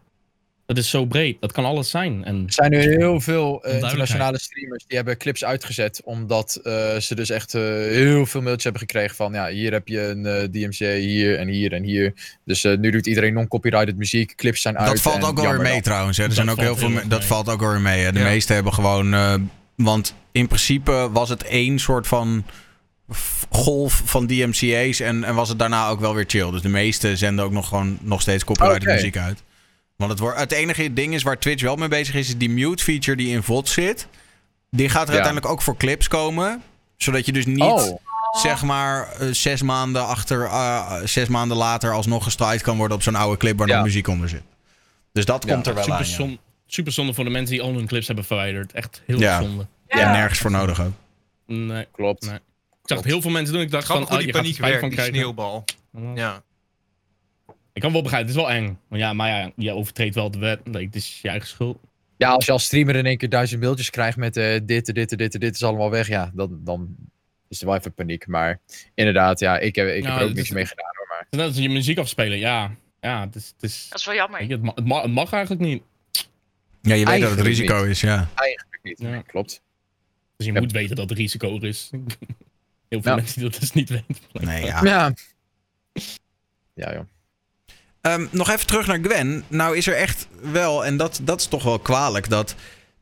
Dat 0.71 0.79
is 0.79 0.91
zo 0.91 1.05
breed. 1.05 1.41
Dat 1.41 1.53
kan 1.53 1.65
alles 1.65 1.91
zijn. 1.91 2.25
En 2.25 2.43
Er 2.47 2.53
zijn 2.53 2.71
nu 2.71 2.79
heel 2.79 3.21
veel 3.21 3.65
eh, 3.65 3.75
internationale 3.75 4.39
streamers 4.39 4.85
die 4.87 4.97
hebben 4.97 5.17
clips 5.17 5.45
uitgezet. 5.45 6.01
Omdat 6.05 6.61
eh, 6.63 6.97
ze 6.97 7.15
dus 7.15 7.31
echt 7.31 7.55
eh, 7.55 7.63
heel 7.63 8.27
veel 8.27 8.41
mailtjes 8.41 8.63
hebben 8.65 8.81
gekregen 8.81 9.17
van... 9.17 9.33
Ja, 9.33 9.49
hier 9.49 9.73
heb 9.73 9.89
je 9.89 10.01
een 10.01 10.27
eh, 10.27 10.43
DMCA, 10.51 10.93
hier 10.95 11.39
en 11.39 11.49
hier 11.49 11.73
en 11.73 11.83
hier. 11.83 12.13
Dus 12.45 12.65
eh, 12.65 12.77
nu 12.79 12.91
doet 12.91 13.07
iedereen 13.07 13.33
non-copyrighted 13.35 13.97
muziek. 13.97 14.35
Clips 14.37 14.61
zijn 14.61 14.79
uit. 14.79 14.89
Dat 14.89 15.01
valt 15.01 15.17
ook 15.17 15.23
alweer 15.23 15.43
jammer 15.45 15.63
mee 15.63 15.73
dan. 15.73 15.83
trouwens. 15.83 16.17
Hè. 16.17 16.23
Er 16.23 16.29
Dat 16.29 16.37
zijn 16.39 16.51
ook 16.51 16.61
heel 16.61 16.77
veel. 16.77 16.87
heel 16.87 16.95
me- 16.97 17.01
erg 17.01 17.09
Dat 17.09 17.19
mee. 17.19 17.29
valt 17.29 17.49
ook 17.49 17.63
alweer 17.63 17.81
mee. 17.81 18.05
Hè. 18.05 18.13
De 18.13 18.19
Ja. 18.19 18.25
meeste 18.25 18.53
hebben 18.53 18.73
gewoon. 18.75 19.15
eh, 19.15 19.35
want 19.75 20.15
in 20.33 20.47
principe 20.47 21.09
was 21.13 21.29
het 21.29 21.45
één 21.45 21.79
soort 21.79 22.07
van 22.07 22.45
golf 23.51 24.03
van 24.05 24.27
DMCA's. 24.27 25.01
En, 25.01 25.25
en 25.25 25.35
was 25.35 25.49
het 25.49 25.59
daarna 25.59 25.89
ook 25.89 26.01
wel 26.01 26.15
weer 26.15 26.25
chill. 26.27 26.51
Dus 26.51 26.63
de 26.63 26.69
meeste 26.69 27.17
zenden 27.17 27.45
ook 27.45 27.53
nog 27.53 27.69
gewoon 27.69 27.99
nog 28.03 28.21
steeds 28.21 28.45
copyrighted 28.45 28.89
muziek 28.95 29.17
uit. 29.17 29.43
Want 30.01 30.13
het, 30.13 30.21
wordt, 30.21 30.39
het 30.39 30.53
enige 30.53 30.93
ding 30.93 31.15
is 31.15 31.23
waar 31.23 31.39
Twitch 31.39 31.63
wel 31.63 31.77
mee 31.77 31.89
bezig 31.89 32.15
is, 32.15 32.29
is 32.29 32.37
die 32.37 32.51
mute 32.51 32.85
feature 32.85 33.17
die 33.17 33.29
in 33.35 33.43
VOD 33.43 33.69
zit. 33.69 34.07
Die 34.71 34.89
gaat 34.89 35.03
er 35.03 35.09
Ja. 35.09 35.13
uiteindelijk 35.13 35.53
ook 35.53 35.63
voor 35.63 35.77
clips 35.77 36.09
komen. 36.09 36.63
Zodat 36.97 37.27
je 37.27 37.33
dus 37.33 37.47
niet 37.47 37.61
Oh, 37.61 37.97
zeg 38.33 38.63
maar 38.63 39.13
eh, 39.13 39.29
zes 39.31 39.63
maanden 39.63 40.07
achter, 40.07 40.45
eh, 40.45 41.01
zes 41.05 41.29
maanden 41.29 41.57
later 41.57 41.93
alsnog 41.93 42.25
gestraaid 42.25 42.63
kan 42.63 42.77
worden 42.77 42.97
op 42.97 43.03
zo'n 43.03 43.15
oude 43.15 43.37
clip 43.37 43.59
waar 43.59 43.69
Ja. 43.69 43.75
nog 43.75 43.85
muziek 43.85 44.09
onder 44.09 44.29
zit. 44.29 44.43
Dus 45.13 45.25
dat 45.25 45.45
Ja, 45.47 45.53
komt 45.55 45.67
er 45.67 45.75
wel 45.75 45.83
super, 45.83 45.99
aan. 45.99 46.05
zon- 46.05 46.39
super 46.67 46.93
zonde 46.93 47.15
voor 47.15 47.25
de 47.25 47.31
mensen 47.31 47.55
die 47.57 47.63
al 47.65 47.75
hun 47.75 47.87
clips 47.87 48.07
hebben 48.07 48.25
verwijderd. 48.25 48.73
Echt 48.73 49.03
heel 49.07 49.19
Ja. 49.19 49.43
zonde. 49.43 49.67
Ja, 49.89 49.99
Ja. 49.99 50.13
nergens 50.13 50.39
voor 50.39 50.51
nodig 50.51 50.81
ook. 50.81 50.93
Nee. 51.47 51.87
klopt. 51.93 52.27
Nee. 52.27 52.35
Ik 52.35 52.97
zag 52.97 52.99
het 52.99 53.07
heel 53.07 53.21
veel 53.21 53.31
mensen 53.31 53.55
doen. 53.55 53.63
Ik 53.63 53.71
dacht 53.71 53.85
Grappig 53.85 54.07
van, 54.09 54.17
oh, 54.17 54.23
die 54.23 54.33
er 54.33 54.39
paniek 54.41 54.57
van 54.57 54.69
die 54.89 54.91
krijgen. 54.91 55.15
sneeuwbal. 55.15 55.65
Ja. 56.15 56.43
Ik 57.81 57.87
kan 57.87 57.95
wel 57.95 58.03
begrijpen, 58.05 58.31
het 58.33 58.39
is 58.41 58.45
wel 58.47 58.55
eng. 58.57 58.79
Maar 58.89 58.99
ja, 58.99 59.13
maar 59.13 59.29
ja, 59.29 59.53
je 59.57 59.73
overtreedt 59.73 60.15
wel 60.15 60.31
de 60.31 60.39
wet. 60.39 60.67
Nee, 60.67 60.85
het 60.87 60.95
is 60.95 61.19
je 61.23 61.29
eigen 61.29 61.49
schuld. 61.49 61.79
Ja, 62.17 62.31
als 62.31 62.47
je 62.47 62.53
als 62.53 62.65
streamer 62.65 62.97
in 62.97 63.07
één 63.07 63.17
keer 63.17 63.29
duizend 63.29 63.61
mailtjes 63.61 63.91
krijgt 63.91 64.17
met 64.17 64.37
eh, 64.37 64.59
dit, 64.63 64.67
dit, 64.67 64.95
dit, 64.95 65.19
dit, 65.19 65.41
dit 65.41 65.55
is 65.55 65.63
allemaal 65.63 65.91
weg. 65.91 66.09
Ja, 66.09 66.31
dan, 66.35 66.61
dan 66.65 66.97
is 67.49 67.61
er 67.61 67.67
wel 67.67 67.77
even 67.77 67.93
paniek. 67.95 68.27
Maar 68.27 68.61
inderdaad, 68.95 69.39
ja, 69.41 69.59
ik 69.59 69.75
heb, 69.75 69.89
ik 69.89 70.03
heb 70.03 70.13
er 70.13 70.21
ook 70.21 70.27
het 70.27 70.35
niks 70.37 70.49
is- 70.49 70.55
mee 70.55 70.67
gedaan 70.67 70.91
hoor. 70.97 71.07
Maar 71.09 71.27
Net 71.31 71.47
als 71.47 71.57
je 71.57 71.69
muziek 71.69 71.99
afspelen, 71.99 72.39
ja. 72.39 72.75
Ja, 73.01 73.21
het 73.21 73.35
is... 73.35 73.47
Het, 73.55 73.63
is 73.71 73.87
Dat 73.89 73.99
is 73.99 74.05
wel 74.07 74.15
jammer. 74.15 74.43
je, 74.45 74.53
het, 74.53 74.63
ma- 74.63 74.73
het, 74.75 74.85
ma- 74.87 75.03
het 75.03 75.11
mag 75.11 75.33
eigenlijk 75.33 75.63
niet. 75.63 75.83
Ja, 76.83 76.95
je 76.95 77.05
weet 77.07 77.21
dat 77.21 77.31
het 77.31 77.41
risico 77.41 77.85
is, 77.85 78.01
ja. 78.01 78.29
eigenlijk 78.35 78.79
niet. 78.83 78.99
Ja. 78.99 79.23
Klopt. 79.23 79.63
Dus 80.37 80.47
je 80.47 80.53
Ja. 80.53 80.61
moet 80.61 80.73
weten 80.73 80.97
dat 80.97 81.11
er 81.11 81.17
risico 81.17 81.57
er 81.57 81.65
is. 81.65 81.91
Heel 82.89 83.03
veel 83.03 83.15
mensen 83.15 83.41
die 83.41 83.51
dat 83.51 83.61
dus 83.61 83.73
niet 83.73 83.89
weten. 83.89 84.17
Nee, 84.33 84.65
ja. 84.65 84.83
Ja. 84.85 85.13
Ja, 86.75 86.93
joh. 86.93 87.05
Ehm, 88.01 88.27
nog 88.31 88.51
even 88.51 88.67
terug 88.67 88.87
naar 88.87 88.99
Gwen. 89.03 89.45
Nou 89.49 89.77
is 89.77 89.87
er 89.87 89.95
echt 89.97 90.27
wel, 90.53 90.85
en 90.85 90.97
dat, 90.97 91.21
dat 91.23 91.41
is 91.41 91.47
toch 91.47 91.63
wel 91.63 91.79
kwalijk, 91.79 92.29
dat 92.29 92.55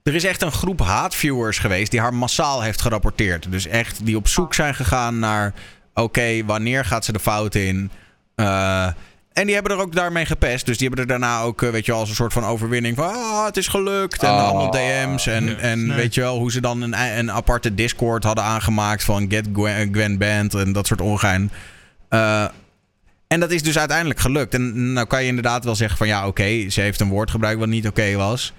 er 0.03 0.15
is 0.15 0.25
echt 0.25 0.43
een 0.43 0.53
groep 0.53 0.81
haatviewers 0.81 1.59
geweest 1.59 1.91
die 1.91 2.01
haar 2.01 2.15
massaal 2.15 2.63
heeft 2.63 2.81
gerapporteerd. 2.81 3.51
Dus 3.51 3.67
echt 3.67 4.07
die 4.07 4.17
op 4.17 4.29
zoek 4.29 4.55
zijn 4.55 4.75
gegaan 4.75 5.19
naar, 5.19 5.53
oké, 5.95 6.45
wanneer 6.45 6.85
gaat 6.85 7.05
ze 7.05 7.13
de 7.13 7.19
fout 7.21 7.55
in? 7.55 7.91
Eh, 8.35 8.87
en 9.33 9.45
die 9.47 9.55
hebben 9.55 9.73
er 9.73 9.83
ook 9.83 9.95
daarmee 9.95 10.25
gepest. 10.27 10.67
Dus 10.67 10.79
die 10.79 10.87
hebben 10.87 11.05
er 11.05 11.11
daarna 11.11 11.41
ook, 11.41 11.63
eh, 11.63 11.71
weet 11.71 11.85
je 11.87 11.91
wel, 11.91 12.01
als 12.01 12.09
een 12.09 12.15
soort 12.15 12.33
van 12.33 12.45
overwinning 12.45 12.97
van... 12.97 13.09
Ah, 13.15 13.45
het 13.45 13.57
is 13.57 13.69
gelukt. 13.69 14.23
En 14.23 14.29
Oh. 14.31 14.45
allemaal 14.49 14.71
DM's. 14.71 15.27
En, 15.27 15.59
en 15.61 15.87
Nee. 15.87 15.97
weet 15.97 16.15
je 16.15 16.21
wel, 16.21 16.39
hoe 16.39 16.53
ze 16.53 16.61
dan 16.61 16.83
een, 16.83 17.19
een 17.19 17.33
aparte 17.33 17.75
Discord 17.75 18.25
hadden 18.25 18.45
aangemaakt... 18.45 19.05
van 19.05 19.31
Get 19.31 19.47
Gwen, 19.53 19.89
Gwen 19.93 20.19
Band 20.19 20.55
en 20.55 20.73
dat 20.73 20.87
soort 20.87 21.01
ongein. 21.01 21.51
Eh, 22.09 22.45
en 23.29 23.41
dat 23.41 23.51
is 23.51 23.62
dus 23.62 23.79
uiteindelijk 23.79 24.20
gelukt. 24.20 24.55
En 24.55 24.93
nou 24.93 25.07
kan 25.07 25.22
je 25.22 25.29
inderdaad 25.29 25.64
wel 25.64 25.74
zeggen 25.74 25.99
van... 25.99 26.07
Ja, 26.07 26.26
oké, 26.26 26.70
ze 26.70 26.81
heeft 26.81 27.01
een 27.01 27.09
woord 27.09 27.31
gebruikt 27.31 27.61
wat 27.61 27.68
niet 27.68 27.87
oké 27.87 28.16
was. 28.16 28.53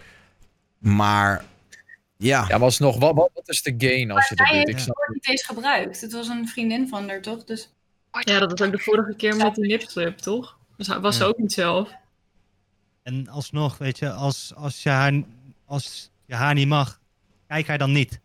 Maar... 0.77 1.43
Ja. 2.17 2.45
Ja, 2.47 2.57
maar 2.57 2.61
alsnog, 2.61 2.99
wat, 2.99 3.15
wat, 3.15 3.29
wat 3.33 3.49
is 3.49 3.61
de 3.61 3.73
gain 3.77 4.11
als 4.11 4.29
je 4.29 4.35
dat 4.35 4.47
doet? 4.47 4.55
heeft 4.55 4.69
Ik 4.69 4.75
het 4.75 4.85
woord 4.85 5.09
niet 5.13 5.29
eens 5.29 5.45
gebruikt. 5.45 6.01
Het 6.01 6.11
was 6.11 6.27
een 6.27 6.47
vriendin 6.47 6.87
van 6.87 7.09
haar, 7.09 7.21
toch? 7.21 7.43
Dus 7.43 7.69
Ja, 8.19 8.39
dat 8.39 8.51
was 8.51 8.67
ook 8.67 8.71
de 8.71 8.79
vorige 8.79 9.15
keer 9.15 9.35
met 9.35 9.55
die 9.55 9.67
nipslip, 9.67 10.17
toch? 10.17 10.57
Dus 10.77 10.87
was 10.87 11.17
ze 11.17 11.23
ook 11.23 11.37
niet 11.37 11.53
zelf. 11.53 11.91
En 13.03 13.27
alsnog, 13.27 13.77
weet 13.77 13.99
je, 13.99 14.11
als, 14.11 14.51
als, 14.55 14.83
je 14.83 14.89
haar, 14.89 15.23
als 15.65 16.09
je 16.25 16.35
haar 16.35 16.53
niet 16.53 16.67
mag, 16.67 16.99
kijk 17.47 17.67
haar 17.67 17.77
dan 17.77 17.91
niet. 17.91 18.19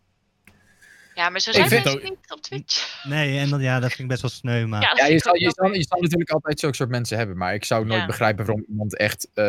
Ja, 1.15 1.29
maar 1.29 1.39
zo 1.39 1.51
zijn 1.51 1.69
mensen 1.69 1.91
ook- 1.91 2.03
niet 2.03 2.17
op 2.33 2.41
Twitch. 2.41 3.03
Nee, 3.03 3.39
en 3.39 3.49
dat, 3.49 3.61
ja, 3.61 3.79
dat 3.79 3.87
vind 3.89 3.99
ik 4.01 4.07
best 4.07 4.21
wel 4.21 4.31
sneu, 4.31 4.65
maar... 4.65 4.81
Ja, 4.81 5.05
je 5.05 5.19
zal, 5.19 5.35
je, 5.35 5.51
zal, 5.55 5.73
je 5.73 5.83
zal 5.87 5.99
natuurlijk 6.01 6.29
altijd 6.31 6.59
zulke 6.59 6.75
soort 6.75 6.89
mensen 6.89 7.17
hebben. 7.17 7.37
Maar 7.37 7.53
ik 7.53 7.65
zou 7.65 7.85
nooit 7.85 7.99
Ja. 7.99 8.05
begrijpen 8.05 8.45
waarom 8.45 8.65
iemand 8.69 8.97
echt 8.97 9.27
eh, 9.33 9.45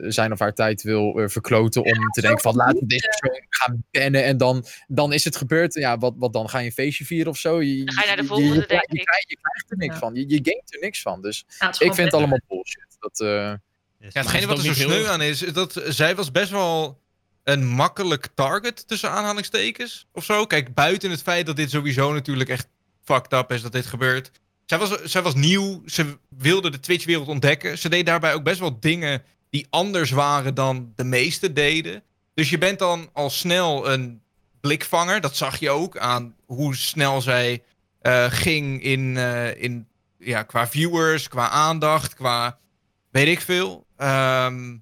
zijn 0.00 0.32
of 0.32 0.38
haar 0.38 0.54
tijd 0.54 0.82
wil 0.82 1.20
eh, 1.20 1.28
verkloten. 1.28 1.84
Om 1.84 2.10
te 2.10 2.20
denken 2.20 2.40
van 2.40 2.54
laten 2.56 2.78
we 2.80 2.86
deze 2.86 3.08
persoon 3.20 3.42
gaan 3.48 3.84
bannen. 3.90 4.24
En 4.24 4.36
dan, 4.36 4.64
dan 4.86 5.12
is 5.12 5.24
het 5.24 5.36
gebeurd. 5.36 5.74
Ja, 5.74 5.98
wat, 5.98 6.14
wat 6.16 6.32
dan? 6.32 6.48
Ga 6.48 6.58
je 6.58 6.66
een 6.66 6.72
feestje 6.72 7.04
vieren 7.04 7.30
of 7.32 7.38
zo? 7.38 7.62
Je, 7.62 7.84
Dan 7.84 7.94
ga 7.94 8.00
je 8.00 8.06
naar 8.06 8.16
de 8.16 8.24
volgende, 8.24 8.54
je, 8.54 8.66
denk 8.66 8.80
je, 8.88 8.94
je, 8.94 9.00
ik. 9.00 9.06
krijgt, 9.06 9.28
je 9.30 9.36
krijgt 9.40 9.70
er 9.70 9.76
niks 9.76 9.92
Ja. 9.94 9.98
van. 10.00 10.14
Je, 10.14 10.20
je 10.28 10.40
gaint 10.42 10.74
er 10.74 10.80
niks 10.80 11.02
van. 11.02 11.22
Dus 11.22 11.44
ik 11.78 11.94
vind 11.94 11.96
het 11.96 12.14
allemaal 12.14 12.40
bullshit. 12.48 12.96
Dat, 12.98 13.20
eh. 13.20 13.52
Ja, 13.98 14.08
hetgene 14.20 14.46
wat 14.46 14.58
er 14.58 14.64
zo 14.64 14.72
sneu 14.72 15.06
aan 15.06 15.22
is, 15.22 15.42
is 15.42 15.52
dat 15.52 15.82
zij 15.88 16.14
was 16.14 16.30
best 16.30 16.50
wel 16.50 16.98
een 17.50 17.66
makkelijk 17.66 18.28
target 18.34 18.88
tussen 18.88 19.10
aanhalingstekens 19.10 20.06
of 20.12 20.24
zo. 20.24 20.46
Kijk, 20.46 20.74
buiten 20.74 21.10
het 21.10 21.22
feit 21.22 21.46
dat 21.46 21.56
dit 21.56 21.70
sowieso 21.70 22.12
natuurlijk 22.12 22.48
echt 22.48 22.68
fucked 23.04 23.32
up 23.32 23.52
is 23.52 23.62
dat 23.62 23.72
dit 23.72 23.86
gebeurt. 23.86 24.30
Zij 24.66 24.78
was, 24.78 25.02
zij 25.02 25.22
was 25.22 25.34
nieuw, 25.34 25.82
ze 25.86 26.18
wilde 26.28 26.70
de 26.70 26.80
Twitch-wereld 26.80 27.28
ontdekken. 27.28 27.78
Ze 27.78 27.88
deed 27.88 28.06
daarbij 28.06 28.34
ook 28.34 28.42
best 28.42 28.58
wel 28.58 28.80
dingen 28.80 29.22
die 29.50 29.66
anders 29.70 30.10
waren 30.10 30.54
dan 30.54 30.92
de 30.96 31.04
meesten 31.04 31.54
deden. 31.54 32.02
Dus 32.34 32.50
je 32.50 32.58
bent 32.58 32.78
dan 32.78 33.10
al 33.12 33.30
snel 33.30 33.90
een 33.90 34.22
blikvanger. 34.60 35.20
Dat 35.20 35.36
zag 35.36 35.58
je 35.58 35.70
ook 35.70 35.98
aan 35.98 36.34
hoe 36.46 36.76
snel 36.76 37.20
zij 37.20 37.62
eh, 38.00 38.24
ging 38.28 38.82
in, 38.82 39.16
eh, 39.16 39.62
in, 39.62 39.88
ja, 40.18 40.42
qua 40.42 40.68
viewers, 40.68 41.28
qua 41.28 41.48
aandacht, 41.48 42.14
qua 42.14 42.58
weet 43.10 43.28
ik 43.28 43.40
veel. 43.40 43.86
Ehm, 43.96 44.76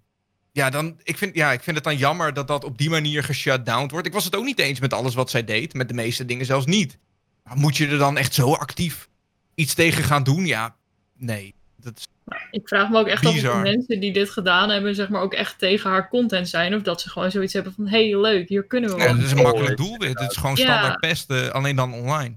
ja, 0.59 0.71
dan, 0.71 1.01
ik, 1.03 1.19
vind, 1.19 1.35
ja, 1.35 1.53
ik 1.53 1.63
vind 1.63 1.77
het 1.77 1.85
dan 1.85 1.97
jammer 1.97 2.35
dat 2.35 2.49
dat 2.49 2.65
op 2.65 2.79
die 2.79 2.91
manier 2.91 3.25
geshutdowned 3.25 3.91
wordt. 3.91 4.07
Ik 4.07 4.13
was 4.13 4.25
het 4.25 4.37
ook 4.37 4.45
niet 4.45 4.59
eens 4.59 4.81
met 4.81 4.93
alles 4.93 5.15
wat 5.15 5.31
zij 5.31 5.45
deed. 5.45 5.75
Met 5.75 5.89
de 5.89 5.95
meeste 5.95 6.25
dingen 6.25 6.47
zelfs 6.47 6.67
niet. 6.67 6.99
Maar 7.45 7.57
moet 7.57 7.77
je 7.77 7.87
er 7.89 7.99
dan 7.99 8.17
echt 8.17 8.35
zo 8.35 8.53
actief 8.53 9.09
iets 9.55 9.75
tegen 9.75 10.05
gaan 10.05 10.23
doen? 10.23 10.47
Ja, 10.47 10.77
nee. 11.17 11.55
Dat 11.77 11.97
is, 11.97 12.07
Ik 12.51 12.69
vraag 12.69 12.91
me 12.91 12.99
ook 12.99 13.07
echt 13.07 13.27
af 13.27 13.35
of 13.35 13.41
de 13.41 13.61
mensen 13.63 14.01
die 14.01 14.13
dit 14.13 14.31
gedaan 14.31 14.71
hebben, 14.71 14.95
zeg 14.95 15.09
maar, 15.09 15.21
ook 15.21 15.35
echt 15.35 15.59
tegen 15.59 15.91
haar 15.91 16.09
content 16.09 16.49
zijn. 16.49 16.75
Of 16.75 16.83
dat 16.83 17.01
ze 17.01 17.11
gewoon 17.11 17.31
zoiets 17.31 17.53
hebben 17.53 17.73
van, 17.73 17.89
hey, 17.89 18.21
leuk, 18.21 18.49
hier 18.49 18.65
kunnen 18.65 18.91
we 18.91 18.97
ja, 18.97 19.05
wel. 19.05 19.15
dat 19.15 19.25
is 19.25 19.31
een 19.31 19.43
makkelijk 19.43 19.77
doelwit. 19.77 20.19
Het 20.19 20.31
is 20.31 20.37
gewoon 20.37 20.57
Ja. 20.57 20.63
standaard 20.63 21.01
pesten, 21.01 21.53
alleen 21.53 21.77
dan 21.77 21.95
online. 21.95 22.37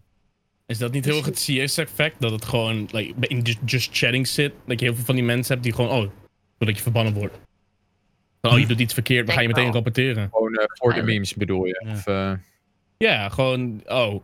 Is 0.65 0.77
dat 0.77 0.91
niet 0.91 1.05
heel 1.05 1.17
erg 1.17 1.25
het 1.25 1.47
CS-effect? 1.47 2.15
Dat 2.19 2.31
het 2.31 2.45
gewoon 2.45 2.89
like, 2.91 3.13
in 3.19 3.57
just, 3.65 3.89
chatting 3.91 4.27
zit? 4.27 4.53
Dat 4.65 4.79
je 4.79 4.85
heel 4.85 4.95
veel 4.95 5.05
van 5.05 5.15
die 5.15 5.23
mensen 5.23 5.51
hebt 5.53 5.63
die 5.63 5.73
gewoon, 5.73 5.91
oh, 5.91 6.11
dat 6.57 6.75
je 6.75 6.81
verbannen 6.83 7.13
wordt. 7.13 7.39
Van, 8.41 8.51
oh, 8.51 8.59
je 8.59 8.65
doet 8.65 8.79
iets 8.79 8.93
verkeerd, 8.93 9.25
dan 9.25 9.35
ga 9.35 9.41
je 9.41 9.47
meteen 9.47 9.63
wel. 9.63 9.73
rapporteren. 9.73 10.29
gewoon 10.31 10.53
eh, 10.55 10.65
voor 10.67 10.93
de 10.93 11.01
memes 11.03 11.33
bedoel 11.33 11.65
je. 11.65 11.81
Ja. 11.85 11.91
Of, 11.91 12.07
eh, 12.07 12.31
Ja, 12.97 13.29
gewoon, 13.29 13.81
oh, 13.85 14.23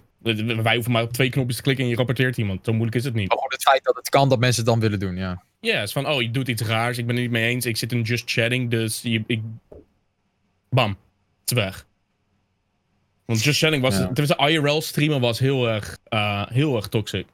wij 0.61 0.73
hoeven 0.73 0.91
maar 0.91 1.03
op 1.03 1.13
twee 1.13 1.29
knopjes 1.29 1.55
te 1.55 1.61
klikken 1.61 1.83
en 1.83 1.89
je 1.89 1.95
rapporteert 1.97 2.37
iemand. 2.37 2.65
Zo 2.65 2.71
moeilijk 2.71 2.95
is 2.97 3.03
het 3.03 3.13
niet. 3.13 3.27
maar 3.27 3.37
gewoon 3.37 3.51
het 3.53 3.61
feit 3.61 3.83
dat 3.83 3.95
het 3.95 4.09
kan 4.09 4.29
dat 4.29 4.39
mensen 4.39 4.61
het 4.63 4.71
dan 4.71 4.79
willen 4.79 4.99
doen, 4.99 5.15
ja. 5.15 5.43
Ja, 5.59 5.75
het 5.75 5.87
is 5.87 5.91
van, 5.93 6.07
oh, 6.07 6.21
je 6.21 6.31
doet 6.31 6.47
iets 6.47 6.61
raars, 6.61 6.97
ik 6.97 7.05
ben 7.05 7.15
het 7.15 7.23
niet 7.23 7.33
mee 7.33 7.49
eens, 7.49 7.65
ik 7.65 7.77
zit 7.77 7.91
in 7.91 8.01
just 8.01 8.31
chatting, 8.31 8.69
dus 8.69 9.01
je, 9.01 9.23
ik... 9.27 9.41
Bam, 10.69 10.89
het 11.39 11.51
is 11.51 11.53
weg. 11.63 11.85
Want 13.25 13.43
just 13.43 13.59
chatting 13.59 13.83
was, 13.83 13.97
Ja. 13.97 14.05
tenminste 14.13 14.47
IRL 14.49 14.81
streamen 14.81 15.19
was 15.21 15.39
heel 15.39 15.67
erg, 15.69 15.97
eh, 16.03 16.45
heel 16.49 16.75
erg 16.75 16.87
toxic. 16.87 17.25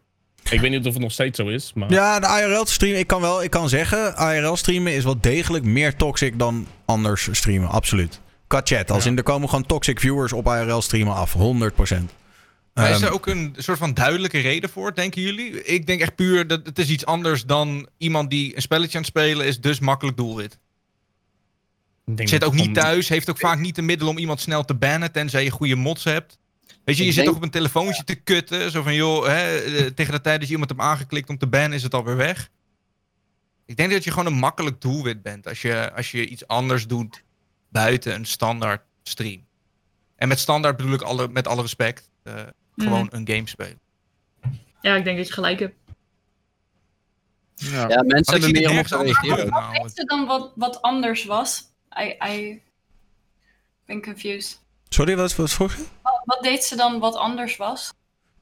Ik 0.50 0.60
weet 0.60 0.72
niet 0.72 0.86
of 0.86 0.94
het 0.94 1.02
nog 1.02 1.12
steeds 1.12 1.38
zo 1.38 1.48
is, 1.48 1.72
maar... 1.76 1.92
Ja, 1.92 2.20
de 2.20 2.42
IRL 2.42 2.66
streamen, 2.66 3.00
ik 3.00 3.08
kan 3.08 3.22
wel, 3.22 3.44
ik 3.44 3.50
kan 3.50 3.70
zeggen, 3.70 4.16
IRL 4.16 4.56
streamen 4.56 4.94
is 4.94 5.04
wel 5.04 5.22
degelijk 5.22 5.64
meer 5.64 5.96
toxic 5.96 6.40
dan 6.40 6.68
anders 6.86 7.28
streamen, 7.32 7.70
absoluut. 7.70 8.22
Qua 8.48 8.62
chat, 8.64 8.92
als 8.92 9.04
Ja. 9.04 9.10
in 9.10 9.18
er 9.18 9.24
komen 9.24 9.50
gewoon 9.50 9.66
toxic 9.66 10.00
viewers 10.00 10.34
op 10.34 10.46
IRL 10.48 10.82
streamen 10.82 11.14
af, 11.14 11.34
100%. 11.34 12.14
Maar 12.74 12.90
is 12.90 12.96
Ehm, 12.96 13.06
er 13.06 13.14
ook 13.14 13.28
een 13.28 13.56
soort 13.58 13.78
van 13.78 13.94
duidelijke 13.94 14.40
reden 14.40 14.70
voor, 14.70 14.96
denken 14.96 15.22
jullie? 15.22 15.64
Ik 15.64 15.88
denk 15.88 16.02
echt 16.02 16.16
puur 16.16 16.48
dat 16.48 16.66
het 16.66 16.80
is 16.80 16.90
iets 16.90 17.06
anders 17.06 17.46
dan 17.46 17.88
iemand 17.98 18.30
die 18.30 18.56
een 18.56 18.62
spelletje 18.62 18.98
aan 18.98 19.04
het 19.04 19.10
spelen 19.10 19.46
is, 19.46 19.60
dus 19.62 19.80
makkelijk 19.80 20.18
doelwit. 20.18 20.58
Zit 22.16 22.44
ook 22.44 22.54
niet 22.54 22.74
thuis, 22.74 23.10
heeft 23.10 23.30
ook 23.30 23.40
vaak 23.40 23.60
niet 23.60 23.76
de 23.76 23.82
middelen 23.82 24.14
om 24.14 24.20
iemand 24.20 24.42
snel 24.42 24.66
te 24.66 24.74
bannen, 24.74 25.12
tenzij 25.12 25.44
je 25.44 25.50
goede 25.50 25.76
mods 25.76 26.04
hebt. 26.04 26.38
Weet 26.84 26.98
je, 26.98 27.04
je 27.04 27.10
Ik 27.10 27.16
zit 27.16 27.24
denk- 27.24 27.28
toch 27.28 27.36
op 27.36 27.44
een 27.44 27.50
telefoontje 27.60 28.04
te 28.04 28.16
kutten, 28.16 28.72
zo 28.72 28.82
van 28.82 28.94
joh, 28.96 29.26
hè, 29.26 29.58
eh, 29.58 29.86
tegen 29.86 30.14
de 30.14 30.22
tijd 30.22 30.38
dat 30.40 30.48
je 30.48 30.52
iemand 30.54 30.70
hebt 30.70 30.82
aangeklikt 30.82 31.30
om 31.30 31.38
te 31.38 31.48
bannen, 31.48 31.74
is 31.74 31.84
het 31.84 31.94
alweer 31.94 32.16
weg. 32.16 32.50
Ik 33.66 33.78
denk 33.78 33.92
dat 33.92 34.04
je 34.04 34.10
gewoon 34.12 34.26
een 34.26 34.40
makkelijk 34.40 34.82
doelwit 34.82 35.22
bent 35.22 35.48
als 35.48 35.62
je, 35.62 35.92
als 35.96 36.12
je 36.12 36.28
iets 36.28 36.48
anders 36.48 36.88
doet 36.88 37.24
buiten 37.70 38.14
een 38.16 38.26
standaard 38.26 38.82
stream. 39.04 39.46
En 40.16 40.28
met 40.28 40.40
standaard 40.40 40.78
bedoel 40.78 40.94
ik 40.94 41.02
alle, 41.02 41.28
met 41.28 41.48
alle 41.48 41.62
respect, 41.62 42.10
eh, 42.24 42.34
gewoon 42.76 43.08
een 43.12 43.28
game 43.28 43.48
spelen. 43.48 43.80
Ja, 44.82 44.96
ik 44.96 45.04
denk 45.04 45.18
dat 45.18 45.28
je 45.28 45.34
gelijk 45.34 45.60
hebt. 45.60 45.76
Ja. 47.56 47.88
Ja, 47.90 48.04
mensen 48.04 48.36
ik 48.36 48.42
hebben 48.42 48.62
meer 48.62 48.78
het 48.78 48.92
om 48.94 49.00
te 49.00 49.04
reageren. 49.04 49.90
ze 49.90 50.04
dan 50.06 50.26
wat, 50.26 50.52
wat 50.56 50.82
anders 50.82 51.26
was? 51.26 51.64
I, 52.00 52.16
I 52.30 52.62
ben 53.86 54.02
confused. 54.02 54.62
Sorry, 54.90 55.16
wat, 55.16 55.36
wat 55.36 55.52
vroeg 55.52 55.76
je? 55.76 55.86
Wat, 56.24 56.40
deed 56.44 56.64
ze 56.64 56.76
dan 56.76 57.00
wat 57.00 57.16
anders 57.16 57.58
was? 57.58 57.94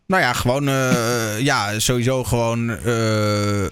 Nou 0.07 0.21
ja, 0.23 0.33
gewoon, 0.33 0.67
eh, 0.67 1.39
ja, 1.39 1.79
sowieso 1.79 2.23
gewoon 2.23 2.69
eh, 2.77 3.65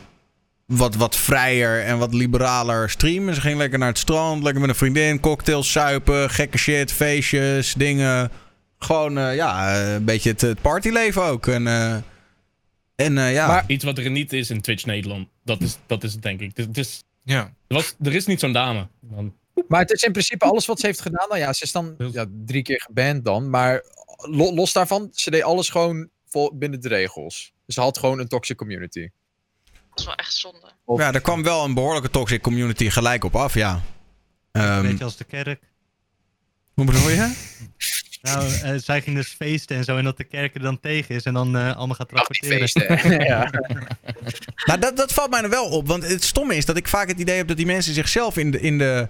wat, 0.66 0.96
wat 0.96 1.16
vrijer 1.16 1.84
en 1.84 1.98
wat 1.98 2.14
liberaler 2.14 2.90
streamen. 2.90 3.36
Ze 3.36 3.42
ging 3.42 3.58
lekker 3.58 3.80
naar 3.80 3.88
het 3.88 3.98
strand, 3.98 4.44
lekker 4.44 4.62
met 4.62 4.70
een 4.70 4.76
vriendin, 4.76 5.20
cocktails 5.20 5.72
suipen, 5.72 6.30
gekke 6.30 6.58
shit, 6.58 6.92
feestjes, 6.92 7.74
dingen. 7.74 8.32
Gewoon, 8.80 9.18
eh, 9.18 9.36
ja, 9.36 9.82
een 9.94 10.06
beetje 10.06 10.30
het, 10.30 10.42
het 10.42 10.62
partyleven 10.62 11.24
ook. 11.24 11.48
En, 11.48 11.68
eh, 11.68 11.96
en 12.96 13.18
eh, 13.18 13.34
ja, 13.34 13.48
Maar- 13.48 13.64
Iets 13.68 13.84
wat 13.84 13.98
er 13.98 14.10
niet 14.10 14.34
is 14.34 14.50
in 14.50 14.62
Twitch 14.62 14.86
Nederland. 14.86 15.28
Dat 15.44 15.62
is, 15.62 15.78
dat 15.88 16.04
is 16.04 16.14
het, 16.14 16.22
denk 16.22 16.40
ik. 16.40 16.52
Het 16.58 16.78
is- 16.78 17.04
Ja. 17.24 17.40
er, 17.68 17.76
was, 17.76 17.96
er 18.04 18.14
is 18.16 18.26
niet 18.26 18.40
zo'n 18.40 18.54
dame. 18.54 18.88
Dan, 19.02 19.34
Maar 19.68 19.80
het 19.80 19.92
is 19.92 20.04
in 20.04 20.12
principe 20.12 20.46
alles 20.46 20.66
wat 20.66 20.80
ze 20.80 20.86
heeft 20.86 21.02
gedaan. 21.02 21.28
Nou 21.30 21.40
ja, 21.42 21.54
ze 21.54 21.64
is 21.64 21.72
dan 21.72 21.96
ja, 22.12 22.26
drie 22.46 22.62
keer 22.62 22.82
geband 22.86 23.26
dan. 23.26 23.50
Maar 23.50 23.84
los 24.28 24.74
daarvan, 24.74 25.10
ze 25.14 25.30
deed 25.32 25.44
alles 25.44 25.70
gewoon 25.70 26.10
vol, 26.30 26.58
binnen 26.58 26.82
de 26.82 26.88
regels. 26.88 27.54
Ze 27.68 27.82
had 27.82 27.98
gewoon 27.98 28.20
een 28.20 28.28
toxic 28.28 28.58
community. 28.58 29.10
Dat 29.90 30.00
is 30.00 30.06
wel 30.06 30.16
echt 30.16 30.34
zonde. 30.34 30.72
Of- 30.86 31.00
ja, 31.00 31.14
er 31.14 31.22
kwam 31.22 31.44
wel 31.44 31.64
een 31.64 31.74
behoorlijke 31.74 32.10
toxic 32.10 32.42
community 32.42 32.90
gelijk 32.90 33.24
op 33.24 33.36
af, 33.36 33.54
ja. 33.54 33.82
Een 34.52 34.62
Ehm, 34.62 34.82
beetje 34.88 35.04
als 35.04 35.18
de 35.18 35.24
kerk. 35.24 35.62
hoe 36.74 36.86
bedoel 36.86 37.10
je? 37.10 37.32
Nou, 38.22 38.52
eh, 38.54 38.74
zij 38.78 39.02
ging 39.02 39.16
dus 39.16 39.28
feesten 39.28 39.78
en 39.78 39.84
zo. 39.84 39.98
En 39.98 40.04
dat 40.04 40.18
de 40.18 40.24
kerk 40.24 40.56
er 40.56 40.62
dan 40.62 40.80
tegen 40.80 41.16
is 41.16 41.24
en 41.24 41.34
dan 41.34 41.58
eh, 41.58 41.76
allemaal 41.78 41.96
gaat 41.96 42.12
rapporteren. 42.12 42.58
feesten. 42.58 43.12
ja. 43.32 43.50
Nou, 44.66 44.80
dat, 44.80 44.98
dat 44.98 45.14
valt 45.14 45.30
mij 45.30 45.42
er 45.42 45.50
wel 45.50 45.66
op. 45.70 45.88
Want 45.88 46.08
het 46.08 46.24
stomme 46.24 46.56
is 46.56 46.66
dat 46.66 46.78
ik 46.78 46.88
vaak 46.88 47.08
het 47.08 47.20
idee 47.20 47.38
heb 47.38 47.48
dat 47.48 47.58
die 47.58 47.66
mensen 47.66 47.94
zichzelf 47.94 48.38
in 48.38 48.52
de, 48.52 48.60
in 48.60 48.78
de, 48.78 49.08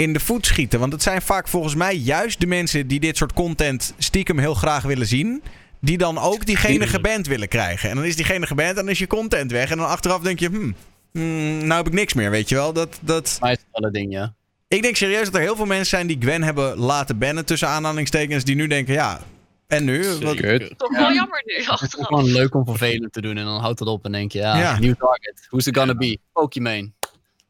in 0.00 0.12
de 0.12 0.20
voet 0.20 0.46
schieten. 0.46 0.80
Want 0.80 0.92
het 0.92 1.02
zijn 1.02 1.22
vaak 1.22 1.48
volgens 1.48 1.74
mij 1.74 1.96
juist 1.96 2.40
de 2.40 2.46
mensen 2.46 2.86
die 2.86 3.00
dit 3.00 3.16
soort 3.16 3.32
content 3.32 3.94
stiekem 3.98 4.38
heel 4.38 4.54
graag 4.54 4.82
willen 4.82 5.06
zien. 5.06 5.42
Die 5.80 5.98
dan 5.98 6.18
ook 6.18 6.46
diegene 6.46 6.86
geband 6.86 7.26
willen 7.26 7.48
krijgen. 7.48 7.90
En 7.90 7.96
dan 7.96 8.04
is 8.04 8.16
diegene 8.16 8.46
geband 8.46 8.68
en 8.68 8.74
dan 8.74 8.88
is 8.88 8.98
je 8.98 9.06
content 9.06 9.50
weg. 9.50 9.70
En 9.70 9.76
dan 9.76 9.86
achteraf 9.86 10.20
denk 10.20 10.38
je, 10.38 10.48
hmm, 10.48 10.74
hmm, 11.12 11.56
nou 11.58 11.72
heb 11.72 11.86
ik 11.86 11.92
niks 11.92 12.14
meer, 12.14 12.30
weet 12.30 12.48
je 12.48 12.54
wel. 12.54 12.72
Dat, 12.72 12.98
dat... 13.00 13.36
Maar 13.40 13.50
het 13.50 13.64
een 13.72 13.92
ding, 13.92 14.12
ja. 14.12 14.34
Ik 14.68 14.82
denk 14.82 14.96
serieus 14.96 15.24
dat 15.24 15.34
er 15.34 15.40
heel 15.40 15.56
veel 15.56 15.66
mensen 15.66 15.86
zijn 15.86 16.06
die 16.06 16.16
Gwen 16.20 16.42
hebben 16.42 16.78
laten 16.78 17.18
bannen 17.18 17.44
tussen 17.44 17.68
aanhalingstekens. 17.68 18.44
Die 18.44 18.54
nu 18.54 18.66
denken, 18.66 18.94
ja, 18.94 19.20
en 19.66 19.84
nu? 19.84 20.02
Wat. 20.02 20.36
Toch 20.76 20.96
wel 20.96 21.12
jammer 21.12 21.42
nu, 21.44 21.64
Het 21.64 21.82
is 21.82 22.06
gewoon 22.06 22.32
leuk 22.32 22.54
om 22.54 22.64
vervelend 22.64 23.12
te 23.12 23.20
doen 23.20 23.36
en 23.36 23.44
dan 23.44 23.60
houdt 23.60 23.78
het 23.78 23.88
op 23.88 24.04
en 24.04 24.12
denk 24.12 24.32
je, 24.32 24.38
ja, 24.38 24.58
Ja. 24.58 24.78
nieuw 24.78 24.94
target. 24.94 25.46
Who's 25.48 25.66
it 25.66 25.76
gonna 25.76 25.94
be? 25.94 26.18
Pokimane. 26.32 26.90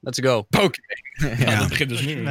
Let's 0.01 0.19
go. 0.21 0.43
Pokémon. 0.43 0.99
Ja, 1.47 1.59
dat 1.59 1.69
begint 1.69 1.89
dus 1.89 2.01
nu. 2.01 2.27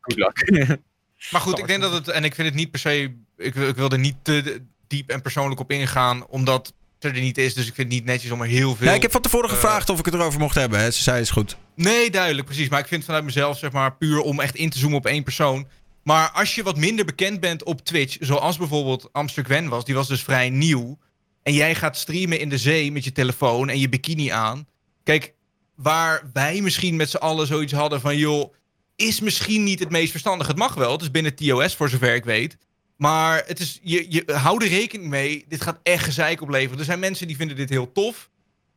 Good 0.00 0.18
luck. 0.18 0.50
Maar 1.30 1.40
goed, 1.40 1.58
ik 1.58 1.66
denk 1.66 1.80
dat 1.80 1.92
het, 1.92 2.08
en 2.08 2.24
ik 2.24 2.34
vind 2.34 2.48
het 2.48 2.56
niet 2.56 2.70
per 2.70 2.80
se, 2.80 3.14
ik, 3.36 3.54
wil- 3.54 3.68
ik 3.68 3.76
wil 3.76 3.90
er 3.90 3.98
niet 3.98 4.16
te 4.22 4.62
diep 4.86 5.10
en 5.10 5.22
persoonlijk 5.22 5.60
op 5.60 5.70
ingaan, 5.70 6.26
omdat 6.26 6.72
er 6.98 7.12
niet 7.12 7.38
is. 7.38 7.54
Dus 7.54 7.66
ik 7.66 7.74
vind 7.74 7.86
het 7.92 7.96
niet 7.96 8.06
netjes 8.08 8.30
om 8.30 8.40
er 8.40 8.46
heel 8.46 8.76
veel... 8.76 8.86
Ja, 8.86 8.92
ik 8.92 9.02
heb 9.02 9.10
van 9.10 9.20
tevoren 9.20 9.48
eh, 9.48 9.54
gevraagd 9.54 9.88
of 9.90 9.98
ik 9.98 10.04
het 10.04 10.14
erover 10.14 10.40
mocht 10.40 10.54
hebben. 10.54 10.78
Hè. 10.78 10.90
Ze 10.90 11.02
zei 11.02 11.20
is 11.20 11.30
goed. 11.30 11.56
Nee, 11.74 12.10
duidelijk, 12.10 12.46
precies. 12.46 12.68
Maar 12.68 12.78
ik 12.78 12.86
vind 12.86 12.96
het 13.00 13.04
vanuit 13.10 13.24
mezelf, 13.24 13.58
zeg 13.58 13.72
maar, 13.72 13.96
puur 13.96 14.20
om 14.20 14.40
echt 14.40 14.54
in 14.54 14.70
te 14.70 14.78
zoomen 14.78 14.98
op 14.98 15.06
één 15.06 15.22
persoon. 15.22 15.68
Maar 16.02 16.30
als 16.30 16.54
je 16.54 16.62
wat 16.62 16.76
minder 16.76 17.04
bekend 17.04 17.40
bent 17.40 17.62
op 17.64 17.84
Twitch, 17.84 18.16
zoals 18.20 18.56
bijvoorbeeld 18.58 19.08
Amster 19.12 19.44
Gwen 19.44 19.68
was, 19.68 19.84
die 19.84 19.94
was 19.94 20.08
dus 20.08 20.22
vrij 20.22 20.50
nieuw. 20.50 20.98
En 21.42 21.52
jij 21.52 21.74
gaat 21.74 21.96
streamen 21.96 22.40
in 22.40 22.48
de 22.48 22.58
zee 22.58 22.92
met 22.92 23.04
je 23.04 23.12
telefoon 23.12 23.68
en 23.68 23.78
je 23.78 23.88
bikini 23.88 24.28
aan. 24.28 24.66
Kijk, 25.02 25.34
waar 25.78 26.30
wij 26.32 26.60
misschien 26.60 26.96
met 26.96 27.10
z'n 27.10 27.16
allen 27.16 27.46
zoiets 27.46 27.72
hadden 27.72 28.00
van, 28.00 28.16
joh, 28.16 28.54
is 28.96 29.20
misschien 29.20 29.64
niet 29.64 29.78
het 29.78 29.90
meest 29.90 30.10
verstandig. 30.10 30.46
Het 30.46 30.56
mag 30.56 30.74
wel, 30.74 30.92
het 30.92 31.02
is 31.02 31.10
binnen 31.10 31.34
TOS 31.34 31.76
voor 31.76 31.88
zover 31.88 32.14
ik 32.14 32.24
weet. 32.24 32.56
Maar 32.96 33.42
het 33.46 33.60
is, 33.60 33.78
je, 33.82 34.06
je 34.08 34.32
hou 34.32 34.64
er 34.64 34.70
rekening 34.70 35.08
mee, 35.10 35.44
dit 35.48 35.62
gaat 35.62 35.78
echt 35.82 36.04
gezeik 36.04 36.40
opleveren. 36.40 36.78
Er 36.78 36.84
zijn 36.84 36.98
mensen 36.98 37.26
die 37.26 37.36
vinden 37.36 37.56
dit 37.56 37.68
heel 37.68 37.92
tof. 37.92 38.30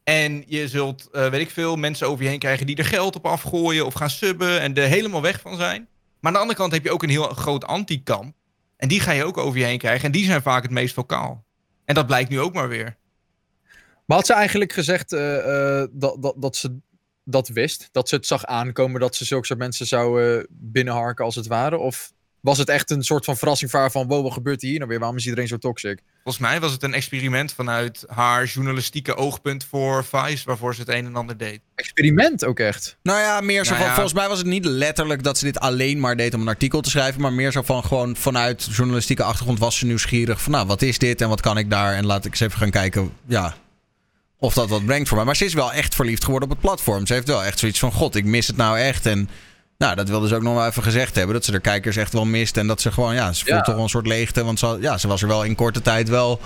En 0.03 0.43
je 0.47 0.67
zult, 0.67 1.09
eh, 1.11 1.29
weet 1.29 1.41
ik 1.41 1.49
veel, 1.49 1.75
mensen 1.75 2.07
over 2.07 2.23
je 2.23 2.29
heen 2.29 2.39
krijgen 2.39 2.65
die 2.65 2.75
er 2.75 2.85
geld 2.85 3.15
op 3.15 3.25
afgooien 3.25 3.85
of 3.85 3.93
gaan 3.93 4.09
subben 4.09 4.59
en 4.59 4.75
er 4.75 4.87
helemaal 4.87 5.21
weg 5.21 5.39
van 5.41 5.55
zijn. 5.55 5.87
Maar 6.19 6.31
aan 6.31 6.33
de 6.33 6.39
andere 6.39 6.59
kant 6.59 6.71
heb 6.71 6.83
je 6.83 6.91
ook 6.91 7.03
een 7.03 7.09
heel 7.09 7.27
groot 7.27 7.65
anti-kamp. 7.65 8.35
En 8.77 8.87
die 8.87 8.99
ga 8.99 9.11
je 9.11 9.25
ook 9.25 9.37
over 9.37 9.59
je 9.59 9.65
heen 9.65 9.77
krijgen. 9.77 10.05
En 10.05 10.11
die 10.11 10.25
zijn 10.25 10.41
vaak 10.41 10.63
het 10.63 10.71
meest 10.71 10.93
vocaal. 10.93 11.43
En 11.85 11.95
dat 11.95 12.07
blijkt 12.07 12.29
nu 12.29 12.39
ook 12.39 12.53
maar 12.53 12.67
weer. 12.67 12.97
Maar 14.05 14.17
had 14.17 14.25
ze 14.25 14.33
eigenlijk 14.33 14.73
gezegd 14.73 15.13
eh, 15.13 15.81
eh, 15.81 15.87
dat, 15.91 16.21
dat, 16.21 16.33
dat 16.37 16.55
ze 16.55 16.79
dat 17.23 17.47
wist? 17.47 17.89
Dat 17.91 18.09
ze 18.09 18.15
het 18.15 18.25
zag 18.25 18.45
aankomen 18.45 18.99
dat 19.01 19.15
ze 19.15 19.25
zulke 19.25 19.45
soort 19.45 19.59
mensen 19.59 19.85
zou 19.85 20.23
eh, 20.23 20.43
binnenharken 20.49 21.25
als 21.25 21.35
het 21.35 21.47
ware? 21.47 21.77
Of 21.77 22.11
was 22.41 22.57
het 22.57 22.69
echt 22.69 22.89
een 22.89 23.03
soort 23.03 23.25
van 23.25 23.37
verrassing 23.37 23.71
voor 23.71 23.79
haar 23.79 23.91
van... 23.91 24.07
wow, 24.07 24.23
wat 24.23 24.33
gebeurt 24.33 24.61
hier 24.61 24.77
nou 24.77 24.89
weer? 24.89 24.99
Waarom 24.99 25.17
is 25.17 25.23
iedereen 25.23 25.47
zo 25.47 25.57
toxic? 25.57 25.99
Volgens 26.23 26.43
mij 26.43 26.59
was 26.59 26.71
het 26.71 26.83
een 26.83 26.93
experiment 26.93 27.53
vanuit 27.53 28.03
haar 28.07 28.45
journalistieke 28.45 29.15
oogpunt 29.15 29.65
voor 29.65 30.05
Vice, 30.05 30.45
waarvoor 30.45 30.75
ze 30.75 30.79
het 30.81 30.89
een 30.89 31.05
en 31.05 31.15
ander 31.15 31.37
deed. 31.37 31.61
Experiment 31.75 32.45
ook 32.45 32.59
echt? 32.59 32.97
Nou 33.03 33.19
ja, 33.19 33.41
meer 33.41 33.63
zo 33.65 33.69
Nou 33.69 33.75
van. 33.77 33.85
ja. 33.87 33.93
Volgens 33.93 34.13
mij 34.13 34.27
was 34.27 34.37
het 34.37 34.47
niet 34.47 34.65
letterlijk 34.65 35.23
dat 35.23 35.37
ze 35.37 35.45
dit 35.45 35.59
alleen 35.59 35.99
maar 35.99 36.15
deed 36.15 36.33
om 36.33 36.41
een 36.41 36.47
artikel 36.47 36.81
te 36.81 36.89
schrijven. 36.89 37.21
Maar 37.21 37.33
meer 37.33 37.51
zo 37.51 37.61
van 37.61 37.83
gewoon 37.83 38.15
vanuit 38.15 38.67
journalistieke 38.71 39.23
achtergrond 39.23 39.59
was 39.59 39.77
ze 39.77 39.85
nieuwsgierig. 39.85 40.41
Van 40.41 40.51
nou, 40.51 40.67
wat 40.67 40.81
is 40.81 40.97
dit 40.97 41.21
en 41.21 41.29
wat 41.29 41.41
kan 41.41 41.57
ik 41.57 41.69
daar? 41.69 41.93
En 41.95 42.05
laat 42.05 42.25
ik 42.25 42.31
eens 42.31 42.39
even 42.39 42.57
gaan 42.59 42.69
kijken. 42.69 43.11
Ja. 43.25 43.55
Of 44.43 44.53
dat 44.53 44.69
wat 44.69 44.85
brengt 44.85 45.07
voor 45.07 45.17
mij. 45.17 45.25
Maar 45.25 45.35
ze 45.35 45.45
is 45.45 45.53
wel 45.53 45.71
echt 45.73 45.95
verliefd 45.95 46.23
geworden 46.23 46.49
op 46.49 46.55
het 46.55 46.63
platform. 46.65 47.05
Ze 47.07 47.13
heeft 47.13 47.27
wel 47.27 47.43
echt 47.43 47.59
zoiets 47.59 47.79
van: 47.79 47.91
God, 47.91 48.15
ik 48.15 48.25
mis 48.25 48.47
het 48.47 48.57
nou 48.57 48.77
echt. 48.79 49.05
En 49.05 49.29
nou, 49.77 49.95
dat 49.95 50.09
wilde 50.09 50.27
ze 50.27 50.35
ook 50.35 50.41
nog 50.41 50.53
wel 50.53 50.65
even 50.67 50.83
gezegd 50.83 51.15
hebben. 51.15 51.33
Dat 51.35 51.45
ze 51.45 51.51
de 51.51 51.59
kijkers 51.59 51.95
echt 51.95 52.13
wel 52.13 52.25
mist. 52.25 52.57
En 52.57 52.67
dat 52.67 52.81
ze 52.81 52.91
gewoon, 52.91 53.13
ja, 53.13 53.33
ze 53.33 53.45
voelt 53.45 53.57
Ja. 53.57 53.61
toch 53.61 53.73
wel 53.75 53.83
een 53.83 53.89
soort 53.89 54.07
leegte. 54.07 54.43
Want 54.43 54.59
ze, 54.59 54.77
ja, 54.81 54.97
ze 54.97 55.07
was 55.07 55.21
er 55.21 55.27
wel 55.27 55.43
in 55.43 55.55
korte 55.55 55.81
tijd 55.81 56.09
wel 56.09 56.39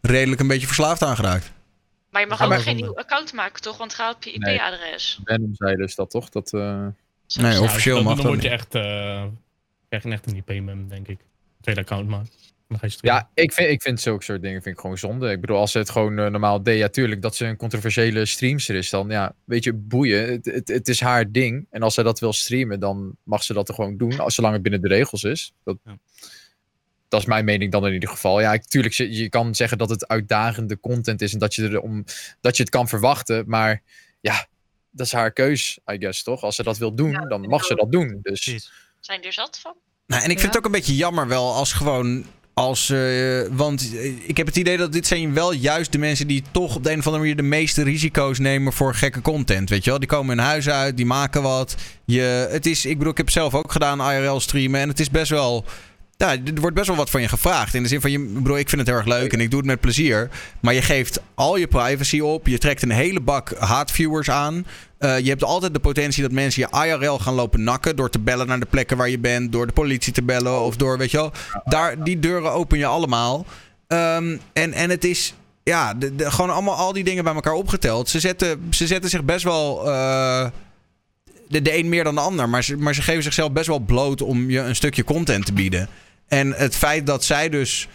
redelijk 0.00 0.40
een 0.40 0.46
beetje 0.46 0.66
verslaafd 0.66 1.02
aan 1.02 1.16
geraakt. 1.16 1.50
Maar 2.10 2.20
je 2.20 2.26
mag 2.26 2.42
ook 2.42 2.48
maar- 2.48 2.60
geen 2.60 2.76
nieuw 2.76 2.96
account 2.96 3.32
maken, 3.32 3.62
toch? 3.62 3.76
Want 3.76 3.92
het 3.92 4.00
gaat 4.00 4.14
op 4.14 4.22
je 4.22 4.38
Nee. 4.38 4.54
IP-adres. 4.54 5.20
Venom 5.24 5.54
zei 5.54 5.76
dus 5.76 5.94
dat 5.94 6.10
toch? 6.10 6.28
Dat, 6.28 6.52
eh, 6.52 6.86
Nee, 7.34 7.52
Ja, 7.52 7.60
officieel 7.60 7.94
dan, 7.94 8.04
mag 8.04 8.14
dan 8.14 8.22
dat 8.24 8.32
word 8.32 8.42
je 8.42 8.48
niet. 8.50 8.58
echt, 8.60 8.74
eh 8.74 9.22
krijg 9.88 10.02
je 10.02 10.10
echt 10.10 10.26
een 10.26 10.36
IP-mem, 10.36 10.88
denk 10.88 11.08
ik. 11.08 11.18
Tweede 11.60 11.80
account 11.80 12.08
maken. 12.08 12.28
Dan 12.70 12.78
ga 12.78 12.86
je 12.86 12.92
streamen. 12.92 13.22
Ja, 13.34 13.42
ik 13.42 13.52
vind, 13.52 13.68
ik 13.70 13.82
vind 13.82 14.00
zulke 14.00 14.24
soort 14.24 14.42
dingen 14.42 14.62
vind 14.62 14.74
ik 14.74 14.80
gewoon 14.80 14.98
zonde. 14.98 15.30
Ik 15.30 15.40
bedoel, 15.40 15.56
als 15.56 15.72
ze 15.72 15.78
het 15.78 15.90
gewoon 15.90 16.18
eh, 16.18 16.26
normaal 16.30 16.62
deed, 16.62 16.78
ja, 16.78 16.88
tuurlijk 16.88 17.22
dat 17.22 17.36
ze 17.36 17.44
een 17.46 17.56
controversiële 17.56 18.26
streamster 18.26 18.74
is, 18.74 18.90
dan 18.90 19.08
ja, 19.08 19.34
weet 19.44 19.64
je, 19.64 19.72
boeien. 19.72 20.30
Het, 20.30 20.44
het, 20.44 20.68
het 20.68 20.88
is 20.88 21.00
haar 21.00 21.32
ding. 21.32 21.66
En 21.70 21.82
als 21.82 21.94
zij 21.94 22.04
dat 22.04 22.20
wil 22.20 22.32
streamen, 22.32 22.80
dan 22.80 23.16
mag 23.22 23.42
ze 23.42 23.52
dat 23.52 23.68
er 23.68 23.74
gewoon 23.74 23.96
doen, 23.96 24.20
als, 24.20 24.34
zolang 24.34 24.54
het 24.54 24.62
binnen 24.62 24.80
de 24.82 24.88
regels 24.88 25.22
is. 25.24 25.52
Dat, 25.64 25.76
Ja. 25.84 25.98
dat 27.08 27.20
is 27.20 27.26
mijn 27.26 27.44
mening 27.44 27.72
dan 27.72 27.86
in 27.86 27.92
ieder 27.92 28.08
geval. 28.08 28.40
Ja, 28.40 28.52
ik- 28.52 28.64
tuurlijk, 28.64 28.94
je, 28.94 29.12
je 29.12 29.28
kan 29.28 29.54
zeggen 29.54 29.78
dat 29.78 29.90
het 29.90 30.08
uitdagende 30.08 30.80
content 30.80 31.22
is 31.22 31.32
en 31.32 31.38
dat 31.38 31.54
je, 31.54 31.68
er 31.68 31.80
om, 31.80 32.04
dat 32.40 32.56
je 32.56 32.62
het 32.62 32.72
kan 32.72 32.88
verwachten, 32.88 33.44
maar 33.46 33.82
ja, 34.20 34.46
dat 34.90 35.06
is 35.06 35.12
haar 35.12 35.32
keus, 35.32 35.78
I 35.92 35.96
guess, 35.98 36.22
toch? 36.22 36.42
Als 36.42 36.56
ze 36.56 36.62
dat 36.62 36.78
wil 36.78 36.94
doen, 36.94 37.28
dan 37.28 37.40
mag 37.40 37.64
ze 37.64 37.74
dat 37.74 37.92
doen. 37.92 38.18
Dus. 38.22 38.70
Zijn 39.00 39.22
er 39.22 39.32
zat 39.32 39.58
van? 39.58 39.74
Nou, 40.06 40.22
en 40.22 40.30
ik 40.30 40.38
vind 40.38 40.40
Ja. 40.40 40.46
het 40.48 40.56
ook 40.58 40.64
een 40.64 40.78
beetje 40.80 40.96
jammer 40.96 41.28
wel 41.28 41.52
als 41.54 41.72
gewoon. 41.72 42.24
Als, 42.54 42.90
eh, 42.90 42.98
want 43.50 43.90
eh, 43.94 44.28
ik 44.28 44.36
heb 44.36 44.46
het 44.46 44.56
idee 44.56 44.76
dat 44.76 44.92
dit 44.92 45.06
zijn 45.06 45.34
wel 45.34 45.52
juist 45.52 45.92
de 45.92 45.98
mensen 45.98 46.26
die 46.26 46.42
toch 46.50 46.76
op 46.76 46.84
de 46.84 46.90
een 46.90 46.98
of 46.98 47.04
andere 47.04 47.22
manier 47.22 47.36
de 47.36 47.48
meeste 47.48 47.82
risico's 47.82 48.38
nemen 48.38 48.72
voor 48.72 48.94
gekke 48.94 49.20
content. 49.20 49.68
Weet 49.68 49.84
je 49.84 49.90
wel? 49.90 49.98
Die 49.98 50.08
komen 50.08 50.36
hun 50.36 50.46
huis 50.46 50.68
uit, 50.68 50.96
die 50.96 51.06
maken 51.06 51.42
wat. 51.42 51.74
Je, 52.04 52.48
het 52.50 52.66
is, 52.66 52.86
ik 52.86 52.96
bedoel, 52.98 53.12
ik 53.12 53.18
heb 53.18 53.30
zelf 53.30 53.54
ook 53.54 53.72
gedaan, 53.72 54.12
IRL 54.12 54.40
streamen. 54.40 54.80
En 54.80 54.88
het 54.88 55.00
is 55.00 55.10
best 55.10 55.30
wel. 55.30 55.64
Ja, 56.20 56.30
er 56.32 56.60
wordt 56.60 56.76
best 56.76 56.86
wel 56.86 56.96
wat 56.96 57.10
van 57.10 57.20
je 57.20 57.28
gevraagd. 57.28 57.74
In 57.74 57.82
de 57.82 57.88
zin 57.88 58.00
van, 58.00 58.10
je, 58.10 58.18
bedoel, 58.18 58.58
ik 58.58 58.68
vind 58.68 58.80
het 58.80 58.90
heel 58.90 58.98
erg 58.98 59.06
leuk 59.06 59.32
en 59.32 59.40
ik 59.40 59.50
doe 59.50 59.58
het 59.58 59.68
met 59.68 59.80
plezier. 59.80 60.28
Maar 60.60 60.74
je 60.74 60.82
geeft 60.82 61.20
al 61.34 61.56
je 61.56 61.66
privacy 61.66 62.20
op. 62.20 62.46
Je 62.46 62.58
trekt 62.58 62.82
een 62.82 62.90
hele 62.90 63.20
bak 63.20 63.52
haatviewers 63.58 64.30
aan. 64.30 64.66
Eh, 64.98 65.18
je 65.18 65.28
hebt 65.28 65.44
altijd 65.44 65.74
de 65.74 65.80
potentie 65.80 66.22
dat 66.22 66.32
mensen 66.32 66.62
je 66.70 66.86
IRL 66.86 67.18
gaan 67.18 67.34
lopen 67.34 67.62
nakken. 67.64 67.96
Door 67.96 68.10
te 68.10 68.18
bellen 68.18 68.46
naar 68.46 68.60
de 68.60 68.66
plekken 68.66 68.96
waar 68.96 69.08
je 69.08 69.18
bent. 69.18 69.52
Door 69.52 69.66
de 69.66 69.72
politie 69.72 70.12
te 70.12 70.22
bellen. 70.22 70.60
Of 70.60 70.76
door, 70.76 70.98
weet 70.98 71.10
je 71.10 71.16
wel. 71.16 71.32
Daar, 71.64 72.04
die 72.04 72.18
deuren 72.18 72.52
open 72.52 72.78
je 72.78 72.86
allemaal. 72.86 73.46
Ehm, 73.86 74.36
en, 74.52 74.72
en 74.72 74.90
het 74.90 75.04
is. 75.04 75.34
Ja, 75.64 75.94
de- 75.94 76.12
gewoon 76.30 76.50
allemaal 76.50 76.74
al 76.76 76.92
die 76.92 77.04
dingen 77.04 77.24
bij 77.24 77.34
elkaar 77.34 77.52
opgeteld. 77.52 78.08
Ze 78.08 78.20
zetten, 78.20 78.66
ze 78.70 78.86
zetten 78.86 79.10
zich 79.10 79.24
best 79.24 79.44
wel. 79.44 79.90
eh, 79.90 80.46
de, 81.48 81.62
de 81.62 81.76
een 81.78 81.88
meer 81.88 82.04
dan 82.04 82.14
de 82.14 82.20
ander. 82.20 82.48
Maar 82.48 82.64
ze, 82.64 82.76
maar 82.76 82.94
ze 82.94 83.02
geven 83.02 83.22
zichzelf 83.22 83.52
best 83.52 83.66
wel 83.66 83.78
bloot 83.78 84.22
om 84.22 84.50
je 84.50 84.58
een 84.58 84.76
stukje 84.76 85.04
content 85.04 85.46
te 85.46 85.52
bieden. 85.52 85.88
En 86.30 86.52
het 86.52 86.76
feit 86.76 87.06
dat 87.06 87.24
zij 87.24 87.48
dus. 87.48 87.88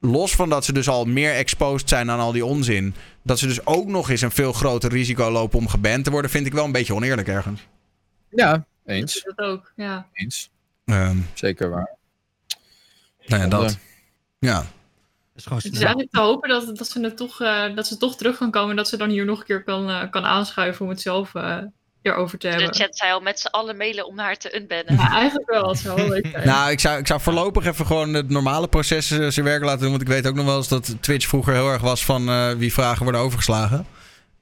Los 0.00 0.34
van 0.34 0.48
dat 0.48 0.64
ze 0.64 0.72
dus 0.72 0.88
al 0.88 1.04
meer 1.04 1.34
exposed 1.34 1.88
zijn 1.88 2.10
aan 2.10 2.18
al 2.18 2.32
die 2.32 2.44
onzin. 2.44 2.94
Dat 3.22 3.38
ze 3.38 3.46
dus 3.46 3.66
ook 3.66 3.86
nog 3.86 4.10
eens 4.10 4.20
een 4.20 4.30
veel 4.30 4.52
groter 4.52 4.90
risico 4.90 5.30
lopen 5.30 5.58
om 5.58 5.68
geband 5.68 6.04
te 6.04 6.10
worden. 6.10 6.30
Vind 6.30 6.46
ik 6.46 6.52
wel 6.52 6.64
een 6.64 6.72
beetje 6.72 6.94
oneerlijk 6.94 7.28
ergens. 7.28 7.66
ja, 8.30 8.66
eens. 8.84 9.22
Dat 9.22 9.38
ook, 9.38 9.72
ja. 9.76 10.06
Eens. 10.12 10.50
Ehm, 10.84 11.16
Zeker 11.34 11.70
waar. 11.70 11.96
nou 13.26 13.42
ja, 13.42 13.48
dat. 13.48 13.78
Ja. 14.38 14.66
Is 15.34 15.42
gewoon 15.42 15.58
Het 15.58 15.72
is 15.72 15.78
eigenlijk 15.78 16.10
te 16.10 16.20
hopen 16.20 16.48
dat, 16.48 16.76
dat, 16.76 16.88
ze 16.88 17.00
het 17.00 17.16
toch, 17.16 17.40
eh, 17.40 17.74
dat 17.74 17.86
ze 17.86 17.96
toch 17.96 18.16
terug 18.16 18.38
kan 18.38 18.50
komen. 18.50 18.70
En 18.70 18.76
dat 18.76 18.88
ze 18.88 18.96
dan 18.96 19.08
hier 19.08 19.24
nog 19.24 19.38
een 19.38 19.46
keer 19.46 19.64
kan, 19.64 19.88
eh, 19.88 20.10
kan 20.10 20.24
aanschuiven 20.24 20.84
om 20.84 20.90
het 20.90 21.00
zelf 21.00 21.34
eh 21.34 21.58
hierover 22.02 22.38
te 22.38 22.46
De 22.48 22.52
hebben. 22.54 22.74
chat 22.74 22.96
zei 22.96 23.12
al 23.12 23.20
met 23.20 23.40
z'n 23.40 23.46
allen 23.46 23.76
mailen 23.76 24.06
om 24.06 24.18
haar 24.18 24.36
te 24.36 24.56
unbannen. 24.56 24.94
Ja, 24.94 25.12
eigenlijk 25.14 25.50
wel. 25.50 25.76
Nou, 26.44 26.70
ik 26.70 26.80
zou, 26.80 26.98
ik 26.98 27.06
zou 27.06 27.20
voorlopig 27.20 27.64
even 27.66 27.86
gewoon 27.86 28.14
het 28.14 28.28
normale 28.30 28.68
proces 28.68 29.10
eh, 29.10 29.26
zijn 29.28 29.46
werk 29.46 29.62
laten 29.64 29.80
doen. 29.80 29.90
Want 29.90 30.02
ik 30.02 30.08
weet 30.08 30.26
ook 30.26 30.34
nog 30.34 30.44
wel 30.46 30.56
eens 30.56 30.68
dat 30.68 30.96
Twitch 31.02 31.26
vroeger 31.28 31.54
heel 31.54 31.70
erg 31.70 31.82
was 31.82 32.04
van 32.04 32.28
eh, 32.28 32.50
wie 32.52 32.72
vragen 32.72 33.02
worden 33.02 33.20
overgeslagen. 33.20 33.86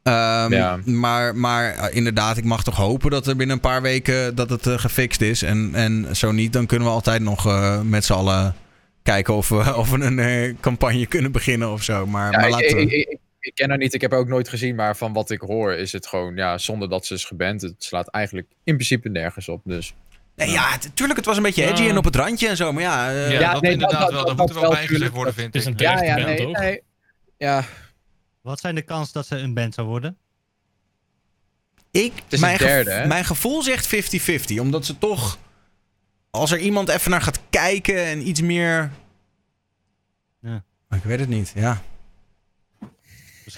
Ehm, 0.03 0.53
Ja. 0.53 0.79
Maar, 0.85 1.37
maar 1.37 1.71
eh, 1.75 1.97
inderdaad, 1.97 2.37
ik 2.37 2.45
mag 2.45 2.63
toch 2.65 2.77
hopen 2.77 3.11
dat 3.11 3.27
er 3.27 3.37
binnen 3.37 3.57
een 3.57 3.63
paar 3.63 3.83
weken 3.83 4.35
dat 4.35 4.51
het 4.51 4.69
gefixt 4.69 5.21
is. 5.21 5.43
En, 5.43 5.71
en 5.75 6.17
zo 6.17 6.33
niet, 6.33 6.53
dan 6.53 6.67
kunnen 6.67 6.87
we 6.89 6.95
altijd 6.95 7.23
nog 7.23 7.47
eh, 7.47 7.81
met 7.81 8.05
z'n 8.05 8.13
allen 8.13 8.55
kijken 9.03 9.35
of 9.35 9.49
we, 9.49 9.77
of 9.77 9.91
we 9.91 10.01
een 10.05 10.19
eh, 10.19 10.55
campagne 10.61 11.07
kunnen 11.07 11.33
beginnen 11.33 11.73
of 11.73 11.83
zo. 11.83 12.07
Maar, 12.07 12.33
Ja, 12.33 12.39
maar 12.39 12.51
laten 12.51 12.77
we... 12.77 12.81
ik, 12.83 12.91
ik, 12.91 13.09
ik, 13.09 13.19
ik 13.49 13.55
ken 13.55 13.69
haar 13.69 13.79
niet, 13.79 13.95
ik 13.95 14.01
heb 14.01 14.11
haar 14.11 14.21
ook 14.21 14.29
nooit 14.29 14.49
gezien, 14.49 14.75
maar 14.75 14.97
van 14.97 15.13
wat 15.13 15.31
ik 15.31 15.41
hoor 15.41 15.73
is 15.73 15.93
het 15.93 16.07
gewoon, 16.07 16.37
ja, 16.37 16.59
zonder 16.59 16.89
dat 16.89 17.07
ze 17.07 17.15
is 17.15 17.25
geband, 17.25 17.63
het 17.63 17.85
slaat 17.85 18.09
eigenlijk 18.09 18.47
in 18.65 18.75
principe 18.75 19.09
nergens 19.09 19.49
op. 19.49 19.61
Dus 19.65 19.95
Nee, 20.37 20.51
ja, 20.51 20.71
het- 20.73 20.91
tuurlijk, 20.95 21.17
het 21.19 21.27
was 21.27 21.37
een 21.37 21.43
beetje 21.43 21.65
edgy 21.65 21.83
Ja. 21.83 21.89
en 21.89 21.97
op 21.97 22.05
het 22.05 22.17
randje 22.17 22.49
en 22.49 22.57
zo. 22.57 22.73
Maar 22.73 22.83
ja, 22.83 23.11
eh, 23.11 23.31
Ja, 23.33 23.41
Ja, 23.41 23.53
dat 23.53 23.63
nee, 23.63 23.73
inderdaad 23.73 24.01
dat- 24.01 24.11
wel. 24.11 24.19
dat- 24.19 24.27
Dat 24.37 24.47
moet 24.47 24.57
er 24.57 24.61
wel 24.71 24.87
tuurlijk. 24.87 25.15
worden, 25.15 25.35
vind 25.35 25.47
Het 25.55 25.63
is 25.63 25.69
ik. 25.69 25.81
een 25.81 25.87
ja, 25.87 26.03
ja, 26.03 26.15
band, 26.15 26.27
nee, 26.27 26.37
toch? 26.37 26.59
nee. 26.59 26.83
Ja, 27.37 27.65
Wat 28.41 28.61
zijn 28.61 28.75
de 28.75 28.83
kansen 28.83 29.15
dat 29.15 29.27
ze 29.27 29.37
een 29.37 29.55
band 29.55 29.75
zou 29.75 29.87
worden? 29.87 30.17
Ik, 31.91 32.13
is 32.29 32.41
mijn, 32.41 32.53
een 32.53 32.59
derde, 32.59 33.05
mijn 33.07 33.25
gevoel 33.25 33.63
zegt 33.63 33.87
50-50. 33.87 34.59
Omdat 34.61 34.87
ze 34.87 34.99
toch. 34.99 35.39
Als 36.31 36.51
er 36.51 36.59
iemand 36.59 36.89
even 36.89 37.11
naar 37.11 37.23
gaat 37.23 37.41
kijken 37.51 38.05
en 38.05 38.29
iets 38.29 38.41
meer. 38.41 38.91
Ja. 40.41 40.63
Maar 40.89 40.99
ik 40.99 41.05
weet 41.05 41.21
het 41.21 41.29
niet, 41.29 41.53
ja. 41.55 41.83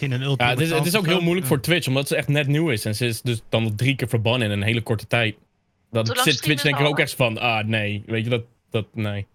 Misschien 0.00 0.20
een 0.20 0.30
ultieme 0.30 0.52
Ja, 0.52 0.58
het 0.58 0.68
is, 0.68 0.78
het 0.78 0.86
is 0.86 0.96
ook 0.96 1.06
heel 1.06 1.20
moeilijk 1.20 1.46
voor 1.46 1.60
Twitch, 1.60 1.88
omdat 1.88 2.08
ze 2.08 2.16
echt 2.16 2.28
net 2.28 2.46
nieuw 2.46 2.70
is. 2.70 2.84
En 2.84 2.94
ze 2.94 3.06
is 3.06 3.22
dus 3.22 3.42
dan 3.48 3.76
drie 3.76 3.96
keer 3.96 4.08
verbannen 4.08 4.50
in 4.50 4.54
een 4.54 4.62
hele 4.62 4.82
korte 4.82 5.06
tijd. 5.06 5.36
Dan 5.90 6.06
zit 6.06 6.42
Twitch 6.42 6.62
denk 6.62 6.78
ik 6.78 6.86
ook 6.86 6.98
echt 6.98 7.14
van, 7.14 7.38
ah 7.38 7.66
nee, 7.66 8.02
weet 8.06 8.24
je, 8.24 8.30
dat, 8.30 8.44
dat 8.70 8.86
nee. 8.94 9.26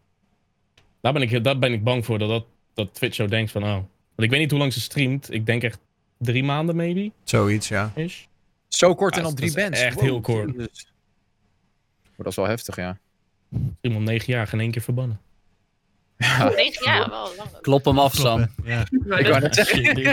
Daar 1.01 1.13
ben 1.13 1.21
ik, 1.21 1.43
daar 1.43 1.59
ben 1.59 1.73
ik 1.73 1.83
bang 1.83 2.05
voor, 2.05 2.19
dat, 2.19 2.29
dat, 2.29 2.45
dat 2.73 2.93
Twitch 2.93 3.15
zo 3.15 3.27
denkt 3.27 3.51
van, 3.51 3.63
oh. 3.63 3.69
Want 3.69 3.87
ik 4.17 4.29
weet 4.29 4.39
niet 4.39 4.51
hoe 4.51 4.59
lang 4.59 4.73
ze 4.73 4.81
streamt. 4.81 5.33
Ik 5.33 5.45
denk 5.45 5.63
echt 5.63 5.79
drie 6.17 6.43
maanden, 6.43 6.75
maybe, 6.75 7.11
Zoiets, 7.23 7.67
ja. 7.67 7.91
is. 7.95 8.27
zo 8.67 8.95
kort 8.95 9.13
Ja, 9.13 9.19
en 9.19 9.25
al 9.25 9.35
dat 9.35 9.39
drie 9.39 9.53
bands. 9.53 9.79
echt 9.79 9.99
heel 9.99 10.21
kort. 10.21 10.55
Maar 10.55 10.67
dat 12.17 12.27
is 12.27 12.35
wel 12.35 12.47
heftig, 12.47 12.75
ja. 12.75 12.97
Iemand 13.81 14.05
negen 14.05 14.33
jaar, 14.33 14.47
geen 14.47 14.59
één 14.59 14.71
keer 14.71 14.81
verbannen. 14.81 15.19
Wel 16.17 17.35
lang. 17.37 17.49
Klop 17.61 17.85
hem 17.85 17.99
af, 17.99 18.13
Sam. 18.15 18.47
Ja. 18.63 18.83
Maar 19.07 19.19
Ik 19.19 19.25
dat- 19.25 19.31
wou 19.31 19.39
net 19.41 19.55
zeggen. 19.55 20.07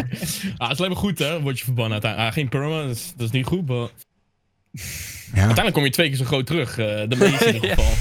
Ah, 0.57 0.69
het 0.69 0.73
is 0.73 0.79
alleen 0.79 0.91
maar 0.91 0.97
goed, 1.01 1.19
hè? 1.19 1.41
Word 1.41 1.59
je 1.59 1.65
verbannen 1.65 1.93
uiteindelijk. 1.93 2.31
Ah, 2.31 2.37
geen 2.37 2.49
perma, 2.49 2.83
dat 2.83 2.97
is, 2.97 3.13
dat 3.17 3.27
is 3.27 3.33
niet 3.33 3.47
goed, 3.47 3.67
maar... 3.69 3.77
ja. 3.77 4.81
Uiteindelijk 5.35 5.73
kom 5.73 5.85
je 5.85 5.91
twee 5.91 6.09
keer 6.09 6.17
zo 6.17 6.25
groot 6.25 6.47
terug. 6.47 6.71
eh, 6.79 6.87
de 7.09 7.17
meeste 7.17 7.45
in 7.45 7.55
ieder 7.55 7.69
geval. 7.71 7.93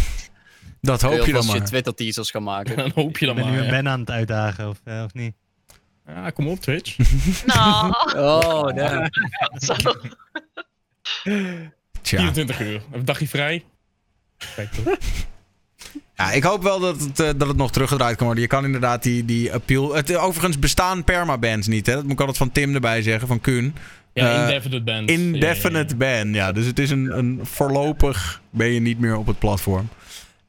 Dat 0.82 1.02
hoop 1.02 1.26
je 1.26 1.26
dan 1.26 1.36
als 1.36 1.46
je 1.52 1.58
maar. 1.58 1.68
Twitter 1.68 1.94
teasers 1.96 2.32
gaan 2.32 2.44
maken. 2.44 2.76
Dan 2.82 2.92
hoop 2.96 3.18
je 3.18 3.26
dan 3.26 3.36
ben 3.36 3.44
nu 3.46 3.50
maar. 3.52 3.60
een 3.60 3.66
ja. 3.66 3.72
Ben 3.72 3.88
aan 3.88 4.00
het 4.00 4.10
uitdagen, 4.10 4.70
of, 4.70 4.82
eh, 4.84 5.04
of 5.06 5.14
niet? 5.14 5.34
Ja, 6.08 6.30
kom 6.30 6.48
op, 6.48 6.60
Twitch. 6.60 6.98
Nou, 7.46 7.94
Oh, 8.44 8.64
nee. 8.64 9.10
zo. 9.66 9.74
Tja. 12.02 12.18
24 12.18 12.60
uur. 12.60 12.82
Een 12.92 13.06
dagje 13.06 13.28
vrij. 13.28 13.66
Kijk 14.56 14.72
toch. 14.72 14.98
Ja, 16.16 16.32
ik 16.32 16.44
hoop 16.44 16.64
wel 16.64 16.80
dat 16.80 17.00
het, 17.00 17.20
eh, 17.20 17.30
dat 17.38 17.48
het 17.48 17.58
nog 17.58 17.72
teruggedraaid 17.72 18.16
kan 18.16 18.26
worden. 18.26 18.44
Je 18.44 18.50
kan 18.50 18.66
inderdaad 18.66 19.04
die, 19.04 19.26
die 19.26 19.54
appeal... 19.54 19.94
Het, 19.96 20.16
overigens 20.16 20.60
bestaan 20.60 21.04
permabands 21.04 21.68
niet, 21.68 21.86
hè? 21.86 21.94
Dat 21.94 22.04
moet 22.04 22.12
ik 22.12 22.20
altijd 22.20 22.38
van 22.38 22.52
Tim 22.52 22.74
erbij 22.74 23.02
zeggen, 23.02 23.28
van 23.28 23.42
Kuhn. 23.42 23.76
Ja, 24.14 24.34
Eh, 24.34 24.42
indefinite 24.42 24.84
band. 24.84 25.10
Indefinite 25.10 25.96
ban, 25.96 26.34
ja. 26.34 26.52
Dus 26.52 26.66
het 26.66 26.80
is 26.80 26.90
een, 26.90 27.18
een 27.18 27.40
voorlopig 27.44 28.42
ben 28.50 28.68
je 28.68 28.80
niet 28.80 29.00
meer 29.00 29.16
op 29.18 29.28
het 29.28 29.40
platform. 29.40 29.90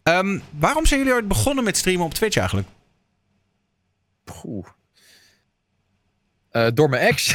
Ehm, 0.03 0.39
waarom 0.59 0.87
zijn 0.87 1.01
jullie 1.01 1.15
ooit 1.15 1.29
begonnen 1.29 1.65
met 1.65 1.77
streamen 1.77 2.05
op 2.05 2.15
Twitch 2.15 2.37
eigenlijk? 2.37 2.69
Oeh. 4.45 4.67
Eh, 6.51 6.67
door 6.75 6.89
mijn 6.89 7.03
ex. 7.03 7.35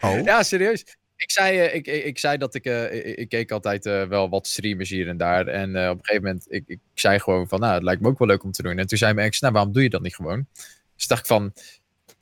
Oh. 0.00 0.24
ja, 0.24 0.42
serieus. 0.42 0.84
Ik 1.18 1.30
zei, 1.30 1.58
eh, 1.58 1.74
ik, 1.74 1.86
ik, 1.86 2.04
ik 2.04 2.18
zei 2.18 2.36
dat 2.36 2.54
ik, 2.54 2.64
eh, 2.64 2.94
ik, 2.94 3.16
ik 3.16 3.28
keek 3.28 3.50
altijd 3.50 3.86
eh, 3.86 4.04
wel 4.04 4.28
wat 4.28 4.46
streamers 4.46 4.90
hier 4.90 5.08
en 5.08 5.16
daar. 5.16 5.46
En 5.46 5.68
op 5.68 5.98
een 5.98 6.04
gegeven 6.04 6.22
moment, 6.22 6.46
ik, 6.48 6.64
ik 6.66 6.80
zei 6.94 7.18
gewoon 7.18 7.48
van, 7.48 7.60
nou, 7.60 7.74
het 7.74 7.82
lijkt 7.82 8.00
me 8.00 8.08
ook 8.08 8.18
wel 8.18 8.28
leuk 8.28 8.44
om 8.44 8.52
te 8.52 8.62
doen. 8.62 8.78
En 8.78 8.86
toen 8.86 8.98
zei 8.98 9.12
mijn 9.12 9.26
ex, 9.26 9.40
nou, 9.40 9.52
waarom 9.52 9.72
doe 9.72 9.82
je 9.82 9.90
dat 9.90 10.02
niet 10.02 10.14
gewoon? 10.14 10.46
Dus 10.96 11.06
dacht 11.06 11.20
ik 11.20 11.26
van, 11.26 11.52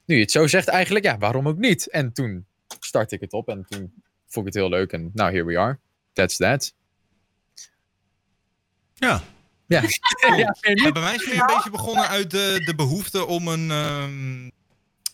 nu 0.05 0.15
je 0.15 0.21
het 0.21 0.31
zo 0.31 0.47
zegt 0.47 0.69
eigenlijk, 0.69 1.05
ja, 1.05 1.19
waarom 1.19 1.49
ook 1.49 1.59
niet? 1.59 1.91
En 1.91 2.13
toen 2.13 2.47
startte 2.81 3.15
ik 3.15 3.21
het 3.21 3.33
op 3.33 3.49
en 3.49 3.67
toen 3.69 3.93
vond 4.27 4.47
ik 4.47 4.53
het 4.55 4.63
heel 4.63 4.71
leuk. 4.71 4.93
En 4.93 5.11
nou, 5.15 5.33
here 5.33 5.45
we 5.45 5.59
are. 5.59 5.79
That's 6.13 6.37
that. 6.37 6.75
Ja. 8.95 9.23
Ja. 9.67 9.83
ja, 10.37 10.55
Ja, 10.61 10.93
bij 10.93 11.03
mij 11.03 11.15
is 11.15 11.25
het 11.25 11.41
een 11.41 11.47
beetje 11.47 11.71
begonnen 11.71 12.09
uit 12.09 12.31
de, 12.31 12.63
de 12.65 12.75
behoefte 12.75 13.27
om 13.27 13.49
een, 13.49 13.71
ehm, 13.71 14.51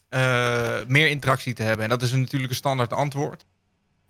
eh, 0.08 0.86
meer 0.86 1.08
interactie 1.08 1.54
te 1.54 1.62
hebben. 1.62 1.84
En 1.84 1.90
dat 1.90 2.02
is 2.02 2.12
een 2.12 2.20
natuurlijk 2.20 2.50
een 2.50 2.56
standaard 2.56 2.92
antwoord. 2.92 3.44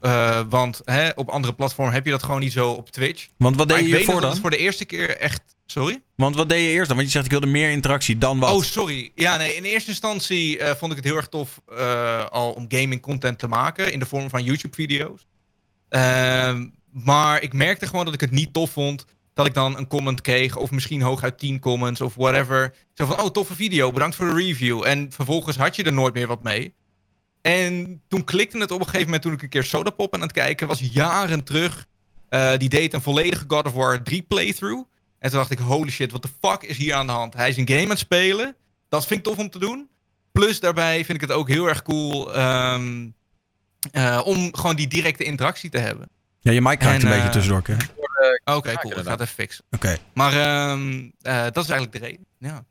Eh, 0.03 0.41
want 0.49 0.81
hè, 0.85 1.09
op 1.15 1.29
andere 1.29 1.55
platformen 1.55 1.95
heb 1.95 2.05
je 2.05 2.11
dat 2.11 2.23
gewoon 2.23 2.41
niet 2.41 2.53
zo 2.53 2.71
op 2.71 2.91
Twitch. 2.91 3.29
Want 3.37 3.57
wat 3.57 3.69
deed 3.69 3.79
je 3.79 3.97
hiervoor 3.97 4.21
dan? 4.21 4.37
voor 4.37 4.51
de 4.51 4.57
eerste 4.57 4.85
keer 4.85 5.17
echt... 5.17 5.41
Sorry? 5.67 6.03
Want 6.17 6.37
wat 6.37 6.49
deed 6.49 6.61
je 6.61 6.69
eerst 6.69 6.89
dan? 6.89 6.97
Want 6.97 7.07
je 7.07 7.13
zegt 7.13 7.25
ik 7.25 7.31
wilde 7.31 7.47
meer 7.47 7.71
interactie 7.71 8.19
dan 8.19 8.39
wat? 8.39 8.51
Oh, 8.51 8.63
sorry. 8.63 9.13
Ja, 9.15 9.37
nee, 9.37 9.55
in 9.55 9.65
eerste 9.65 9.91
instantie 9.91 10.59
eh, 10.59 10.75
vond 10.75 10.91
ik 10.91 10.97
het 10.97 11.07
heel 11.07 11.17
erg 11.17 11.29
tof 11.29 11.61
eh, 11.77 12.27
al 12.27 12.53
om 12.53 12.65
gaming 12.69 13.03
content 13.03 13.39
te 13.39 13.49
maken 13.49 13.93
in 13.93 13.99
de 13.99 14.07
vorm 14.07 14.31
van 14.31 14.45
YouTube-video's. 14.45 15.27
Ehm, 15.89 16.67
maar 16.91 17.43
ik 17.43 17.53
merkte 17.53 17.87
gewoon 17.87 18.05
dat 18.05 18.15
ik 18.15 18.21
het 18.21 18.31
niet 18.31 18.53
tof 18.53 18.71
vond 18.71 19.05
dat 19.35 19.47
ik 19.47 19.55
dan 19.55 19.77
een 19.77 19.87
comment 19.87 20.21
kreeg, 20.21 20.57
of 20.57 20.71
misschien 20.71 21.03
hooguit 21.03 21.39
10 21.39 21.61
comments 21.61 22.01
of 22.01 22.15
whatever. 22.15 22.75
Zo 22.95 23.07
van, 23.07 23.21
oh, 23.21 23.27
toffe 23.27 23.55
video, 23.55 23.93
bedankt 23.93 24.17
voor 24.17 24.27
de 24.27 24.35
review. 24.35 24.87
En 24.87 25.13
vervolgens 25.13 25.57
had 25.57 25.77
je 25.77 25.83
er 25.83 25.93
nooit 25.93 26.15
meer 26.15 26.27
wat 26.27 26.43
mee. 26.43 26.75
En 27.43 28.03
toen 28.09 28.25
klikte 28.25 28.59
het 28.59 28.71
op 28.71 28.79
een 28.79 28.85
gegeven 28.85 29.05
moment 29.05 29.23
toen 29.23 29.33
ik 29.33 29.43
een 29.43 29.49
keer 29.49 29.65
Sodapop 29.65 30.15
aan 30.15 30.21
het 30.21 30.33
kijken 30.33 30.67
was, 30.67 30.81
jaren 30.93 31.45
terug. 31.45 31.87
Eh, 32.29 32.57
die 32.57 32.69
deed 32.69 32.93
een 32.93 33.03
volledige 33.03 33.45
God 33.49 33.67
of 33.67 33.73
War 33.73 34.03
3 34.03 34.23
playthrough. 34.23 34.89
En 35.19 35.31
toen 35.31 35.39
dacht 35.39 35.51
ik, 35.51 35.59
holy 35.59 35.91
shit, 35.91 36.11
what 36.11 36.23
the 36.23 36.49
fuck 36.49 36.63
is 36.63 36.77
hier 36.77 36.95
aan 36.95 37.07
de 37.07 37.13
hand? 37.13 37.35
Hij 37.35 37.49
is 37.49 37.57
een 37.57 37.69
game 37.69 37.83
aan 37.83 37.89
het 37.89 37.99
spelen. 37.99 38.57
Dat 38.89 39.07
vind 39.07 39.19
ik 39.19 39.25
tof 39.27 39.39
om 39.39 39.51
te 39.51 39.59
doen. 39.59 39.89
Plus 40.33 40.61
daarbij 40.61 41.05
vind 41.05 41.23
ik 41.23 41.29
het 41.29 41.37
ook 41.37 41.49
heel 41.49 41.69
erg 41.69 41.83
cool 41.83 42.35
ehm, 42.35 43.09
eh, 43.91 44.21
om 44.25 44.55
gewoon 44.55 44.77
die 44.77 44.89
directe 44.89 45.25
interactie 45.25 45.71
te 45.71 45.79
hebben. 45.79 46.09
Ja, 46.41 46.53
je 46.53 46.61
mic 46.61 46.79
kraakt 46.79 47.03
En, 47.03 47.09
een 47.09 47.13
beetje 47.13 47.27
eh, 47.27 47.33
tussendoor. 47.33 47.59
Oké. 47.59 47.77
Cool. 48.45 48.99
Ik 48.99 49.05
ga 49.05 49.11
het 49.11 49.21
even 49.21 49.27
fixen. 49.27 49.65
Oké. 49.71 49.97
Maar 50.13 50.33
ehm, 50.33 51.09
eh, 51.21 51.43
dat 51.43 51.65
is 51.65 51.71
eigenlijk 51.71 51.93
de 51.93 51.99
reden. 51.99 52.27
Ja. 52.39 52.65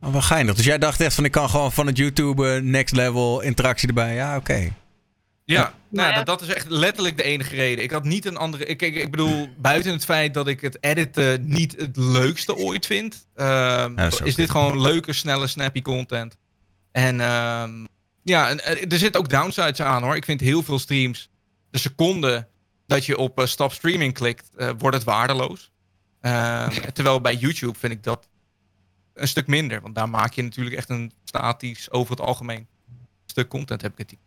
Oh, 0.00 0.12
wel 0.12 0.22
geinig. 0.22 0.54
Dus 0.54 0.64
jij 0.64 0.78
dacht 0.78 1.00
echt 1.00 1.14
van 1.14 1.24
ik 1.24 1.30
kan 1.30 1.50
gewoon 1.50 1.72
van 1.72 1.86
het 1.86 1.96
YouTube 1.96 2.54
eh, 2.54 2.62
next 2.62 2.94
level 2.94 3.40
interactie 3.40 3.88
erbij. 3.88 4.14
Ja, 4.14 4.36
oké. 4.36 4.72
Ja, 5.44 5.74
nou, 5.88 6.08
ja. 6.08 6.14
dat, 6.14 6.26
dat 6.26 6.42
is 6.42 6.54
echt 6.54 6.68
letterlijk 6.68 7.16
de 7.16 7.22
enige 7.22 7.54
reden. 7.54 7.84
Ik 7.84 7.90
had 7.90 8.04
niet 8.04 8.26
een 8.26 8.36
andere. 8.36 8.64
Ik, 8.64 8.82
ik, 8.82 8.94
ik 8.94 9.10
bedoel, 9.10 9.48
buiten 9.56 9.92
het 9.92 10.04
feit 10.04 10.34
dat 10.34 10.46
ik 10.46 10.60
het 10.60 10.78
editen 10.80 11.48
niet 11.48 11.76
het 11.76 11.96
leukste 11.96 12.56
ooit 12.56 12.86
vind, 12.86 13.26
ehm, 13.34 13.92
Ja, 13.96 14.10
is 14.24 14.34
dit 14.34 14.50
gewoon 14.50 14.80
leuke, 14.80 15.12
snelle, 15.12 15.46
snappy 15.46 15.82
content. 15.82 16.36
En 16.92 17.20
ehm, 17.20 17.84
ja, 18.22 18.48
en, 18.48 18.64
eh, 18.64 18.92
er 18.92 18.98
zitten 18.98 19.20
ook 19.20 19.28
downsides 19.28 19.80
aan 19.80 20.02
hoor. 20.02 20.16
Ik 20.16 20.24
vind 20.24 20.40
heel 20.40 20.62
veel 20.62 20.78
streams, 20.78 21.30
de 21.70 21.78
seconde 21.78 22.48
dat 22.86 23.06
je 23.06 23.18
op 23.18 23.40
eh, 23.40 23.46
stop 23.46 23.72
streaming 23.72 24.14
klikt, 24.14 24.50
wordt 24.78 24.96
het 24.96 25.04
waardeloos. 25.04 25.70
Ehm, 26.20 26.70
terwijl 26.94 27.20
bij 27.20 27.34
YouTube 27.34 27.78
vind 27.78 27.92
ik 27.92 28.02
dat 28.02 28.28
een 29.20 29.28
stuk 29.28 29.46
minder. 29.46 29.80
Want 29.80 29.94
daar 29.94 30.08
maak 30.08 30.32
je 30.32 30.42
natuurlijk 30.42 30.76
echt 30.76 30.90
een 30.90 31.12
statisch, 31.24 31.90
over 31.90 32.10
het 32.10 32.20
algemeen 32.20 32.66
stuk 33.26 33.48
content, 33.48 33.82
heb 33.82 33.92
ik 33.96 34.10
het. 34.10 34.18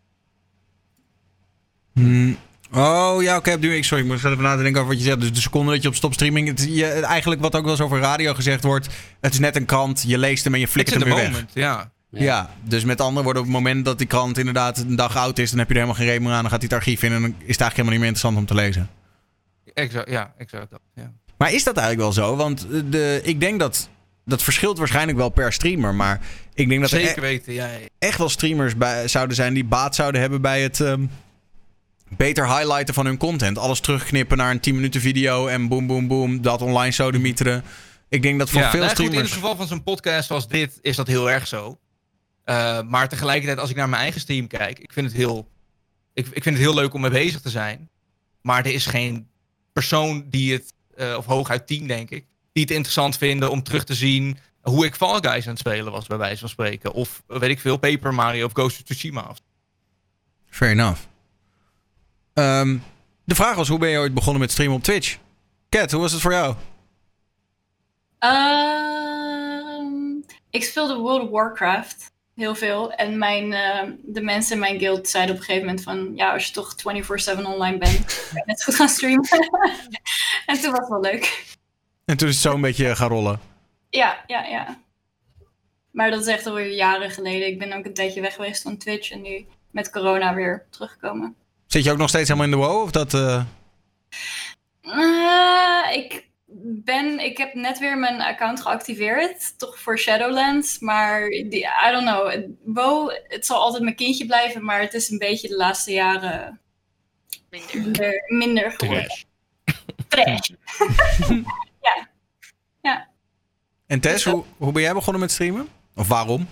Hmm. 1.93 2.37
Oh 2.71 3.21
ja, 3.21 3.37
oké. 3.37 3.57
nu 3.57 3.75
ik 3.75 3.83
sorry, 3.83 4.03
ik 4.03 4.09
moest 4.09 4.25
even 4.25 4.43
na 4.43 4.55
te 4.55 4.61
denken 4.61 4.81
over 4.81 4.93
wat 4.93 5.03
je 5.03 5.09
zegt. 5.09 5.19
Dus 5.19 5.33
de 5.33 5.41
seconde 5.41 5.71
dat 5.71 5.81
je 5.81 5.87
op 5.87 5.95
stopstreaming. 5.95 6.47
Het, 6.47 6.67
je, 6.69 6.85
eigenlijk 6.85 7.41
wat 7.41 7.55
ook 7.55 7.61
wel 7.61 7.71
eens 7.71 7.81
over 7.81 7.99
radio 7.99 8.33
gezegd 8.33 8.63
wordt. 8.63 8.87
Het 9.21 9.33
is 9.33 9.39
net 9.39 9.55
een 9.55 9.65
krant. 9.65 10.03
Je 10.07 10.17
leest 10.17 10.43
hem 10.43 10.53
en 10.53 10.59
je 10.59 10.67
in 10.73 10.85
hem 10.85 11.03
weer 11.03 11.15
weg. 11.15 11.29
moment, 11.31 11.51
ja. 11.53 11.91
Ja. 12.09 12.49
dus 12.63 12.83
met 12.83 13.01
andere 13.01 13.23
woorden, 13.23 13.41
op 13.41 13.47
het 13.47 13.57
moment 13.57 13.85
dat 13.85 13.97
die 13.97 14.07
krant 14.07 14.37
inderdaad 14.37 14.77
een 14.77 14.95
dag 14.95 15.17
oud 15.17 15.37
is, 15.37 15.49
dan 15.49 15.59
heb 15.59 15.67
je 15.67 15.73
er 15.73 15.79
helemaal 15.79 15.99
geen 15.99 16.09
reden 16.09 16.23
meer 16.23 16.33
aan. 16.33 16.41
Dan 16.41 16.51
gaat 16.51 16.61
hij 16.61 16.69
het 16.71 16.77
archief 16.77 17.03
in 17.03 17.11
en 17.11 17.21
dan 17.21 17.29
is 17.29 17.35
het 17.37 17.61
eigenlijk 17.61 17.75
helemaal 17.75 17.91
niet 17.91 17.99
meer 17.99 18.09
interessant 18.09 18.37
om 18.37 18.45
te 18.45 18.55
lezen. 18.55 18.89
Exact, 19.73 20.09
ja, 20.09 20.33
exact. 20.37 20.73
Ja. 20.95 21.11
Maar 21.37 21.53
is 21.53 21.63
dat 21.63 21.77
eigenlijk 21.77 22.15
wel 22.15 22.25
zo? 22.25 22.35
Want 22.35 22.67
de, 22.91 23.19
ik 23.23 23.39
denk 23.39 23.59
dat. 23.59 23.89
Dat 24.31 24.43
verschilt 24.43 24.77
waarschijnlijk 24.77 25.17
wel 25.17 25.29
per 25.29 25.53
streamer. 25.53 25.95
Maar 25.95 26.21
ik 26.53 26.69
denk 26.69 26.81
dat 26.81 26.91
er 26.91 26.99
Zeker 26.99 27.17
e- 27.17 27.21
weten, 27.21 27.53
ja. 27.53 27.65
ja. 27.67 27.77
echt 27.99 28.17
wel 28.17 28.29
streamers 28.29 28.75
bij, 28.75 29.07
zouden 29.07 29.35
zijn 29.35 29.53
die 29.53 29.63
baat 29.65 29.95
zouden 29.95 30.21
hebben 30.21 30.41
bij 30.41 30.61
het. 30.61 30.79
ehm, 30.81 31.05
beter 32.17 32.47
highlighten 32.57 32.93
van 32.93 33.05
hun 33.05 33.17
content. 33.17 33.57
Alles 33.57 33.79
terugknippen 33.79 34.37
naar 34.37 34.51
een 34.51 34.59
10 34.59 34.75
minuten 34.75 35.01
video 35.01 35.47
en 35.47 35.67
boom, 35.67 35.87
boom, 35.87 36.07
boom. 36.07 36.41
Dat 36.41 36.61
online 36.61 36.91
sodemieteren. 36.91 37.63
Ik 38.09 38.21
denk 38.21 38.39
dat 38.39 38.49
voor 38.49 38.61
Ja, 38.61 38.69
veel 38.71 38.79
nou 38.79 38.89
goed, 38.91 38.99
in 38.99 39.05
streamers. 39.05 39.31
het 39.33 39.41
geval 39.41 39.55
van 39.55 39.67
zo'n 39.67 39.83
podcast 39.83 40.31
als 40.31 40.47
dit 40.47 40.79
is 40.81 40.95
dat 40.95 41.07
heel 41.07 41.29
erg 41.31 41.47
zo. 41.47 41.77
Eh, 42.43 42.81
maar 42.81 43.09
tegelijkertijd, 43.09 43.59
als 43.59 43.69
ik 43.69 43.75
naar 43.75 43.89
mijn 43.89 44.01
eigen 44.01 44.21
stream 44.21 44.47
kijk, 44.47 44.79
ik 44.79 44.93
vind 44.93 45.05
het 45.07 45.15
heel, 45.15 45.47
ik, 46.13 46.25
ik 46.27 46.43
vind 46.43 46.55
het 46.55 46.63
heel 46.65 46.73
leuk 46.75 46.93
om 46.93 47.01
mee 47.01 47.11
bezig 47.11 47.41
te 47.41 47.49
zijn. 47.49 47.89
Maar 48.41 48.65
er 48.65 48.73
is 48.73 48.85
geen 48.85 49.27
persoon 49.73 50.25
die 50.29 50.53
het, 50.53 50.73
eh, 50.95 51.15
of 51.17 51.25
hooguit 51.25 51.67
tien 51.67 51.87
denk 51.87 52.09
ik, 52.09 52.25
die 52.51 52.63
het 52.63 52.71
interessant 52.71 53.17
vinden 53.17 53.51
om 53.51 53.63
terug 53.63 53.83
te 53.83 53.93
zien 53.93 54.37
hoe 54.61 54.85
ik 54.85 54.95
Fall 54.95 55.19
Guys 55.21 55.43
aan 55.45 55.51
het 55.51 55.59
spelen 55.59 55.91
was, 55.91 56.07
bij 56.07 56.17
wijze 56.17 56.39
van 56.39 56.49
spreken. 56.49 56.93
Of 56.93 57.23
weet 57.27 57.49
ik 57.49 57.59
veel, 57.59 57.77
Paper 57.77 58.13
Mario 58.13 58.45
of 58.45 58.51
Ghost 58.53 58.79
of 58.79 58.83
Tsushima. 58.83 59.35
Fair 60.49 60.71
enough. 60.71 61.01
Ehm, 62.33 62.77
de 63.23 63.35
vraag 63.35 63.55
was: 63.55 63.67
hoe 63.67 63.79
ben 63.79 63.89
je 63.89 63.97
ooit 63.97 64.13
begonnen 64.13 64.41
met 64.41 64.51
streamen 64.51 64.75
op 64.75 64.83
Twitch? 64.83 65.17
Kat, 65.69 65.91
hoe 65.91 66.01
was 66.01 66.11
het 66.11 66.21
voor 66.21 66.31
jou? 66.31 66.55
Ehm, 68.19 69.85
ik 70.49 70.63
speelde 70.63 70.95
World 70.95 71.21
of 71.21 71.29
Warcraft 71.29 72.11
heel 72.35 72.55
veel. 72.55 72.91
En 72.93 73.17
mijn, 73.17 73.53
ehm, 73.53 73.91
de 74.03 74.21
mensen 74.21 74.53
in 74.53 74.59
mijn 74.59 74.79
guild 74.79 75.09
zeiden 75.09 75.35
op 75.35 75.39
een 75.39 75.45
gegeven 75.47 75.67
moment 75.67 75.83
van... 75.83 76.11
Ja, 76.15 76.33
als 76.33 76.45
je 76.45 76.53
toch 76.53 76.75
24-7 76.75 77.45
online 77.45 77.77
bent, 77.77 78.05
kan 78.33 78.37
je 78.37 78.43
net 78.45 78.63
goed 78.63 78.75
gaan 78.75 78.89
streamen. 78.89 79.29
en 80.45 80.61
toen 80.61 80.71
was 80.71 80.79
het 80.79 80.89
wel 80.89 81.01
leuk. 81.01 81.59
En 82.05 82.17
toen 82.17 82.27
is 82.27 82.33
het 82.33 82.43
zo 82.43 82.53
een 82.53 82.61
beetje 82.61 82.95
gaan 82.95 83.09
rollen. 83.09 83.39
Ja, 83.89 84.23
ja, 84.27 84.43
ja. 84.45 84.79
Maar 85.91 86.11
dat 86.11 86.21
is 86.21 86.27
echt 86.27 86.45
alweer 86.47 86.73
jaren 86.73 87.11
geleden. 87.11 87.47
Ik 87.47 87.59
ben 87.59 87.73
ook 87.73 87.85
een 87.85 87.93
tijdje 87.93 88.21
weg 88.21 88.33
geweest 88.35 88.61
van 88.61 88.77
Twitch. 88.77 89.11
En 89.11 89.21
nu 89.21 89.45
met 89.71 89.89
corona 89.89 90.33
weer 90.33 90.65
teruggekomen. 90.69 91.35
Zit 91.67 91.83
je 91.83 91.91
ook 91.91 91.97
nog 91.97 92.09
steeds 92.09 92.27
helemaal 92.29 92.51
in 92.51 92.59
de 92.59 92.65
WoW? 92.65 92.81
Of 92.81 92.91
dat, 92.91 93.13
eh, 93.13 93.43
Eh, 94.81 95.95
ik 95.95 96.29
ben, 96.83 97.19
ik 97.19 97.37
heb 97.37 97.53
net 97.53 97.79
weer 97.79 97.97
mijn 97.97 98.21
account 98.21 98.61
geactiveerd, 98.61 99.59
toch 99.59 99.79
voor 99.79 99.99
Shadowlands, 99.99 100.79
maar 100.79 101.29
die, 101.29 101.65
I 101.87 101.91
don't 101.91 102.05
know. 102.05 102.43
WoW, 102.63 103.11
het 103.27 103.45
zal 103.45 103.61
altijd 103.61 103.83
mijn 103.83 103.95
kindje 103.95 104.25
blijven, 104.25 104.63
maar 104.65 104.81
het 104.81 104.93
is 104.93 105.09
een 105.09 105.17
beetje 105.17 105.47
de 105.47 105.55
laatste 105.55 105.91
jaren 105.91 106.59
Minder. 107.49 107.81
minder, 107.81 108.23
minder 108.27 108.71
geworden. 108.71 109.25
Trash. 110.07 110.47
Trash. 110.47 110.49
En 113.91 113.99
Tess, 113.99 114.23
hoe, 114.57 114.71
ben 114.71 114.81
jij 114.81 114.93
begonnen 114.93 115.21
met 115.21 115.31
streamen? 115.31 115.67
Of 115.95 116.07
waarom? 116.07 116.47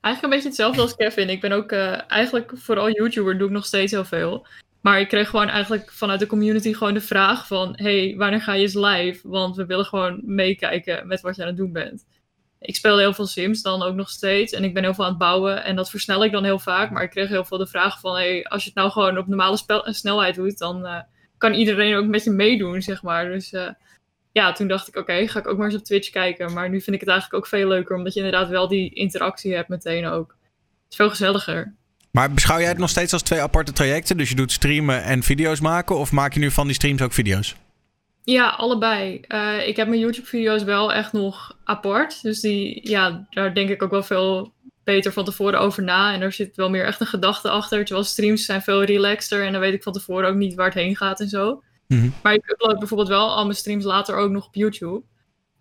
Eigenlijk 0.00 0.22
een 0.22 0.30
beetje 0.30 0.48
hetzelfde 0.48 0.80
als 0.80 0.96
Kevin. 0.96 1.28
Ik 1.28 1.40
ben 1.40 1.52
ook 1.52 1.72
eh, 1.72 2.10
eigenlijk 2.10 2.52
vooral 2.54 2.90
YouTuber, 2.90 3.38
doe 3.38 3.46
ik 3.46 3.52
nog 3.52 3.66
steeds 3.66 3.92
heel 3.92 4.04
veel. 4.04 4.46
Maar 4.80 5.00
ik 5.00 5.08
kreeg 5.08 5.28
gewoon 5.28 5.48
eigenlijk 5.48 5.92
vanuit 5.92 6.20
de 6.20 6.26
community 6.26 6.72
gewoon 6.72 6.94
de 6.94 7.00
vraag 7.00 7.46
van... 7.46 7.72
hey, 7.76 8.14
wanneer 8.16 8.40
ga 8.40 8.52
je 8.52 8.62
eens 8.62 8.74
live? 8.74 9.28
Want 9.28 9.56
we 9.56 9.66
willen 9.66 9.84
gewoon 9.84 10.20
meekijken 10.24 11.06
met 11.06 11.20
wat 11.20 11.36
je 11.36 11.42
aan 11.42 11.48
het 11.48 11.56
doen 11.56 11.72
bent. 11.72 12.04
Ik 12.60 12.76
speelde 12.76 13.00
heel 13.00 13.14
veel 13.14 13.26
Sims 13.26 13.62
dan 13.62 13.82
ook 13.82 13.94
nog 13.94 14.10
steeds. 14.10 14.52
En 14.52 14.64
ik 14.64 14.74
ben 14.74 14.82
heel 14.82 14.94
veel 14.94 15.04
aan 15.04 15.10
het 15.10 15.18
bouwen. 15.18 15.64
En 15.64 15.76
dat 15.76 15.90
versnel 15.90 16.24
ik 16.24 16.32
dan 16.32 16.44
heel 16.44 16.58
vaak. 16.58 16.90
Maar 16.90 17.02
ik 17.02 17.10
kreeg 17.10 17.28
heel 17.28 17.44
veel 17.44 17.58
de 17.58 17.66
vraag 17.66 18.00
van... 18.00 18.14
hey, 18.14 18.44
als 18.44 18.62
je 18.62 18.68
het 18.68 18.78
nou 18.78 18.90
gewoon 18.90 19.18
op 19.18 19.26
normale 19.26 19.56
spel- 19.56 19.86
snelheid 19.86 20.34
doet... 20.34 20.58
dan 20.58 20.86
eh, 20.86 21.00
kan 21.38 21.54
iedereen 21.54 21.96
ook 21.96 22.06
met 22.06 22.24
je 22.24 22.30
meedoen, 22.30 22.82
zeg 22.82 23.02
maar. 23.02 23.24
Dus 23.24 23.52
eh, 23.52 23.68
ja, 24.34 24.52
toen 24.52 24.68
dacht 24.68 24.88
ik, 24.88 24.96
oké, 24.96 25.28
ga 25.28 25.38
ik 25.38 25.46
ook 25.46 25.56
maar 25.56 25.66
eens 25.66 25.76
op 25.76 25.84
Twitch 25.84 26.10
kijken. 26.10 26.52
Maar 26.52 26.70
nu 26.70 26.80
vind 26.80 26.94
ik 26.94 27.00
het 27.00 27.10
eigenlijk 27.10 27.44
ook 27.44 27.50
veel 27.50 27.68
leuker, 27.68 27.96
omdat 27.96 28.14
je 28.14 28.20
inderdaad 28.20 28.48
wel 28.48 28.68
die 28.68 28.94
interactie 28.94 29.54
hebt 29.54 29.68
meteen 29.68 30.06
ook. 30.06 30.28
Het 30.28 30.90
is 30.90 30.96
veel 30.96 31.08
gezelliger. 31.08 31.74
Maar 32.10 32.32
beschouw 32.32 32.58
jij 32.58 32.68
het 32.68 32.78
nog 32.78 32.90
steeds 32.90 33.12
als 33.12 33.22
twee 33.22 33.40
aparte 33.40 33.72
trajecten? 33.72 34.16
Dus 34.16 34.28
je 34.28 34.34
doet 34.34 34.52
streamen 34.52 35.02
en 35.02 35.22
video's 35.22 35.60
maken? 35.60 35.96
Of 35.96 36.12
maak 36.12 36.32
je 36.34 36.40
nu 36.40 36.50
van 36.50 36.66
die 36.66 36.74
streams 36.74 37.02
ook 37.02 37.12
video's? 37.12 37.54
Ja, 38.24 38.48
allebei. 38.48 39.20
Eh, 39.20 39.68
ik 39.68 39.76
heb 39.76 39.88
mijn 39.88 40.00
YouTube-video's 40.00 40.62
wel 40.62 40.92
echt 40.92 41.12
nog 41.12 41.56
apart. 41.64 42.22
Dus 42.22 42.40
die, 42.40 42.88
ja, 42.88 43.26
daar 43.30 43.54
denk 43.54 43.68
ik 43.68 43.82
ook 43.82 43.90
wel 43.90 44.02
veel 44.02 44.52
beter 44.84 45.12
van 45.12 45.24
tevoren 45.24 45.60
over 45.60 45.82
na. 45.82 46.14
En 46.14 46.20
er 46.20 46.32
zit 46.32 46.56
wel 46.56 46.70
meer 46.70 46.84
echt 46.84 47.00
een 47.00 47.06
gedachte 47.06 47.48
achter. 47.48 47.84
Terwijl 47.84 48.06
streams 48.06 48.44
zijn 48.44 48.62
veel 48.62 48.84
relaxter. 48.84 49.44
En 49.44 49.52
dan 49.52 49.60
weet 49.60 49.74
ik 49.74 49.82
van 49.82 49.92
tevoren 49.92 50.28
ook 50.28 50.36
niet 50.36 50.54
waar 50.54 50.66
het 50.66 50.74
heen 50.74 50.96
gaat 50.96 51.20
en 51.20 51.28
zo. 51.28 51.62
Mhm. 51.86 52.08
Maar 52.22 52.34
ik 52.34 52.50
upload 52.50 52.78
bijvoorbeeld 52.78 53.08
wel 53.08 53.34
al 53.34 53.44
mijn 53.44 53.56
streams 53.56 53.84
later 53.84 54.16
ook 54.16 54.30
nog 54.30 54.46
op 54.46 54.54
YouTube. 54.54 55.02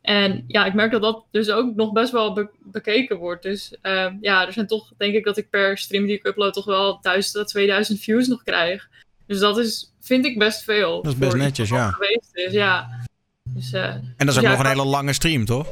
En 0.02 0.44
ja, 0.48 0.66
ik 0.66 0.74
merk 0.74 0.92
dat 0.92 1.02
dat 1.02 1.26
dus 1.32 1.50
ook 1.50 1.76
nog 1.76 1.92
best 1.92 2.12
wel 2.12 2.34
be- 2.34 2.50
bekeken 2.60 3.18
wordt. 3.18 3.44
Dus 3.44 3.76
eh, 3.82 4.08
ja, 4.22 4.46
er 4.46 4.54
zijn 4.54 4.68
toch, 4.68 4.92
denk 4.98 5.14
ik, 5.14 5.24
dat 5.24 5.38
ik 5.38 5.50
per 5.50 5.78
stream 5.78 6.06
die 6.06 6.16
ik 6.16 6.26
upload 6.28 6.54
toch 6.54 6.66
wel 6.66 7.00
1000 7.02 7.36
tot 7.36 7.48
2000 7.48 8.00
views 8.00 8.28
nog 8.28 8.44
krijg. 8.44 8.90
Dus 9.26 9.40
dat 9.40 9.58
is, 9.58 9.94
vind 10.00 10.26
ik 10.26 10.40
best 10.40 10.64
veel. 10.64 11.02
Dat 11.02 11.14
is 11.14 11.20
best 11.20 11.36
netjes, 11.36 11.70
ja. 11.70 11.92
Geweest 11.92 12.30
is, 12.34 12.52
ja. 12.52 12.90
Dus, 13.44 13.74
eh, 13.74 13.84
En 13.84 14.14
dat 14.18 14.20
is 14.20 14.26
dus 14.26 14.38
ook 14.38 14.44
ja, 14.44 14.50
nog 14.50 14.60
een 14.60 14.66
hele 14.66 14.86
lange 14.86 15.14
stream, 15.14 15.46
toch? 15.46 15.68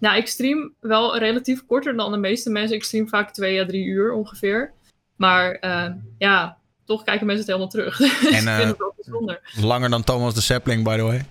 nou, 0.00 0.16
ik 0.16 0.26
stream 0.26 0.72
wel 0.80 1.18
relatief 1.18 1.66
korter 1.66 1.96
dan 1.96 2.12
de 2.12 2.18
meeste 2.18 2.50
mensen. 2.50 2.76
Ik 2.76 2.84
stream 2.84 3.08
vaak 3.08 3.32
twee 3.32 3.60
à 3.60 3.66
drie 3.66 3.84
uur 3.84 4.12
ongeveer. 4.12 4.72
Maar 5.16 5.52
eh, 5.54 5.90
ja, 6.18 6.58
toch 6.86 7.04
kijken 7.04 7.26
mensen 7.26 7.44
het 7.46 7.54
helemaal 7.54 7.70
terug. 7.70 7.96
Dus 7.98 8.40
ik 8.40 8.46
eh, 8.46 8.56
vind 8.56 8.68
het 8.68 8.78
wel 8.78 8.94
bijzonder. 8.96 9.40
Langer 9.60 9.90
dan 9.90 10.04
Thomas 10.04 10.34
de 10.34 10.40
Sapling, 10.40 10.84
by 10.84 10.96
the 10.96 11.02
way. 11.02 11.24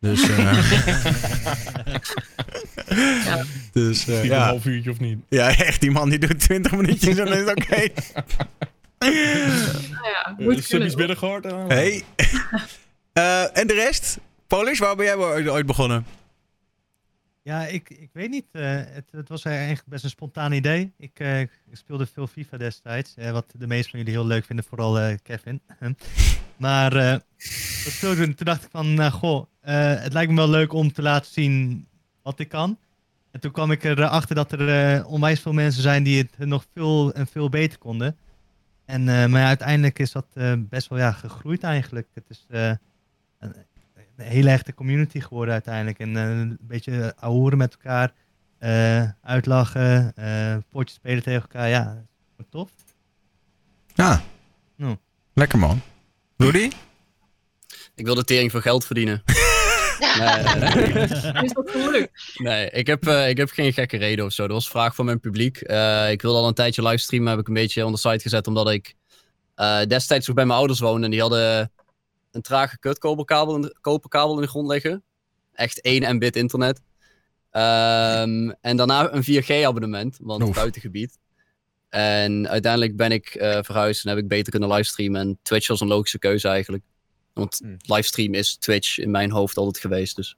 Dus, 0.00 0.28
eh, 0.28 0.38
Ja. 3.24 3.44
dus 3.72 4.08
eh, 4.08 4.18
Een 4.20 4.26
ja. 4.26 4.46
half 4.46 4.64
uurtje 4.64 4.90
of 4.90 5.00
niet. 5.00 5.18
ja, 5.28 5.56
echt, 5.56 5.80
die 5.80 5.90
man 5.90 6.08
die 6.08 6.18
doet 6.18 6.40
20 6.40 6.72
minuutjes 6.72 7.16
en 7.18 7.24
dan 7.24 7.34
is 7.34 7.40
het 7.40 7.50
oké. 7.50 7.88
Nou 8.98 9.14
ja, 9.14 10.34
moet 10.38 10.66
kunnen. 10.66 10.96
binnen 10.96 11.16
gehoord? 11.16 11.46
eh? 11.46 11.66
Hey. 11.68 12.02
Eh, 13.12 13.56
en 13.58 13.66
de 13.66 13.74
rest? 13.74 14.18
Polish, 14.46 14.78
waar 14.78 14.96
ben 14.96 15.04
jij 15.04 15.16
ooit 15.50 15.66
begonnen? 15.66 16.06
Ja, 17.48 17.66
ik, 17.66 17.90
ik 17.90 18.10
weet 18.12 18.30
niet. 18.30 18.46
eh, 18.52 18.74
het, 18.74 19.08
het 19.10 19.28
was 19.28 19.44
eigenlijk 19.44 19.86
best 19.86 20.04
een 20.04 20.10
spontaan 20.10 20.52
idee. 20.52 20.92
Ik, 20.98 21.20
eh, 21.20 21.40
ik 21.40 21.50
speelde 21.72 22.06
veel 22.06 22.26
FIFA 22.26 22.56
destijds. 22.56 23.14
eh, 23.14 23.30
wat 23.30 23.54
de 23.58 23.66
meesten 23.66 23.90
van 23.90 23.98
jullie 23.98 24.14
heel 24.14 24.26
leuk 24.26 24.44
vinden, 24.44 24.64
vooral 24.64 25.16
Kevin. 25.22 25.60
maar 26.56 26.90
dat 26.90 27.24
speelde 27.92 28.24
toen, 28.24 28.34
toen 28.34 28.46
dacht 28.46 28.64
ik 28.64 28.70
van, 28.70 28.94
nou, 28.94 29.10
goh, 29.10 29.46
het 29.60 30.12
lijkt 30.12 30.30
me 30.30 30.36
wel 30.36 30.48
leuk 30.48 30.72
om 30.72 30.92
te 30.92 31.02
laten 31.02 31.32
zien 31.32 31.86
wat 32.22 32.38
ik 32.38 32.48
kan. 32.48 32.78
En 33.30 33.40
toen 33.40 33.52
kwam 33.52 33.70
ik 33.70 33.84
erachter 33.84 34.34
dat 34.34 34.52
er 34.52 35.04
onwijs 35.04 35.40
veel 35.40 35.52
mensen 35.52 35.82
zijn 35.82 36.02
die 36.02 36.18
het 36.18 36.48
nog 36.48 36.66
veel 36.74 37.12
en 37.12 37.26
veel 37.26 37.48
beter 37.48 37.78
konden. 37.78 38.16
En, 38.84 39.04
maar 39.04 39.46
uiteindelijk 39.46 39.98
is 39.98 40.12
dat 40.12 40.26
best 40.58 40.88
wel 40.88 40.98
ja, 40.98 41.12
gegroeid 41.12 41.62
eigenlijk. 41.62 42.08
Het 42.14 42.24
is 42.28 42.46
een, 44.18 44.24
een 44.24 44.30
hele 44.30 44.50
echte 44.50 44.74
community 44.74 45.20
geworden 45.20 45.52
uiteindelijk. 45.54 45.98
En 45.98 46.16
eh, 46.16 46.28
een 46.28 46.58
beetje 46.60 47.14
ahoeren 47.16 47.58
met 47.58 47.72
elkaar, 47.72 48.12
eh, 48.58 49.10
uitlachen, 49.22 50.12
eh 50.16 50.56
potjes 50.70 50.96
spelen 50.96 51.22
tegen 51.22 51.40
elkaar. 51.40 51.68
Ja, 51.68 52.04
tof. 52.50 52.70
Ja. 53.94 54.22
Nou. 54.76 54.96
Lekker 55.34 55.58
man. 55.58 55.80
Rudy? 56.36 56.70
Ik 57.94 58.04
wil 58.04 58.14
de 58.14 58.24
tering 58.24 58.50
voor 58.50 58.62
geld 58.62 58.86
verdienen. 58.86 59.22
nee. 60.18 61.02
Is 61.42 61.52
dat 61.52 61.70
gelukt? 61.70 62.32
Nee, 62.34 62.70
ik 62.70 62.86
heb, 62.86 63.06
eh, 63.06 63.28
ik 63.28 63.36
heb 63.36 63.50
geen 63.50 63.72
gekke 63.72 63.96
reden 63.96 64.24
of 64.24 64.32
zo. 64.32 64.42
Dat 64.42 64.52
was 64.52 64.64
een 64.64 64.70
vraag 64.70 64.94
van 64.94 65.04
mijn 65.04 65.20
publiek. 65.20 65.56
Eh, 65.56 66.10
ik 66.10 66.22
wilde 66.22 66.38
al 66.38 66.48
een 66.48 66.54
tijdje 66.54 66.82
livestreamen, 66.82 67.30
heb 67.30 67.38
ik 67.38 67.48
een 67.48 67.54
beetje 67.54 67.86
on 67.86 67.94
the 67.94 67.98
site 67.98 68.22
gezet, 68.22 68.46
omdat 68.46 68.70
ik 68.70 68.94
eh, 69.54 69.82
destijds 69.82 70.26
nog 70.26 70.36
bij 70.36 70.46
mijn 70.46 70.58
ouders 70.58 70.80
woonde. 70.80 71.04
En 71.04 71.10
die 71.10 71.20
hadden 71.20 71.72
een 72.38 72.44
trage 72.44 72.78
kutkoperkabel 72.78 73.54
in 73.54 73.60
de, 73.60 73.76
koperkabel 73.80 74.34
in 74.34 74.40
de 74.40 74.48
grond 74.48 74.68
liggen. 74.68 75.02
Echt 75.52 75.80
1 75.80 76.14
mbit 76.16 76.36
internet. 76.36 76.80
Ehm, 77.50 78.50
en 78.60 78.76
daarna 78.76 79.12
een 79.12 79.22
4G-abonnement, 79.24 80.18
want 80.22 80.42
Oef. 80.42 80.54
buitengebied. 80.54 81.18
En 81.88 82.48
uiteindelijk 82.48 82.96
ben 82.96 83.12
ik 83.12 83.34
eh, 83.34 83.58
verhuisd 83.62 84.04
en 84.04 84.10
heb 84.10 84.18
ik 84.18 84.28
beter 84.28 84.50
kunnen 84.50 84.68
livestreamen. 84.72 85.20
En 85.20 85.38
Twitch 85.42 85.68
was 85.68 85.80
een 85.80 85.86
logische 85.86 86.18
keuze 86.18 86.48
eigenlijk. 86.48 86.84
Want 87.32 87.58
Hmm. 87.58 87.76
livestream 87.80 88.34
is 88.34 88.56
Twitch 88.56 88.98
in 88.98 89.10
mijn 89.10 89.30
hoofd 89.30 89.56
altijd 89.56 89.78
geweest. 89.78 90.16
Dus. 90.16 90.36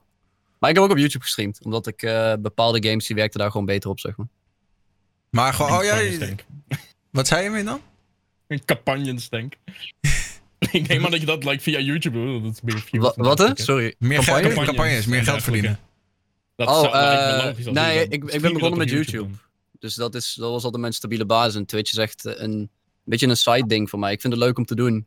Maar 0.59 0.70
ik 0.70 0.77
heb 0.77 0.85
ook 0.85 0.90
op 0.90 0.98
YouTube 0.98 1.24
gestreamd. 1.24 1.64
Omdat 1.64 1.86
ik 1.86 2.02
eh, 2.02 2.32
bepaalde 2.40 2.89
games 2.89 3.06
die 3.06 3.16
werkten 3.16 3.40
daar 3.40 3.51
gewoon 3.51 3.66
beter 3.66 3.90
op, 3.90 4.01
zeg 4.01 4.16
maar. 4.16 4.28
Maar 5.31 5.52
gewoon, 5.55 5.72
oh 5.78 5.85
ja, 5.85 6.35
wat 7.10 7.27
zei 7.27 7.43
je 7.43 7.51
me 7.51 7.64
dan? 7.64 7.81
Een 8.47 8.64
campagnestank. 8.64 9.55
ik 10.73 10.89
neem 10.89 11.05
aan 11.05 11.11
dat 11.11 11.20
je 11.20 11.27
dat 11.27 11.45
like, 11.45 11.62
via 11.62 11.78
YouTube 11.78 12.19
doet. 12.24 12.43
Dat 12.43 12.53
is 12.53 12.61
meer 12.61 12.78
views 12.81 13.05
Wa- 13.05 13.12
dan 13.16 13.27
wat 13.27 13.39
hè? 13.39 13.51
Sorry. 13.55 13.95
Meer 13.99 14.24
campagnes, 14.24 15.07
meer 15.07 15.24
geld 15.24 15.43
verdienen. 15.43 15.78
Dat 16.57 16.69
Oh, 16.69 16.81
zou- 16.81 16.95
eh, 16.95 17.45
logisch 17.45 17.65
nee, 17.65 18.09
ik- 18.09 18.24
ik 18.24 18.41
ben 18.41 18.53
begonnen 18.53 18.78
met 18.78 18.91
YouTube. 18.91 19.35
Dus 19.78 19.95
dat, 19.95 20.15
is, 20.15 20.35
dat 20.35 20.51
was 20.51 20.65
altijd 20.65 20.81
mijn 20.82 20.93
stabiele 20.95 21.27
basis. 21.27 21.55
En 21.55 21.66
Twitch 21.66 21.91
is 21.93 21.99
echt 21.99 22.24
een 22.24 22.70
beetje 23.05 23.27
een 23.27 23.37
side 23.37 23.66
ding 23.66 23.91
voor 23.91 23.99
mij. 23.99 24.12
Ik 24.12 24.20
vind 24.20 24.32
het 24.32 24.43
leuk 24.43 24.59
om 24.59 24.65
te 24.65 24.74
doen. 24.74 25.07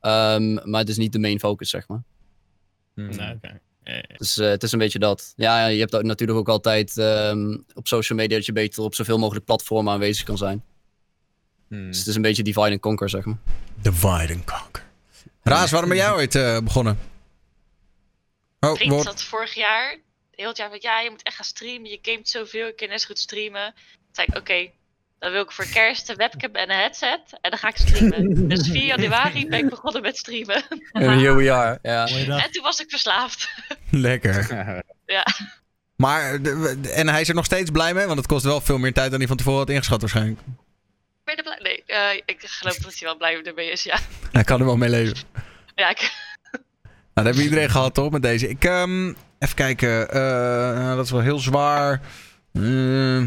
Ehm, 0.00 0.54
maar 0.70 0.80
het 0.80 0.88
is 0.88 0.96
niet 0.96 1.12
de 1.12 1.18
main 1.18 1.38
focus, 1.38 1.70
zeg 1.70 1.88
maar. 1.88 2.02
Nee, 2.94 3.08
oké. 3.34 3.60
Eh, 3.82 3.98
Dus 4.16 4.38
eh, 4.38 4.48
het 4.48 4.62
is 4.62 4.72
een 4.72 4.78
beetje 4.78 4.98
dat. 4.98 5.32
Ja, 5.36 5.66
je 5.66 5.78
hebt 5.80 5.94
ook 5.96 6.02
natuurlijk 6.02 6.38
ook 6.38 6.48
altijd 6.48 6.98
ehm, 6.98 7.56
op 7.74 7.86
social 7.88 8.18
media 8.18 8.36
dat 8.36 8.46
je 8.46 8.52
beter 8.52 8.82
op 8.82 8.94
zoveel 8.94 9.18
mogelijk 9.18 9.44
platformen 9.44 9.92
aanwezig 9.92 10.24
kan 10.24 10.36
zijn. 10.38 10.62
Hmm. 11.68 11.86
Dus 11.86 11.98
het 11.98 12.06
is 12.06 12.14
een 12.14 12.22
beetje 12.22 12.42
divide 12.42 12.70
and 12.70 12.80
conquer, 12.80 13.08
zeg 13.08 13.24
maar. 13.24 13.38
Divide 13.82 14.34
and 14.34 14.44
conquer. 14.44 14.83
Raas, 15.44 15.70
waarom 15.70 15.88
ben 15.88 15.98
jij 15.98 16.12
ooit 16.12 16.34
eh, 16.34 16.58
begonnen? 16.58 16.98
Oh, 18.60 18.74
vriend 18.74 18.90
woord. 18.90 19.04
zat 19.04 19.22
vorig 19.22 19.54
jaar, 19.54 19.96
heel 20.30 20.48
het 20.48 20.56
jaar 20.56 20.68
van 20.68 20.78
ja, 20.80 21.00
je 21.00 21.10
moet 21.10 21.22
echt 21.22 21.36
gaan 21.36 21.44
streamen. 21.44 21.90
Je 21.90 21.98
gamet 22.02 22.28
zoveel, 22.28 22.66
je 22.66 22.74
kan 22.74 22.88
net 22.88 23.00
zo 23.00 23.06
goed 23.06 23.18
streamen. 23.18 23.74
Toen 23.74 24.12
zei 24.12 24.26
ik, 24.30 24.36
oké, 24.36 24.70
dan 25.18 25.32
wil 25.32 25.42
ik 25.42 25.52
voor 25.52 25.66
kerst 25.66 26.08
een 26.08 26.16
webcam 26.16 26.54
en 26.54 26.70
een 26.70 26.76
headset. 26.76 27.20
En 27.40 27.50
dan 27.50 27.58
ga 27.58 27.68
ik 27.68 27.76
streamen. 27.76 28.48
dus 28.48 28.68
4 28.70 28.84
januari 28.84 29.48
ben 29.48 29.58
ik 29.58 29.68
begonnen 29.68 30.02
met 30.02 30.16
streamen. 30.16 30.64
And 30.92 31.04
here 31.04 31.34
we 31.34 31.52
are. 31.52 31.78
Ja. 31.82 32.06
En 32.06 32.50
toen 32.50 32.62
was 32.62 32.80
ik 32.80 32.90
verslaafd. 32.90 33.48
Lekker. 33.90 34.46
Ja. 35.06 35.26
Maar, 35.96 36.34
en 36.82 37.08
hij 37.08 37.20
is 37.20 37.28
er 37.28 37.34
nog 37.34 37.44
steeds 37.44 37.70
blij 37.70 37.94
mee, 37.94 38.06
want 38.06 38.18
het 38.18 38.26
kost 38.26 38.44
wel 38.44 38.60
veel 38.60 38.78
meer 38.78 38.92
tijd 38.92 39.10
dan 39.10 39.18
hij 39.18 39.28
van 39.28 39.36
tevoren 39.36 39.58
had 39.58 39.70
ingeschat 39.70 40.00
waarschijnlijk. 40.00 40.40
Ben 41.24 41.36
je 41.36 41.42
er 41.42 41.42
blij? 41.42 41.58
Nee, 41.62 41.82
eh, 41.86 42.20
ik 42.24 42.40
geloof 42.40 42.76
dat 42.76 42.92
hij 42.92 43.02
wel 43.02 43.16
blij 43.16 43.42
ermee 43.42 43.70
is, 43.70 43.82
ja. 43.82 43.98
Hij 44.32 44.44
kan 44.44 44.60
er 44.60 44.66
wel 44.66 44.76
mee 44.76 44.88
leven. 44.90 45.16
Ja, 45.74 45.90
ik, 45.90 46.12
Nou, 46.52 46.62
dat 47.14 47.24
hebben 47.24 47.34
we 47.34 47.42
iedereen 47.42 47.70
gehad, 47.70 47.94
toch, 47.94 48.10
met 48.10 48.22
deze. 48.22 48.48
Ik, 48.48 48.64
ehm, 48.64 49.08
even 49.38 49.54
kijken. 49.54 50.10
eh, 50.10 50.20
nou, 50.82 50.96
dat 50.96 51.04
is 51.04 51.10
wel 51.10 51.20
heel 51.20 51.38
zwaar. 51.38 52.00
Ehm. 52.52 53.26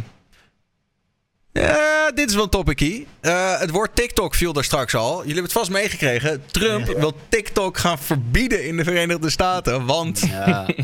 ja, 1.52 2.12
dit 2.12 2.30
is 2.30 2.36
wel 2.36 2.44
een 2.44 2.50
topicie. 2.50 3.08
Eh, 3.20 3.60
het 3.60 3.70
woord 3.70 3.96
TikTok 3.96 4.36
viel 4.36 4.54
daar 4.54 4.64
straks 4.64 4.96
al. 4.96 5.10
Jullie 5.12 5.26
hebben 5.26 5.44
het 5.44 5.52
vast 5.52 5.70
meegekregen. 5.72 6.46
Trump 6.46 6.86
wil 6.88 7.14
TikTok 7.30 7.78
gaan 7.78 8.00
verbieden 8.00 8.66
in 8.66 8.78
de 8.78 8.84
Verenigde 8.84 9.30
Staten. 9.30 9.86
Want, 9.86 10.20
Ja. 10.20 10.66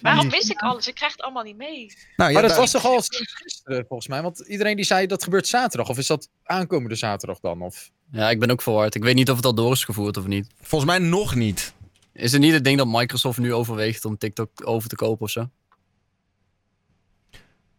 Waarom 0.00 0.26
mis 0.26 0.48
ik 0.48 0.58
alles? 0.60 0.88
Ik 0.88 0.94
krijg 0.94 1.12
het 1.12 1.20
allemaal 1.22 1.42
niet 1.42 1.56
mee. 1.56 1.86
nou, 1.86 1.96
Maar 2.16 2.32
ja, 2.32 2.40
dat 2.40 2.50
daar- 2.50 2.58
was 2.58 2.70
toch 2.70 2.84
al 2.84 3.02
sinds 3.02 3.34
gisteren, 3.34 3.84
volgens 3.88 4.08
mij? 4.08 4.22
Want 4.22 4.38
iedereen 4.46 4.76
die 4.76 4.84
zei 4.84 5.06
dat 5.06 5.22
gebeurt 5.24 5.46
zaterdag. 5.46 5.88
Of 5.88 5.98
is 5.98 6.06
dat 6.06 6.28
aankomende 6.44 6.94
zaterdag 6.94 7.40
dan? 7.40 7.60
Of... 7.62 7.90
ja, 8.14 8.30
ik 8.30 8.38
ben 8.40 8.50
ook 8.50 8.62
verward. 8.62 8.94
Ik 8.94 9.02
weet 9.02 9.14
niet 9.14 9.30
of 9.30 9.36
het 9.36 9.44
al 9.46 9.54
door 9.54 9.72
is 9.72 9.84
gevoerd 9.84 10.16
of 10.16 10.26
niet. 10.26 10.46
volgens 10.60 10.90
mij 10.90 11.00
nog 11.08 11.34
niet. 11.34 11.74
Is 12.12 12.32
het 12.32 12.40
niet 12.40 12.52
het 12.52 12.64
ding 12.64 12.78
dat 12.78 12.86
Microsoft 12.86 13.38
nu 13.38 13.52
overweegt 13.54 14.04
om 14.04 14.18
TikTok 14.18 14.50
over 14.66 14.88
te 14.88 14.96
kopen 14.96 15.24
of 15.24 15.30
zo? 15.30 15.48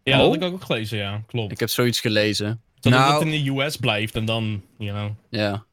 Ja, 0.03 0.17
dat 0.17 0.25
Oh? 0.25 0.31
heb 0.33 0.41
ik 0.43 0.53
ook 0.53 0.63
gelezen, 0.63 0.97
ja. 0.97 1.21
Klopt. 1.27 1.51
Ik 1.51 1.59
heb 1.59 1.69
zoiets 1.69 1.99
gelezen. 1.99 2.61
Zodat 2.79 2.99
Nou- 2.99 3.13
het 3.25 3.33
in 3.33 3.43
de 3.43 3.51
US 3.61 3.75
blijft 3.77 4.15
en 4.15 4.25
dan, 4.25 4.61
you 4.77 4.91
know. 4.97 5.11
Ja. 5.41 5.65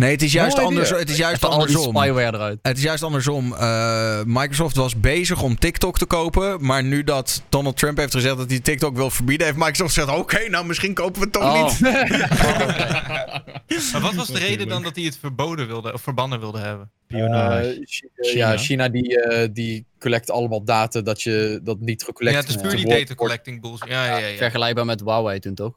Nee, 0.00 0.10
het 0.10 0.22
is 0.22 0.32
juist, 0.32 0.58
anders, 0.58 0.90
het 0.90 1.10
is 1.10 1.16
juist 1.16 1.36
Even 1.44 1.48
al 1.48 1.66
die 1.66 1.76
andersom. 1.76 1.96
spyware 1.96 2.36
eruit. 2.36 2.58
Het 2.62 2.76
is 2.76 2.82
juist 2.82 3.02
andersom. 3.02 3.54
Eh, 3.54 4.20
Microsoft 4.26 4.76
was 4.76 5.00
bezig 5.00 5.42
om 5.42 5.58
TikTok 5.58 5.98
te 5.98 6.04
kopen. 6.04 6.64
Maar 6.64 6.84
nu 6.84 7.04
dat 7.04 7.42
Donald 7.48 7.76
Trump 7.76 7.96
heeft 7.98 8.14
gezegd 8.14 8.36
dat 8.36 8.50
hij 8.50 8.60
TikTok 8.60 8.96
wil 8.96 9.10
verbieden, 9.10 9.46
heeft 9.46 9.58
Microsoft 9.58 9.94
gezegd: 9.94 10.18
Oké, 10.18 10.48
nou 10.48 10.66
misschien 10.66 10.94
kopen 10.94 11.14
we 11.20 11.22
het 11.24 11.32
toch 11.32 11.42
Oh. 11.42 11.64
niet. 11.64 11.80
Maar 13.92 14.00
wat 14.00 14.14
was 14.14 14.26
de 14.26 14.38
reden 14.38 14.68
dan 14.68 14.82
dat 14.82 14.96
hij 14.96 15.04
het 15.04 15.18
verboden 15.18 15.66
wilde, 15.66 15.92
of 15.92 16.02
verbannen 16.02 16.40
wilde 16.40 16.58
hebben? 16.58 16.90
Eh, 17.08 17.58
Chi- 17.84 18.08
Ja, 18.38 18.56
China 18.56 18.88
die, 18.88 19.20
eh, 19.22 19.48
die 19.52 19.86
collect 19.98 20.30
allemaal 20.30 20.64
data 20.64 21.00
dat 21.00 21.22
je 21.22 21.60
dat 21.62 21.80
niet 21.80 22.02
gecollect 22.02 22.36
Ja, 22.36 22.42
het 22.42 22.50
is 22.50 22.56
puur 22.62 22.76
die 22.76 22.88
data 22.88 23.14
collecting 23.14 23.60
bullshit. 23.60 23.88
Ja, 23.88 24.04
ja, 24.06 24.16
ja. 24.16 24.26
ja. 24.26 24.36
Vergelijkbaar 24.36 24.84
met 24.84 25.00
Huawei 25.00 25.38
toen 25.38 25.54
toch? 25.54 25.72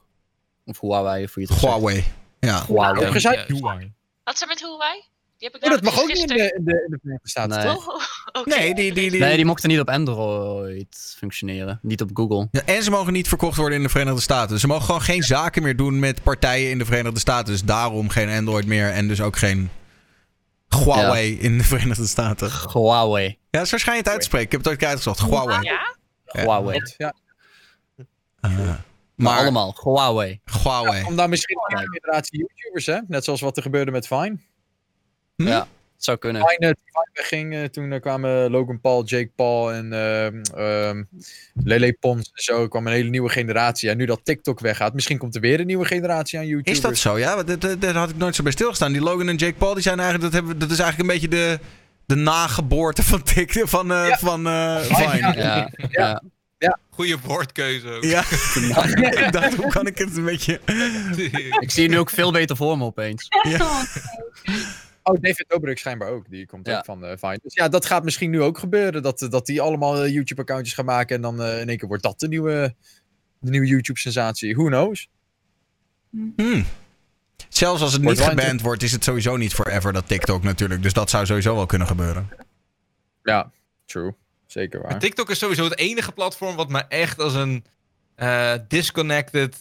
Of 0.65 0.79
Huawei, 0.81 1.23
of 1.23 1.33
hoe 1.33 1.43
je 1.47 1.53
het. 1.53 1.61
Huawei. 1.61 2.03
Ja. 2.39 2.63
Huawei. 2.67 2.93
Heb 2.93 3.07
je 3.07 3.11
gezegd? 3.13 3.47
Ja, 3.47 3.55
Huawei. 3.55 3.91
Wat 4.23 4.33
is 4.33 4.41
er 4.41 4.47
met 4.47 4.59
Huawei? 4.59 5.03
Die 5.37 5.51
heb 5.51 5.55
ik 5.61 5.63
Oh, 5.63 5.69
dat 5.69 5.81
mag 5.83 6.01
ook 6.01 6.07
niet 6.07 6.17
in 6.17 6.27
de, 6.27 6.53
in 6.57 6.63
de, 6.63 6.83
in 6.85 6.91
de 6.91 6.97
Verenigde 7.01 7.29
Staten, 7.29 7.57
Nee. 7.57 7.73
toch? 7.73 7.87
Oh, 7.87 8.01
oké. 8.41 8.49
Nee, 8.49 8.75
die, 8.75 8.93
die, 8.93 9.09
die, 9.11 9.19
Nee, 9.19 9.35
die 9.35 9.45
mochten 9.45 9.69
niet 9.69 9.79
op 9.79 9.89
Android 9.89 11.15
functioneren. 11.17 11.79
Niet 11.81 12.01
op 12.01 12.09
Google. 12.13 12.47
Ja, 12.51 12.61
en 12.65 12.83
ze 12.83 12.89
mogen 12.91 13.13
niet 13.13 13.27
verkocht 13.27 13.57
worden 13.57 13.77
in 13.77 13.83
de 13.83 13.89
Verenigde 13.89 14.21
Staten. 14.21 14.59
Ze 14.59 14.67
mogen 14.67 14.83
gewoon 14.85 15.01
geen 15.01 15.23
zaken 15.23 15.63
meer 15.63 15.75
doen 15.75 15.99
met 15.99 16.23
partijen 16.23 16.69
in 16.69 16.77
de 16.77 16.85
Verenigde 16.85 17.19
Staten. 17.19 17.51
Dus 17.53 17.63
daarom 17.63 18.09
geen 18.09 18.29
Android 18.29 18.65
meer 18.65 18.89
en 18.91 19.07
dus 19.07 19.21
ook 19.21 19.37
geen 19.37 19.69
Huawei 20.67 21.39
in 21.39 21.57
de 21.57 21.63
Verenigde 21.63 22.07
Staten. 22.07 22.51
Huawei. 22.73 23.37
Ja, 23.49 23.65
zo 23.65 23.77
schijn 23.77 23.95
je 23.95 24.01
het 24.01 24.11
uit 24.11 24.19
te 24.19 24.25
spreken. 24.25 24.45
Ik 24.45 24.51
heb 24.51 24.61
het 24.63 24.69
ooit 24.69 24.83
uitgezocht. 24.83 25.19
Huawei. 25.21 25.61
Ja? 25.61 25.95
Huawei. 26.25 26.81
Ja. 26.97 27.13
Ah. 28.39 28.51
Maar, 29.15 29.33
maar 29.33 29.41
allemaal, 29.41 29.79
Huawei. 29.83 30.39
Huawei. 30.63 31.03
Om 31.03 31.15
dan 31.15 31.29
misschien 31.29 31.57
een 31.67 31.77
nieuwe 31.77 31.99
generatie 31.99 32.39
YouTubers, 32.39 32.85
hè? 32.85 32.99
Net 33.07 33.23
zoals 33.23 33.41
wat 33.41 33.57
er 33.57 33.63
gebeurde 33.63 33.91
met 33.91 34.07
Vine. 34.07 34.37
Hm? 35.35 35.47
Ja, 35.47 35.59
het 35.59 36.03
zou 36.03 36.17
kunnen. 36.17 36.41
Vine, 36.47 36.67
eh, 36.67 36.73
toen 36.73 36.83
Vine 36.85 37.09
wegging, 37.13 37.53
eh, 37.53 37.63
toen 37.63 37.91
eh, 37.91 38.01
kwamen 38.01 38.51
Logan 38.51 38.81
Paul, 38.81 39.03
Jake 39.03 39.31
Paul 39.35 39.71
en 39.73 39.93
ehm 39.93 40.41
ehm, 40.55 41.03
Lele 41.53 41.93
Pons 41.99 42.31
en 42.33 42.43
zo. 42.43 42.61
Er 42.61 42.69
kwam 42.69 42.87
een 42.87 42.93
hele 42.93 43.09
nieuwe 43.09 43.29
generatie. 43.29 43.89
En 43.89 43.97
nu 43.97 44.05
dat 44.05 44.19
TikTok 44.23 44.59
weggaat, 44.59 44.93
misschien 44.93 45.17
komt 45.17 45.35
er 45.35 45.41
weer 45.41 45.59
een 45.59 45.65
nieuwe 45.67 45.85
generatie 45.85 46.39
aan 46.39 46.47
YouTubers. 46.47 46.77
Is 46.77 46.83
dat 46.83 46.97
zo? 46.97 47.17
Ja, 47.17 47.35
want 47.35 47.47
dat, 47.47 47.61
dat, 47.61 47.81
daar 47.81 47.95
had 47.95 48.09
ik 48.09 48.17
nooit 48.17 48.35
zo 48.35 48.43
bij 48.43 48.51
stilgestaan. 48.51 48.91
Die 48.91 49.01
Logan 49.01 49.29
en 49.29 49.35
Jake 49.35 49.57
Paul, 49.57 49.73
die 49.73 49.83
zijn 49.83 49.99
eigenlijk, 49.99 50.31
dat, 50.31 50.41
hebben, 50.41 50.59
dat 50.59 50.71
is 50.71 50.79
eigenlijk 50.79 51.09
een 51.09 51.19
beetje 51.19 51.37
de, 51.37 51.59
de 52.05 52.15
nageboorte 52.15 53.03
van 53.03 53.23
TikTok, 53.23 53.67
van, 53.67 53.91
eh 53.91 54.07
Ja. 54.07 54.17
van 54.17 54.47
eh, 54.47 54.77
Vine, 54.79 55.09
Vine. 55.09 55.33
ja. 55.41 55.69
Ja, 55.89 56.21
ja. 56.63 56.79
Goede 56.89 57.17
woordkeuze 57.19 57.89
ook. 57.89 58.03
Ja, 58.03 58.19
ik 59.25 59.31
dacht, 59.31 59.55
hoe 59.55 59.71
kan 59.71 59.87
ik 59.87 59.97
het 59.97 60.17
een 60.17 60.25
beetje... 60.25 60.59
Ik 61.59 61.71
zie 61.71 61.83
je 61.83 61.89
nu 61.89 61.97
ook 61.97 62.09
veel 62.09 62.31
beter 62.31 62.55
voor 62.55 62.77
me 62.77 62.83
opeens. 62.83 63.27
Oh, 65.03 65.21
David 65.21 65.45
Dobrik 65.47 65.77
schijnbaar 65.77 66.09
ook. 66.09 66.29
Die 66.29 66.45
komt 66.45 66.67
Ja. 66.67 66.77
ook 66.77 66.85
van 66.85 67.05
eh 67.05 67.17
Vine. 67.17 67.39
Dus 67.43 67.53
ja, 67.53 67.67
dat 67.69 67.85
gaat 67.85 68.03
misschien 68.03 68.29
nu 68.29 68.41
ook 68.41 68.57
gebeuren. 68.57 69.01
Dat, 69.01 69.21
eh, 69.21 69.29
dat 69.29 69.45
die 69.45 69.61
allemaal 69.61 70.03
eh, 70.03 70.13
YouTube-accountjes 70.13 70.75
gaan 70.75 70.85
maken. 70.85 71.15
En 71.15 71.21
dan 71.21 71.41
eh, 71.41 71.61
in 71.61 71.69
één 71.69 71.77
keer 71.77 71.87
wordt 71.87 72.03
dat 72.03 72.19
de 72.19 72.27
nieuwe, 72.27 72.75
de 73.39 73.49
nieuwe 73.49 73.67
YouTube-sensatie. 73.67 74.55
Who 74.55 74.65
knows? 74.65 75.09
Hmm. 76.35 76.65
Zelfs 77.49 77.81
als 77.81 77.93
het 77.93 78.03
Wordt 78.03 78.19
niet 78.19 78.27
geband 78.29 78.61
wordt, 78.61 78.83
is 78.83 78.91
het 78.91 79.03
sowieso 79.03 79.37
niet 79.37 79.53
forever, 79.53 79.93
dat 79.93 80.07
TikTok 80.07 80.43
natuurlijk. 80.43 80.81
Dus 80.83 80.93
dat 80.93 81.09
zou 81.09 81.25
sowieso 81.25 81.55
wel 81.55 81.65
kunnen 81.65 81.87
gebeuren. 81.87 82.29
Ja, 83.23 83.51
true. 83.85 84.15
Zeker 84.53 84.81
waar. 84.81 84.91
Maar 84.91 84.99
TikTok 84.99 85.29
is 85.29 85.39
sowieso 85.39 85.63
het 85.63 85.77
enige 85.77 86.11
platform 86.11 86.55
wat 86.55 86.69
me 86.69 86.79
echt 86.79 87.19
als 87.19 87.33
een 87.33 87.65
eh, 88.15 88.53
disconnected 88.67 89.55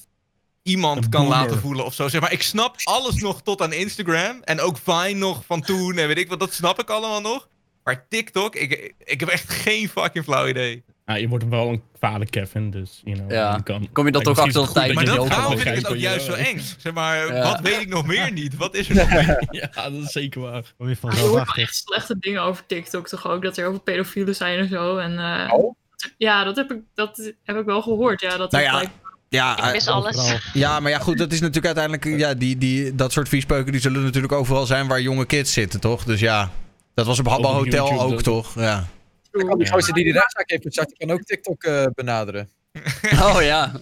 iemand 0.63 1.05
Een 1.05 1.11
kan 1.11 1.23
boomer. 1.23 1.39
laten 1.39 1.59
voelen 1.61 1.85
of 1.85 1.95
zo. 1.95 2.09
Zeg 2.09 2.21
maar, 2.21 2.33
ik 2.33 2.43
snap 2.43 2.77
alles 2.85 3.15
nog 3.15 3.43
tot 3.43 3.61
aan 3.63 3.73
Instagram. 3.73 4.43
En 4.43 4.61
ook 4.61 4.79
Vine 4.83 5.13
nog 5.19 5.45
van 5.47 5.61
toen 5.61 5.99
en 5.99 6.07
weet 6.07 6.19
ik 6.19 6.29
wat. 6.29 6.41
Dat 6.41 6.53
snap 6.53 6.81
ik 6.81 6.91
allemaal 6.91 7.21
nog. 7.21 7.49
Maar 7.85 8.07
TikTok, 8.09 8.55
ik, 8.55 8.95
ik 8.99 9.21
heb 9.21 9.29
echt 9.29 9.51
geen 9.51 9.89
fucking 9.89 10.25
flauw 10.25 10.47
idee. 10.49 10.85
Ja, 11.13 11.19
je 11.19 11.29
wordt 11.29 11.49
wel 11.49 11.69
een 11.69 11.83
vader 11.99 12.31
Kevin, 12.31 12.71
dus 12.71 13.01
you 13.05 13.17
know, 13.17 13.31
Ja. 13.31 13.55
je 13.57 13.63
kan... 13.63 13.89
Kom 13.93 14.07
je 14.07 14.13
dat 14.13 14.27
ook 14.27 14.39
achter 14.39 14.67
de 14.67 14.73
tijd 14.73 14.95
Maar 14.95 15.05
dat 15.05 15.29
vind 15.49 15.67
ik 15.67 15.75
het 15.75 15.89
ook 15.89 15.97
juist 15.97 16.25
zo 16.27 16.33
eng. 16.33 16.59
Zeg 16.79 16.93
maar, 16.93 17.35
Ja. 17.35 17.43
wat 17.43 17.61
weet 17.61 17.81
ik 17.81 17.89
nog 17.89 18.07
meer 18.07 18.33
niet? 18.33 18.57
Wat 18.57 18.75
is 18.75 18.89
er 18.89 18.95
nog 19.03 19.11
meer? 19.11 19.47
Ja, 19.51 19.91
dat 19.91 20.03
is 20.03 20.13
zeker 20.13 20.41
waar. 20.41 20.63
Kom 20.79 20.89
je 20.89 20.97
van 20.97 21.11
Je 21.15 21.21
hoort 21.21 21.57
echt 21.59 21.77
slechte 21.77 22.17
dingen 22.19 22.43
over 22.43 22.67
TikTok 22.67 23.09
toch 23.09 23.29
ook. 23.29 23.43
Dat 23.43 23.57
er 23.57 23.67
over 23.67 23.81
pedofielen 23.81 24.35
zijn 24.35 24.59
en 24.59 24.69
zo. 24.69 24.97
En, 24.97 25.19
eh, 25.19 25.53
Oh? 25.55 25.75
Ja, 26.19 26.45
dat 26.45 26.57
heb, 26.57 26.71
ik, 26.73 26.79
dat 26.95 27.33
heb 27.45 27.57
ik 27.57 27.65
wel 27.65 27.83
gehoord. 27.83 28.21
Ja, 28.21 28.37
dat 28.37 28.51
Nou 28.53 28.65
ja, 28.65 28.83
Ja, 29.29 29.67
Ik 29.67 29.73
mis 29.73 29.87
eh, 29.87 29.95
alles. 29.95 30.37
ja, 30.53 30.81
maar 30.81 30.91
ja, 30.91 30.99
goed, 30.99 31.19
dat 31.19 31.33
is 31.33 31.41
natuurlijk 31.41 31.79
uiteindelijk... 31.79 32.21
Ja, 32.21 32.35
die, 32.35 32.59
die, 32.59 32.95
dat 32.95 33.13
soort 33.13 33.29
viespeuken 33.29 33.73
die 33.73 33.81
zullen 33.81 34.03
natuurlijk 34.03 34.33
overal 34.33 34.67
zijn 34.67 34.89
waar 34.89 35.01
jonge 35.01 35.25
kids 35.27 35.53
zitten, 35.53 35.81
toch? 35.81 36.05
Dus 36.05 36.21
ja, 36.21 36.51
dat 36.95 37.07
was 37.07 37.19
op 37.19 37.27
op 37.27 37.33
Hotel 37.45 37.65
YouTube, 37.65 37.99
ook, 38.01 38.11
dat- 38.11 38.25
toch? 38.25 38.55
Ja. 38.55 38.85
Kan 39.33 39.59
die 39.59 39.71
gozer 39.71 39.95
die 39.95 40.05
die 40.05 40.13
rechtszaak 40.13 40.51
heeft 40.51 40.63
gestart, 40.63 40.89
die 40.89 40.97
kan 40.97 41.11
ook 41.11 41.23
TikTok 41.23 41.63
eh, 41.65 41.87
benaderen. 41.95 42.49
Oh 43.13 43.37
ja. 43.43 43.73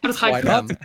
dat 0.00 0.16
ga 0.16 0.36
ik 0.36 0.42
doen. 0.44 0.50
not? 0.66 0.76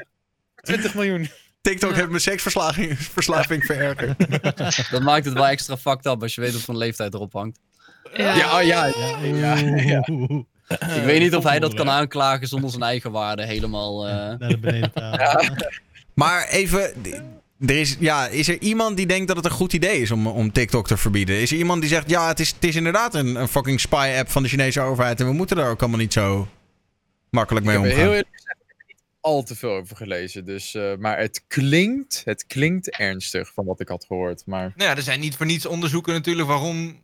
20 0.56 0.94
miljoen. 0.96 1.30
TikTok 1.62 1.90
Ja. 1.90 1.96
heeft 1.96 2.10
mijn 2.10 2.22
seksverslaving 2.22 2.98
verslaving 3.18 3.64
verergerd. 3.66 4.20
Dat 4.92 5.02
maakt 5.02 5.26
het 5.26 5.34
wel 5.34 5.48
extra 5.48 5.78
fucked 5.78 6.06
up 6.06 6.22
als 6.22 6.36
je 6.36 6.42
weet 6.42 6.54
wat 6.54 6.62
voor 6.62 6.76
leeftijd 6.76 7.14
erop 7.14 7.34
hangt. 7.34 7.60
Ja. 8.14 8.36
Ja, 8.36 8.58
oh, 8.60 8.66
ja, 8.66 8.86
ja, 8.86 9.56
ja, 9.56 9.56
ja. 9.76 10.04
Oeh, 10.10 10.44
Ik 10.68 11.04
weet 11.04 11.20
niet 11.20 11.36
of 11.36 11.44
hij 11.44 11.60
dat 11.60 11.74
kan 11.74 11.90
aanklagen 11.90 12.48
zonder 12.48 12.70
zijn 12.70 12.84
eigen 12.84 13.12
waarde 13.12 13.46
helemaal... 13.46 14.08
eh, 14.08 14.14
Naar 14.14 14.38
de 14.50 14.58
beneden 14.58 14.92
tafel. 14.94 15.56
Maar 16.14 16.48
even, 16.48 16.94
er 17.66 17.80
is, 17.80 17.96
ja, 18.00 18.28
is 18.28 18.48
er 18.48 18.62
iemand 18.62 18.98
die 18.98 19.06
denkt 19.06 19.28
dat 19.28 19.36
het 19.36 19.46
een 19.46 19.52
goed 19.52 19.74
idee 19.74 20.02
is 20.02 20.12
om, 20.12 20.28
om 20.28 20.52
TikTok 20.52 20.88
te 20.88 20.98
verbieden? 20.98 21.42
Is 21.42 21.52
er 21.52 21.58
iemand 21.58 21.82
die 21.82 21.90
zegt, 21.90 22.10
ja, 22.10 22.28
het 22.28 22.40
is, 22.40 22.50
het 22.50 22.64
is 22.64 22.76
inderdaad 22.76 23.16
een, 23.16 23.36
een 23.36 23.48
fucking 23.48 23.80
spy-app 23.80 24.30
van 24.30 24.44
de 24.44 24.50
Chinese 24.50 24.82
overheid 24.82 25.20
en 25.20 25.26
we 25.26 25.34
moeten 25.34 25.56
daar 25.56 25.70
ook 25.70 25.82
allemaal 25.82 26.00
niet 26.00 26.14
zo 26.14 26.48
makkelijk 27.30 27.66
mee 27.66 27.76
Ik 27.76 27.82
heb 27.82 27.92
omgaan? 27.92 28.06
heel 28.06 28.16
eerlijk 28.16 28.36
gezegd 28.36 28.58
ik 28.62 28.68
heb 28.68 28.80
er 28.80 28.86
niet 28.88 29.04
al 29.22 29.44
te 29.44 29.56
veel 29.56 29.72
over 29.72 29.96
gelezen. 29.96 30.46
Dus, 30.46 30.76
eh, 30.76 30.96
maar 31.00 31.18
het 31.18 31.44
klinkt, 31.48 32.22
het 32.26 32.48
klinkt 32.48 32.90
ernstig 32.90 33.54
van 33.54 33.66
wat 33.66 33.80
ik 33.80 33.88
had 33.88 34.06
gehoord. 34.06 34.44
Maar 34.46 34.74
Nou 34.76 34.90
ja, 34.90 34.96
er 34.96 35.02
zijn 35.02 35.20
niet 35.20 35.36
voor 35.36 35.46
niets 35.46 35.66
onderzoeken 35.66 36.14
natuurlijk 36.14 36.48
waarom 36.48 37.04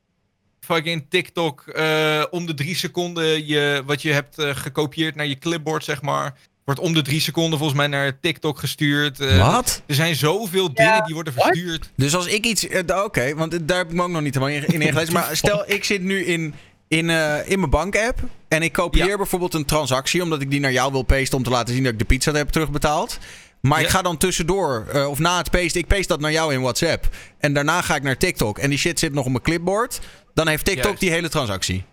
fucking 0.60 1.06
TikTok 1.10 1.68
eh, 1.68 2.24
om 2.30 2.46
de 2.46 2.54
drie 2.54 2.76
seconden 2.76 3.48
je, 3.48 3.84
wat 3.86 4.02
je 4.02 4.12
hebt 4.12 4.40
eh, 4.40 4.56
gekopieerd 4.56 5.16
naar 5.16 5.26
je 5.26 5.38
clipboard, 5.38 5.84
zeg 5.84 6.02
maar, 6.02 6.38
wordt 6.68 6.82
om 6.82 6.94
de 6.94 7.02
drie 7.02 7.22
seconden 7.22 7.58
volgens 7.60 7.78
mij 7.80 7.88
naar 7.88 8.20
TikTok 8.20 8.60
gestuurd. 8.60 9.20
Eh, 9.20 9.52
Wat? 9.54 9.82
Er 9.86 9.96
zijn 9.96 10.16
zoveel 10.16 10.74
dingen 10.74 11.04
die 11.06 11.14
worden 11.14 11.34
What? 11.34 11.46
verstuurd. 11.48 11.90
Dus 11.96 12.16
als 12.16 12.26
ik 12.28 12.46
iets. 12.46 12.68
eh, 12.68 13.04
Oké, 13.04 13.36
want 13.36 13.68
daar 13.68 13.78
heb 13.78 13.88
ik 13.90 13.94
me 13.94 14.04
ook 14.04 14.10
nog 14.10 14.22
niet 14.22 14.34
helemaal 14.34 14.56
in, 14.56 14.66
in 14.74 14.82
ingelezen. 14.82 15.14
Maar 15.14 15.36
stel, 15.38 15.64
ik 15.68 15.84
zit 15.84 16.02
nu 16.02 16.26
in, 16.26 16.54
in, 16.88 17.10
eh, 17.10 17.50
in 17.50 17.60
mijn 17.60 17.72
bank-app. 17.72 18.20
En 18.48 18.62
ik 18.62 18.72
kopieer 18.74 19.08
Ja. 19.08 19.18
bijvoorbeeld 19.18 19.54
een 19.54 19.66
transactie. 19.66 20.22
Omdat 20.24 20.42
ik 20.42 20.50
die 20.52 20.60
naar 20.60 20.72
jou 20.72 20.92
wil 20.92 21.04
pasten. 21.04 21.38
Om 21.38 21.44
te 21.44 21.50
laten 21.50 21.74
zien 21.74 21.84
dat 21.84 21.94
ik 21.94 22.00
de 22.00 22.06
pizza 22.06 22.32
heb 22.32 22.50
terugbetaald. 22.50 23.18
Maar 23.62 23.82
ik 23.82 23.88
ga 23.88 24.02
dan 24.02 24.18
tussendoor, 24.18 24.86
eh, 24.94 25.10
of 25.10 25.20
na 25.20 25.38
het 25.38 25.52
pasten, 25.52 25.82
ik 25.82 25.88
paste 25.88 26.08
dat 26.08 26.20
naar 26.20 26.32
jou 26.32 26.54
in 26.54 26.62
WhatsApp. 26.62 27.08
En 27.40 27.54
daarna 27.54 27.82
ga 27.82 27.96
ik 27.96 28.04
naar 28.04 28.18
TikTok. 28.18 28.58
En 28.60 28.70
die 28.70 28.80
shit 28.80 29.00
zit 29.00 29.14
nog 29.14 29.26
op 29.26 29.32
mijn 29.32 29.44
clipboard. 29.44 30.00
Dan 30.34 30.48
heeft 30.48 30.66
TikTok 30.66 30.84
Juist. 30.84 31.00
die 31.00 31.12
hele 31.12 31.30
transactie. 31.30 31.84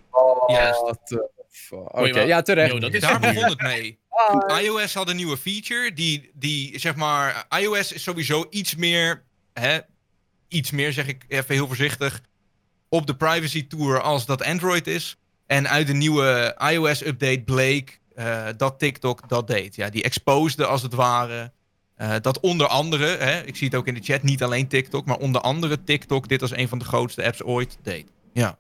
Juist. 0.47 0.81
What 0.81 0.99
the 1.05 1.31
fuck. 1.51 1.79
Oké, 1.79 2.01
Wait, 2.01 2.15
wat? 2.17 2.27
ja, 2.27 2.43
terecht. 2.43 2.73
Yo, 2.73 2.79
dat 2.79 2.93
is 2.95 3.01
Daar 3.01 3.21
begon 3.21 3.45
het 3.45 3.61
mee. 3.63 3.99
iOS 4.63 4.95
had 4.95 5.09
een 5.09 5.17
nieuwe 5.17 5.37
feature 5.37 5.93
die, 5.93 6.31
die 6.35 6.79
zeg 6.79 6.95
maar, 6.97 7.47
iOS 7.59 7.93
is 7.93 8.03
sowieso 8.03 8.47
iets 8.51 8.75
meer, 8.75 9.23
hè, 9.53 9.79
iets 10.49 10.71
meer 10.71 10.93
zeg 10.93 11.07
ik 11.07 11.25
even 11.29 11.55
heel 11.55 11.67
voorzichtig, 11.67 12.21
op 12.89 13.07
de 13.07 13.17
privacy 13.17 13.67
tour 13.67 14.01
als 14.03 14.27
dat 14.27 14.45
Android 14.45 14.87
is. 14.87 15.17
En 15.47 15.69
uit 15.69 15.87
de 15.87 15.93
nieuwe 15.95 16.57
iOS-update 16.71 17.43
bleek 17.45 18.01
eh, 18.15 18.47
dat 18.57 18.79
TikTok 18.79 19.29
dat 19.29 19.47
deed. 19.47 19.75
Ja, 19.75 19.91
die 19.91 20.03
exposede 20.03 20.67
als 20.67 20.83
het 20.83 20.95
ware. 20.95 21.53
eh, 21.97 22.15
dat 22.21 22.41
onder 22.41 22.67
andere, 22.67 23.07
hè, 23.07 23.41
ik 23.43 23.57
zie 23.57 23.67
het 23.67 23.77
ook 23.77 23.87
in 23.87 23.95
de 23.95 24.03
chat, 24.03 24.23
niet 24.23 24.43
alleen 24.43 24.69
TikTok, 24.69 25.07
maar 25.07 25.17
onder 25.17 25.41
andere 25.41 25.85
TikTok 25.85 26.29
dit 26.29 26.43
als 26.43 26.57
een 26.57 26.69
van 26.69 26.79
de 26.79 26.85
grootste 26.85 27.25
apps 27.25 27.43
ooit 27.43 27.79
deed. 27.83 28.07
Ja. 28.33 28.59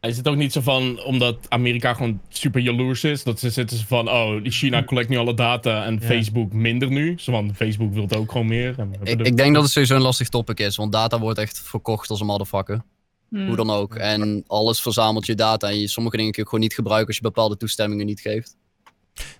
Is 0.00 0.16
het 0.16 0.28
ook 0.28 0.36
niet 0.36 0.52
zo 0.52 0.60
van, 0.60 1.02
omdat 1.02 1.36
Amerika 1.48 1.94
gewoon 1.94 2.20
super 2.28 2.60
jaloers 2.60 3.04
is, 3.04 3.22
dat 3.22 3.40
ze 3.40 3.50
zitten 3.50 3.76
ze 3.76 3.86
van, 3.86 4.10
oh, 4.10 4.40
China 4.42 4.84
collect 4.84 5.08
nu 5.08 5.16
alle 5.16 5.34
data 5.34 5.84
en 5.84 5.94
Ja. 6.00 6.06
Facebook 6.06 6.52
minder 6.52 6.90
nu. 6.90 7.14
Zo 7.18 7.32
van, 7.32 7.54
Facebook 7.54 7.92
wil 7.92 8.06
ook 8.16 8.32
gewoon 8.32 8.46
meer. 8.46 8.74
Ik 9.02 9.36
denk 9.36 9.54
dat 9.54 9.62
het 9.62 9.72
sowieso 9.72 9.94
een 9.94 10.02
lastig 10.02 10.28
topic 10.28 10.60
is, 10.60 10.76
want 10.76 10.92
data 10.92 11.18
wordt 11.18 11.38
echt 11.38 11.60
verkocht 11.60 12.10
als 12.10 12.20
een 12.20 12.26
motherfucker. 12.26 12.82
Hmm. 13.28 13.46
Hoe 13.46 13.56
dan 13.56 13.70
ook. 13.70 13.94
En 13.94 14.44
alles 14.46 14.80
verzamelt 14.80 15.26
je 15.26 15.34
data 15.34 15.68
en 15.68 15.80
je, 15.80 15.88
sommige 15.88 16.16
dingen 16.16 16.32
kun 16.32 16.42
je 16.42 16.48
gewoon 16.48 16.64
niet 16.64 16.74
gebruiken 16.74 17.06
als 17.06 17.16
je 17.16 17.22
bepaalde 17.22 17.56
toestemmingen 17.56 18.06
niet 18.06 18.20
geeft. 18.20 18.56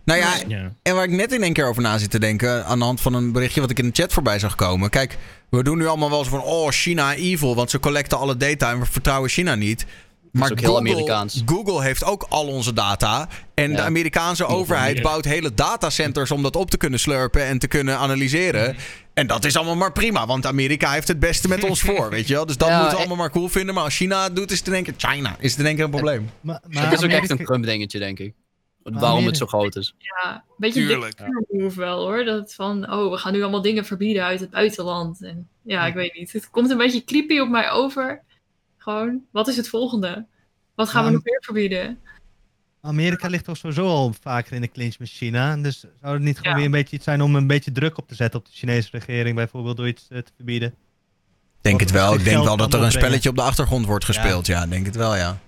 Nou 0.05 0.19
ja, 0.21 0.35
Ja. 0.49 0.73
En 0.83 0.95
waar 0.95 1.05
ik 1.05 1.11
net 1.11 1.33
in 1.33 1.43
één 1.43 1.53
keer 1.53 1.69
over 1.69 1.83
na 1.83 1.99
zit 1.99 2.11
te 2.11 2.19
denken, 2.19 2.65
aan 2.65 2.79
de 2.79 2.85
hand 2.85 3.01
van 3.01 3.15
een 3.15 3.33
berichtje 3.33 3.61
wat 3.61 3.71
ik 3.71 3.79
in 3.79 3.87
de 3.87 4.03
chat 4.03 4.13
voorbij 4.13 4.39
zag 4.39 4.55
komen. 4.55 4.91
Kijk, 4.91 5.19
we 5.51 5.63
doen 5.63 5.79
nu 5.79 5.87
allemaal 5.87 6.11
wel 6.11 6.25
zo 6.25 6.31
van, 6.31 6.43
oh, 6.43 6.69
China 6.69 7.15
evil, 7.15 7.55
want 7.55 7.71
ze 7.71 7.81
collecten 7.81 8.19
alle 8.19 8.37
data 8.37 8.71
en 8.71 8.79
we 8.81 8.87
vertrouwen 8.87 9.31
China 9.31 9.55
niet. 9.55 9.87
Maar 10.33 10.51
ook 10.51 10.61
heel 10.61 10.69
Google, 10.75 10.91
Amerikaans. 10.91 11.43
Google 11.47 11.83
heeft 11.83 12.05
ook 12.05 12.27
al 12.29 12.47
onze 12.47 12.73
data. 12.73 13.29
En 13.55 13.73
de. 13.77 13.83
Amerikaanse 13.83 14.47
overheid 14.47 14.95
meer. 14.95 15.03
bouwt 15.03 15.25
hele 15.25 15.55
datacenters 15.55 16.31
om 16.31 16.43
dat 16.43 16.57
op 16.57 16.71
te 16.71 16.77
kunnen 16.77 17.01
slurpen 17.01 17.45
en 17.45 17.59
te 17.59 17.67
kunnen 17.69 17.97
analyseren. 17.99 18.77
En 19.15 19.27
dat 19.27 19.45
is 19.45 19.57
allemaal 19.57 19.77
maar 19.77 19.93
prima, 19.93 20.27
want 20.27 20.47
Amerika 20.47 20.93
heeft 20.93 21.09
het 21.09 21.19
beste 21.21 21.49
met 21.49 21.65
ons 21.65 21.81
voor, 21.81 22.11
weet 22.11 22.27
je 22.29 22.35
wel. 22.35 22.47
Dus 22.47 22.57
dat 22.57 22.69
Ja, 22.69 22.75
moeten 22.75 22.93
we 22.97 23.03
en- 23.03 23.09
allemaal 23.09 23.25
maar 23.27 23.35
cool 23.35 23.49
vinden. 23.49 23.75
Maar 23.75 23.85
als 23.85 23.97
China 23.97 24.23
het 24.25 24.37
doet, 24.37 24.51
is 24.51 24.59
het 24.59 24.67
in 24.67 24.75
één 24.75 24.83
keer 24.85 24.95
China. 24.97 25.37
Is 25.39 25.51
het 25.51 25.61
in 25.61 25.67
één 25.67 25.75
keer 25.75 25.85
een 25.85 25.91
probleem. 25.91 26.31
Maar, 26.41 26.61
Het 26.69 26.93
is 26.93 27.05
ook 27.05 27.11
echt 27.11 27.31
een 27.31 27.45
Trump 27.45 27.65
dingetje, 27.65 27.99
denk 27.99 28.19
ik. 28.19 28.35
Waarom 28.83 29.27
het 29.27 29.37
zo 29.37 29.47
groot 29.47 29.77
is. 29.77 29.95
Ja, 29.99 30.35
een 30.35 30.41
beetje 30.57 30.87
Tuurlijk. 30.87 31.19
een 31.21 31.47
move 31.61 31.79
wel 31.81 31.99
hoor. 32.01 32.25
Dat 32.25 32.55
van, 32.55 32.93
oh, 32.93 33.11
we 33.11 33.17
gaan 33.17 33.33
nu 33.33 33.43
allemaal 33.43 33.63
dingen 33.63 33.85
verbieden 33.85 34.25
uit 34.25 34.41
het 34.41 34.51
buitenland. 34.51 35.23
En 35.23 35.49
ja, 35.63 35.87
ik 35.87 35.95
weet 35.95 36.15
niet. 36.15 36.33
Het 36.33 36.51
komt 36.51 36.71
een 36.71 36.77
beetje 36.77 37.05
creepy 37.05 37.39
op 37.39 37.49
mij 37.49 37.71
over. 37.71 38.23
Gewoon, 38.83 39.23
wat 39.31 39.49
is 39.49 39.57
het 39.57 39.69
volgende? 39.69 40.27
Wat 40.75 40.89
gaan 40.89 41.05
we 41.05 41.11
nog 41.11 41.25
meer 41.25 41.43
verbieden? 41.43 41.99
Amerika 42.81 43.29
ligt 43.29 43.45
toch 43.45 43.57
sowieso 43.57 43.87
al 43.87 44.15
vaker 44.21 44.53
in 44.53 44.61
de 44.61 44.69
clinch 44.71 44.99
met 44.99 45.09
China. 45.09 45.57
Dus 45.57 45.85
zou 46.01 46.15
het 46.15 46.23
niet 46.23 46.37
gewoon 46.37 46.53
Ja. 46.53 46.57
weer 46.57 46.65
een 46.67 46.71
beetje 46.71 46.97
iets 46.97 47.05
zijn 47.05 47.21
om 47.23 47.35
een 47.37 47.47
beetje 47.47 47.73
druk 47.73 47.99
op 47.99 48.09
te 48.09 48.15
zetten 48.15 48.41
op 48.41 48.47
de 48.47 48.53
Chinese 48.53 48.89
regering, 48.93 49.37
bijvoorbeeld 49.37 49.77
door 49.77 49.89
iets 49.89 50.07
eh, 50.11 50.19
te 50.19 50.33
verbieden? 50.37 50.75
Denk 51.61 51.81
het 51.81 51.91
wel. 51.91 52.15
Ik 52.15 52.25
denk 52.25 52.45
wel 52.45 52.57
dat 52.57 52.75
er 52.75 52.83
een 52.83 52.93
spelletje 52.93 53.29
op 53.29 53.37
de 53.37 53.43
achtergrond 53.43 53.87
wordt 53.87 54.05
gespeeld. 54.05 54.47
Ja, 54.47 54.67
denk 54.67 54.87
het 54.87 54.97
wel, 54.97 55.17
ja. 55.17 55.39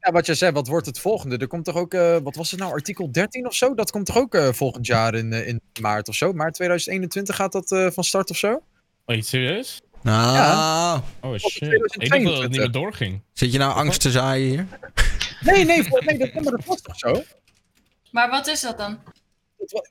Ja, 0.00 0.12
wat 0.12 0.26
jij 0.26 0.34
zei, 0.34 0.52
wat 0.52 0.68
wordt 0.68 0.86
het 0.86 0.98
volgende? 0.98 1.36
Er 1.36 1.46
komt 1.46 1.64
toch 1.64 1.74
ook, 1.76 1.94
eh, 1.94 2.16
wat 2.22 2.34
was 2.36 2.50
het 2.50 2.60
nou, 2.60 2.72
artikel 2.72 3.12
13 3.12 3.46
of 3.46 3.54
zo? 3.54 3.74
Dat 3.74 3.90
komt 3.90 4.06
toch 4.06 4.16
ook 4.16 4.34
eh, 4.34 4.48
volgend 4.52 4.86
jaar 4.86 5.14
in, 5.14 5.32
in 5.32 5.60
maart 5.80 6.08
of 6.08 6.14
zo? 6.14 6.32
Maart 6.32 6.54
2021 6.54 7.36
gaat 7.36 7.52
dat 7.52 7.72
eh, 7.72 7.90
van 7.90 8.04
start 8.04 8.30
of 8.30 8.36
zo? 8.36 8.62
Wait, 9.04 9.26
serieus? 9.26 9.80
Nou, 10.02 11.00
Oh 11.20 11.36
shit. 11.36 11.62
Ik 11.62 11.68
dacht 11.68 11.80
dat 11.80 11.94
het 11.94 12.00
2022. 12.00 12.48
niet 12.48 12.58
meer 12.58 12.70
doorging. 12.70 13.20
zit 13.32 13.52
je 13.52 13.58
nou 13.58 13.74
angst 13.74 14.00
te 14.00 14.10
zaaien 14.10 14.48
hier? 14.48 14.66
Nee, 15.40 15.64
nee, 15.64 15.82
nee 16.04 16.18
dat, 16.18 16.34
maar 16.34 16.52
dat 16.52 16.64
was 16.64 16.80
toch 16.82 16.98
zo? 16.98 17.22
Maar 18.10 18.30
wat 18.30 18.46
is 18.46 18.60
dat 18.60 18.78
dan? 18.78 18.98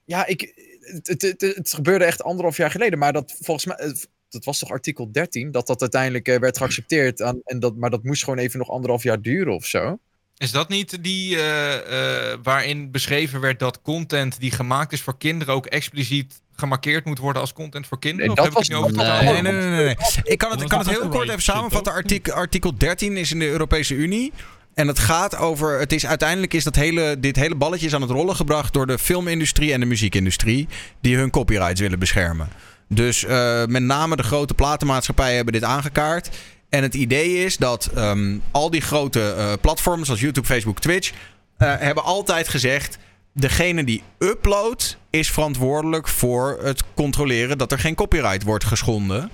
Ja, 0.05 0.25
ik, 0.25 0.53
het, 0.79 1.07
het, 1.07 1.21
het, 1.21 1.41
het 1.41 1.73
gebeurde 1.73 2.05
echt 2.05 2.23
anderhalf 2.23 2.57
jaar 2.57 2.71
geleden, 2.71 2.99
maar 2.99 3.13
dat 3.13 3.35
volgens 3.39 3.65
mij, 3.65 3.95
dat 4.29 4.45
was 4.45 4.59
toch 4.59 4.69
artikel 4.69 5.11
13, 5.11 5.51
dat 5.51 5.67
dat 5.67 5.81
uiteindelijk 5.81 6.27
eh, 6.27 6.39
werd 6.39 6.57
geaccepteerd, 6.57 7.21
aan, 7.21 7.39
en 7.43 7.59
dat, 7.59 7.75
maar 7.75 7.89
dat 7.89 8.03
moest 8.03 8.23
gewoon 8.23 8.39
even 8.39 8.59
nog 8.59 8.69
anderhalf 8.69 9.03
jaar 9.03 9.21
duren 9.21 9.53
of 9.53 9.65
zo. 9.65 9.99
Is 10.38 10.51
dat 10.51 10.69
niet 10.69 11.03
die 11.03 11.35
eh, 11.35 12.31
eh, 12.31 12.39
waarin 12.43 12.91
beschreven 12.91 13.39
werd 13.39 13.59
dat 13.59 13.81
content 13.81 14.39
die 14.39 14.51
gemaakt 14.51 14.93
is 14.93 15.01
voor 15.01 15.17
kinderen 15.17 15.53
ook 15.53 15.65
expliciet 15.65 16.41
gemarkeerd 16.61 17.05
moet 17.05 17.17
worden 17.19 17.41
als 17.41 17.53
content 17.53 17.88
voor 17.88 17.99
kinderen? 17.99 18.25
Nee, 18.25 18.38
of 18.38 18.43
dat 18.43 18.53
heb 18.53 18.63
ik 18.63 18.69
het 18.69 18.77
niet 18.77 18.99
over 18.99 19.23
Nee, 19.23 19.41
nee, 19.41 19.51
nee, 19.51 19.83
nee. 19.83 19.95
Ik 20.23 20.38
kan 20.38 20.49
het, 20.49 20.59
Dat 20.59 20.61
ik 20.61 20.67
kan 20.67 20.79
het 20.79 20.89
heel 20.89 21.09
kort 21.09 21.29
even 21.29 21.41
samenvatten. 21.41 21.93
Artikel, 21.93 22.33
artikel 22.33 22.77
13 22.77 23.17
is 23.17 23.31
in 23.31 23.39
de 23.39 23.49
Europese 23.49 23.93
Unie. 23.95 24.31
En 24.73 24.88
het 24.88 24.99
gaat 24.99 25.38
over. 25.38 25.79
Het 25.79 25.93
is 25.93 26.05
uiteindelijk 26.05 26.53
is 26.53 26.63
dat 26.63 26.75
hele, 26.75 27.19
dit 27.19 27.35
hele 27.35 27.55
balletje 27.55 27.85
is 27.85 27.95
aan 27.95 28.01
het 28.01 28.09
rollen 28.11 28.35
gebracht 28.35 28.73
door 28.73 28.88
de 28.88 28.97
filmindustrie 28.99 29.73
en 29.73 29.79
de 29.79 29.85
muziekindustrie. 29.85 30.67
Die 31.01 31.15
hun 31.17 31.29
copyrights 31.29 31.79
willen 31.79 31.99
beschermen. 31.99 32.47
Dus 32.88 33.23
eh, 33.25 33.65
met 33.65 33.83
name 33.83 34.15
de 34.15 34.23
grote 34.23 34.53
platenmaatschappijen 34.53 35.35
hebben 35.35 35.53
dit 35.53 35.63
aangekaart. 35.63 36.29
En 36.69 36.83
het 36.83 36.93
idee 36.93 37.43
is 37.45 37.57
dat 37.57 37.89
ehm, 37.95 38.38
al 38.51 38.69
die 38.69 38.81
grote 38.81 39.33
eh, 39.38 39.53
platforms 39.61 40.05
zoals 40.05 40.19
YouTube, 40.21 40.47
Facebook, 40.47 40.79
Twitch. 40.79 41.11
eh, 41.57 41.73
hebben 41.77 42.03
altijd 42.03 42.47
gezegd. 42.47 42.97
Degene 43.33 43.83
die 43.83 44.03
uploadt 44.17 44.97
is 45.09 45.31
verantwoordelijk 45.31 46.07
voor 46.07 46.59
het 46.61 46.83
controleren 46.93 47.57
dat 47.57 47.71
er 47.71 47.79
geen 47.79 47.95
copyright 47.95 48.43
wordt 48.43 48.65
geschonden. 48.65 49.31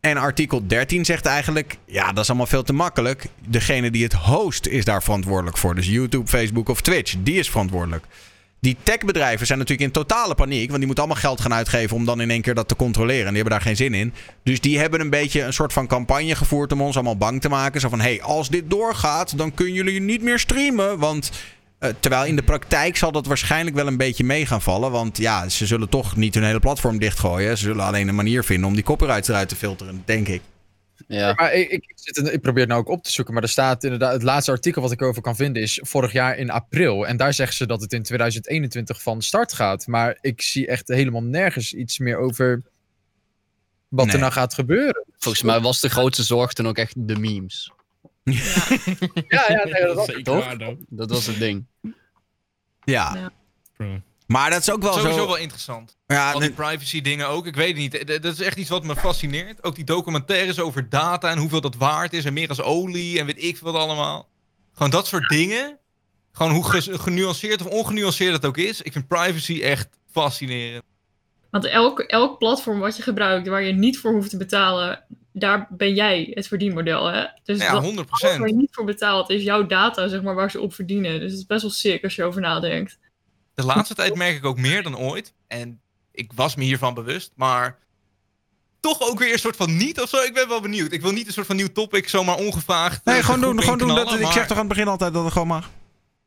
En 0.00 0.16
artikel 0.16 0.66
13 0.66 1.04
zegt 1.04 1.26
eigenlijk, 1.26 1.76
ja, 1.86 2.12
dat 2.12 2.22
is 2.22 2.28
allemaal 2.28 2.46
veel 2.46 2.62
te 2.62 2.72
makkelijk. 2.72 3.26
Degene 3.48 3.90
die 3.90 4.02
het 4.02 4.12
host 4.12 4.66
is 4.66 4.84
daar 4.84 5.02
verantwoordelijk 5.02 5.56
voor. 5.56 5.74
Dus 5.74 5.86
YouTube, 5.86 6.28
Facebook 6.28 6.68
of 6.68 6.80
Twitch, 6.80 7.14
die 7.18 7.38
is 7.38 7.50
verantwoordelijk. 7.50 8.04
Die 8.60 8.76
techbedrijven 8.82 9.46
zijn 9.46 9.58
natuurlijk 9.58 9.86
in 9.86 9.92
totale 9.92 10.34
paniek, 10.34 10.66
want 10.66 10.76
die 10.76 10.86
moeten 10.86 11.04
allemaal 11.04 11.22
geld 11.22 11.40
gaan 11.40 11.54
uitgeven 11.54 11.96
om 11.96 12.04
dan 12.04 12.20
in 12.20 12.30
één 12.30 12.42
keer 12.42 12.54
dat 12.54 12.68
te 12.68 12.76
controleren. 12.76 13.26
En 13.26 13.32
die 13.32 13.42
hebben 13.42 13.52
daar 13.52 13.66
geen 13.66 13.76
zin 13.76 13.94
in. 13.94 14.14
Dus 14.42 14.60
die 14.60 14.78
hebben 14.78 15.00
een 15.00 15.10
beetje 15.10 15.42
een 15.42 15.52
soort 15.52 15.72
van 15.72 15.86
campagne 15.86 16.34
gevoerd 16.34 16.72
om 16.72 16.82
ons 16.82 16.94
allemaal 16.94 17.16
bang 17.16 17.40
te 17.40 17.48
maken. 17.48 17.80
Zo 17.80 17.88
van, 17.88 18.00
hé, 18.00 18.14
hey, 18.14 18.22
als 18.22 18.48
dit 18.48 18.70
doorgaat, 18.70 19.38
dan 19.38 19.54
kunnen 19.54 19.74
jullie 19.74 20.00
niet 20.00 20.22
meer 20.22 20.38
streamen. 20.38 20.98
Want 20.98 21.30
eh, 21.80 21.90
terwijl 22.00 22.24
in 22.24 22.36
de 22.36 22.42
praktijk 22.42 22.96
zal 22.96 23.12
dat 23.12 23.26
waarschijnlijk 23.26 23.76
wel 23.76 23.86
een 23.86 23.96
beetje 23.96 24.24
mee 24.24 24.46
gaan 24.46 24.62
vallen. 24.62 24.90
Want 24.90 25.16
ja, 25.16 25.48
ze 25.48 25.66
zullen 25.66 25.88
toch 25.88 26.16
niet 26.16 26.34
hun 26.34 26.44
hele 26.44 26.60
platform 26.60 26.98
dichtgooien. 26.98 27.58
Ze 27.58 27.64
zullen 27.64 27.84
alleen 27.84 28.08
een 28.08 28.14
manier 28.14 28.44
vinden 28.44 28.68
om 28.68 28.74
die 28.74 28.84
copyrights 28.84 29.28
eruit 29.28 29.48
te 29.48 29.56
filteren, 29.56 30.02
denk 30.04 30.28
ik. 30.28 30.42
Ja. 31.06 31.32
Maar 31.36 31.52
ik, 31.54 31.70
ik, 31.70 31.92
zit, 31.94 32.16
in- 32.16 32.32
ik 32.32 32.40
probeer 32.40 32.60
het 32.60 32.68
nou 32.70 32.80
ook 32.80 32.88
op 32.88 33.02
te 33.02 33.10
zoeken, 33.10 33.34
maar 33.34 33.42
er 33.42 33.48
staat 33.48 33.84
inderdaad, 33.84 34.12
het 34.12 34.22
laatste 34.22 34.50
artikel 34.50 34.82
wat 34.82 34.92
ik 34.92 35.00
erover 35.00 35.22
kan 35.22 35.36
vinden 35.36 35.62
is 35.62 35.80
vorig 35.82 36.12
jaar 36.12 36.36
in 36.36 36.50
april. 36.50 37.06
En 37.06 37.16
daar 37.16 37.34
zeggen 37.34 37.56
ze 37.56 37.66
dat 37.66 37.80
het 37.80 37.92
in 37.92 38.02
2021 38.02 39.02
van 39.02 39.22
start 39.22 39.52
gaat. 39.52 39.86
Maar 39.86 40.18
ik 40.20 40.42
zie 40.42 40.66
echt 40.66 40.88
helemaal 40.88 41.22
nergens 41.22 41.72
iets 41.74 41.98
meer 41.98 42.16
over 42.18 42.62
wat 43.88 44.04
Nee. 44.04 44.14
er 44.14 44.20
nou 44.20 44.32
gaat 44.32 44.54
gebeuren. 44.54 45.04
Volgens 45.18 45.42
mij 45.44 45.60
was 45.60 45.80
de 45.80 45.88
grootste 45.90 46.22
zorg 46.22 46.52
toen 46.52 46.68
ook 46.68 46.78
echt 46.78 46.94
de 46.96 47.16
memes. 47.18 47.72
Ja, 49.28 49.44
ja, 49.48 49.64
nee, 49.64 49.82
dat 49.86 49.94
was 49.96 50.06
Zeker 50.06 50.22
toch? 50.22 50.44
waar. 50.44 50.74
Dat 50.88 51.10
was 51.10 51.26
het 51.26 51.38
ding. 51.38 51.66
Ja. 52.84 53.32
Ja. 53.78 54.02
Maar 54.26 54.50
dat 54.50 54.60
is 54.60 54.70
ook 54.70 54.82
wel 54.82 54.92
Sowieso 54.92 55.18
zo. 55.18 55.26
wel 55.26 55.36
interessant. 55.36 55.96
Ja, 56.06 56.32
Al 56.32 56.40
die 56.40 56.50
privacy 56.52 57.00
dingen 57.00 57.28
ook. 57.28 57.46
Ik 57.46 57.54
weet 57.54 57.68
het 57.68 57.76
niet. 57.76 58.22
Dat 58.22 58.32
is 58.32 58.40
echt 58.40 58.56
iets 58.58 58.68
wat 58.68 58.84
me 58.84 58.96
fascineert. 58.96 59.64
Ook 59.64 59.74
die 59.74 59.84
documentaires 59.84 60.60
over 60.60 60.88
data 60.88 61.30
en 61.30 61.38
hoeveel 61.38 61.60
dat 61.60 61.74
waard 61.76 62.12
is. 62.12 62.24
En 62.24 62.32
meer 62.32 62.48
als 62.48 62.60
olie 62.60 63.18
en 63.18 63.26
weet 63.26 63.42
ik 63.42 63.58
wat 63.58 63.74
allemaal. 63.74 64.28
Gewoon 64.72 64.90
dat 64.90 65.06
soort 65.06 65.28
dingen. 65.28 65.78
Gewoon 66.32 66.52
hoe 66.52 66.64
genuanceerd 66.98 67.60
of 67.60 67.66
ongenuanceerd 67.72 68.32
het 68.32 68.44
ook 68.44 68.56
is. 68.56 68.82
Ik 68.82 68.92
vind 68.92 69.08
privacy 69.08 69.60
echt 69.62 69.88
fascinerend. 70.10 70.82
Want 71.50 71.64
elk, 71.64 72.00
elk 72.00 72.38
platform 72.38 72.78
wat 72.78 72.96
je 72.96 73.02
gebruikt 73.02 73.48
waar 73.48 73.62
je 73.62 73.72
niet 73.72 73.98
voor 73.98 74.12
hoeft 74.12 74.30
te 74.30 74.36
betalen, 74.36 75.04
daar 75.32 75.66
ben 75.70 75.94
jij 75.94 76.30
het 76.34 76.46
verdienmodel. 76.46 77.06
Hè? 77.06 77.24
Dus 77.44 77.58
Ja, 77.58 77.72
dat, 77.72 77.92
100%. 77.92 77.96
alles 78.08 78.38
waar 78.38 78.48
je 78.48 78.54
niet 78.54 78.74
voor 78.74 78.84
betaalt 78.84 79.30
is 79.30 79.42
jouw 79.42 79.66
data, 79.66 80.08
zeg 80.08 80.22
maar, 80.22 80.34
waar 80.34 80.50
ze 80.50 80.60
op 80.60 80.74
verdienen. 80.74 81.20
Dus 81.20 81.30
het 81.30 81.40
is 81.40 81.46
best 81.46 81.62
wel 81.62 81.70
sick 81.70 82.04
als 82.04 82.14
je 82.14 82.24
over 82.24 82.40
nadenkt. 82.40 82.98
De 83.54 83.64
laatste 83.64 83.94
tijd 83.94 84.14
merk 84.14 84.36
ik 84.36 84.44
ook 84.44 84.58
meer 84.58 84.82
dan 84.82 84.98
ooit. 84.98 85.34
En 85.46 85.80
ik 86.12 86.32
was 86.34 86.54
me 86.54 86.64
hiervan 86.64 86.94
bewust. 86.94 87.32
Maar 87.34 87.78
toch 88.80 89.00
ook 89.00 89.18
weer 89.18 89.32
een 89.32 89.38
soort 89.38 89.56
van 89.56 89.76
niet 89.76 90.00
of 90.00 90.08
zo. 90.08 90.16
Ik 90.16 90.34
ben 90.34 90.48
wel 90.48 90.60
benieuwd. 90.60 90.92
Ik 90.92 91.02
wil 91.02 91.12
niet 91.12 91.26
een 91.26 91.32
soort 91.32 91.46
van 91.46 91.56
nieuw 91.56 91.72
topic 91.72 92.08
zomaar 92.08 92.36
ongevraagd. 92.36 93.04
nee 93.04 93.16
eh, 93.16 93.24
gewoon 93.24 93.40
doen. 93.40 93.60
Gewoon 93.60 93.78
doen 93.78 93.94
dat, 93.94 94.20
ik 94.20 94.26
zeg 94.26 94.46
toch 94.46 94.56
aan 94.56 94.66
het 94.66 94.68
begin 94.68 94.88
altijd 94.88 95.12
dat 95.12 95.24
het 95.24 95.32
gewoon 95.32 95.48
mag. 95.48 95.70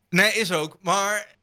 Nee, 0.10 0.34
is 0.34 0.52
ook. 0.52 0.78
Maar 0.82 1.36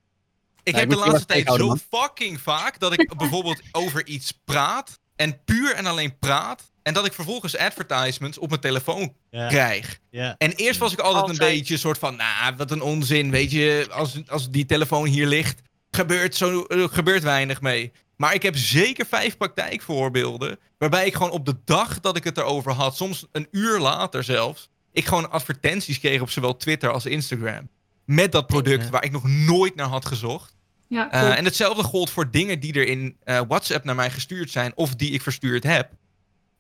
ik 0.63 0.77
heb 0.77 0.91
de 0.91 0.97
laatste 0.97 1.27
tijd 1.27 1.53
zo 1.53 1.77
fucking 1.91 2.41
vaak 2.41 2.81
dat 2.81 2.93
ik 2.93 3.17
bijvoorbeeld 3.17 3.61
over 3.73 4.07
iets 4.07 4.33
praat. 4.45 5.01
En 5.17 5.45
puur 5.45 5.75
en 5.75 5.87
alleen 5.87 6.19
praat. 6.19 6.70
En 6.91 6.97
dat 6.97 7.07
ik 7.07 7.13
vervolgens 7.13 7.57
advertisements 7.57 8.39
op 8.39 8.49
mijn 8.49 8.61
telefoon 8.61 9.15
Ja, 9.31 9.49
krijg. 9.49 9.99
ja. 10.11 10.35
En 10.39 10.53
eerst 10.53 10.79
was 10.81 10.93
ik 10.93 10.99
altijd, 10.99 11.29
een 11.29 11.47
beetje 11.47 11.75
een 11.75 11.81
soort 11.81 11.99
van, 11.99 12.17
nou, 12.17 12.57
wat 12.57 12.71
een 12.71 12.83
onzin. 12.83 13.31
Weet 13.31 13.51
je, 13.51 13.87
als, 13.91 14.19
als 14.29 14.51
die 14.51 14.67
telefoon 14.67 15.07
hier 15.07 15.27
ligt, 15.27 15.61
gebeurt, 15.91 16.35
zo, 16.37 16.65
gebeurt 16.69 17.23
weinig 17.23 17.61
mee. 17.61 17.93
Maar 18.17 18.35
ik 18.35 18.43
heb 18.43 18.57
zeker 18.57 19.07
vijf 19.07 19.37
praktijkvoorbeelden. 19.37 20.59
Waarbij 20.79 21.07
ik 21.07 21.15
gewoon 21.15 21.31
op 21.31 21.47
de 21.47 21.57
dag 21.65 22.01
dat 22.01 22.17
ik 22.17 22.25
het 22.25 22.39
erover 22.39 22.73
had, 22.73 22.97
soms 22.97 23.27
een 23.33 23.49
uur 23.51 23.79
later 23.79 24.25
zelfs, 24.25 24.69
ik 24.93 25.07
gewoon 25.07 25.31
advertenties 25.31 25.99
kreeg 26.01 26.21
op 26.21 26.31
zowel 26.31 26.57
Twitter 26.57 26.91
als 26.93 27.07
Instagram. 27.07 27.69
Met 28.05 28.33
dat 28.33 28.47
product 28.47 28.85
Ja. 28.85 28.91
waar 28.91 29.05
ik 29.05 29.13
nog 29.13 29.29
nooit 29.29 29.75
naar 29.75 29.87
had 29.89 30.07
gezocht. 30.07 30.57
Ja, 30.89 31.11
Eh, 31.11 31.39
en 31.39 31.45
hetzelfde 31.45 31.83
gold 31.83 32.11
voor 32.11 32.31
dingen 32.31 32.61
die 32.61 32.73
er 32.73 32.87
in 32.87 33.17
eh, 33.25 33.41
WhatsApp 33.49 33.85
naar 33.85 33.95
mij 33.95 34.11
gestuurd 34.11 34.51
zijn 34.51 34.73
of 34.75 34.95
die 34.95 35.11
ik 35.11 35.23
verstuurd 35.23 35.63
heb. 35.63 35.91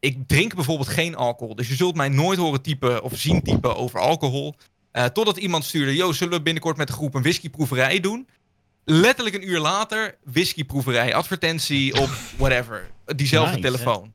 Ik 0.00 0.18
drink 0.26 0.54
bijvoorbeeld 0.54 0.88
geen 0.88 1.14
alcohol, 1.16 1.54
dus 1.54 1.68
je 1.68 1.74
zult 1.74 1.94
mij 1.96 2.08
nooit 2.08 2.38
horen 2.38 2.62
typen 2.62 3.02
of 3.02 3.12
zien 3.16 3.42
typen 3.42 3.76
over 3.76 4.00
alcohol. 4.00 4.54
Eh, 4.92 5.04
totdat 5.04 5.36
iemand 5.36 5.64
stuurde, 5.64 5.96
yo, 5.96 6.12
zullen 6.12 6.32
we 6.36 6.42
binnenkort 6.42 6.76
met 6.76 6.86
de 6.86 6.92
groep 6.92 7.14
een 7.14 7.22
whiskyproeverij 7.22 8.00
doen? 8.00 8.28
Letterlijk 8.84 9.36
een 9.36 9.48
uur 9.48 9.58
later, 9.58 10.16
whiskyproeverij, 10.24 11.14
advertentie 11.14 12.00
op 12.00 12.08
whatever, 12.36 12.90
diezelfde 13.16 13.54
Nice, 13.56 13.66
hè? 13.66 13.72
telefoon. 13.72 14.12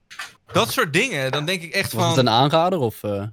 Dat 0.54 0.72
soort 0.72 0.94
dingen, 0.94 1.32
dan 1.32 1.46
denk 1.46 1.62
ik 1.62 1.74
echt 1.74 1.94
Was 1.94 2.06
het 2.06 2.16
van... 2.16 2.26
een 2.28 2.34
aanrader 2.34 2.80
of... 2.80 3.04
eh, 3.04 3.24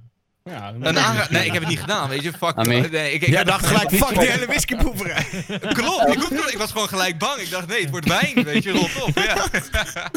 Ja, 0.43 0.73
Een 0.79 0.97
aanra- 0.99 1.27
nee, 1.29 1.45
ik 1.45 1.51
heb 1.51 1.61
het 1.61 1.69
niet 1.69 1.79
gedaan, 1.79 2.09
weet 2.09 2.21
je. 2.23 2.33
Fuck. 2.33 2.55
Nee. 2.55 2.89
nee, 2.89 3.13
ik, 3.13 3.21
ik 3.21 3.27
Jij 3.29 3.43
dacht 3.43 3.65
gelijk, 3.65 3.89
fuck 3.91 4.19
die 4.19 4.29
hele 4.29 4.45
whiskyproeverij. 4.45 5.25
Klopt, 5.73 6.51
ik 6.51 6.57
was 6.57 6.71
gewoon 6.71 6.87
gelijk 6.87 7.17
bang. 7.17 7.39
Ik 7.41 7.49
dacht, 7.49 7.67
nee, 7.67 7.81
het 7.81 7.89
wordt 7.89 8.07
wijn, 8.07 8.43
weet 8.43 8.63
je, 8.63 8.71
rot 8.71 9.01
op. 9.01 9.17
Ja. 9.17 9.47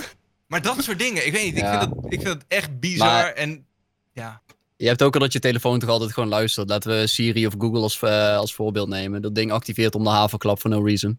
maar 0.47 0.62
dat 0.62 0.82
soort 0.82 0.98
dingen, 0.98 1.27
ik 1.27 1.32
weet 1.32 1.44
niet, 1.44 1.56
ik, 1.62 1.66
vind, 1.68 1.81
het, 1.81 1.93
ik 2.12 2.20
vind 2.20 2.35
het 2.35 2.44
echt 2.48 2.81
bizar. 2.81 3.06
Maar- 3.06 3.32
En 3.32 3.66
ja, 4.12 4.43
Je 4.77 4.86
hebt 4.86 5.02
ook 5.02 5.14
al 5.14 5.20
dat 5.20 5.32
je 5.32 5.39
telefoon 5.39 5.78
toch 5.78 5.89
altijd 5.90 6.12
gewoon 6.12 6.28
luistert. 6.28 6.68
Laten 6.68 7.01
we 7.01 7.06
Siri 7.06 7.47
of 7.47 7.55
Google 7.59 7.81
als, 7.81 8.02
eh, 8.02 8.36
als 8.36 8.55
voorbeeld 8.55 8.89
nemen. 8.89 9.23
Dat 9.23 9.35
ding 9.35 9.52
activeert 9.52 9.94
om 9.94 10.02
de 10.05 10.10
havenklap 10.10 10.59
for 10.59 10.70
no 10.70 10.82
reason. 10.85 11.18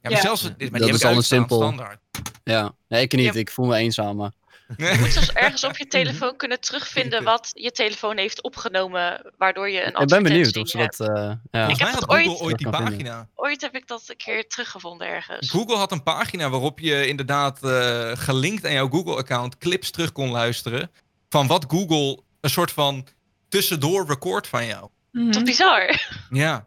ja, 0.00 0.08
maar 0.10 0.12
Ja. 0.12 0.20
zelfs, 0.20 0.42
maar 0.42 0.56
die 0.58 0.70
Dat 0.70 0.88
is 0.88 1.04
al 1.04 1.16
een 1.16 1.22
simpel- 1.22 1.56
standaard. 1.56 2.00
Ja, 2.44 2.74
nee, 2.88 3.02
ik 3.02 3.12
niet. 3.12 3.34
Ja. 3.34 3.40
Ik 3.40 3.50
voel 3.50 3.66
me 3.66 3.76
eenzaam, 3.76 4.16
maar... 4.16 4.32
Je 4.76 4.96
moet 4.98 5.14
dus 5.14 5.32
ergens 5.32 5.64
op 5.64 5.76
je 5.76 5.86
telefoon 5.86 6.36
kunnen 6.36 6.60
terugvinden 6.60 7.24
wat 7.24 7.50
je 7.54 7.70
telefoon 7.70 8.16
heeft 8.16 8.42
opgenomen, 8.42 9.32
waardoor 9.38 9.70
je 9.70 9.82
een 9.86 10.02
Ik 10.02 10.08
ben 10.08 10.22
benieuwd 10.22 10.56
of 10.56 10.68
ze 10.68 10.76
dat... 10.76 11.00
eh, 11.00 11.06
ja. 11.06 11.38
Volgens 11.50 11.68
heb 11.68 11.78
mij 11.78 11.90
had 11.90 12.00
dat 12.00 12.10
Google 12.16 12.30
ooit- 12.30 12.40
ooit 12.40 12.58
die 12.58 12.68
vinden. 12.68 12.84
pagina. 12.90 13.28
Ooit 13.34 13.60
heb 13.60 13.74
ik 13.74 13.86
dat 13.86 14.02
een 14.06 14.16
keer 14.16 14.46
teruggevonden 14.48 15.06
ergens. 15.06 15.50
Google 15.50 15.76
had 15.76 15.92
een 15.92 16.02
pagina 16.02 16.48
waarop 16.50 16.78
je 16.78 17.06
inderdaad 17.06 17.62
eh, 17.64 18.10
gelinkt 18.14 18.64
aan 18.66 18.72
jouw 18.72 18.88
Google-account 18.88 19.58
clips 19.58 19.90
terug 19.90 20.12
kon 20.12 20.30
luisteren. 20.30 20.90
Van 21.28 21.46
wat 21.46 21.64
Google 21.68 22.20
een 22.40 22.50
soort 22.50 22.70
van 22.72 23.06
tussendoor 23.48 24.06
record 24.06 24.46
van 24.46 24.66
jou. 24.66 24.88
Wat 25.12 25.44
bizar. 25.44 26.08
Ja. 26.30 26.66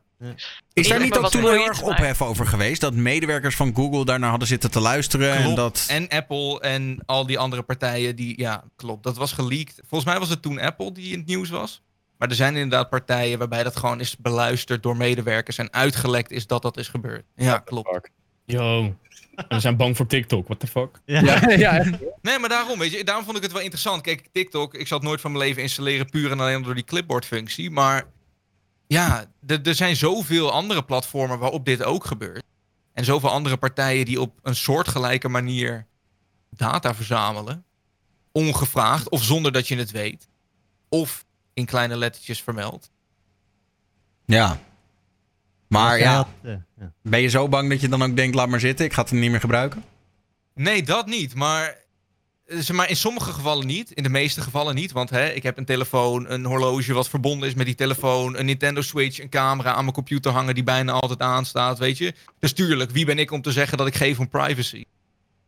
Is 0.73 0.88
daar 0.88 0.99
niet 0.99 1.18
ook 1.18 1.30
toen 1.30 1.41
heel 1.41 1.65
erg 1.65 1.81
ophef 1.81 2.22
over 2.22 2.48
geweest? 2.48 2.81
Dat 2.81 2.93
medewerkers 2.93 3.56
van 3.56 3.76
Google 3.76 4.06
daarnaar 4.06 4.30
hadden 4.30 4.48
zitten 4.48 4.72
te 4.72 4.80
luisteren. 4.80 5.34
En 5.34 5.56
dat... 5.56 5.85
En 5.89 6.07
Apple 6.07 6.60
en 6.60 6.99
al 7.06 7.26
die 7.26 7.39
andere 7.39 7.61
partijen 7.61 8.15
die, 8.15 8.39
ja, 8.39 8.64
klopt. 8.76 9.03
Dat 9.03 9.18
was 9.18 9.31
geleakt. 9.31 9.81
Volgens 9.88 10.10
mij 10.11 10.19
was 10.19 10.30
het 10.30 10.41
toen 10.41 10.60
Apple 10.60 10.91
die 10.91 11.11
in 11.11 11.19
het 11.19 11.27
nieuws 11.27 11.49
was. 11.49 11.81
Maar 12.18 12.30
er 12.30 12.35
zijn 12.35 12.56
inderdaad 12.56 12.89
partijen 12.89 13.38
waarbij 13.38 13.64
dat 13.64 13.76
gewoon 13.76 13.99
is 13.99 14.18
beluisterd 14.18 14.84
door 14.84 14.98
medewerkers 14.98 15.57
en 15.57 15.73
uitgelekt 15.73 16.31
is 16.31 16.48
dat 16.48 16.61
dat 16.61 16.77
is 16.77 16.88
gebeurd. 16.88 17.23
Ja, 17.35 17.57
klopt. 17.57 18.10
Yo. 18.45 18.95
En 19.35 19.48
we 19.48 19.60
zijn 19.60 19.77
bang 19.77 19.98
voor 19.98 20.07
TikTok, 20.07 20.48
what 20.48 20.60
the 20.60 20.68
fuck? 20.68 20.99
Ja. 21.06 21.22
Ja. 21.57 21.84
Nee, 22.22 22.39
maar 22.39 22.49
daarom, 22.49 22.80
weet 22.80 22.91
je, 22.91 23.03
daarom 23.03 23.26
vond 23.26 23.38
ik 23.38 23.43
het 23.43 23.52
wel 23.52 23.61
interessant. 23.61 24.02
Kijk, 24.02 24.27
TikTok, 24.31 24.73
ik 24.73 24.88
zal 24.88 24.98
het 24.98 25.07
nooit 25.07 25.22
van 25.22 25.31
mijn 25.31 25.43
leven 25.43 25.61
installeren 25.61 26.10
puur 26.10 26.31
en 26.31 26.39
alleen 26.39 26.64
door 26.64 26.76
die 26.76 26.84
clipboard-functie. 26.84 27.72
Maar 27.72 28.03
ja, 28.91 29.26
er 29.47 29.61
er 29.61 29.76
zijn 29.76 29.95
zoveel 29.95 30.51
andere 30.51 30.84
platformen 30.84 31.39
waarop 31.39 31.65
dit 31.65 31.84
ook 31.84 32.05
gebeurt. 32.05 32.43
En 32.93 33.05
zoveel 33.05 33.30
andere 33.30 33.57
partijen 33.57 34.05
die 34.05 34.22
op 34.22 34.39
een 34.41 34.55
soortgelijke 34.55 35.30
manier 35.30 35.88
data 36.49 36.95
verzamelen. 36.95 37.65
Ongevraagd 38.31 39.09
of 39.09 39.23
zonder 39.23 39.51
dat 39.51 39.68
je 39.68 39.76
het 39.76 39.91
weet. 39.91 40.27
Of 40.89 41.26
in 41.53 41.65
kleine 41.65 41.97
lettertjes 41.97 42.41
vermeld. 42.41 42.91
Ja. 44.26 44.59
Maar 45.68 45.99
ja, 45.99 46.27
eh, 46.41 46.53
ja. 46.77 46.93
ben 47.01 47.22
je 47.22 47.27
zo 47.27 47.47
bang 47.47 47.69
dat 47.69 47.81
je 47.81 47.89
dan 47.89 48.03
ook 48.03 48.15
denkt, 48.15 48.35
laat 48.35 48.49
maar 48.49 48.59
zitten, 48.59 48.85
ik 48.85 48.93
ga 48.93 49.01
het 49.01 49.11
niet 49.11 49.31
meer 49.31 49.39
gebruiken? 49.39 49.84
Nee, 50.53 50.84
dat 50.84 51.05
niet. 51.05 51.35
Maar, 51.35 51.80
zeg 52.59 52.75
maar 52.75 52.89
in 52.89 52.95
sommige 52.95 53.33
gevallen 53.33 53.67
niet. 53.67 53.91
In 53.91 54.03
de 54.03 54.09
meeste 54.09 54.41
gevallen 54.41 54.75
niet. 54.75 54.91
Want 54.91 55.09
hè, 55.09 55.29
ik 55.29 55.43
heb 55.43 55.57
een 55.57 55.65
telefoon, 55.65 56.31
een 56.31 56.45
horloge 56.45 56.93
wat 56.93 57.09
verbonden 57.09 57.47
is 57.47 57.53
met 57.53 57.65
die 57.65 57.75
telefoon. 57.75 58.37
Een 58.37 58.45
Nintendo 58.45 58.81
Switch, 58.81 59.19
een 59.19 59.29
camera 59.29 59.73
aan 59.73 59.83
mijn 59.83 59.95
computer 59.95 60.31
hangen 60.31 60.53
die 60.53 60.63
bijna 60.63 60.91
altijd 60.91 61.21
aanstaat. 61.21 61.77
Weet 61.77 61.97
je? 61.97 62.13
Dus 62.39 62.53
tuurlijk, 62.53 62.91
wie 62.91 63.05
ben 63.05 63.19
ik 63.19 63.31
om 63.31 63.41
te 63.41 63.51
zeggen 63.51 63.77
dat 63.77 63.87
ik 63.87 63.95
geef 63.95 64.19
om 64.19 64.29
privacy? 64.29 64.83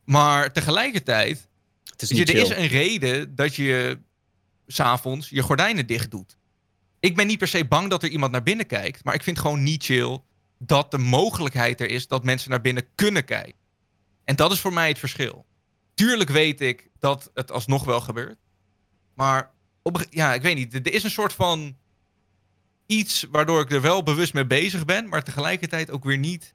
Maar 0.03 0.51
tegelijkertijd, 0.51 1.47
Het 1.83 2.01
is 2.01 2.09
je, 2.09 2.25
er 2.25 2.35
is 2.35 2.49
een 2.49 2.67
reden 2.67 3.35
dat 3.35 3.55
je 3.55 3.99
s'avonds 4.67 5.29
je 5.29 5.41
gordijnen 5.41 5.87
dicht 5.87 6.11
doet. 6.11 6.37
Ik 6.99 7.15
ben 7.15 7.27
niet 7.27 7.37
per 7.37 7.47
se 7.47 7.65
bang 7.65 7.89
dat 7.89 8.03
er 8.03 8.09
iemand 8.09 8.31
naar 8.31 8.43
binnen 8.43 8.65
kijkt. 8.65 9.03
Maar 9.03 9.13
ik 9.13 9.23
vind 9.23 9.39
gewoon 9.39 9.63
niet 9.63 9.83
chill 9.83 10.19
dat 10.57 10.91
de 10.91 10.97
mogelijkheid 10.97 11.81
er 11.81 11.89
is 11.89 12.07
dat 12.07 12.23
mensen 12.23 12.49
naar 12.49 12.61
binnen 12.61 12.85
kunnen 12.95 13.25
kijken. 13.25 13.61
En 14.23 14.35
dat 14.35 14.51
is 14.51 14.59
voor 14.59 14.73
mij 14.73 14.87
het 14.87 14.99
verschil. 14.99 15.45
Tuurlijk 15.93 16.29
weet 16.29 16.61
ik 16.61 16.89
dat 17.03 17.31
het 17.33 17.51
alsnog 17.51 17.83
wel 17.83 18.01
gebeurt. 18.01 18.37
Maar 19.13 19.51
op, 19.81 20.05
ja, 20.09 20.33
ik 20.33 20.41
weet 20.41 20.55
niet. 20.55 20.73
Er 20.73 20.93
is 20.93 21.03
een 21.03 21.09
soort 21.09 21.33
van 21.33 21.77
iets 22.85 23.25
waardoor 23.31 23.61
ik 23.61 23.71
er 23.71 23.81
wel 23.81 24.03
bewust 24.03 24.33
mee 24.33 24.45
bezig 24.45 24.85
ben, 24.85 25.09
maar 25.09 25.23
tegelijkertijd 25.23 25.91
ook 25.91 26.03
weer 26.03 26.17
niet 26.17 26.53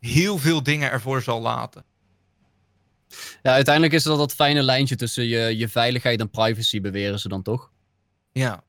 heel 0.00 0.38
veel 0.38 0.62
dingen 0.62 0.90
ervoor 0.90 1.22
zal 1.22 1.40
laten. 1.40 1.84
Ja, 3.42 3.52
uiteindelijk 3.52 3.94
is 3.94 4.02
dat 4.02 4.18
dat 4.18 4.34
fijne 4.34 4.62
lijntje 4.62 4.96
tussen 4.96 5.24
je, 5.24 5.56
je 5.56 5.68
veiligheid 5.68 6.20
en 6.20 6.30
privacy, 6.30 6.80
beweren 6.80 7.18
ze 7.18 7.28
dan 7.28 7.42
toch? 7.42 7.70
Ja. 8.32 8.64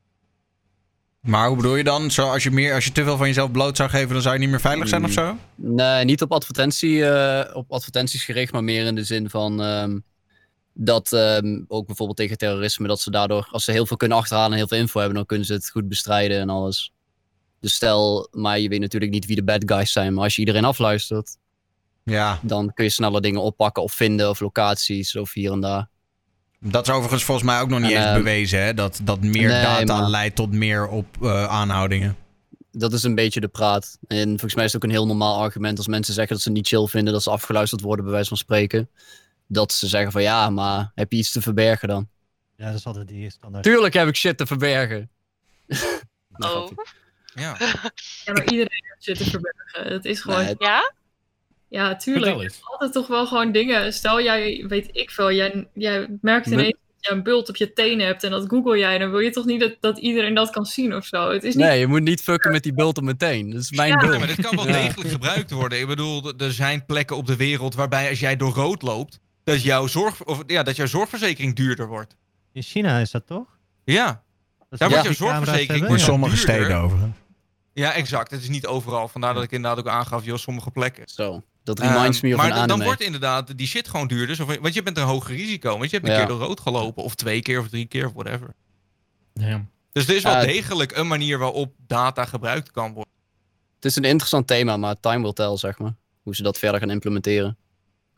Maar 1.20 1.48
hoe 1.48 1.56
bedoel 1.56 1.76
je 1.76 1.84
dan? 1.84 2.10
Zo, 2.10 2.30
als, 2.30 2.42
je 2.42 2.50
meer, 2.50 2.74
als 2.74 2.84
je 2.84 2.92
te 2.92 3.04
veel 3.04 3.16
van 3.16 3.26
jezelf 3.26 3.50
bloot 3.50 3.76
zou 3.76 3.90
geven, 3.90 4.12
dan 4.12 4.22
zou 4.22 4.34
je 4.34 4.40
niet 4.40 4.50
meer 4.50 4.60
veilig 4.60 4.88
zijn 4.88 5.04
of 5.04 5.12
zo? 5.12 5.36
Nee, 5.54 6.04
niet 6.04 6.22
op, 6.22 6.32
advertentie, 6.32 7.04
eh, 7.04 7.56
op 7.56 7.72
advertenties 7.72 8.24
gericht, 8.24 8.52
maar 8.52 8.64
meer 8.64 8.86
in 8.86 8.94
de 8.94 9.04
zin 9.04 9.30
van 9.30 9.62
ehm, 9.62 9.98
dat 10.80 11.12
ehm, 11.12 11.62
ook 11.68 11.86
bijvoorbeeld 11.86 12.18
tegen 12.18 12.38
terrorisme, 12.38 12.86
dat 12.88 13.00
ze 13.00 13.10
daardoor, 13.10 13.48
als 13.50 13.64
ze 13.64 13.72
heel 13.72 13.86
veel 13.86 13.96
kunnen 13.96 14.16
achterhalen 14.18 14.50
en 14.52 14.56
heel 14.58 14.68
veel 14.68 14.78
info 14.78 14.98
hebben, 14.98 15.16
dan 15.16 15.26
kunnen 15.26 15.46
ze 15.46 15.52
het 15.52 15.70
goed 15.70 15.88
bestrijden 15.88 16.40
en 16.40 16.48
alles. 16.50 16.92
Dus 17.60 17.74
stel, 17.74 18.28
maar 18.30 18.58
je 18.58 18.68
weet 18.68 18.80
natuurlijk 18.80 19.12
niet 19.12 19.26
wie 19.26 19.36
de 19.36 19.44
bad 19.44 19.62
guys 19.66 19.92
zijn, 19.92 20.14
maar 20.14 20.24
als 20.24 20.34
je 20.34 20.40
iedereen 20.40 20.64
afluistert, 20.64 21.36
Ja, 22.04 22.38
dan 22.42 22.72
kun 22.74 22.84
je 22.84 22.90
sneller 22.90 23.20
dingen 23.20 23.42
oppakken 23.42 23.82
of 23.82 23.92
vinden 23.92 24.28
of 24.30 24.40
locaties 24.40 25.16
of 25.16 25.32
hier 25.32 25.52
en 25.52 25.60
daar. 25.60 25.88
dat 26.60 26.86
is 26.88 26.92
overigens 26.94 27.24
volgens 27.24 27.46
mij 27.46 27.60
ook 27.60 27.68
nog 27.68 27.80
niet 27.80 27.90
En, 27.90 27.96
eens 27.96 28.06
ehm, 28.06 28.16
bewezen, 28.16 28.62
hè? 28.62 28.74
Dat, 28.74 29.00
dat 29.02 29.20
meer 29.20 29.48
nee, 29.48 29.62
data 29.62 30.00
maar- 30.00 30.10
leidt 30.10 30.36
tot 30.36 30.52
meer 30.52 30.88
op 30.88 31.06
eh, 31.22 31.44
aanhoudingen. 31.44 32.16
Dat 32.70 32.92
is 32.92 33.02
een 33.02 33.14
beetje 33.14 33.40
de 33.40 33.48
praat. 33.48 33.98
En 34.06 34.28
volgens 34.28 34.54
mij 34.54 34.64
is 34.64 34.72
het 34.72 34.82
ook 34.82 34.88
een 34.88 34.96
heel 34.96 35.06
normaal 35.06 35.38
argument 35.40 35.78
als 35.78 35.86
mensen 35.86 36.14
zeggen 36.14 36.34
dat 36.34 36.42
ze 36.42 36.50
niet 36.50 36.66
chill 36.68 36.86
vinden 36.86 37.12
dat 37.12 37.22
ze 37.22 37.30
afgeluisterd 37.30 37.80
worden, 37.80 38.04
bij 38.04 38.14
wijze 38.14 38.28
van 38.28 38.36
spreken. 38.36 38.88
Dat 39.50 39.72
ze 39.72 39.86
zeggen 39.86 40.12
van 40.12 40.22
ja, 40.22 40.50
maar 40.50 40.90
heb 40.94 41.12
je 41.12 41.18
iets 41.18 41.32
te 41.32 41.42
verbergen 41.42 41.88
dan? 41.88 42.08
ja, 42.56 42.66
dat 42.66 42.74
is 42.78 42.84
altijd 42.86 43.08
die 43.08 43.30
standaard. 43.30 43.64
Tuurlijk 43.64 43.94
heb 43.94 44.08
ik 44.08 44.16
shit 44.16 44.36
te 44.36 44.46
verbergen. 44.46 45.10
Nou, 46.28 46.56
Oh. 46.70 46.70
Ja. 47.34 47.56
Ja, 48.24 48.32
maar 48.32 48.44
iedereen 48.44 48.82
heeft 48.88 49.02
shit 49.02 49.16
te 49.18 49.24
verbergen. 49.30 49.92
Het 49.92 50.04
is 50.04 50.20
gewoon... 50.20 50.44
Nee, 50.44 50.54
Ja? 50.58 50.92
Ja, 51.68 51.96
tuurlijk. 51.96 52.40
eens. 52.40 52.58
Altijd 52.62 52.92
toch 52.92 53.06
wel 53.06 53.26
gewoon 53.26 53.52
dingen. 53.52 53.92
Stel, 53.92 54.22
jij 54.22 54.64
weet 54.68 54.88
ik 54.92 55.10
veel. 55.10 55.32
Jij, 55.32 55.68
jij 55.74 56.18
merkt 56.20 56.46
Me- 56.46 56.52
ineens 56.52 56.72
dat 56.72 56.96
je 57.06 57.10
een 57.10 57.22
bult 57.22 57.48
op 57.48 57.56
je 57.56 57.72
tenen 57.72 58.06
hebt. 58.06 58.24
En 58.24 58.30
dat 58.30 58.48
google 58.48 58.78
jij. 58.78 58.98
Dan 58.98 59.10
wil 59.10 59.18
je 59.20 59.30
toch 59.30 59.44
niet 59.44 59.60
dat, 59.60 59.76
dat 59.80 59.98
iedereen 59.98 60.34
dat 60.34 60.50
kan 60.50 60.66
zien 60.66 60.94
of 60.94 61.04
zo. 61.06 61.30
Het 61.30 61.44
is 61.44 61.54
niet... 61.54 61.64
Nee, 61.66 61.78
je 61.78 61.86
moet 61.86 62.02
niet 62.02 62.22
fucken 62.22 62.52
met 62.52 62.62
die 62.62 62.74
bult 62.74 62.98
op 62.98 63.04
meteen. 63.04 63.50
Dat 63.50 63.60
is 63.60 63.70
mijn 63.70 63.88
Ja. 63.88 63.96
Nee, 63.96 64.06
bult. 64.06 64.18
maar 64.18 64.28
dit 64.36 64.40
kan 64.46 64.56
wel 64.56 64.66
Ja. 64.66 64.72
degelijk 64.72 65.10
gebruikt 65.10 65.50
worden. 65.50 65.80
Ik 65.80 65.86
bedoel, 65.86 66.32
er 66.36 66.52
zijn 66.52 66.86
plekken 66.86 67.16
op 67.16 67.26
de 67.26 67.36
wereld 67.36 67.74
waarbij 67.74 68.08
als 68.08 68.20
jij 68.20 68.36
door 68.36 68.52
rood 68.54 68.82
loopt, 68.82 69.20
dat 69.52 69.62
jouw, 69.62 69.86
zorg, 69.86 70.24
of, 70.24 70.42
ja, 70.46 70.62
dat 70.62 70.76
jouw 70.76 70.86
zorgverzekering 70.86 71.54
duurder 71.56 71.86
wordt. 71.86 72.16
In 72.52 72.62
China 72.62 72.98
is 72.98 73.10
dat 73.10 73.26
toch? 73.26 73.58
Ja, 73.84 74.22
Dat 74.68 74.78
daar 74.78 74.88
wordt 74.88 75.04
jouw 75.04 75.12
zorgverzekering 75.12 75.86
wordt 75.86 76.00
Ja. 76.00 76.06
sommige 76.06 76.34
duurder. 76.34 76.54
steden 76.54 76.76
overigens. 76.76 77.16
Ja, 77.72 77.92
exact. 77.92 78.30
Het 78.30 78.42
is 78.42 78.48
niet 78.48 78.66
overal. 78.66 79.08
Vandaar 79.08 79.34
dat 79.34 79.42
ik 79.42 79.50
inderdaad 79.52 79.78
ook 79.78 79.88
aangaf, 79.92 80.24
joh, 80.24 80.36
sommige 80.38 80.70
plekken. 80.70 81.02
Zo, 81.08 81.42
dat 81.62 81.78
reminds 81.78 82.16
Ehm, 82.20 82.26
me 82.28 82.34
of 82.34 82.48
maar 82.48 82.66
dan- 82.66 82.82
wordt 82.82 83.00
inderdaad 83.00 83.58
die 83.58 83.66
shit 83.66 83.88
gewoon 83.88 84.06
duurder. 84.06 84.36
Zo 84.36 84.44
want 84.60 84.74
je 84.74 84.82
bent 84.82 84.96
een 84.96 85.04
hoger 85.04 85.34
risico. 85.36 85.78
Want 85.78 85.90
je 85.90 85.96
hebt 85.96 86.08
een 86.08 86.12
Ja. 86.14 86.18
keer 86.18 86.28
door 86.28 86.38
rood 86.40 86.60
gelopen. 86.60 87.02
Of 87.02 87.14
twee 87.14 87.42
keer 87.42 87.60
of 87.60 87.68
drie 87.68 87.86
keer 87.86 88.06
of 88.06 88.12
whatever. 88.12 88.54
Ja. 89.32 89.64
Dus 89.92 90.08
er 90.08 90.16
is 90.16 90.22
wel 90.22 90.40
degelijk 90.40 90.96
een 90.96 91.06
manier 91.06 91.38
waarop 91.38 91.72
data 91.86 92.24
gebruikt 92.24 92.70
kan 92.70 92.92
worden. 92.92 93.12
Het 93.74 93.84
is 93.84 93.96
een 93.96 94.04
interessant 94.04 94.46
thema, 94.46 94.76
maar 94.76 95.00
time 95.00 95.22
will 95.22 95.32
tell, 95.32 95.56
zeg 95.56 95.78
maar. 95.78 95.94
Hoe 96.22 96.34
ze 96.36 96.42
dat 96.42 96.58
verder 96.58 96.80
gaan 96.80 96.90
implementeren. 96.90 97.56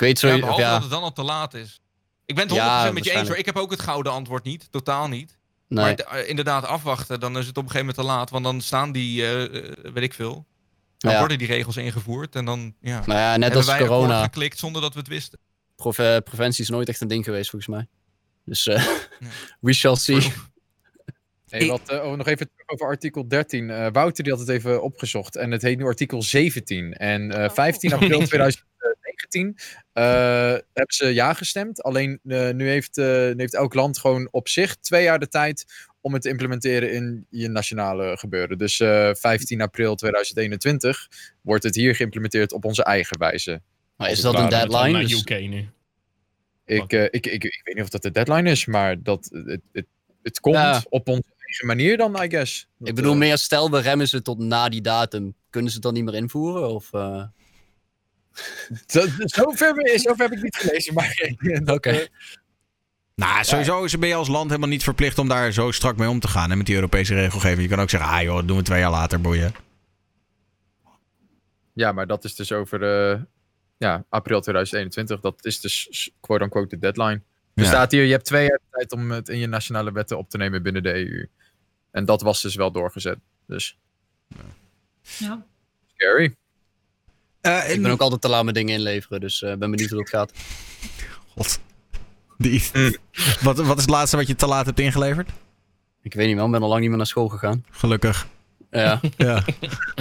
Ik 0.01 0.07
weet 0.07 0.19
zo... 0.19 0.29
Ja, 0.29 0.35
of 0.35 0.41
behalve 0.41 0.63
ja, 0.63 0.73
dat 0.73 0.83
het 0.83 0.91
dan 0.91 1.03
al 1.03 1.13
te 1.13 1.23
laat 1.23 1.55
is. 1.55 1.81
Ik 2.27 2.35
ben 2.35 2.45
het 2.45 2.53
100% 2.53 2.57
Ja, 2.57 2.91
met 2.93 3.05
je 3.05 3.11
eens 3.13 3.29
hoor. 3.29 3.37
Ik 3.37 3.47
heb 3.47 3.57
ook 3.57 3.71
het 3.71 3.81
gouden 3.81 4.13
antwoord 4.13 4.45
niet. 4.45 4.69
Totaal 4.73 5.09
niet. 5.09 5.39
nee. 5.69 5.85
Maar 5.85 5.95
eh, 5.95 6.29
inderdaad 6.29 6.65
afwachten, 6.65 7.21
dan 7.21 7.39
is 7.39 7.47
het 7.47 7.57
op 7.57 7.65
een 7.65 7.71
gegeven 7.71 7.87
moment 7.95 8.07
te 8.09 8.15
laat. 8.15 8.31
Want 8.31 8.45
dan 8.45 8.61
staan 8.61 8.93
die, 8.93 9.23
eh, 9.23 9.45
eh, 9.45 9.75
weet 9.93 10.03
ik 10.03 10.15
veel. 10.15 10.47
Dan 10.99 11.13
Ja. 11.13 11.19
worden 11.19 11.39
die 11.39 11.47
regels 11.47 11.77
ingevoerd. 11.77 12.35
En 12.35 12.45
dan 12.45 12.75
ja, 12.81 13.03
Maar 13.07 13.17
ja, 13.17 13.31
net 13.33 13.41
hebben 13.43 13.57
als 13.57 13.67
wij 13.67 13.79
corona. 13.79 14.23
geklikt 14.23 14.59
zonder 14.59 14.83
dat 14.83 14.93
we 14.93 14.99
het 14.99 15.09
wisten. 15.09 15.39
Prove- 15.77 16.21
preventie 16.25 16.63
is 16.63 16.71
nooit 16.71 16.89
echt 16.89 17.01
een 17.01 17.09
ding 17.09 17.25
geweest, 17.25 17.51
volgens 17.51 17.71
mij. 17.77 17.87
Dus 18.45 18.67
eh, 18.67 18.87
we 19.61 19.73
shall 19.73 19.97
see. 19.97 20.33
Hey, 21.49 21.67
wat, 21.67 21.89
eh, 21.89 22.05
oh, 22.05 22.17
nog 22.17 22.27
even 22.27 22.51
terug 22.51 22.69
over 22.69 22.87
artikel 22.87 23.29
13. 23.29 23.71
Eh, 23.71 23.87
Wouter 23.93 24.25
die 24.25 24.33
had 24.33 24.41
het 24.43 24.51
even 24.51 24.83
opgezocht 24.83 25.37
en 25.37 25.51
het 25.51 25.63
heet 25.63 25.79
nu 25.79 25.85
artikel 25.85 26.23
17. 26.23 26.93
En 26.93 27.31
eh, 27.31 27.51
15 27.51 27.93
april 27.93 28.21
2019 29.31 29.57
eh, 29.93 30.51
hebben 30.73 30.95
ze 30.95 31.07
ja 31.15 31.33
gestemd. 31.35 31.83
Alleen 31.83 32.21
eh, 32.27 32.51
nu, 32.51 32.69
heeft, 32.69 32.99
eh, 32.99 33.05
nu 33.07 33.35
heeft 33.37 33.55
elk 33.55 33.75
land 33.75 33.99
gewoon 33.99 34.29
op 34.31 34.49
zich 34.49 34.77
twee 34.77 35.03
jaar 35.03 35.19
de 35.19 35.29
tijd 35.29 35.65
om 36.01 36.13
het 36.13 36.23
te 36.23 36.29
implementeren 36.29 36.93
in 36.93 37.27
je 37.31 37.49
nationale 37.49 38.17
gebeuren. 38.17 38.59
Dus 38.59 38.81
eh, 38.81 39.11
15 39.15 39.61
april 39.61 39.95
2021 39.95 41.09
wordt 41.43 41.65
het 41.65 41.75
hier 41.75 41.95
geïmplementeerd 41.95 42.53
op 42.53 42.65
onze 42.65 42.85
eigen 42.85 43.19
wijze. 43.19 43.61
Maar 43.97 44.11
is 44.11 44.21
dat 44.21 44.35
een 44.35 44.49
deadline? 44.49 44.91
Naar 44.91 45.01
Dus- 45.03 45.21
UK 45.21 45.41
nu. 45.41 45.69
Ik, 46.65 46.93
eh, 46.93 47.05
ik, 47.05 47.27
ik, 47.27 47.45
ik 47.45 47.61
weet 47.65 47.75
niet 47.75 47.85
of 47.85 47.91
dat 47.91 48.03
de 48.03 48.11
deadline 48.11 48.51
is, 48.51 48.67
maar 48.67 49.03
dat, 49.03 49.29
het, 49.33 49.61
het, 49.73 49.87
het 50.23 50.41
komt 50.41 50.55
Ja. 50.57 50.83
op 50.89 51.09
onze 51.09 51.23
eigen 51.39 51.67
manier 51.67 51.97
dan, 51.97 52.23
I 52.23 52.31
guess. 52.31 52.69
Dat, 52.79 52.89
Ik 52.89 52.95
bedoel 52.95 53.17
meer, 53.17 53.39
stel 53.39 53.71
we 53.71 53.81
remmen 53.81 54.09
ze 54.09 54.23
tot 54.23 54.39
na 54.39 54.69
die 54.69 54.81
datum. 54.81 55.35
Kunnen 55.51 55.71
ze 55.71 55.77
het 55.77 55.85
dan 55.85 55.95
niet 55.95 56.05
meer 56.05 56.15
invoeren? 56.15 56.69
Of, 56.69 56.93
eh, 56.93 57.25
Zo, 58.87 59.07
zover, 59.17 59.67
heb 60.17 60.33
ik 60.33 60.43
niet 60.43 60.57
gelezen, 60.57 60.95
maar... 60.95 61.33
Oké. 61.77 61.91
eh, 61.91 62.07
Nou, 63.15 63.45
sowieso 63.45 63.85
is- 63.85 63.99
ben 63.99 64.09
je 64.09 64.15
als 64.15 64.29
land 64.29 64.49
helemaal 64.49 64.69
niet 64.71 64.83
verplicht 64.83 65.19
om 65.19 65.29
daar 65.29 65.53
zo 65.53 65.71
strak 65.71 65.97
mee 65.97 66.09
om 66.09 66.21
te 66.21 66.29
gaan. 66.29 66.51
Hè, 66.51 66.57
met 66.57 66.67
die 66.67 66.75
Europese 66.75 67.15
regelgeving. 67.15 67.63
Je 67.63 67.69
kan 67.69 67.81
ook 67.81 67.91
zeggen, 67.91 68.11
ah 68.11 68.23
joh, 68.23 68.37
dat 68.37 68.49
doen 68.49 68.57
we 68.57 68.63
twee 68.63 68.81
jaar 68.81 68.91
later, 68.91 69.21
boeien. 69.21 69.53
Ja, 71.73 71.93
maar 71.93 72.07
dat 72.07 72.25
is 72.25 72.35
dus 72.35 72.53
over 72.53 72.83
eh, 73.13 73.21
ja, 73.77 74.05
april 74.09 74.41
2021. 74.41 75.21
Dat 75.21 75.45
is 75.45 75.61
dus 75.61 76.11
quote-unquote 76.21 76.69
de 76.69 76.79
deadline. 76.79 77.23
Er 77.55 77.63
Ja. 77.63 77.69
staat 77.69 77.91
hier, 77.93 78.05
je 78.05 78.13
hebt 78.13 78.25
twee 78.25 78.47
jaar 78.47 78.61
tijd 78.71 78.93
om 78.93 79.11
het 79.11 79.29
in 79.29 79.39
je 79.39 79.47
nationale 79.47 79.93
wetten 79.93 80.19
op 80.19 80.31
te 80.31 80.37
nemen 80.37 80.63
binnen 80.63 80.83
de 80.83 80.95
EU. 80.95 81.29
En 81.91 82.05
dat 82.05 82.23
was 82.23 82.43
dus 82.43 82.55
wel 82.55 82.71
doorgezet. 82.73 83.19
Dus, 83.47 83.79
Ja. 85.19 85.47
scary. 85.95 86.35
Eh, 87.41 87.71
ik 87.73 87.83
ben 87.83 87.91
ook 87.91 88.01
altijd 88.01 88.21
te 88.21 88.29
laat 88.29 88.45
met 88.45 88.55
dingen 88.55 88.75
inleveren, 88.75 89.21
dus 89.21 89.43
ik 89.43 89.59
ben 89.59 89.71
benieuwd 89.71 89.91
hoe 89.91 89.99
dat 89.99 90.09
gaat. 90.09 90.33
God. 91.29 91.61
Die... 92.39 92.63
wat, 93.41 93.57
wat 93.59 93.77
is 93.77 93.83
het 93.83 93.91
laatste 93.91 94.17
wat 94.17 94.27
je 94.27 94.35
te 94.37 94.47
laat 94.47 94.67
hebt 94.67 94.81
ingeleverd? 94.81 95.31
Ik 96.03 96.15
weet 96.15 96.27
niet 96.27 96.39
ik 96.45 96.51
ben 96.51 96.63
al 96.63 96.69
lang 96.69 96.81
niet 96.81 96.89
meer 96.89 96.99
naar 96.99 97.07
school 97.07 97.29
gegaan. 97.29 97.65
Gelukkig. 97.71 98.27
Ja, 98.71 99.01
Ja. 99.17 99.45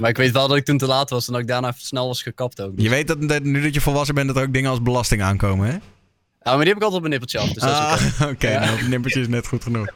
maar 0.02 0.10
ik 0.10 0.18
weet 0.18 0.32
wel 0.32 0.48
dat 0.48 0.58
ik 0.58 0.66
toen 0.66 0.78
te 0.78 0.86
laat 0.86 1.10
was 1.10 1.28
en 1.28 1.34
dat 1.34 1.42
ik 1.42 1.48
daarna 1.48 1.74
snel 1.78 2.08
was 2.08 2.22
gekapt 2.22 2.62
ook. 2.62 2.76
dus- 2.76 2.84
Je 2.84 2.90
weet 2.90 3.08
dat, 3.08 3.42
nu 3.44 3.62
dat 3.62 3.74
je 3.74 3.82
volwassen 3.82 4.16
bent, 4.16 4.28
dat 4.28 4.36
er 4.38 4.44
ook 4.44 4.54
dingen 4.54 4.70
als 4.70 4.82
belasting 4.82 5.22
aankomen, 5.22 5.68
hè? 5.68 5.74
Ja, 5.74 6.56
maar 6.56 6.58
die 6.58 6.68
heb 6.68 6.78
ik 6.78 6.84
altijd 6.84 6.94
op 6.94 7.08
mijn 7.10 7.12
nippertje 7.12 7.40
af, 7.40 7.48
dus 7.54 7.64
dat 7.64 8.00
is 8.00 8.06
oké. 8.14 8.24
Ah, 8.24 8.30
oké. 8.30 8.48
Ja. 8.52 8.60
nou, 8.66 8.78
het 8.78 8.88
nippertje 8.88 9.20
is 9.22 9.28
net 9.28 9.48
goed 9.48 9.64
genoeg. 9.64 9.88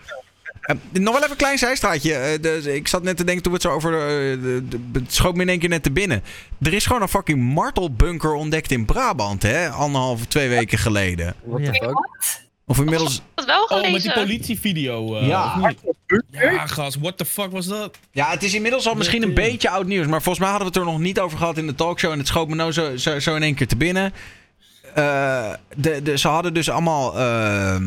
Eh, 0.63 0.75
nog 0.91 1.13
wel 1.13 1.17
even 1.21 1.31
een 1.31 1.37
klein 1.37 1.57
zijstraatje. 1.57 2.13
Eh, 2.13 2.41
de- 2.41 2.75
ik 2.75 2.87
zat 2.87 3.03
net 3.03 3.17
te 3.17 3.23
denken 3.23 3.43
toen 3.43 3.51
we 3.51 3.57
het 3.57 3.67
zo 3.67 3.73
over... 3.73 3.93
eh, 3.93 4.41
de, 4.41 4.63
de- 4.69 4.79
het 4.99 5.13
schoot 5.13 5.35
me 5.35 5.41
in 5.41 5.49
één 5.49 5.59
keer 5.59 5.69
net 5.69 5.83
te 5.83 5.91
binnen. 5.91 6.23
Er 6.61 6.73
is 6.73 6.85
gewoon 6.85 7.01
een 7.01 7.07
fucking 7.07 7.39
martelbunker 7.53 8.33
ontdekt 8.33 8.71
in 8.71 8.85
Brabant, 8.85 9.43
hè? 9.43 9.69
Anderhalve, 9.69 10.27
twee 10.27 10.49
weken 10.49 10.77
geleden. 10.77 11.35
What 11.43 11.59
Ja. 11.65 11.71
the 11.71 11.83
fuck? 11.83 12.11
Of 12.65 12.77
inmiddels... 12.79 13.21
dat 13.35 13.45
wel 13.45 13.63
Oh, 13.63 13.69
met 13.69 13.79
die 13.81 13.85
gelezen. 13.91 14.13
politievideo. 14.13 15.15
eh, 15.17 15.27
Ja. 15.27 15.73
Ja, 16.31 16.67
gast, 16.67 16.97
what 16.99 17.17
the 17.17 17.25
fuck 17.25 17.51
was 17.51 17.65
dat? 17.65 17.97
Ja, 18.11 18.29
het 18.29 18.43
is 18.43 18.53
inmiddels 18.53 18.87
al 18.87 18.95
misschien 18.95 19.23
een 19.23 19.33
beetje 19.33 19.69
oud 19.69 19.85
nieuws. 19.85 20.07
Maar 20.07 20.21
volgens 20.21 20.39
mij 20.39 20.49
hadden 20.53 20.67
we 20.71 20.79
het 20.79 20.87
er 20.87 20.91
nog 20.93 21.01
niet 21.01 21.19
over 21.19 21.37
gehad 21.37 21.57
in 21.57 21.67
de 21.67 21.75
talkshow. 21.75 22.11
En 22.11 22.17
het 22.17 22.27
schoot 22.27 22.47
me 22.47 22.55
nou 22.55 22.71
zo, 22.71 22.97
zo, 22.97 23.19
zo 23.19 23.35
in 23.35 23.43
één 23.43 23.55
keer 23.55 23.67
te 23.67 23.75
binnen. 23.75 24.13
Eh, 24.93 25.53
de, 25.75 26.01
de, 26.01 26.17
ze 26.17 26.27
hadden 26.27 26.53
dus 26.53 26.69
allemaal... 26.69 27.17
ehm, 27.19 27.85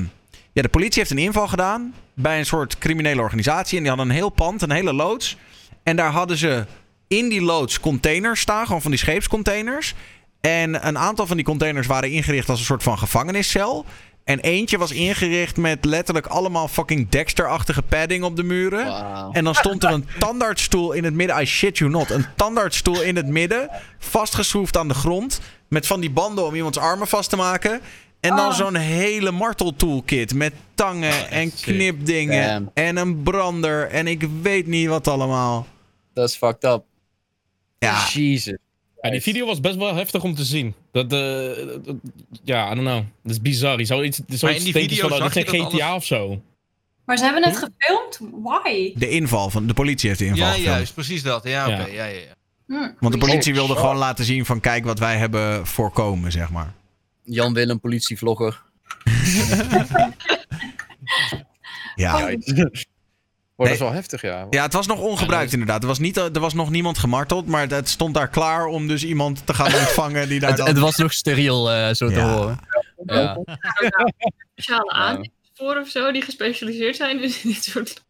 ja, 0.52 0.62
de 0.62 0.68
politie 0.68 0.98
heeft 0.98 1.10
een 1.10 1.18
inval 1.18 1.48
gedaan 1.48 1.94
bij 2.20 2.38
een 2.38 2.46
soort 2.46 2.78
criminele 2.78 3.20
organisatie. 3.20 3.76
En 3.76 3.82
die 3.82 3.88
hadden 3.88 4.08
een 4.08 4.16
heel 4.16 4.28
pand, 4.28 4.62
een 4.62 4.70
hele 4.70 4.92
loods. 4.92 5.36
En 5.82 5.96
daar 5.96 6.10
hadden 6.10 6.36
ze 6.36 6.66
in 7.08 7.28
die 7.28 7.42
loods 7.42 7.80
containers 7.80 8.40
staan. 8.40 8.66
Gewoon 8.66 8.82
van 8.82 8.90
die 8.90 9.00
scheepscontainers. 9.00 9.94
En 10.40 10.86
een 10.86 10.98
aantal 10.98 11.26
van 11.26 11.36
die 11.36 11.44
containers 11.44 11.86
waren 11.86 12.10
ingericht 12.10 12.48
als 12.48 12.58
een 12.58 12.64
soort 12.64 12.82
van 12.82 12.98
gevangeniscel. 12.98 13.84
En 14.24 14.40
eentje 14.40 14.78
was 14.78 14.90
ingericht 14.90 15.56
met 15.56 15.84
letterlijk 15.84 16.26
allemaal 16.26 16.68
fucking 16.68 17.08
Dexter-achtige 17.08 17.82
padding 17.82 18.24
op 18.24 18.36
de 18.36 18.42
muren. 18.42 19.04
En 19.32 19.44
dan 19.44 19.54
stond 19.54 19.84
er 19.84 19.90
een 19.90 20.08
tandartsstoel 20.18 20.92
in 20.92 21.04
het 21.04 21.14
midden. 21.14 21.42
I 21.42 21.44
shit 21.44 21.78
you 21.78 21.90
not. 21.90 22.10
Een 22.10 22.26
tandartsstoel 22.36 23.02
in 23.02 23.16
het 23.16 23.26
midden. 23.26 23.70
Vastgeschroefd 23.98 24.76
aan 24.76 24.88
de 24.88 24.94
grond. 24.94 25.40
Met 25.68 25.86
van 25.86 26.00
die 26.00 26.10
banden 26.10 26.46
om 26.46 26.54
iemands 26.54 26.78
armen 26.78 27.06
vast 27.06 27.30
te 27.30 27.36
maken. 27.36 27.80
En 28.30 28.36
dan 28.36 28.46
Oh. 28.48 28.54
zo'n 28.54 28.74
hele 28.74 29.30
marteltoolkit. 29.30 30.34
Met 30.34 30.52
tangen 30.74 31.30
en 31.30 31.50
sick. 31.54 31.74
knipdingen. 31.74 32.48
Damn. 32.48 32.70
En 32.74 32.96
een 32.96 33.22
brander. 33.22 33.88
En 33.88 34.06
ik 34.06 34.26
weet 34.42 34.66
niet 34.66 34.88
wat 34.88 35.08
allemaal. 35.08 35.66
Dat 36.14 36.28
is 36.28 36.36
fucked 36.36 36.64
up. 36.64 36.84
Ja, 37.78 38.06
Jezus. 38.12 38.56
Ja, 39.00 39.10
die 39.10 39.20
video 39.22 39.46
was 39.46 39.60
best 39.60 39.76
wel 39.76 39.94
heftig 39.94 40.22
om 40.22 40.34
te 40.34 40.44
zien. 40.44 40.74
Dat, 40.92 41.12
eh, 41.12 41.18
dat- 41.84 41.94
ja, 42.44 42.64
I 42.72 42.74
don't 42.74 42.86
know. 42.86 43.02
Dat 43.22 43.32
is 43.32 43.40
bizar. 43.40 43.78
Je 43.78 43.84
zou 43.84 44.04
iets, 44.04 44.16
zoiets 44.26 44.42
Maar 44.42 44.50
in 44.54 44.62
die 44.64 44.72
denken 44.72 44.90
video 44.90 45.08
van, 45.08 45.16
oh, 45.16 45.22
zag 45.22 45.32
dit 45.32 45.44
is 45.44 45.50
je 45.50 45.56
geen 45.56 45.64
dat 45.64 45.72
GTA 45.74 45.86
alles- 45.88 45.96
of 45.98 46.04
zo. 46.04 46.40
Maar 47.04 47.16
ze 47.18 47.24
hebben 47.24 47.42
het 47.44 47.56
gefilmd? 47.56 48.20
Why? 48.44 48.92
de 48.96 49.08
inval 49.08 49.50
van 49.50 49.66
de 49.66 49.74
politie 49.74 50.08
heeft 50.08 50.20
de 50.20 50.26
inval 50.26 50.44
Ja, 50.46 50.50
gefilmd. 50.52 50.74
juist, 50.76 50.94
precies 50.94 51.22
dat. 51.22 51.44
Ja, 51.48 51.66
oké. 51.66 51.76
Ja. 51.76 51.86
Ja, 51.86 52.04
ja, 52.04 52.04
ja. 52.04 52.34
Hm, 52.66 52.90
Want 53.00 53.12
de 53.12 53.18
politie 53.20 53.54
wilde 53.54 53.76
gewoon 53.76 53.96
laten 53.96 54.24
zien 54.24 54.44
van 54.46 54.60
kijk 54.60 54.84
wat 54.84 54.98
wij 54.98 55.16
hebben 55.16 55.66
voorkomen, 55.66 56.32
zeg 56.32 56.50
maar. 56.50 56.72
Jan 57.26 57.54
Willem, 57.54 57.80
politievlogger. 57.80 58.62
Ja. 61.94 62.14
Oh, 63.56 63.64
dat 63.66 63.74
is 63.74 63.78
wel 63.78 63.92
heftig, 63.92 64.22
ja. 64.22 64.46
Ja, 64.50 64.62
het 64.62 64.72
was 64.72 64.86
nog 64.86 65.00
ongebruikt 65.00 65.52
inderdaad. 65.52 65.82
Er 65.82 65.88
was, 65.88 65.98
niet, 65.98 66.16
er 66.16 66.40
was 66.40 66.54
nog 66.54 66.70
niemand 66.70 66.98
gemarteld, 66.98 67.46
maar 67.46 67.68
het 67.68 67.88
stond 67.88 68.14
daar 68.14 68.28
klaar 68.28 68.66
om 68.66 68.88
dus 68.88 69.04
iemand 69.04 69.46
te 69.46 69.54
gaan 69.54 69.74
ontvangen 69.74 70.28
die 70.28 70.40
daar 70.40 70.48
Het, 70.48 70.58
dan... 70.58 70.66
het 70.68 70.78
was 70.78 70.96
nog 70.96 71.12
steriel, 71.12 71.70
eh, 71.72 71.94
zo 71.94 72.08
te 72.08 72.14
Ja. 72.14 72.34
horen. 72.34 72.58
Ja. 73.06 73.38
speciale 74.52 74.90
aan 74.90 75.30
voor 75.54 75.76
of 75.76 75.88
zo 75.88 76.12
die 76.12 76.22
gespecialiseerd 76.22 76.96
zijn 76.96 77.22
in 77.22 77.32
dit 77.42 77.64
soort. 77.64 78.04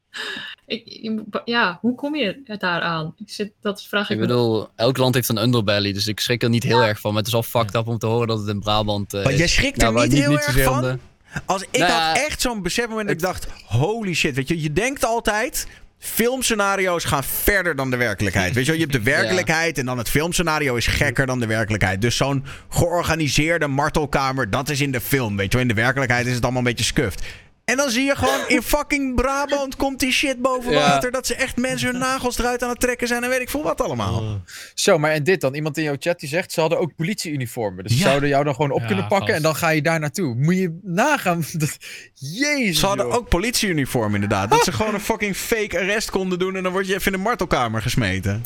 Ik, 0.66 1.20
ja, 1.44 1.78
hoe 1.80 1.94
kom 1.94 2.16
je 2.16 2.40
het 2.44 2.60
daaraan? 2.60 3.14
Ik 3.18 3.30
zit, 3.30 3.52
dat 3.60 3.82
vraag 3.84 4.04
ik, 4.04 4.10
Ik 4.10 4.16
me. 4.20 4.26
bedoel, 4.26 4.68
elk 4.76 4.96
land 4.96 5.14
heeft 5.14 5.28
een 5.28 5.42
underbelly, 5.42 5.92
dus 5.92 6.06
ik 6.06 6.20
schrik 6.20 6.42
er 6.42 6.48
niet 6.48 6.62
heel 6.62 6.82
erg 6.82 7.00
van. 7.00 7.10
Maar 7.10 7.18
het 7.18 7.26
is 7.26 7.32
wel 7.32 7.42
fucked 7.42 7.74
up 7.74 7.86
om 7.88 7.98
te 7.98 8.06
horen 8.06 8.28
dat 8.28 8.38
het 8.38 8.48
in 8.48 8.60
Brabant 8.60 9.14
eh, 9.14 9.22
Maar 9.22 9.32
is. 9.32 9.38
jij 9.38 9.46
schrikt 9.48 9.76
er 9.76 9.82
Nou, 9.82 9.94
waar 9.94 10.08
niet 10.08 10.18
heel 10.18 10.32
erg 10.38 10.62
van? 10.62 10.80
de- 10.82 10.98
Als, 11.44 11.62
ik 11.70 11.78
Nou 11.78 11.92
had 11.92 12.16
echt 12.16 12.40
zo'n 12.40 12.62
besefmoment 12.62 13.06
dat 13.08 13.16
ik 13.16 13.22
dacht, 13.22 13.46
holy 13.66 14.14
shit. 14.14 14.34
Weet 14.34 14.48
je, 14.48 14.62
je 14.62 14.72
denkt 14.72 15.04
altijd, 15.04 15.66
filmscenario's 15.98 17.04
gaan 17.04 17.24
verder 17.24 17.76
dan 17.76 17.90
de 17.90 17.96
werkelijkheid. 17.96 18.54
Weet 18.54 18.64
je 18.66 18.70
wel, 18.70 18.80
je 18.80 18.86
hebt 18.86 19.04
de 19.04 19.10
werkelijkheid 19.16 19.78
en 19.78 19.86
dan 19.86 19.98
het 19.98 20.08
filmscenario 20.10 20.74
is 20.74 20.86
gekker 20.86 21.26
dan 21.26 21.40
de 21.40 21.46
werkelijkheid. 21.46 22.00
Dus 22.00 22.16
zo'n 22.16 22.44
georganiseerde 22.68 23.66
martelkamer, 23.66 24.50
dat 24.50 24.68
is 24.68 24.80
in 24.80 24.90
de 24.92 25.00
film. 25.00 25.36
Weet 25.36 25.46
je 25.52 25.58
wel, 25.58 25.68
in 25.68 25.74
de 25.74 25.80
werkelijkheid 25.82 26.26
is 26.26 26.34
het 26.34 26.42
allemaal 26.42 26.60
een 26.62 26.68
beetje 26.68 26.84
scuffed. 26.84 27.22
En 27.66 27.76
dan 27.76 27.90
zie 27.90 28.04
je 28.04 28.16
gewoon 28.16 28.40
in 28.48 28.62
fucking 28.62 29.14
Brabant 29.14 29.76
komt 29.76 30.00
die 30.00 30.12
shit 30.12 30.42
boven 30.42 30.72
Ja. 30.72 30.78
water. 30.78 31.10
Dat 31.10 31.26
ze 31.26 31.34
echt 31.34 31.56
mensen 31.56 31.88
hun 31.90 31.98
nagels 31.98 32.38
eruit 32.38 32.62
aan 32.62 32.68
het 32.68 32.80
trekken 32.80 33.08
zijn 33.08 33.22
en 33.22 33.28
weet 33.28 33.40
ik 33.40 33.50
veel 33.50 33.62
wat 33.62 33.80
allemaal. 33.80 34.40
Zo, 34.74 34.98
maar 34.98 35.10
en 35.10 35.24
dit 35.24 35.40
dan? 35.40 35.54
Iemand 35.54 35.76
in 35.76 35.82
jouw 35.84 35.96
chat 35.98 36.20
die 36.20 36.28
zegt, 36.28 36.52
ze 36.52 36.60
hadden 36.60 36.78
ook 36.78 36.94
politieuniformen. 36.96 37.84
Dus 37.84 37.92
ze 37.92 37.98
Ja. 37.98 38.04
zouden 38.04 38.28
jou 38.28 38.44
dan 38.44 38.54
gewoon 38.54 38.70
op 38.70 38.80
Ja, 38.80 38.86
kunnen 38.86 39.06
pakken 39.06 39.26
gast. 39.26 39.36
en 39.36 39.42
dan 39.42 39.56
ga 39.56 39.68
je 39.68 39.82
daar 39.82 40.00
naartoe. 40.00 40.34
Moet 40.34 40.56
je 40.56 40.78
nagaan. 40.82 41.44
Dat... 41.52 41.76
Jezus, 42.14 42.78
Ze 42.80 42.86
hadden 42.86 43.06
joh. 43.06 43.14
ook 43.14 43.28
politieuniform 43.28 44.14
inderdaad. 44.14 44.50
Dat 44.50 44.64
ze 44.64 44.72
gewoon 44.72 44.94
een 44.94 45.00
fucking 45.00 45.36
fake 45.36 45.78
arrest 45.78 46.10
konden 46.10 46.38
doen 46.38 46.56
en 46.56 46.62
dan 46.62 46.72
word 46.72 46.86
je 46.86 46.94
even 46.94 47.12
in 47.12 47.18
de 47.18 47.24
martelkamer 47.24 47.82
gesmeten. 47.82 48.44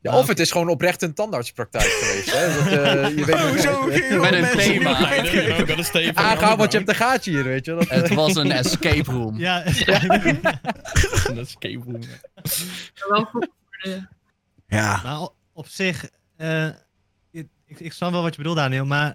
Ja, 0.00 0.18
of 0.18 0.26
het 0.26 0.38
is 0.40 0.50
gewoon 0.50 0.68
oprecht 0.68 1.02
een 1.02 1.14
tandartspraktijk 1.14 1.84
geweest. 1.84 2.32
Hè? 2.32 2.54
Dat, 2.54 2.66
eh, 2.66 3.16
je 3.18 3.24
weet 3.24 3.38
Hoezo 3.38 3.86
Met 4.20 4.32
een 4.32 4.56
thema. 4.56 6.12
van 6.12 6.24
Aangaan, 6.24 6.56
want 6.58 6.72
je 6.72 6.78
hebt 6.78 6.90
een 6.90 6.96
gaatje 6.96 7.30
hier, 7.30 7.44
weet 7.44 7.64
je. 7.64 7.74
Dat, 7.74 7.88
Het 7.88 8.14
was 8.14 8.34
een 8.34 8.52
escape 8.52 9.12
room. 9.12 9.38
Ja, 9.38 9.62
Een 11.26 11.38
escape 11.38 11.82
room. 11.86 12.00
Ja. 14.66 15.00
maar 15.02 15.28
op 15.52 15.66
zich, 15.68 16.08
eh, 16.36 16.66
ik, 17.30 17.46
ik, 17.66 17.80
ik 17.80 17.92
snap 17.92 18.12
wel 18.12 18.22
wat 18.22 18.34
je 18.34 18.38
bedoelt, 18.38 18.56
Daniel, 18.56 18.84
maar 18.86 19.10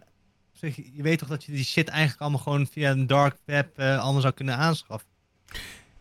op 0.52 0.58
zich, 0.58 0.76
je 0.76 1.02
weet 1.04 1.20
toch 1.20 1.30
dat 1.30 1.44
je 1.44 1.52
die 1.52 1.66
shit 1.66 1.88
eigenlijk 1.88 2.22
allemaal 2.22 2.40
gewoon 2.40 2.68
via 2.72 2.92
een 2.92 3.08
dark 3.08 3.36
web 3.46 3.78
eh, 3.78 4.00
allemaal 4.00 4.22
zou 4.22 4.34
kunnen 4.34 4.56
aanschaffen. 4.58 5.08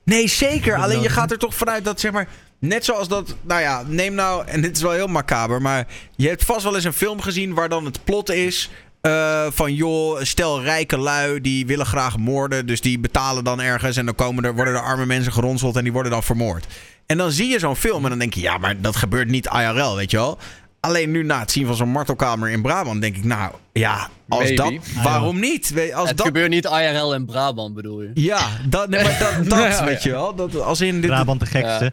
Nee, 0.05 0.28
zeker. 0.28 0.76
Alleen 0.76 1.01
je 1.01 1.09
gaat 1.09 1.30
er 1.30 1.38
toch 1.38 1.55
vanuit 1.55 1.84
dat, 1.84 2.01
zeg 2.01 2.12
maar... 2.12 2.28
Net 2.59 2.85
zoals 2.85 3.09
dat, 3.09 3.35
nou 3.43 3.61
ja, 3.61 3.83
neem 3.87 4.15
nou... 4.15 4.47
En 4.47 4.61
dit 4.61 4.77
is 4.77 4.83
wel 4.83 4.93
heel 4.93 5.07
macaber, 5.07 5.62
maar... 5.62 5.87
Je 6.16 6.28
hebt 6.28 6.45
vast 6.45 6.62
wel 6.65 6.74
eens 6.74 6.85
een 6.85 6.93
film 6.93 7.20
gezien 7.20 7.55
waar 7.55 7.69
dan 7.69 7.85
het 7.85 8.05
plot 8.05 8.31
is... 8.31 8.70
eh, 9.01 9.47
van 9.51 9.74
joh, 9.74 10.20
stel 10.23 10.62
rijke 10.62 10.99
lui 10.99 11.41
die 11.41 11.66
willen 11.66 11.87
graag 11.87 12.16
moorden. 12.19 12.66
Dus 12.66 12.81
die 12.81 12.99
betalen 12.99 13.45
dan 13.45 13.61
ergens 13.61 13.97
en 13.97 14.05
dan 14.07 14.15
komen 14.15 14.45
er, 14.45 14.55
worden 14.55 14.74
er 14.74 14.81
arme 14.81 15.07
mensen 15.07 15.33
geronseld 15.33 15.77
en 15.77 15.83
die 15.83 15.93
worden 15.93 16.12
dan 16.12 16.23
vermoord. 16.23 16.66
En 17.07 17.16
dan 17.16 17.31
zie 17.33 17.49
je 17.49 17.59
zo'n 17.59 17.77
film 17.77 18.03
en 18.03 18.11
dan 18.11 18.19
denk 18.19 18.35
je, 18.35 18.41
ja, 18.41 18.59
maar 18.59 18.81
dat 18.81 18.97
gebeurt 18.97 19.28
niet 19.28 19.47
IRL, 19.47 19.95
weet 19.97 20.11
je 20.11 20.16
wel. 20.16 20.39
Alleen 20.81 21.11
nu 21.11 21.23
na 21.23 21.41
het 21.41 21.51
zien 21.51 21.66
van 21.66 21.77
zo'n 21.77 21.89
martelkamer 21.89 22.49
in 22.51 22.62
Brabant 22.62 23.01
denk 23.01 23.16
ik, 23.16 23.24
nou 23.24 23.53
ja, 23.73 24.09
als 24.28 24.43
Maybe. 24.43 24.57
dat, 24.62 24.73
waarom 25.03 25.41
niet? 25.41 25.73
Als 25.95 26.09
Het 26.09 26.16
dat, 26.16 26.27
gebeurt 26.27 26.51
niet 26.51 26.65
IRL 26.65 27.15
in 27.15 27.24
Brabant, 27.27 27.74
bedoel 27.74 28.03
je? 28.03 28.11
ja, 28.15 28.49
dat, 28.69 28.89
nee, 28.89 29.03
maar 29.03 29.19
dat, 29.19 29.45
dat 29.51 29.59
Ja, 29.59 29.85
weet 29.85 30.03
ja. 30.03 30.11
je 30.11 30.16
wel. 30.16 30.35
Dat, 30.35 30.61
als 30.61 30.81
in 30.81 31.01
dit, 31.01 31.11
Brabant 31.11 31.41
de 31.41 31.47
gekste. 31.47 31.85
ja. 31.85 31.91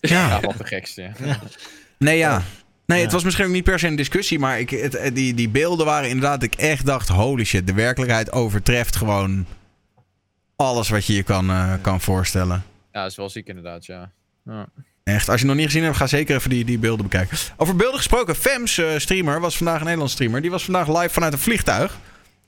Ja, 0.00 0.40
wat 0.40 0.58
de 0.58 0.64
gekste. 0.64 1.02
Ja. 1.24 1.38
Nee, 1.98 2.18
ja. 2.18 2.42
Nee, 2.86 2.98
Ja. 2.98 3.04
het 3.04 3.12
was 3.12 3.24
misschien 3.24 3.44
ook 3.46 3.52
niet 3.52 3.64
per 3.64 3.78
se 3.78 3.86
een 3.86 3.96
discussie, 3.96 4.38
maar 4.38 4.60
ik, 4.60 4.70
het, 4.70 4.94
eh, 4.94 5.14
die, 5.14 5.34
die 5.34 5.48
beelden 5.48 5.86
waren 5.86 6.08
inderdaad, 6.08 6.40
dat 6.40 6.52
ik 6.52 6.58
echt 6.58 6.86
dacht, 6.86 7.08
holy 7.08 7.44
shit, 7.44 7.66
de 7.66 7.72
werkelijkheid 7.74 8.32
overtreft 8.32 8.96
gewoon 8.96 9.46
alles 10.56 10.88
wat 10.88 11.06
je 11.06 11.14
je 11.14 11.22
kan, 11.22 11.50
eh, 11.50 11.72
kan 11.80 12.00
voorstellen. 12.00 12.62
ja, 12.92 13.02
dat 13.02 13.10
is 13.10 13.16
wel 13.16 13.30
ziek 13.30 13.46
inderdaad, 13.48 13.86
ja. 13.86 14.10
ja. 14.44 14.66
Echt, 15.04 15.28
als 15.28 15.40
je 15.40 15.46
nog 15.46 15.56
niet 15.56 15.64
gezien 15.64 15.82
hebt, 15.82 15.96
ga 15.96 16.06
zeker 16.06 16.36
even 16.36 16.50
die, 16.50 16.64
die 16.64 16.78
beelden 16.78 17.04
bekijken. 17.08 17.38
Over 17.56 17.76
beelden 17.76 17.96
gesproken, 17.96 18.34
Fems, 18.36 18.78
eh, 18.78 18.86
streamer, 18.98 19.40
was 19.40 19.56
vandaag 19.56 19.76
een 19.76 19.82
Nederlands 19.82 20.12
streamer. 20.12 20.40
Die 20.40 20.50
was 20.50 20.64
vandaag 20.64 20.88
live 20.88 21.08
vanuit 21.12 21.32
een 21.32 21.38
vliegtuig. 21.38 21.92
En 21.92 21.98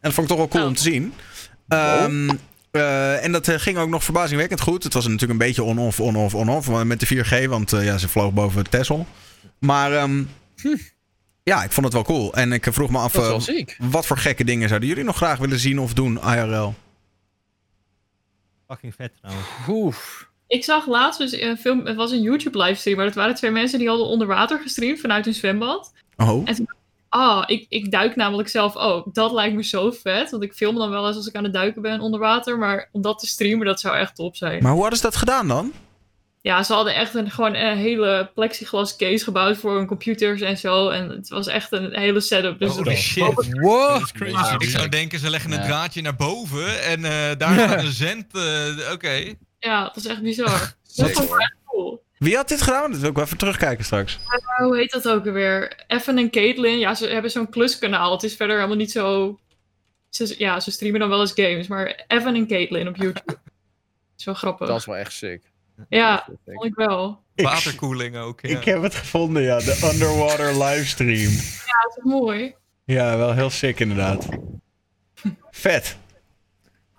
dat 0.01 0.13
vond 0.13 0.31
ik 0.31 0.37
toch 0.37 0.39
wel 0.39 0.49
cool 0.49 0.63
Oh. 0.63 0.69
om 0.69 0.75
te 0.77 0.83
zien. 0.83 1.13
Ehm, 1.69 2.29
eh, 2.71 3.25
en 3.25 3.33
dat 3.33 3.49
eh, 3.49 3.59
ging 3.59 3.79
ook 3.79 3.89
nog 3.89 4.05
verbazingwekkend 4.05 4.61
goed. 4.61 4.85
Het 4.85 4.95
was 4.95 5.05
natuurlijk 5.05 5.33
een 5.33 5.47
beetje 5.47 5.63
on-off, 5.63 6.01
on-off, 6.01 6.35
on-off 6.35 6.67
want 6.67 6.87
met 6.87 7.01
de 7.01 7.07
4G, 7.07 7.49
want 7.49 7.73
eh, 7.73 7.85
ja, 7.85 7.99
ze 7.99 8.09
vloog 8.09 8.33
boven 8.33 8.71
Texel. 8.71 9.07
Maar 9.59 9.93
ehm, 9.93 10.23
ja, 11.43 11.65
ik 11.65 11.73
vond 11.73 11.87
het 11.87 11.95
wel 11.95 12.05
cool. 12.05 12.35
En 12.35 12.53
ik 12.53 12.67
vroeg 12.71 12.91
me 12.91 12.99
af, 12.99 13.13
wat 13.79 14.07
voor 14.07 14.17
gekke 14.17 14.45
dingen 14.45 14.69
zouden 14.69 14.89
jullie 14.89 15.05
nog 15.05 15.17
graag 15.17 15.39
willen 15.39 15.59
zien 15.59 15.81
of 15.81 15.95
doen, 15.95 16.21
IRL? 16.23 16.75
Fucking 18.69 18.95
vet 18.95 19.13
trouwens. 19.21 19.49
Oef. 19.69 20.29
Ik 20.47 20.65
zag 20.65 20.87
laatst 20.87 21.21
dus 21.21 21.41
een 21.41 21.57
film, 21.57 21.87
het 21.87 21.97
was 21.97 22.11
een 22.11 22.23
YouTube 22.23 22.63
livestream, 22.63 22.97
maar 22.97 23.07
dat 23.07 23.15
waren 23.15 23.35
twee 23.35 23.51
mensen 23.51 23.79
die 23.79 23.89
hadden 23.89 24.07
onder 24.07 24.27
water 24.27 24.59
gestreamd 24.59 25.01
vanuit 25.01 25.27
een 25.27 25.35
zwembad. 25.35 25.93
Oh, 26.17 26.49
Ah, 27.11 27.43
ik, 27.47 27.67
ik 27.69 27.91
duik 27.91 28.17
namelijk 28.17 28.49
zelf 28.49 28.77
ook. 28.77 29.15
Dat 29.15 29.33
lijkt 29.33 29.55
me 29.55 29.65
zo 29.65 29.91
vet, 29.91 30.31
want 30.31 30.43
ik 30.43 30.53
film 30.53 30.77
dan 30.77 30.91
wel 30.91 31.07
eens 31.07 31.17
als 31.17 31.27
ik 31.27 31.35
aan 31.35 31.45
het 31.45 31.53
duiken 31.53 31.83
ben 31.83 32.01
onder 32.01 32.21
water, 32.21 32.59
maar 32.59 32.89
om 32.93 33.03
dat 33.03 33.19
te 33.19 33.27
streamen, 33.27 33.67
dat 33.67 33.81
zou 33.81 33.97
echt 33.97 34.15
top 34.15 34.37
zijn. 34.37 34.63
maar 34.63 34.73
hoe 34.73 34.81
hadden 34.81 34.99
ze 34.99 35.05
dat 35.05 35.17
gedaan 35.17 35.49
dan? 35.49 35.73
Ja, 36.43 36.63
ze 36.63 36.73
hadden 36.73 36.95
echt 36.95 37.15
een, 37.15 37.31
gewoon 37.31 37.55
een 37.55 37.77
hele 37.77 38.31
plexiglas 38.35 38.97
case 38.97 39.25
gebouwd 39.25 39.57
voor 39.57 39.77
hun 39.77 39.87
computers 39.87 40.41
en 40.41 40.57
zo. 40.59 40.89
En 40.89 41.09
het 41.09 41.29
was 41.29 41.47
echt 41.47 41.73
een 41.73 41.95
hele 41.99 42.21
setup. 42.21 42.59
Dus 42.59 42.77
Holy 42.77 42.97
shit. 42.97 43.35
Wow. 43.61 44.03
Is 44.03 44.13
crazy. 44.13 44.55
Ik 44.59 44.69
zou 44.71 44.89
denken, 44.89 45.19
ze 45.19 45.31
leggen 45.31 45.53
een 45.53 45.59
Ja. 45.59 45.65
draadje 45.67 46.03
naar 46.03 46.17
boven 46.17 46.83
en 46.83 47.05
eh, 47.05 47.11
daar 47.39 47.59
gaat 47.69 47.83
een 47.83 47.93
zend. 47.93 48.27
eh, 48.35 48.93
Oké. 48.93 49.35
ja, 49.59 49.85
het 49.85 49.95
was 49.95 50.07
echt 50.07 50.23
bizar. 50.23 50.59
dat 50.97 51.07
Sick, 51.07 51.15
vond 51.15 51.25
ik 51.25 51.29
hoor. 51.31 51.39
echt 51.41 51.55
cool. 51.55 51.60
Wie 52.21 52.37
had 52.37 52.49
dit 52.49 52.63
gedaan? 52.63 52.91
Dat 52.91 53.01
wil 53.01 53.09
ik 53.11 53.17
wel 53.17 53.25
even 53.25 53.37
terugkijken 53.39 53.85
straks. 53.85 54.19
Maar 54.27 54.67
hoe 54.67 54.77
heet 54.77 54.91
dat 54.91 55.09
ook 55.09 55.27
alweer? 55.27 55.85
Evan 55.87 56.19
en 56.19 56.31
Caitlin, 56.31 56.79
ja, 56.79 56.95
ze 56.95 57.07
hebben 57.07 57.31
zo'n 57.31 57.49
kluskanaal. 57.51 58.13
Het 58.13 58.23
is 58.23 58.37
verder 58.37 58.57
helemaal 58.57 58.77
niet 58.77 58.91
zo... 58.91 59.39
Ze, 60.09 60.35
ja, 60.39 60.61
ze 60.61 60.71
streamen 60.71 61.01
dan 61.01 61.09
wel 61.09 61.21
eens 61.21 61.33
games, 61.35 61.67
maar 61.67 62.05
Evan 62.07 62.35
en 62.35 62.47
Caitlin 62.47 62.89
op 62.89 62.97
YouTube. 62.97 63.39
is 64.19 64.25
wel 64.25 64.35
grappig. 64.35 64.67
Dat 64.67 64.79
is 64.79 64.87
wel 64.87 64.97
echt 64.97 65.13
sick. 65.13 65.43
Ja, 65.89 66.25
Dat 66.27 66.37
vond 66.45 66.65
ik 66.65 66.75
wel. 66.75 67.23
Waterkoeling 67.35 68.17
ook. 68.17 68.41
Ja. 68.41 68.59
Ik 68.59 68.65
heb 68.65 68.83
het 68.83 68.95
gevonden, 68.95 69.43
ja. 69.43 69.59
De 69.59 69.91
underwater 69.93 70.65
livestream. 70.65 71.31
Ja, 71.67 71.83
dat 71.83 71.97
is 71.97 72.03
mooi. 72.03 72.55
Ja, 72.85 73.17
wel 73.17 73.33
heel 73.35 73.51
sick 73.51 73.81
inderdaad. 73.81 74.29
Vet. 75.51 75.97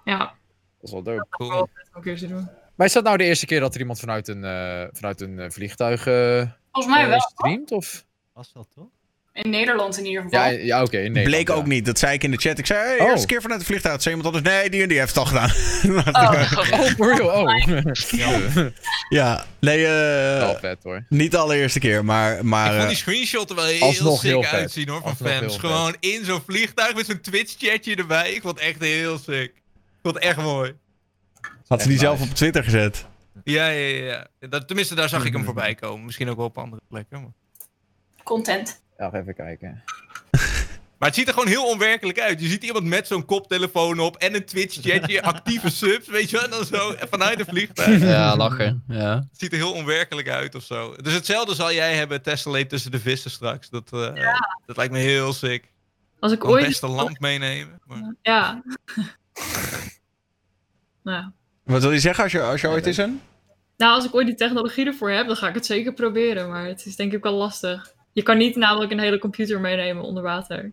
Ja, 0.04 0.18
Dat 0.18 0.34
is 0.82 0.92
wel 0.92 1.04
dope. 1.04 1.26
Cool. 1.30 1.60
om 1.60 1.68
een 1.94 2.02
keer 2.02 2.18
te 2.18 2.28
doen. 2.28 2.50
Maar 2.76 2.88
is 2.88 2.94
dat 2.94 3.04
nou 3.04 3.18
de 3.18 3.24
eerste 3.24 3.46
keer 3.46 3.60
dat 3.60 3.74
er 3.74 3.80
iemand 3.80 4.00
vanuit 4.00 4.28
een, 4.28 4.44
eh, 4.44 4.84
vanuit 4.92 5.22
een 5.22 5.40
eh, 5.40 5.50
vliegtuig 5.50 6.08
eh, 6.08 6.42
Volgens 6.72 6.96
mij 6.96 7.08
wel. 7.08 7.20
streamt? 7.20 7.72
Of? 7.72 8.06
Was 8.34 8.52
wel 8.54 8.68
toch? 8.76 8.86
In 9.34 9.50
Nederland 9.50 9.98
in 9.98 10.06
ieder 10.06 10.22
geval. 10.24 10.40
Ja, 10.40 10.48
ja 10.48 10.82
oké. 10.84 10.98
in 10.98 11.02
Nederland, 11.12 11.28
Bleek 11.28 11.48
ja. 11.48 11.54
ook 11.54 11.66
niet. 11.66 11.86
Dat 11.86 12.00
zei 12.00 12.14
ik 12.14 12.24
in 12.24 12.32
de 12.32 12.38
chat. 12.38 12.58
Ik 12.58 12.66
zei, 12.66 12.80
hey, 12.88 13.00
Oh. 13.00 13.10
eerste 13.10 13.28
keer 13.28 13.42
vanuit 13.42 13.60
de 13.60 13.66
vliegtuig. 13.66 14.02
Zei 14.02 14.16
iemand 14.16 14.36
anders, 14.36 14.56
nee, 14.56 14.70
die 14.70 14.82
en 14.82 14.88
die 14.88 14.98
heeft 15.00 15.16
het 15.16 15.18
al 15.18 15.26
gedaan. 15.26 15.50
Oh, 16.14 16.72
Oh, 16.72 16.86
for 16.86 17.16
real? 17.16 17.42
Oh. 17.42 18.66
ja, 19.10 19.46
nee, 19.60 19.86
eh, 19.86 20.38
Wel 20.38 20.58
vet 20.60 20.84
hoor. 20.84 21.06
niet 21.10 21.32
de 21.32 21.38
allereerste 21.38 21.80
keer, 21.80 22.06
maar... 22.06 22.46
maar 22.46 22.72
ik 22.72 22.76
vond 22.76 22.88
die 22.88 22.98
screenshot 22.98 23.50
er 23.50 23.56
wel 23.56 23.66
heel 23.66 23.82
Alsnog 23.82 24.20
sick 24.20 24.30
heel 24.30 24.46
uitzien 24.46 24.90
hoor, 24.90 25.02
van 25.02 25.16
fans. 25.16 25.40
vet. 25.40 25.60
Gewoon 25.60 25.96
in 26.00 26.26
zo'n 26.26 26.42
vliegtuig 26.48 26.96
met 26.96 27.06
zo'n 27.06 27.22
Twitch-chatje 27.22 27.96
erbij. 27.96 28.32
Ik 28.34 28.42
vond 28.42 28.60
het 28.60 28.68
echt 28.70 28.80
heel 28.82 29.18
sick. 29.18 29.52
Ik 29.56 30.00
vond 30.02 30.16
het 30.16 30.24
echt 30.24 30.38
mooi. 30.38 30.74
Had 31.72 31.82
ze 31.82 31.88
die 31.88 31.98
zelf 31.98 32.22
op 32.22 32.28
Twitter 32.28 32.64
gezet. 32.64 33.06
Ja, 33.44 33.68
ja, 33.68 33.88
ja. 33.88 34.28
ja. 34.40 34.48
Dat, 34.48 34.68
tenminste, 34.68 34.96
daar 34.96 35.10
zag 35.10 35.26
ik 35.26 35.34
hem 35.34 35.44
voorbij 35.44 35.76
komen. 35.76 36.06
Misschien 36.06 36.30
ook 36.30 36.38
wel 36.38 36.46
op 36.46 36.58
andere 36.58 36.82
plekken. 36.88 37.22
Maar... 37.22 37.32
Content. 38.24 38.82
Ja, 38.98 39.14
even 39.14 39.36
kijken. 39.36 39.84
maar 41.00 41.08
het 41.10 41.16
ziet 41.16 41.28
er 41.28 41.34
gewoon 41.34 41.48
heel 41.48 41.66
onwerkelijk 41.66 42.20
uit. 42.20 42.42
Je 42.42 42.48
ziet 42.48 42.64
iemand 42.64 42.86
met 42.86 43.08
zo'n 43.08 43.26
koptelefoon 43.26 44.00
op 44.00 44.18
en 44.18 44.36
een 44.36 44.46
Twitch-chatje, 44.46 45.22
actieve 45.34 45.70
subs, 45.70 46.08
weet 46.08 46.30
je 46.30 46.36
wel. 46.36 46.46
En 46.46 46.52
dan 46.52 46.66
zo 46.66 46.96
vanuit 47.10 47.40
een 47.40 47.46
vliegtuig. 47.46 48.02
Ja, 48.12 48.36
lachen. 48.36 48.84
Ja. 48.88 49.16
Het 49.16 49.40
ziet 49.40 49.52
er 49.52 49.58
heel 49.58 49.74
onwerkelijk 49.74 50.30
uit 50.30 50.56
of 50.56 50.64
zo. 50.64 50.96
Dus 50.96 51.14
hetzelfde 51.14 51.56
zal 51.56 51.74
jij 51.74 51.96
hebben, 51.96 52.22
Tessellate 52.22 52.68
tussen 52.68 52.92
de 52.92 53.00
vissen 53.00 53.32
straks. 53.32 53.70
Dat, 53.70 53.94
eh, 53.94 54.34
dat 54.66 54.78
lijkt 54.78 54.94
me 54.94 55.00
heel 55.00 55.34
sick. 55.34 55.72
Als 56.20 56.32
ik 56.32 56.40
Kan 56.40 56.50
ooit... 56.50 56.66
best 56.66 56.84
een 56.84 56.90
lamp 56.90 57.20
meenemen. 57.20 57.82
Maar... 57.86 58.16
Ja. 58.22 58.64
nou, 61.04 61.32
Wat 61.72 61.82
wil 61.82 61.92
je 61.92 62.00
zeggen 62.00 62.24
als 62.24 62.32
je, 62.32 62.42
als 62.42 62.62
je 62.62 62.70
ooit 62.70 62.86
is 62.86 62.98
een? 62.98 63.22
Nou, 63.78 63.96
als 63.96 64.06
ik 64.06 64.16
ooit 64.16 64.26
die 64.26 64.36
technologie 64.36 64.86
ervoor 64.86 65.12
heb, 65.12 65.28
dan 65.28 65.36
ga 65.36 65.48
ik 65.48 65.54
het 65.54 65.66
zeker 65.66 65.94
proberen. 65.94 66.50
Maar 66.50 66.66
het 66.66 66.86
is 66.86 66.96
denk 66.96 67.14
ik 67.14 67.24
wel 67.24 67.34
lastig. 67.34 67.94
Je 68.12 68.24
kan 68.24 68.38
niet 68.38 68.56
namelijk 68.56 68.92
een 68.92 69.00
hele 69.00 69.20
computer 69.20 69.60
meenemen 69.60 70.04
onder 70.04 70.24
water. 70.24 70.72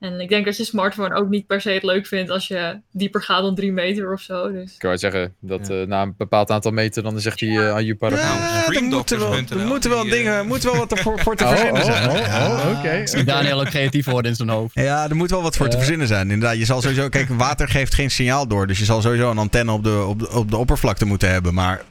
En 0.00 0.20
ik 0.20 0.28
denk 0.28 0.44
dat 0.44 0.56
je 0.56 0.64
smartphone 0.64 1.14
ook 1.14 1.28
niet 1.28 1.46
per 1.46 1.60
se 1.60 1.70
het 1.70 1.82
leuk 1.82 2.06
vindt 2.06 2.30
als 2.30 2.48
je 2.48 2.80
dieper 2.92 3.22
gaat 3.22 3.42
dan 3.42 3.54
drie 3.54 3.72
meter 3.72 4.12
of 4.12 4.20
zo. 4.20 4.52
Dus 4.52 4.74
Ik 4.74 4.82
wou 4.82 4.98
zeggen, 4.98 5.34
dat 5.40 5.70
eh, 5.70 5.82
na 5.86 6.02
een 6.02 6.14
bepaald 6.16 6.50
aantal 6.50 6.72
meter, 6.72 7.02
dan 7.02 7.20
zegt 7.20 7.40
hij 7.40 7.48
uh, 7.48 7.70
aan 7.70 7.84
je 7.84 7.96
Nou, 8.00 8.14
Ja, 8.14 8.66
er 8.72 8.82
moeten 8.82 9.18
wel, 9.18 9.34
er 9.34 9.66
moeten 9.66 10.10
dingen, 10.10 10.38
eh, 10.38 10.44
moeten 10.44 10.70
wel 10.70 10.86
wat 10.86 10.98
voor, 10.98 11.20
voor 11.20 11.36
te 11.36 11.44
Oh, 11.44 11.50
verzinnen 11.50 11.82
oh, 11.82 11.92
zijn. 11.92 12.10
oh, 12.10 12.16
Ja. 12.16 12.46
oh, 12.46 12.78
oké. 12.78 13.06
Zie 13.06 13.24
Daniel 13.24 13.60
ook 13.60 13.68
creatief 13.68 14.04
worden 14.06 14.30
in 14.30 14.36
zijn 14.36 14.48
hoofd. 14.48 14.74
Ja, 14.74 15.08
er 15.08 15.16
moet 15.16 15.30
wel 15.30 15.42
wat 15.42 15.56
voor 15.56 15.68
te 15.68 15.76
verzinnen 15.76 16.06
zijn. 16.06 16.30
Inderdaad, 16.30 16.58
je 16.58 16.64
zal 16.64 16.80
sowieso... 16.80 17.08
Kijk, 17.08 17.28
water 17.28 17.68
geeft 17.68 17.94
geen 17.94 18.10
signaal 18.10 18.48
door. 18.48 18.66
Dus 18.66 18.78
je 18.78 18.84
zal 18.84 19.00
sowieso 19.02 19.30
een 19.30 19.38
antenne 19.38 19.72
op 19.72 19.84
de, 19.84 20.04
op 20.08 20.18
de, 20.18 20.30
op 20.30 20.50
de 20.50 20.56
oppervlakte 20.56 21.04
moeten 21.04 21.30
hebben. 21.30 21.54
Maar 21.54 21.82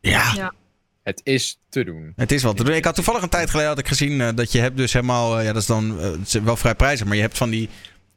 ja, 0.00 0.32
Ja. 0.34 0.52
Het 1.02 1.20
is 1.24 1.58
te 1.68 1.84
doen. 1.84 2.12
het 2.16 2.32
is 2.32 2.42
wat 2.42 2.56
te 2.56 2.64
doen. 2.64 2.74
Ik 2.74 2.84
had 2.84 2.94
toevallig 2.94 3.22
een 3.22 3.28
tijd 3.28 3.50
geleden 3.50 3.70
had 3.70 3.78
ik 3.78 3.88
gezien 3.88 4.20
eh, 4.20 4.28
dat 4.34 4.52
je 4.52 4.60
hebt 4.60 4.76
dus 4.76 4.92
helemaal... 4.92 5.38
eh, 5.38 5.44
ja, 5.44 5.52
dat 5.52 5.62
is 5.62 5.68
dan 5.68 6.00
eh, 6.00 6.10
is 6.24 6.32
wel 6.32 6.56
vrij 6.56 6.74
prijzig. 6.74 7.06
Maar 7.06 7.16
je 7.16 7.22
hebt 7.22 7.36
van 7.36 7.50
die 7.50 7.68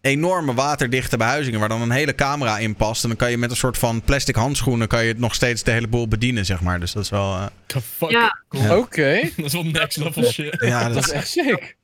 enorme 0.02 0.54
waterdichte 0.54 1.18
behuizingen... 1.18 1.60
waar 1.60 1.70
dan 1.70 1.82
een 1.82 1.92
hele 1.92 2.16
camera 2.16 2.58
in 2.60 2.76
past. 2.76 3.02
En 3.04 3.10
dan 3.10 3.18
kan 3.18 3.32
je 3.32 3.38
met 3.38 3.50
een 3.50 3.56
soort 3.56 3.78
van 3.78 4.02
plastic 4.02 4.36
handschoenen... 4.36 4.88
kan 4.88 5.02
je 5.02 5.08
het 5.08 5.20
nog 5.20 5.36
steeds 5.36 5.64
de 5.64 5.72
hele 5.72 5.88
boel 5.88 6.08
bedienen, 6.08 6.46
zeg 6.46 6.62
maar. 6.62 6.80
Dus 6.80 6.92
dat 6.92 7.04
is 7.04 7.10
wel... 7.10 7.34
eh, 7.36 7.82
fuck? 7.82 8.10
ja. 8.10 8.38
Oké, 8.78 9.22
Dat 9.38 9.46
is 9.46 9.54
wel 9.54 9.64
next 9.64 9.98
level 9.98 10.24
shit. 10.32 10.56
ja, 10.60 10.84
dat 10.84 10.94
dat 10.94 11.04
is 11.06 11.12
echt 11.12 11.28
sick. 11.30 11.76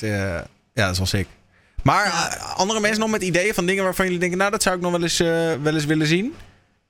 eh, 0.00 0.10
ja, 0.72 0.84
dat 0.84 0.90
is 0.90 0.98
wel 0.98 1.06
sick. 1.06 1.26
Maar 1.82 2.10
andere 2.56 2.80
mensen 2.80 3.00
nog 3.00 3.10
met 3.10 3.22
ideeën 3.22 3.54
van 3.54 3.66
dingen 3.66 3.84
waarvan 3.84 4.04
jullie 4.04 4.20
denken... 4.20 4.38
nou, 4.38 4.50
dat 4.50 4.62
zou 4.62 4.76
ik 4.76 4.82
nog 4.82 4.90
wel 4.90 5.02
eens, 5.02 5.20
eh, 5.20 5.52
wel 5.62 5.74
eens 5.74 5.84
willen 5.84 6.06
zien? 6.06 6.34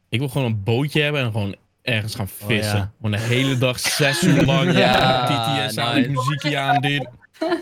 Ik 0.09 0.19
wil 0.19 0.29
gewoon 0.29 0.47
een 0.47 0.63
bootje 0.63 1.03
hebben 1.03 1.21
en 1.23 1.31
gewoon 1.33 1.57
ergens 1.87 2.15
gaan 2.15 2.29
vissen. 2.29 2.75
Oh, 2.75 2.79
ja. 2.79 2.93
Gewoon 2.97 3.11
de 3.11 3.19
hele 3.19 3.59
dag, 3.59 3.79
zes 3.81 4.23
uur 4.23 4.45
lang. 4.45 4.73
Ja, 4.79 5.25
TTS 5.67 5.79
aan, 5.79 5.95
nice. 5.95 6.11
muziekje 6.11 6.59
aan, 6.59 6.81
dit. 6.81 7.09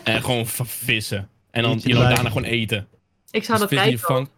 En 0.04 0.22
gewoon 0.22 0.46
vissen. 0.46 1.28
En 1.50 1.62
dan, 1.62 1.80
je 1.84 1.94
daarna 1.94 2.28
gewoon 2.28 2.44
eten. 2.44 2.88
ik 3.30 3.44
zou 3.44 3.58
Dus 3.58 3.68
dat 3.68 3.78
kijken. 3.78 3.98
vangt. 3.98 4.30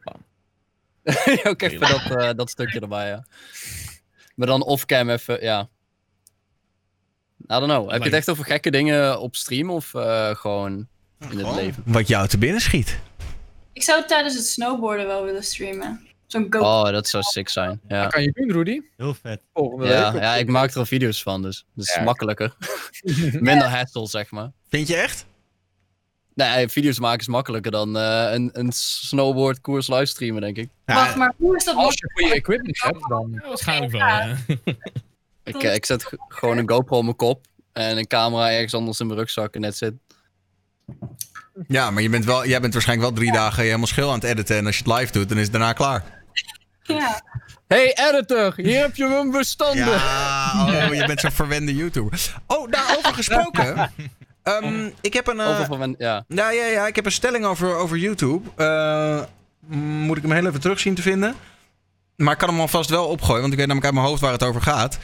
ook 1.50 1.62
even 1.62 1.80
dat, 1.80 2.16
eh, 2.16 2.30
dat 2.36 2.50
stukje 2.50 2.80
erbij, 2.80 3.08
ja. 3.08 3.24
Maar 4.34 4.46
dan 4.46 4.62
off-cam 4.62 5.10
even, 5.10 5.42
ja. 5.42 5.68
I 7.38 7.46
don't 7.46 7.64
know. 7.64 7.90
Heb 7.90 7.98
je 7.98 8.04
het 8.04 8.14
echt 8.16 8.30
over 8.30 8.44
gekke 8.44 8.70
dingen 8.70 9.20
op 9.20 9.36
stream 9.36 9.70
of 9.70 9.94
eh, 9.94 10.34
gewoon 10.34 10.86
in 11.30 11.38
het 11.38 11.54
leven? 11.54 11.82
Wat 11.86 12.08
jou 12.08 12.28
te 12.28 12.38
binnen 12.38 12.60
schiet. 12.60 12.98
Ik 13.72 13.82
zou 13.82 13.98
het 13.98 14.08
tijdens 14.08 14.34
het 14.34 14.46
snowboarden 14.46 15.06
wel 15.06 15.24
willen 15.24 15.44
streamen. 15.44 16.06
Zo'n 16.36 16.46
go 16.52 16.58
Oh, 16.58 16.84
dat 16.90 17.08
zou 17.08 17.22
sick 17.22 17.48
zijn. 17.48 17.80
Ja, 17.88 18.02
Wat 18.02 18.12
kan 18.12 18.22
je 18.22 18.32
doen, 18.32 18.52
Rudy? 18.52 18.80
Heel 18.96 19.14
vet. 19.14 19.40
Volgende 19.54 19.86
ja, 19.86 20.12
week? 20.12 20.22
ja 20.22 20.34
ik 20.34 20.48
maak 20.48 20.70
er 20.70 20.78
al 20.78 20.86
video's 20.86 21.22
van, 21.22 21.42
dus 21.42 21.66
dat 21.74 21.84
is 21.86 21.94
Ja. 21.94 22.02
makkelijker. 22.02 22.54
Minder 23.40 23.68
hassle, 23.68 24.06
zeg 24.06 24.30
maar. 24.30 24.52
Vind 24.68 24.88
je 24.88 24.96
echt? 24.96 25.26
Nee, 26.34 26.68
video's 26.68 26.98
maken 26.98 27.20
is 27.20 27.26
makkelijker 27.28 27.70
dan 27.70 27.96
eh, 27.96 28.32
een, 28.32 28.50
een 28.52 28.72
snowboardkoers 28.72 29.88
livestreamen, 29.88 30.40
denk 30.40 30.56
ik. 30.56 30.68
Wacht, 30.84 31.16
maar 31.16 31.34
hoe 31.36 31.56
is 31.56 31.64
dat 31.64 31.76
Als 31.76 31.94
je 31.94 32.10
goede 32.14 32.34
equipment 32.34 32.82
hebt, 32.82 33.08
dan... 33.08 33.38
Ja, 33.42 33.48
waarschijnlijk 33.48 33.92
wel, 33.92 34.00
ja. 34.00 34.36
Ik, 35.44 35.62
eh, 35.62 35.74
ik 35.74 35.84
zet 35.84 36.12
gewoon 36.28 36.58
een 36.58 36.68
GoPro 36.70 36.96
op 36.96 37.02
mijn 37.04 37.16
kop 37.16 37.46
en 37.72 37.98
een 37.98 38.06
camera 38.06 38.50
ergens 38.52 38.74
anders 38.74 39.00
in 39.00 39.06
mijn 39.06 39.18
rugzak 39.18 39.54
en 39.54 39.62
that's 39.62 39.80
it. 39.80 39.94
Ja, 41.68 41.90
maar 41.90 42.02
je 42.02 42.08
bent 42.08 42.24
wel, 42.24 42.46
jij 42.46 42.60
bent 42.60 42.72
waarschijnlijk 42.72 43.08
wel 43.08 43.18
drie 43.18 43.32
dagen 43.32 43.62
helemaal 43.62 43.86
schil 43.86 44.08
aan 44.08 44.14
het 44.14 44.24
editen. 44.24 44.56
En 44.56 44.66
als 44.66 44.78
je 44.78 44.82
het 44.90 44.98
live 44.98 45.12
doet, 45.12 45.28
dan 45.28 45.36
is 45.38 45.42
het 45.42 45.52
daarna 45.52 45.72
klaar. 45.72 46.15
Ja. 46.86 47.20
Hey 47.68 47.94
editor, 47.94 48.52
hier 48.56 48.80
heb 48.80 48.96
je 48.96 49.06
mijn 49.06 49.30
bestanden. 49.30 49.86
Ja, 49.86 50.86
oh, 50.88 50.94
je 50.94 51.04
bent 51.06 51.20
zo'n 51.20 51.30
verwende 51.30 51.74
YouTuber. 51.74 52.34
Oh, 52.46 52.70
daarover 52.70 53.14
gesproken. 53.22 53.92
Ehm, 54.42 54.90
ik 55.00 55.12
heb 55.12 55.26
een. 55.26 55.40
eh, 55.40 55.60
Over 55.70 55.94
ja. 55.98 56.24
nou 56.28 56.54
ja, 56.54 56.64
ja, 56.66 56.86
ik 56.86 56.96
heb 56.96 57.04
een 57.06 57.12
stelling 57.12 57.44
over, 57.44 57.74
over 57.74 57.96
YouTube. 57.96 58.50
Eh, 58.56 59.22
moet 59.76 60.16
ik 60.16 60.22
hem 60.22 60.32
heel 60.32 60.46
even 60.46 60.60
terug 60.60 60.80
zien 60.80 60.94
te 60.94 61.02
vinden? 61.02 61.34
Maar 62.16 62.32
ik 62.32 62.38
kan 62.38 62.48
hem 62.48 62.60
alvast 62.60 62.90
wel 62.90 63.06
opgooien, 63.06 63.40
want 63.40 63.52
ik 63.52 63.58
weet 63.58 63.68
namelijk 63.68 63.86
uit 63.86 63.94
mijn 63.94 64.06
hoofd 64.06 64.20
waar 64.20 64.32
het 64.32 64.42
over 64.44 64.62
gaat. 64.62 64.98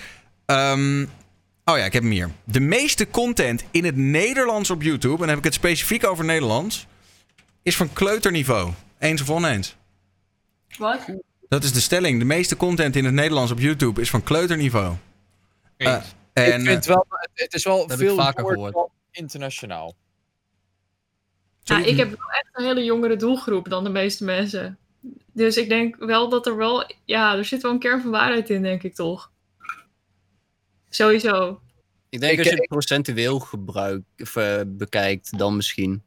Ehm, 0.47 1.03
oh 1.65 1.77
ja, 1.79 1.85
ik 1.85 1.93
heb 1.93 2.03
hem 2.03 2.13
hier. 2.13 2.31
De 2.45 2.61
meeste 2.61 3.11
content 3.11 3.65
in 3.71 3.85
het 3.85 3.97
Nederlands 3.97 4.71
op 4.71 4.83
YouTube, 4.83 5.13
en 5.13 5.19
dan 5.19 5.29
heb 5.29 5.39
ik 5.39 5.45
het 5.45 5.55
specifiek 5.55 6.07
over 6.07 6.25
Nederlands, 6.25 6.87
is 7.63 7.77
van 7.77 7.93
kleuterniveau. 7.93 8.71
Eens 8.99 9.21
of 9.23 9.31
oneens? 9.31 9.77
Wat? 10.79 11.01
Dat 11.53 11.65
is 11.65 11.73
de 11.73 11.81
stelling. 11.81 12.19
De 12.19 12.25
meeste 12.25 12.57
content 12.57 12.97
in 12.97 13.05
het 13.05 13.15
Nederlands 13.15 13.51
op 13.53 13.59
YouTube 13.59 14.01
is 14.01 14.11
van 14.11 14.23
kleuterniveau. 14.23 14.95
Eh, 15.77 15.93
Eens. 15.93 16.15
en, 16.33 16.61
ik 16.61 16.67
vind 16.67 16.85
wel, 16.85 17.07
het- 17.35 17.55
is 17.55 17.65
wel 17.65 17.89
veel 17.89 18.15
vaker 18.17 18.47
gehoord. 18.47 18.89
internationaal. 19.11 19.95
Nou, 21.65 21.83
ik 21.83 21.97
heb 21.97 22.09
wel 22.09 22.31
echt 22.31 22.49
een 22.53 22.65
hele 22.65 22.85
jongere 22.85 23.17
doelgroep 23.17 23.69
dan 23.69 23.85
de 23.85 23.91
meeste 23.91 24.25
mensen. 24.25 24.79
Dus 25.33 25.57
ik 25.57 25.69
denk 25.69 25.97
wel 25.97 26.29
dat 26.29 26.47
er 26.47 26.57
wel... 26.57 26.91
Ja, 27.05 27.37
er 27.37 27.45
zit 27.45 27.63
wel 27.63 27.71
een 27.73 27.79
kern 27.79 28.01
van 28.03 28.11
waarheid 28.11 28.51
in, 28.51 28.63
denk 28.63 28.83
ik 28.83 28.95
toch. 28.95 29.33
Sowieso. 30.89 31.61
Ik 32.09 32.21
denk 32.21 32.33
Ik- 32.33 32.39
als 32.39 32.47
je 32.49 32.53
ik- 32.53 32.59
het 32.61 32.69
procentueel 32.69 33.37
of, 34.17 34.37
eh, 34.37 34.61
bekijkt, 34.67 35.39
dan 35.39 35.57
misschien. 35.57 36.03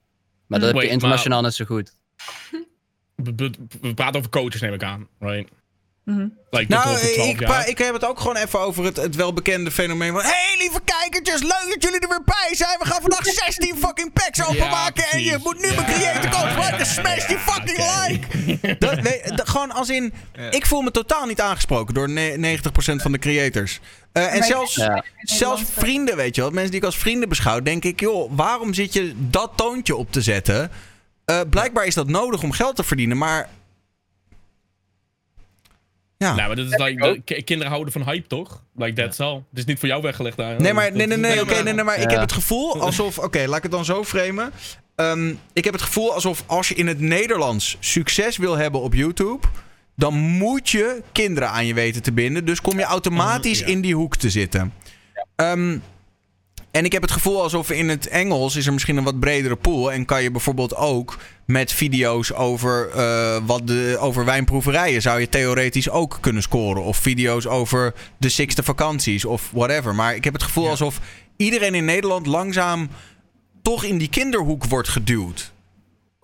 Maar 0.48 0.60
dat 0.60 0.74
heb 0.74 0.82
je 0.82 0.90
internationaal 0.90 1.42
net 1.42 1.54
zo 1.54 1.66
goed. 1.66 1.96
We, 3.16 3.52
praten 3.96 4.20
over 4.20 4.30
coaches, 4.32 4.62
neem 4.62 4.74
ik 4.74 4.84
aan. 4.84 5.08
Right? 5.20 5.50
Mhm. 6.04 6.28
Like, 6.50 6.72
Nou, 6.74 6.84
tot, 6.84 7.14
tot 7.16 7.38
12 7.38 7.62
ik, 7.64 7.68
ik 7.70 7.78
heb 7.78 7.94
het 7.94 8.06
ook 8.06 8.20
gewoon 8.20 8.36
even 8.36 8.60
over 8.60 8.84
het, 8.84 8.98
het 8.98 9.16
welbekende 9.16 9.72
fenomeen 9.72 10.12
van... 10.14 10.22
Hey, 10.22 10.56
lieve 10.58 10.80
kijkertjes, 10.84 11.42
leuk 11.42 11.66
dat 11.70 11.84
jullie 11.84 12.00
er 12.00 12.10
weer 12.10 12.24
bij 12.26 12.56
zijn. 12.56 12.80
We 12.80 12.86
gaan 12.86 13.02
vandaag 13.02 13.26
16 13.46 13.76
fucking 13.78 14.14
packs 14.14 14.46
openmaken. 14.48 15.04
en 15.12 15.24
je 15.24 15.38
moet 15.44 15.62
nu 15.62 15.68
mijn 15.76 15.86
creator 15.86 16.30
code 16.32 16.48
gebruiken. 16.48 16.86
Smash 16.86 17.28
die 17.28 17.38
fucking 17.38 17.78
like. 17.78 18.78
Dat, 18.86 19.02
nee, 19.02 19.22
dat- 19.36 19.50
gewoon 19.50 19.72
als 19.72 19.90
in... 19.90 20.14
Ja. 20.34 20.52
Ik 20.52 20.66
voel 20.66 20.82
me 20.82 20.92
totaal 20.92 21.26
niet 21.26 21.42
aangesproken 21.42 21.94
door 21.94 22.10
ne- 22.10 22.58
90% 22.60 22.62
van 22.96 23.12
de 23.12 23.20
creators. 23.20 23.80
Eh, 24.12 24.34
en 24.36 24.44
zelfs, 24.44 24.76
Ja. 24.76 25.04
zelfs 25.22 25.64
vrienden, 25.78 26.16
weet 26.16 26.36
je 26.36 26.42
wel. 26.42 26.52
Mensen 26.52 26.72
die 26.72 26.80
ik 26.80 26.86
als 26.86 26.98
vrienden 26.98 27.30
beschouw. 27.30 27.62
Denk 27.62 27.84
ik, 27.84 28.00
joh, 28.00 28.32
waarom 28.36 28.74
zit 28.74 28.94
je 28.94 29.14
dat 29.18 29.52
toontje 29.56 29.96
op 29.96 30.12
te 30.12 30.22
zetten? 30.22 30.72
Eh, 31.26 31.42
blijkbaar 31.50 31.86
is 31.86 31.96
dat 31.96 32.08
nodig 32.08 32.44
om 32.44 32.52
geld 32.52 32.76
te 32.76 32.84
verdienen, 32.84 33.18
maar... 33.18 33.50
Ja. 36.18 36.36
Nou, 36.36 36.48
maar 36.48 36.56
dat 36.56 36.66
is 36.66 36.78
like, 36.78 37.02
de, 37.02 37.22
ki- 37.22 37.44
kinderen 37.44 37.72
houden 37.72 37.94
van 37.94 38.04
hype, 38.04 38.28
toch? 38.28 38.64
Like, 38.76 38.94
that's 38.94 39.20
all. 39.20 39.36
Het 39.36 39.60
is 39.60 39.66
niet 39.66 39.80
voor 39.80 39.88
jou 39.88 40.02
weggelegd 40.02 40.38
daar. 40.38 40.62
Nee, 40.62 40.74
maar, 40.74 40.92
nee, 40.92 41.08
nee, 41.08 41.18
nee, 41.18 41.42
oké, 41.42 41.64
nee, 41.64 41.74
nee, 41.74 41.84
maar 41.84 42.00
ik 42.00 42.10
heb 42.10 42.20
het 42.20 42.32
gevoel 42.32 42.82
alsof... 42.82 43.20
Oké, 43.20 43.46
laat 43.48 43.58
ik 43.58 43.64
het 43.64 43.72
dan 43.72 43.86
zo 43.86 44.04
framen. 44.04 44.52
Ehm, 44.96 45.34
ik 45.54 45.64
heb 45.64 45.74
het 45.74 45.84
gevoel 45.84 46.14
alsof 46.14 46.44
als 46.46 46.68
je 46.70 46.76
in 46.76 46.88
het 46.88 47.00
Nederlands 47.00 47.78
succes 47.80 48.38
wil 48.38 48.58
hebben 48.58 48.82
op 48.82 48.94
YouTube... 48.94 49.48
dan 49.96 50.14
moet 50.14 50.70
je 50.70 51.02
kinderen 51.12 51.50
aan 51.50 51.66
je 51.66 51.74
weten 51.74 52.02
te 52.02 52.12
binden. 52.12 52.46
Dus 52.46 52.62
kom 52.62 52.78
je 52.80 52.84
automatisch 52.86 53.60
ja. 53.60 53.66
in 53.66 53.82
die 53.82 53.96
hoek 53.96 54.16
te 54.16 54.30
zitten. 54.30 54.74
Ehm, 55.36 55.78
en 56.76 56.86
ik 56.86 56.92
heb 56.92 57.02
het 57.02 57.12
gevoel 57.12 57.42
alsof 57.42 57.72
in 57.72 57.90
het 57.90 58.08
Engels 58.08 58.56
is 58.56 58.66
er 58.66 58.74
misschien 58.74 58.98
een 58.98 59.04
wat 59.04 59.20
bredere 59.20 59.56
pool. 59.56 59.92
En 59.92 60.06
kan 60.06 60.24
je 60.24 60.32
bijvoorbeeld 60.32 60.76
ook 60.76 61.18
met 61.46 61.72
video's 61.72 62.32
over, 62.32 62.90
eh, 62.90 63.38
wat 63.46 63.68
de, 63.68 63.98
over 64.00 64.26
wijnproeverijen... 64.26 65.02
zou 65.02 65.20
je 65.20 65.30
theoretisch 65.30 65.90
ook 65.90 66.18
kunnen 66.22 66.42
scoren. 66.42 66.84
Of 66.84 66.98
video's 66.98 67.46
over 67.46 67.94
de 68.18 68.30
sixte 68.30 68.64
vakanties 68.64 69.26
of 69.26 69.52
whatever. 69.52 69.96
Maar 69.96 70.16
ik 70.16 70.24
heb 70.24 70.34
het 70.34 70.44
gevoel 70.44 70.64
Ja. 70.64 70.70
alsof 70.70 71.00
iedereen 71.38 71.76
in 71.76 71.86
Nederland 71.86 72.26
langzaam... 72.26 72.90
toch 73.62 73.84
in 73.84 73.98
die 73.98 74.10
kinderhoek 74.10 74.66
wordt 74.66 74.90
geduwd. 74.90 75.52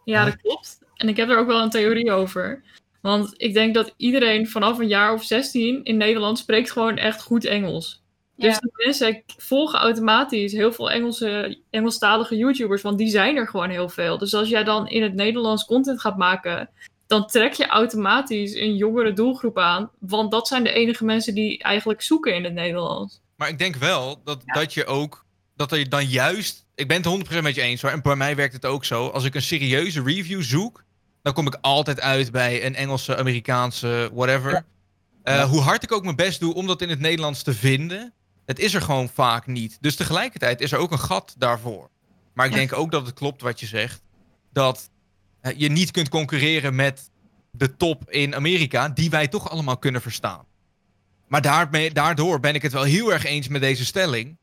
Ja, 0.04 0.26
dat 0.26 0.42
klopt. 0.42 0.80
En 0.96 1.08
ik 1.08 1.18
heb 1.18 1.30
er 1.30 1.38
ook 1.38 1.48
wel 1.48 1.62
een 1.62 1.70
theorie 1.70 2.12
over. 2.12 2.62
Want 3.02 3.34
ik 3.38 3.54
denk 3.54 3.74
dat 3.74 3.94
iedereen 3.98 4.48
vanaf 4.48 4.80
een 4.80 4.88
jaar 4.88 5.14
of 5.14 5.24
16 5.24 5.84
in 5.84 5.98
Nederland 5.98 6.38
spreekt 6.38 6.72
gewoon 6.72 6.98
echt 6.98 7.22
goed 7.22 7.46
Engels. 7.46 8.01
Dus 8.42 8.54
Ja. 8.54 8.60
die 8.60 8.72
mensen 8.86 9.24
volgen 9.38 9.80
automatisch 9.80 10.52
heel 10.52 10.72
veel 10.74 10.92
Engelse, 10.92 11.60
Engelstalige 11.70 12.38
YouTubers, 12.38 12.82
want 12.82 12.98
die 12.98 13.10
zijn 13.10 13.36
er 13.36 13.48
gewoon 13.48 13.70
heel 13.70 13.90
veel. 13.90 14.18
Dus 14.18 14.34
als 14.34 14.50
jij 14.50 14.64
dan 14.64 14.88
in 14.88 15.04
het 15.04 15.14
Nederlands 15.14 15.66
content 15.66 16.02
gaat 16.02 16.18
maken, 16.18 16.70
dan 17.08 17.28
trek 17.28 17.54
je 17.54 17.68
automatisch 17.68 18.56
een 18.56 18.76
jongere 18.76 19.14
doelgroep 19.14 19.58
aan. 19.58 19.90
Want 20.00 20.32
dat 20.32 20.48
zijn 20.48 20.64
de 20.64 20.72
enige 20.72 21.06
mensen 21.06 21.34
die 21.34 21.64
eigenlijk 21.64 22.02
zoeken 22.02 22.36
in 22.36 22.44
het 22.44 22.54
Nederlands. 22.54 23.22
Maar 23.36 23.50
ik 23.50 23.60
denk 23.60 23.76
wel 23.76 24.22
dat, 24.24 24.42
dat 24.46 24.74
je 24.74 24.86
ook. 24.86 25.26
Dat 25.56 25.72
er 25.72 25.90
dan 25.90 26.06
juist. 26.06 26.66
Ik 26.76 26.88
ben 26.88 26.98
het 26.98 27.06
100% 27.06 27.42
met 27.42 27.56
je 27.56 27.62
eens 27.62 27.82
hoor. 27.82 27.92
En 27.92 28.02
bij 28.02 28.16
mij 28.16 28.36
werkt 28.36 28.54
het 28.54 28.66
ook 28.66 28.86
zo. 28.86 29.08
Als 29.08 29.24
ik 29.26 29.36
een 29.36 29.42
serieuze 29.42 30.02
review 30.04 30.42
zoek. 30.42 30.84
Dan 31.22 31.34
kom 31.34 31.48
ik 31.48 31.58
altijd 31.62 32.00
uit 32.00 32.32
bij 32.32 32.66
een 32.66 32.76
Engelse, 32.76 33.18
Amerikaanse, 33.18 34.10
whatever. 34.14 34.52
Ja. 34.52 34.66
Eh, 35.24 35.36
Ja. 35.36 35.48
Hoe 35.48 35.62
hard 35.62 35.84
ik 35.84 35.92
ook 35.92 36.04
mijn 36.04 36.16
best 36.16 36.40
doe 36.40 36.54
om 36.54 36.68
dat 36.68 36.82
in 36.82 36.90
het 36.90 37.00
Nederlands 37.00 37.44
te 37.44 37.54
vinden. 37.54 38.14
Het 38.52 38.60
is 38.60 38.74
er 38.74 38.82
gewoon 38.82 39.10
vaak 39.10 39.48
niet. 39.48 39.78
Dus 39.82 39.96
tegelijkertijd 39.96 40.62
is 40.62 40.72
er 40.72 40.78
ook 40.80 40.92
een 40.92 41.00
gat 41.00 41.36
daarvoor. 41.38 41.90
Maar 42.34 42.46
ik 42.46 42.52
Ja. 42.52 42.58
denk 42.58 42.74
ook 42.74 42.92
dat 42.92 43.06
het 43.06 43.16
klopt 43.16 43.42
wat 43.42 43.60
je 43.60 43.66
zegt. 43.66 44.02
Dat 44.54 44.90
je 45.56 45.70
niet 45.70 45.92
kunt 45.92 46.10
concurreren 46.10 46.76
met 46.76 47.10
de 47.52 47.76
top 47.76 48.10
in 48.10 48.36
Amerika. 48.36 48.90
Die 48.90 49.10
wij 49.10 49.28
toch 49.28 49.50
allemaal 49.50 49.78
kunnen 49.78 50.02
verstaan. 50.02 50.46
Maar 51.28 51.42
daarmee, 51.42 51.92
daardoor 51.92 52.40
ben 52.40 52.56
ik 52.56 52.62
het 52.62 52.72
wel 52.72 52.84
heel 52.84 53.14
erg 53.14 53.24
eens 53.26 53.48
met 53.48 53.62
deze 53.62 53.86
stelling. 53.86 54.38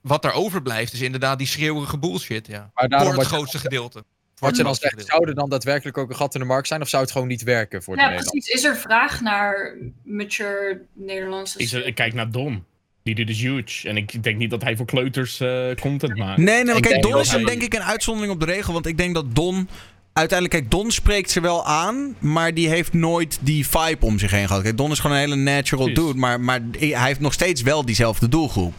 Wat 0.00 0.24
er 0.24 0.32
overblijft 0.32 0.92
is 0.92 1.00
inderdaad 1.00 1.38
die 1.38 1.46
schreeuwerige 1.46 1.98
bullshit, 1.98 2.46
ja. 2.46 2.70
Maar 2.74 2.88
daarom 2.88 3.12
het 3.12 3.20
je- 3.20 3.26
grootste 3.26 3.58
gedeelte. 3.58 4.04
Wat 4.38 4.56
je 4.56 4.62
dan 4.62 4.74
zegt, 4.74 5.06
zou 5.06 5.28
er 5.28 5.34
dan 5.34 5.48
daadwerkelijk 5.48 5.98
ook 5.98 6.10
een 6.10 6.16
gat 6.16 6.34
in 6.34 6.40
de 6.40 6.46
markt 6.46 6.68
zijn? 6.68 6.80
Of 6.80 6.88
zou 6.88 7.02
het 7.02 7.12
gewoon 7.12 7.28
niet 7.28 7.42
werken 7.42 7.82
voor 7.82 7.96
de 7.96 8.02
Ja, 8.02 8.08
precies. 8.08 8.48
Is 8.48 8.64
er 8.64 8.76
vraag 8.76 9.20
naar 9.20 9.76
mature 10.04 10.82
Nederlandse 10.92 11.58
Ik, 11.58 11.68
zeg- 11.68 11.84
ik 11.84 11.94
kijk 11.94 12.14
naar 12.14 12.30
Don. 12.30 12.64
Die 13.02 13.14
doet 13.14 13.28
is 13.28 13.40
huge. 13.40 13.88
En 13.88 13.96
ik 13.96 14.22
denk 14.22 14.36
niet 14.38 14.50
dat 14.50 14.62
hij 14.62 14.76
voor 14.76 14.86
kleuters 14.86 15.40
eh, 15.40 15.74
content 15.80 16.16
maakt. 16.16 16.36
Nee, 16.38 16.46
nee, 16.46 16.64
maar 16.64 16.76
Ik 16.76 16.82
kijk, 16.82 16.92
denk 17.02 17.12
Don 17.12 17.20
is 17.20 17.28
een, 17.32 17.34
hij- 17.44 17.44
denk 17.50 17.62
ik 17.62 17.74
een 17.74 17.82
uitzondering 17.82 18.32
op 18.32 18.40
de 18.40 18.46
regel. 18.46 18.72
Want 18.72 18.86
ik 18.86 18.96
denk 18.98 19.14
dat 19.14 19.34
Don. 19.34 19.68
Uiteindelijk, 20.12 20.60
kijk, 20.60 20.70
Don 20.70 20.90
spreekt 20.90 21.30
ze 21.30 21.40
wel 21.40 21.66
aan. 21.66 22.16
Maar 22.18 22.54
die 22.54 22.68
heeft 22.68 22.92
nooit 22.92 23.38
die 23.40 23.66
vibe 23.66 24.06
om 24.06 24.18
zich 24.18 24.30
heen 24.30 24.46
gehad. 24.46 24.62
Kijk, 24.62 24.76
Don 24.76 24.90
is 24.90 24.98
gewoon 24.98 25.16
een 25.16 25.22
hele 25.22 25.36
natural 25.36 25.84
Precies. 25.84 26.04
dude. 26.04 26.18
Maar, 26.18 26.40
maar 26.40 26.60
hij 26.78 27.06
heeft 27.06 27.20
nog 27.20 27.32
steeds 27.32 27.62
wel 27.62 27.84
diezelfde 27.84 28.28
doelgroep. 28.28 28.74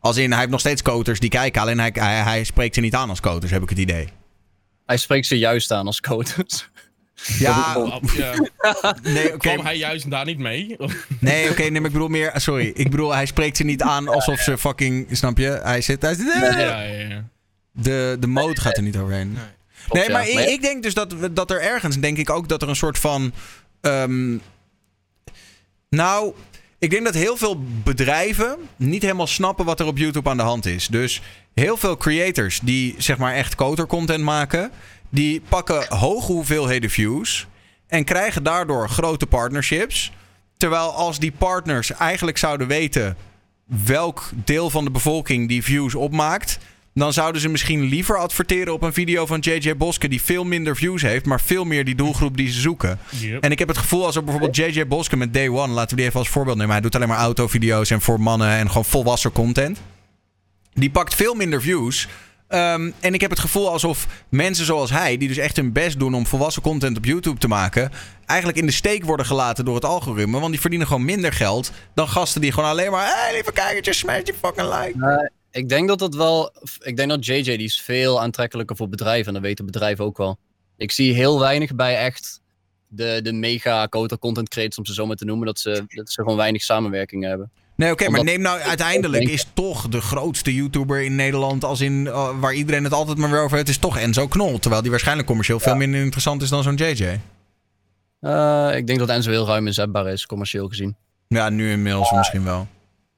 Als 0.00 0.16
in, 0.16 0.30
hij 0.30 0.38
heeft 0.38 0.50
nog 0.50 0.60
steeds 0.60 0.82
koters 0.82 1.20
die 1.20 1.30
kijken. 1.30 1.60
Alleen 1.60 1.78
hij, 1.78 1.90
hij, 1.94 2.16
hij 2.22 2.44
spreekt 2.44 2.74
ze 2.74 2.80
niet 2.80 2.94
aan 2.94 3.08
als 3.08 3.20
koters, 3.20 3.52
heb 3.52 3.62
ik 3.62 3.68
het 3.68 3.78
idee. 3.78 4.08
Hij 4.86 4.96
spreekt 4.96 5.26
ze 5.26 5.38
juist 5.38 5.70
aan 5.72 5.86
als 5.86 6.00
coaches. 6.00 6.68
Ja, 7.38 7.90
ja. 8.16 8.34
nee, 9.02 9.34
oké. 9.34 9.36
Kwam 9.52 9.64
hij 9.64 9.76
juist 9.76 10.10
daar 10.10 10.24
niet 10.24 10.38
mee? 10.38 10.76
Nee, 11.20 11.50
oké, 11.50 11.62
nee, 11.62 11.70
maar 11.70 11.84
ik 11.84 11.92
bedoel 11.92 12.08
meer. 12.08 12.32
Sorry. 12.34 12.70
Ik 12.74 12.90
bedoel, 12.90 13.14
hij 13.14 13.26
spreekt 13.26 13.56
ze 13.56 13.64
niet 13.64 13.82
aan 13.82 14.08
alsof 14.08 14.40
ze 14.40 14.58
fucking. 14.58 15.06
Snap 15.10 15.38
je? 15.38 15.60
Hij 15.62 15.80
zit. 15.80 16.02
Hij 16.02 16.14
zit 16.14 16.32
ja, 16.34 16.58
ja, 16.58 16.82
ja. 16.82 17.24
de, 17.72 18.16
de 18.20 18.26
mode 18.26 18.60
gaat 18.60 18.76
er 18.76 18.82
niet 18.82 18.96
overheen. 18.96 19.32
Nee. 19.32 19.44
Nee, 19.90 20.10
maar 20.10 20.28
ik, 20.28 20.62
denk 20.62 20.82
dus 20.82 20.94
dat, 20.94 21.14
dat 21.30 21.50
er 21.50 21.60
ergens, 21.60 21.98
denk 21.98 22.18
ik 22.18 22.30
ook, 22.30 22.48
dat 22.48 22.62
er 22.62 22.68
een 22.68 22.76
soort 22.76 22.98
van. 22.98 23.32
ehm, 23.80 24.36
nou, 25.88 26.34
ik 26.78 26.90
denk 26.90 27.04
dat 27.04 27.14
heel 27.14 27.36
veel 27.36 27.62
bedrijven 27.84 28.56
niet 28.76 29.02
helemaal 29.02 29.26
snappen 29.26 29.64
wat 29.64 29.80
er 29.80 29.86
op 29.86 29.98
YouTube 29.98 30.30
aan 30.30 30.36
de 30.36 30.42
hand 30.42 30.66
is. 30.66 30.86
Dus 30.86 31.22
heel 31.54 31.76
veel 31.76 31.96
creators 31.96 32.60
die 32.62 32.94
zeg 32.98 33.18
maar 33.18 33.34
echt 33.34 33.54
coder 33.54 33.86
content 33.86 34.24
maken, 34.24 34.70
die 35.08 35.42
pakken 35.48 35.96
hoge 35.96 36.32
hoeveelheden 36.32 36.90
views 36.90 37.46
en 37.86 38.04
krijgen 38.04 38.42
daardoor 38.42 38.88
grote 38.88 39.26
partnerships. 39.26 40.12
Terwijl 40.56 40.92
als 40.92 41.18
die 41.18 41.32
partners 41.32 41.92
eigenlijk 41.92 42.38
zouden 42.38 42.66
weten 42.66 43.16
welk 43.84 44.30
deel 44.44 44.70
van 44.70 44.84
de 44.84 44.90
bevolking 44.90 45.48
die 45.48 45.62
views 45.62 45.94
opmaakt, 45.94 46.58
dan 46.94 47.12
zouden 47.12 47.40
ze 47.40 47.48
misschien 47.48 47.82
liever 47.82 48.18
adverteren 48.18 48.72
op 48.72 48.82
een 48.82 48.92
video 48.92 49.26
van 49.26 49.38
JJ 49.40 49.76
Boske 49.76 50.08
die 50.08 50.22
veel 50.22 50.44
minder 50.44 50.76
views 50.76 51.02
heeft, 51.02 51.24
maar 51.24 51.40
veel 51.40 51.64
meer 51.64 51.84
die 51.84 51.94
doelgroep 51.94 52.36
die 52.36 52.48
ze 52.48 52.60
zoeken. 52.60 52.98
Yep. 53.10 53.42
En 53.42 53.50
ik 53.50 53.58
heb 53.58 53.68
het 53.68 53.78
gevoel 53.78 54.04
als 54.06 54.16
er 54.16 54.24
bijvoorbeeld 54.24 54.56
JJ 54.56 54.86
Boske 54.86 55.16
met 55.16 55.34
Day 55.34 55.48
One, 55.48 55.72
laten 55.72 55.90
we 55.90 55.96
die 55.96 56.04
even 56.04 56.18
als 56.18 56.28
voorbeeld 56.28 56.56
nemen. 56.56 56.72
Hij 56.72 56.80
doet 56.80 56.94
alleen 56.94 57.08
maar 57.08 57.18
autovideo's 57.18 57.90
en 57.90 58.00
voor 58.00 58.20
mannen 58.20 58.48
en 58.48 58.66
gewoon 58.68 58.84
volwassen 58.84 59.32
content. 59.32 59.80
Die 60.72 60.90
pakt 60.90 61.14
veel 61.14 61.34
minder 61.34 61.62
views. 61.62 62.08
Ehm, 62.48 62.90
en 63.00 63.14
ik 63.14 63.20
heb 63.20 63.30
het 63.30 63.38
gevoel 63.38 63.70
alsof 63.70 64.24
mensen 64.28 64.64
zoals 64.64 64.90
hij, 64.90 65.16
die 65.16 65.28
dus 65.28 65.36
echt 65.36 65.56
hun 65.56 65.72
best 65.72 65.98
doen 65.98 66.14
om 66.14 66.26
volwassen 66.26 66.62
content 66.62 66.96
op 66.96 67.04
YouTube 67.04 67.38
te 67.38 67.48
maken, 67.48 67.90
eigenlijk 68.26 68.58
in 68.58 68.66
de 68.66 68.72
steek 68.72 69.04
worden 69.04 69.26
gelaten 69.26 69.64
door 69.64 69.74
het 69.74 69.84
algoritme. 69.84 70.38
Want 70.40 70.50
die 70.50 70.60
verdienen 70.60 70.86
gewoon 70.86 71.04
minder 71.04 71.32
geld 71.32 71.70
dan 71.94 72.08
gasten 72.08 72.40
die 72.40 72.52
gewoon 72.52 72.70
alleen 72.70 72.90
maar, 72.90 73.06
hey, 73.06 73.32
lieve 73.32 73.52
kijkertjes, 73.52 73.98
smash 73.98 74.22
die 74.22 74.34
fucking 74.34 74.68
like. 74.78 75.30
Ik 75.50 75.68
denk 75.68 75.88
dat 75.88 76.00
het 76.00 76.14
wel. 76.14 76.52
Ik 76.78 76.96
denk 76.96 77.08
dat 77.08 77.26
JJ 77.26 77.42
die 77.42 77.58
is 77.58 77.80
veel 77.80 78.20
aantrekkelijker 78.20 78.76
voor 78.76 78.88
bedrijven. 78.88 79.26
En 79.26 79.32
dat 79.32 79.42
weten 79.42 79.66
bedrijven 79.66 80.04
ook 80.04 80.16
wel. 80.16 80.38
Ik 80.76 80.92
zie 80.92 81.14
heel 81.14 81.40
weinig 81.40 81.74
bij 81.74 81.96
echt 81.96 82.40
de, 82.88 83.20
de 83.22 83.32
mega 83.32 83.86
coder 83.88 84.18
content 84.18 84.48
creators, 84.48 84.78
om 84.78 84.86
ze 84.86 84.94
zo 84.94 85.06
maar 85.06 85.16
te 85.16 85.24
noemen, 85.24 85.46
dat 85.46 85.58
ze, 85.58 85.84
dat 85.86 86.10
ze 86.10 86.22
gewoon 86.22 86.36
weinig 86.36 86.62
samenwerking 86.62 87.24
hebben. 87.24 87.50
Nee, 87.76 87.92
oké, 87.92 88.08
maar 88.08 88.24
neem 88.24 88.40
nou 88.40 88.60
uiteindelijk 88.60 89.28
is 89.28 89.46
toch 89.52 89.88
de 89.88 90.00
grootste 90.00 90.54
YouTuber 90.54 91.02
in 91.02 91.14
Nederland, 91.14 91.64
als 91.64 91.80
in 91.80 92.06
eh, 92.06 92.40
waar 92.40 92.54
iedereen 92.54 92.84
het 92.84 92.92
altijd 92.92 93.18
maar 93.18 93.30
weer 93.30 93.40
over 93.40 93.56
heeft, 93.56 93.68
is 93.68 93.78
toch 93.78 93.98
Enzo 93.98 94.26
Knol. 94.26 94.58
Terwijl 94.58 94.82
die 94.82 94.90
waarschijnlijk 94.90 95.28
commercieel 95.28 95.60
veel 95.60 95.74
minder 95.74 96.00
interessant 96.00 96.42
is 96.42 96.48
dan 96.48 96.62
zo'n 96.62 96.74
JJ. 96.74 97.20
Eh, 98.20 98.76
ik 98.76 98.86
denk 98.86 98.98
dat 98.98 99.08
Enzo 99.08 99.30
heel 99.30 99.46
ruim 99.46 99.66
inzetbaar 99.66 100.06
is, 100.06 100.26
commercieel 100.26 100.68
gezien. 100.68 100.96
Ja, 101.28 101.48
nu 101.48 101.70
inmiddels 101.70 102.12
misschien 102.12 102.44
wel. 102.44 102.66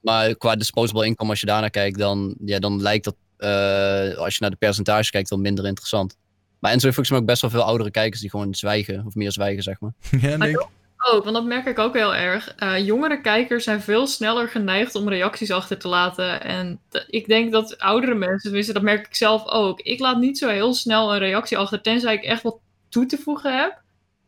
Maar 0.01 0.35
qua 0.35 0.56
disposable 0.56 1.06
income, 1.06 1.30
als 1.30 1.40
je 1.40 1.47
daarnaar 1.47 1.70
kijkt, 1.70 1.98
dan, 1.98 2.35
ja, 2.44 2.59
dan 2.59 2.82
lijkt 2.82 3.05
dat, 3.05 3.16
eh, 3.36 4.18
als 4.18 4.35
je 4.35 4.40
naar 4.40 4.51
de 4.51 4.56
percentages 4.56 5.10
kijkt, 5.10 5.30
wel 5.30 5.39
minder 5.39 5.66
interessant. 5.66 6.16
Maar 6.59 6.72
Enzo 6.72 6.85
heeft 6.85 6.94
volgens 6.97 7.10
mij 7.10 7.18
ook 7.18 7.26
best 7.26 7.40
wel 7.40 7.51
veel 7.51 7.62
oudere 7.62 7.90
kijkers 7.90 8.20
die 8.20 8.30
gewoon 8.30 8.55
zwijgen, 8.55 9.02
of 9.06 9.14
meer 9.14 9.32
zwijgen, 9.32 9.62
zeg 9.62 9.80
maar. 9.80 9.93
ja, 10.20 10.36
denk 10.36 10.43
ik. 10.43 10.66
Ook, 10.99 11.25
want 11.25 11.37
dat 11.37 11.45
merk 11.45 11.66
ik 11.66 11.79
ook 11.79 11.95
heel 11.95 12.15
erg. 12.15 12.55
Eh, 12.55 12.87
jongere 12.87 13.20
kijkers 13.20 13.65
zijn 13.65 13.81
veel 13.81 14.07
sneller 14.07 14.49
geneigd 14.49 14.95
om 14.95 15.09
reacties 15.09 15.51
achter 15.51 15.79
te 15.79 15.89
laten. 15.89 16.43
En 16.43 16.81
ik 17.07 17.27
denk 17.27 17.53
dat 17.53 17.79
oudere 17.79 18.15
mensen, 18.15 18.43
tenminste 18.43 18.73
dat 18.73 18.83
merk 18.83 19.07
ik 19.07 19.15
zelf 19.15 19.47
ook. 19.47 19.81
Ik 19.81 19.99
laat 19.99 20.19
niet 20.19 20.39
zo 20.39 20.49
heel 20.49 20.75
snel 20.75 21.12
een 21.12 21.19
reactie 21.19 21.59
achter, 21.59 21.81
tenzij 21.81 22.15
ik 22.15 22.23
echt 22.23 22.43
wat 22.43 22.59
toe 22.89 23.07
te 23.07 23.19
voegen 23.19 23.59
heb. 23.59 23.81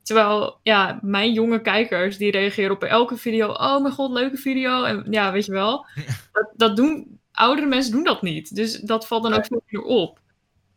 Terwijl, 0.02 0.58
ja, 0.62 0.98
mijn 1.02 1.32
jonge 1.32 1.60
kijkers, 1.60 2.16
die 2.16 2.30
reageren 2.30 2.70
op 2.70 2.82
elke 2.82 3.16
video. 3.16 3.48
Oh 3.48 3.82
mijn 3.82 3.94
god, 3.94 4.10
leuke 4.10 4.36
video. 4.36 4.84
En 4.84 5.06
ja, 5.10 5.32
weet 5.32 5.46
je 5.46 5.52
wel. 5.52 5.86
Dat, 6.32 6.50
dat 6.56 6.76
doen, 6.76 7.20
oudere 7.32 7.66
mensen 7.66 7.92
doen 7.92 8.04
dat 8.04 8.22
niet. 8.22 8.54
Dus 8.54 8.78
dat 8.78 9.06
valt 9.06 9.22
dan 9.22 9.34
ook 9.34 9.46
veel 9.46 9.62
meer 9.66 9.82
op. 9.82 10.18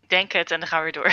Ik 0.01 0.09
denk 0.09 0.31
het 0.31 0.51
en 0.51 0.59
dan 0.59 0.67
gaan 0.67 0.83
we 0.83 0.91
weer 0.91 1.03
door. 1.03 1.11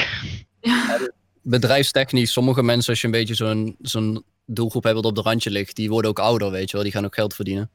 Bedrijfstechnisch, 1.42 2.32
sommige 2.32 2.62
mensen, 2.62 2.90
als 2.90 3.00
je 3.00 3.06
een 3.06 3.12
beetje 3.12 3.34
zo'n 3.34 3.76
zo'n 3.80 4.24
doelgroep 4.54 4.82
hebt 4.82 4.94
wat 4.94 5.04
op 5.04 5.14
de 5.14 5.20
randje 5.22 5.50
ligt, 5.50 5.76
die 5.76 5.88
worden 5.90 6.10
ook 6.10 6.18
ouder, 6.18 6.50
weet 6.50 6.66
je 6.70 6.72
wel. 6.72 6.82
Die 6.82 6.92
gaan 6.92 7.04
ook 7.04 7.14
geld 7.14 7.34
verdienen. 7.34 7.70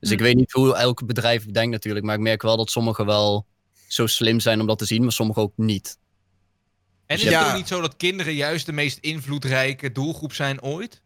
Dus 0.00 0.10
ik 0.10 0.18
Hm. 0.18 0.24
weet 0.24 0.36
niet 0.36 0.52
hoe 0.52 0.74
elk 0.76 1.06
bedrijf 1.06 1.44
denkt 1.44 1.70
natuurlijk, 1.72 2.04
maar 2.04 2.14
ik 2.14 2.20
merk 2.20 2.42
wel 2.42 2.56
dat 2.56 2.70
sommigen 2.70 3.06
wel 3.06 3.46
zo 3.88 4.06
slim 4.06 4.40
zijn 4.40 4.60
om 4.60 4.66
dat 4.66 4.78
te 4.78 4.84
zien, 4.84 5.02
maar 5.02 5.12
sommigen 5.12 5.42
ook 5.42 5.52
niet. 5.56 5.98
En 7.06 7.16
is 7.16 7.22
Ja. 7.22 7.38
het 7.42 7.48
ook 7.50 7.56
niet 7.56 7.68
zo 7.68 7.80
dat 7.80 7.96
kinderen 7.96 8.34
juist 8.34 8.66
de 8.66 8.72
meest 8.72 8.98
invloedrijke 8.98 9.92
doelgroep 9.92 10.32
zijn 10.32 10.62
ooit? 10.62 11.02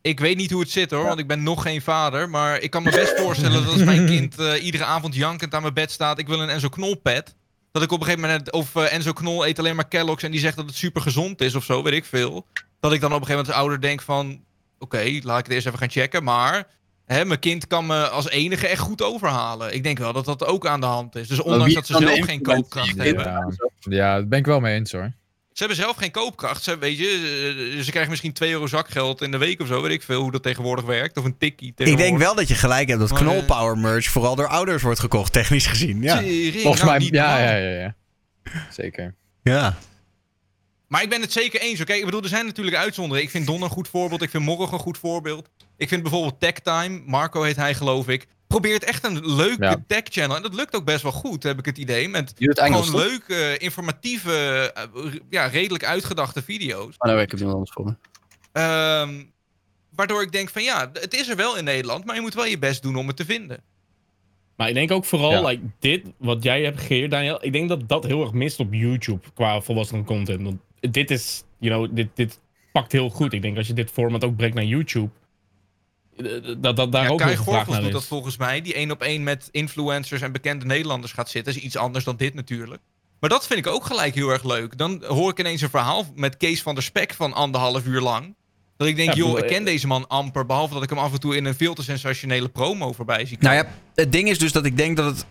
Ik 0.00 0.20
weet 0.20 0.36
niet 0.36 0.50
hoe 0.50 0.60
het 0.60 0.70
zit 0.70 0.90
hoor, 0.90 1.04
want 1.04 1.18
ik 1.18 1.26
ben 1.26 1.42
nog 1.42 1.62
geen 1.62 1.82
vader. 1.82 2.30
Maar 2.30 2.60
ik 2.60 2.70
kan 2.70 2.82
me 2.82 2.90
best 2.90 3.16
voorstellen 3.22 3.64
dat 3.64 3.72
als 3.72 3.84
mijn 3.84 4.06
kind 4.06 4.38
eh, 4.38 4.64
iedere 4.64 4.84
avond 4.84 5.14
jankend 5.14 5.54
aan 5.54 5.62
mijn 5.62 5.74
bed 5.74 5.90
staat... 5.90 6.18
ik 6.18 6.26
wil 6.28 6.40
een 6.40 6.48
Enzo 6.48 6.68
Knol 6.68 6.94
pet. 6.94 7.34
Dat 7.72 7.82
ik 7.82 7.92
op 7.92 7.98
een 8.00 8.04
gegeven 8.06 8.28
moment... 8.28 8.52
Of 8.52 8.76
eh, 8.76 8.92
Enzo 8.92 9.12
Knol 9.12 9.46
eet 9.46 9.58
alleen 9.58 9.76
maar 9.76 9.88
Kellogg's 9.88 10.22
en 10.22 10.30
die 10.30 10.40
zegt 10.40 10.56
dat 10.56 10.66
het 10.66 10.74
super 10.74 11.02
gezond 11.02 11.40
is 11.40 11.54
of 11.54 11.64
zo, 11.64 11.82
weet 11.82 11.92
ik 11.92 12.04
veel. 12.04 12.46
Dat 12.80 12.92
ik 12.92 13.00
dan 13.00 13.12
op 13.12 13.20
een 13.20 13.26
gegeven 13.26 13.30
moment 13.36 13.48
als 13.48 13.56
ouder 13.56 13.80
denk 13.80 14.02
van... 14.02 14.44
Oké, 14.78 15.18
laat 15.22 15.38
ik 15.38 15.44
het 15.44 15.54
eerst 15.54 15.66
even 15.66 15.78
gaan 15.78 15.90
checken. 15.90 16.24
Maar 16.24 16.66
hè, 17.06 17.24
mijn 17.24 17.38
kind 17.38 17.66
kan 17.66 17.86
me 17.86 18.08
als 18.08 18.28
enige 18.28 18.66
echt 18.66 18.80
goed 18.80 19.02
overhalen. 19.02 19.74
Ik 19.74 19.82
denk 19.82 19.98
wel 19.98 20.12
dat 20.12 20.24
dat 20.24 20.44
ook 20.44 20.66
aan 20.66 20.80
de 20.80 20.86
hand 20.86 21.16
is. 21.16 21.28
Dus 21.28 21.40
ondanks 21.40 21.74
dat 21.74 21.86
ze 21.86 21.96
zelf 21.98 22.20
geen 22.20 22.42
koopkracht 22.42 22.96
hebben... 22.96 23.24
Ja, 23.24 23.52
ja, 23.80 24.14
daar 24.14 24.28
ben 24.28 24.38
ik 24.38 24.46
wel 24.46 24.60
mee 24.60 24.74
eens 24.74 24.92
hoor. 24.92 25.12
Ze 25.56 25.64
hebben 25.64 25.82
zelf 25.82 25.96
geen 25.96 26.10
koopkracht. 26.10 26.62
Ze, 26.62 26.78
weet 26.78 26.98
je, 26.98 27.74
eh, 27.76 27.82
ze 27.82 27.90
krijgen 27.90 28.10
misschien 28.10 28.32
2 28.32 28.50
euro 28.50 28.66
zakgeld 28.66 29.22
in 29.22 29.30
de 29.30 29.38
week 29.38 29.60
of 29.60 29.66
zo. 29.66 29.82
Weet 29.82 29.92
ik 29.92 30.02
veel 30.02 30.20
hoe 30.20 30.32
dat 30.32 30.42
tegenwoordig 30.42 30.84
werkt. 30.84 31.16
Of 31.16 31.24
een 31.24 31.38
tikkie 31.38 31.72
Ik 31.76 31.96
denk 31.96 32.18
wel 32.18 32.34
dat 32.34 32.48
je 32.48 32.54
gelijk 32.54 32.88
hebt 32.88 33.00
dat 33.00 33.10
Maar, 33.10 33.20
eh, 33.20 33.26
Knolpower 33.26 33.78
merch 33.78 34.06
vooral 34.06 34.36
door 34.36 34.46
ouders 34.46 34.82
wordt 34.82 35.00
gekocht, 35.00 35.32
technisch 35.32 35.66
gezien. 35.66 36.02
Ja. 36.02 36.22
Volgens 36.62 36.82
nou, 36.82 36.98
mij, 36.98 37.08
ja, 37.10 37.38
ja, 37.38 37.56
ja, 37.56 37.80
ja. 37.80 37.94
Zeker. 38.70 39.14
ja. 39.42 39.76
Maar 40.88 41.02
ik 41.02 41.08
ben 41.08 41.20
het 41.20 41.32
zeker 41.32 41.60
eens. 41.60 41.80
Oké, 41.80 41.92
ik 41.92 42.04
bedoel, 42.04 42.22
er 42.22 42.28
zijn 42.28 42.46
natuurlijk 42.46 42.76
uitzonderingen. 42.76 43.24
Ik 43.24 43.30
vind 43.36 43.46
Don 43.46 43.62
een 43.62 43.68
goed 43.68 43.88
voorbeeld. 43.88 44.22
Ik 44.22 44.30
vind 44.30 44.44
Morgen 44.44 44.72
een 44.74 44.80
goed 44.80 44.98
voorbeeld. 44.98 45.48
Ik 45.76 45.88
vind 45.88 46.02
bijvoorbeeld 46.02 46.40
Tech 46.40 46.52
Time. 46.52 47.02
Marco 47.06 47.42
heet 47.42 47.56
hij, 47.56 47.74
geloof 47.74 48.08
ik. 48.08 48.26
Probeert 48.46 48.84
echt 48.84 49.04
een 49.04 49.34
leuke 49.34 49.64
Ja. 49.64 49.84
tech 49.86 50.02
channel. 50.04 50.36
En 50.36 50.42
dat 50.42 50.54
lukt 50.54 50.76
ook 50.76 50.84
best 50.84 51.02
wel 51.02 51.12
goed, 51.12 51.42
heb 51.42 51.58
ik 51.58 51.64
het 51.64 51.78
idee. 51.78 52.08
Met 52.08 52.32
Engels, 52.38 52.58
gewoon 52.58 52.82
toch? 52.82 52.94
leuke, 53.28 53.58
informatieve, 53.58 54.32
eh, 54.74 55.12
ja, 55.30 55.46
redelijk 55.46 55.84
uitgedachte 55.84 56.42
video's. 56.42 56.94
Nou, 56.98 57.20
ik 57.20 57.30
heb 57.30 57.42
anders 57.42 57.70
voor 57.72 57.84
me. 57.84 57.94
Ehm, 58.52 59.22
waardoor 59.90 60.22
ik 60.22 60.32
denk 60.32 60.48
van 60.50 60.62
ja, 60.62 60.90
het 60.92 61.14
is 61.14 61.28
er 61.28 61.36
wel 61.36 61.56
in 61.56 61.64
Nederland. 61.64 62.04
Maar 62.04 62.14
je 62.14 62.20
moet 62.20 62.34
wel 62.34 62.46
je 62.46 62.58
best 62.58 62.82
doen 62.82 62.96
om 62.96 63.06
het 63.06 63.16
te 63.16 63.24
vinden. 63.24 63.62
Maar 64.56 64.68
ik 64.68 64.74
denk 64.74 64.90
ook 64.90 65.04
vooral, 65.04 65.30
Ja. 65.30 65.46
like, 65.48 65.62
dit, 65.78 66.04
wat 66.18 66.42
jij 66.42 66.62
hebt 66.62 66.80
gecreëerd, 66.80 67.10
Daniel. 67.10 67.44
Ik 67.44 67.52
denk 67.52 67.68
dat 67.68 67.88
dat 67.88 68.04
heel 68.04 68.20
erg 68.22 68.32
mist 68.32 68.60
op 68.60 68.72
YouTube 68.74 69.20
qua 69.34 69.60
volwassen 69.60 70.04
content. 70.04 70.42
Want 70.42 70.56
dit 70.80 71.10
is, 71.10 71.44
you 71.58 71.74
know, 71.74 71.96
dit, 71.96 72.08
dit 72.14 72.40
pakt 72.72 72.92
heel 72.92 73.10
goed. 73.10 73.32
Ik 73.32 73.42
denk 73.42 73.56
als 73.56 73.66
je 73.66 73.72
dit 73.72 73.90
format 73.90 74.24
ook 74.24 74.36
brengt 74.36 74.54
naar 74.54 74.64
YouTube, 74.64 75.10
eh, 76.16 76.24
dat, 76.58 76.76
dat 76.76 76.92
daar 76.92 77.04
ja, 77.04 77.08
ook 77.08 77.18
Kai 77.18 77.36
Gorgels 77.36 77.76
doet 77.76 77.86
is. 77.86 77.92
dat 77.92 78.04
volgens 78.04 78.36
mij. 78.36 78.60
Die 78.60 78.74
één 78.74 78.90
op 78.90 79.02
één 79.02 79.22
met 79.22 79.48
influencers 79.50 80.20
en 80.20 80.32
bekende 80.32 80.64
Nederlanders 80.64 81.12
gaat 81.12 81.30
zitten. 81.30 81.54
is 81.54 81.62
iets 81.62 81.76
anders 81.76 82.04
dan 82.04 82.16
dit 82.16 82.34
natuurlijk. 82.34 82.80
Maar 83.20 83.30
dat 83.30 83.46
vind 83.46 83.66
ik 83.66 83.72
ook 83.72 83.84
gelijk 83.84 84.14
heel 84.14 84.30
erg 84.30 84.44
leuk. 84.44 84.78
Dan 84.78 85.04
hoor 85.04 85.30
ik 85.30 85.38
ineens 85.38 85.60
een 85.60 85.70
verhaal 85.70 86.06
met 86.14 86.36
Kees 86.36 86.62
van 86.62 86.74
der 86.74 86.82
Spek 86.82 87.14
van 87.14 87.32
anderhalf 87.32 87.86
uur 87.86 88.00
lang. 88.00 88.34
Dat 88.76 88.88
ik 88.88 88.96
denk, 88.96 89.08
Ja, 89.08 89.16
joh, 89.16 89.26
bedoel, 89.26 89.44
ik 89.44 89.50
ken 89.50 89.58
eh, 89.58 89.64
deze 89.64 89.86
man 89.86 90.08
amper. 90.08 90.46
Behalve 90.46 90.74
dat 90.74 90.82
ik 90.82 90.90
hem 90.90 90.98
af 90.98 91.12
en 91.12 91.20
toe 91.20 91.36
in 91.36 91.44
een 91.44 91.54
veel 91.54 91.74
te 91.74 91.82
sensationele 91.82 92.48
promo 92.48 92.92
voorbij 92.92 93.26
zie 93.26 93.38
komen. 93.38 93.54
Nou 93.54 93.66
ja, 93.66 93.72
het 93.94 94.12
ding 94.12 94.28
is 94.28 94.38
dus 94.38 94.52
dat 94.52 94.64
ik 94.64 94.76
denk 94.76 94.96
dat 94.96 95.06
het. 95.06 95.26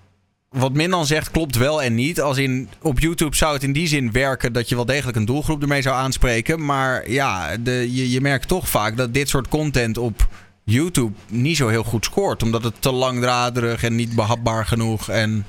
Wat 0.55 0.73
Min 0.73 0.89
dan 0.89 1.05
zegt, 1.05 1.31
klopt 1.31 1.55
wel 1.55 1.83
en 1.83 1.95
niet. 1.95 2.21
Als 2.21 2.37
in 2.37 2.69
op 2.81 2.99
YouTube 2.99 3.35
zou 3.35 3.53
het 3.53 3.63
in 3.63 3.73
die 3.73 3.87
zin 3.87 4.11
werken 4.11 4.53
dat 4.53 4.69
je 4.69 4.75
wel 4.75 4.85
degelijk 4.85 5.17
een 5.17 5.25
doelgroep 5.25 5.61
ermee 5.61 5.81
zou 5.81 5.95
aanspreken. 5.95 6.65
Maar 6.65 7.09
ja, 7.11 7.57
de, 7.57 7.89
je, 7.93 8.09
je 8.11 8.21
merkt 8.21 8.47
toch 8.47 8.69
vaak 8.69 8.97
dat 8.97 9.13
dit 9.13 9.29
soort 9.29 9.47
content 9.47 9.97
op 9.97 10.27
YouTube 10.63 11.13
niet 11.29 11.57
zo 11.57 11.67
heel 11.67 11.83
goed 11.83 12.05
scoort. 12.05 12.43
Omdat 12.43 12.63
het 12.63 12.73
te 12.81 12.91
langdraderig 12.91 13.83
en 13.83 13.95
niet 13.95 14.15
behapbaar 14.15 14.65
genoeg. 14.65 15.09
En 15.09 15.45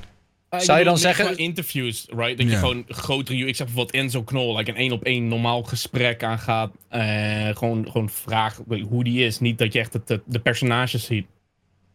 Ah, 0.48 0.60
Zou 0.60 0.78
je 0.78 0.84
dan 0.84 0.98
zeggen- 0.98 1.36
interviews, 1.36 2.06
right? 2.16 2.38
Dat 2.38 2.50
je 2.50 2.56
gewoon 2.56 2.84
grotere... 2.88 3.38
Ik 3.38 3.56
zeg 3.56 3.66
bijvoorbeeld 3.66 3.96
Enzo 3.96 4.22
Knol, 4.22 4.56
like 4.56 4.70
een 4.70 4.76
één 4.76 4.92
op 4.92 5.04
één 5.04 5.28
normaal 5.28 5.62
gesprek 5.62 6.22
aangaat. 6.22 6.70
eh 6.88 7.48
gewoon, 7.56 7.84
gewoon 7.90 8.10
vraag 8.10 8.60
hoe 8.88 9.04
die 9.04 9.24
is. 9.24 9.38
Niet 9.40 9.58
dat 9.58 9.72
je 9.72 9.78
echt 9.78 9.92
het- 9.92 10.20
de 10.26 10.38
personages 10.38 11.04
ziet. 11.04 11.26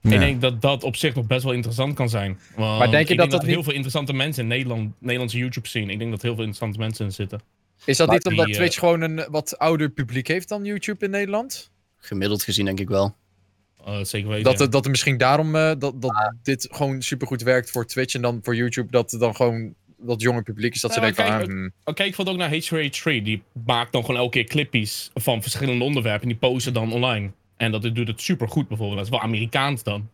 Ja. 0.01 0.11
Ik 0.11 0.19
denk 0.19 0.41
dat 0.41 0.61
dat 0.61 0.83
op 0.83 0.95
zich 0.95 1.15
nog 1.15 1.27
best 1.27 1.43
wel 1.43 1.53
interessant 1.53 1.93
kan 1.93 2.09
zijn. 2.09 2.39
Want 2.55 2.79
Maar 2.79 2.91
denk 2.91 3.07
je 3.07 3.13
ik 3.13 3.17
dat 3.17 3.17
denk 3.17 3.31
dat 3.31 3.39
er 3.41 3.45
niet- 3.45 3.55
heel 3.55 3.63
veel 3.63 3.73
interessante 3.73 4.13
mensen 4.13 4.43
in 4.43 4.49
Nederland, 4.49 4.93
Nederlandse 4.99 5.37
YouTube 5.37 5.67
zien. 5.67 5.89
Ik 5.89 5.99
denk 5.99 6.11
dat 6.11 6.21
heel 6.21 6.35
veel 6.35 6.43
interessante 6.43 6.79
mensen 6.79 7.05
in 7.05 7.11
zitten. 7.11 7.41
Is 7.85 7.97
dat 7.97 8.07
Maar 8.07 8.15
niet 8.15 8.25
omdat 8.25 8.45
die, 8.45 8.55
eh, 8.55 8.61
Twitch 8.61 8.79
gewoon 8.79 9.01
een 9.01 9.25
wat 9.29 9.57
ouder 9.57 9.89
publiek 9.89 10.27
heeft 10.27 10.49
dan 10.49 10.63
YouTube 10.63 11.05
in 11.05 11.11
Nederland? 11.11 11.71
Gemiddeld 11.97 12.43
gezien 12.43 12.65
denk 12.65 12.79
ik 12.79 12.89
wel. 12.89 13.15
Eh, 13.85 14.03
zeker 14.03 14.29
weten. 14.29 14.43
Dat, 14.43 14.57
ja. 14.57 14.63
het, 14.63 14.71
dat 14.71 14.83
er 14.85 14.91
misschien 14.91 15.17
daarom 15.17 15.55
eh, 15.55 15.71
dat, 15.79 16.01
dat 16.01 16.33
dit 16.43 16.67
gewoon 16.71 17.01
supergoed 17.01 17.41
werkt 17.41 17.71
voor 17.71 17.85
Twitch 17.85 18.15
en 18.15 18.21
dan 18.21 18.39
voor 18.43 18.55
YouTube 18.55 18.91
dat 18.91 19.11
er 19.11 19.19
dan 19.19 19.35
gewoon 19.35 19.73
wat 19.97 20.21
jonger 20.21 20.43
publiek 20.43 20.75
is 20.75 20.81
dat 20.81 20.93
ze 20.93 20.99
denken 20.99 21.23
van, 21.25 21.25
kijk, 21.25 21.41
ah, 21.41 21.47
hmm. 21.47 21.71
Kijk 21.83 21.97
bijvoorbeeld 21.97 22.41
ook 22.41 22.49
naar 22.49 22.61
H3H3. 22.61 23.23
Die 23.23 23.43
maakt 23.65 23.91
dan 23.91 24.01
gewoon 24.05 24.19
elke 24.19 24.31
keer 24.31 24.43
clippies 24.43 25.09
van 25.13 25.41
verschillende 25.41 25.83
onderwerpen. 25.83 26.21
En 26.21 26.27
die 26.27 26.37
posten 26.37 26.73
dan 26.73 26.93
online. 26.93 27.31
En 27.61 27.71
dat 27.71 27.81
doet 27.81 28.07
het 28.07 28.21
super 28.21 28.47
goed 28.47 28.67
bijvoorbeeld. 28.67 28.97
Dat 28.97 29.05
is 29.05 29.11
wel 29.11 29.21
Amerikaans 29.21 29.83
dan. 29.83 30.09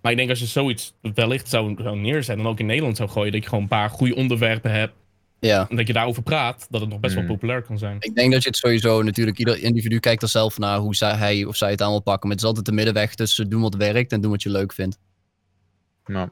Maar 0.00 0.12
ik 0.12 0.18
denk 0.18 0.30
als 0.30 0.38
je 0.38 0.46
zoiets 0.46 0.94
wellicht 1.14 1.48
zou, 1.48 1.82
zou 1.82 1.96
neerzetten. 1.96 2.44
En 2.44 2.50
ook 2.50 2.58
in 2.60 2.66
Nederland 2.66 2.96
zou 2.96 3.08
gooien. 3.08 3.32
Dat 3.32 3.42
je 3.42 3.48
gewoon 3.48 3.62
een 3.62 3.68
paar 3.70 3.90
goede 3.90 4.14
onderwerpen 4.14 4.70
hebt. 4.70 4.92
Ja. 5.40 5.68
En 5.68 5.76
dat 5.76 5.86
je 5.86 5.92
daarover 5.92 6.22
praat. 6.22 6.66
Dat 6.70 6.80
het 6.80 6.90
nog 6.90 7.00
best 7.00 7.14
wel 7.14 7.22
Hmm. 7.22 7.32
populair 7.32 7.62
kan 7.62 7.78
zijn. 7.78 7.96
Ik 8.00 8.14
denk 8.14 8.32
dat 8.32 8.42
je 8.42 8.48
het 8.48 8.58
sowieso 8.58 9.02
natuurlijk, 9.02 9.38
ieder 9.38 9.62
individu 9.62 9.98
kijkt 9.98 10.22
er 10.22 10.28
zelf 10.28 10.58
naar 10.58 10.78
hoe 10.78 10.94
zij, 10.94 11.14
hij 11.14 11.44
of 11.44 11.56
zij 11.56 11.70
het 11.70 11.82
aan 11.82 11.90
wil 11.90 12.00
pakken. 12.00 12.22
Maar 12.28 12.30
het 12.36 12.40
is 12.40 12.46
altijd 12.48 12.66
de 12.66 12.72
middenweg 12.72 13.14
tussen 13.14 13.48
doen 13.48 13.62
wat 13.62 13.74
werkt 13.74 14.12
en 14.12 14.20
doen 14.20 14.30
wat 14.30 14.42
je 14.42 14.50
leuk 14.50 14.72
vindt. 14.72 14.98
nou, 16.06 16.28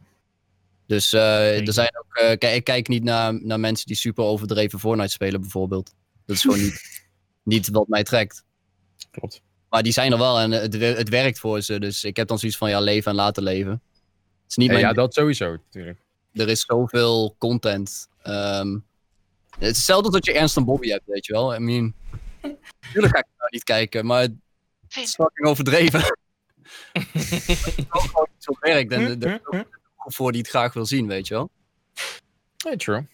Dus 0.87 1.13
eh, 1.13 1.67
er 1.67 1.73
zijn 1.73 1.91
ook, 1.99 2.15
eh, 2.17 2.39
kijk, 2.39 2.55
ik 2.57 2.65
kijk 2.65 2.89
niet 2.89 3.05
naar, 3.05 3.45
naar 3.45 3.61
mensen 3.61 3.87
die 3.87 3.97
super 3.97 4.25
overdreven 4.25 4.79
Fortnite 4.79 5.11
spelen 5.11 5.41
bijvoorbeeld. 5.41 5.95
Dat 6.27 6.37
is 6.37 6.43
gewoon 6.43 6.61
niet, 6.61 7.09
niet 7.45 7.69
wat 7.69 7.89
mij 7.89 8.03
trekt. 8.03 8.45
klopt. 9.11 9.43
Maar 9.71 9.83
die 9.83 9.93
zijn 9.93 10.13
er 10.13 10.19
wel 10.19 10.39
en 10.39 10.51
het, 10.51 10.73
het 10.81 11.09
werkt 11.09 11.39
voor 11.39 11.61
ze. 11.61 11.79
Dus 11.79 12.05
ik 12.05 12.17
heb 12.17 12.29
dan 12.29 12.39
zoiets 12.39 12.59
van 12.59 12.71
ja, 12.71 12.81
leven 12.81 13.11
en 13.11 13.17
laten 13.17 13.43
leven. 13.43 13.73
Het 13.73 14.51
is 14.51 14.57
niet 14.57 14.67
Ja, 14.67 14.73
mijn 14.73 14.87
ja, 14.87 14.93
dat 14.93 15.15
sowieso 15.15 15.51
natuurlijk. 15.51 15.99
er 16.33 16.49
is 16.49 16.61
zoveel 16.61 17.35
content. 17.39 18.09
Ehm, 18.23 18.73
het 19.51 19.63
is 19.63 19.67
hetzelfde 19.69 20.11
dat 20.11 20.25
je 20.25 20.33
Ernst 20.33 20.57
en 20.57 20.65
Bobby 20.65 20.89
hebt, 20.89 21.07
weet 21.07 21.27
je 21.27 21.33
wel. 21.33 21.55
I 21.55 21.59
mean, 21.59 21.95
tuurlijk 22.93 23.15
ga 23.15 23.19
ik 23.19 23.27
nou 23.37 23.49
niet 23.51 23.65
kijken, 23.65 24.07
maar 24.07 24.23
het 24.23 24.33
is 24.97 25.15
fucking 25.15 25.49
overdreven. 25.49 26.01
Het 26.93 27.09
is 27.15 27.79
ook 27.91 28.01
gewoon 28.01 28.29
niet 28.33 28.45
zo 28.45 28.53
werkt 28.61 28.93
en 28.93 29.21
er 29.21 29.35
is 29.35 29.41
ook 29.45 29.53
een 29.53 29.67
groep 29.97 30.15
voor 30.15 30.33
die 30.33 30.41
het 30.41 30.51
graag 30.51 30.73
wil 30.73 30.87
zien, 30.87 31.07
weet 31.07 31.29
je 31.29 31.35
wel. 31.35 31.51
Ja, 32.57 32.77
true. 32.77 33.07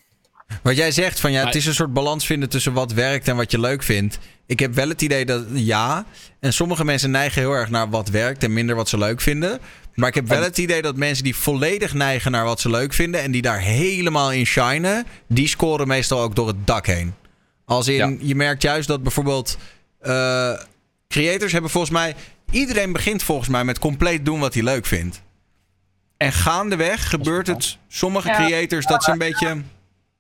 Wat 0.62 0.76
jij 0.76 0.90
zegt 0.90 1.20
van 1.20 1.32
ja, 1.32 1.44
het 1.44 1.54
is 1.54 1.66
een 1.66 1.74
soort 1.74 1.92
balans 1.92 2.26
vinden 2.26 2.48
tussen 2.48 2.72
wat 2.72 2.92
werkt 2.92 3.28
en 3.28 3.36
wat 3.36 3.50
je 3.50 3.60
leuk 3.60 3.82
vindt. 3.82 4.18
Ik 4.46 4.58
heb 4.58 4.74
wel 4.74 4.88
het 4.88 5.02
idee 5.02 5.24
dat 5.24 5.44
ja. 5.52 6.04
En 6.40 6.52
sommige 6.52 6.84
mensen 6.84 7.10
neigen 7.10 7.40
heel 7.42 7.52
erg 7.52 7.70
naar 7.70 7.90
wat 7.90 8.08
werkt 8.08 8.42
en 8.42 8.52
minder 8.52 8.76
wat 8.76 8.88
ze 8.88 8.98
leuk 8.98 9.20
vinden. 9.20 9.60
Maar 9.94 10.08
ik 10.08 10.14
heb 10.14 10.28
wel 10.28 10.42
het 10.42 10.58
idee 10.58 10.82
dat 10.82 10.96
mensen 10.96 11.24
die 11.24 11.36
volledig 11.36 11.94
neigen 11.94 12.30
naar 12.30 12.44
wat 12.44 12.60
ze 12.60 12.70
leuk 12.70 12.92
vinden 12.92 13.22
en 13.22 13.30
die 13.30 13.42
daar 13.42 13.60
helemaal 13.60 14.32
in 14.32 14.46
shinen, 14.46 15.06
die 15.28 15.48
scoren 15.48 15.88
meestal 15.88 16.20
ook 16.20 16.34
door 16.36 16.46
het 16.46 16.66
dak 16.66 16.86
heen. 16.86 17.14
Als 17.64 17.88
in, 17.88 17.94
Ja. 17.94 18.16
je 18.20 18.34
merkt 18.34 18.62
juist 18.62 18.88
dat 18.88 19.02
bijvoorbeeld 19.02 19.58
eh, 20.00 20.52
creators 21.08 21.52
hebben 21.52 21.70
volgens 21.70 21.92
mij, 21.92 22.14
iedereen 22.50 22.92
begint 22.92 23.22
volgens 23.22 23.48
mij 23.48 23.64
met 23.64 23.78
compleet 23.78 24.24
doen 24.24 24.40
wat 24.40 24.54
hij 24.54 24.62
leuk 24.62 24.86
vindt. 24.86 25.22
En 26.16 26.32
gaandeweg 26.32 27.08
gebeurt 27.08 27.46
het 27.46 27.78
sommige 27.88 28.30
creators 28.30 28.86
dat 28.86 29.04
ze 29.04 29.10
een 29.10 29.18
beetje. 29.18 29.62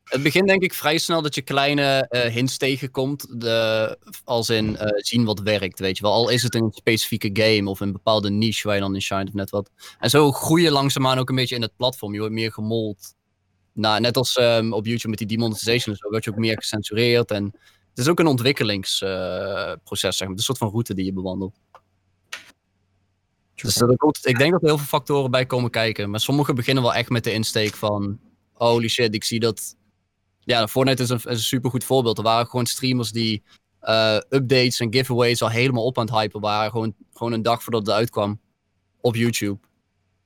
Het 0.06 0.22
begint 0.22 0.48
denk 0.48 0.62
ik 0.62 0.74
vrij 0.74 0.98
snel 0.98 1.22
dat 1.22 1.34
je 1.34 1.42
kleine 1.42 2.06
eh, 2.08 2.32
hints 2.32 2.56
tegenkomt. 2.56 3.40
De, 3.40 3.98
als 4.24 4.48
in 4.48 4.76
eh, 4.76 4.88
zien 4.96 5.24
wat 5.24 5.40
werkt, 5.40 5.78
weet 5.78 5.96
je 5.96 6.02
wel. 6.02 6.12
Al 6.12 6.28
is 6.28 6.42
het 6.42 6.54
een 6.54 6.70
specifieke 6.72 7.30
game 7.32 7.70
of 7.70 7.80
een 7.80 7.92
bepaalde 7.92 8.30
niche 8.30 8.66
waar 8.66 8.76
je 8.76 8.82
dan 8.82 8.94
in 8.94 9.02
shine 9.02 9.24
of 9.24 9.32
net 9.32 9.50
wat. 9.50 9.70
En 9.98 10.10
zo 10.10 10.32
groei 10.32 10.62
je 10.62 10.70
langzaamaan 10.70 11.18
ook 11.18 11.28
een 11.28 11.34
beetje 11.34 11.54
in 11.54 11.62
het 11.62 11.76
platform. 11.76 12.12
Je 12.12 12.18
wordt 12.18 12.34
meer 12.34 12.52
gemold. 12.52 13.14
Nou, 13.72 14.00
net 14.00 14.16
als 14.16 14.36
ehm, 14.36 14.72
op 14.72 14.86
YouTube 14.86 15.08
met 15.08 15.18
die 15.18 15.26
demonetization 15.26 15.94
en 15.94 16.00
zo, 16.00 16.10
word 16.10 16.24
je 16.24 16.30
ook 16.30 16.36
meer 16.36 16.56
gecensureerd. 16.56 17.30
En 17.30 17.44
het 17.90 17.98
is 17.98 18.08
ook 18.08 18.18
een 18.18 18.26
ontwikkelingsproces, 18.26 20.16
zeg 20.16 20.28
maar. 20.28 20.36
Het 20.36 20.38
is 20.40 20.48
een 20.48 20.54
soort 20.54 20.58
van 20.58 20.70
route 20.70 20.94
die 20.94 21.04
je 21.04 21.12
bewandelt. 21.12 21.54
Dus 23.54 23.74
dat 23.74 23.96
komt, 23.96 24.26
ik 24.26 24.38
denk 24.38 24.52
dat 24.52 24.62
er 24.62 24.68
heel 24.68 24.78
veel 24.78 24.86
factoren 24.86 25.30
bij 25.30 25.46
komen 25.46 25.70
kijken. 25.70 26.10
Maar 26.10 26.20
sommigen 26.20 26.54
beginnen 26.54 26.82
wel 26.82 26.94
echt 26.94 27.10
met 27.10 27.24
de 27.24 27.32
insteek 27.32 27.74
van... 27.74 28.18
Holy 28.52 28.88
shit, 28.88 29.14
ik 29.14 29.24
zie 29.24 29.40
dat... 29.40 29.76
Ja, 30.46 30.68
Fortnite 30.68 31.02
is 31.02 31.08
een, 31.08 31.16
is 31.16 31.24
een 31.24 31.38
supergoed 31.38 31.84
voorbeeld. 31.84 32.18
Er 32.18 32.24
waren 32.24 32.46
gewoon 32.46 32.66
streamers 32.66 33.10
die 33.12 33.42
eh, 33.80 34.14
updates 34.28 34.80
en 34.80 34.92
giveaways 34.92 35.42
al 35.42 35.48
helemaal 35.48 35.84
op 35.84 35.98
aan 35.98 36.06
het 36.06 36.14
hypen 36.14 36.40
waren. 36.40 36.70
Gewoon, 36.70 36.94
gewoon 37.12 37.32
een 37.32 37.42
dag 37.42 37.62
voordat 37.62 37.86
het 37.86 37.96
uitkwam 37.96 38.40
op 39.00 39.14
YouTube. 39.16 39.58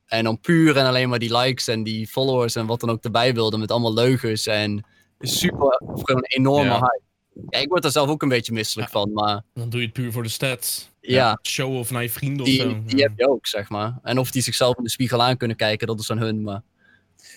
En 0.07 0.25
dan 0.25 0.41
puur 0.41 0.77
en 0.77 0.87
alleen 0.87 1.09
maar 1.09 1.19
die 1.19 1.37
likes 1.37 1.69
en 1.69 1.83
die 1.83 2.07
followers 2.07 2.55
en 2.55 2.67
wat 2.67 2.81
dan 2.81 2.91
ook 2.91 3.05
erbij 3.05 3.35
wilden. 3.35 3.61
Met 3.61 3.71
allemaal 3.71 3.95
leugens 3.95 4.47
en 4.47 4.85
super, 5.21 5.79
of 5.87 6.03
gewoon 6.03 6.17
een 6.25 6.37
enorme 6.39 6.65
Ja. 6.71 6.75
hype. 6.79 7.01
Ja, 7.51 7.59
ik 7.59 7.69
word 7.69 7.83
daar 7.83 7.91
zelf 7.93 8.09
ook 8.09 8.23
een 8.23 8.29
beetje 8.29 8.53
misselijk 8.53 8.91
van. 8.91 9.13
Maar 9.13 9.43
Dan 9.55 9.69
doe 9.71 9.81
je 9.81 9.87
het 9.87 9.95
puur 9.95 10.13
voor 10.13 10.23
de 10.23 10.29
stats. 10.29 10.91
ja, 11.01 11.39
Show 11.43 11.77
of 11.79 11.91
naar 11.91 12.03
je 12.03 12.11
vrienden 12.11 12.47
of 12.47 12.53
zo. 12.53 12.79
die 12.87 13.03
heb 13.03 13.13
je 13.17 13.29
ook, 13.29 13.47
zeg 13.47 13.69
maar. 13.69 13.99
En 14.03 14.19
of 14.19 14.31
die 14.31 14.43
zichzelf 14.43 14.77
in 14.77 14.85
de 14.85 14.91
spiegel 14.91 15.23
aan 15.23 15.37
kunnen 15.37 15.57
kijken, 15.57 15.87
dat 15.87 16.01
is 16.01 16.11
aan 16.11 16.19
hun. 16.19 16.43
Maar, 16.43 16.63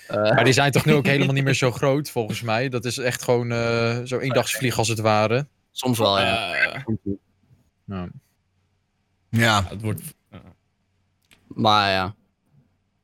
Maar 0.07 0.43
die 0.43 0.53
zijn 0.53 0.71
toch 0.71 0.85
nu 0.85 0.93
ook 0.93 1.05
helemaal 1.05 1.33
niet 1.33 1.43
meer 1.43 1.53
zo 1.53 1.71
groot, 1.81 2.09
volgens 2.09 2.41
mij. 2.41 2.69
Dat 2.69 2.85
is 2.85 2.97
echt 2.97 3.23
gewoon 3.23 3.51
eh 3.51 3.97
zo 4.03 4.17
eendagsvlieg 4.19 4.77
als 4.77 4.87
het 4.87 4.99
ware. 4.99 5.47
soms 5.71 5.97
wel, 5.97 6.19
ja. 6.19 6.53
Eh, 6.53 6.81
Ja. 7.85 8.07
Ja, 9.29 9.65
het 9.69 9.81
wordt... 9.81 10.01
Maar 11.47 11.91
ja. 11.91 12.13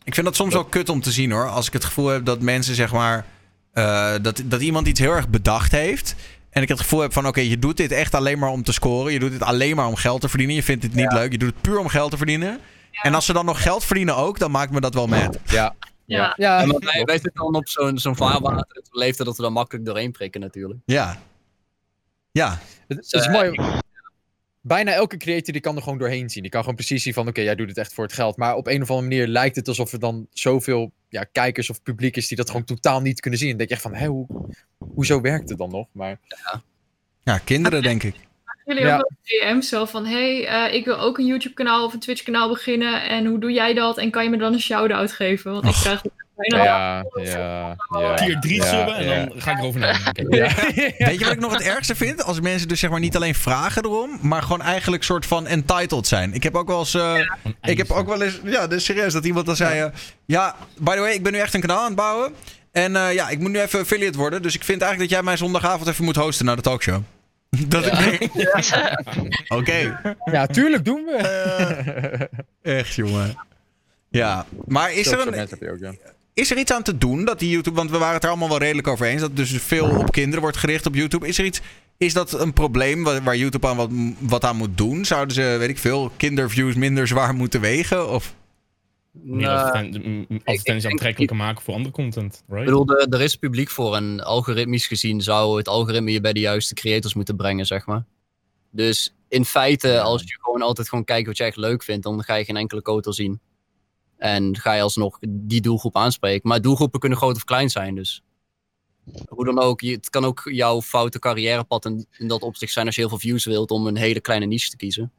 Ik 0.04 0.14
vind 0.14 0.26
dat 0.26 0.36
soms 0.36 0.54
wel 0.54 0.66
kut 0.66 0.90
om 0.90 1.02
te 1.02 1.12
zien 1.12 1.32
hoor. 1.32 1.50
Als 1.50 1.68
ik 1.68 1.74
het 1.74 1.86
gevoel 1.86 2.08
heb 2.08 2.26
dat 2.26 2.42
mensen 2.42 2.76
zeg 2.76 2.92
maar. 2.92 3.26
eh, 3.74 4.14
dat, 4.22 4.42
dat 4.46 4.62
iemand 4.62 4.88
iets 4.88 5.00
heel 5.00 5.12
erg 5.12 5.30
bedacht 5.30 5.72
heeft. 5.72 6.16
En 6.50 6.62
ik 6.62 6.68
het 6.68 6.80
gevoel 6.80 7.00
heb 7.00 7.14
van 7.14 7.28
oké, 7.28 7.40
je 7.40 7.60
doet 7.60 7.78
dit 7.78 7.92
echt 7.92 8.16
alleen 8.16 8.40
maar 8.40 8.50
om 8.50 8.64
te 8.64 8.72
scoren. 8.72 9.14
Je 9.14 9.20
doet 9.20 9.32
dit 9.32 9.42
alleen 9.44 9.76
maar 9.76 9.88
om 9.88 9.96
geld 9.96 10.22
te 10.22 10.30
verdienen. 10.30 10.56
Je 10.56 10.64
vindt 10.64 10.82
dit 10.82 10.94
niet 10.94 11.12
leuk. 11.14 11.32
Je 11.32 11.38
doet 11.38 11.50
het 11.54 11.62
puur 11.62 11.78
om 11.80 11.88
geld 11.88 12.12
te 12.12 12.18
verdienen. 12.18 12.60
En 13.02 13.14
als 13.16 13.26
ze 13.26 13.34
dan 13.34 13.46
nog 13.46 13.62
geld 13.62 13.84
verdienen 13.86 14.16
ook, 14.16 14.40
dan 14.40 14.52
maakt 14.52 14.72
me 14.72 14.80
dat 14.82 14.94
wel 14.94 15.08
mad. 15.08 15.38
Ja. 15.46 15.76
Ja. 16.10 16.34
Ja, 16.38 16.62
En 16.62 16.80
wij, 16.80 17.04
wij 17.04 17.20
zitten 17.20 17.44
dan 17.44 17.56
op 17.56 17.68
zo'n 17.68 17.98
zo'n 17.98 18.16
vaarwater. 18.16 18.66
Het 18.70 18.88
leeftijd 18.92 19.28
dat 19.28 19.38
we 19.38 19.44
dan 19.44 19.54
makkelijk 19.54 19.86
doorheen 19.86 20.12
prikken 20.12 20.42
natuurlijk. 20.42 20.80
Ja. 20.86 21.20
Ja, 22.32 22.60
Het, 22.88 23.14
is 23.14 23.28
mooi. 23.28 23.60
Bijna 24.62 24.92
elke 24.92 25.18
creator 25.18 25.54
die 25.54 25.62
kan 25.62 25.76
er 25.76 25.82
gewoon 25.82 25.98
doorheen 25.98 26.30
zien. 26.30 26.42
Die 26.42 26.52
kan 26.52 26.62
gewoon 26.62 26.76
precies 26.76 27.04
zien 27.04 27.14
van, 27.14 27.28
oké, 27.28 27.42
jij 27.42 27.56
doet 27.56 27.68
het 27.68 27.78
echt 27.78 27.94
voor 27.94 28.04
het 28.04 28.14
geld. 28.14 28.38
Maar 28.38 28.56
op 28.56 28.68
een 28.68 28.82
of 28.82 28.90
andere 28.90 29.08
manier 29.08 29.28
lijkt 29.28 29.56
het 29.56 29.68
alsof 29.68 29.92
er 29.92 30.00
dan 30.00 30.28
zoveel 30.32 30.92
ja, 31.10 31.24
kijkers 31.24 31.70
of 31.70 31.84
publiek 31.84 32.16
is 32.18 32.28
die 32.28 32.38
dat 32.38 32.48
gewoon 32.50 32.66
totaal 32.66 33.02
niet 33.02 33.20
kunnen 33.20 33.40
zien. 33.40 33.50
Dan 33.50 33.58
denk 33.58 33.70
je 33.70 33.76
echt 33.76 33.84
van, 33.84 33.96
hé, 33.96 34.08
hoe, 34.08 34.28
hoezo 34.78 35.22
werkt 35.22 35.50
het 35.50 35.58
dan 35.58 35.70
nog? 35.70 35.88
Maar 35.92 36.20
ja 37.24 37.38
kinderen 37.38 37.82
denk 37.82 38.04
ik. 38.04 38.16
Jullie 38.70 38.86
Ja. 38.86 38.96
ook 38.98 39.10
wel 39.28 39.52
DM's 39.54 39.70
zo 39.70 39.86
van, 39.86 40.06
hey, 40.06 40.48
eh, 40.48 40.74
ik 40.74 40.86
wil 40.86 41.00
ook 41.00 41.18
een 41.18 41.26
YouTube 41.26 41.54
kanaal 41.56 41.86
of 41.86 41.94
een 41.94 42.00
Twitch 42.00 42.24
kanaal 42.24 42.50
beginnen. 42.50 43.04
En 43.10 43.26
hoe 43.26 43.40
doe 43.40 43.52
jij 43.52 43.74
dat? 43.74 43.98
En 43.98 44.10
kan 44.12 44.24
je 44.24 44.30
me 44.30 44.38
dan 44.38 44.54
een 44.54 44.60
shout-out 44.62 45.12
geven? 45.12 45.52
Want 45.52 45.66
ik 45.66 45.74
krijg 45.82 46.02
ja, 46.42 47.04
ja, 47.24 47.76
ja. 47.90 48.14
Tier 48.16 48.40
3 48.40 48.56
ja, 48.56 48.66
subben 48.66 48.96
en 48.96 49.06
ja. 49.06 49.26
dan 49.26 49.42
ga 49.42 49.52
ik 49.52 49.58
erover 49.58 49.80
nadenken. 49.80 50.28
Ja. 50.36 50.50
Weet 50.98 51.20
je 51.20 51.24
wat 51.26 51.34
ik 51.34 51.40
nog 51.40 51.52
het 51.52 51.62
ergste 51.62 51.96
vind? 51.96 52.24
Als 52.24 52.40
mensen 52.40 52.68
dus 52.68 52.80
zeg 52.80 52.90
maar 52.90 53.00
niet 53.00 53.16
alleen 53.16 53.36
vragen 53.36 53.84
erom, 53.86 54.20
maar 54.22 54.42
gewoon 54.42 54.62
eigenlijk 54.62 55.04
soort 55.04 55.26
van 55.26 55.48
entitled 55.48 56.08
zijn. 56.08 56.34
Ik 56.34 56.44
heb 56.44 56.56
ook 56.56 56.68
wel 56.68 56.80
eens... 56.80 56.94
eh, 56.94 57.16
Ik 57.62 57.78
heb 57.78 57.92
ook 57.92 58.08
wel 58.08 58.22
eens, 58.22 58.40
ja, 58.44 58.68
dus 58.68 58.86
serieus, 58.86 59.14
dat 59.14 59.26
iemand 59.26 59.46
dan 59.46 59.56
zei: 59.56 59.80
eh, 59.80 59.86
Ja, 60.26 60.56
by 60.78 60.94
the 60.94 61.00
way, 61.00 61.14
ik 61.14 61.24
ben 61.24 61.32
nu 61.32 61.38
echt 61.40 61.54
een 61.54 61.62
kanaal 61.62 61.80
aan 61.80 61.86
het 61.86 61.96
bouwen. 61.96 62.34
En 62.72 62.96
eh, 62.96 63.14
ja, 63.14 63.30
ik 63.30 63.40
moet 63.40 63.52
nu 63.52 63.60
even 63.60 63.80
affiliate 63.80 64.18
worden. 64.18 64.42
Dus 64.42 64.56
ik 64.56 64.64
vind 64.64 64.82
eigenlijk 64.82 65.12
dat 65.12 65.20
jij 65.20 65.30
mij 65.30 65.38
zondagavond 65.38 65.88
even 65.88 66.06
moet 66.06 66.16
hosten 66.16 66.46
naar 66.46 66.56
de 66.56 66.62
talkshow. 66.62 67.02
Dat 67.68 67.86
ik 67.86 67.98
denk, 67.98 68.32
Oké, 69.58 70.00
Ja, 70.26 70.46
tuurlijk 70.48 70.86
doen 70.86 71.06
we. 71.06 72.30
echt 72.62 72.94
jongen. 72.94 73.38
Ja, 74.10 74.46
maar 74.66 74.94
is 74.94 75.08
er, 75.08 75.28
een, 75.28 75.72
ook, 75.72 75.80
ja. 75.80 75.94
is 76.34 76.52
er 76.52 76.58
iets 76.58 76.72
aan 76.72 76.84
te 76.84 76.98
doen 76.98 77.26
dat 77.26 77.40
die 77.40 77.50
YouTube. 77.50 77.76
Want 77.76 77.92
we 77.92 77.98
waren 77.98 78.14
het 78.14 78.24
er 78.24 78.30
allemaal 78.30 78.50
wel 78.50 78.58
redelijk 78.58 78.88
over 78.88 79.06
eens. 79.06 79.22
Dat 79.22 79.36
dus 79.36 79.52
veel 79.52 79.90
op 79.90 80.12
kinderen 80.12 80.42
wordt 80.42 80.58
gericht 80.58 80.86
op 80.86 80.96
YouTube. 80.96 81.28
Is 81.28 81.38
er 81.38 81.46
iets. 81.46 81.62
Is 81.98 82.14
dat 82.14 82.40
een 82.40 82.54
probleem 82.54 83.04
waar, 83.04 83.24
waar 83.24 83.36
YouTube 83.38 83.68
aan 83.68 83.76
wat, 83.76 83.90
wat 84.20 84.44
aan 84.44 84.56
moet 84.56 84.78
doen? 84.78 85.06
Zouden 85.06 85.34
ze, 85.34 85.56
weet 85.60 85.70
ik 85.70 85.78
veel, 85.78 86.12
kinderviews 86.18 86.76
minder 86.76 87.08
zwaar 87.08 87.34
moeten 87.36 87.62
wegen? 87.62 88.10
Of. 88.10 88.34
Meer 89.24 89.48
Nou, 89.48 90.28
advertenties 90.44 90.92
aantrekkelijker 90.92 91.38
maken 91.38 91.64
voor 91.64 91.74
andere 91.74 91.94
content, 91.94 92.44
Ik 92.48 92.66
bedoel, 92.66 92.90
er, 92.90 93.22
is 93.22 93.36
publiek 93.36 93.70
voor 93.70 93.96
en 93.96 94.24
algoritmisch 94.24 94.88
gezien 94.88 95.22
zou 95.22 95.58
het 95.58 95.68
algoritme 95.68 96.12
je 96.12 96.22
bij 96.22 96.34
de 96.34 96.40
juiste 96.40 96.74
creators 96.74 97.14
moeten 97.14 97.36
brengen, 97.36 97.66
zeg 97.66 97.86
maar. 97.86 98.06
Dus 98.72 99.16
in 99.28 99.46
feite, 99.46 100.02
als 100.02 100.22
je 100.22 100.38
gewoon 100.42 100.62
altijd 100.62 100.90
gewoon 100.90 101.04
kijkt 101.04 101.28
wat 101.28 101.38
je 101.38 101.44
echt 101.44 101.58
leuk 101.58 101.84
vindt, 101.84 102.04
dan 102.04 102.24
ga 102.24 102.36
je 102.36 102.46
geen 102.46 102.58
enkele 102.58 102.82
kotel 102.82 103.14
zien. 103.14 103.40
En 104.18 104.58
ga 104.58 104.74
je 104.74 104.82
alsnog 104.82 105.20
die 105.30 105.62
doelgroep 105.62 105.96
aanspreken. 105.96 106.50
Maar 106.50 106.62
doelgroepen 106.62 107.00
kunnen 107.00 107.18
groot 107.18 107.36
of 107.36 107.44
klein 107.44 107.70
zijn, 107.70 107.96
dus. 107.96 108.24
Hoe 109.28 109.46
dan 109.46 109.60
ook, 109.60 109.82
het 109.82 110.10
kan 110.10 110.26
ook 110.26 110.42
jouw 110.44 110.82
foute 110.82 111.20
carrièrepad 111.20 111.86
in, 111.86 112.06
in 112.18 112.28
dat 112.28 112.42
opzicht 112.42 112.72
zijn 112.72 112.86
als 112.86 112.96
je 112.96 113.02
heel 113.02 113.10
veel 113.10 113.20
views 113.20 113.46
wilt 113.46 113.72
om 113.72 113.88
een 113.88 113.96
hele 113.96 114.22
kleine 114.22 114.46
niche 114.46 114.70
te 114.70 114.76
kiezen. 114.76 115.12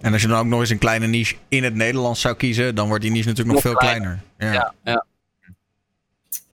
En 0.00 0.12
als 0.12 0.22
je 0.22 0.28
dan 0.28 0.38
ook 0.38 0.46
nog 0.46 0.60
eens 0.60 0.70
een 0.70 0.78
kleine 0.78 1.06
niche 1.06 1.36
in 1.48 1.64
het 1.64 1.74
Nederlands 1.74 2.20
zou 2.20 2.34
kiezen, 2.36 2.74
dan 2.74 2.88
wordt 2.88 3.02
die 3.02 3.12
niche 3.12 3.28
natuurlijk 3.28 3.54
nog 3.54 3.64
Nog 3.64 3.72
veel 3.72 3.88
kleiner. 3.88 4.22
Ja. 4.38 4.52
Ja, 4.52 4.74
ja. 4.84 5.04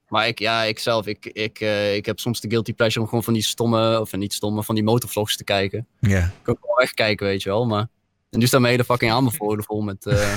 Maar 0.08 0.28
ik, 0.28 0.40
ja, 0.40 0.64
ik 0.64 0.80
zelf, 0.80 1.08
ik, 1.08 1.26
ik, 1.26 1.60
eh, 1.60 1.96
ik 1.96 2.06
heb 2.06 2.20
soms 2.20 2.42
de 2.42 2.50
guilty 2.50 2.74
pleasure 2.74 3.00
om 3.02 3.08
gewoon 3.08 3.24
van 3.24 3.34
die 3.34 3.44
stomme, 3.44 4.00
of 4.00 4.12
niet 4.14 4.34
stomme, 4.34 4.64
van 4.64 4.76
die 4.76 4.84
motorvlogs 4.84 5.38
te 5.38 5.44
kijken. 5.44 5.88
Ja. 6.00 6.18
Ik 6.20 6.32
kan 6.42 6.54
ook 6.56 6.66
wel 6.66 6.76
wegkijken, 6.76 7.26
weet 7.26 7.44
je 7.44 7.50
wel, 7.50 7.66
maar... 7.66 7.88
En 8.30 8.40
nu 8.40 8.48
staan 8.48 8.62
mijn 8.62 8.74
hele 8.74 8.86
fucking 8.86 9.12
aanbevolen 9.12 9.64
vol 9.64 9.82
met... 9.82 10.06
eh, 10.06 10.34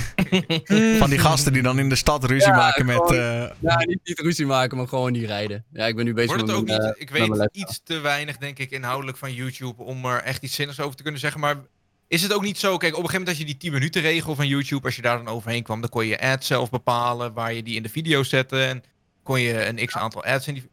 Van 1.01 1.11
die 1.11 1.19
gasten 1.19 1.53
die 1.53 1.63
dan 1.63 1.79
in 1.79 1.89
de 1.89 1.95
stad 1.97 2.25
ruzie 2.25 2.49
Ja, 2.51 2.57
maken 2.57 2.87
met. 2.87 2.97
gewoon- 2.97 3.17
eh, 3.17 3.51
ja, 3.61 3.79
niet, 3.85 4.01
niet 4.05 4.19
ruzie 4.21 4.47
maken, 4.47 4.77
maar 4.77 4.89
gewoon 4.89 5.13
niet 5.13 5.25
rijden. 5.27 5.65
Ja, 5.73 5.87
ik 5.87 5.97
ben 5.97 6.05
nu 6.05 6.13
bezig 6.15 6.29
Wordt 6.37 6.43
het 6.43 6.61
met 6.61 6.61
ook 6.61 6.79
mijn, 6.79 6.89
niet, 6.89 7.01
ik 7.01 7.11
weet 7.11 7.49
iets 7.53 7.81
te 7.85 8.01
weinig, 8.01 8.37
denk 8.37 8.59
ik, 8.59 8.71
inhoudelijk 8.71 9.19
van 9.19 9.33
YouTube 9.33 9.83
om 9.83 10.05
er 10.05 10.23
echt 10.23 10.43
iets 10.43 10.55
zinnigs 10.55 10.81
over 10.81 10.97
te 10.97 11.03
kunnen 11.03 11.21
zeggen. 11.21 11.41
Maar 11.41 11.57
is 12.09 12.23
het 12.23 12.33
ook 12.33 12.43
niet 12.43 12.59
zo, 12.59 12.77
kijk, 12.77 12.93
op 12.97 13.03
een 13.03 13.09
gegeven 13.09 13.13
moment 13.21 13.29
had 13.29 13.37
je 13.39 13.45
die 13.45 13.57
10 13.57 13.73
minuten 13.73 14.03
regel 14.03 14.35
van 14.35 14.49
YouTube, 14.49 14.85
als 14.87 14.97
je 14.97 15.03
daar 15.03 15.17
dan 15.17 15.29
overheen 15.29 15.63
kwam, 15.63 15.81
dan 15.81 15.91
kon 15.91 16.07
je 16.07 16.21
ads 16.21 16.47
zelf 16.47 16.71
bepalen 16.71 17.33
waar 17.33 17.53
je 17.53 17.63
die 17.63 17.77
in 17.77 17.83
de 17.83 17.89
video 17.89 18.23
zette 18.23 18.65
en 18.65 18.83
kon 19.23 19.41
je 19.41 19.67
een 19.67 19.87
x 19.87 19.95
aantal 19.97 20.25
ads 20.25 20.47
in 20.49 20.55
die... 20.55 20.69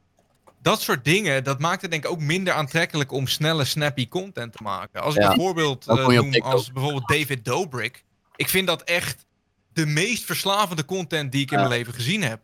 Dat 0.61 0.81
soort 0.81 1.03
dingen, 1.05 1.43
dat 1.43 1.59
maakt 1.59 1.81
het 1.81 1.91
denk 1.91 2.05
ik 2.05 2.11
ook 2.11 2.19
minder 2.19 2.53
aantrekkelijk 2.53 3.11
om 3.11 3.27
snelle, 3.27 3.65
snappy 3.65 4.07
content 4.07 4.51
te 4.53 4.63
maken. 4.63 5.01
Als 5.01 5.15
ik 5.15 5.21
Ja, 5.21 5.29
een 5.29 5.35
voorbeeld 5.39 5.87
eh, 5.87 6.07
noem 6.07 6.33
als 6.33 6.71
bijvoorbeeld 6.71 7.07
David 7.07 7.45
Dobrik. 7.45 8.03
Ik 8.35 8.49
vind 8.49 8.67
dat 8.67 8.81
echt 8.83 9.25
de 9.73 9.85
meest 9.85 10.23
verslavende 10.23 10.85
content 10.85 11.31
die 11.31 11.41
ik 11.41 11.51
in 11.51 11.57
Ja. 11.57 11.63
mijn 11.67 11.77
leven 11.77 11.93
gezien 11.93 12.23
heb. 12.23 12.41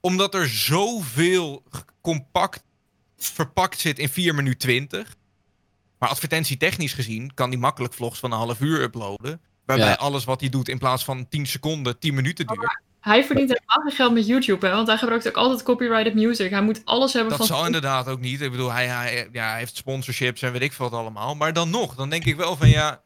Omdat 0.00 0.34
er 0.34 0.48
zoveel 0.48 1.62
compact 2.00 2.62
verpakt 3.16 3.80
zit 3.80 3.98
in 3.98 4.08
4 4.08 4.34
minuten 4.34 4.58
20. 4.58 5.16
Maar 6.02 6.10
advertentietechnisch 6.10 6.92
gezien 6.92 7.34
kan 7.34 7.50
die 7.50 7.58
makkelijk 7.58 7.94
vlogs 7.94 8.18
van 8.18 8.32
een 8.32 8.38
half 8.38 8.60
uur 8.60 8.82
uploaden. 8.82 9.40
Waarbij 9.64 9.86
Ja. 9.86 9.92
alles 9.94 10.24
wat 10.24 10.40
hij 10.40 10.48
doet 10.48 10.68
in 10.68 10.78
plaats 10.78 11.04
van 11.04 11.28
10 11.28 11.46
seconden 11.46 11.98
10 11.98 12.14
minuten 12.14 12.46
duurt. 12.46 12.80
Hij 13.00 13.24
verdient 13.24 13.48
helemaal 13.48 13.88
geen 13.88 13.96
geld 13.96 14.12
met 14.12 14.26
YouTube, 14.26 14.66
hè? 14.66 14.72
Want 14.72 14.86
hij 14.86 14.96
gebruikt 14.96 15.28
ook 15.28 15.36
altijd 15.36 15.62
copyrighted 15.62 16.14
music. 16.14 16.50
Hij 16.50 16.62
moet 16.62 16.80
alles 16.84 17.12
hebben 17.12 17.30
Dat 17.38 17.46
van... 17.46 17.56
zal 17.56 17.66
inderdaad 17.66 18.08
ook 18.08 18.20
niet. 18.20 18.40
Ik 18.40 18.50
bedoel, 18.50 18.72
hij, 18.72 18.86
hij, 18.86 19.28
ja, 19.32 19.48
hij 19.50 19.58
heeft 19.58 19.76
sponsorships 19.76 20.42
en 20.42 20.52
weet 20.52 20.62
ik 20.62 20.72
veel 20.72 20.88
wat 20.90 21.00
allemaal. 21.00 21.34
Maar 21.34 21.52
dan 21.52 21.70
nog, 21.70 21.94
dan 21.94 22.10
denk 22.10 22.24
ik 22.24 22.36
wel 22.36 22.56
van 22.56 22.68
ja. 22.68 23.00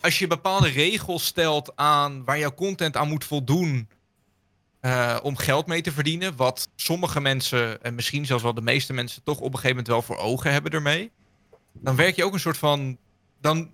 Als 0.00 0.18
je 0.18 0.26
bepaalde 0.26 0.68
regels 0.68 1.24
stelt 1.24 1.76
aan 1.76 2.24
waar 2.24 2.38
jouw 2.38 2.54
content 2.54 2.96
aan 2.96 3.08
moet 3.08 3.24
voldoen. 3.24 3.88
eh, 4.80 5.16
om 5.22 5.36
geld 5.36 5.66
mee 5.66 5.80
te 5.82 5.92
verdienen. 5.92 6.36
Wat 6.36 6.68
sommige 6.76 7.20
mensen, 7.20 7.82
en 7.82 7.94
misschien 7.94 8.26
zelfs 8.26 8.42
wel 8.42 8.54
de 8.54 8.60
meeste 8.60 8.92
mensen, 8.92 9.22
toch 9.22 9.38
op 9.38 9.44
een 9.44 9.58
gegeven 9.58 9.68
moment 9.68 9.88
wel 9.88 10.02
voor 10.02 10.16
ogen 10.16 10.52
hebben 10.52 10.72
ermee. 10.72 11.10
Dan 11.80 11.96
werk 11.96 12.16
je 12.16 12.24
ook 12.24 12.32
een 12.32 12.40
soort 12.40 12.56
van. 12.58 12.98
Dan 13.40 13.70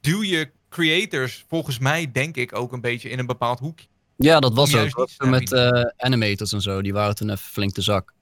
duw 0.00 0.22
je 0.22 0.50
creators, 0.68 1.44
volgens 1.48 1.78
mij, 1.78 2.12
denk 2.12 2.36
ik, 2.36 2.54
ook 2.56 2.72
een 2.72 2.80
beetje 2.80 3.08
in 3.08 3.18
een 3.18 3.26
bepaald 3.26 3.58
hoekje. 3.58 3.86
Ja, 4.16 4.40
dat 4.40 4.54
was 4.54 4.74
ook. 4.76 5.08
met 5.18 5.52
eh, 5.52 5.82
animators 5.96 6.52
en 6.52 6.60
zo. 6.60 6.82
Die 6.82 6.92
waren 6.92 7.14
toen 7.14 7.30
even 7.30 7.50
flink 7.50 7.74
de 7.74 7.82
zak. 7.82 8.14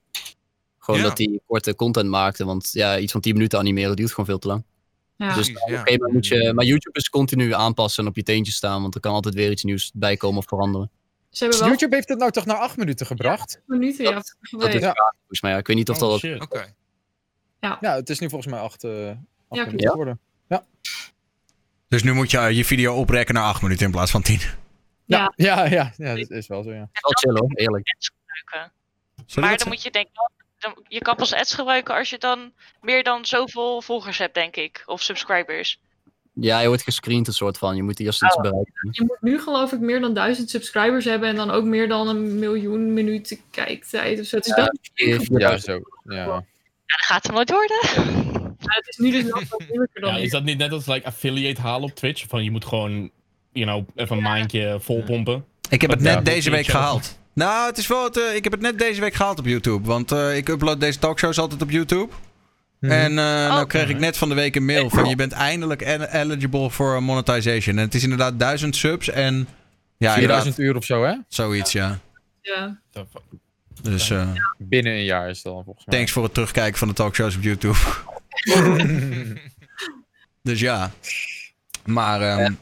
Gewoon 0.79 1.01
Ja. 1.01 1.07
dat 1.07 1.17
die 1.17 1.43
korte 1.47 1.75
content 1.75 2.09
maakten. 2.09 2.47
Want 2.47 2.71
ja, 2.73 2.99
iets 2.99 3.13
van 3.13 3.21
10 3.21 3.33
minuten 3.35 3.59
animeren 3.59 3.97
duurt 3.97 4.11
gewoon 4.11 4.27
veel 4.27 4.39
te 4.39 4.47
lang. 4.49 4.65
Ja. 5.17 5.35
Dus 5.35 5.49
op 5.49 5.55
een 5.55 5.61
gegeven 5.79 5.93
moment 5.93 6.13
moet 6.13 6.27
je... 6.27 6.53
Maar 6.55 6.65
YouTube 6.65 6.99
is 6.99 7.09
continu 7.09 7.55
aanpassen 7.55 8.03
en 8.05 8.11
op 8.11 8.17
je 8.17 8.23
teentjes 8.23 8.57
staan. 8.57 8.83
Want 8.83 8.95
er 8.95 9.01
kan 9.01 9.13
altijd 9.13 9.35
weer 9.35 9.51
iets 9.51 9.65
nieuws 9.65 9.91
bij 9.95 10.17
komen 10.17 10.39
of 10.39 10.45
veranderen. 10.49 10.91
Ze 11.31 11.43
hebben 11.45 11.61
wel 11.61 11.69
YouTube 11.69 11.95
heeft 11.95 12.09
het 12.09 12.19
nou 12.19 12.31
toch 12.31 12.45
naar 12.47 12.57
8 12.57 12.77
minuten 12.77 13.07
gebracht? 13.07 13.61
minuten, 13.67 14.05
ja. 14.05 14.11
Dat 14.11 14.75
is. 14.75 14.81
Ja. 14.81 14.91
graag, 14.91 15.15
volgens 15.19 15.41
mij. 15.41 15.51
Ja, 15.51 15.59
ik 15.59 15.67
weet 15.67 15.77
niet 15.77 15.91
of 15.91 16.03
Oh, 16.03 16.21
dat... 16.21 16.41
Oké. 16.41 16.75
Ja, 17.61 17.79
het 17.81 18.11
is 18.11 18.19
nu 18.19 18.29
volgens 18.29 18.53
mij 18.53 18.61
8 18.61 18.85
uh, 18.85 19.07
Ja, 19.07 19.17
minuten 19.49 19.79
Ja? 19.79 19.91
geworden. 19.91 20.21
Dus 21.89 22.03
nu 22.03 22.13
moet 22.13 22.31
je 22.31 22.41
je 22.41 22.65
video 22.65 22.95
oprekken 22.95 23.35
naar 23.35 23.45
8 23.45 23.63
minuten 23.63 23.87
in 23.87 23.93
plaats 23.93 24.11
van 24.11 24.23
10. 24.23 24.41
Ja, 25.05 25.33
ja, 25.37 25.65
ja, 25.65 25.93
ja, 25.97 26.15
dat 26.15 26.31
is 26.31 26.47
wel 26.47 26.63
zo, 26.63 26.71
ja. 26.71 26.89
Wel 26.93 27.13
chill 27.21 27.33
hoor, 27.33 27.51
eerlijk. 27.55 27.95
maar 29.37 29.57
dan 29.57 29.69
moet 29.69 29.83
je 29.83 29.91
denken, 29.91 30.13
dan, 30.59 30.85
je 30.89 30.99
kan 30.99 31.17
pas 31.17 31.33
ads 31.33 31.55
gebruiken 31.55 31.95
als 31.95 32.11
je 32.11 32.19
dan 32.19 32.53
meer 32.81 33.05
dan 33.05 33.25
zoveel 33.27 33.83
volgers 33.83 34.19
hebt, 34.19 34.35
denk 34.35 34.57
ik. 34.57 34.83
Of 34.87 35.03
subscribers. 35.03 35.81
Ja, 36.33 36.61
je 36.61 36.69
wordt 36.69 36.83
gescreend 36.83 37.27
een 37.27 37.33
soort 37.33 37.59
van. 37.59 37.77
Je 37.77 37.83
moet 37.83 38.01
eerst 38.01 38.23
iets 38.23 38.37
bereiken. 38.37 38.89
Je 38.91 39.05
moet 39.07 39.21
nu 39.21 39.41
geloof 39.41 39.73
ik 39.73 39.81
meer 39.81 40.01
dan 40.01 40.15
duizend 40.15 40.51
subscribers 40.51 41.05
hebben 41.05 41.29
en 41.29 41.37
dan 41.37 41.51
ook 41.51 41.65
meer 41.65 41.89
dan 41.89 42.09
een 42.09 42.39
miljoen 42.39 42.93
minuten 42.93 43.39
kijktijd 43.51 44.21
of 44.21 44.27
zo. 44.27 44.37
Het 44.37 44.47
is, 44.47 44.55
Ja, 44.95 45.39
Ja, 45.39 45.57
zo. 45.57 45.81
Ja. 46.05 46.45
Ja, 46.89 46.97
dat 46.97 47.05
gaat 47.07 47.27
hem 47.27 47.35
nooit 47.35 47.51
worden. 47.51 47.79
ja, 48.67 48.75
het 48.75 48.89
is 48.89 48.97
nu 48.97 49.11
dus 49.11 49.23
nog 49.25 49.49
wat 49.49 49.63
moeilijker 49.69 50.01
dan 50.01 50.15
Ja, 50.15 50.19
is 50.21 50.31
dat 50.31 50.45
niet 50.45 50.59
net 50.59 50.73
als 50.73 50.87
like, 50.87 51.07
affiliate 51.07 51.61
halen 51.61 51.89
op 51.89 51.95
Twitch? 51.95 52.25
Van 52.29 52.45
je 52.45 52.51
moet 52.51 52.65
gewoon, 52.65 53.11
you 53.53 53.67
know, 53.67 53.89
even 53.95 54.17
een 54.17 54.23
maandje 54.23 54.79
volpompen. 54.81 55.45
Ik 55.71 55.81
heb 55.81 55.91
het 55.91 56.03
Ja, 56.03 56.15
net 56.15 56.25
deze 56.25 56.51
week 56.51 56.67
gehaald. 56.67 57.19
Nou, 57.33 57.67
het 57.69 57.79
is 57.79 57.87
wel 57.87 58.05
het, 58.05 58.19
eh, 58.19 58.35
ik 58.35 58.45
heb 58.45 58.53
het 58.53 58.63
net 58.63 58.79
deze 58.79 59.01
week 59.01 59.15
gehaald 59.15 59.39
op 59.39 59.45
YouTube. 59.47 59.87
Want 59.87 60.13
eh, 60.13 60.37
ik 60.37 60.49
upload 60.49 60.81
deze 60.81 60.99
talkshows 60.99 61.39
altijd 61.39 61.63
op 61.63 61.71
YouTube. 61.71 62.09
Mhm. 62.81 62.93
En 62.93 63.11
eh 63.11 63.25
nou 63.25 63.67
kreeg 63.67 63.89
ik 63.89 63.99
net 63.99 64.17
van 64.17 64.29
de 64.29 64.35
week 64.35 64.57
een 64.57 64.65
mail 64.65 64.91
van 64.91 65.09
je 65.09 65.17
bent 65.17 65.33
eindelijk 65.33 65.83
el- 65.83 66.03
eligible 66.03 66.71
for 66.71 67.03
monetization. 67.03 67.77
En 67.79 67.85
het 67.85 67.95
is 67.95 68.03
inderdaad 68.03 68.39
1000 68.39 68.77
subs 68.77 69.09
en 69.11 69.49
ja, 69.97 70.13
4000 70.15 70.59
inderdaad, 70.59 70.59
uur 70.59 70.77
of 70.77 70.85
zo, 70.85 71.05
hè? 71.05 71.15
zoiets 71.29 71.73
ja. 71.73 71.99
Ja. 72.41 72.81
Fuck? 72.93 73.23
Dus 73.83 74.11
eh, 74.11 74.31
Binnen 74.59 74.93
een 74.93 75.05
jaar 75.05 75.29
is 75.29 75.37
het 75.37 75.45
dan 75.45 75.65
volgens 75.65 75.87
mij. 75.87 75.97
thanks 75.97 76.13
voor 76.13 76.23
het 76.23 76.35
terugkijken 76.35 76.79
van 76.79 76.89
de 76.89 76.95
talkshows 76.95 77.37
op 77.37 77.43
YouTube. 77.43 77.79
dus 80.43 80.61
ja. 80.61 80.91
Maar 81.85 82.21
ehm, 82.21 82.53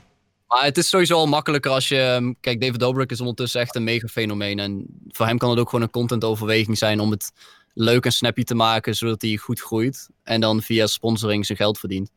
Maar 0.47 0.65
het 0.65 0.79
is 0.79 0.89
sowieso 0.89 1.15
al 1.15 1.27
makkelijker 1.27 1.71
als 1.71 1.89
je... 1.89 1.99
ehm, 2.01 2.33
Kijk, 2.41 2.61
David 2.61 2.81
Dobrik 2.81 3.11
is 3.11 3.21
ondertussen 3.21 3.61
echt 3.61 3.75
een 3.75 3.85
mega 3.85 4.07
fenomeen. 4.07 4.59
En 4.59 4.87
voor 5.09 5.27
hem 5.27 5.39
kan 5.39 5.51
het 5.51 5.59
ook 5.59 5.69
gewoon 5.69 5.85
een 5.85 5.91
contentoverweging 5.91 6.79
zijn 6.79 7.01
om 7.01 7.11
het 7.11 7.33
leuk 7.75 8.05
en 8.05 8.13
snappy 8.13 8.43
te 8.43 8.55
maken, 8.55 8.95
zodat 8.95 9.23
hij 9.23 9.37
goed 9.37 9.61
groeit. 9.61 10.09
En 10.23 10.41
dan 10.41 10.63
via 10.63 10.87
sponsoring 10.87 11.47
zijn 11.47 11.59
geld 11.59 11.79
verdient. 11.79 12.11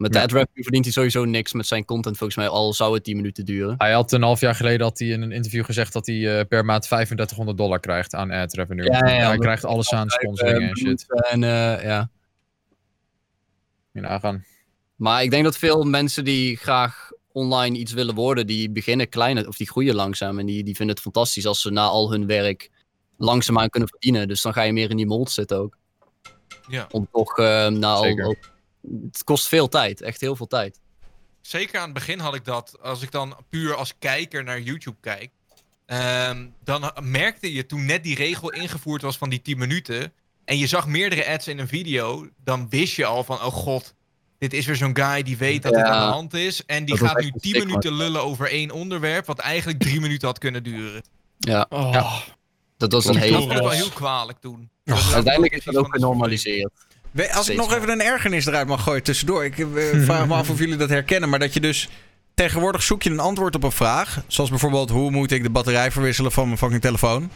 Met 0.00 0.12
de 0.12 0.18
Ja. 0.18 0.24
ad 0.24 0.32
revenue 0.32 0.62
verdient 0.62 0.84
hij 0.84 0.92
sowieso 0.92 1.24
niks 1.24 1.52
met 1.52 1.66
zijn 1.66 1.84
content, 1.84 2.16
volgens 2.16 2.38
mij, 2.38 2.48
al 2.48 2.72
zou 2.72 2.94
het 2.94 3.04
10 3.04 3.16
minuten 3.16 3.44
duren. 3.44 3.74
Hij 3.78 3.92
had 3.92 4.12
een 4.12 4.22
half 4.22 4.40
jaar 4.40 4.54
geleden 4.54 4.86
had 4.86 4.98
hij 4.98 5.08
in 5.08 5.22
een 5.22 5.32
interview 5.32 5.64
gezegd 5.64 5.92
dat 5.92 6.06
hij 6.06 6.38
eh, 6.38 6.46
per 6.46 6.64
maand 6.64 6.82
3500 6.82 7.58
dollar 7.58 7.80
krijgt 7.80 8.14
aan 8.14 8.30
ad 8.30 8.52
revenue. 8.54 8.84
Ja, 8.84 9.06
ja, 9.06 9.14
ja, 9.14 9.28
hij 9.28 9.38
krijgt 9.38 9.64
alles 9.64 9.92
aan 9.92 10.10
sponsoring 10.10 10.68
en 10.70 10.76
shit. 10.76 11.06
En 11.30 11.44
eh, 11.44 11.82
ja. 11.84 12.10
je 13.92 14.00
nagaan. 14.00 14.44
Maar 14.96 15.22
ik 15.22 15.30
denk 15.30 15.44
dat 15.44 15.56
veel 15.58 15.84
mensen 15.84 16.24
die 16.24 16.56
graag 16.56 17.10
online 17.32 17.78
iets 17.78 17.92
willen 17.92 18.14
worden, 18.14 18.46
die 18.46 18.70
beginnen 18.70 19.08
klein 19.08 19.46
of 19.48 19.56
die 19.56 19.70
groeien 19.70 19.94
langzaam. 19.94 20.38
En 20.38 20.46
die, 20.46 20.64
die 20.64 20.76
vinden 20.76 20.94
het 20.94 21.04
fantastisch 21.04 21.46
als 21.46 21.60
ze 21.60 21.70
na 21.70 21.84
al 21.84 22.10
hun 22.10 22.26
werk 22.26 22.70
langzaamaan 23.16 23.68
kunnen 23.70 23.88
verdienen. 23.88 24.28
Dus 24.28 24.42
dan 24.42 24.52
ga 24.52 24.62
je 24.62 24.72
meer 24.72 24.90
in 24.90 24.96
die 24.96 25.06
mold 25.06 25.30
zitten 25.30 25.58
ook. 25.58 25.76
Ja. 26.68 26.86
Om 26.90 27.08
toch 27.12 27.38
eh, 27.38 27.66
na 27.68 27.92
al, 27.92 28.02
Zeker. 28.02 28.24
al- 28.24 28.36
Het 29.10 29.24
kost 29.24 29.48
veel 29.48 29.68
tijd, 29.68 30.00
echt 30.00 30.20
heel 30.20 30.36
veel 30.36 30.46
tijd. 30.46 30.80
Zeker 31.40 31.78
aan 31.78 31.84
het 31.84 31.94
begin 31.94 32.18
had 32.18 32.34
ik 32.34 32.44
dat, 32.44 32.76
als 32.82 33.02
ik 33.02 33.10
dan 33.10 33.36
puur 33.48 33.74
als 33.74 33.94
kijker 33.98 34.44
naar 34.44 34.60
YouTube 34.60 34.96
kijk. 35.00 35.30
ehm, 35.86 36.46
dan 36.64 36.92
merkte 37.02 37.52
je 37.52 37.66
toen 37.66 37.84
net 37.84 38.02
die 38.02 38.14
regel 38.14 38.50
ingevoerd 38.52 39.02
was 39.02 39.18
van 39.18 39.28
die 39.30 39.42
10 39.42 39.58
minuten. 39.58 40.12
En 40.44 40.58
je 40.58 40.66
zag 40.66 40.86
meerdere 40.86 41.26
ads 41.28 41.48
in 41.48 41.58
een 41.58 41.68
video. 41.68 42.28
Dan 42.44 42.68
wist 42.68 42.94
je 42.94 43.04
al 43.04 43.24
van, 43.24 43.36
oh 43.36 43.42
god, 43.52 43.94
dit 44.38 44.52
is 44.52 44.66
weer 44.66 44.76
zo'n 44.76 44.96
guy 44.96 45.22
die 45.22 45.36
weet 45.36 45.62
dat 45.62 45.72
Ja. 45.72 45.78
het 45.78 45.86
aan 45.88 46.06
de 46.06 46.12
hand 46.12 46.34
is. 46.34 46.64
En 46.66 46.84
die 46.84 46.86
Dat 46.94 46.98
was 46.98 47.08
gaat 47.10 47.18
nu 47.20 47.26
een 47.26 47.32
10 47.32 47.40
stigma. 47.50 47.64
minuten 47.66 47.92
lullen 47.92 48.22
over 48.22 48.50
één 48.50 48.70
onderwerp. 48.70 49.26
Wat 49.26 49.38
eigenlijk 49.38 49.78
drie 49.78 50.00
minuten 50.00 50.28
had 50.28 50.38
kunnen 50.38 50.62
duren. 50.62 51.02
Ja, 51.38 51.66
Oh. 51.68 51.90
Ja. 51.92 52.22
dat 52.76 52.92
was 52.92 53.04
een. 53.04 53.12
Dat 53.12 53.22
hele... 53.22 53.36
vond 53.38 53.50
ik 53.50 53.56
wel 53.58 53.66
was- 53.66 53.76
heel 53.76 53.88
kwalijk 53.90 54.38
toen. 54.38 54.70
Dat- 54.84 54.96
dat 55.02 55.12
Uiteindelijk 55.14 55.54
is 55.54 55.64
dat 55.64 55.76
ook 55.76 55.92
genormaliseerd. 55.94 56.72
We- 57.10 57.32
Als 57.32 57.48
ik 57.48 57.56
nog 57.56 57.74
even 57.74 57.88
een 57.88 58.00
ergernis 58.02 58.46
eruit 58.46 58.66
mag 58.68 58.82
gooien 58.82 59.02
tussendoor. 59.02 59.44
Ik 59.44 59.58
eh, 59.58 59.64
vraag 60.04 60.26
me 60.26 60.34
af 60.34 60.50
of 60.50 60.58
jullie 60.58 60.76
dat 60.76 60.88
herkennen. 60.88 61.28
Maar 61.28 61.38
dat 61.38 61.54
je 61.54 61.60
dus 61.60 61.88
tegenwoordig 62.34 62.82
zoek 62.82 63.02
je 63.02 63.10
een 63.10 63.20
antwoord 63.20 63.54
op 63.54 63.62
een 63.62 63.72
vraag. 63.72 64.22
Zoals 64.26 64.50
bijvoorbeeld 64.50 64.90
hoe 64.90 65.10
moet 65.10 65.30
ik 65.30 65.42
de 65.42 65.50
batterij 65.50 65.90
verwisselen 65.90 66.32
van 66.32 66.46
mijn 66.46 66.58
fucking 66.58 66.80
telefoon. 66.80 67.30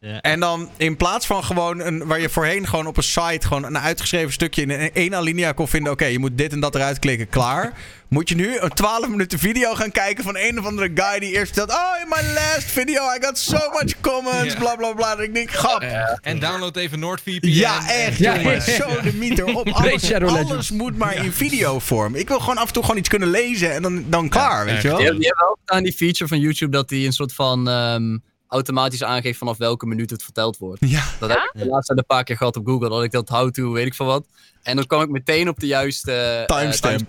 Ja. 0.00 0.20
En 0.20 0.40
dan 0.40 0.70
in 0.76 0.96
plaats 0.96 1.26
van 1.26 1.44
gewoon 1.44 1.80
een, 1.80 2.06
waar 2.06 2.20
je 2.20 2.28
voorheen 2.28 2.66
gewoon 2.66 2.86
op 2.86 2.96
een 2.96 3.02
site 3.02 3.46
gewoon 3.46 3.64
een 3.64 3.78
uitgeschreven 3.78 4.32
stukje 4.32 4.62
in 4.62 4.70
een- 4.70 4.90
één 4.92 5.14
alinea 5.14 5.52
kon 5.52 5.68
vinden. 5.68 5.92
Oké, 5.92 6.04
je 6.04 6.18
moet 6.18 6.38
dit 6.38 6.52
en 6.52 6.60
dat 6.60 6.74
eruit 6.74 6.98
klikken, 6.98 7.28
klaar. 7.28 7.72
Moet 8.08 8.28
je 8.28 8.34
nu 8.34 8.58
een 8.58 8.68
12 8.70 9.08
minuten 9.08 9.38
video 9.38 9.74
gaan 9.74 9.90
kijken 9.90 10.24
van 10.24 10.36
een 10.36 10.58
of 10.58 10.66
andere 10.66 10.90
guy 10.94 11.18
die 11.18 11.32
eerst 11.34 11.52
vertelt. 11.54 11.78
Oh, 11.78 12.00
in 12.02 12.08
my 12.08 12.34
last 12.34 12.64
video 12.70 13.02
I 13.02 13.18
got 13.24 13.38
so 13.38 13.58
much 13.72 14.00
comments, 14.00 14.52
Ja. 14.52 14.58
bla 14.58 14.76
bla 14.76 14.92
bla. 14.92 15.16
En 15.16 15.22
ik 15.22 15.34
denk, 15.34 15.50
grap. 15.50 15.82
En 16.20 16.38
download 16.38 16.76
even 16.76 16.98
NordVPN. 16.98 17.46
Ja, 17.48 17.88
echt, 17.90 18.18
Ja, 18.18 18.36
jongen. 18.36 18.62
Zo 18.62 19.00
de 19.02 19.12
meter 19.14 19.44
op. 19.56 19.68
Alles, 19.78 20.12
alles 20.12 20.70
moet 20.70 20.96
maar 20.98 21.24
in 21.24 21.32
videovorm. 21.32 22.14
Ik 22.14 22.28
wil 22.28 22.38
gewoon 22.40 22.58
af 22.58 22.66
en 22.66 22.72
toe 22.72 22.82
gewoon 22.82 22.98
iets 22.98 23.08
kunnen 23.08 23.30
lezen 23.30 23.72
en 23.72 23.82
dan, 23.82 24.04
dan 24.08 24.28
klaar, 24.28 24.64
weet 24.64 24.82
je 24.82 24.88
wel? 24.88 24.96
Die, 24.96 25.04
hebben- 25.06 25.20
die 25.22 25.28
hebben 25.36 25.50
ook 25.50 25.58
aan 25.64 25.82
die 25.82 25.92
feature 25.92 26.28
van 26.28 26.38
YouTube 26.40 26.70
dat 26.72 26.88
die 26.88 27.06
een 27.06 27.12
soort 27.12 27.32
van 27.32 27.68
ehm, 27.68 28.18
automatisch 28.48 29.02
aangeeft 29.02 29.38
vanaf 29.38 29.56
welke 29.56 29.86
minuut 29.86 30.10
het 30.10 30.22
verteld 30.22 30.58
wordt. 30.58 30.88
Ja. 30.88 31.04
Dat 31.20 31.28
heb 31.28 31.50
ik 31.52 31.60
de 31.60 31.66
laatste 31.66 31.96
een 31.96 32.06
paar 32.06 32.24
keer 32.24 32.36
gehad 32.36 32.56
op 32.56 32.66
Google, 32.66 32.88
dat 32.88 33.02
ik 33.02 33.10
dat 33.10 33.28
how 33.28 33.50
to, 33.50 33.70
weet 33.70 33.86
ik 33.86 33.94
veel 33.94 34.06
wat. 34.06 34.26
En 34.62 34.76
dan 34.76 34.86
kwam 34.86 35.02
ik 35.02 35.08
meteen 35.08 35.48
op 35.48 35.60
de 35.60 35.66
juiste 35.66 36.12
eh, 36.12 36.56
Timestamp. 36.56 37.08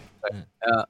Ja. 0.60 0.88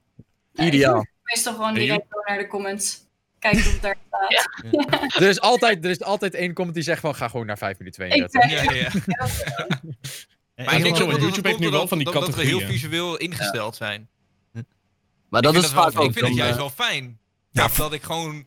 Ideaal. 0.54 1.06
Meestal 1.24 1.54
gewoon 1.54 1.74
direct 1.74 2.06
door 2.10 2.24
naar 2.26 2.38
de 2.38 2.48
comments. 2.48 3.08
Kijken 3.40 3.60
of 3.60 3.72
het 3.72 3.82
daar 3.82 3.96
staat. 4.08 5.16
Er 5.16 5.30
is, 5.30 5.40
altijd, 5.40 5.84
er 5.84 5.90
is 5.90 6.02
altijd 6.02 6.34
één 6.34 6.54
comment 6.54 6.76
die 6.76 6.84
zegt 6.84 7.02
van 7.02 7.16
ga 7.16 7.28
gewoon 7.28 7.46
naar 7.46 7.58
5 7.58 7.78
minuten 7.78 8.06
Ik 8.06 8.28
32. 8.30 8.42
ben 8.42 8.50
Ja, 8.66 9.26
ja. 10.56 10.66
Maar 10.66 10.76
ik 10.76 10.84
denk 10.84 10.98
dat 10.98 11.22
YouTube 11.22 11.48
heeft 11.48 11.60
nu 11.60 11.70
wel 11.70 11.88
van 11.88 11.98
die 11.98 12.12
dat, 12.12 12.14
dat 12.14 12.36
we 12.36 12.42
heel 12.42 12.52
categorieën. 12.52 12.80
visueel 12.80 13.18
ingesteld 13.18 13.76
zijn. 13.76 14.10
Maar 15.30 15.42
dat 15.42 15.56
ik 15.56 15.60
is 15.60 15.66
vind 15.66 15.80
vaak 15.80 16.00
ook 16.00 16.06
Ik 16.06 16.14
vind 16.14 16.28
het 16.28 16.36
juist 16.36 16.54
eh, 16.54 16.60
wel 16.60 16.70
fijn. 16.70 17.20
Dat 17.52 17.94
ik 17.94 18.04
gewoon 18.04 18.46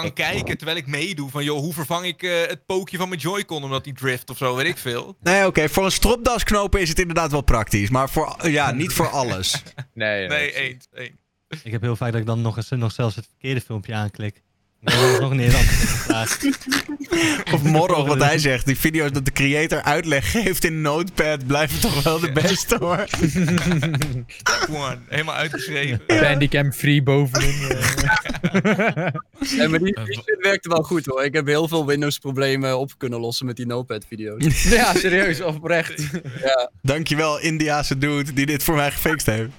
kan 0.00 0.12
kijken 0.12 0.56
terwijl 0.56 0.78
ik 0.78 0.86
meedoe. 0.86 1.30
Van 1.30 1.44
joh, 1.44 1.58
hoe 1.58 1.72
vervang 1.72 2.04
ik 2.06 2.22
eh, 2.22 2.30
het 2.46 2.66
pookje 2.66 2.96
van 2.96 3.08
mijn 3.08 3.20
Joy-Con 3.20 3.62
omdat 3.64 3.84
die 3.84 3.92
drift 3.92 4.30
of 4.30 4.36
zo, 4.36 4.56
weet 4.56 4.66
ik 4.66 4.78
veel. 4.78 5.16
Nee, 5.22 5.46
oké. 5.46 5.68
Voor 5.68 5.84
een 5.84 5.92
stropdasknopen 5.92 6.80
is 6.80 6.88
het 6.88 6.98
inderdaad 6.98 7.30
wel 7.30 7.40
praktisch. 7.40 7.90
Maar 7.90 8.10
voor, 8.10 8.48
ja, 8.50 8.70
niet 8.70 8.92
voor 8.92 9.08
alles. 9.08 9.62
Nee, 9.94 10.28
Nee, 10.28 10.52
eens. 10.52 10.86
eens. 10.92 11.62
Ik 11.62 11.72
heb 11.72 11.80
heel 11.82 11.96
vaak 11.96 12.12
dat 12.12 12.20
ik 12.20 12.26
dan 12.26 12.40
nog, 12.42 12.56
eens, 12.56 12.70
nog 12.70 12.92
zelfs 12.92 13.16
het 13.16 13.26
verkeerde 13.26 13.60
filmpje 13.60 13.94
aanklik. 13.94 14.42
Er 14.84 15.20
nog 15.20 15.32
niet 15.32 15.52
eens. 15.54 16.02
Of 17.54 17.62
Morrog, 17.62 18.06
wat 18.06 18.22
hij 18.22 18.38
zegt. 18.38 18.66
Die 18.66 18.78
video's 18.78 19.12
dat 19.12 19.24
de 19.24 19.32
creator 19.32 19.82
uitleg 19.82 20.30
geeft 20.30 20.64
in 20.64 20.80
Notepad 20.80 21.46
blijven 21.46 21.80
toch 21.80 22.02
wel 22.02 22.18
de 22.20 22.32
beste 22.32 22.76
hoor. 22.80 23.04
Step 23.08 24.68
one. 24.70 24.98
Helemaal 25.08 25.34
uitgeschreven. 25.34 26.00
Bandicam 26.06 26.72
free 26.72 27.02
bovenin. 27.02 27.70
eh. 27.70 29.06
Nee, 29.56 29.68
maar 29.68 29.78
die, 29.78 29.96
werkte 30.40 30.68
wel 30.68 30.82
goed 30.82 31.06
hoor. 31.06 31.24
Ik 31.24 31.34
heb 31.34 31.46
heel 31.46 31.68
veel 31.68 31.86
Windows 31.86 32.18
problemen 32.18 32.78
op 32.78 32.92
kunnen 32.98 33.20
lossen 33.20 33.46
met 33.46 33.56
die 33.56 33.66
Notepad-video's. 33.66 34.62
ja, 34.70 34.94
serieus, 34.94 35.40
oprecht. 35.40 36.02
ja, 36.42 36.70
Dankjewel, 36.82 37.40
Indiase 37.40 37.98
dude 37.98 38.32
die 38.32 38.46
dit 38.46 38.62
voor 38.62 38.74
mij 38.74 38.90
gefixt 38.90 39.26
heeft. 39.26 39.50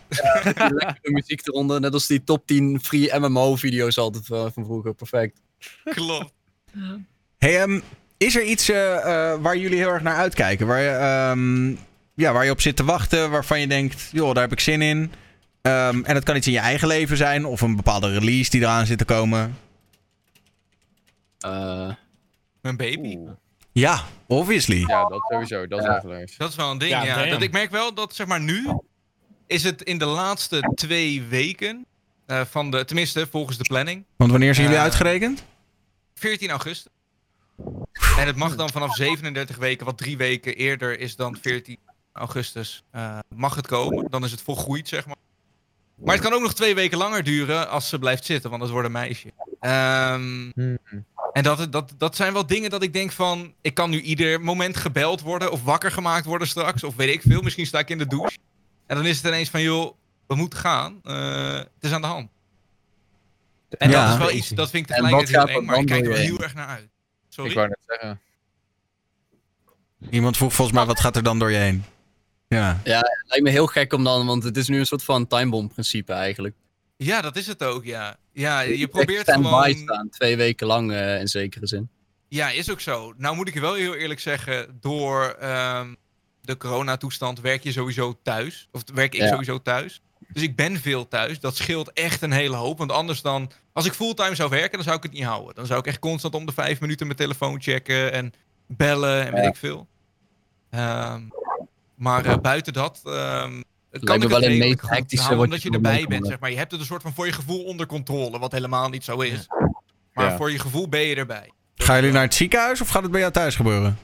lekkere 0.44 0.98
muziek 1.02 1.48
eronder. 1.48 1.80
Net 1.80 1.94
als 1.94 2.08
die 2.08 2.24
top 2.24 2.48
10 2.48 2.80
free 2.84 3.20
MMO-video's 3.20 3.98
altijd 3.98 4.26
van, 4.26 4.52
van 4.54 4.66
vroeger. 4.66 4.94
Perfect. 4.94 5.15
Klopt. 5.84 6.34
Hey, 7.38 7.62
ehm, 7.62 7.80
is 8.18 8.36
er 8.36 8.44
iets 8.44 8.70
eh, 8.70 8.96
eh, 8.98 9.42
waar 9.42 9.58
jullie 9.58 9.78
heel 9.78 9.90
erg 9.90 10.02
naar 10.02 10.16
uitkijken? 10.16 10.68
Waar 10.68 10.82
je, 10.82 10.90
ehm, 10.90 11.70
ja, 12.14 12.34
waar 12.34 12.46
je 12.46 12.52
op 12.52 12.62
zit 12.62 12.76
te 12.76 12.84
wachten, 12.84 13.32
waarvan 13.32 13.60
je 13.60 13.68
denkt, 13.68 14.10
joh, 14.12 14.34
daar 14.34 14.44
heb 14.44 14.52
ik 14.52 14.60
zin 14.60 14.82
in. 14.82 15.12
Ehm, 15.62 16.04
en 16.04 16.16
het 16.16 16.24
kan 16.24 16.36
iets 16.36 16.48
in 16.48 16.54
je 16.54 16.60
eigen 16.60 16.88
leven 16.88 17.18
zijn, 17.18 17.46
of 17.46 17.62
een 17.62 17.76
bepaalde 17.76 18.12
release 18.20 18.50
die 18.50 18.62
eraan 18.62 18.86
zit 18.86 18.98
te 18.98 19.06
komen. 19.06 19.58
Eh, 21.40 21.92
Mijn 22.62 22.78
baby. 22.78 23.18
Ja, 23.72 24.04
obviously. 24.28 24.80
Ja, 24.88 25.06
dat 25.06 25.26
sowieso. 25.30 25.68
Dat 25.68 25.80
is 25.80 25.86
Ja. 25.86 26.02
wel 26.02 26.12
leuk. 26.12 26.34
Dat 26.38 26.50
is 26.50 26.56
wel 26.56 26.72
een 26.72 26.78
ding, 26.78 26.92
Ja. 26.92 27.26
Dat 27.26 27.42
ik 27.42 27.52
merk 27.52 27.72
wel 27.72 27.94
dat, 27.94 28.16
zeg 28.16 28.28
maar, 28.28 28.42
nu 28.42 28.68
is 29.48 29.64
het 29.64 29.82
in 29.82 29.98
de 29.98 30.06
laatste 30.06 30.72
twee 30.76 31.22
weken 31.24 31.86
eh, 32.26 32.42
van 32.50 32.72
de, 32.72 32.86
tenminste 32.86 33.28
volgens 33.32 33.58
de 33.58 33.64
planning, 33.64 34.04
Want 34.16 34.32
wanneer 34.32 34.54
zijn 34.54 34.66
jullie 34.66 34.80
Eh, 34.82 34.86
uitgerekend? 34.88 35.44
14 36.16 36.50
augustus. 36.50 36.92
En 38.18 38.28
het 38.28 38.36
mag 38.36 38.56
dan 38.56 38.70
vanaf 38.70 38.96
37 38.96 39.58
weken, 39.58 39.86
wat 39.86 39.98
drie 39.98 40.18
weken 40.18 40.56
eerder 40.56 41.00
is 41.00 41.16
dan 41.16 41.38
14 41.42 41.78
augustus, 42.14 42.84
eh, 42.92 43.20
mag 43.36 43.56
het 43.56 43.68
komen. 43.68 44.10
Dan 44.10 44.24
is 44.24 44.32
het 44.32 44.42
volgroeid, 44.42 44.88
zeg 44.88 45.06
maar. 45.06 45.16
Maar 45.96 46.14
het 46.16 46.24
kan 46.24 46.34
ook 46.34 46.42
nog 46.42 46.54
twee 46.54 46.76
weken 46.76 46.98
langer 46.98 47.24
duren 47.24 47.70
als 47.70 47.90
ze 47.90 48.00
blijft 48.00 48.26
zitten, 48.26 48.50
want 48.50 48.62
dat 48.62 48.72
wordt 48.72 48.86
een 48.86 48.92
meisje. 48.94 49.32
Ehm, 49.60 50.50
Hmm. 50.54 50.78
en 51.34 51.44
dat, 51.44 51.72
dat, 51.72 51.94
dat 51.98 52.16
zijn 52.16 52.34
wel 52.34 52.46
dingen 52.46 52.70
dat 52.70 52.84
ik 52.84 52.94
denk 52.94 53.12
van... 53.12 53.54
Ik 53.62 53.74
kan 53.74 53.90
nu 53.90 54.02
ieder 54.02 54.42
moment 54.42 54.78
gebeld 54.78 55.22
worden 55.22 55.52
of 55.52 55.64
wakker 55.64 55.92
gemaakt 55.92 56.26
worden 56.26 56.48
straks. 56.48 56.84
Of 56.84 56.96
weet 56.96 57.14
ik 57.14 57.22
veel, 57.22 57.42
misschien 57.42 57.66
sta 57.66 57.80
ik 57.80 57.90
in 57.90 57.98
de 57.98 58.08
douche. 58.08 58.38
En 58.88 58.96
dan 58.96 59.06
is 59.06 59.18
het 59.18 59.26
ineens 59.26 59.50
van, 59.50 59.62
joh, 59.62 59.96
we 60.28 60.36
moeten 60.36 60.60
gaan. 60.60 61.00
Eh, 61.04 61.54
het 61.54 61.70
is 61.80 61.92
aan 61.92 62.02
de 62.02 62.08
hand. 62.08 62.30
En 63.70 63.90
Ja. 63.90 64.04
dat 64.04 64.14
is 64.14 64.26
wel 64.26 64.36
iets, 64.36 64.50
dat 64.50 64.70
vind 64.70 64.90
ik 64.90 64.96
En 64.96 65.02
wat 65.02 65.10
tegelijkertijd 65.12 65.40
gaat 65.42 65.50
heel 65.50 65.58
er 65.58 65.62
eng, 65.64 65.70
maar 65.72 65.80
ik 65.80 65.86
kijk 65.86 66.06
er 66.06 66.24
heel 66.26 66.44
erg 66.44 66.54
naar 66.54 66.68
uit. 66.68 66.90
Sorry? 67.30 67.50
Ik 67.50 67.56
wou 67.56 67.68
net 67.68 67.80
zeggen. 67.88 68.20
Iemand 70.10 70.38
vroeg 70.38 70.54
volgens 70.54 70.78
mij, 70.78 70.86
wat 70.86 71.00
gaat 71.00 71.16
er 71.16 71.24
dan 71.24 71.40
door 71.40 71.52
je 71.52 71.58
heen? 71.58 71.84
Ja. 72.48 72.80
het 72.84 73.24
lijkt 73.26 73.44
me 73.44 73.50
heel 73.50 73.68
gek 73.68 73.94
om 73.94 74.04
dan, 74.04 74.26
want 74.26 74.44
het 74.44 74.58
is 74.58 74.68
nu 74.68 74.80
een 74.80 74.86
soort 74.86 75.04
van 75.04 75.28
timebomb 75.28 75.72
principe 75.74 76.14
eigenlijk. 76.14 76.56
Ja, 76.98 77.22
dat 77.22 77.36
is 77.36 77.48
het 77.48 77.64
ook, 77.64 77.84
ja. 77.86 78.16
Ja, 78.32 78.60
je 78.60 78.88
probeert 78.88 79.32
gewoon... 79.32 79.74
staan, 79.76 80.10
twee 80.10 80.38
weken 80.38 80.68
lang 80.68 80.92
eh, 80.92 81.20
in 81.20 81.28
zekere 81.28 81.68
zin. 81.68 81.90
Ja, 82.28 82.50
is 82.50 82.72
ook 82.72 82.80
zo. 82.80 83.14
Nou 83.18 83.36
moet 83.36 83.48
ik 83.48 83.54
je 83.54 83.60
wel 83.62 83.74
heel 83.74 83.96
eerlijk 83.96 84.20
zeggen, 84.20 84.78
door 84.80 85.24
ehm, 85.40 85.94
de 86.42 86.58
coronatoestand 86.58 87.40
werk 87.40 87.64
je 87.64 87.72
sowieso 87.72 88.20
thuis. 88.24 88.68
Of 88.72 88.82
werk 88.94 89.14
ik 89.16 89.22
Ja. 89.22 89.28
sowieso 89.28 89.62
thuis. 89.62 90.02
Dus 90.36 90.44
ik 90.44 90.56
ben 90.56 90.78
veel 90.82 91.08
thuis. 91.08 91.40
Dat 91.40 91.56
scheelt 91.56 91.92
echt 91.94 92.22
een 92.22 92.32
hele 92.32 92.56
hoop. 92.56 92.78
Want 92.78 92.92
anders 92.92 93.22
dan, 93.22 93.52
als 93.74 93.86
ik 93.86 93.94
fulltime 93.94 94.36
zou 94.36 94.50
werken, 94.50 94.72
dan 94.72 94.84
zou 94.84 94.98
ik 94.98 95.04
het 95.04 95.12
niet 95.12 95.24
houden. 95.24 95.56
Dan 95.56 95.66
zou 95.66 95.80
ik 95.80 95.86
echt 95.86 96.00
constant 96.00 96.36
om 96.36 96.46
de 96.46 96.52
vijf 96.52 96.80
minuten 96.80 97.06
mijn 97.06 97.18
telefoon 97.20 97.62
checken 97.62 98.12
en 98.12 98.34
bellen 98.68 99.26
en 99.26 99.34
weet 99.34 99.44
Ja. 99.44 99.50
ik 99.50 99.56
veel. 99.56 99.88
Ehm, 100.70 101.22
maar 101.96 102.26
eh, 102.26 102.38
buiten 102.38 102.74
dat, 102.74 103.02
ehm 103.04 103.56
me 103.92 104.00
kan 104.00 104.22
ik 104.22 104.28
wel 104.30 104.42
het 104.42 104.50
een 104.52 104.58
meest 104.58 104.82
hectische 104.82 105.38
omdat 105.38 105.62
je 105.62 105.70
je 105.70 105.76
erbij 105.76 106.06
bent, 106.08 106.28
zeg 106.28 106.40
maar. 106.40 106.52
Je 106.52 106.58
hebt 106.58 106.72
het 106.72 106.80
een 106.80 106.86
soort 106.86 107.02
van 107.02 107.14
voor 107.14 107.26
je 107.26 107.32
gevoel 107.32 107.64
onder 107.64 107.86
controle, 107.86 108.40
wat 108.40 108.52
helemaal 108.52 108.90
niet 108.90 109.04
zo 109.04 109.20
is. 109.20 109.48
Maar 110.14 110.30
Ja. 110.30 110.38
voor 110.38 110.52
je 110.52 110.60
gevoel 110.60 110.90
ben 110.90 111.02
je 111.02 111.16
erbij. 111.16 111.52
Gaan 111.76 111.96
jullie 111.96 112.12
naar 112.12 112.22
het 112.24 112.34
ziekenhuis 112.34 112.82
of 112.82 112.90
gaat 112.90 113.02
het 113.02 113.12
bij 113.12 113.20
jou 113.20 113.32
thuis 113.34 113.56
gebeuren? 113.56 113.98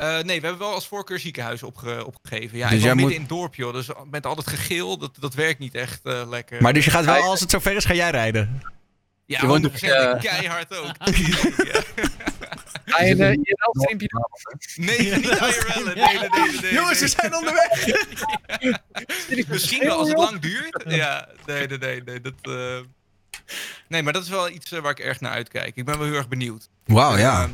Eh, 0.00 0.18
nee, 0.18 0.40
we 0.40 0.46
hebben 0.46 0.58
wel 0.58 0.74
als 0.74 0.86
voorkeur 0.86 1.18
ziekenhuis 1.18 1.62
opge 1.62 2.06
opgegeven. 2.06 2.58
Ja, 2.58 2.68
Dus 2.68 2.76
ik 2.78 2.84
jij 2.84 2.94
midden 2.94 3.04
moet- 3.04 3.14
in 3.14 3.20
het 3.20 3.28
dorp, 3.28 3.54
joh. 3.54 3.72
Dus 3.72 3.88
met 4.10 4.26
al 4.26 4.34
dat 4.34 4.46
gegil, 4.46 4.98
dat, 4.98 5.10
dat 5.20 5.34
werkt 5.34 5.58
niet 5.58 5.74
echt 5.74 6.00
eh, 6.04 6.28
lekker. 6.28 6.62
Maar 6.62 6.72
dus 6.72 6.84
je 6.84 6.90
gaat 6.90 7.04
wel, 7.04 7.22
als 7.22 7.40
het 7.40 7.50
zover 7.50 7.76
is, 7.76 7.84
ga 7.84 7.94
jij 7.94 8.10
rijden. 8.10 8.62
ja, 9.26 9.40
je 9.40 9.46
woont 9.46 9.64
100% 9.64 9.66
ook, 9.68 9.80
eh, 9.90 10.20
keihard 10.30 10.76
ook. 10.76 10.86
ja. 11.72 11.82
Ga 12.84 13.02
je 13.04 13.14
Nee, 13.14 13.36
niet 13.36 13.48
IRL. 13.48 13.72
Nee, 14.76 14.98
nee, 14.98 15.10
nee, 15.10 16.18
nee, 16.28 16.60
nee. 16.60 16.72
Jongens, 16.72 17.00
we 17.00 17.08
zijn 17.08 17.34
onderweg! 17.36 17.86
Misschien 19.48 19.84
wel 19.86 19.98
als 19.98 20.08
het 20.08 20.18
lang 20.18 20.40
duurt. 20.40 20.84
Ja, 20.86 21.28
nee, 21.46 21.66
nee, 21.66 21.78
nee. 21.78 22.02
Nee, 22.02 22.20
dat, 22.20 22.32
eh, 22.42 22.78
nee 23.88 24.02
maar 24.02 24.12
dat 24.12 24.22
is 24.22 24.28
wel 24.28 24.48
iets 24.50 24.70
waar 24.70 24.90
ik 24.90 24.98
erg 24.98 25.20
naar 25.20 25.32
uitkijk. 25.32 25.76
Ik 25.76 25.84
ben 25.84 25.98
wel 25.98 26.06
heel 26.06 26.16
erg 26.16 26.28
benieuwd. 26.28 26.68
Wauw, 26.86 27.16
ja. 27.16 27.48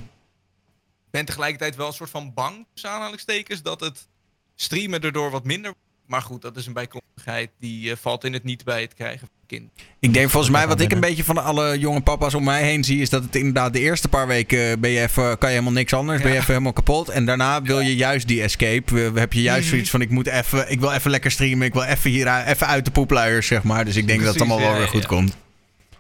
Ben 1.10 1.24
tegelijkertijd 1.24 1.76
wel 1.76 1.86
een 1.86 1.92
soort 1.92 2.10
van 2.10 2.34
bang, 2.34 2.66
tussen 2.72 2.90
aanhalingstekens, 2.90 3.62
dat 3.62 3.80
het 3.80 4.08
streamen 4.54 5.00
erdoor 5.00 5.30
wat 5.30 5.44
minder 5.44 5.70
wordt. 5.70 5.84
Maar 6.06 6.22
goed, 6.22 6.42
dat 6.42 6.56
is 6.56 6.66
een 6.66 6.72
bijkomstigheid 6.72 7.50
die 7.58 7.90
eh, 7.90 7.96
valt 8.00 8.24
in 8.24 8.32
het 8.32 8.44
niet 8.44 8.64
bij 8.64 8.80
het 8.80 8.94
krijgen 8.94 9.18
van 9.18 9.28
een 9.40 9.46
kind. 9.46 9.70
Ik 10.00 10.14
denk 10.14 10.30
volgens 10.30 10.52
mij, 10.52 10.66
wat 10.68 10.80
ik 10.80 10.92
een 10.92 11.00
beetje 11.00 11.24
van 11.24 11.38
alle 11.38 11.78
jonge 11.78 12.00
papa's 12.00 12.34
om 12.34 12.44
mij 12.44 12.62
heen 12.62 12.84
zie, 12.84 13.00
is 13.00 13.10
dat 13.10 13.22
het 13.22 13.36
inderdaad 13.36 13.72
de 13.72 13.80
eerste 13.80 14.08
paar 14.08 14.26
weken 14.26 14.80
ben 14.80 14.90
je 14.90 15.00
even, 15.00 15.38
kan 15.38 15.48
je 15.48 15.54
helemaal 15.54 15.74
niks 15.78 15.92
anders. 15.92 16.22
Ben 16.22 16.30
je 16.30 16.36
even 16.36 16.50
helemaal 16.52 16.72
kapot. 16.72 17.08
En 17.08 17.26
daarna 17.26 17.62
wil 17.62 17.80
je 17.80 17.96
juist 17.96 18.28
die 18.28 18.42
escape. 18.42 18.94
We, 18.94 19.10
we 19.10 19.20
heb 19.20 19.32
je 19.32 19.42
juist 19.42 19.60
Mhm. 19.62 19.70
zoiets 19.70 19.90
van, 19.90 20.00
ik 20.00 20.10
moet 20.10 20.26
even, 20.26 20.70
ik 20.70 20.80
wil 20.80 20.92
even 20.92 21.10
lekker 21.10 21.30
streamen. 21.30 21.66
Ik 21.66 21.72
wil 21.72 21.82
even 21.82 22.10
hier 22.10 22.28
uit- 22.28 22.46
even 22.46 22.66
uit 22.66 22.84
de 22.84 22.90
poepluiers, 22.90 23.46
zeg 23.46 23.62
maar. 23.62 23.84
Dus 23.84 23.96
ik 23.96 24.06
denk 24.06 24.18
dat 24.20 24.28
het 24.28 24.36
Precies, 24.36 24.52
allemaal 24.52 24.68
wel 24.72 24.80
ja, 24.80 24.82
weer 24.84 24.92
goed 24.92 25.02
ja. 25.02 25.08
komt. 25.08 25.36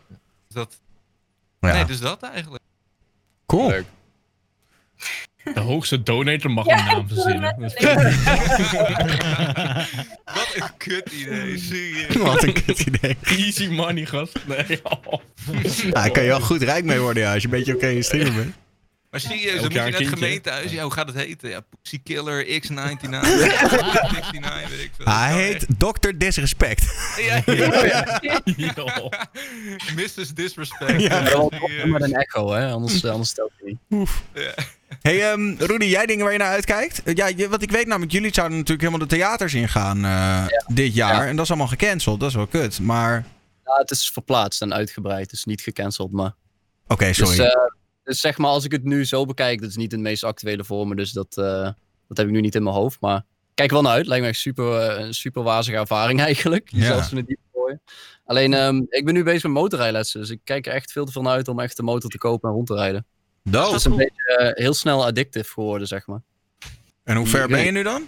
Dus 0.08 0.18
dat, 0.48 0.76
Ja. 1.60 1.72
Nee, 1.72 1.84
dus 1.84 2.00
dat 2.00 2.22
eigenlijk. 2.22 2.62
Cool. 3.46 3.68
Leuk. 3.68 3.84
De 5.54 5.60
hoogste 5.60 6.02
donator 6.02 6.50
mag 6.50 6.66
Ja, 6.66 6.78
een 6.78 6.84
naam 6.84 7.08
verzinnen. 7.08 7.54
net 7.58 7.72
Wat 10.34 10.50
een 10.54 10.76
kut 10.76 11.10
idee, 11.12 11.58
serieus. 11.58 12.16
Wat 12.32 12.42
een 12.42 12.52
kut 12.52 12.80
idee. 12.80 13.16
Easy 13.22 13.66
money, 13.68 14.06
gast. 14.06 14.38
Nee, 14.46 14.80
oh. 14.82 15.20
Ja, 15.82 15.90
daar 15.90 16.10
kan 16.10 16.22
je 16.22 16.28
wel 16.28 16.40
goed 16.40 16.62
rijk 16.62 16.84
mee 16.84 16.98
worden 16.98 17.22
ja, 17.22 17.32
als 17.32 17.42
je 17.42 17.48
een 17.48 17.54
beetje 17.54 17.74
oké 17.74 17.86
in 17.86 18.04
streamen 18.04 18.34
bent. 18.34 18.54
Maar 19.10 19.20
serieus, 19.20 19.52
dan 19.52 19.62
moet 19.62 19.72
je 19.72 19.78
naar 19.78 19.86
een 19.86 19.94
het 19.94 20.06
gemeentehuis. 20.08 20.70
Ja, 20.70 20.82
hoe 20.82 20.92
gaat 20.92 21.06
het 21.06 21.16
heten? 21.16 21.48
Ja, 21.48 21.60
Pussy 21.82 22.00
Killer 22.04 22.44
X99. 22.44 22.48
X69, 24.20 24.70
weet 24.70 24.80
ik 24.80 24.90
veel. 24.96 25.06
Hij 25.14 25.42
heet 25.42 25.66
Dr. 25.78 26.10
Disrespect. 26.16 26.84
Ja, 27.16 27.42
ja, 27.54 27.84
ja. 27.84 28.40
Mrs. 29.96 30.34
Disrespect. 30.34 31.00
Ja. 31.00 31.22
Maar 31.22 31.34
ook 31.34 31.52
met 31.84 32.02
een 32.02 32.14
echo, 32.14 32.52
hè? 32.52 32.70
Anders, 32.70 33.02
eh, 33.04 33.10
anders 33.10 33.30
stelt 33.30 33.52
hij 33.60 33.76
niet. 33.88 34.10
Ja. 34.34 34.54
Hey, 35.00 35.30
ehm, 35.30 35.54
Rudy, 35.58 35.84
jij 35.84 36.06
dingen 36.06 36.24
waar 36.24 36.32
je 36.32 36.38
naar 36.38 36.50
uitkijkt? 36.50 37.02
Ja, 37.04 37.26
je, 37.26 37.48
wat 37.48 37.62
ik 37.62 37.70
weet 37.70 37.86
namelijk, 37.86 38.12
jullie 38.12 38.34
zouden 38.34 38.56
natuurlijk 38.56 38.88
helemaal 38.88 39.08
de 39.08 39.14
theaters 39.14 39.54
ingaan 39.54 40.04
eh 40.04 40.46
dit 40.66 40.94
jaar. 40.94 41.22
Ja. 41.22 41.26
En 41.26 41.36
dat 41.36 41.44
is 41.44 41.50
allemaal 41.50 41.68
gecanceld. 41.68 42.20
Dat 42.20 42.28
is 42.28 42.34
wel 42.34 42.46
kut. 42.46 42.80
Maar, 42.80 43.24
Ja, 43.64 43.74
het 43.76 43.90
is 43.90 44.10
verplaatst 44.10 44.62
en 44.62 44.74
uitgebreid. 44.74 45.30
Het 45.30 45.32
is 45.32 45.44
niet 45.44 45.60
gecanceld, 45.60 46.12
maar... 46.12 46.34
oké, 46.86 47.12
sorry. 47.12 47.36
Dus, 47.36 47.46
eh, 47.46 47.60
dus 48.02 48.20
zeg 48.20 48.38
maar, 48.38 48.50
als 48.50 48.64
ik 48.64 48.72
het 48.72 48.84
nu 48.84 49.04
zo 49.04 49.24
bekijk, 49.24 49.60
dat 49.60 49.70
is 49.70 49.76
niet 49.76 49.92
het 49.92 50.00
meest 50.00 50.24
actuele 50.24 50.64
voor 50.64 50.88
me. 50.88 50.94
Dus 50.94 51.12
dat, 51.12 51.36
eh, 51.36 51.70
dat 52.08 52.16
heb 52.16 52.26
ik 52.26 52.32
nu 52.32 52.40
niet 52.40 52.54
in 52.54 52.62
mijn 52.62 52.76
hoofd. 52.76 53.00
Maar 53.00 53.22
kijk 53.54 53.70
wel 53.70 53.82
naar 53.82 53.92
uit. 53.92 54.06
Lijkt 54.06 54.22
me 54.22 54.30
echt 54.30 54.38
super, 54.38 54.98
een 55.00 55.14
super 55.14 55.42
wazige 55.42 55.76
ervaring 55.76 56.20
eigenlijk. 56.30 56.68
Ja. 56.72 56.84
Zelfs 56.84 57.10
in 57.10 57.16
het 57.16 57.26
diep 57.26 57.38
gooien. 57.52 57.82
Alleen, 58.24 58.54
ehm, 58.54 58.82
ik 58.88 59.04
ben 59.04 59.14
nu 59.14 59.22
bezig 59.22 59.42
met 59.42 59.52
motorrijlessen. 59.52 60.20
Dus 60.20 60.30
ik 60.30 60.40
kijk 60.44 60.66
er 60.66 60.72
echt 60.72 60.92
veel 60.92 61.04
te 61.04 61.12
veel 61.12 61.22
naar 61.22 61.32
uit 61.32 61.48
om 61.48 61.60
echt 61.60 61.78
een 61.78 61.84
motor 61.84 62.10
te 62.10 62.18
kopen 62.18 62.48
en 62.48 62.54
rond 62.54 62.66
te 62.66 62.74
rijden. 62.74 63.06
Het 63.50 63.74
is 63.74 63.84
een 63.84 63.96
beetje 63.96 64.36
eh, 64.36 64.62
heel 64.62 64.74
snel 64.74 65.04
addictief 65.04 65.50
geworden, 65.50 65.86
zeg 65.88 66.06
maar. 66.06 66.20
En 67.04 67.16
hoe 67.16 67.26
ver 67.26 67.48
ben 67.48 67.64
je 67.64 67.70
nu 67.70 67.82
dan? 67.82 68.02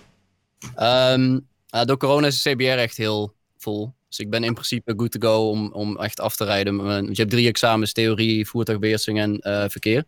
Ehm, 0.74 1.38
ja, 1.66 1.84
door 1.84 1.96
corona 1.96 2.26
is 2.26 2.42
de 2.42 2.50
CBR 2.54 2.62
echt 2.64 2.96
heel 2.96 3.34
vol. 3.58 3.94
Dus 4.08 4.18
ik 4.18 4.30
ben 4.30 4.44
in 4.44 4.52
principe 4.54 4.94
good 4.96 5.10
to 5.10 5.28
go 5.28 5.50
om, 5.50 5.72
om 5.72 5.98
echt 6.00 6.20
af 6.20 6.36
te 6.36 6.44
rijden. 6.44 6.76
Want 6.76 7.06
je 7.08 7.22
hebt 7.22 7.30
drie 7.30 7.48
examens, 7.48 7.92
theorie, 7.92 8.46
voertuigbeheersing 8.46 9.18
en 9.18 9.38
eh, 9.38 9.64
verkeer. 9.68 10.04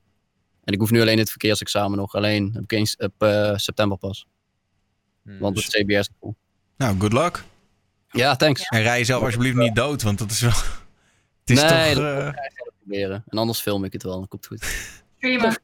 En 0.64 0.72
ik 0.72 0.78
hoef 0.80 0.90
nu 0.90 1.00
alleen 1.00 1.18
het 1.18 1.30
verkeersexamen 1.30 1.98
nog. 1.98 2.14
Alleen 2.14 2.50
heb 2.52 2.62
ik 2.62 2.72
eens 2.72 2.96
op 2.96 3.14
eh, 3.22 3.56
september 3.56 3.98
pas. 3.98 4.26
Want 5.22 5.56
het 5.56 5.66
CBR 5.68 5.92
is 5.92 6.08
vol. 6.20 6.34
Nou, 6.76 6.98
good 7.00 7.12
luck. 7.12 7.44
Ja, 8.10 8.36
thanks. 8.36 8.62
En 8.68 8.82
rij 8.82 8.98
jezelf 8.98 9.22
alsjeblieft 9.22 9.56
niet 9.56 9.74
dood, 9.74 10.02
want 10.02 10.18
dat 10.18 10.30
is 10.30 10.40
wel... 10.40 10.50
Het 11.40 11.50
is 11.50 11.60
Nee, 11.62 11.94
toch... 11.94 12.02
dat- 12.04 12.34
eh, 12.34 12.40
Proberen. 12.80 13.24
En 13.28 13.38
anders 13.38 13.60
film 13.60 13.84
ik 13.84 13.92
het 13.92 14.02
wel, 14.02 14.18
dan 14.18 14.28
komt 14.28 14.48
het 14.48 14.60
goed. 14.60 14.70
Prima. 15.20 15.56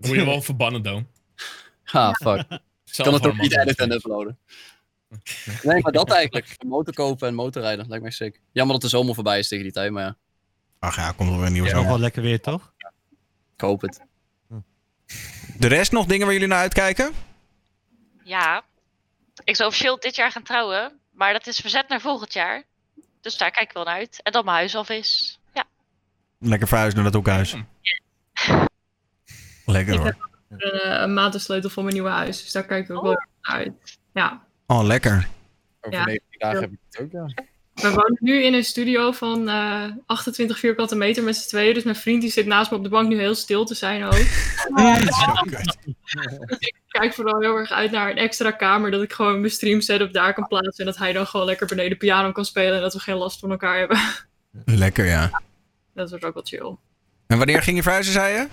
Moet 0.00 0.10
je 0.10 0.24
wel 0.24 0.42
verbannen, 0.42 0.82
dan. 0.82 1.06
Ha, 1.84 2.12
fuck. 2.12 2.46
Kan 2.96 3.14
het 3.14 3.26
ook 3.26 3.36
niet 3.36 3.58
editen 3.58 3.90
en 3.90 3.92
uploaden. 3.96 4.38
Nee, 5.62 5.80
maar 5.82 5.92
dat 5.92 6.10
eigenlijk. 6.10 6.56
Motor 6.64 6.94
kopen 6.94 7.28
en 7.28 7.34
motorrijden. 7.34 7.86
Lijkt 7.88 8.02
me 8.02 8.08
echt 8.08 8.16
sick. 8.16 8.40
Jammer 8.52 8.72
dat 8.72 8.82
de 8.82 8.96
zomer 8.96 9.14
voorbij 9.14 9.38
is 9.38 9.48
tegen 9.48 9.64
die 9.64 9.72
tijd, 9.72 9.90
maar 9.92 10.02
ja. 10.02 10.16
Ach 10.78 10.96
ja, 10.96 11.12
komt 11.12 11.30
er 11.30 11.36
weer 11.36 11.46
een 11.46 11.52
nieuwe 11.52 11.68
zomer. 11.68 11.88
wel 11.88 11.98
lekker 11.98 12.22
weer, 12.22 12.40
toch? 12.40 12.72
Ik 13.54 13.60
hoop 13.60 13.80
het. 13.80 14.00
De 15.58 15.66
rest 15.66 15.92
nog 15.92 16.06
dingen 16.06 16.24
waar 16.24 16.34
jullie 16.34 16.48
naar 16.48 16.58
uitkijken? 16.58 17.12
Ja. 18.22 18.64
Ik 19.44 19.56
zou 19.56 19.68
officieel 19.68 19.98
dit 19.98 20.16
jaar 20.16 20.30
gaan 20.30 20.42
trouwen. 20.42 21.00
Maar 21.10 21.32
dat 21.32 21.46
is 21.46 21.58
verzet 21.58 21.88
naar 21.88 22.00
volgend 22.00 22.32
jaar. 22.32 22.64
Dus 23.20 23.36
daar 23.36 23.50
kijk 23.50 23.68
ik 23.68 23.74
wel 23.74 23.84
naar 23.84 23.94
uit. 23.94 24.20
En 24.22 24.32
dan 24.32 24.44
mijn 24.44 24.56
huis 24.56 24.76
af 24.76 24.88
is. 24.88 25.38
Ja. 25.54 25.64
Lekker 26.38 26.68
verhuizen 26.68 27.02
naar 27.02 27.12
dat 27.12 27.14
hoekhuis. 27.14 27.54
Lekker 29.66 29.92
Ik 29.94 29.98
hoor. 30.00 30.06
heb 30.06 30.16
een, 30.48 30.70
eh, 30.80 31.00
een 31.00 31.14
maandensleutel 31.14 31.70
voor 31.70 31.82
mijn 31.82 31.94
nieuwe 31.94 32.10
huis. 32.10 32.42
Dus 32.42 32.52
daar 32.52 32.64
kijk 32.64 32.88
ik 32.88 32.96
ook 32.96 33.02
wel 33.02 33.12
naar 33.12 33.28
uit. 33.56 33.72
Ja. 34.14 34.42
Oh, 34.66 34.84
lekker. 34.84 35.28
Over 35.80 35.98
Ja. 35.98 36.04
19 36.04 36.38
dagen 36.38 36.60
heb 36.60 36.70
ik 36.72 36.78
het 36.90 37.00
ook, 37.02 37.10
ja. 37.12 37.42
We 37.74 37.88
wonen 37.90 38.16
nu 38.20 38.42
in 38.42 38.54
een 38.54 38.64
studio 38.64 39.12
van 39.12 39.48
eh 39.48 39.84
28 40.06 40.58
vierkante 40.58 40.96
meter 40.96 41.22
met 41.24 41.36
z'n 41.36 41.48
tweeën. 41.48 41.74
Dus 41.74 41.82
mijn 41.82 41.96
vriend 41.96 42.20
die 42.20 42.30
zit 42.30 42.46
naast 42.46 42.70
me 42.70 42.76
op 42.76 42.82
de 42.82 42.88
bank 42.88 43.08
nu 43.08 43.18
heel 43.18 43.34
stil 43.34 43.64
te 43.64 43.74
zijn 43.74 44.04
ook. 44.04 44.14
ik 46.58 46.74
kijk 46.88 47.14
vooral 47.14 47.40
heel 47.40 47.56
erg 47.56 47.70
uit 47.70 47.90
naar 47.90 48.10
een 48.10 48.16
extra 48.16 48.50
kamer. 48.50 48.90
Dat 48.90 49.02
ik 49.02 49.12
gewoon 49.12 49.40
mijn 49.40 49.52
stream 49.52 49.80
setup 49.80 50.12
daar 50.12 50.34
kan 50.34 50.46
plaatsen. 50.46 50.74
En 50.76 50.84
dat 50.84 50.96
hij 50.96 51.12
dan 51.12 51.26
gewoon 51.26 51.46
lekker 51.46 51.66
beneden 51.66 51.98
piano 51.98 52.32
kan 52.32 52.44
spelen. 52.44 52.74
En 52.74 52.80
dat 52.80 52.92
we 52.92 53.00
geen 53.00 53.16
last 53.16 53.38
van 53.40 53.50
elkaar 53.50 53.78
hebben. 53.78 53.98
Lekker, 54.64 55.04
ja. 55.06 55.42
Dat 55.94 56.10
wordt 56.10 56.24
ook 56.24 56.34
wel 56.34 56.42
chill. 56.46 56.76
En 57.26 57.38
wanneer 57.38 57.62
ging 57.62 57.76
je 57.76 57.82
verhuizen, 57.82 58.12
zei 58.12 58.34
je? 58.34 58.46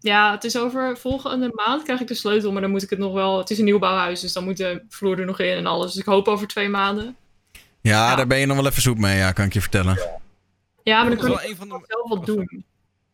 Ja, 0.00 0.30
het 0.30 0.44
is 0.44 0.58
over 0.58 0.98
volgende 0.98 1.50
maand 1.54 1.82
krijg 1.82 2.00
ik 2.00 2.06
de 2.06 2.14
sleutel. 2.14 2.52
Maar 2.52 2.60
dan 2.60 2.70
moet 2.70 2.82
ik 2.82 2.90
het 2.90 2.98
nog 2.98 3.12
wel... 3.12 3.38
Het 3.38 3.50
is 3.50 3.58
een 3.58 3.64
nieuwbouwhuis, 3.64 4.20
dus 4.20 4.32
dan 4.32 4.44
moet 4.44 4.56
de 4.56 4.82
vloer 4.88 5.18
er 5.18 5.26
nog 5.26 5.38
in 5.40 5.56
en 5.56 5.66
alles. 5.66 5.92
Dus 5.92 6.00
ik 6.00 6.06
hoop 6.06 6.28
over 6.28 6.46
twee 6.46 6.68
maanden. 6.68 7.16
Ja, 7.52 7.60
Ja. 7.80 8.16
daar 8.16 8.26
ben 8.26 8.38
je 8.38 8.46
nog 8.46 8.56
wel 8.56 8.66
even 8.66 8.82
zoet 8.82 8.98
mee, 8.98 9.16
ja, 9.16 9.32
kan 9.32 9.44
ik 9.44 9.52
je 9.52 9.60
vertellen. 9.60 9.98
Ja, 10.82 11.00
maar 11.00 11.10
dan 11.10 11.18
kan 11.18 11.28
wel 11.28 11.42
ik 11.42 11.58
de... 11.60 11.84
zelf 11.86 12.08
wat 12.08 12.26
doen. 12.26 12.64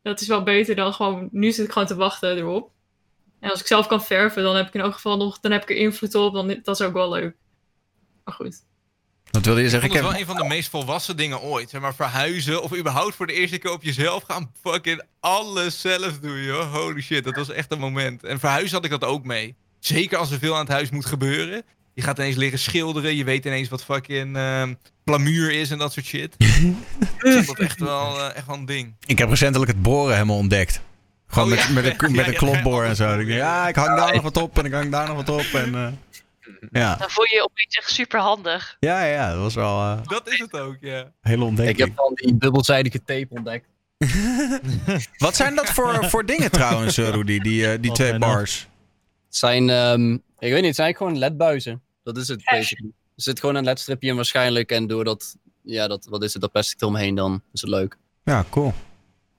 Dat 0.02 0.20
is 0.20 0.28
wel 0.28 0.42
beter 0.42 0.74
dan 0.74 0.92
gewoon... 0.92 1.28
Nu 1.32 1.52
zit 1.52 1.64
ik 1.66 1.72
gewoon 1.72 1.88
te 1.88 1.94
wachten 1.96 2.36
erop. 2.36 2.70
En 3.40 3.50
als 3.50 3.60
ik 3.60 3.66
zelf 3.66 3.86
kan 3.86 4.02
verven, 4.04 4.42
dan 4.42 4.56
heb 4.56 4.66
ik 4.66 4.74
in 4.74 4.80
elk 4.80 4.92
geval 4.94 5.16
nog... 5.16 5.40
Dan 5.40 5.52
heb 5.52 5.62
ik 5.62 5.70
er 5.70 5.76
invloed 5.76 6.14
op, 6.14 6.34
dan, 6.34 6.60
dat 6.62 6.80
is 6.80 6.86
ook 6.86 6.92
wel 6.92 7.10
leuk. 7.10 7.36
Maar 8.24 8.34
goed. 8.34 8.64
Wat 9.31 9.44
wilde 9.44 9.61
je 9.62 9.69
zeggen? 9.69 9.89
Ik 9.89 9.94
heb... 9.94 10.05
wel 10.05 10.16
een 10.16 10.27
van 10.27 10.36
de 10.36 10.44
meest 10.44 10.70
volwassen 10.70 11.16
dingen 11.16 11.40
ooit. 11.40 11.70
Zeg 11.70 11.81
maar 11.81 11.94
verhuizen 11.94 12.62
of 12.62 12.77
überhaupt 12.77 13.15
voor 13.15 13.27
de 13.27 13.32
eerste 13.32 13.59
keer 13.59 13.73
op 13.73 13.82
jezelf 13.82 14.23
gaan 14.23 14.53
fucking 14.62 15.03
alles 15.20 15.81
zelf 15.81 16.19
doen, 16.19 16.43
joh. 16.43 16.74
Holy 16.74 17.01
shit, 17.01 17.24
dat 17.24 17.36
was 17.36 17.51
echt 17.51 17.73
een 17.73 17.78
moment. 17.78 18.24
En 18.24 18.39
verhuizen 18.39 18.77
had 18.77 18.85
ik 18.85 18.90
dat 18.90 19.05
ook 19.05 19.24
mee. 19.24 19.55
Zeker 19.81 20.19
als 20.19 20.31
er 20.31 20.39
veel 20.39 20.55
aan 20.55 20.61
het 20.61 20.69
huis 20.69 20.90
moet 20.90 21.07
gebeuren. 21.07 21.62
Je 21.94 22.03
gaat 22.03 22.19
ineens 22.19 22.36
liggen 22.36 22.59
schilderen, 22.59 23.16
je 23.16 23.24
weet 23.24 23.44
ineens 23.44 23.69
wat 23.69 23.85
fucking 23.85 24.36
ehm 24.36 24.74
plamuur 25.07 25.53
is 25.53 25.70
en 25.70 25.78
dat 25.78 25.93
soort 25.93 26.07
shit. 26.07 26.36
Dat 27.47 27.59
echt 27.59 27.81
wel, 27.81 28.20
eh, 28.20 28.36
echt 28.36 28.47
wel 28.47 28.57
een 28.57 28.66
ding. 28.66 28.94
Ik 29.07 29.19
heb 29.19 29.28
recentelijk 29.28 29.70
het 29.70 29.82
boren 29.82 30.15
helemaal 30.15 30.36
ontdekt. 30.36 30.81
Gewoon 31.27 31.53
Oh, 31.53 31.55
met, 31.55 31.65
ja. 31.66 31.73
met, 31.73 31.85
een, 31.85 32.12
met 32.12 32.24
ja, 32.27 32.32
een 32.32 32.36
klopboor 32.36 32.85
en 32.85 32.97
zo. 32.97 33.20
Ja, 33.20 33.69
ik 33.69 33.77
hang 33.77 33.97
daar 33.97 34.15
nog 34.15 34.23
wat 34.23 34.36
op 34.36 34.59
en 34.59 34.65
ik 34.65 34.73
hang 34.73 34.90
daar 34.90 35.07
nog 35.07 35.16
wat 35.16 35.28
op. 35.28 35.61
En, 35.61 35.74
eh, 35.74 35.86
ja. 36.70 36.97
Dan 36.97 37.10
voel 37.10 37.24
je 37.24 37.35
je 37.35 37.44
opeens 37.44 37.77
echt 37.77 37.90
super 37.90 38.20
handig. 38.20 38.77
Ja, 38.81 39.05
ja, 39.05 39.31
dat 39.32 39.40
was 39.40 39.55
wel 39.55 39.81
eh, 39.81 39.98
Dat 40.02 40.28
is 40.32 40.39
het 40.39 40.52
ook, 40.52 40.77
ja. 40.81 41.12
hele 41.20 41.36
Ik 41.36 41.43
ontdekking. 41.48 41.78
heb 41.78 41.97
dan 41.97 42.12
die 42.14 42.36
dubbelzijdige 42.39 43.02
tape 43.05 43.27
ontdekt. 43.28 43.66
Wat 45.18 45.36
zijn 45.36 45.55
dat 45.55 45.70
voor, 45.70 46.05
voor 46.05 46.27
dingen 46.27 46.51
trouwens, 46.51 46.98
eh, 46.98 47.09
Rudy, 47.09 47.39
die, 47.39 47.66
eh, 47.70 47.78
die 47.81 47.89
Wat 47.90 47.94
twee 47.98 48.10
dat? 48.10 48.20
bars? 48.20 48.68
Het 49.27 49.36
zijn, 49.36 49.70
ehm, 49.70 50.12
ik 50.12 50.18
weet 50.39 50.52
niet, 50.55 50.64
het 50.64 50.74
zijn 50.74 50.86
eigenlijk 50.86 50.97
gewoon 50.97 51.18
ledbuizen. 51.18 51.82
Dat 52.02 52.16
is 52.16 52.28
het 52.28 52.44
basically. 52.44 52.90
Er 53.16 53.23
zit 53.23 53.40
gewoon 53.40 53.55
een 53.55 53.64
ledstripje 53.64 54.09
in 54.09 54.16
waarschijnlijk 54.16 54.70
en 54.73 54.86
door 54.86 55.05
dat, 55.05 55.36
ja, 55.62 55.86
dat, 55.89 56.06
wat 56.10 56.23
is 56.23 56.32
het, 56.32 56.43
dat 56.43 56.52
plastic 56.52 56.81
eromheen 56.81 57.14
dan 57.14 57.43
is 57.52 57.60
het 57.60 57.70
leuk. 57.70 57.97
Ja, 58.24 58.44
cool. 58.51 58.74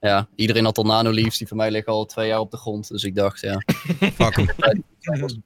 Ja, 0.00 0.28
iedereen 0.34 0.64
had 0.64 0.78
al 0.78 0.84
nanoleaves, 0.84 1.38
die 1.38 1.48
van 1.48 1.56
mij 1.56 1.70
liggen 1.70 1.92
al 1.92 2.04
twee 2.06 2.28
jaar 2.28 2.38
op 2.40 2.50
de 2.50 2.56
grond. 2.56 2.88
Dus 2.88 3.04
ik 3.04 3.14
dacht, 3.14 3.40
ja. 3.40 3.62
Fuck 4.14 4.36
'em. 4.36 4.48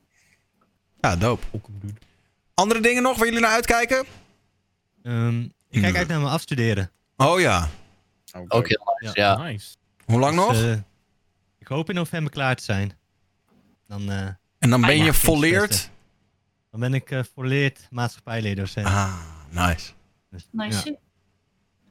Ja, 1.02 1.16
dope. 1.16 1.46
Andere 2.54 2.80
dingen 2.80 3.02
nog 3.02 3.16
waar 3.16 3.26
jullie 3.26 3.40
naar 3.40 3.50
uitkijken? 3.50 4.04
Ehm, 5.02 5.42
ik 5.70 5.80
kijk 5.82 5.96
uit 5.96 6.08
naar 6.08 6.20
mijn 6.20 6.32
afstuderen. 6.32 6.90
Oh 7.16 7.40
ja. 7.40 7.68
Ook 8.48 8.68
heel 8.68 8.96
nice, 9.00 9.20
ja. 9.20 9.36
Nice. 9.42 9.74
Hoe 10.04 10.18
lang 10.18 10.34
nog? 10.36 10.52
Dus, 10.52 10.62
eh, 10.62 10.78
ik 11.58 11.66
hoop 11.66 11.88
in 11.88 11.94
november 11.94 12.32
klaar 12.32 12.56
te 12.56 12.62
zijn. 12.62 12.92
Dan, 13.86 14.10
eh, 14.10 14.26
En 14.58 14.70
dan 14.70 14.80
ben 14.80 14.96
ja, 14.96 15.04
je 15.04 15.12
volleerd? 15.14 15.90
dan 16.70 16.80
ben 16.80 16.94
ik 16.94 17.10
eh 17.10 17.20
volleerd 17.34 17.86
maatschappijleerdocent. 17.90 18.86
Ah, 18.86 19.20
nice. 19.50 19.92
Dus, 20.30 20.46
Nice. 20.50 20.90
ja. 20.90 20.96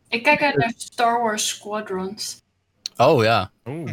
Ik 0.07 0.23
kijk 0.23 0.41
uit 0.41 0.55
naar 0.55 0.73
Star 0.77 1.21
Wars 1.21 1.47
Squadrons. 1.47 2.41
Oh 2.97 3.23
ja. 3.23 3.51
Oeh. 3.65 3.91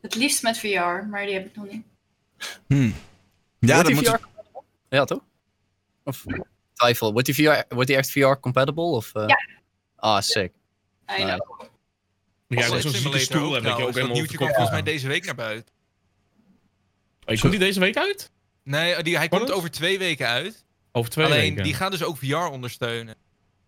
Het 0.00 0.14
liefst 0.14 0.42
met 0.42 0.58
VR, 0.58 1.06
maar 1.10 1.24
die 1.24 1.34
heb 1.34 1.46
ik 1.46 1.56
nog 1.56 1.66
niet. 1.70 1.86
Hm. 2.66 2.90
Ja, 3.66 3.82
wordt 3.82 3.88
dat 3.88 4.02
die 4.02 4.10
moet... 4.10 4.20
VR 4.20 4.24
compatible? 4.24 4.62
Ja, 4.88 5.04
toch? 5.04 5.20
Of 6.04 6.24
twijfel, 6.72 7.12
wordt 7.12 7.26
die, 7.26 7.34
VR, 7.34 7.74
wordt 7.74 7.86
die 7.86 7.96
echt 7.96 8.10
VR 8.10 8.34
compatible? 8.40 8.84
Of, 8.84 9.14
eh? 9.14 9.26
Ja. 9.26 9.38
Ah, 9.96 10.20
sick. 10.22 10.52
I 11.18 11.22
know. 11.22 11.62
Ja, 12.48 12.62
Flight 12.62 12.82
zo'n 12.82 12.92
zieke 12.92 13.18
stoel 13.18 13.52
heb 13.52 13.64
ik 13.64 13.72
ook 13.72 13.78
Dat 13.78 13.94
helemaal 13.94 14.16
nieuwtje 14.16 14.36
komt 14.36 14.50
volgens 14.50 14.70
mij 14.70 14.82
deze 14.82 15.08
week 15.08 15.24
naar 15.24 15.34
buiten. 15.34 15.72
Komt 17.24 17.40
die 17.42 17.58
deze 17.58 17.80
week 17.80 17.96
uit? 17.96 18.30
Nee, 18.62 19.02
die, 19.02 19.16
hij 19.16 19.28
komt 19.28 19.52
over 19.52 19.70
twee 19.70 19.98
weken 19.98 20.26
uit. 20.26 20.64
Over 20.92 21.10
twee 21.10 21.26
Alleen, 21.26 21.40
weken. 21.40 21.62
die 21.62 21.74
gaan 21.74 21.90
dus 21.90 22.02
ook 22.02 22.16
VR 22.16 22.34
ondersteunen. 22.34 23.14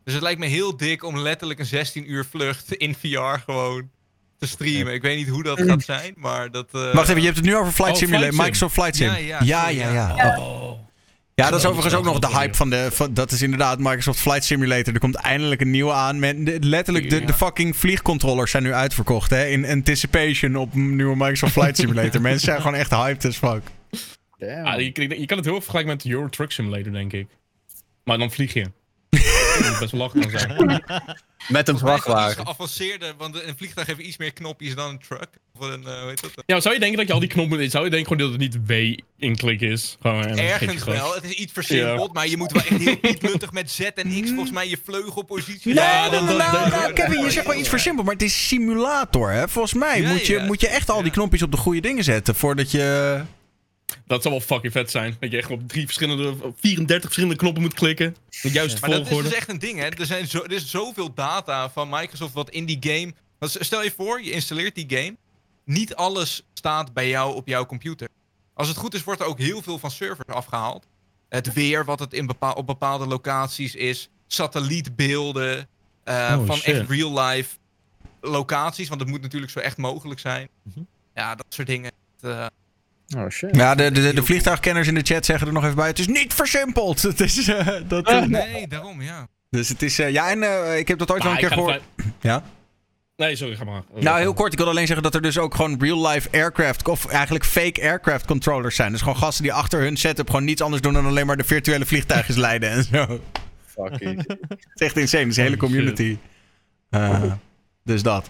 Dus 0.05 0.14
het 0.14 0.23
lijkt 0.23 0.40
me 0.40 0.47
heel 0.47 0.77
dik 0.77 1.02
om 1.02 1.18
letterlijk 1.18 1.59
een 1.59 1.66
16 1.66 2.10
uur 2.10 2.24
vlucht 2.24 2.73
in 2.74 2.94
VR 2.94 3.39
gewoon 3.44 3.90
te 4.38 4.46
streamen. 4.46 4.92
Ik 4.94 5.02
weet 5.02 5.16
niet 5.16 5.28
hoe 5.28 5.42
dat 5.42 5.60
gaat 5.62 5.82
zijn, 5.82 6.12
maar 6.16 6.50
dat... 6.50 6.66
eh, 6.72 6.94
Wacht 6.94 7.08
even, 7.08 7.20
je 7.20 7.26
hebt 7.26 7.36
het 7.36 7.46
nu 7.46 7.56
over 7.56 7.72
Flight 7.72 7.92
Oh, 7.92 7.98
Simulator. 7.98 8.32
Flight 8.32 8.56
Sim. 8.56 8.66
Microsoft 8.68 8.74
Flight 8.74 8.96
Sim. 8.96 9.06
Ja, 9.06 9.16
ja, 9.16 9.44
ja, 9.44 9.60
sorry, 9.62 9.78
ja. 9.78 9.92
ja. 9.92 10.14
ja. 10.16 10.38
Oh. 10.40 10.64
Ja, 11.34 11.50
dat 11.50 11.58
is 11.58 11.66
overigens 11.66 11.94
ook 11.94 12.04
nog 12.04 12.18
de 12.18 12.28
hype 12.28 12.54
van 12.54 12.70
de. 12.70 12.88
Van, 12.92 13.14
dat 13.14 13.32
is 13.32 13.42
inderdaad 13.42 13.78
Microsoft 13.78 14.18
Flight 14.20 14.44
Simulator. 14.44 14.94
Er 14.94 15.00
komt 15.00 15.14
eindelijk 15.14 15.60
een 15.60 15.70
nieuwe 15.70 15.92
aan. 15.92 16.18
Met, 16.18 16.46
de- 16.46 16.58
letterlijk, 16.60 17.10
de, 17.10 17.24
de 17.24 17.32
fucking 17.34 17.76
vliegcontrollers 17.76 18.50
zijn 18.50 18.62
nu 18.62 18.72
uitverkocht. 18.72 19.30
Hè, 19.30 19.46
in 19.46 19.66
anticipation 19.66 20.56
op 20.56 20.74
een 20.74 20.96
nieuwe 20.96 21.16
Microsoft 21.16 21.52
Flight 21.52 21.76
Simulator. 21.80 22.20
Mensen 22.20 22.40
zijn 22.44 22.60
gewoon 22.60 22.74
echt 22.76 22.90
hyped 22.90 23.24
as 23.24 23.36
fuck. 23.36 23.62
Ah, 24.64 24.78
je, 24.80 24.90
je- 24.94 25.20
je 25.20 25.26
kan 25.26 25.36
het 25.36 25.46
heel 25.46 25.54
erg 25.54 25.64
vergelijken 25.64 25.92
met 25.96 26.06
Euro 26.06 26.28
Truck 26.28 26.50
Simulator, 26.52 26.92
denk 26.92 27.12
ik. 27.12 27.26
Maar 28.04 28.18
dan 28.18 28.30
vlieg 28.30 28.52
je. 28.52 28.66
Dat 29.62 29.78
best 29.80 29.90
wel 29.92 30.00
lachen 30.00 30.20
kan 30.30 30.40
zijn. 30.40 30.82
Met 31.48 31.68
een 31.68 31.78
vrachtwagen. 31.78 32.44
geavanceerder, 32.46 33.14
want 33.18 33.42
een 33.42 33.56
vliegtuig 33.56 33.86
heeft 33.86 33.98
iets 34.00 34.16
meer 34.16 34.32
knopjes 34.32 34.74
dan 34.74 34.88
een 34.90 34.98
truck. 34.98 35.28
Of 35.58 35.66
een, 35.68 35.86
eh, 35.86 35.98
hoe 36.00 36.08
heet 36.08 36.20
dat? 36.20 36.30
Ja, 36.34 36.42
maar 36.46 36.62
zou 36.62 36.74
je 36.74 36.80
denken 36.80 36.98
dat 36.98 37.06
je 37.06 37.12
al 37.12 37.20
die 37.20 37.28
knoppen... 37.28 37.70
Zou 37.70 37.84
je 37.84 37.90
denken 37.90 38.08
gewoon 38.08 38.30
dat 38.30 38.40
het 38.40 38.50
niet 38.52 38.66
W 38.66 38.98
in 39.18 39.36
klik 39.36 39.60
is? 39.60 39.96
Gewoon, 40.00 40.22
Ergens 40.38 40.82
gas. 40.82 40.94
wel, 40.94 41.14
het 41.14 41.24
is 41.24 41.30
iets 41.30 41.52
versimpeld, 41.52 42.12
maar 42.12 42.28
je 42.28 42.36
moet 42.36 42.52
wel 42.52 42.62
echt 42.62 42.82
heel 42.82 42.96
pietluttig 42.96 43.52
met 43.52 43.70
Z 43.70 43.80
en 43.80 44.22
X 44.22 44.28
volgens 44.28 44.50
mij 44.50 44.68
je 44.68 44.78
vleugelpositie. 44.84 45.74
Ja, 45.74 46.08
dat- 46.08 46.28
dat- 46.28 46.36
nou, 46.38 46.70
nou, 46.70 46.92
Kevin, 46.92 47.24
je 47.24 47.30
zegt 47.30 47.46
wel 47.46 47.56
iets 47.58 47.68
versimpeld, 47.68 48.06
maar 48.06 48.14
het 48.14 48.24
is 48.24 48.46
simulator. 48.48 49.30
Hè? 49.30 49.48
Volgens 49.48 49.74
mij 49.74 50.00
Ja, 50.00 50.08
moet, 50.08 50.26
je, 50.26 50.32
ja. 50.34 50.44
moet 50.44 50.60
je 50.60 50.68
echt 50.68 50.90
al 50.90 50.96
die 50.96 51.06
Ja. 51.06 51.12
knopjes 51.12 51.42
op 51.42 51.50
de 51.50 51.56
goede 51.56 51.80
dingen 51.80 52.04
zetten 52.04 52.34
voordat 52.34 52.70
je. 52.70 53.20
Dat 54.06 54.22
zou 54.22 54.34
wel 54.34 54.42
fucking 54.42 54.72
vet 54.72 54.90
zijn. 54.90 55.16
Dat 55.20 55.30
je 55.30 55.36
echt 55.36 55.50
op 55.50 55.68
drie 55.68 55.84
verschillende, 55.84 56.44
op 56.44 56.56
34 56.60 57.02
verschillende 57.02 57.36
knoppen 57.36 57.62
moet 57.62 57.74
klikken. 57.74 58.16
De 58.42 58.50
juiste 58.50 58.80
Maar 58.80 58.90
dat 58.90 59.10
is 59.10 59.16
dus 59.16 59.32
echt 59.32 59.48
een 59.48 59.58
ding, 59.58 59.78
hè. 59.78 59.86
Er, 59.88 60.06
zijn 60.06 60.26
zo, 60.26 60.42
er 60.42 60.52
is 60.52 60.70
zoveel 60.70 61.14
data 61.14 61.70
van 61.70 61.88
Microsoft 61.88 62.32
wat 62.32 62.50
in 62.50 62.64
die 62.66 62.78
game... 62.80 63.12
want 63.38 63.56
Stel 63.60 63.82
je 63.82 63.92
voor, 63.96 64.22
je 64.22 64.30
installeert 64.30 64.74
die 64.74 64.86
game. 64.88 65.16
Niet 65.64 65.94
alles 65.94 66.42
staat 66.54 66.92
bij 66.92 67.08
jou 67.08 67.34
op 67.34 67.46
jouw 67.48 67.66
computer. 67.66 68.08
Als 68.54 68.68
het 68.68 68.76
goed 68.76 68.94
is, 68.94 69.04
wordt 69.04 69.20
er 69.20 69.26
ook 69.26 69.38
heel 69.38 69.62
veel 69.62 69.78
van 69.78 69.90
servers 69.90 70.28
afgehaald. 70.28 70.86
Het 71.28 71.52
weer, 71.52 71.84
wat 71.84 71.98
het 71.98 72.12
in 72.12 72.26
bepaal, 72.26 72.52
op 72.52 72.66
bepaalde 72.66 73.06
locaties 73.06 73.74
is. 73.74 74.08
Satellietbeelden. 74.26 75.68
eh, 76.04 76.36
Oh, 76.38 76.46
van 76.46 76.56
shit. 76.56 76.74
echt 76.74 76.90
real-life 76.90 77.56
locaties. 78.20 78.88
Want 78.88 79.00
het 79.00 79.10
moet 79.10 79.22
natuurlijk 79.22 79.52
zo 79.52 79.58
echt 79.58 79.76
mogelijk 79.76 80.20
zijn. 80.20 80.48
Mhm. 80.62 80.80
Ja, 81.14 81.34
dat 81.34 81.46
soort 81.48 81.66
dingen. 81.66 81.92
Het, 82.20 82.30
eh, 82.30 82.46
Oh 83.16 83.28
shit. 83.28 83.56
Ja, 83.56 83.74
de, 83.74 83.90
de, 83.90 84.00
de, 84.02 84.14
de 84.14 84.22
vliegtuigkenners 84.22 84.88
in 84.88 84.94
de 84.94 85.02
chat 85.02 85.24
zeggen 85.24 85.46
er 85.46 85.52
nog 85.52 85.62
even 85.64 85.76
bij. 85.76 85.86
Het 85.86 85.98
is 85.98 86.06
niet 86.06 86.34
versimpeld. 86.34 87.02
Het 87.12 87.20
is, 87.20 87.48
eh, 87.48 87.66
dat, 87.88 88.08
eh, 88.08 88.22
nee, 88.22 88.68
daarom, 88.68 89.02
ja. 89.02 89.28
Dus 89.50 89.68
het 89.68 89.82
is. 89.82 89.98
eh, 89.98 90.10
ja, 90.10 90.30
en 90.30 90.42
eh, 90.42 90.78
ik 90.78 90.88
heb 90.88 90.98
dat 90.98 91.10
ooit 91.10 91.22
wel 91.22 91.32
Maar 91.32 91.42
een 91.42 91.48
keer 91.48 91.56
gehoord. 91.56 91.82
Ja? 92.20 92.42
Nee, 93.16 93.36
sorry, 93.36 93.56
ga 93.56 93.64
maar. 93.64 93.82
Nou, 93.94 94.18
heel 94.18 94.32
kort. 94.34 94.52
Ik 94.52 94.58
wil 94.58 94.68
alleen 94.68 94.86
zeggen 94.86 95.02
dat 95.04 95.14
er 95.14 95.22
dus 95.22 95.38
ook 95.38 95.54
gewoon 95.54 95.80
real-life 95.80 96.28
aircraft, 96.32 96.88
of 96.88 97.06
eigenlijk 97.06 97.44
fake 97.44 97.82
aircraft 97.82 98.26
controllers 98.26 98.76
zijn. 98.76 98.92
Dus 98.92 99.00
gewoon 99.00 99.16
gasten 99.16 99.42
die 99.42 99.52
achter 99.52 99.80
hun 99.80 99.96
setup 99.96 100.26
gewoon 100.30 100.44
niets 100.44 100.62
anders 100.62 100.82
doen 100.82 100.92
dan 100.92 101.06
alleen 101.06 101.26
maar 101.26 101.36
de 101.36 101.44
virtuele 101.44 101.86
vliegtuigjes 101.86 102.36
leiden 102.46 102.70
en 102.70 102.84
zo. 102.84 103.20
Fucking. 103.66 104.16
Het 104.48 104.58
is 104.74 104.86
echt 104.86 104.96
insane. 104.96 105.22
Het 105.22 105.30
is 105.30 105.36
een 105.36 105.42
hele 105.42 105.56
community. 105.56 106.18
Eh, 106.90 107.32
dus 107.84 108.02
dat. 108.02 108.28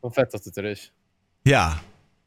Wel 0.00 0.10
vet 0.10 0.30
dat 0.30 0.44
het 0.44 0.56
er 0.56 0.64
is. 0.64 0.92
Ja. 1.42 1.78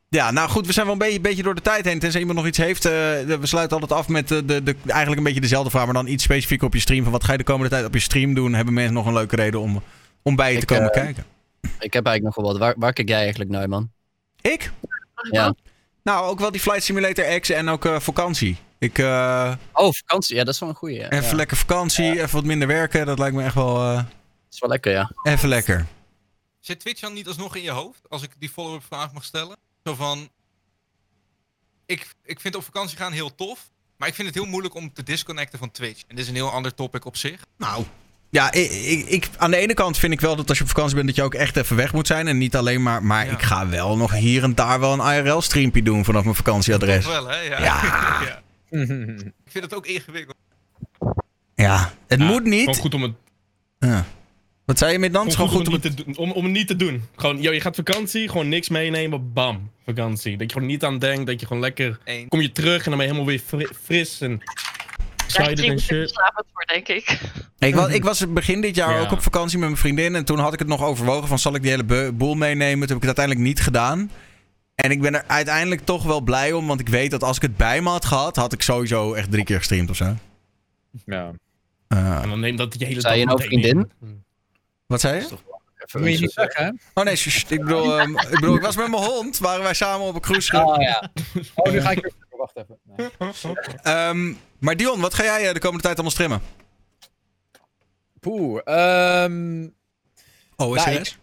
Ja, 0.10 0.32
nou 0.32 0.50
goed, 0.50 0.66
we 0.66 0.74
zijn 0.74 0.86
wel 0.86 0.94
een 0.96 1.00
beetje, 1.02 1.22
beetje 1.22 1.44
door 1.44 1.56
de 1.56 1.62
tijd 1.62 1.86
heen. 1.86 2.00
Tenzij 2.00 2.20
iemand 2.20 2.38
nog 2.38 2.48
iets 2.48 2.58
heeft. 2.58 2.86
eh, 2.86 2.92
we 2.92 3.40
sluiten 3.42 3.80
altijd 3.80 4.00
af 4.00 4.08
met 4.08 4.28
de, 4.28 4.46
de, 4.46 4.64
de, 4.64 4.76
eigenlijk 4.86 5.18
een 5.18 5.24
beetje 5.24 5.42
dezelfde 5.42 5.70
vraag. 5.70 5.86
Maar 5.86 5.94
dan 5.94 6.08
iets 6.08 6.24
specifiek 6.24 6.62
op 6.64 6.74
je 6.74 6.80
stream. 6.80 7.04
Van 7.04 7.12
wat 7.12 7.24
ga 7.24 7.32
je 7.32 7.38
de 7.38 7.44
komende 7.44 7.70
tijd 7.70 7.86
op 7.86 7.94
je 7.94 8.00
stream 8.00 8.34
doen? 8.34 8.54
Hebben 8.54 8.74
mensen 8.74 8.94
nog 8.94 9.06
een 9.06 9.14
leuke 9.14 9.36
reden 9.36 9.60
om, 9.60 9.84
om 10.22 10.36
bij 10.36 10.54
je 10.54 10.60
te 10.60 10.66
komen 10.66 10.92
eh, 10.92 11.04
kijken? 11.04 11.26
Ik 11.80 11.94
heb 11.94 12.06
eigenlijk 12.06 12.24
nog 12.24 12.36
wel 12.36 12.46
wat. 12.46 12.58
Waar, 12.58 12.74
waar 12.78 12.94
kijk 12.94 13.08
jij 13.10 13.20
eigenlijk 13.20 13.50
naar, 13.50 13.70
man? 13.70 13.92
Ik? 14.42 14.72
Ja. 15.32 15.54
Nou, 16.04 16.26
ook 16.28 16.40
wel 16.40 16.52
die 16.52 16.62
Flight 16.62 16.84
Simulator 16.84 17.40
X 17.40 17.50
en 17.50 17.70
ook 17.70 17.86
eh, 17.86 18.00
vakantie. 18.00 18.58
Ik, 18.80 18.98
eh, 19.00 19.54
Oh, 19.74 19.94
vakantie. 19.94 20.36
Ja, 20.36 20.44
dat 20.44 20.54
is 20.54 20.60
wel 20.60 20.70
een 20.70 20.76
goeie. 20.76 20.98
Ja. 21.00 21.10
even 21.10 21.30
ja. 21.30 21.36
lekker 21.36 21.58
vakantie, 21.58 22.12
even 22.12 22.36
wat 22.36 22.44
minder 22.44 22.68
werken. 22.68 23.06
Dat 23.06 23.20
lijkt 23.20 23.36
me 23.36 23.44
echt 23.44 23.56
wel 23.56 23.76
eh, 23.78 23.96
Dat 23.96 24.06
is 24.52 24.60
wel 24.60 24.70
lekker, 24.70 24.92
ja. 24.92 25.12
even 25.24 25.50
lekker. 25.50 25.86
Zit 26.60 26.80
Twitch 26.80 27.02
dan 27.02 27.14
niet 27.14 27.28
alsnog 27.28 27.56
in 27.56 27.62
je 27.64 27.72
hoofd? 27.72 28.00
Als 28.10 28.24
ik 28.24 28.30
die 28.40 28.50
follow-up 28.50 28.84
vraag 28.84 29.14
mag 29.14 29.24
stellen. 29.24 29.58
Zo 29.88 29.96
van... 29.96 30.30
Ik, 31.86 32.08
ik 32.24 32.40
vind 32.40 32.56
op 32.56 32.64
vakantie 32.64 32.98
gaan 32.98 33.12
heel 33.12 33.36
tof. 33.36 33.70
Maar 33.98 34.08
ik 34.08 34.14
vind 34.14 34.28
het 34.28 34.36
heel 34.38 34.46
moeilijk 34.46 34.76
om 34.76 34.94
te 34.94 35.04
disconnecten 35.04 35.60
van 35.60 35.72
Twitch. 35.72 36.02
En 36.08 36.16
dit 36.16 36.20
is 36.24 36.28
een 36.30 36.36
heel 36.36 36.52
ander 36.52 36.74
topic 36.74 37.06
op 37.06 37.16
zich. 37.18 37.42
Nou. 37.58 37.84
Ja, 38.30 38.52
ik, 38.52 38.72
ik, 38.72 39.06
ik- 39.08 39.30
aan 39.38 39.52
de 39.52 39.58
ene 39.58 39.74
kant 39.74 39.98
vind 39.98 40.14
ik 40.14 40.22
wel 40.22 40.36
dat 40.36 40.50
als 40.50 40.58
je 40.58 40.64
op 40.64 40.70
vakantie 40.70 40.96
bent, 40.96 41.08
dat 41.08 41.16
je 41.16 41.24
ook 41.24 41.34
echt 41.34 41.56
even 41.58 41.76
weg 41.76 41.94
moet 41.94 42.08
zijn. 42.08 42.28
En 42.28 42.38
niet 42.38 42.56
alleen 42.56 42.84
maar. 42.84 43.04
Maar 43.04 43.26
Ja. 43.26 43.32
ik 43.32 43.42
ga 43.42 43.68
wel 43.68 43.98
nog 43.98 44.12
hier 44.14 44.44
en 44.44 44.56
daar 44.56 44.80
wel 44.80 44.94
een 45.00 45.26
IRL-streampje 45.26 45.82
doen 45.84 46.06
vanaf 46.06 46.24
mijn 46.24 46.36
vakantieadres. 46.36 47.04
Toch 47.04 47.14
wel, 47.14 47.28
hè? 47.28 47.40
Ja. 47.40 47.60
Ja. 47.64 47.82
Ja. 48.28 48.42
Ik 49.46 49.52
vind 49.54 49.64
het 49.64 49.74
ook 49.74 49.86
ingewikkeld. 49.86 50.38
Ja, 51.56 51.94
het 52.08 52.20
Ja, 52.20 52.26
moet 52.26 52.44
niet. 52.44 52.60
Gewoon 52.60 52.76
goed 52.76 52.94
om 52.94 53.02
het, 53.02 53.14
Ja. 53.80 54.06
Wat 54.68 54.78
zei 54.78 54.92
je 54.92 55.00
met 55.00 55.14
dan? 55.14 55.32
gewoon 55.32 55.48
Het 55.50 55.58
is 55.58 55.58
goed, 55.58 55.68
gewoon 55.68 55.84
goed 55.84 55.96
om, 55.96 55.96
om 55.96 56.06
het 56.06 56.16
te 56.16 56.22
doen, 56.24 56.30
om, 56.30 56.32
om 56.32 56.44
het 56.44 56.54
niet 56.54 56.68
te 56.68 56.76
doen. 56.76 57.04
Gewoon, 57.16 57.42
yo, 57.42 57.52
je 57.52 57.62
gaat 57.62 57.76
vakantie, 57.76 58.30
gewoon 58.30 58.50
niks 58.50 58.70
meenemen, 58.70 59.34
bam, 59.34 59.72
vakantie. 59.86 60.38
Dat 60.38 60.48
je 60.48 60.54
gewoon 60.54 60.68
niet 60.68 60.84
aan 60.84 61.00
denkt, 61.00 61.26
dat 61.26 61.40
je 61.40 61.46
gewoon 61.46 61.62
lekker... 61.62 62.00
Eén. 62.04 62.28
Kom 62.28 62.42
je 62.42 62.52
terug 62.52 62.78
en 62.84 62.90
dan 62.90 62.98
ben 62.98 63.08
je 63.08 63.14
helemaal 63.14 63.26
weer 63.26 63.40
fri- 63.46 63.76
fris 63.84 64.22
en 64.22 64.42
excited 65.26 65.60
je 65.60 65.66
en 65.66 65.72
er 65.72 65.80
shit. 65.80 66.12
voor, 66.54 66.66
denk 66.66 66.88
ik. 66.88 67.20
Ik 67.60 67.76
was, 67.76 67.90
ik 67.90 68.04
was 68.04 68.34
begin 68.34 68.62
dit 68.62 68.76
jaar 68.76 68.94
Ja. 68.94 69.00
ook 69.02 69.12
op 69.12 69.22
vakantie 69.22 69.58
met 69.58 69.68
mijn 69.68 69.80
vriendin. 69.82 70.16
En 70.16 70.26
toen 70.26 70.40
had 70.40 70.54
ik 70.54 70.60
het 70.60 70.68
nog 70.68 70.84
overwogen 70.84 71.28
van 71.28 71.40
zal 71.40 71.56
ik 71.56 71.62
die 71.62 71.72
hele 71.72 72.12
boel 72.12 72.36
meenemen. 72.36 72.88
Toen 72.88 72.96
heb 72.98 73.04
ik 73.04 73.10
het 73.10 73.18
uiteindelijk 73.18 73.46
niet 73.48 73.60
gedaan. 73.62 74.12
En 74.76 74.92
ik 74.92 75.02
ben 75.02 75.14
er 75.16 75.24
uiteindelijk 75.28 75.82
toch 75.86 76.04
wel 76.04 76.22
blij 76.22 76.54
om. 76.54 76.68
Want 76.68 76.80
ik 76.80 76.90
weet 76.90 77.12
dat 77.12 77.24
als 77.24 77.36
ik 77.36 77.42
het 77.42 77.58
bij 77.58 77.82
me 77.82 77.90
had 77.90 78.06
gehad, 78.06 78.36
had 78.36 78.54
ik 78.54 78.62
sowieso 78.62 79.14
echt 79.14 79.32
drie 79.32 79.44
keer 79.44 79.58
gestreamd 79.58 79.90
of 79.90 79.96
zo. 79.96 80.16
Ja. 81.06 81.32
Eh, 81.88 82.22
En 82.22 82.30
dan 82.30 82.40
neem 82.40 82.56
dat 82.56 82.76
je 82.80 82.86
hele 82.86 83.02
Zei 83.02 83.20
je 83.20 83.26
dag 83.26 83.36
nou 83.38 83.48
vriendin? 83.48 83.90
in. 84.02 84.26
Wat 84.88 85.00
zei 85.02 85.16
je? 85.16 85.22
Even 85.86 86.00
Moet 86.02 86.12
je 86.12 86.20
niet 86.20 86.32
zeggen, 86.32 86.66
hè? 86.66 86.72
Oh 86.94 87.04
nee, 87.04 87.14
ik 87.48 87.60
bedoel, 87.60 87.98
ehm, 88.00 88.18
ik 88.18 88.30
bedoel, 88.30 88.56
ik 88.56 88.62
was 88.62 88.76
met 88.76 88.88
mijn 88.90 89.04
hond. 89.04 89.38
Waren 89.38 89.64
wij 89.64 89.74
samen 89.74 90.08
op 90.08 90.16
een 90.16 90.22
cruise. 90.22 90.64
Oh 90.64 90.82
ja. 90.82 91.12
Oh, 91.56 91.72
nu 91.72 91.82
ga 91.82 91.92
ik 91.92 92.02
weer... 92.02 92.12
Wacht 92.38 92.56
even. 92.58 92.78
Nee. 92.84 93.10
Ehm, 93.84 94.34
maar 94.60 94.76
Dion, 94.78 95.00
wat 95.02 95.14
ga 95.14 95.24
jij 95.24 95.48
eh, 95.48 95.54
de 95.54 95.60
komende 95.60 95.84
tijd 95.84 95.94
allemaal 95.96 96.12
streamen? 96.12 96.42
Poeh. 98.20 98.62
ehm, 98.64 99.68
OSS? 100.56 100.86
Nou, 100.86 100.98
ik- 100.98 101.16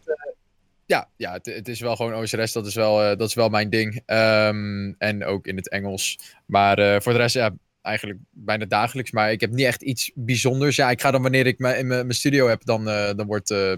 ja, 0.87 1.09
ja 1.17 1.33
het, 1.33 1.47
het 1.47 1.69
is 1.69 1.81
wel 1.81 1.97
gewoon 1.97 2.15
OSRS. 2.15 2.53
Dat 2.53 2.67
is 2.67 2.75
wel, 2.75 3.03
eh, 3.03 3.17
dat 3.19 3.29
is 3.29 3.35
wel 3.35 3.49
mijn 3.49 3.71
ding. 3.71 4.03
Ehm, 4.07 4.93
en 4.99 5.25
ook 5.25 5.47
in 5.47 5.57
het 5.57 5.69
Engels. 5.69 6.19
Maar 6.47 6.79
eh, 6.79 7.01
voor 7.01 7.13
de 7.13 7.19
rest, 7.19 7.35
ja, 7.35 7.51
eigenlijk 7.85 8.19
bijna 8.31 8.65
dagelijks. 8.65 9.11
Maar 9.11 9.33
ik 9.33 9.41
heb 9.41 9.51
niet 9.51 9.67
echt 9.67 9.83
iets 9.83 10.11
bijzonders. 10.15 10.77
Ja, 10.77 10.91
ik 10.91 11.01
ga 11.01 11.11
dan 11.11 11.23
wanneer 11.23 11.47
ik 11.47 11.59
me 11.59 11.77
in 11.79 11.87
mijn 11.87 12.07
mijn 12.07 12.19
studio 12.19 12.49
heb, 12.49 12.65
dan, 12.65 12.89
eh, 12.89 13.15
dan, 13.17 13.27
wordt, 13.27 13.51
eh, 13.51 13.71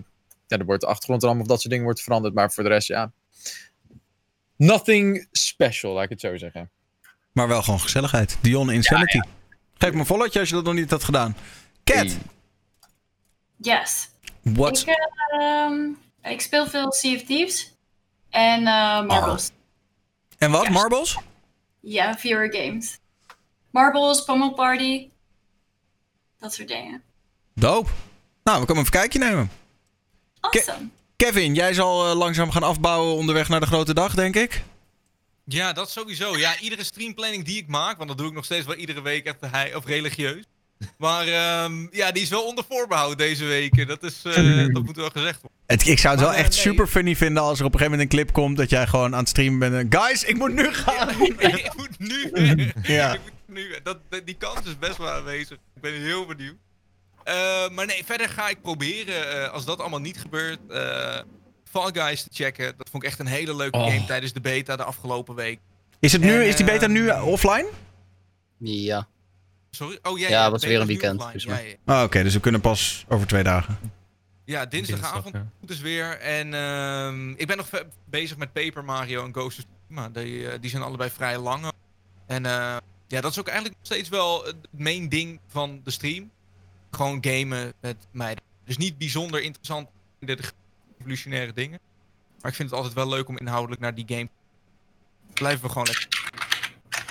ja, 0.46 0.56
dan 0.56 0.64
wordt 0.64 0.80
de 0.80 0.86
achtergrond 0.86 1.22
en 1.22 1.26
allemaal 1.28 1.44
of 1.44 1.50
dat 1.50 1.60
soort 1.60 1.70
dingen 1.70 1.84
wordt 1.84 2.02
veranderd. 2.02 2.34
Maar 2.34 2.52
voor 2.52 2.62
de 2.62 2.68
rest, 2.68 2.88
ja. 2.88 3.12
Nothing 4.56 5.28
special, 5.32 5.92
laat 5.92 6.04
ik 6.04 6.10
het 6.10 6.20
zo 6.20 6.36
zeggen. 6.36 6.70
Maar 7.32 7.48
wel 7.48 7.62
gewoon 7.62 7.80
gezelligheid. 7.80 8.38
Dion 8.40 8.70
Insanity. 8.70 9.20
Geef 9.78 9.92
me 9.92 9.98
een 9.98 10.06
followtje 10.06 10.40
als 10.40 10.48
je 10.48 10.54
dat 10.54 10.64
nog 10.64 10.74
niet 10.74 10.90
had 10.90 11.04
gedaan. 11.04 11.36
Cat, 11.84 11.96
Hey. 11.96 12.18
Yes. 13.56 14.08
what? 14.42 14.78
Ik, 14.78 14.94
ehm, 15.40 15.88
ik 16.22 16.40
speel 16.40 16.66
veel 16.66 16.92
Sea 16.92 17.14
of 17.14 17.22
Thieves. 17.22 17.74
En 18.30 18.66
eh, 18.66 19.06
Marbles. 19.06 19.50
En 20.38 20.50
wat? 20.50 20.68
Marbles? 20.68 21.18
Ja, 21.80 22.18
viewer 22.18 22.54
games. 22.54 22.98
Marbles, 23.76 24.24
Pummel 24.24 24.52
Party. 24.52 25.08
Dat 26.38 26.54
soort 26.54 26.68
dingen. 26.68 27.02
Doop. 27.54 27.90
Nou, 28.44 28.60
we 28.60 28.66
komen 28.66 28.82
even 28.82 28.94
een 28.94 29.00
kijkje 29.00 29.18
nemen. 29.18 29.50
Awesome. 30.40 30.88
Kevin, 31.16 31.54
jij 31.54 31.74
zal 31.74 32.08
eh, 32.08 32.16
langzaam 32.16 32.50
gaan 32.50 32.62
afbouwen 32.62 33.14
onderweg 33.14 33.48
naar 33.48 33.60
de 33.60 33.66
grote 33.66 33.94
dag, 33.94 34.14
denk 34.14 34.36
ik. 34.36 34.62
Ja, 35.44 35.72
dat 35.72 35.90
sowieso. 35.90 36.36
Ja, 36.36 36.58
iedere 36.58 36.84
streamplanning 36.84 37.44
die 37.44 37.58
ik 37.58 37.66
maak, 37.66 37.96
want 37.96 38.08
dat 38.08 38.18
doe 38.18 38.26
ik 38.28 38.32
nog 38.34 38.44
steeds 38.44 38.66
wel 38.66 38.74
iedere 38.74 39.02
week 39.02 39.26
echt 39.26 39.74
of 39.74 39.86
religieus. 39.86 40.44
Maar 40.98 41.26
ehm, 41.26 41.86
ja, 41.90 42.12
die 42.12 42.22
is 42.22 42.28
wel 42.28 42.44
onder 42.46 42.64
voorbehoud 42.68 43.18
deze 43.18 43.44
weken. 43.44 43.86
Dat, 43.86 44.02
is, 44.02 44.22
eh, 44.24 44.66
dat 44.74 44.82
moet 44.82 44.96
wel 44.96 45.10
gezegd 45.10 45.40
worden. 45.40 45.58
Het, 45.66 45.86
ik 45.86 45.98
zou 45.98 46.14
het 46.14 46.22
wel 46.22 46.32
Maar, 46.32 46.38
eh, 46.38 46.44
echt 46.44 46.54
nee. 46.54 46.62
super 46.62 46.86
funny 46.86 47.16
vinden 47.16 47.42
als 47.42 47.58
er 47.58 47.64
op 47.64 47.72
een 47.72 47.78
gegeven 47.78 47.98
moment 47.98 48.12
een 48.12 48.18
clip 48.18 48.32
komt 48.34 48.56
dat 48.56 48.70
jij 48.70 48.86
gewoon 48.86 49.12
aan 49.12 49.20
het 49.20 49.28
streamen 49.28 49.58
bent. 49.58 49.74
en, 49.74 50.00
Guys, 50.00 50.24
ik 50.24 50.36
moet 50.36 50.52
nu 50.52 50.72
gaan. 50.72 51.08
ik 51.38 51.72
moet 51.76 51.98
nu 51.98 52.30
weg. 52.32 52.72
Ja. 52.82 53.12
Ik 53.14 53.20
moet 53.22 53.35
nu 53.56 53.76
dat, 53.82 53.98
die 54.24 54.36
kans 54.36 54.66
is 54.66 54.78
best 54.78 54.96
wel 54.96 55.10
aanwezig. 55.10 55.58
Ik 55.74 55.82
ben 55.82 55.92
heel 55.92 56.26
benieuwd. 56.26 56.56
Eh, 57.24 57.68
maar 57.68 57.86
nee, 57.86 58.04
verder 58.04 58.28
ga 58.28 58.48
ik 58.48 58.62
proberen, 58.62 59.42
eh, 59.42 59.52
als 59.52 59.64
dat 59.64 59.80
allemaal 59.80 60.00
niet 60.00 60.18
gebeurt, 60.20 60.58
eh, 60.68 61.18
Fall 61.64 61.90
Guys 61.92 62.22
te 62.22 62.28
checken. 62.32 62.74
Dat 62.76 62.88
vond 62.90 63.02
ik 63.02 63.08
echt 63.08 63.18
een 63.18 63.26
hele 63.26 63.56
leuke 63.56 63.78
Oh. 63.78 63.86
game 63.86 64.04
tijdens 64.04 64.32
de 64.32 64.40
beta 64.40 64.76
de 64.76 64.84
afgelopen 64.84 65.34
week. 65.34 65.60
Is, 66.00 66.12
het 66.12 66.20
nu, 66.22 66.34
En, 66.34 66.46
is 66.46 66.56
die 66.56 66.64
beta 66.66 66.86
nu 66.86 67.10
offline? 67.10 67.68
Ja. 68.58 69.08
Sorry? 69.70 69.98
Oh 70.02 70.18
ja, 70.18 70.28
Ja, 70.28 70.42
ja, 70.44 70.50
was 70.50 70.64
weer 70.64 70.80
een 70.80 70.86
weekend, 70.86 71.24
Ja, 71.34 71.58
ja. 71.58 71.74
Ah, 71.84 72.02
Oké, 72.02 72.22
dus 72.22 72.34
we 72.34 72.40
kunnen 72.40 72.60
pas 72.60 73.04
over 73.08 73.26
twee 73.26 73.42
dagen. 73.42 73.78
Ja, 74.44 74.66
dinsdagavond 74.66 75.22
Dinsdag, 75.24 75.42
ja. 75.60 75.66
dus 75.66 75.80
weer. 75.80 76.18
En 76.18 76.54
ehm, 76.54 77.30
ik 77.30 77.46
ben 77.46 77.56
nog 77.56 77.68
bezig 78.04 78.36
met 78.36 78.52
Paper 78.52 78.84
Mario 78.84 79.24
en 79.24 79.32
Ghost 79.32 79.58
of 79.58 79.64
Tsushima. 79.64 80.08
Die, 80.08 80.58
die 80.58 80.70
zijn 80.70 80.82
allebei 80.82 81.10
vrij 81.10 81.38
lang. 81.38 81.72
En 82.26 82.46
eh, 82.46 82.76
ja, 83.08 83.20
dat 83.20 83.30
is 83.30 83.38
ook 83.38 83.46
eigenlijk 83.48 83.76
nog 83.78 83.86
steeds 83.86 84.08
wel 84.08 84.44
het 84.44 84.56
main 84.70 85.08
ding 85.08 85.40
van 85.46 85.80
de 85.84 85.90
stream. 85.90 86.30
Gewoon 86.90 87.18
gamen 87.20 87.72
met 87.80 87.96
meiden. 88.10 88.44
Dus 88.64 88.76
niet 88.76 88.98
bijzonder 88.98 89.42
interessant, 89.42 89.88
de 90.18 90.38
revolutionaire 90.98 91.52
dingen. 91.52 91.78
Maar 92.40 92.50
ik 92.50 92.56
vind 92.56 92.68
het 92.70 92.78
altijd 92.78 92.94
wel 92.96 93.08
leuk 93.08 93.28
om 93.28 93.38
inhoudelijk 93.38 93.80
naar 93.80 93.94
die 93.94 94.04
game. 94.08 94.28
Blijven 95.34 95.62
we 95.62 95.68
gewoon 95.68 95.86
lekker. 95.86 96.30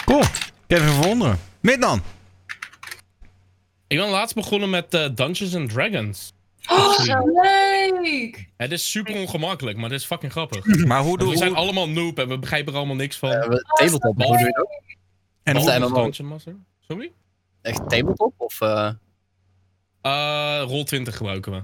Cool. 0.05 0.23
Even 0.67 0.93
verwonderen. 0.93 1.39
Middan. 1.59 2.01
Ik 3.87 3.97
ben 3.97 4.09
laatst 4.09 4.35
begonnen 4.35 4.69
met 4.69 4.93
eh, 4.93 5.09
Dungeons 5.15 5.55
and 5.55 5.69
Dragons. 5.69 6.33
Oh, 6.67 6.99
leuk! 7.43 8.47
Het 8.57 8.71
is 8.71 8.91
super 8.91 9.15
ongemakkelijk, 9.15 9.77
maar 9.77 9.89
het 9.89 9.99
is 9.99 10.05
fucking 10.05 10.31
grappig. 10.31 10.85
Maar 10.85 11.01
hoe 11.01 11.17
We 11.17 11.23
doe 11.23 11.35
zijn 11.37 11.55
allemaal 11.55 11.89
noob 11.89 12.19
en 12.19 12.27
we 12.27 12.39
begrijpen 12.39 12.71
er 12.73 12.77
allemaal 12.77 12.95
niks 12.95 13.17
van. 13.17 13.29
Eh, 13.31 13.47
we- 13.47 13.63
tabletop, 13.77 14.15
hoe 14.15 14.25
doe 14.27 14.37
je 14.37 14.51
dat? 14.51 14.81
En 15.45 15.55
hoe, 15.55 15.65
zijn 15.65 15.81
als 15.81 15.91
we 15.91 15.97
Dungeon 16.01 16.27
Master. 16.27 16.55
Sorry? 16.79 17.11
Echt 17.61 17.89
tabletop? 17.89 18.33
Of, 18.37 18.61
eh 18.61 18.91
Eh 20.01 20.61
Roll 20.67 20.83
20 20.83 21.17
gebruiken 21.17 21.51
we. 21.51 21.61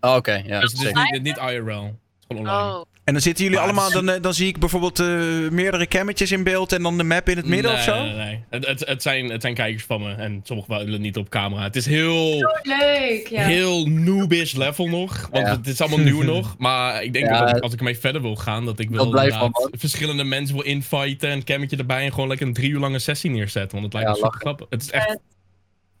Oh, 0.00 0.14
oké, 0.14 0.32
ja. 0.32 0.60
dus 0.60 0.72
het 0.72 0.80
is 0.80 0.86
zeker. 0.86 1.10
niet, 1.10 1.22
niet 1.22 1.36
IRL. 1.36 1.98
Online. 2.28 2.48
Oh, 2.50 2.84
en 3.04 3.12
dan 3.12 3.22
zitten 3.22 3.44
jullie 3.44 3.58
Maar 3.58 3.68
allemaal, 3.68 3.90
dan, 3.90 4.08
eh, 4.08 4.22
dan 4.22 4.34
zie 4.34 4.46
ik 4.46 4.58
bijvoorbeeld 4.58 4.98
eh, 5.00 5.06
meerdere 5.50 5.86
cammetjes 5.86 6.32
in 6.32 6.42
beeld 6.42 6.72
en 6.72 6.82
dan 6.82 6.96
de 6.98 7.04
map 7.04 7.28
in 7.28 7.36
het 7.36 7.46
midden 7.46 7.70
nee, 7.70 7.80
of 7.80 7.86
zo? 7.86 8.02
Nee, 8.02 8.14
nee. 8.14 8.44
Het, 8.50 8.66
het, 8.66 8.86
het, 8.86 9.02
zijn, 9.02 9.30
het 9.30 9.42
zijn 9.42 9.54
kijkers 9.54 9.84
van 9.84 10.02
me 10.02 10.12
en 10.14 10.40
sommigen 10.44 10.84
willen 10.84 11.00
niet 11.00 11.16
op 11.16 11.28
camera. 11.28 11.62
Het 11.62 11.76
is 11.76 11.86
heel, 11.86 12.38
Leuk, 12.62 13.26
ja. 13.30 13.42
heel 13.42 13.86
noobish 13.86 14.52
level 14.54 14.86
nog. 14.86 15.28
Want 15.30 15.46
Ja. 15.46 15.56
het 15.56 15.66
is 15.66 15.80
allemaal 15.80 15.98
nieuw 15.98 16.22
nog. 16.34 16.54
Maar 16.58 17.02
ik 17.02 17.12
denk 17.12 17.26
Ja, 17.26 17.44
dat 17.44 17.56
ik- 17.56 17.62
als 17.62 17.72
ik 17.72 17.78
ermee 17.78 17.98
verder 17.98 18.22
wil 18.22 18.36
gaan, 18.36 18.64
dat 18.64 18.78
ik 18.78 18.92
dat 18.92 19.12
man. 19.12 19.52
verschillende 19.70 20.24
mensen 20.24 20.54
wil 20.56 20.64
inviten. 20.64 21.30
Een 21.30 21.44
cammetje 21.44 21.76
erbij 21.76 22.04
en 22.04 22.12
gewoon 22.12 22.28
lekker 22.28 22.46
een 22.46 22.52
drie 22.52 22.70
uur 22.70 22.80
lange 22.80 22.98
sessie 22.98 23.30
neerzetten. 23.30 23.80
Want 23.80 23.84
het 23.84 23.92
lijkt 24.02 24.08
Ja, 24.08 24.14
me 24.14 24.24
super 24.24 24.40
grappig. 24.40 24.66
Het 24.70 24.82
is 24.82 24.90
echt... 24.90 25.08
Het 25.08 25.18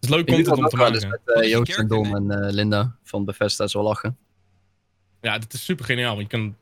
is 0.00 0.08
leuk 0.08 0.26
content 0.26 0.58
om 0.58 0.68
te 0.68 0.76
maken. 0.76 1.08
met 1.08 1.20
eh 1.24 1.42
je 1.42 1.48
Joost 1.48 1.78
en 1.78 1.88
Dom 1.88 2.14
en 2.16 2.30
eh, 2.46 2.52
Linda 2.52 2.96
van 3.04 3.24
Bethesda. 3.24 3.66
zo 3.66 3.82
lachen. 3.82 4.16
Ja, 5.26 5.38
het 5.38 5.52
is 5.52 5.64
super 5.64 5.84
geniaal. 5.84 6.16
want 6.16 6.30
Je 6.30 6.36
kan 6.38 6.56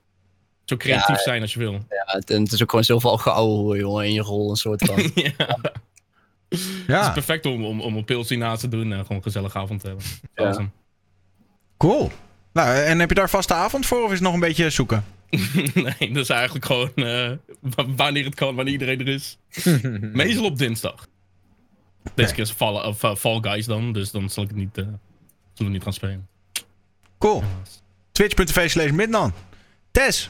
zo 0.64 0.76
creatief 0.76 1.18
zijn 1.20 1.42
als 1.42 1.52
je 1.52 1.58
wil. 1.58 1.72
Ja, 1.72 2.04
het, 2.06 2.30
en 2.30 2.42
het 2.42 2.52
is 2.52 2.62
ook 2.62 2.70
gewoon 2.70 2.84
zoveel 2.84 3.16
geouwe 3.16 3.76
jongen 3.78 4.04
in 4.04 4.12
je 4.12 4.20
rol, 4.20 4.50
een 4.50 4.56
soort 4.56 4.84
van. 4.84 4.96
ja. 5.14 5.58
Het 6.48 6.58
is 6.60 6.68
Ja, 6.86 7.10
perfect 7.10 7.46
om, 7.46 7.64
om, 7.64 7.80
om 7.80 7.96
een 7.96 8.04
pilsie 8.04 8.38
naast 8.38 8.60
te 8.60 8.68
doen 8.68 8.92
en 8.92 9.00
gewoon 9.00 9.16
een 9.16 9.22
gezellige 9.22 9.58
avond 9.58 9.80
te 9.80 9.86
hebben. 9.86 10.04
Ja. 10.34 10.44
Awesome. 10.44 10.68
cool. 11.76 12.10
Nou, 12.52 12.76
en 12.76 12.98
heb 12.98 13.08
je 13.08 13.14
daar 13.14 13.30
vaste 13.30 13.54
avond 13.54 13.86
voor 13.86 13.98
of 13.98 14.06
is 14.06 14.12
het 14.12 14.22
nog 14.22 14.34
een 14.34 14.40
beetje 14.40 14.70
zoeken? 14.70 15.04
nee, 15.74 16.12
dat 16.12 16.22
is 16.22 16.28
eigenlijk 16.28 16.64
gewoon 16.64 16.92
eh, 16.94 17.30
wa- 17.60 17.94
wanneer 17.96 18.24
het 18.24 18.34
kan, 18.34 18.54
wanneer 18.54 18.72
iedereen 18.72 19.00
er 19.00 19.08
is. 19.08 19.38
Meestal 20.12 20.44
op 20.44 20.58
dinsdag. 20.58 21.06
Deze 22.14 22.34
keer 22.34 22.42
is 22.44 22.50
Fall, 22.50 22.74
of, 22.86 23.02
eh, 23.02 23.14
Fall 23.14 23.38
Guys 23.40 23.66
dan, 23.66 23.92
dus 23.92 24.10
dan 24.10 24.30
zal 24.30 24.42
ik 24.42 24.48
het 24.48 24.58
niet, 24.58 24.78
eh, 24.78 24.84
zullen 24.84 24.98
we 25.54 25.64
niet 25.78 25.82
gaan 25.82 25.92
spelen. 25.92 26.28
Cool. 27.18 27.42
Twitch.tv 28.14 28.70
slash 28.70 28.90
Midnan. 28.90 29.32
Tess. 29.90 30.28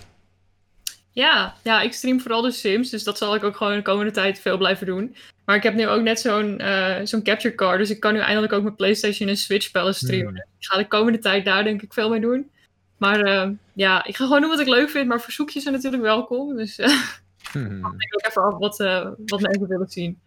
Ja, 1.10 1.54
ja, 1.62 1.80
ik 1.80 1.92
stream 1.92 2.20
vooral 2.20 2.42
de 2.42 2.50
Sims, 2.50 2.90
dus 2.90 3.04
dat 3.04 3.18
zal 3.18 3.34
ik 3.34 3.44
ook 3.44 3.56
gewoon 3.56 3.76
de 3.76 3.82
komende 3.82 4.10
tijd 4.10 4.38
veel 4.38 4.56
blijven 4.56 4.86
doen. 4.86 5.16
Maar 5.44 5.56
ik 5.56 5.62
heb 5.62 5.74
nu 5.74 5.88
ook 5.88 6.02
net 6.02 6.20
zo'n 6.20 6.58
eh, 6.58 7.00
zo'n 7.02 7.22
capture 7.22 7.54
card, 7.54 7.78
dus 7.78 7.90
ik 7.90 8.00
kan 8.00 8.12
nu 8.12 8.18
eindelijk 8.18 8.52
ook 8.52 8.62
mijn 8.62 8.74
PlayStation 8.74 9.28
en 9.28 9.36
Switch 9.36 9.64
spellen 9.66 9.94
streamen. 9.94 10.46
Ik 10.58 10.66
ga 10.66 10.78
de 10.78 10.88
komende 10.88 11.18
tijd 11.18 11.44
daar 11.44 11.64
denk 11.64 11.82
ik 11.82 11.92
veel 11.92 12.10
mee 12.10 12.20
doen. 12.20 12.50
Maar 12.96 13.20
eh, 13.20 13.48
ja, 13.72 14.04
ik 14.04 14.16
ga 14.16 14.24
gewoon 14.24 14.40
doen 14.40 14.50
wat 14.50 14.60
ik 14.60 14.68
leuk 14.68 14.90
vind, 14.90 15.08
maar 15.08 15.20
verzoekjes 15.20 15.62
zijn 15.62 15.74
natuurlijk 15.74 16.02
welkom. 16.02 16.56
Dus 16.56 16.78
eh, 16.78 16.88
ik 17.52 17.70
denk 17.70 18.14
ook 18.14 18.26
even 18.28 18.42
af 18.42 18.58
wat, 18.58 18.76
wat 19.26 19.40
mensen 19.40 19.68
willen 19.68 19.90
zien. 19.90 20.18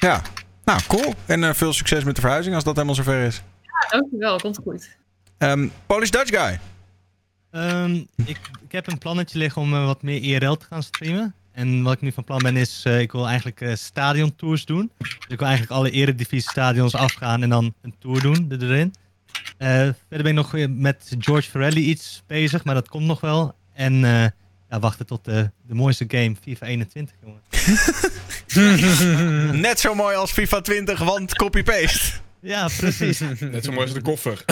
Ja. 0.00 0.22
Nou, 0.64 0.80
cool. 0.86 1.14
En 1.26 1.54
veel 1.54 1.72
succes 1.72 2.04
met 2.04 2.14
de 2.14 2.20
verhuizing 2.20 2.54
als 2.54 2.64
dat 2.64 2.74
helemaal 2.74 2.94
zover 2.94 3.24
is. 3.24 3.42
Ja, 3.62 3.98
dankjewel, 3.98 4.38
komt 4.38 4.58
goed. 4.62 4.96
Ehm, 5.38 5.68
Polish 5.86 6.10
Dutch 6.10 6.38
Guy. 6.38 6.58
Ehm, 7.58 7.94
ik, 8.24 8.38
ik 8.64 8.72
heb 8.72 8.86
een 8.86 8.98
plannetje 8.98 9.38
liggen 9.38 9.62
om 9.62 9.74
eh, 9.74 9.84
wat 9.84 10.02
meer 10.02 10.22
IRL 10.22 10.54
te 10.56 10.64
gaan 10.66 10.82
streamen. 10.82 11.34
En 11.52 11.82
wat 11.82 11.92
ik 11.92 12.00
nu 12.00 12.12
van 12.12 12.24
plan 12.24 12.38
ben 12.38 12.56
is, 12.56 12.80
eh, 12.84 13.00
ik 13.00 13.12
wil 13.12 13.26
eigenlijk 13.26 13.60
eh 13.60 13.74
stadiontours 13.74 14.64
doen. 14.64 14.90
Dus 14.98 15.16
ik 15.28 15.38
wil 15.38 15.48
eigenlijk 15.48 15.70
alle 15.78 15.90
eredivisie 15.90 16.50
stadions 16.50 16.94
afgaan 16.94 17.42
en 17.42 17.48
dan 17.48 17.74
een 17.82 17.94
tour 17.98 18.20
doen 18.20 18.46
er- 18.50 18.62
erin. 18.62 18.94
Verder 19.58 19.94
ben 20.08 20.26
ik 20.26 20.34
nog 20.34 20.54
met 20.68 21.14
George 21.18 21.50
Ferrelli 21.50 21.84
iets 21.84 22.22
bezig, 22.26 22.64
maar 22.64 22.74
dat 22.74 22.88
komt 22.88 23.06
nog 23.06 23.20
wel. 23.20 23.54
En 23.74 23.94
ja, 24.70 24.78
wachten 24.80 25.06
tot 25.06 25.24
de, 25.24 25.50
de 25.66 25.74
mooiste 25.74 26.04
game, 26.08 26.34
FIFA 26.42 26.66
21, 26.66 27.14
jongen. 27.24 27.40
Net 29.60 29.80
zo 29.80 29.94
mooi 29.94 30.16
als 30.16 30.32
FIFA 30.32 30.60
20, 30.60 30.98
want 30.98 31.34
copy-paste. 31.36 32.12
Ja, 32.40 32.68
precies. 32.76 33.20
Net 33.40 33.64
zo 33.64 33.70
mooi 33.72 33.82
als 33.82 33.92
de 33.92 34.02
koffer. 34.02 34.44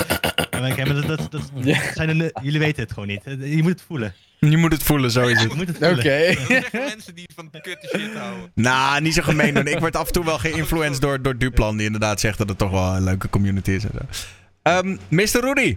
Ja, 0.50 0.60
maar 0.60 0.94
dat, 0.94 1.06
dat, 1.06 1.28
dat 1.30 1.50
zijn 1.94 2.18
de, 2.18 2.38
jullie 2.42 2.58
weten 2.58 2.82
het 2.82 2.92
gewoon 2.92 3.08
niet. 3.08 3.22
Je 3.24 3.62
moet 3.62 3.70
het 3.70 3.82
voelen. 3.86 4.14
Je 4.40 4.56
moet 4.56 4.72
het 4.72 4.82
voelen, 4.82 5.10
zo 5.10 5.26
is 5.26 5.40
Je 5.40 5.48
het. 5.48 5.54
moet 5.54 5.66
het 5.66 5.76
voelen. 5.76 5.98
Oké. 5.98 6.34
Mensen 6.88 7.14
die 7.14 7.28
van 7.34 7.50
kutte 7.50 7.98
shit 7.98 8.14
houden. 8.14 8.50
Nou, 8.54 9.00
niet 9.00 9.14
zo 9.14 9.22
gemeen 9.22 9.54
doen. 9.54 9.66
Ik 9.66 9.78
word 9.78 9.96
af 9.96 10.06
en 10.06 10.12
toe 10.12 10.24
wel 10.24 10.38
geïnfluenced 10.38 11.00
door, 11.00 11.22
door 11.22 11.38
Duplan, 11.38 11.76
die 11.76 11.86
inderdaad 11.86 12.20
zegt 12.20 12.38
dat 12.38 12.48
het 12.48 12.58
toch 12.58 12.70
wel 12.70 12.94
een 12.96 13.04
leuke 13.04 13.28
community 13.30 13.70
is. 13.70 13.84
En 13.84 13.90
zo. 13.92 14.24
Ehm, 14.62 14.96
Mr. 15.08 15.40
Rudy. 15.40 15.76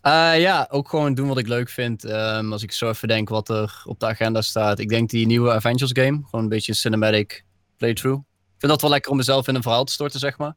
Eh, 0.00 0.40
ja, 0.40 0.66
ook 0.70 0.88
gewoon 0.88 1.14
doen 1.14 1.28
wat 1.28 1.38
ik 1.38 1.46
leuk 1.48 1.68
vind. 1.68 2.04
Ehm, 2.04 2.52
als 2.52 2.62
ik 2.62 2.72
zo 2.72 2.88
even 2.88 3.08
denk 3.08 3.28
wat 3.28 3.48
er 3.48 3.82
op 3.84 4.00
de 4.00 4.06
agenda 4.06 4.42
staat. 4.42 4.78
Ik 4.78 4.88
denk 4.88 5.10
die 5.10 5.26
nieuwe 5.26 5.52
Avengers 5.52 5.90
game. 5.94 6.20
Gewoon 6.24 6.42
een 6.42 6.48
beetje 6.48 6.72
een 6.72 6.78
cinematic 6.78 7.44
playthrough. 7.76 8.20
Ik 8.20 8.56
vind 8.58 8.72
dat 8.72 8.80
wel 8.80 8.90
lekker 8.90 9.10
om 9.10 9.16
mezelf 9.16 9.48
in 9.48 9.54
een 9.54 9.62
verhaal 9.62 9.84
te 9.84 9.92
storten, 9.92 10.20
zeg 10.20 10.38
maar. 10.38 10.54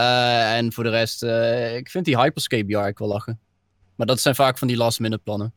Eh, 0.00 0.56
en 0.56 0.72
voor 0.72 0.84
de 0.84 0.90
rest, 0.90 1.22
eh, 1.22 1.76
ik 1.76 1.90
vind 1.90 2.04
die 2.04 2.18
Hyperscape 2.18 2.70
jaar 2.70 2.88
ik 2.88 2.98
wel 2.98 3.08
lachen. 3.08 3.40
Maar 3.96 4.06
dat 4.06 4.20
zijn 4.20 4.34
vaak 4.34 4.58
van 4.58 4.68
die 4.68 4.76
last 4.76 5.00
minute 5.00 5.22
plannen. 5.22 5.52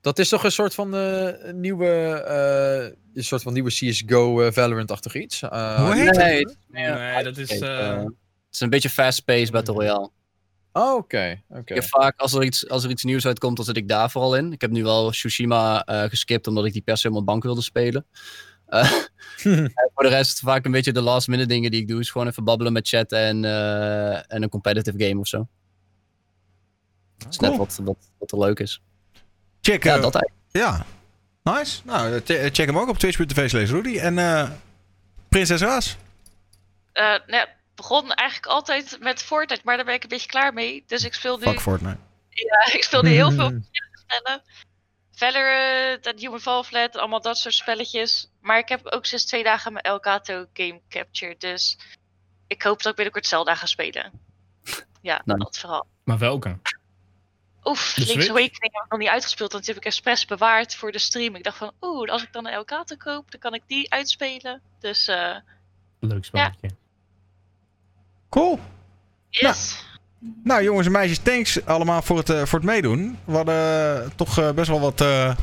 Dat 0.00 0.18
is 0.18 0.28
toch 0.28 0.44
een 0.44 0.52
soort 0.52 0.74
van 0.74 0.94
eh, 0.96 1.52
nieuwe, 1.52 1.86
eh, 2.26 2.96
een 3.14 3.24
soort 3.24 3.42
van 3.42 3.52
nieuwe 3.52 3.70
CSGO 3.70 4.40
eh, 4.42 4.52
Valorant-achtig 4.52 5.14
iets? 5.14 5.42
Eh, 5.42 5.84
Hoe 5.84 5.94
heet 5.94 6.16
nee, 6.16 6.38
het? 6.38 6.48
het 6.48 6.58
is 6.58 6.66
meer 6.68 6.94
Nee, 6.94 7.24
dat 7.24 7.36
is, 7.36 7.50
het 7.50 8.10
is 8.50 8.60
een 8.60 8.70
beetje 8.70 8.90
fast-paced 8.90 9.50
Battle 9.50 9.74
Royale. 9.74 10.10
Oh, 10.72 10.94
oké. 10.94 11.42
oké. 11.48 11.60
Ik 11.60 11.68
heb 11.68 11.84
vaak, 11.84 12.20
als 12.20 12.32
er, 12.32 12.44
iets, 12.44 12.68
als 12.68 12.84
er 12.84 12.90
iets 12.90 13.04
nieuws 13.04 13.26
uitkomt, 13.26 13.56
dan 13.56 13.64
zit 13.64 13.76
ik 13.76 13.88
daar 13.88 14.10
vooral 14.10 14.36
in. 14.36 14.52
Ik 14.52 14.60
heb 14.60 14.70
nu 14.70 14.82
wel 14.82 15.10
Tsushima 15.10 15.84
eh, 15.84 16.02
geskipt, 16.02 16.46
omdat 16.46 16.64
ik 16.64 16.72
die 16.72 16.82
per 16.82 16.96
se 16.96 17.06
op 17.06 17.12
mijn 17.12 17.24
bank 17.24 17.42
wilde 17.42 17.62
spelen. 17.62 18.06
Eh, 18.66 18.92
en 19.44 19.90
voor 19.94 20.02
de 20.02 20.08
rest, 20.08 20.40
vaak 20.40 20.64
een 20.64 20.70
beetje 20.70 20.92
de 20.92 21.00
last 21.00 21.28
minute 21.28 21.48
dingen 21.48 21.70
die 21.70 21.80
ik 21.80 21.88
doe, 21.88 22.00
is 22.00 22.10
gewoon 22.10 22.26
even 22.26 22.44
babbelen 22.44 22.72
met 22.72 22.88
chat 22.88 23.12
en, 23.12 23.44
eh, 23.44 24.32
en 24.32 24.42
een 24.42 24.48
competitive 24.48 25.04
game 25.08 25.20
of 25.20 25.26
zo. 25.28 25.48
Dat 27.18 27.32
is 27.32 27.38
net 27.38 27.56
wat, 27.56 27.78
wat, 27.82 27.96
wat 28.18 28.32
er 28.32 28.38
leuk 28.38 28.58
is. 28.58 28.80
Check. 29.60 29.84
Ja, 29.84 29.96
eh, 29.96 30.02
dat 30.02 30.14
eigenlijk. 30.14 30.34
ja. 30.50 30.86
Nice. 31.54 31.80
Nou, 31.84 32.14
eh, 32.14 32.20
che- 32.24 32.48
check 32.52 32.66
hem 32.66 32.78
ook 32.78 32.88
op 32.88 32.98
twitch.tv 32.98 33.48
slash 33.48 33.70
Rudy. 33.70 33.98
En 33.98 34.18
eh, 34.18 34.50
Prinses 35.28 35.60
Raas. 35.60 35.96
Eh, 36.92 37.14
nou 37.26 37.46
begon 37.74 38.12
eigenlijk 38.12 38.48
altijd 38.52 38.96
met 39.00 39.22
Fortnite, 39.22 39.60
maar 39.64 39.76
daar 39.76 39.84
ben 39.84 39.94
ik 39.94 40.02
een 40.02 40.08
beetje 40.08 40.28
klaar 40.28 40.52
mee. 40.52 40.84
Dus 40.86 41.04
ik 41.04 41.14
speel 41.14 41.38
nu, 41.38 41.42
Fuck 41.44 41.60
Fortnite. 41.60 41.96
ja, 42.30 42.72
ik 42.76 42.82
speel 42.84 43.02
nu 43.02 43.10
heel 43.10 43.30
veel 43.30 43.50
verschillende 43.60 43.98
spellen. 44.06 44.42
Valorant, 45.16 46.04
dat 46.04 46.20
Human 46.20 46.40
Fall 46.40 46.62
Flat, 46.62 46.96
allemaal 46.96 47.20
dat 47.20 47.38
soort 47.38 47.54
spelletjes. 47.54 48.30
Maar 48.40 48.58
ik 48.58 48.68
heb 48.68 48.86
ook 48.86 49.06
sinds 49.06 49.24
twee 49.24 49.42
dagen 49.44 49.72
mijn 49.72 49.84
Elgato 49.84 50.46
game 50.52 50.80
capture, 50.88 51.34
dus 51.38 51.78
ik 52.46 52.62
hoop 52.62 52.78
dat 52.78 52.86
ik 52.90 52.94
binnenkort 52.94 53.26
Zelda 53.26 53.54
ga 53.54 53.66
spelen. 53.66 54.12
Ja, 55.02 55.20
Nou. 55.24 55.38
dat 55.38 55.58
vooral. 55.58 55.86
Maar 56.04 56.18
welke? 56.18 56.58
Oef, 57.64 57.96
Link's? 57.96 58.28
Awakening 58.28 58.72
heb 58.72 58.84
ik 58.84 58.90
nog 58.90 58.98
niet 58.98 59.08
uitgespeeld, 59.08 59.52
want 59.52 59.64
die 59.64 59.74
heb 59.74 59.82
ik 59.82 59.88
expres 59.88 60.24
bewaard 60.24 60.74
voor 60.74 60.92
de 60.92 60.98
stream. 60.98 61.34
Ik 61.34 61.44
dacht 61.44 61.56
van, 61.58 61.72
oeh, 61.80 62.10
als 62.10 62.22
ik 62.22 62.32
dan 62.32 62.46
een 62.46 62.52
Elgato 62.52 62.96
koop, 62.96 63.30
dan 63.30 63.40
kan 63.40 63.54
ik 63.54 63.62
die 63.66 63.92
uitspelen. 63.92 64.62
Dus, 64.80 65.08
eh, 65.08 65.36
Leuk 66.00 66.24
spelletje. 66.24 66.70
Cool. 68.30 68.58
yes. 69.30 69.74
Nou, 69.74 69.85
jongens 70.62 70.86
en 70.86 70.92
meisjes, 70.92 71.18
thanks 71.18 71.64
allemaal 71.64 72.02
voor 72.02 72.16
het, 72.18 72.30
eh, 72.30 72.44
voor 72.44 72.58
het 72.58 72.68
meedoen. 72.68 73.18
We 73.24 73.32
hadden 73.32 73.54
eh, 73.54 74.10
toch 74.16 74.38
eh, 74.38 74.50
best 74.50 74.68
wel 74.68 74.80
wat, 74.80 75.00
eh, 75.00 75.34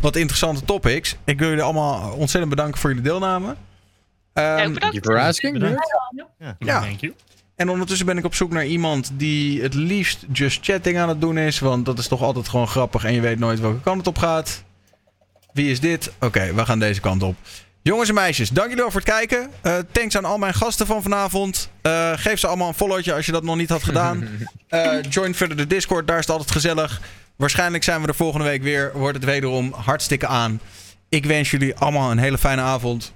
wat 0.00 0.16
interessante 0.16 0.64
topics. 0.64 1.16
Ik 1.24 1.38
wil 1.38 1.48
jullie 1.48 1.62
allemaal 1.62 2.12
ontzettend 2.12 2.48
bedanken 2.54 2.80
voor 2.80 2.90
jullie 2.90 3.04
deelname. 3.04 3.56
Ja, 4.34 4.56
Thank 4.56 4.74
bedankt. 4.74 4.94
you 5.04 5.16
for 5.16 5.26
asking. 5.26 5.52
Bedankt. 5.52 5.94
Ja. 6.58 6.80
Thank 6.80 7.00
you. 7.00 7.14
En 7.56 7.68
ondertussen 7.68 8.06
ben 8.06 8.18
ik 8.18 8.24
op 8.24 8.34
zoek 8.34 8.50
naar 8.50 8.66
iemand 8.66 9.10
die 9.14 9.62
het 9.62 9.74
liefst 9.74 10.24
just 10.32 10.64
chatting 10.64 10.98
aan 10.98 11.08
het 11.08 11.20
doen 11.20 11.38
is. 11.38 11.58
Want 11.58 11.86
dat 11.86 11.98
is 11.98 12.08
toch 12.08 12.22
altijd 12.22 12.48
gewoon 12.48 12.68
grappig 12.68 13.04
en 13.04 13.12
je 13.12 13.20
weet 13.20 13.38
nooit 13.38 13.60
welke 13.60 13.80
kant 13.80 13.98
het 13.98 14.06
op 14.06 14.18
gaat. 14.18 14.64
Wie 15.52 15.70
is 15.70 15.80
dit? 15.80 16.12
Oké, 16.20 16.54
we 16.54 16.66
gaan 16.66 16.78
deze 16.78 17.00
kant 17.00 17.22
op. 17.22 17.36
Jongens 17.86 18.08
en 18.08 18.14
meisjes, 18.14 18.48
dank 18.48 18.68
jullie 18.68 18.82
wel 18.82 18.92
voor 18.92 19.00
het 19.00 19.10
kijken. 19.10 19.50
Eh, 19.62 19.78
thanks 19.92 20.16
aan 20.16 20.24
al 20.24 20.38
mijn 20.38 20.54
gasten 20.54 20.86
van 20.86 21.02
vanavond. 21.02 21.70
Eh, 21.82 22.12
geef 22.16 22.38
ze 22.38 22.46
allemaal 22.46 22.68
een 22.68 22.74
followtje 22.74 23.14
als 23.14 23.26
je 23.26 23.32
dat 23.32 23.42
nog 23.42 23.56
niet 23.56 23.68
had 23.68 23.82
gedaan. 23.82 24.28
Eh, 24.66 25.02
join 25.08 25.34
verder 25.34 25.56
de 25.56 25.66
Discord, 25.66 26.06
daar 26.06 26.18
is 26.18 26.26
het 26.26 26.32
altijd 26.32 26.50
gezellig. 26.50 27.00
Waarschijnlijk 27.36 27.84
zijn 27.84 28.02
we 28.02 28.08
er 28.08 28.14
volgende 28.14 28.46
week 28.46 28.62
weer. 28.62 28.92
Wordt 28.94 29.16
het 29.16 29.24
wederom 29.24 29.72
hartstikke 29.72 30.26
aan. 30.26 30.60
Ik 31.08 31.26
wens 31.26 31.50
jullie 31.50 31.76
allemaal 31.76 32.10
een 32.10 32.18
hele 32.18 32.38
fijne 32.38 32.60
avond. 32.62 33.12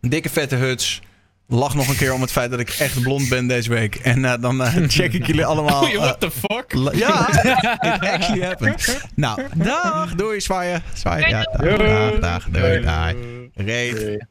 Dikke 0.00 0.28
vette 0.28 0.54
huts. 0.54 1.02
Lach 1.46 1.74
nog 1.74 1.88
een 1.88 1.96
keer 1.96 2.12
om 2.12 2.20
het 2.20 2.32
feit 2.32 2.50
dat 2.50 2.60
ik 2.60 2.70
echt 2.70 3.02
blond 3.02 3.28
ben 3.28 3.46
deze 3.46 3.68
week. 3.68 3.94
En 3.94 4.24
eh, 4.24 4.32
dan 4.40 4.62
eh, 4.62 4.74
check 4.88 5.12
ik 5.12 5.26
jullie 5.26 5.44
allemaal. 5.44 5.82
Oei, 5.82 5.92
eh, 5.92 5.98
what 5.98 6.20
the 6.20 6.30
fuck? 6.30 6.94
ja, 6.94 7.28
it 7.94 8.00
actually 8.00 8.46
happened. 8.46 9.00
Nou, 9.14 9.40
dag. 9.54 10.14
Doei, 10.14 10.40
zwaaien. 10.40 10.82
Zwaaien. 10.94 11.28
Ja, 11.28 11.42
dag, 11.42 11.78
dag, 11.78 12.18
dag. 12.20 12.44
Doei, 12.50 12.80
dag. 12.80 13.12
Reet. 13.54 14.26